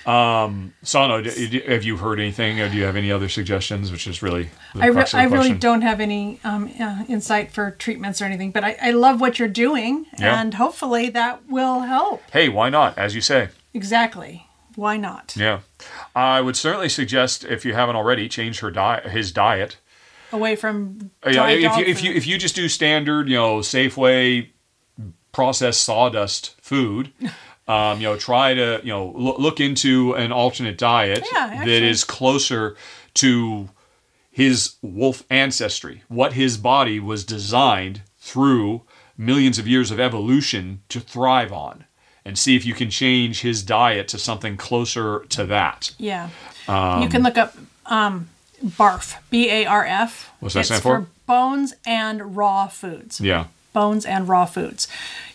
Um, 0.07 0.73
Sano, 0.83 1.23
have 1.23 1.85
you 1.85 1.99
heard 1.99 2.19
anything, 2.19 2.59
or 2.59 2.71
do 2.71 2.77
you 2.77 2.85
have 2.85 2.97
any 2.97 3.13
other 3.13 3.29
suggestions? 3.29 3.93
Which 3.93 4.07
is 4.07 4.23
really 4.23 4.49
I, 4.75 4.87
re- 4.87 5.05
I 5.13 5.25
really 5.25 5.53
don't 5.53 5.83
have 5.83 6.01
any 6.01 6.41
um, 6.43 6.73
uh, 6.81 7.05
insight 7.07 7.53
for 7.53 7.73
treatments 7.73 8.23
or 8.23 8.25
anything, 8.25 8.51
but 8.51 8.65
I, 8.65 8.77
I 8.81 8.91
love 8.93 9.21
what 9.21 9.39
you're 9.39 9.47
doing, 9.49 10.07
Yeah. 10.19 10.41
and 10.41 10.55
hopefully 10.55 11.11
that 11.11 11.47
will 11.49 11.81
help. 11.81 12.23
Hey, 12.33 12.49
why 12.49 12.71
not? 12.71 12.97
As 12.97 13.15
you 13.15 13.21
say. 13.21 13.49
Exactly. 13.75 14.47
Why 14.75 14.97
not? 14.97 15.35
Yeah, 15.37 15.61
I 16.17 16.41
would 16.41 16.57
certainly 16.57 16.89
suggest 16.89 17.45
if 17.45 17.67
you 17.67 17.75
haven't 17.75 17.97
already, 17.97 18.27
change 18.29 18.61
her 18.61 18.71
diet, 18.71 19.11
his 19.11 19.31
diet. 19.33 19.77
Away 20.33 20.57
from 20.57 21.11
Uh, 21.25 21.31
if 21.31 21.77
you 21.77 21.85
if 21.85 22.03
you 22.05 22.13
if 22.13 22.27
you 22.27 22.39
just 22.39 22.55
do 22.55 22.69
standard, 22.69 23.29
you 23.29 23.37
know, 23.37 23.59
Safeway 23.59 24.49
processed 25.33 25.83
sawdust 25.83 26.61
food, 26.61 27.13
um, 27.69 28.01
you 28.01 28.05
know, 28.09 28.17
try 28.17 28.55
to 28.55 28.81
you 28.83 28.91
know 28.91 29.13
loo- 29.17 29.37
look 29.39 29.61
into 29.61 30.15
an 30.15 30.33
alternate 30.33 30.79
diet 30.79 31.25
Yeah, 31.33 31.65
that 31.65 31.83
is 31.83 32.05
closer 32.05 32.77
to 33.15 33.71
his 34.31 34.77
wolf 34.83 35.25
ancestry, 35.29 36.03
what 36.09 36.35
his 36.35 36.57
body 36.57 37.01
was 37.01 37.25
designed 37.25 38.03
through 38.19 38.83
millions 39.17 39.59
of 39.59 39.67
years 39.67 39.91
of 39.91 39.99
evolution 40.01 40.83
to 40.89 41.01
thrive 41.01 41.53
on, 41.53 41.85
and 42.25 42.39
see 42.39 42.55
if 42.57 42.65
you 42.65 42.73
can 42.73 42.89
change 42.89 43.41
his 43.43 43.63
diet 43.63 44.07
to 44.09 44.19
something 44.19 44.57
closer 44.57 45.25
to 45.29 45.45
that. 45.45 45.95
yeah, 45.99 46.31
Um, 46.69 47.03
you 47.03 47.09
can 47.09 47.23
look 47.23 47.37
up 47.37 47.55
um, 47.87 48.29
BARF, 48.63 49.17
B 49.31 49.51
A 49.51 49.67
R 49.67 49.85
F. 49.85 50.31
What's 50.41 50.55
that 50.55 50.61
It's 50.61 50.69
stand 50.69 50.83
for? 50.83 51.07
bones 51.27 51.75
and 51.87 52.37
raw 52.37 52.67
foods. 52.67 53.21
Yeah. 53.21 53.47
bones 53.73 54.05
and 54.05 54.27
raw 54.29 54.45
foods. 54.47 54.89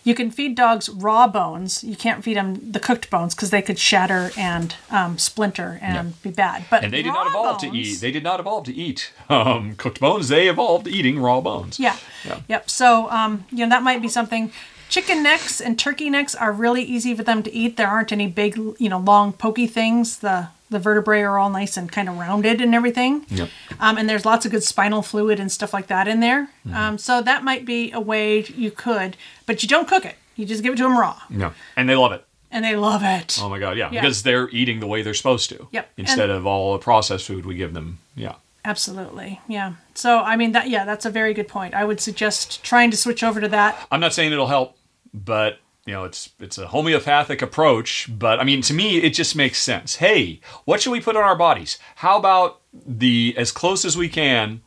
You 0.04 0.14
can 0.14 0.30
feed 0.30 0.54
dogs 0.54 0.88
raw 0.90 1.26
bones. 1.26 1.82
You 1.82 1.96
can't 1.96 2.22
feed 2.22 2.36
them 2.36 2.70
the 2.70 2.78
cooked 2.78 3.08
bones 3.10 3.34
because 3.34 3.48
they 3.50 3.62
could 3.62 3.78
shatter 3.78 4.30
and 4.36 4.74
um, 4.90 5.16
splinter 5.18 5.78
and 5.80 6.20
be 6.22 6.30
bad. 6.30 6.66
But 6.70 6.84
And 6.84 6.92
they 6.92 7.02
did 7.02 7.14
not 7.14 7.32
raw 7.32 7.40
evolve 7.40 7.60
to 7.62 7.68
eat. 7.74 8.00
They 8.00 8.12
did 8.12 8.22
not 8.22 8.38
evolve 8.38 8.64
to 8.66 8.74
eat 8.74 9.10
um, 9.30 9.74
cooked 9.76 10.00
bones. 10.00 10.28
They 10.28 10.48
evolved 10.48 10.86
eating 10.86 11.18
raw 11.18 11.40
bones. 11.40 11.80
Yeah. 11.80 11.96
Yeah. 12.26 12.40
Yep. 12.46 12.68
So, 12.70 13.10
um, 13.10 13.46
you 13.50 13.64
know, 13.64 13.70
that 13.70 13.82
might 13.82 14.02
be 14.02 14.08
something. 14.08 14.52
Chicken 14.88 15.22
necks 15.22 15.60
and 15.60 15.78
turkey 15.78 16.10
necks 16.10 16.34
are 16.34 16.52
really 16.52 16.82
easy 16.82 17.14
for 17.14 17.22
them 17.22 17.42
to 17.42 17.52
eat. 17.52 17.76
There 17.76 17.88
aren't 17.88 18.12
any 18.12 18.26
big, 18.26 18.56
you 18.78 18.88
know, 18.88 18.98
long 18.98 19.32
pokey 19.32 19.66
things. 19.66 20.18
The 20.18 20.48
the 20.68 20.78
vertebrae 20.80 21.20
are 21.22 21.38
all 21.38 21.48
nice 21.50 21.76
and 21.76 21.92
kind 21.92 22.08
of 22.08 22.18
rounded 22.18 22.60
and 22.60 22.74
everything. 22.74 23.24
Yep. 23.28 23.48
Um, 23.78 23.98
and 23.98 24.08
there's 24.10 24.24
lots 24.24 24.44
of 24.46 24.50
good 24.50 24.64
spinal 24.64 25.00
fluid 25.00 25.38
and 25.38 25.50
stuff 25.52 25.72
like 25.72 25.86
that 25.86 26.08
in 26.08 26.18
there. 26.18 26.48
Um, 26.74 26.98
so 26.98 27.22
that 27.22 27.44
might 27.44 27.64
be 27.64 27.92
a 27.92 28.00
way 28.00 28.42
you 28.42 28.72
could, 28.72 29.16
but 29.46 29.62
you 29.62 29.68
don't 29.68 29.86
cook 29.86 30.04
it. 30.04 30.16
You 30.34 30.44
just 30.44 30.64
give 30.64 30.72
it 30.72 30.76
to 30.78 30.82
them 30.82 30.98
raw, 30.98 31.20
Yeah. 31.30 31.52
And 31.76 31.88
they 31.88 31.94
love 31.94 32.10
it. 32.10 32.24
and 32.50 32.64
they 32.64 32.74
love 32.74 33.02
it. 33.04 33.38
Oh 33.40 33.48
my 33.48 33.60
god, 33.60 33.76
yeah. 33.76 33.90
Yeah. 33.92 34.00
Because 34.00 34.24
they're 34.24 34.48
eating 34.48 34.80
the 34.80 34.88
way 34.88 35.02
they're 35.02 35.14
supposed 35.14 35.48
to. 35.50 35.68
Yep. 35.70 35.88
Instead 35.98 36.30
And- 36.30 36.32
of 36.38 36.46
all 36.46 36.72
the 36.72 36.80
processed 36.80 37.26
food 37.28 37.46
we 37.46 37.54
give 37.54 37.72
them. 37.72 37.98
Yeah. 38.16 38.34
Absolutely, 38.66 39.40
yeah. 39.46 39.74
So 39.94 40.18
I 40.18 40.34
mean 40.36 40.50
that, 40.52 40.68
yeah, 40.68 40.84
that's 40.84 41.04
a 41.06 41.10
very 41.10 41.32
good 41.32 41.46
point. 41.46 41.72
I 41.72 41.84
would 41.84 42.00
suggest 42.00 42.64
trying 42.64 42.90
to 42.90 42.96
switch 42.96 43.22
over 43.22 43.40
to 43.40 43.48
that. 43.48 43.86
I'm 43.92 44.00
not 44.00 44.12
saying 44.12 44.32
it'll 44.32 44.48
help, 44.48 44.76
but 45.14 45.60
you 45.86 45.92
know, 45.92 46.02
it's 46.02 46.30
it's 46.40 46.58
a 46.58 46.66
homeopathic 46.66 47.40
approach, 47.42 48.08
but 48.10 48.40
I 48.40 48.44
mean 48.44 48.62
to 48.62 48.74
me 48.74 48.96
it 48.98 49.10
just 49.14 49.36
makes 49.36 49.62
sense. 49.62 49.96
Hey, 49.96 50.40
what 50.64 50.82
should 50.82 50.90
we 50.90 51.00
put 51.00 51.14
on 51.14 51.22
our 51.22 51.36
bodies? 51.36 51.78
How 51.96 52.18
about 52.18 52.60
the 52.72 53.34
as 53.38 53.52
close 53.52 53.84
as 53.84 53.96
we 53.96 54.08
can 54.08 54.62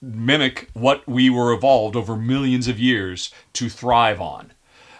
mimic 0.00 0.68
what 0.74 1.06
we 1.08 1.28
were 1.28 1.52
evolved 1.52 1.96
over 1.96 2.16
millions 2.16 2.68
of 2.68 2.78
years 2.78 3.32
to 3.54 3.68
thrive 3.68 4.20
on? 4.20 4.52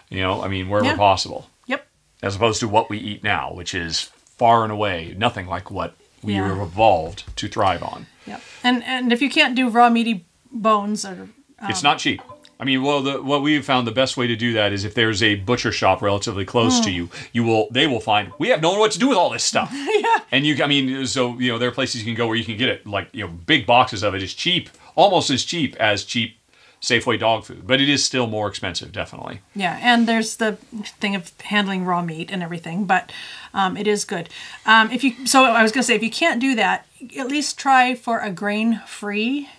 You 0.09 0.19
know, 0.21 0.41
I 0.41 0.49
mean 0.49 0.67
wherever 0.67 0.89
Yeah. 0.89 0.97
possible. 0.97 1.49
Yep. 1.67 1.87
As 2.21 2.35
opposed 2.35 2.59
to 2.59 2.67
what 2.67 2.89
we 2.89 2.97
eat 2.97 3.23
now, 3.23 3.53
which 3.53 3.73
is 3.73 4.09
far 4.37 4.63
and 4.63 4.73
away 4.73 5.15
nothing 5.17 5.47
like 5.47 5.71
what 5.71 5.95
we 6.25 6.33
Yeah. 6.33 6.47
were 6.51 6.61
evolved 6.63 7.23
to 7.37 7.47
thrive 7.47 7.83
on. 7.83 8.07
Yep. 8.27 8.41
And 8.63 8.83
and 8.83 9.13
if 9.13 9.21
you 9.21 9.29
can't 9.29 9.55
do 9.55 9.69
raw 9.69 9.89
meaty 9.89 10.25
bones 10.51 11.05
or 11.05 11.29
It's 11.69 11.83
not 11.83 11.99
cheap. 11.99 12.21
I 12.57 12.63
mean, 12.63 12.83
well, 12.83 13.01
the, 13.01 13.21
what 13.21 13.41
we've 13.41 13.65
found 13.65 13.85
the 13.85 13.91
best 13.91 14.15
way 14.15 14.27
to 14.27 14.35
do 14.35 14.53
that 14.53 14.71
is 14.71 14.85
if 14.85 14.93
there's 14.93 15.21
a 15.21 15.35
butcher 15.35 15.73
shop 15.73 16.01
relatively 16.01 16.45
close 16.45 16.77
Hmm. 16.77 16.83
to 16.85 16.91
you, 16.91 17.09
you 17.33 17.43
will 17.43 17.67
they 17.69 17.85
will 17.85 17.99
find 17.99 18.31
we 18.39 18.47
have 18.49 18.61
no 18.61 18.69
one 18.71 18.79
what 18.79 18.91
to 18.93 18.99
do 18.99 19.09
with 19.09 19.17
all 19.17 19.29
this 19.29 19.43
stuff. 19.43 19.69
yeah. 19.73 20.19
And 20.31 20.45
you, 20.45 20.63
I 20.63 20.67
mean, 20.67 21.05
so 21.05 21.37
you 21.39 21.51
know 21.51 21.57
there 21.59 21.69
are 21.69 21.73
places 21.73 22.01
you 22.01 22.05
can 22.05 22.15
go 22.15 22.27
where 22.27 22.37
you 22.37 22.45
can 22.45 22.57
get 22.57 22.69
it 22.69 22.87
like 22.87 23.09
you 23.13 23.25
know 23.25 23.31
big 23.45 23.65
boxes 23.65 24.03
of 24.03 24.15
it 24.15 24.23
is 24.23 24.33
cheap, 24.33 24.69
almost 24.95 25.29
as 25.29 25.43
cheap 25.43 25.75
as 25.79 26.03
cheap 26.05 26.37
Safeway 26.81 27.19
dog 27.19 27.45
food, 27.45 27.65
but 27.65 27.81
it 27.81 27.89
is 27.89 28.03
still 28.03 28.27
more 28.27 28.47
expensive, 28.47 28.91
definitely. 28.91 29.39
Yeah, 29.55 29.79
and 29.81 30.07
there's 30.07 30.35
the 30.35 30.53
thing 30.99 31.15
of 31.15 31.31
handling 31.41 31.83
raw 31.85 32.01
meat 32.01 32.31
and 32.31 32.43
everything, 32.43 32.85
but 32.85 33.11
um, 33.53 33.75
it 33.75 33.87
is 33.87 34.05
good. 34.05 34.29
Um, 34.65 34.91
if 34.91 35.03
you 35.03 35.25
so 35.25 35.45
I 35.45 35.63
was 35.63 35.71
gonna 35.71 35.83
say 35.83 35.95
if 35.95 36.03
you 36.03 36.11
can't 36.11 36.39
do 36.39 36.55
that, 36.55 36.85
at 37.17 37.27
least 37.27 37.57
try 37.57 37.95
for 37.95 38.19
a 38.19 38.29
grain 38.29 38.81
free, 38.85 39.49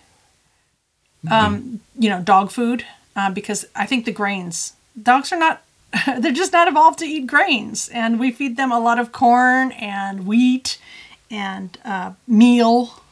um, 1.30 1.80
you 1.98 2.09
know, 2.09 2.20
dog 2.20 2.51
food 2.51 2.84
uh, 3.16 3.30
because 3.30 3.66
I 3.74 3.86
think 3.86 4.05
the 4.05 4.12
grains 4.12 4.74
dogs 5.01 5.32
are 5.32 5.38
not 5.38 5.62
they're 6.18 6.32
just 6.32 6.52
not 6.52 6.68
evolved 6.68 6.98
to 7.01 7.06
eat 7.06 7.26
grains, 7.26 7.88
and 7.88 8.20
we 8.20 8.30
feed 8.30 8.56
them 8.56 8.70
a 8.70 8.78
lot 8.78 8.98
of 8.98 9.12
corn 9.12 9.72
and 9.72 10.26
wheat 10.26 10.78
and 11.30 11.78
uh, 11.84 12.12
meal 12.26 13.02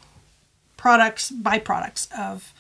products 0.77 1.33
byproducts 1.33 2.13
of 2.17 2.53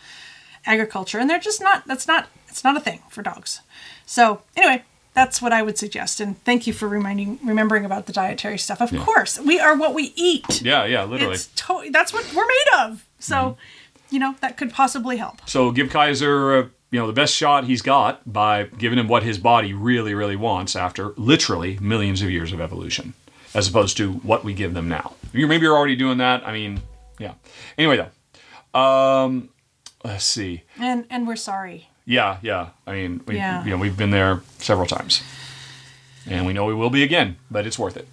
agriculture 0.67 1.19
and 1.19 1.29
they're 1.29 1.39
just 1.39 1.61
not 1.61 1.87
that's 1.87 2.07
not 2.07 2.29
it's 2.49 2.65
not 2.65 2.77
a 2.77 2.81
thing 2.81 3.01
for 3.09 3.23
dogs 3.23 3.61
so 4.07 4.43
anyway 4.57 4.83
that's 5.15 5.41
what 5.43 5.53
i 5.53 5.63
would 5.63 5.77
suggest 5.79 6.21
and 6.21 6.43
thank 6.45 6.67
you 6.67 6.73
for 6.73 6.89
reminding 6.89 7.39
remembering 7.45 7.85
about 7.85 8.07
the 8.07 8.13
dietary 8.13 8.59
stuff 8.59 8.81
of 8.81 8.91
course 9.01 9.39
we 9.41 9.59
are 9.61 9.77
what 9.77 9.95
we 9.95 10.13
eat 10.17 10.63
Yeah, 10.63 10.85
yeah, 10.85 11.05
literally. 11.05 11.35
it's 11.35 11.47
to- 11.47 11.89
that's 11.93 12.13
what 12.13 12.25
we're 12.35 12.47
made 12.47 12.85
of 12.85 13.05
so 13.19 13.57
you 14.11 14.19
know 14.19 14.35
that 14.41 14.57
could 14.57 14.73
possibly 14.73 15.17
help 15.19 15.41
So 15.47 15.71
give 15.73 15.91
Kaiser, 15.91 16.55
uh, 16.55 16.67
you 16.91 17.01
know, 17.01 17.07
the 17.09 17.13
best 17.13 17.35
shot 17.35 17.65
he's 17.65 17.83
got 17.83 18.21
by 18.33 18.65
giving 18.65 18.99
him 19.01 19.09
what 19.09 19.25
his 19.25 19.37
body 19.39 19.73
really, 19.75 20.15
really 20.15 20.37
wants 20.37 20.77
after 20.77 21.13
literally 21.17 21.77
millions 21.81 22.23
of 22.23 22.31
years 22.31 22.53
of 22.53 22.61
evolution, 22.61 23.15
as 23.53 23.67
opposed 23.67 23.97
to 23.97 24.13
what 24.13 24.45
we 24.45 24.55
give 24.55 24.75
them 24.75 24.89
now. 24.89 25.15
You 25.33 25.49
maybe 25.49 25.63
you're 25.65 25.77
already 25.77 25.97
doing 25.97 26.19
that. 26.19 26.47
I 26.47 26.53
mean, 26.53 26.81
yeah. 27.19 27.35
Anyway, 27.77 27.97
though, 27.97 28.79
um, 28.79 29.49
let's 30.05 30.25
see. 30.25 30.63
and 30.79 31.05
and 31.11 31.27
we're 31.27 31.37
sorry 31.37 31.89
Yeah, 32.07 32.37
yeah. 32.43 32.69
I 32.87 32.93
mean, 32.93 33.23
we, 33.27 33.37
Yeah. 33.37 33.65
you 33.65 33.71
know, 33.71 33.79
we've 33.79 33.97
been 33.97 34.11
there 34.11 34.43
several 34.59 34.87
times, 34.87 35.23
and 36.27 36.45
we 36.47 36.53
know 36.53 36.67
we 36.67 36.75
will 36.75 36.91
be 36.91 37.03
again, 37.03 37.37
but 37.51 37.67
it's 37.67 37.79
worth 37.79 37.97
it. 37.97 38.07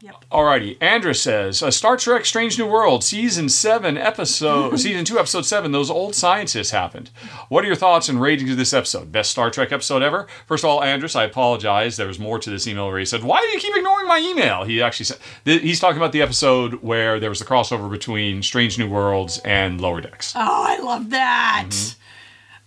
Yep 0.00 0.14
Alrighty, 0.30 0.76
Andra 0.80 1.14
says, 1.14 1.62
uh, 1.62 1.70
Star 1.70 1.96
Trek 1.96 2.24
Strange 2.26 2.58
New 2.58 2.66
World, 2.66 3.02
Season 3.04 3.48
7, 3.48 3.96
Episode, 3.96 4.76
Season 4.78 5.04
2, 5.04 5.18
Episode 5.18 5.46
7, 5.46 5.72
those 5.72 5.88
old 5.90 6.14
scientists 6.14 6.70
happened. 6.70 7.10
What 7.48 7.64
are 7.64 7.66
your 7.68 7.76
thoughts 7.76 8.08
and 8.08 8.20
ratings 8.20 8.50
of 8.50 8.56
this 8.56 8.74
episode? 8.74 9.12
Best 9.12 9.30
Star 9.30 9.50
Trek 9.50 9.72
episode 9.72 10.02
ever? 10.02 10.26
First 10.46 10.64
of 10.64 10.70
all, 10.70 10.82
Andrus, 10.82 11.16
I 11.16 11.24
apologize. 11.24 11.96
There 11.96 12.06
was 12.08 12.18
more 12.18 12.38
to 12.38 12.50
this 12.50 12.66
email 12.66 12.88
where 12.88 12.98
he 12.98 13.04
said, 13.04 13.22
Why 13.22 13.40
do 13.40 13.46
you 13.46 13.58
keep 13.60 13.76
ignoring 13.76 14.08
my 14.08 14.18
email? 14.18 14.64
He 14.64 14.82
actually 14.82 15.06
said, 15.06 15.18
th- 15.44 15.62
he's 15.62 15.80
talking 15.80 15.96
about 15.98 16.12
the 16.12 16.22
episode 16.22 16.74
where 16.82 17.18
there 17.20 17.30
was 17.30 17.38
the 17.38 17.44
crossover 17.46 17.90
between 17.90 18.42
Strange 18.42 18.78
New 18.78 18.88
Worlds 18.90 19.38
and 19.44 19.80
Lower 19.80 20.00
Decks. 20.00 20.32
oh 20.36 20.64
i 20.66 20.78
love 20.78 21.10
that 21.10 21.94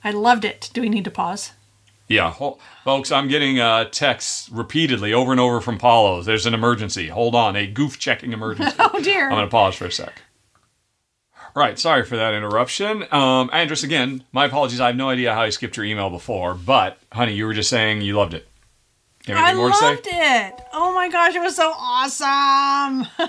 i 0.03 0.11
loved 0.11 0.45
it 0.45 0.69
do 0.73 0.81
we 0.81 0.89
need 0.89 1.03
to 1.03 1.11
pause 1.11 1.51
Yeah, 2.09 2.31
hol- 2.31 2.59
folks, 2.83 3.11
I'm 3.11 3.27
getting 3.27 3.59
uh, 3.59 3.85
texts 3.85 4.49
repeatedly 4.49 5.13
over 5.13 5.31
and 5.31 5.39
over 5.39 5.61
from 5.61 5.77
Paulo. 5.77 6.21
There's 6.23 6.47
an 6.47 6.55
emergency. 6.55 7.07
Hold 7.07 7.35
on, 7.35 7.55
a 7.55 7.67
goof 7.67 7.99
checking 7.99 8.33
emergency. 8.33 8.75
oh 8.79 8.99
dear 9.01 9.25
I'm 9.25 9.35
going 9.35 9.45
to 9.45 9.51
pause 9.51 9.75
for 9.75 9.85
a 9.85 9.91
sec. 9.91 10.21
Right, 11.55 11.77
sorry 11.77 12.03
for 12.03 12.15
that 12.17 12.33
interruption. 12.33 13.05
Um, 13.11 13.49
Andrus, 13.53 13.83
again, 13.83 14.23
my 14.31 14.45
apologies. 14.45 14.79
I 14.79 14.87
have 14.87 14.95
no 14.95 15.09
idea 15.09 15.33
how 15.33 15.41
I 15.41 15.49
skipped 15.49 15.77
your 15.77 15.85
email 15.85 16.09
before, 16.09 16.53
but 16.55 16.97
honey, 17.11 17.33
you 17.33 17.45
were 17.45 17.53
just 17.53 17.69
saying 17.69 18.01
you 18.01 18.15
loved 18.15 18.33
it. 18.33 18.47
You 19.27 19.35
I 19.35 19.39
anything 19.49 19.57
more 19.57 19.69
to 19.69 19.75
say? 19.75 19.85
loved 19.85 20.07
it. 20.09 20.61
Oh 20.73 20.93
my 20.93 21.09
gosh, 21.09 21.35
it 21.35 21.41
was 21.41 21.55
so 21.55 21.71
awesome. 21.75 23.07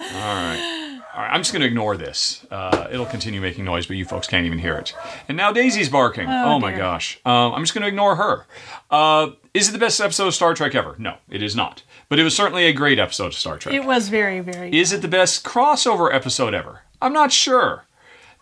All 0.00 0.34
right, 0.34 0.93
I'm 1.14 1.40
just 1.40 1.52
going 1.52 1.60
to 1.60 1.66
ignore 1.66 1.96
this. 1.96 2.44
Uh, 2.50 2.88
it'll 2.90 3.06
continue 3.06 3.40
making 3.40 3.64
noise, 3.64 3.86
but 3.86 3.96
you 3.96 4.04
folks 4.04 4.26
can't 4.26 4.46
even 4.46 4.58
hear 4.58 4.74
it. 4.74 4.94
And 5.28 5.36
now 5.36 5.52
Daisy's 5.52 5.88
barking. 5.88 6.28
Oh, 6.28 6.58
my 6.58 6.72
gosh. 6.72 7.20
Um, 7.24 7.54
I'm 7.54 7.62
just 7.62 7.72
going 7.74 7.82
to 7.82 7.88
ignore 7.88 8.16
her. 8.16 8.46
Uh, 8.90 9.30
is 9.52 9.68
it 9.68 9.72
the 9.72 9.78
best 9.78 10.00
episode 10.00 10.26
of 10.26 10.34
Star 10.34 10.54
Trek 10.54 10.74
ever? 10.74 10.96
No, 10.98 11.16
it 11.30 11.42
is 11.42 11.54
not. 11.54 11.82
But 12.08 12.18
it 12.18 12.24
was 12.24 12.34
certainly 12.36 12.66
a 12.66 12.72
great 12.72 12.98
episode 12.98 13.26
of 13.26 13.34
Star 13.34 13.58
Trek. 13.58 13.74
It 13.74 13.84
was 13.84 14.08
very, 14.08 14.40
very. 14.40 14.76
Is 14.76 14.92
it 14.92 15.02
the 15.02 15.08
best 15.08 15.44
crossover 15.44 16.12
episode 16.12 16.52
ever? 16.52 16.82
I'm 17.00 17.12
not 17.12 17.32
sure. 17.32 17.84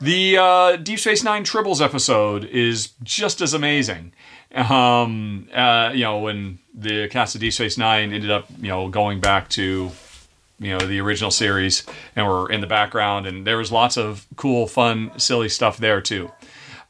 The 0.00 0.36
uh, 0.36 0.76
Deep 0.76 0.98
Space 0.98 1.22
Nine 1.22 1.44
Tribbles 1.44 1.80
episode 1.80 2.44
is 2.44 2.92
just 3.02 3.40
as 3.40 3.54
amazing. 3.54 4.12
Um, 4.54 5.48
uh, 5.54 5.92
you 5.94 6.02
know, 6.02 6.18
when 6.18 6.58
the 6.74 7.08
cast 7.08 7.34
of 7.34 7.40
Deep 7.40 7.52
Space 7.52 7.78
Nine 7.78 8.12
ended 8.12 8.30
up, 8.30 8.46
you 8.60 8.68
know, 8.68 8.88
going 8.88 9.20
back 9.20 9.48
to, 9.50 9.90
you 10.62 10.70
know, 10.78 10.86
the 10.86 11.00
original 11.00 11.30
series 11.30 11.84
and 12.16 12.26
were 12.26 12.50
in 12.50 12.60
the 12.60 12.66
background, 12.66 13.26
and 13.26 13.46
there 13.46 13.58
was 13.58 13.70
lots 13.72 13.96
of 13.98 14.26
cool, 14.36 14.66
fun, 14.66 15.10
silly 15.18 15.48
stuff 15.48 15.76
there 15.78 16.00
too. 16.00 16.30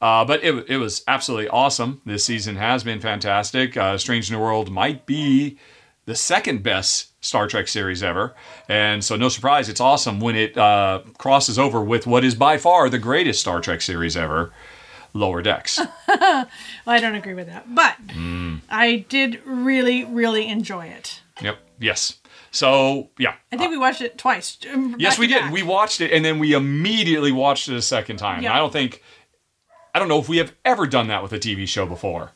Uh, 0.01 0.25
but 0.25 0.43
it, 0.45 0.69
it 0.69 0.77
was 0.79 1.03
absolutely 1.09 1.49
awesome. 1.49 2.01
This 2.05 2.25
season 2.25 2.57
has 2.57 2.83
been 2.85 3.01
fantastic. 3.01 3.77
Uh, 3.77 3.97
Strange 3.99 4.31
New 4.31 4.39
World 4.41 4.71
might 4.71 5.07
be 5.07 5.59
the 6.07 6.17
second 6.17 6.63
best 6.65 7.09
Star 7.25 7.47
Trek 7.47 7.69
series 7.69 8.03
ever. 8.03 8.35
And 8.69 9.05
so, 9.05 9.15
no 9.15 9.29
surprise, 9.29 9.69
it's 9.69 9.81
awesome 9.81 10.19
when 10.19 10.35
it 10.35 10.59
uh, 10.59 11.03
crosses 11.19 11.57
over 11.59 11.81
with 11.81 12.07
what 12.09 12.25
is 12.25 12.35
by 12.35 12.59
far 12.59 12.89
the 12.89 12.99
greatest 12.99 13.41
Star 13.41 13.61
Trek 13.61 13.81
series 13.81 14.17
ever 14.17 14.53
Lower 15.15 15.41
Decks. 15.43 15.79
Well, 16.09 16.47
I 16.87 16.99
don't 17.01 17.15
agree 17.15 17.35
with 17.35 17.47
that, 17.47 17.73
but 17.73 17.95
Mm. 18.09 18.61
I 18.69 19.07
did 19.09 19.41
really, 19.47 20.05
really 20.05 20.49
enjoy 20.49 20.87
it. 20.87 21.21
yep. 21.41 21.59
Yes. 21.79 22.19
So, 22.53 23.09
yeah. 23.19 23.35
I 23.51 23.57
think 23.57 23.71
we 23.71 23.79
watched 23.79 24.03
it 24.03 24.19
twice. 24.19 24.59
Yes, 24.99 25.19
we 25.19 25.27
did. 25.27 25.41
back. 25.41 25.53
We 25.53 25.63
watched 25.63 26.01
it 26.03 26.13
and 26.13 26.23
then 26.25 26.39
we 26.39 26.53
immediately 26.53 27.33
watched 27.33 27.69
it 27.69 27.75
a 27.75 27.83
second 27.83 28.19
time. 28.19 28.43
Yeah. 28.43 28.55
I 28.55 28.59
don't 28.59 28.73
think, 28.73 29.03
I 29.95 29.99
don't 29.99 30.09
know 30.09 30.19
if 30.19 30.29
we 30.29 30.37
have 30.37 30.55
ever 30.65 30.87
done 30.87 31.09
that 31.09 31.23
with 31.23 31.33
a 31.33 31.39
TV 31.39 31.67
show 31.67 31.87
before. 31.87 32.33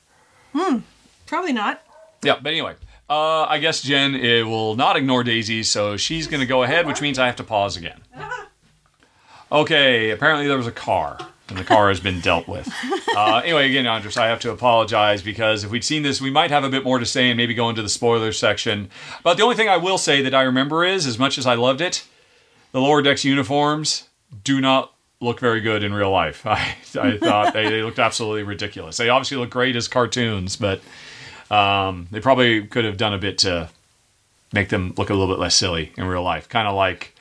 Hmm, 0.55 0.79
probably 1.27 1.53
not. 1.53 1.83
Yeah, 2.25 2.37
but 2.43 2.49
anyway, 2.51 2.75
uh, 3.11 3.43
I 3.45 3.59
guess 3.59 3.83
Jen 3.83 4.15
it 4.15 4.47
will 4.47 4.75
not 4.75 4.97
ignore 4.97 5.23
Daisy, 5.23 5.63
so 5.63 5.99
she's 5.99 6.27
going 6.27 6.41
to 6.41 6.47
go 6.47 6.63
ahead, 6.63 6.87
which 6.87 7.03
means 7.03 7.19
I 7.19 7.27
have 7.27 7.37
to 7.37 7.45
pause 7.45 7.77
again. 7.77 8.01
Okay, 9.53 10.11
apparently 10.11 10.49
there 10.49 10.57
was 10.57 10.67
a 10.67 10.73
car, 10.73 11.19
and 11.49 11.59
the 11.59 11.65
car 11.65 11.89
has 11.89 12.01
been 12.01 12.21
dealt 12.21 12.49
with. 12.49 12.73
Uh, 13.17 13.41
anyway, 13.43 13.67
again, 13.67 13.87
Andres, 13.87 14.19
I 14.19 14.27
have 14.27 14.41
to 14.41 14.51
apologize 14.51 15.23
because 15.23 15.65
if 15.65 15.71
we'd 15.71 15.83
seen 15.83 16.03
this, 16.03 16.21
we 16.21 16.29
might 16.29 16.51
have 16.51 16.65
a 16.65 16.69
bit 16.69 16.85
more 16.85 16.99
to 16.99 17.07
say 17.07 17.31
and 17.31 17.37
maybe 17.39 17.55
go 17.55 17.71
into 17.71 17.81
the 17.81 17.89
spoilers 17.89 18.39
section. 18.39 18.91
But 19.23 19.39
the 19.39 19.43
only 19.43 19.57
thing 19.57 19.71
I 19.71 19.79
will 19.79 19.97
say 19.97 20.21
that 20.21 20.35
I 20.35 20.43
remember 20.43 20.85
is, 20.85 21.07
as 21.07 21.19
much 21.19 21.39
as 21.39 21.47
I 21.47 21.55
loved 21.55 21.81
it, 21.81 22.07
the 22.73 22.81
lower 22.83 23.01
decks 23.01 23.25
uniforms 23.25 24.05
do 24.45 24.61
not 24.61 24.93
look 25.23 25.41
very 25.41 25.63
good 25.63 25.83
in 25.83 25.95
real 25.95 26.11
life. 26.11 26.47
I, 26.47 26.77
I 27.01 27.17
thought 27.17 27.55
they, 27.55 27.71
they 27.71 27.83
looked 27.83 27.99
absolutely 27.99 28.43
ridiculous. 28.43 28.99
They 28.99 29.09
obviously 29.09 29.39
look 29.39 29.49
great 29.49 29.77
as 29.77 29.89
cartoons, 29.89 30.57
but 30.57 30.83
um, 31.51 32.07
they 32.11 32.21
probably 32.21 32.67
could 32.67 32.85
have 32.85 32.99
done 32.99 33.15
a 33.15 33.19
bit 33.19 33.39
to 33.39 33.71
make 34.53 34.69
them 34.69 34.93
look 34.99 35.09
a 35.09 35.15
little 35.15 35.35
bit 35.35 35.41
less 35.41 35.55
silly 35.55 35.93
in 35.97 36.05
real 36.05 36.23
life. 36.23 36.51
Kind 36.51 36.69
of 36.69 36.75
like 36.75 37.15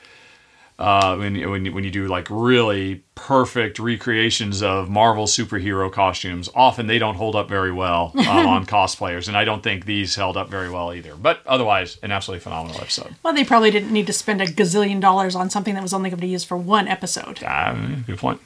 uh, 0.77 1.15
when, 1.15 1.49
when, 1.49 1.65
you- 1.65 1.73
when 1.73 1.83
you 1.83 1.91
do 1.91 2.07
like 2.07 2.27
really 2.29 3.03
perfect 3.15 3.79
recreations 3.79 4.61
of 4.61 4.89
Marvel 4.89 5.25
superhero 5.25 5.89
costumes, 5.89 6.49
often 6.53 6.87
they 6.87 6.99
don't 6.99 7.15
hold 7.15 7.33
up 7.35 7.47
very 7.47 7.71
well 7.71 8.11
um, 8.17 8.27
on 8.27 8.65
cosplayers, 8.65 9.29
and 9.29 9.37
I 9.37 9.45
don't 9.45 9.63
think 9.63 9.85
these 9.85 10.15
held 10.15 10.35
up 10.35 10.49
very 10.49 10.69
well 10.69 10.93
either. 10.93 11.15
But 11.15 11.39
otherwise, 11.47 11.97
an 12.03 12.11
absolutely 12.11 12.41
phenomenal 12.41 12.81
episode. 12.81 13.15
Well, 13.23 13.33
they 13.33 13.45
probably 13.45 13.71
didn't 13.71 13.93
need 13.93 14.07
to 14.07 14.13
spend 14.13 14.41
a 14.41 14.45
gazillion 14.47 14.99
dollars 14.99 15.33
on 15.33 15.49
something 15.49 15.75
that 15.75 15.81
was 15.83 15.93
only 15.93 16.09
going 16.09 16.17
to 16.19 16.25
be 16.25 16.27
used 16.27 16.45
for 16.47 16.57
one 16.57 16.89
episode. 16.89 17.41
Uh, 17.41 17.73
good 18.05 18.17
point. 18.17 18.41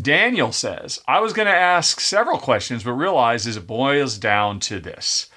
Daniel 0.00 0.52
says, 0.52 1.00
I 1.08 1.18
was 1.20 1.32
going 1.32 1.46
to 1.48 1.54
ask 1.54 1.98
several 2.00 2.38
questions, 2.38 2.84
but 2.84 2.92
realized 2.92 3.46
as 3.48 3.56
it 3.56 3.66
boils 3.66 4.18
down 4.18 4.60
to 4.60 4.78
this. 4.78 5.28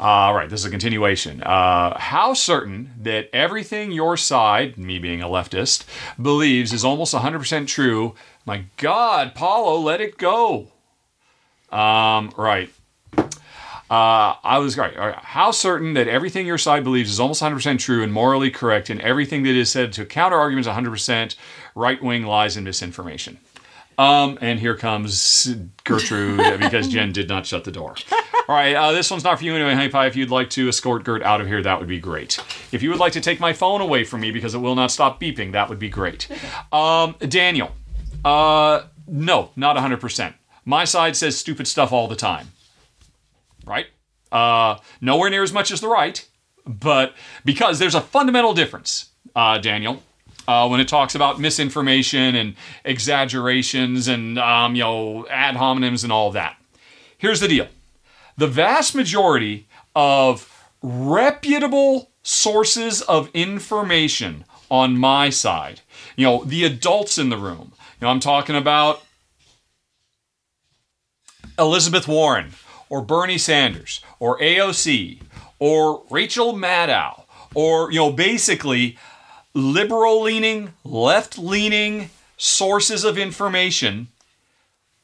All 0.00 0.32
right, 0.32 0.48
this 0.48 0.60
is 0.60 0.64
a 0.64 0.70
continuation. 0.70 1.42
Uh, 1.42 1.98
how 1.98 2.32
certain 2.32 2.94
that 3.02 3.28
everything 3.34 3.92
your 3.92 4.16
side, 4.16 4.78
me 4.78 4.98
being 4.98 5.20
a 5.20 5.26
leftist, 5.26 5.84
believes 6.20 6.72
is 6.72 6.86
almost 6.86 7.12
100% 7.12 7.66
true? 7.66 8.14
My 8.46 8.64
God, 8.78 9.34
Paulo, 9.34 9.78
let 9.78 10.00
it 10.00 10.16
go. 10.16 10.68
Um, 11.70 12.32
right. 12.38 12.70
Uh, 13.14 13.26
I 13.90 14.56
was 14.56 14.78
right. 14.78 14.96
Right. 14.96 15.14
How 15.16 15.50
certain 15.50 15.92
that 15.92 16.08
everything 16.08 16.46
your 16.46 16.56
side 16.56 16.82
believes 16.82 17.10
is 17.10 17.20
almost 17.20 17.42
100% 17.42 17.78
true 17.78 18.02
and 18.02 18.10
morally 18.10 18.50
correct, 18.50 18.88
and 18.88 19.02
everything 19.02 19.42
that 19.42 19.54
is 19.54 19.68
said 19.68 19.92
to 19.92 20.06
counter 20.06 20.38
arguments 20.38 20.66
100% 20.66 21.36
right 21.74 22.02
wing 22.02 22.24
lies 22.24 22.56
and 22.56 22.64
misinformation. 22.64 23.36
Um, 23.98 24.38
and 24.40 24.58
here 24.58 24.76
comes 24.76 25.54
Gertrude 25.84 26.58
because 26.58 26.88
Jen 26.88 27.12
did 27.12 27.28
not 27.28 27.44
shut 27.44 27.64
the 27.64 27.70
door. 27.70 27.96
All 28.50 28.56
right, 28.56 28.74
uh, 28.74 28.90
this 28.90 29.08
one's 29.08 29.22
not 29.22 29.38
for 29.38 29.44
you 29.44 29.54
anyway, 29.54 29.74
Honey 29.74 29.90
Pie. 29.90 30.06
If 30.08 30.16
you'd 30.16 30.28
like 30.28 30.50
to 30.50 30.68
escort 30.68 31.04
Gert 31.04 31.22
out 31.22 31.40
of 31.40 31.46
here, 31.46 31.62
that 31.62 31.78
would 31.78 31.86
be 31.86 32.00
great. 32.00 32.42
If 32.72 32.82
you 32.82 32.90
would 32.90 32.98
like 32.98 33.12
to 33.12 33.20
take 33.20 33.38
my 33.38 33.52
phone 33.52 33.80
away 33.80 34.02
from 34.02 34.22
me 34.22 34.32
because 34.32 34.56
it 34.56 34.58
will 34.58 34.74
not 34.74 34.90
stop 34.90 35.20
beeping, 35.20 35.52
that 35.52 35.68
would 35.68 35.78
be 35.78 35.88
great. 35.88 36.26
Um, 36.72 37.14
Daniel, 37.20 37.70
uh, 38.24 38.82
no, 39.06 39.50
not 39.54 39.76
100%. 39.76 40.34
My 40.64 40.84
side 40.84 41.16
says 41.16 41.38
stupid 41.38 41.68
stuff 41.68 41.92
all 41.92 42.08
the 42.08 42.16
time 42.16 42.48
right? 43.70 43.86
Uh, 44.32 44.78
nowhere 45.00 45.30
near 45.30 45.42
as 45.42 45.52
much 45.52 45.70
as 45.70 45.80
the 45.80 45.88
right, 45.88 46.26
but 46.66 47.14
because 47.44 47.78
there's 47.78 47.94
a 47.94 48.00
fundamental 48.00 48.54
difference, 48.54 49.10
uh, 49.34 49.58
Daniel, 49.58 50.02
uh, 50.46 50.68
when 50.68 50.80
it 50.80 50.88
talks 50.88 51.14
about 51.14 51.40
misinformation 51.40 52.34
and 52.34 52.54
exaggerations 52.84 54.08
and 54.08 54.38
um, 54.38 54.74
you 54.74 54.82
know 54.82 55.26
ad 55.28 55.54
hominems 55.54 56.02
and 56.02 56.12
all 56.12 56.30
that. 56.32 56.56
Here's 57.18 57.40
the 57.40 57.48
deal: 57.48 57.68
the 58.40 58.46
vast 58.46 58.94
majority 58.94 59.68
of 59.94 60.66
reputable 60.82 62.10
sources 62.22 63.02
of 63.02 63.28
information 63.34 64.46
on 64.70 64.96
my 64.96 65.28
side, 65.28 65.82
you 66.16 66.24
know, 66.24 66.42
the 66.44 66.64
adults 66.64 67.18
in 67.18 67.28
the 67.28 67.36
room. 67.36 67.72
You 68.00 68.06
know, 68.06 68.08
I'm 68.08 68.18
talking 68.18 68.56
about 68.56 69.02
Elizabeth 71.58 72.08
Warren 72.08 72.52
or 72.88 73.02
Bernie 73.02 73.36
Sanders 73.36 74.00
or 74.18 74.38
AOC 74.38 75.20
or 75.58 76.02
Rachel 76.08 76.54
Maddow 76.54 77.24
or, 77.54 77.92
you 77.92 77.98
know, 77.98 78.10
basically 78.10 78.96
liberal 79.52 80.22
leaning, 80.22 80.72
left 80.82 81.36
leaning 81.36 82.08
sources 82.38 83.04
of 83.04 83.18
information 83.18 84.08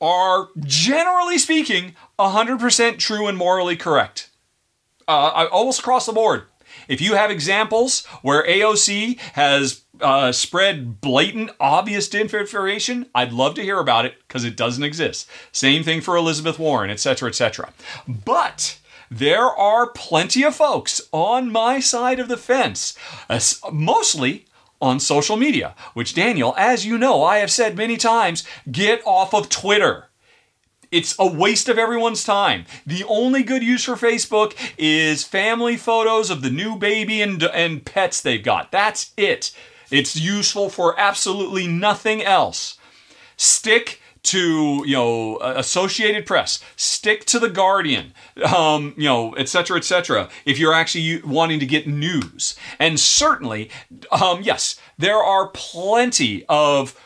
are 0.01 0.49
generally 0.59 1.39
speaking 1.39 1.95
100% 2.19 2.99
true 2.99 3.27
and 3.27 3.37
morally 3.37 3.77
correct. 3.77 4.31
Uh, 5.09 5.47
almost 5.53 5.81
across 5.81 6.07
the 6.07 6.13
board. 6.13 6.45
If 6.89 7.01
you 7.01 7.15
have 7.15 7.31
examples 7.31 8.05
where 8.23 8.47
AOC 8.47 9.19
has 9.35 9.83
uh, 10.01 10.33
spread 10.33 11.01
blatant, 11.01 11.51
obvious 11.61 12.09
disinformation, 12.09 13.09
I'd 13.15 13.33
love 13.33 13.55
to 13.55 13.63
hear 13.63 13.79
about 13.79 14.05
it 14.05 14.15
because 14.27 14.45
it 14.45 14.57
doesn't 14.57 14.83
exist. 14.85 15.29
Same 15.53 15.83
thing 15.83 16.01
for 16.01 16.17
Elizabeth 16.17 16.59
Warren, 16.59 16.91
etc., 16.91 17.29
etc. 17.29 17.73
But 18.07 18.79
there 19.11 19.45
are 19.47 19.89
plenty 19.89 20.43
of 20.43 20.55
folks 20.55 21.01
on 21.13 21.53
my 21.53 21.81
side 21.81 22.19
of 22.19 22.29
the 22.29 22.37
fence, 22.37 22.97
as- 23.29 23.61
mostly 23.73 24.47
on 24.81 25.01
social 25.01 25.37
media, 25.37 25.75
which, 25.95 26.15
Daniel, 26.15 26.55
as 26.59 26.85
you 26.85 26.99
know, 26.99 27.23
I 27.23 27.39
have 27.39 27.51
said 27.51 27.77
many 27.77 27.97
times, 27.97 28.45
get 28.71 29.01
off 29.07 29.33
of 29.33 29.49
Twitter. 29.49 30.09
It's 30.91 31.15
a 31.19 31.27
waste 31.27 31.69
of 31.69 31.79
everyone's 31.79 32.25
time. 32.25 32.65
The 32.87 33.05
only 33.05 33.43
good 33.43 33.63
use 33.63 33.85
for 33.85 33.95
Facebook 33.95 34.55
is 34.79 35.25
family 35.25 35.77
photos 35.77 36.31
of 36.31 36.43
the 36.43 36.51
new 36.51 36.77
baby 36.77 37.21
and, 37.23 37.43
and 37.43 37.85
pets 37.85 38.21
they've 38.21 38.43
got. 38.43 38.71
That's 38.71 39.13
it. 39.17 39.53
It's 39.91 40.17
useful 40.17 40.69
for 40.71 40.99
absolutely 40.99 41.67
nothing 41.67 42.23
else. 42.23 42.79
Stick 43.37 44.01
to 44.27 44.83
you 44.85 44.95
know 44.95 45.39
Associated 45.39 46.27
Press. 46.27 46.59
Stick 46.75 47.25
to 47.27 47.39
the 47.39 47.49
Guardian. 47.49 48.13
Um, 48.45 48.95
you 48.97 49.05
know, 49.05 49.33
et 49.35 49.49
cetera, 49.49 49.77
et 49.77 49.85
cetera. 49.85 50.29
If 50.45 50.59
you're 50.59 50.75
actually 50.75 51.23
wanting 51.23 51.61
to 51.61 51.67
get 51.67 51.87
news, 51.87 52.57
and 52.79 52.99
certainly, 52.99 53.71
um, 54.11 54.43
yes, 54.43 54.81
there 54.99 55.23
are 55.23 55.49
plenty 55.49 56.45
of 56.49 56.99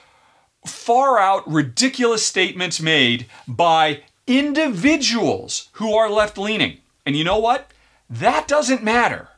far 0.66 1.18
out 1.18 1.50
ridiculous 1.50 2.26
statements 2.26 2.80
made 2.80 3.26
by 3.48 4.02
individuals 4.26 5.68
who 5.72 5.94
are 5.94 6.10
left 6.10 6.38
leaning. 6.38 6.78
And 7.04 7.16
you 7.16 7.24
know 7.24 7.38
what? 7.38 7.70
That 8.08 8.46
doesn't 8.46 8.82
matter. 8.82 9.28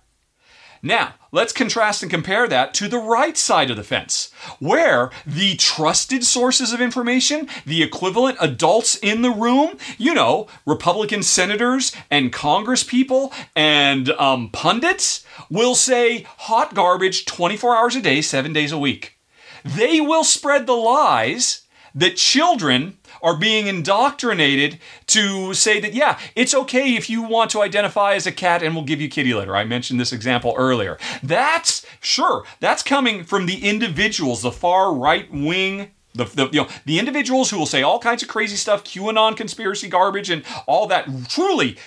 Now, 0.85 1.15
let's 1.31 1.53
contrast 1.53 2.03
and 2.03 2.11
compare 2.11 2.49
that 2.49 2.75
to 2.75 2.89
the 2.89 2.99
right 2.99 3.37
side 3.37 3.71
of 3.71 3.77
the 3.77 3.85
fence, 3.85 4.33
where 4.59 5.13
the 5.25 5.55
trusted 5.55 6.25
sources 6.25 6.73
of 6.73 6.81
information, 6.81 7.49
the 7.65 7.85
equivalent 7.85 8.37
adults 8.41 8.97
in 8.97 9.23
the 9.23 9.31
room, 9.31 9.79
you 9.97 10.13
know, 10.13 10.49
Republican 10.67 11.23
senators 11.23 11.93
and 12.11 12.33
Congress 12.33 12.83
people 12.83 13.33
and 13.55 14.11
um, 14.11 14.51
pundits, 14.51 15.25
will 15.49 15.77
say 15.77 16.27
hot 16.37 16.75
garbage 16.75 17.27
24 17.27 17.77
hours 17.77 17.95
a 17.95 18.03
day, 18.03 18.21
seven 18.21 18.53
days 18.53 18.73
a 18.73 18.79
week. 18.79 19.17
They 19.65 20.01
will 20.01 20.25
spread 20.25 20.67
the 20.67 20.73
lies 20.75 21.63
that 21.95 22.17
children 22.17 22.99
are 23.23 23.37
being 23.37 23.67
indoctrinated 23.67 24.79
to 25.07 25.55
say 25.55 25.79
that, 25.79 25.95
yeah, 25.95 26.19
it's 26.35 26.55
okay 26.55 26.97
if 26.97 27.09
you 27.09 27.23
want 27.23 27.51
to 27.51 27.63
identify 27.63 28.15
as 28.15 28.27
a 28.27 28.33
cat 28.33 28.63
and 28.63 28.75
we'll 28.75 28.85
give 28.85 29.01
you 29.01 29.09
kitty 29.09 29.33
litter. 29.35 29.55
I 29.55 29.65
mentioned 29.65 30.01
this 30.01 30.13
example 30.13 30.55
earlier. 30.57 30.99
That's, 31.23 31.87
sure, 32.01 32.45
that's 32.61 32.83
coming 32.83 33.25
from 33.25 33.47
the 33.47 33.69
individuals, 33.69 34.43
the 34.43 34.51
far 34.51 34.93
right 34.93 35.31
wing. 35.31 35.91
The, 36.15 36.25
the, 36.25 36.49
you 36.53 36.63
know, 36.63 36.69
the 36.85 36.99
individuals 36.99 37.51
who 37.51 37.59
will 37.59 37.67
say 37.67 37.83
all 37.83 37.99
kinds 37.99 38.23
of 38.23 38.29
crazy 38.29 38.57
stuff, 38.57 38.85
QAnon 38.85 39.37
conspiracy 39.37 39.89
garbage, 39.89 40.29
and 40.29 40.45
all 40.67 40.87
that 40.89 41.09
truly 41.29 41.79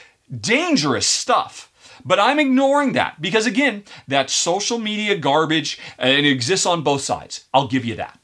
dangerous 0.41 1.05
stuff. 1.05 1.71
But 2.05 2.19
I'm 2.19 2.39
ignoring 2.39 2.93
that 2.93 3.19
because, 3.19 3.47
again, 3.47 3.83
that's 4.07 4.31
social 4.31 4.77
media 4.77 5.17
garbage 5.17 5.79
uh, 5.97 6.03
and 6.03 6.25
it 6.25 6.31
exists 6.31 6.65
on 6.65 6.83
both 6.83 7.01
sides. 7.01 7.45
I'll 7.53 7.67
give 7.67 7.83
you 7.83 7.95
that. 7.95 8.19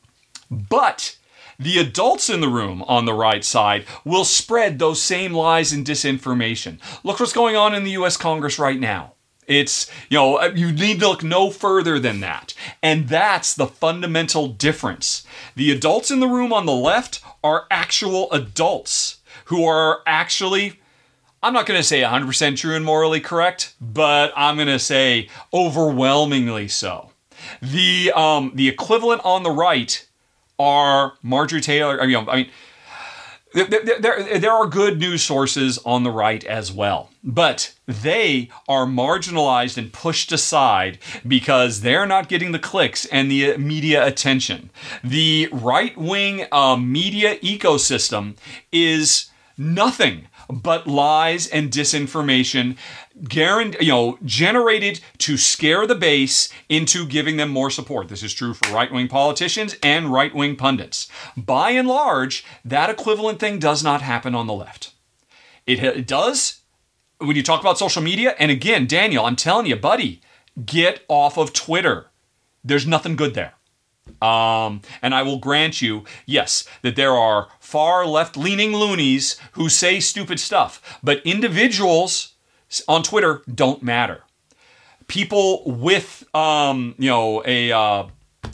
But 0.52 1.18
the 1.58 1.80
adults 1.80 2.30
in 2.30 2.42
the 2.42 2.48
room 2.48 2.84
on 2.84 3.06
the 3.06 3.14
right 3.14 3.44
side 3.44 3.86
will 4.06 4.26
spread 4.26 4.80
those 4.80 5.02
same 5.02 5.34
lies 5.34 5.72
and 5.72 5.86
disinformation. 5.86 6.80
Look 7.04 7.20
what's 7.20 7.34
going 7.34 7.56
on 7.56 7.74
in 7.74 7.84
the 7.84 7.92
US 7.92 8.18
Congress 8.18 8.60
right 8.60 8.80
now. 8.80 9.14
It's, 9.48 9.92
you 10.10 10.18
know, 10.18 10.38
uh, 10.38 10.52
you 10.56 10.72
need 10.72 11.00
to 11.00 11.08
look 11.10 11.24
no 11.24 11.50
further 11.50 12.00
than 12.00 12.20
that. 12.22 12.54
And 12.82 13.10
that's 13.10 13.54
the 13.54 13.68
fundamental 13.68 14.48
difference. 14.48 15.26
The 15.56 15.72
adults 15.72 16.12
in 16.12 16.20
the 16.20 16.28
room 16.28 16.54
on 16.54 16.66
the 16.66 16.72
left 16.76 17.22
are 17.44 17.66
actual 17.72 18.32
adults 18.32 19.18
who 19.46 19.66
are 19.66 20.02
actually 20.06 20.81
I'm 21.44 21.54
not 21.54 21.66
going 21.66 21.80
to 21.80 21.84
say 21.84 22.02
100% 22.02 22.58
true 22.58 22.76
and 22.76 22.86
morally 22.86 23.20
correct, 23.20 23.74
but 23.82 24.32
I'm 24.36 24.56
going 24.56 24.68
to 24.68 24.80
say 24.80 25.28
overwhelmingly 25.54 26.68
so. 26.68 27.12
The 27.62 28.12
um, 28.16 28.52
the 28.54 28.70
equivalent 28.70 29.22
on 29.26 29.42
the 29.42 29.50
right 29.50 30.08
are 30.60 31.14
Marjorie 31.24 31.62
Taylor. 31.62 32.00
I 32.00 32.06
mean, 32.06 32.30
I 32.30 32.36
mean, 32.36 32.50
there, 33.54 33.66
there, 34.00 34.40
there, 34.40 34.52
are 34.52 34.68
good 34.68 35.00
news 35.00 35.24
sources 35.24 35.78
on 35.86 36.04
the 36.04 36.12
right 36.12 36.44
as 36.46 36.72
well, 36.72 37.10
but 37.24 37.74
they 37.86 38.50
are 38.68 38.86
marginalized 38.86 39.78
and 39.78 39.92
pushed 39.92 40.32
aside 40.32 41.00
because 41.28 41.82
they're 41.82 42.06
not 42.06 42.30
getting 42.30 42.54
the 42.54 42.60
clicks 42.60 43.06
and 43.06 43.30
the 43.30 43.58
media 43.58 44.06
attention. 44.06 44.70
The 45.04 45.50
right 45.52 45.98
wing 45.98 46.46
uh, 46.52 46.78
media 46.78 47.38
ecosystem 47.40 48.38
is 48.72 49.32
nothing 49.58 50.28
but 50.52 50.86
lies 50.86 51.48
and 51.48 51.72
disinformation 51.72 52.76
guaranteed, 53.24 53.82
you 53.82 53.92
know, 53.92 54.18
generated 54.26 55.00
to 55.20 55.38
scare 55.38 55.88
the 55.88 55.96
base 55.96 56.50
into 56.70 57.06
giving 57.06 57.38
them 57.38 57.50
more 57.50 57.70
support. 57.70 58.10
This 58.10 58.24
is 58.24 58.34
true 58.34 58.54
for 58.54 58.74
right-wing 58.74 59.08
politicians 59.08 59.76
and 59.82 60.12
right-wing 60.12 60.56
pundits. 60.56 61.08
By 61.38 61.72
and 61.72 61.88
large, 61.88 62.44
that 62.66 62.90
equivalent 62.90 63.40
thing 63.40 63.60
does 63.60 63.84
not 63.84 64.02
happen 64.02 64.36
on 64.36 64.48
the 64.48 64.54
left. 64.54 64.94
It, 65.66 65.84
it 65.84 66.08
does 66.08 66.62
when 67.20 67.36
you 67.36 67.44
talk 67.44 67.62
about 67.62 67.78
social 67.78 68.02
media. 68.02 68.36
And 68.40 68.52
again, 68.52 68.88
Daniel, 68.88 69.26
I'm 69.26 69.36
telling 69.36 69.68
you, 69.68 69.76
buddy, 69.76 70.22
get 70.66 71.06
off 71.08 71.38
of 71.38 71.54
Twitter. 71.54 72.08
There's 72.64 72.88
nothing 72.88 73.16
good 73.16 73.34
there. 73.34 73.54
Um, 74.22 74.82
and 75.02 75.14
I 75.14 75.24
will 75.24 75.38
grant 75.38 75.82
you, 75.82 76.06
yes, 76.26 76.68
that 76.82 76.96
there 76.96 77.14
are 77.14 77.50
far 77.60 78.06
left 78.06 78.36
leaning 78.36 78.74
loonies 78.74 79.40
who 79.54 79.70
say 79.70 80.00
stupid 80.00 80.40
stuff, 80.40 81.00
but 81.04 81.22
individuals 81.26 82.34
on 82.88 83.04
Twitter 83.04 83.42
don't 83.54 83.84
matter. 83.84 84.24
People 85.08 85.64
with, 85.66 86.24
um, 86.34 86.96
you 86.98 87.10
know, 87.10 87.44
a 87.46 87.72
uh, 87.72 88.08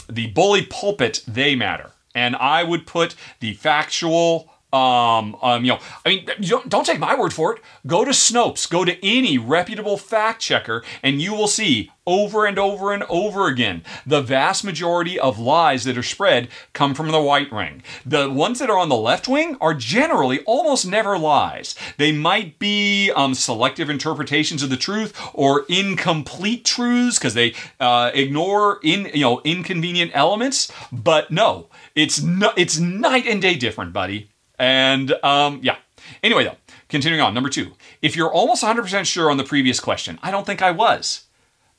the 0.09 0.27
bully 0.27 0.65
pulpit, 0.65 1.23
they 1.27 1.55
matter. 1.55 1.91
And 2.15 2.35
I 2.35 2.63
would 2.63 2.87
put 2.87 3.15
the 3.39 3.53
factual 3.53 4.51
um, 4.77 5.37
um, 5.41 5.65
you 5.65 5.73
know, 5.73 5.79
I 6.05 6.09
mean, 6.09 6.29
don't, 6.41 6.69
don't 6.69 6.85
take 6.85 6.99
my 6.99 7.17
word 7.17 7.33
for 7.33 7.55
it. 7.55 7.61
Go 7.85 8.05
to 8.05 8.11
Snopes, 8.11 8.69
go 8.69 8.85
to 8.85 9.05
any 9.05 9.37
reputable 9.37 9.97
fact 9.97 10.41
checker, 10.41 10.83
and 11.01 11.21
you 11.21 11.33
will 11.33 11.47
see 11.47 11.91
over 12.07 12.45
and 12.45 12.57
over 12.57 12.93
and 12.93 13.03
over 13.03 13.47
again 13.47 13.83
the 14.05 14.21
vast 14.21 14.63
majority 14.63 15.19
of 15.19 15.37
lies 15.37 15.83
that 15.83 15.97
are 15.97 16.03
spread 16.03 16.47
come 16.73 16.95
from 16.95 17.09
the 17.09 17.19
right 17.19 17.51
wing. 17.51 17.83
The 18.05 18.29
ones 18.29 18.59
that 18.59 18.69
are 18.69 18.77
on 18.77 18.89
the 18.89 18.95
left 18.95 19.27
wing 19.27 19.57
are 19.59 19.73
generally 19.73 20.39
almost 20.45 20.87
never 20.87 21.17
lies. 21.17 21.75
They 21.97 22.13
might 22.13 22.57
be 22.57 23.11
um, 23.11 23.33
selective 23.35 23.89
interpretations 23.89 24.63
of 24.63 24.69
the 24.69 24.77
truth 24.77 25.13
or 25.33 25.65
incomplete 25.67 26.63
truths 26.63 27.19
because 27.19 27.33
they 27.33 27.53
uh, 27.79 28.11
ignore 28.13 28.79
in 28.81 29.11
you 29.13 29.21
know 29.21 29.41
inconvenient 29.43 30.11
elements. 30.13 30.71
But 30.91 31.29
no, 31.29 31.67
it's 31.93 32.21
no, 32.21 32.53
it's 32.55 32.79
night 32.79 33.27
and 33.27 33.41
day 33.41 33.55
different, 33.55 33.91
buddy. 33.91 34.29
And 34.59 35.11
um, 35.23 35.59
yeah. 35.63 35.77
Anyway, 36.23 36.43
though, 36.43 36.57
continuing 36.89 37.21
on. 37.21 37.33
Number 37.33 37.49
two, 37.49 37.73
if 38.01 38.15
you're 38.15 38.31
almost 38.31 38.63
100% 38.63 39.05
sure 39.05 39.29
on 39.29 39.37
the 39.37 39.43
previous 39.43 39.79
question, 39.79 40.19
I 40.23 40.31
don't 40.31 40.45
think 40.45 40.61
I 40.61 40.71
was. 40.71 41.25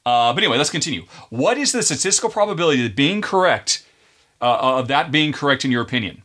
Uh, 0.05 0.33
but 0.33 0.43
anyway, 0.43 0.57
let's 0.57 0.71
continue. 0.71 1.05
What 1.31 1.59
is 1.59 1.73
the 1.73 1.83
statistical 1.83 2.31
probability 2.31 2.87
of 2.87 2.95
being 2.95 3.21
correct, 3.21 3.85
uh, 4.41 4.79
of 4.79 4.89
that 4.89 5.11
being 5.11 5.33
correct 5.33 5.65
in 5.65 5.71
your 5.71 5.83
opinion? 5.83 6.23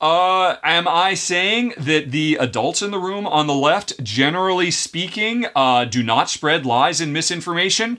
Uh, 0.00 0.56
am 0.62 0.86
I 0.86 1.14
saying 1.14 1.72
that 1.78 2.10
the 2.10 2.36
adults 2.38 2.82
in 2.82 2.90
the 2.90 2.98
room 2.98 3.26
on 3.26 3.46
the 3.46 3.54
left, 3.54 4.02
generally 4.02 4.70
speaking, 4.70 5.46
uh, 5.54 5.86
do 5.86 6.02
not 6.02 6.28
spread 6.28 6.66
lies 6.66 7.00
and 7.00 7.12
misinformation? 7.12 7.98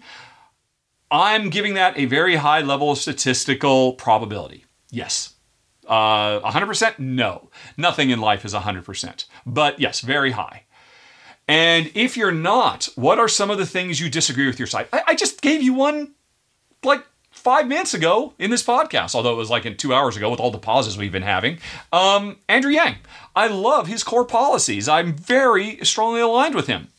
I'm 1.10 1.50
giving 1.50 1.74
that 1.74 1.98
a 1.98 2.06
very 2.06 2.36
high 2.36 2.62
level 2.62 2.92
of 2.92 2.98
statistical 2.98 3.94
probability. 3.94 4.66
Yes. 4.92 5.34
Uh, 5.88 6.40
100%? 6.52 7.00
No. 7.00 7.50
Nothing 7.78 8.10
in 8.10 8.20
life 8.20 8.46
is 8.46 8.54
100%. 8.54 9.26
But 9.46 9.80
yes, 9.80 10.02
very 10.02 10.32
high. 10.32 10.64
And 11.48 11.90
if 11.96 12.18
you're 12.18 12.32
not, 12.32 12.90
what 12.96 13.20
are 13.20 13.30
some 13.30 13.50
of 13.50 13.58
the 13.58 13.66
things 13.66 14.00
you 14.00 14.10
disagree 14.10 14.48
with 14.48 14.60
your 14.60 14.68
side? 14.68 14.88
I, 14.92 15.02
I 15.08 15.16
just 15.16 15.42
gave 15.42 15.62
you 15.62 15.74
one 15.74 16.14
like 16.84 17.06
five 17.32 17.68
minutes 17.68 17.94
ago 17.94 18.34
in 18.38 18.50
this 18.50 18.64
podcast, 18.64 19.16
although 19.16 19.32
it 19.34 19.38
was 19.38 19.50
like 19.50 19.66
in 19.66 19.78
two 19.78 19.94
hours 19.94 20.18
ago 20.18 20.30
with 20.30 20.40
all 20.40 20.52
the 20.52 20.58
pauses 20.58 20.98
we've 20.98 21.12
been 21.12 21.22
having. 21.22 21.60
Um, 21.94 22.38
Andrew 22.50 22.72
Yang. 22.72 22.98
I 23.36 23.48
love 23.48 23.88
his 23.88 24.04
core 24.04 24.26
policies. 24.26 24.90
I'm 24.90 25.14
very 25.14 25.78
strongly 25.84 26.20
aligned 26.20 26.56
with 26.56 26.68
him. 26.68 26.90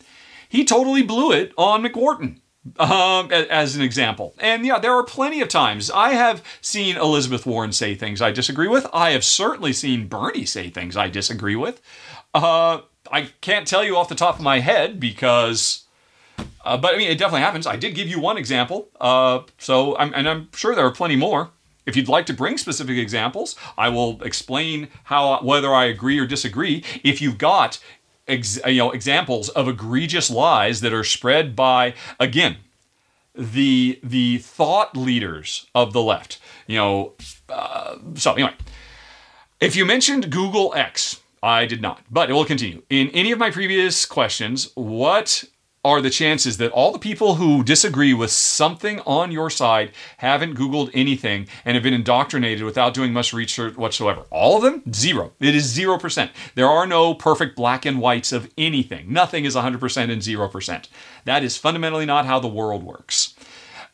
He 0.48 0.64
totally 0.64 1.02
blew 1.02 1.32
it 1.32 1.52
on 1.58 1.82
McWhorter 1.82 2.38
um, 2.78 3.30
as 3.32 3.76
an 3.76 3.82
example. 3.82 4.34
And 4.38 4.64
yeah, 4.66 4.78
there 4.78 4.92
are 4.92 5.02
plenty 5.02 5.40
of 5.40 5.48
times 5.48 5.90
I 5.90 6.10
have 6.10 6.42
seen 6.60 6.96
Elizabeth 6.96 7.46
Warren 7.46 7.72
say 7.72 7.94
things 7.94 8.20
I 8.22 8.30
disagree 8.30 8.68
with. 8.68 8.86
I 8.92 9.10
have 9.10 9.24
certainly 9.24 9.72
seen 9.72 10.08
Bernie 10.08 10.44
say 10.44 10.70
things 10.70 10.96
I 10.96 11.08
disagree 11.08 11.56
with. 11.56 11.80
Uh, 12.34 12.80
I 13.10 13.30
can't 13.40 13.66
tell 13.66 13.84
you 13.84 13.96
off 13.96 14.08
the 14.08 14.14
top 14.14 14.36
of 14.36 14.42
my 14.42 14.60
head 14.60 15.00
because, 15.00 15.84
uh, 16.64 16.76
but 16.76 16.94
I 16.94 16.98
mean, 16.98 17.10
it 17.10 17.18
definitely 17.18 17.40
happens. 17.40 17.66
I 17.66 17.76
did 17.76 17.94
give 17.94 18.08
you 18.08 18.20
one 18.20 18.36
example. 18.36 18.88
Uh, 19.00 19.40
so, 19.58 19.96
I'm, 19.96 20.12
and 20.14 20.28
I'm 20.28 20.48
sure 20.52 20.74
there 20.74 20.86
are 20.86 20.92
plenty 20.92 21.16
more. 21.16 21.50
If 21.86 21.96
you'd 21.96 22.08
like 22.08 22.26
to 22.26 22.34
bring 22.34 22.58
specific 22.58 22.98
examples, 22.98 23.56
I 23.78 23.88
will 23.88 24.22
explain 24.22 24.88
how 25.04 25.40
whether 25.42 25.74
I 25.74 25.86
agree 25.86 26.18
or 26.18 26.26
disagree. 26.26 26.84
If 27.02 27.22
you've 27.22 27.38
got 27.38 27.78
ex, 28.28 28.58
you 28.66 28.78
know 28.78 28.90
examples 28.90 29.48
of 29.50 29.68
egregious 29.68 30.30
lies 30.30 30.80
that 30.82 30.92
are 30.92 31.04
spread 31.04 31.56
by 31.56 31.94
again 32.20 32.58
the 33.34 33.98
the 34.02 34.38
thought 34.38 34.96
leaders 34.96 35.66
of 35.74 35.92
the 35.92 36.02
left. 36.02 36.38
You 36.66 36.76
know, 36.76 37.12
uh, 37.48 37.96
so 38.14 38.34
anyway, 38.34 38.54
if 39.60 39.76
you 39.76 39.84
mentioned 39.84 40.30
Google 40.30 40.74
X, 40.74 41.20
I 41.42 41.66
did 41.66 41.80
not, 41.80 42.02
but 42.10 42.28
it 42.28 42.32
will 42.32 42.44
continue. 42.44 42.82
In 42.90 43.08
any 43.10 43.30
of 43.30 43.38
my 43.38 43.50
previous 43.50 44.04
questions, 44.04 44.70
what 44.74 45.44
are 45.84 46.00
the 46.00 46.10
chances 46.10 46.56
that 46.56 46.72
all 46.72 46.92
the 46.92 46.98
people 46.98 47.36
who 47.36 47.62
disagree 47.62 48.12
with 48.12 48.30
something 48.30 49.00
on 49.00 49.30
your 49.30 49.48
side 49.50 49.92
haven't 50.18 50.54
Googled 50.54 50.90
anything 50.92 51.46
and 51.64 51.74
have 51.74 51.82
been 51.82 51.94
indoctrinated 51.94 52.64
without 52.64 52.94
doing 52.94 53.12
much 53.12 53.32
research 53.32 53.76
whatsoever? 53.76 54.22
All 54.30 54.56
of 54.56 54.62
them? 54.62 54.82
Zero. 54.92 55.32
It 55.40 55.54
is 55.54 55.76
0%. 55.76 56.30
There 56.54 56.68
are 56.68 56.86
no 56.86 57.14
perfect 57.14 57.56
black 57.56 57.86
and 57.86 58.00
whites 58.00 58.32
of 58.32 58.50
anything. 58.58 59.12
Nothing 59.12 59.44
is 59.44 59.54
100% 59.54 60.10
and 60.10 60.22
0%. 60.22 60.88
That 61.24 61.44
is 61.44 61.56
fundamentally 61.56 62.06
not 62.06 62.26
how 62.26 62.40
the 62.40 62.48
world 62.48 62.82
works. 62.82 63.34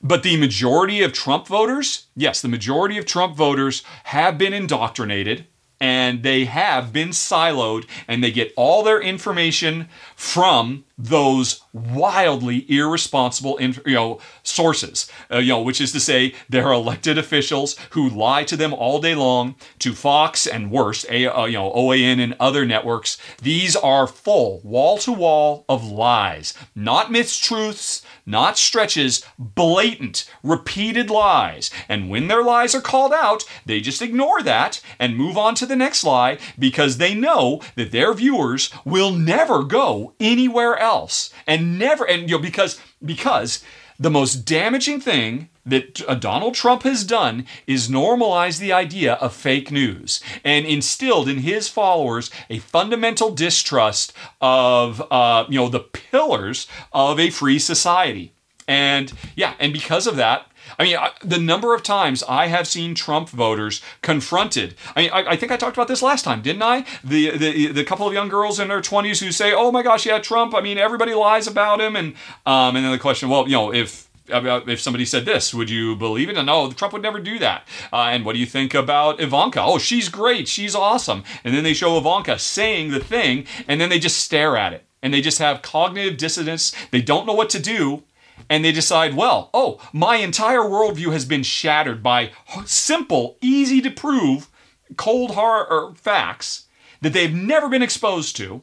But 0.02 0.22
the 0.22 0.36
majority 0.36 1.02
of 1.02 1.12
Trump 1.12 1.46
voters, 1.46 2.06
yes, 2.14 2.42
the 2.42 2.48
majority 2.48 2.98
of 2.98 3.06
Trump 3.06 3.36
voters 3.36 3.82
have 4.04 4.36
been 4.36 4.52
indoctrinated 4.52 5.46
and 5.84 6.22
they 6.22 6.46
have 6.46 6.94
been 6.94 7.10
siloed 7.10 7.84
and 8.08 8.24
they 8.24 8.30
get 8.30 8.54
all 8.56 8.82
their 8.82 9.02
information 9.02 9.86
from 10.16 10.82
those 10.96 11.60
wildly 11.74 12.64
irresponsible 12.70 13.60
you 13.60 13.74
know 13.92 14.18
sources. 14.42 15.10
Uh, 15.30 15.36
you 15.38 15.48
know 15.48 15.60
which 15.60 15.82
is 15.82 15.92
to 15.92 16.00
say 16.00 16.34
there 16.48 16.66
are 16.66 16.72
elected 16.72 17.18
officials 17.18 17.76
who 17.90 18.08
lie 18.08 18.44
to 18.44 18.56
them 18.56 18.72
all 18.72 18.98
day 18.98 19.14
long 19.14 19.56
to 19.78 19.92
Fox 19.92 20.46
and 20.46 20.70
worse 20.70 21.04
a, 21.10 21.26
uh, 21.26 21.44
you 21.44 21.58
know 21.58 21.70
OAN 21.72 22.18
and 22.18 22.34
other 22.40 22.64
networks. 22.64 23.18
These 23.42 23.76
are 23.76 24.06
full 24.06 24.62
wall 24.64 24.96
to 24.98 25.12
wall 25.12 25.66
of 25.68 25.84
lies 25.84 26.54
not 26.74 27.08
mistruths 27.08 28.00
not 28.26 28.58
stretches 28.58 29.24
blatant 29.38 30.30
repeated 30.42 31.10
lies. 31.10 31.70
And 31.88 32.08
when 32.08 32.28
their 32.28 32.42
lies 32.42 32.74
are 32.74 32.80
called 32.80 33.12
out 33.12 33.44
they 33.66 33.80
just 33.80 34.02
ignore 34.02 34.42
that 34.42 34.80
and 34.98 35.16
move 35.16 35.36
on 35.36 35.54
to 35.56 35.66
the 35.66 35.76
next 35.76 36.04
lie 36.04 36.38
because 36.58 36.98
they 36.98 37.14
know 37.14 37.60
that 37.76 37.92
their 37.92 38.12
viewers 38.14 38.70
will 38.84 39.12
never 39.12 39.62
go 39.62 40.14
anywhere 40.20 40.76
else. 40.76 41.32
And 41.46 41.78
never 41.78 42.04
and 42.04 42.28
you 42.28 42.36
know 42.36 42.42
because 42.42 42.80
because 43.04 43.62
the 43.98 44.10
most 44.10 44.44
damaging 44.44 45.00
thing 45.00 45.48
that 45.66 46.06
uh, 46.08 46.14
Donald 46.14 46.54
Trump 46.54 46.82
has 46.82 47.04
done 47.04 47.46
is 47.66 47.88
normalize 47.88 48.58
the 48.58 48.72
idea 48.72 49.14
of 49.14 49.34
fake 49.34 49.70
news 49.70 50.20
and 50.44 50.66
instilled 50.66 51.28
in 51.28 51.38
his 51.38 51.68
followers 51.68 52.30
a 52.50 52.58
fundamental 52.58 53.30
distrust 53.30 54.12
of 54.40 55.02
uh, 55.10 55.44
you 55.48 55.58
know 55.58 55.68
the 55.68 55.80
pillars 55.80 56.66
of 56.92 57.18
a 57.18 57.30
free 57.30 57.58
society. 57.58 58.32
And 58.66 59.12
yeah, 59.36 59.54
and 59.58 59.72
because 59.72 60.06
of 60.06 60.16
that, 60.16 60.46
I 60.78 60.84
mean, 60.84 60.96
the 61.22 61.38
number 61.38 61.74
of 61.74 61.82
times 61.82 62.22
I 62.28 62.46
have 62.46 62.66
seen 62.66 62.94
Trump 62.94 63.28
voters 63.28 63.80
confronted. 64.02 64.74
I 64.96 65.02
mean, 65.02 65.10
I, 65.12 65.30
I, 65.30 65.36
think 65.36 65.52
I 65.52 65.56
talked 65.56 65.76
about 65.76 65.88
this 65.88 66.02
last 66.02 66.24
time, 66.24 66.42
didn't 66.42 66.62
I? 66.62 66.84
The, 67.02 67.36
the 67.36 67.66
the 67.68 67.84
couple 67.84 68.06
of 68.06 68.12
young 68.12 68.28
girls 68.28 68.58
in 68.58 68.68
their 68.68 68.80
twenties 68.80 69.20
who 69.20 69.32
say, 69.32 69.52
"Oh 69.52 69.70
my 69.70 69.82
gosh, 69.82 70.06
yeah, 70.06 70.18
Trump. 70.18 70.54
I 70.54 70.60
mean, 70.60 70.78
everybody 70.78 71.14
lies 71.14 71.46
about 71.46 71.80
him." 71.80 71.96
And 71.96 72.14
um, 72.46 72.76
and 72.76 72.84
then 72.84 72.92
the 72.92 72.98
question, 72.98 73.28
well, 73.28 73.44
you 73.44 73.52
know, 73.52 73.72
if 73.72 74.08
if 74.28 74.80
somebody 74.80 75.04
said 75.04 75.26
this, 75.26 75.52
would 75.52 75.68
you 75.68 75.96
believe 75.96 76.28
it? 76.28 76.36
And 76.36 76.46
no, 76.46 76.70
Trump 76.72 76.92
would 76.94 77.02
never 77.02 77.20
do 77.20 77.38
that. 77.40 77.66
Uh, 77.92 78.08
and 78.10 78.24
what 78.24 78.32
do 78.32 78.38
you 78.38 78.46
think 78.46 78.72
about 78.72 79.20
Ivanka? 79.20 79.60
Oh, 79.62 79.78
she's 79.78 80.08
great. 80.08 80.48
She's 80.48 80.74
awesome. 80.74 81.24
And 81.44 81.54
then 81.54 81.62
they 81.62 81.74
show 81.74 81.98
Ivanka 81.98 82.38
saying 82.38 82.90
the 82.90 83.00
thing, 83.00 83.46
and 83.68 83.80
then 83.80 83.90
they 83.90 83.98
just 83.98 84.18
stare 84.18 84.56
at 84.56 84.72
it. 84.72 84.84
And 85.02 85.12
they 85.12 85.20
just 85.20 85.38
have 85.38 85.60
cognitive 85.60 86.16
dissonance. 86.16 86.74
They 86.90 87.02
don't 87.02 87.26
know 87.26 87.34
what 87.34 87.50
to 87.50 87.60
do 87.60 88.04
and 88.48 88.64
they 88.64 88.72
decide, 88.72 89.14
well, 89.14 89.50
oh, 89.54 89.80
my 89.92 90.16
entire 90.16 90.60
worldview 90.60 91.12
has 91.12 91.24
been 91.24 91.42
shattered 91.42 92.02
by 92.02 92.30
simple, 92.64 93.36
easy 93.40 93.80
to 93.80 93.90
prove, 93.90 94.48
cold 94.96 95.32
hard 95.32 95.98
facts 95.98 96.66
that 97.00 97.12
they've 97.12 97.34
never 97.34 97.68
been 97.68 97.82
exposed 97.82 98.36
to, 98.36 98.62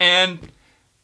and 0.00 0.52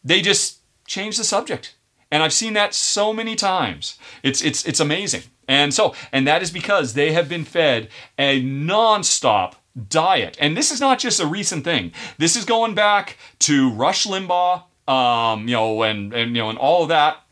they 0.02 0.20
just 0.20 0.60
change 0.86 1.16
the 1.16 1.24
subject. 1.24 1.76
And 2.10 2.22
I've 2.22 2.32
seen 2.32 2.52
that 2.52 2.74
so 2.74 3.12
many 3.12 3.35
times. 3.35 3.98
It's 4.22 4.43
it's 4.43 4.64
it's 4.64 4.81
amazing. 4.81 5.22
And 5.48 5.74
so, 5.74 5.94
and 6.12 6.26
that 6.26 6.43
is 6.43 6.51
because 6.51 6.94
they 6.94 7.12
have 7.12 7.28
been 7.28 7.44
fed 7.44 7.89
a 8.18 8.40
nonstop 8.40 9.55
diet. 9.89 10.36
And 10.40 10.56
this 10.56 10.70
is 10.70 10.81
not 10.81 10.98
just 10.98 11.20
a 11.20 11.26
recent 11.26 11.64
thing. 11.64 11.93
This 12.18 12.36
is 12.36 12.44
going 12.44 12.74
back 12.74 13.18
to 13.40 13.70
Rush 13.70 14.06
Limbaugh, 14.06 14.62
um, 14.89 15.48
you 15.48 15.55
know, 15.55 15.82
and 15.82 16.12
and 16.14 16.36
you 16.36 16.43
know, 16.43 16.51
and 16.51 16.59
all 16.59 16.82
of 16.82 16.89
that 16.89 17.23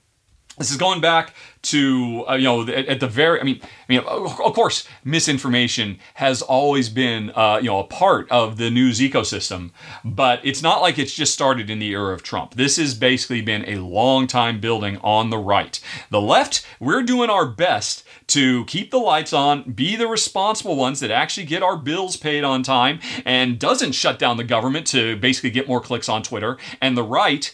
this 0.58 0.70
is 0.70 0.76
going 0.76 1.00
back 1.00 1.32
to 1.62 2.24
uh, 2.28 2.34
you 2.34 2.44
know 2.44 2.62
at, 2.62 2.86
at 2.86 3.00
the 3.00 3.06
very. 3.06 3.40
I 3.40 3.44
mean, 3.44 3.60
I 3.62 3.92
mean, 3.92 4.00
of 4.00 4.54
course, 4.54 4.86
misinformation 5.04 5.98
has 6.14 6.42
always 6.42 6.88
been 6.88 7.30
uh, 7.30 7.58
you 7.62 7.68
know 7.68 7.78
a 7.78 7.84
part 7.84 8.30
of 8.30 8.58
the 8.58 8.70
news 8.70 9.00
ecosystem, 9.00 9.70
but 10.04 10.40
it's 10.44 10.62
not 10.62 10.82
like 10.82 10.98
it's 10.98 11.14
just 11.14 11.32
started 11.32 11.70
in 11.70 11.78
the 11.78 11.90
era 11.90 12.12
of 12.12 12.22
Trump. 12.22 12.54
This 12.54 12.76
has 12.76 12.94
basically 12.94 13.40
been 13.40 13.64
a 13.66 13.76
long 13.76 14.26
time 14.26 14.60
building 14.60 14.98
on 14.98 15.30
the 15.30 15.38
right. 15.38 15.80
The 16.10 16.20
left, 16.20 16.66
we're 16.78 17.02
doing 17.02 17.30
our 17.30 17.46
best 17.46 18.04
to 18.28 18.64
keep 18.66 18.90
the 18.90 18.98
lights 18.98 19.32
on, 19.32 19.72
be 19.72 19.96
the 19.96 20.06
responsible 20.06 20.76
ones 20.76 21.00
that 21.00 21.10
actually 21.10 21.46
get 21.46 21.62
our 21.62 21.76
bills 21.76 22.16
paid 22.16 22.44
on 22.44 22.62
time, 22.62 23.00
and 23.24 23.58
doesn't 23.58 23.92
shut 23.92 24.18
down 24.18 24.36
the 24.36 24.44
government 24.44 24.86
to 24.88 25.16
basically 25.16 25.50
get 25.50 25.68
more 25.68 25.80
clicks 25.80 26.08
on 26.08 26.22
Twitter. 26.22 26.58
And 26.80 26.96
the 26.96 27.02
right 27.02 27.52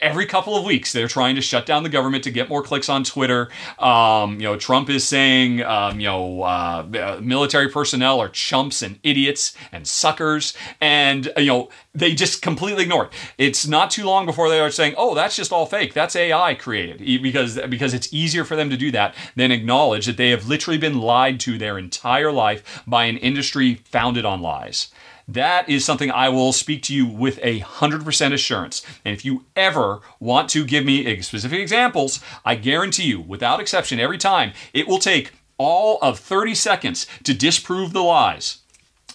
every 0.00 0.26
couple 0.26 0.56
of 0.56 0.64
weeks 0.64 0.92
they're 0.92 1.08
trying 1.08 1.34
to 1.34 1.40
shut 1.40 1.66
down 1.66 1.82
the 1.82 1.88
government 1.88 2.24
to 2.24 2.30
get 2.30 2.48
more 2.48 2.62
clicks 2.62 2.88
on 2.88 3.04
Twitter. 3.04 3.48
Um, 3.78 4.34
you 4.34 4.44
know, 4.44 4.56
Trump 4.56 4.90
is 4.90 5.06
saying, 5.06 5.62
um, 5.62 6.00
you 6.00 6.06
know, 6.06 6.42
uh, 6.42 6.86
uh, 6.94 7.20
military 7.22 7.68
personnel 7.68 8.20
are 8.20 8.28
chumps 8.28 8.82
and 8.82 8.98
idiots 9.02 9.56
and 9.72 9.86
suckers, 9.86 10.54
and 10.80 11.28
uh, 11.36 11.40
you 11.40 11.46
know 11.46 11.68
they 11.94 12.14
just 12.14 12.42
completely 12.42 12.84
ignore 12.84 13.06
it. 13.06 13.12
It's 13.38 13.66
not 13.66 13.90
too 13.90 14.04
long 14.04 14.26
before 14.26 14.48
they 14.48 14.60
are 14.60 14.70
saying, 14.70 14.94
"Oh, 14.96 15.14
that's 15.14 15.36
just 15.36 15.52
all 15.52 15.66
fake. 15.66 15.94
That's 15.94 16.16
AI 16.16 16.54
created," 16.54 17.22
because 17.22 17.58
because 17.68 17.94
it's 17.94 18.12
easier 18.12 18.44
for 18.44 18.56
them 18.56 18.70
to 18.70 18.76
do 18.76 18.90
that 18.92 19.14
than 19.34 19.50
acknowledge 19.50 20.06
that 20.06 20.16
they 20.16 20.30
have 20.30 20.46
literally 20.48 20.78
been 20.78 21.00
lied 21.00 21.40
to 21.40 21.58
their 21.58 21.78
entire 21.78 22.32
life 22.32 22.82
by 22.86 23.04
an 23.04 23.16
industry 23.18 23.76
founded 23.84 24.24
on 24.24 24.40
lies. 24.40 24.88
That 25.28 25.68
is 25.68 25.84
something 25.84 26.10
I 26.10 26.28
will 26.28 26.52
speak 26.52 26.82
to 26.84 26.94
you 26.94 27.04
with 27.06 27.40
a 27.42 27.60
100% 27.60 28.32
assurance. 28.32 28.82
And 29.04 29.12
if 29.12 29.24
you 29.24 29.44
ever 29.56 30.00
want 30.20 30.48
to 30.50 30.64
give 30.64 30.84
me 30.84 31.20
specific 31.22 31.60
examples, 31.60 32.20
I 32.44 32.54
guarantee 32.54 33.04
you, 33.04 33.20
without 33.20 33.58
exception, 33.58 33.98
every 33.98 34.18
time, 34.18 34.52
it 34.72 34.86
will 34.86 35.00
take 35.00 35.32
all 35.58 35.98
of 36.00 36.18
30 36.18 36.54
seconds 36.54 37.06
to 37.24 37.34
disprove 37.34 37.92
the 37.92 38.02
lies. 38.02 38.58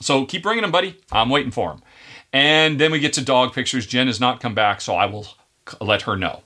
So 0.01 0.25
keep 0.25 0.43
bringing 0.43 0.63
them, 0.63 0.71
buddy. 0.71 0.97
I'm 1.11 1.29
waiting 1.29 1.51
for 1.51 1.69
them. 1.69 1.81
And 2.33 2.79
then 2.79 2.91
we 2.91 2.99
get 2.99 3.13
to 3.13 3.23
dog 3.23 3.53
pictures. 3.53 3.85
Jen 3.85 4.07
has 4.07 4.19
not 4.19 4.41
come 4.41 4.55
back, 4.55 4.81
so 4.81 4.95
I 4.95 5.05
will 5.05 5.27
let 5.79 6.03
her 6.03 6.17
know. 6.17 6.41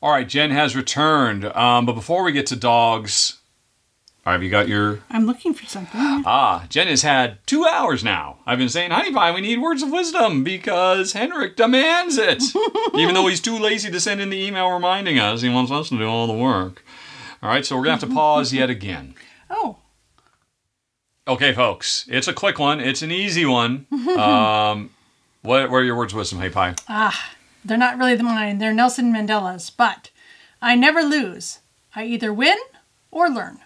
All 0.00 0.10
right, 0.10 0.28
Jen 0.28 0.50
has 0.50 0.76
returned. 0.76 1.44
Um, 1.46 1.86
but 1.86 1.94
before 1.94 2.22
we 2.22 2.32
get 2.32 2.46
to 2.46 2.56
dogs, 2.56 3.40
have 4.32 4.42
you 4.42 4.50
got 4.50 4.68
your 4.68 5.00
I'm 5.10 5.26
looking 5.26 5.52
for 5.54 5.66
something. 5.66 6.00
Ah, 6.26 6.64
Jen 6.68 6.86
has 6.88 7.02
had 7.02 7.38
two 7.46 7.64
hours 7.66 8.02
now. 8.02 8.38
I've 8.46 8.58
been 8.58 8.68
saying, 8.68 8.90
Honey 8.90 9.12
Pie, 9.12 9.32
we 9.34 9.40
need 9.42 9.58
words 9.58 9.82
of 9.82 9.90
wisdom 9.92 10.42
because 10.42 11.12
Henrik 11.12 11.56
demands 11.56 12.16
it. 12.18 12.42
Even 12.94 13.14
though 13.14 13.26
he's 13.26 13.40
too 13.40 13.58
lazy 13.58 13.90
to 13.90 14.00
send 14.00 14.20
in 14.20 14.30
the 14.30 14.42
email 14.42 14.70
reminding 14.70 15.18
us, 15.18 15.42
he 15.42 15.48
wants 15.50 15.70
us 15.70 15.90
to 15.90 15.98
do 15.98 16.06
all 16.06 16.26
the 16.26 16.32
work. 16.32 16.84
All 17.42 17.50
right, 17.50 17.66
so 17.66 17.76
we're 17.76 17.84
going 17.84 17.98
to 17.98 18.06
have 18.06 18.08
to 18.10 18.14
pause 18.14 18.52
yet 18.54 18.70
again. 18.70 19.14
Oh, 19.50 19.76
Okay, 21.26 21.54
folks, 21.54 22.04
it's 22.10 22.28
a 22.28 22.34
quick 22.34 22.58
one, 22.58 22.80
it's 22.80 23.00
an 23.00 23.10
easy 23.10 23.46
one. 23.46 23.86
Um, 24.14 24.90
what, 25.42 25.70
what 25.70 25.78
are 25.78 25.84
your 25.84 25.96
words 25.96 26.12
of 26.12 26.18
wisdom, 26.18 26.38
Hey 26.40 26.48
Pie? 26.50 26.74
Ah, 26.88 27.32
they're 27.64 27.76
not 27.78 27.98
really 27.98 28.14
the 28.14 28.22
mine. 28.22 28.58
They're 28.58 28.72
Nelson 28.72 29.12
Mandela's. 29.12 29.68
But 29.70 30.10
I 30.62 30.74
never 30.74 31.02
lose. 31.02 31.58
I 31.94 32.04
either 32.04 32.32
win 32.32 32.56
or 33.10 33.28
learn. 33.28 33.60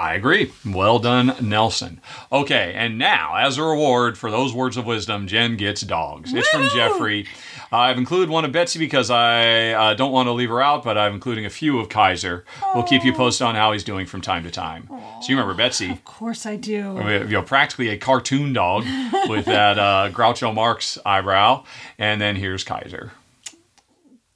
I 0.00 0.14
agree. 0.14 0.50
Well 0.64 0.98
done, 0.98 1.36
Nelson. 1.42 2.00
Okay, 2.32 2.72
and 2.74 2.96
now, 2.96 3.36
as 3.36 3.58
a 3.58 3.62
reward 3.62 4.16
for 4.16 4.30
those 4.30 4.54
words 4.54 4.78
of 4.78 4.86
wisdom, 4.86 5.26
Jen 5.26 5.58
gets 5.58 5.82
dogs. 5.82 6.32
It's 6.32 6.48
from 6.48 6.70
Jeffrey. 6.70 7.26
Uh, 7.70 7.76
I've 7.76 7.98
included 7.98 8.30
one 8.30 8.46
of 8.46 8.50
Betsy 8.50 8.78
because 8.78 9.10
I 9.10 9.72
uh, 9.72 9.94
don't 9.94 10.10
want 10.10 10.26
to 10.28 10.32
leave 10.32 10.48
her 10.48 10.62
out, 10.62 10.84
but 10.84 10.96
I'm 10.96 11.12
including 11.12 11.44
a 11.44 11.50
few 11.50 11.78
of 11.78 11.90
Kaiser. 11.90 12.46
We'll 12.74 12.82
keep 12.84 13.04
you 13.04 13.12
posted 13.12 13.46
on 13.46 13.54
how 13.56 13.72
he's 13.72 13.84
doing 13.84 14.06
from 14.06 14.22
time 14.22 14.42
to 14.44 14.50
time. 14.50 14.88
So 14.88 15.28
you 15.28 15.36
remember 15.36 15.52
Betsy, 15.54 15.90
Of 15.90 16.02
course 16.04 16.46
I 16.46 16.56
do. 16.56 16.96
you 16.98 17.24
know, 17.28 17.42
practically 17.42 17.90
a 17.90 17.98
cartoon 17.98 18.54
dog 18.54 18.84
with 19.28 19.44
that 19.44 19.78
uh, 19.78 20.08
Groucho 20.14 20.54
Marx 20.54 20.98
eyebrow, 21.04 21.64
and 21.98 22.18
then 22.22 22.36
here's 22.36 22.64
Kaiser. 22.64 23.12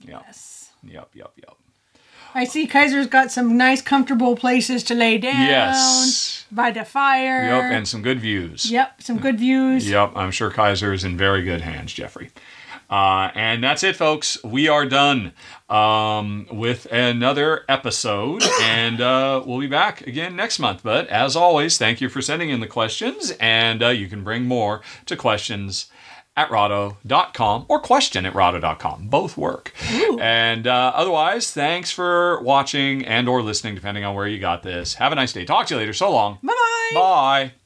Yep, 0.00 0.22
Yes. 0.26 0.70
yep, 0.82 1.08
yep, 1.14 1.32
yep. 1.36 1.43
I 2.36 2.44
see 2.44 2.66
Kaiser's 2.66 3.06
got 3.06 3.30
some 3.30 3.56
nice, 3.56 3.80
comfortable 3.80 4.34
places 4.34 4.82
to 4.84 4.94
lay 4.94 5.18
down. 5.18 5.46
Yes. 5.46 6.44
By 6.50 6.72
the 6.72 6.84
fire. 6.84 7.44
Yep, 7.44 7.72
and 7.72 7.88
some 7.88 8.02
good 8.02 8.20
views. 8.20 8.70
Yep, 8.70 9.02
some 9.02 9.18
good 9.18 9.38
views. 9.38 9.88
Yep, 9.88 10.12
I'm 10.16 10.32
sure 10.32 10.50
Kaiser 10.50 10.92
is 10.92 11.04
in 11.04 11.16
very 11.16 11.42
good 11.44 11.60
hands, 11.60 11.92
Jeffrey. 11.92 12.30
Uh, 12.90 13.30
and 13.34 13.62
that's 13.62 13.82
it, 13.82 13.96
folks. 13.96 14.42
We 14.44 14.68
are 14.68 14.84
done 14.84 15.32
um, 15.68 16.46
with 16.50 16.86
another 16.92 17.64
episode, 17.68 18.42
and 18.62 19.00
uh, 19.00 19.42
we'll 19.46 19.60
be 19.60 19.66
back 19.68 20.06
again 20.06 20.36
next 20.36 20.58
month. 20.58 20.82
But 20.82 21.08
as 21.08 21.36
always, 21.36 21.78
thank 21.78 22.00
you 22.00 22.08
for 22.08 22.20
sending 22.20 22.50
in 22.50 22.60
the 22.60 22.66
questions, 22.66 23.32
and 23.40 23.82
uh, 23.82 23.88
you 23.88 24.08
can 24.08 24.22
bring 24.22 24.44
more 24.44 24.82
to 25.06 25.16
questions 25.16 25.86
at 26.36 26.50
rahdo.com 26.50 27.66
or 27.68 27.80
question 27.80 28.26
at 28.26 28.34
rahdo.com. 28.34 29.08
Both 29.08 29.36
work. 29.36 29.72
And 30.20 30.66
uh, 30.66 30.92
otherwise, 30.94 31.52
thanks 31.52 31.90
for 31.90 32.40
watching 32.42 33.04
and 33.04 33.28
or 33.28 33.42
listening, 33.42 33.74
depending 33.74 34.04
on 34.04 34.14
where 34.14 34.26
you 34.26 34.38
got 34.38 34.62
this. 34.62 34.94
Have 34.94 35.12
a 35.12 35.14
nice 35.14 35.32
day. 35.32 35.44
Talk 35.44 35.66
to 35.68 35.74
you 35.74 35.80
later. 35.80 35.92
So 35.92 36.10
long. 36.12 36.38
Bye 36.42 36.52
bye. 36.52 36.90
Bye. 36.94 37.63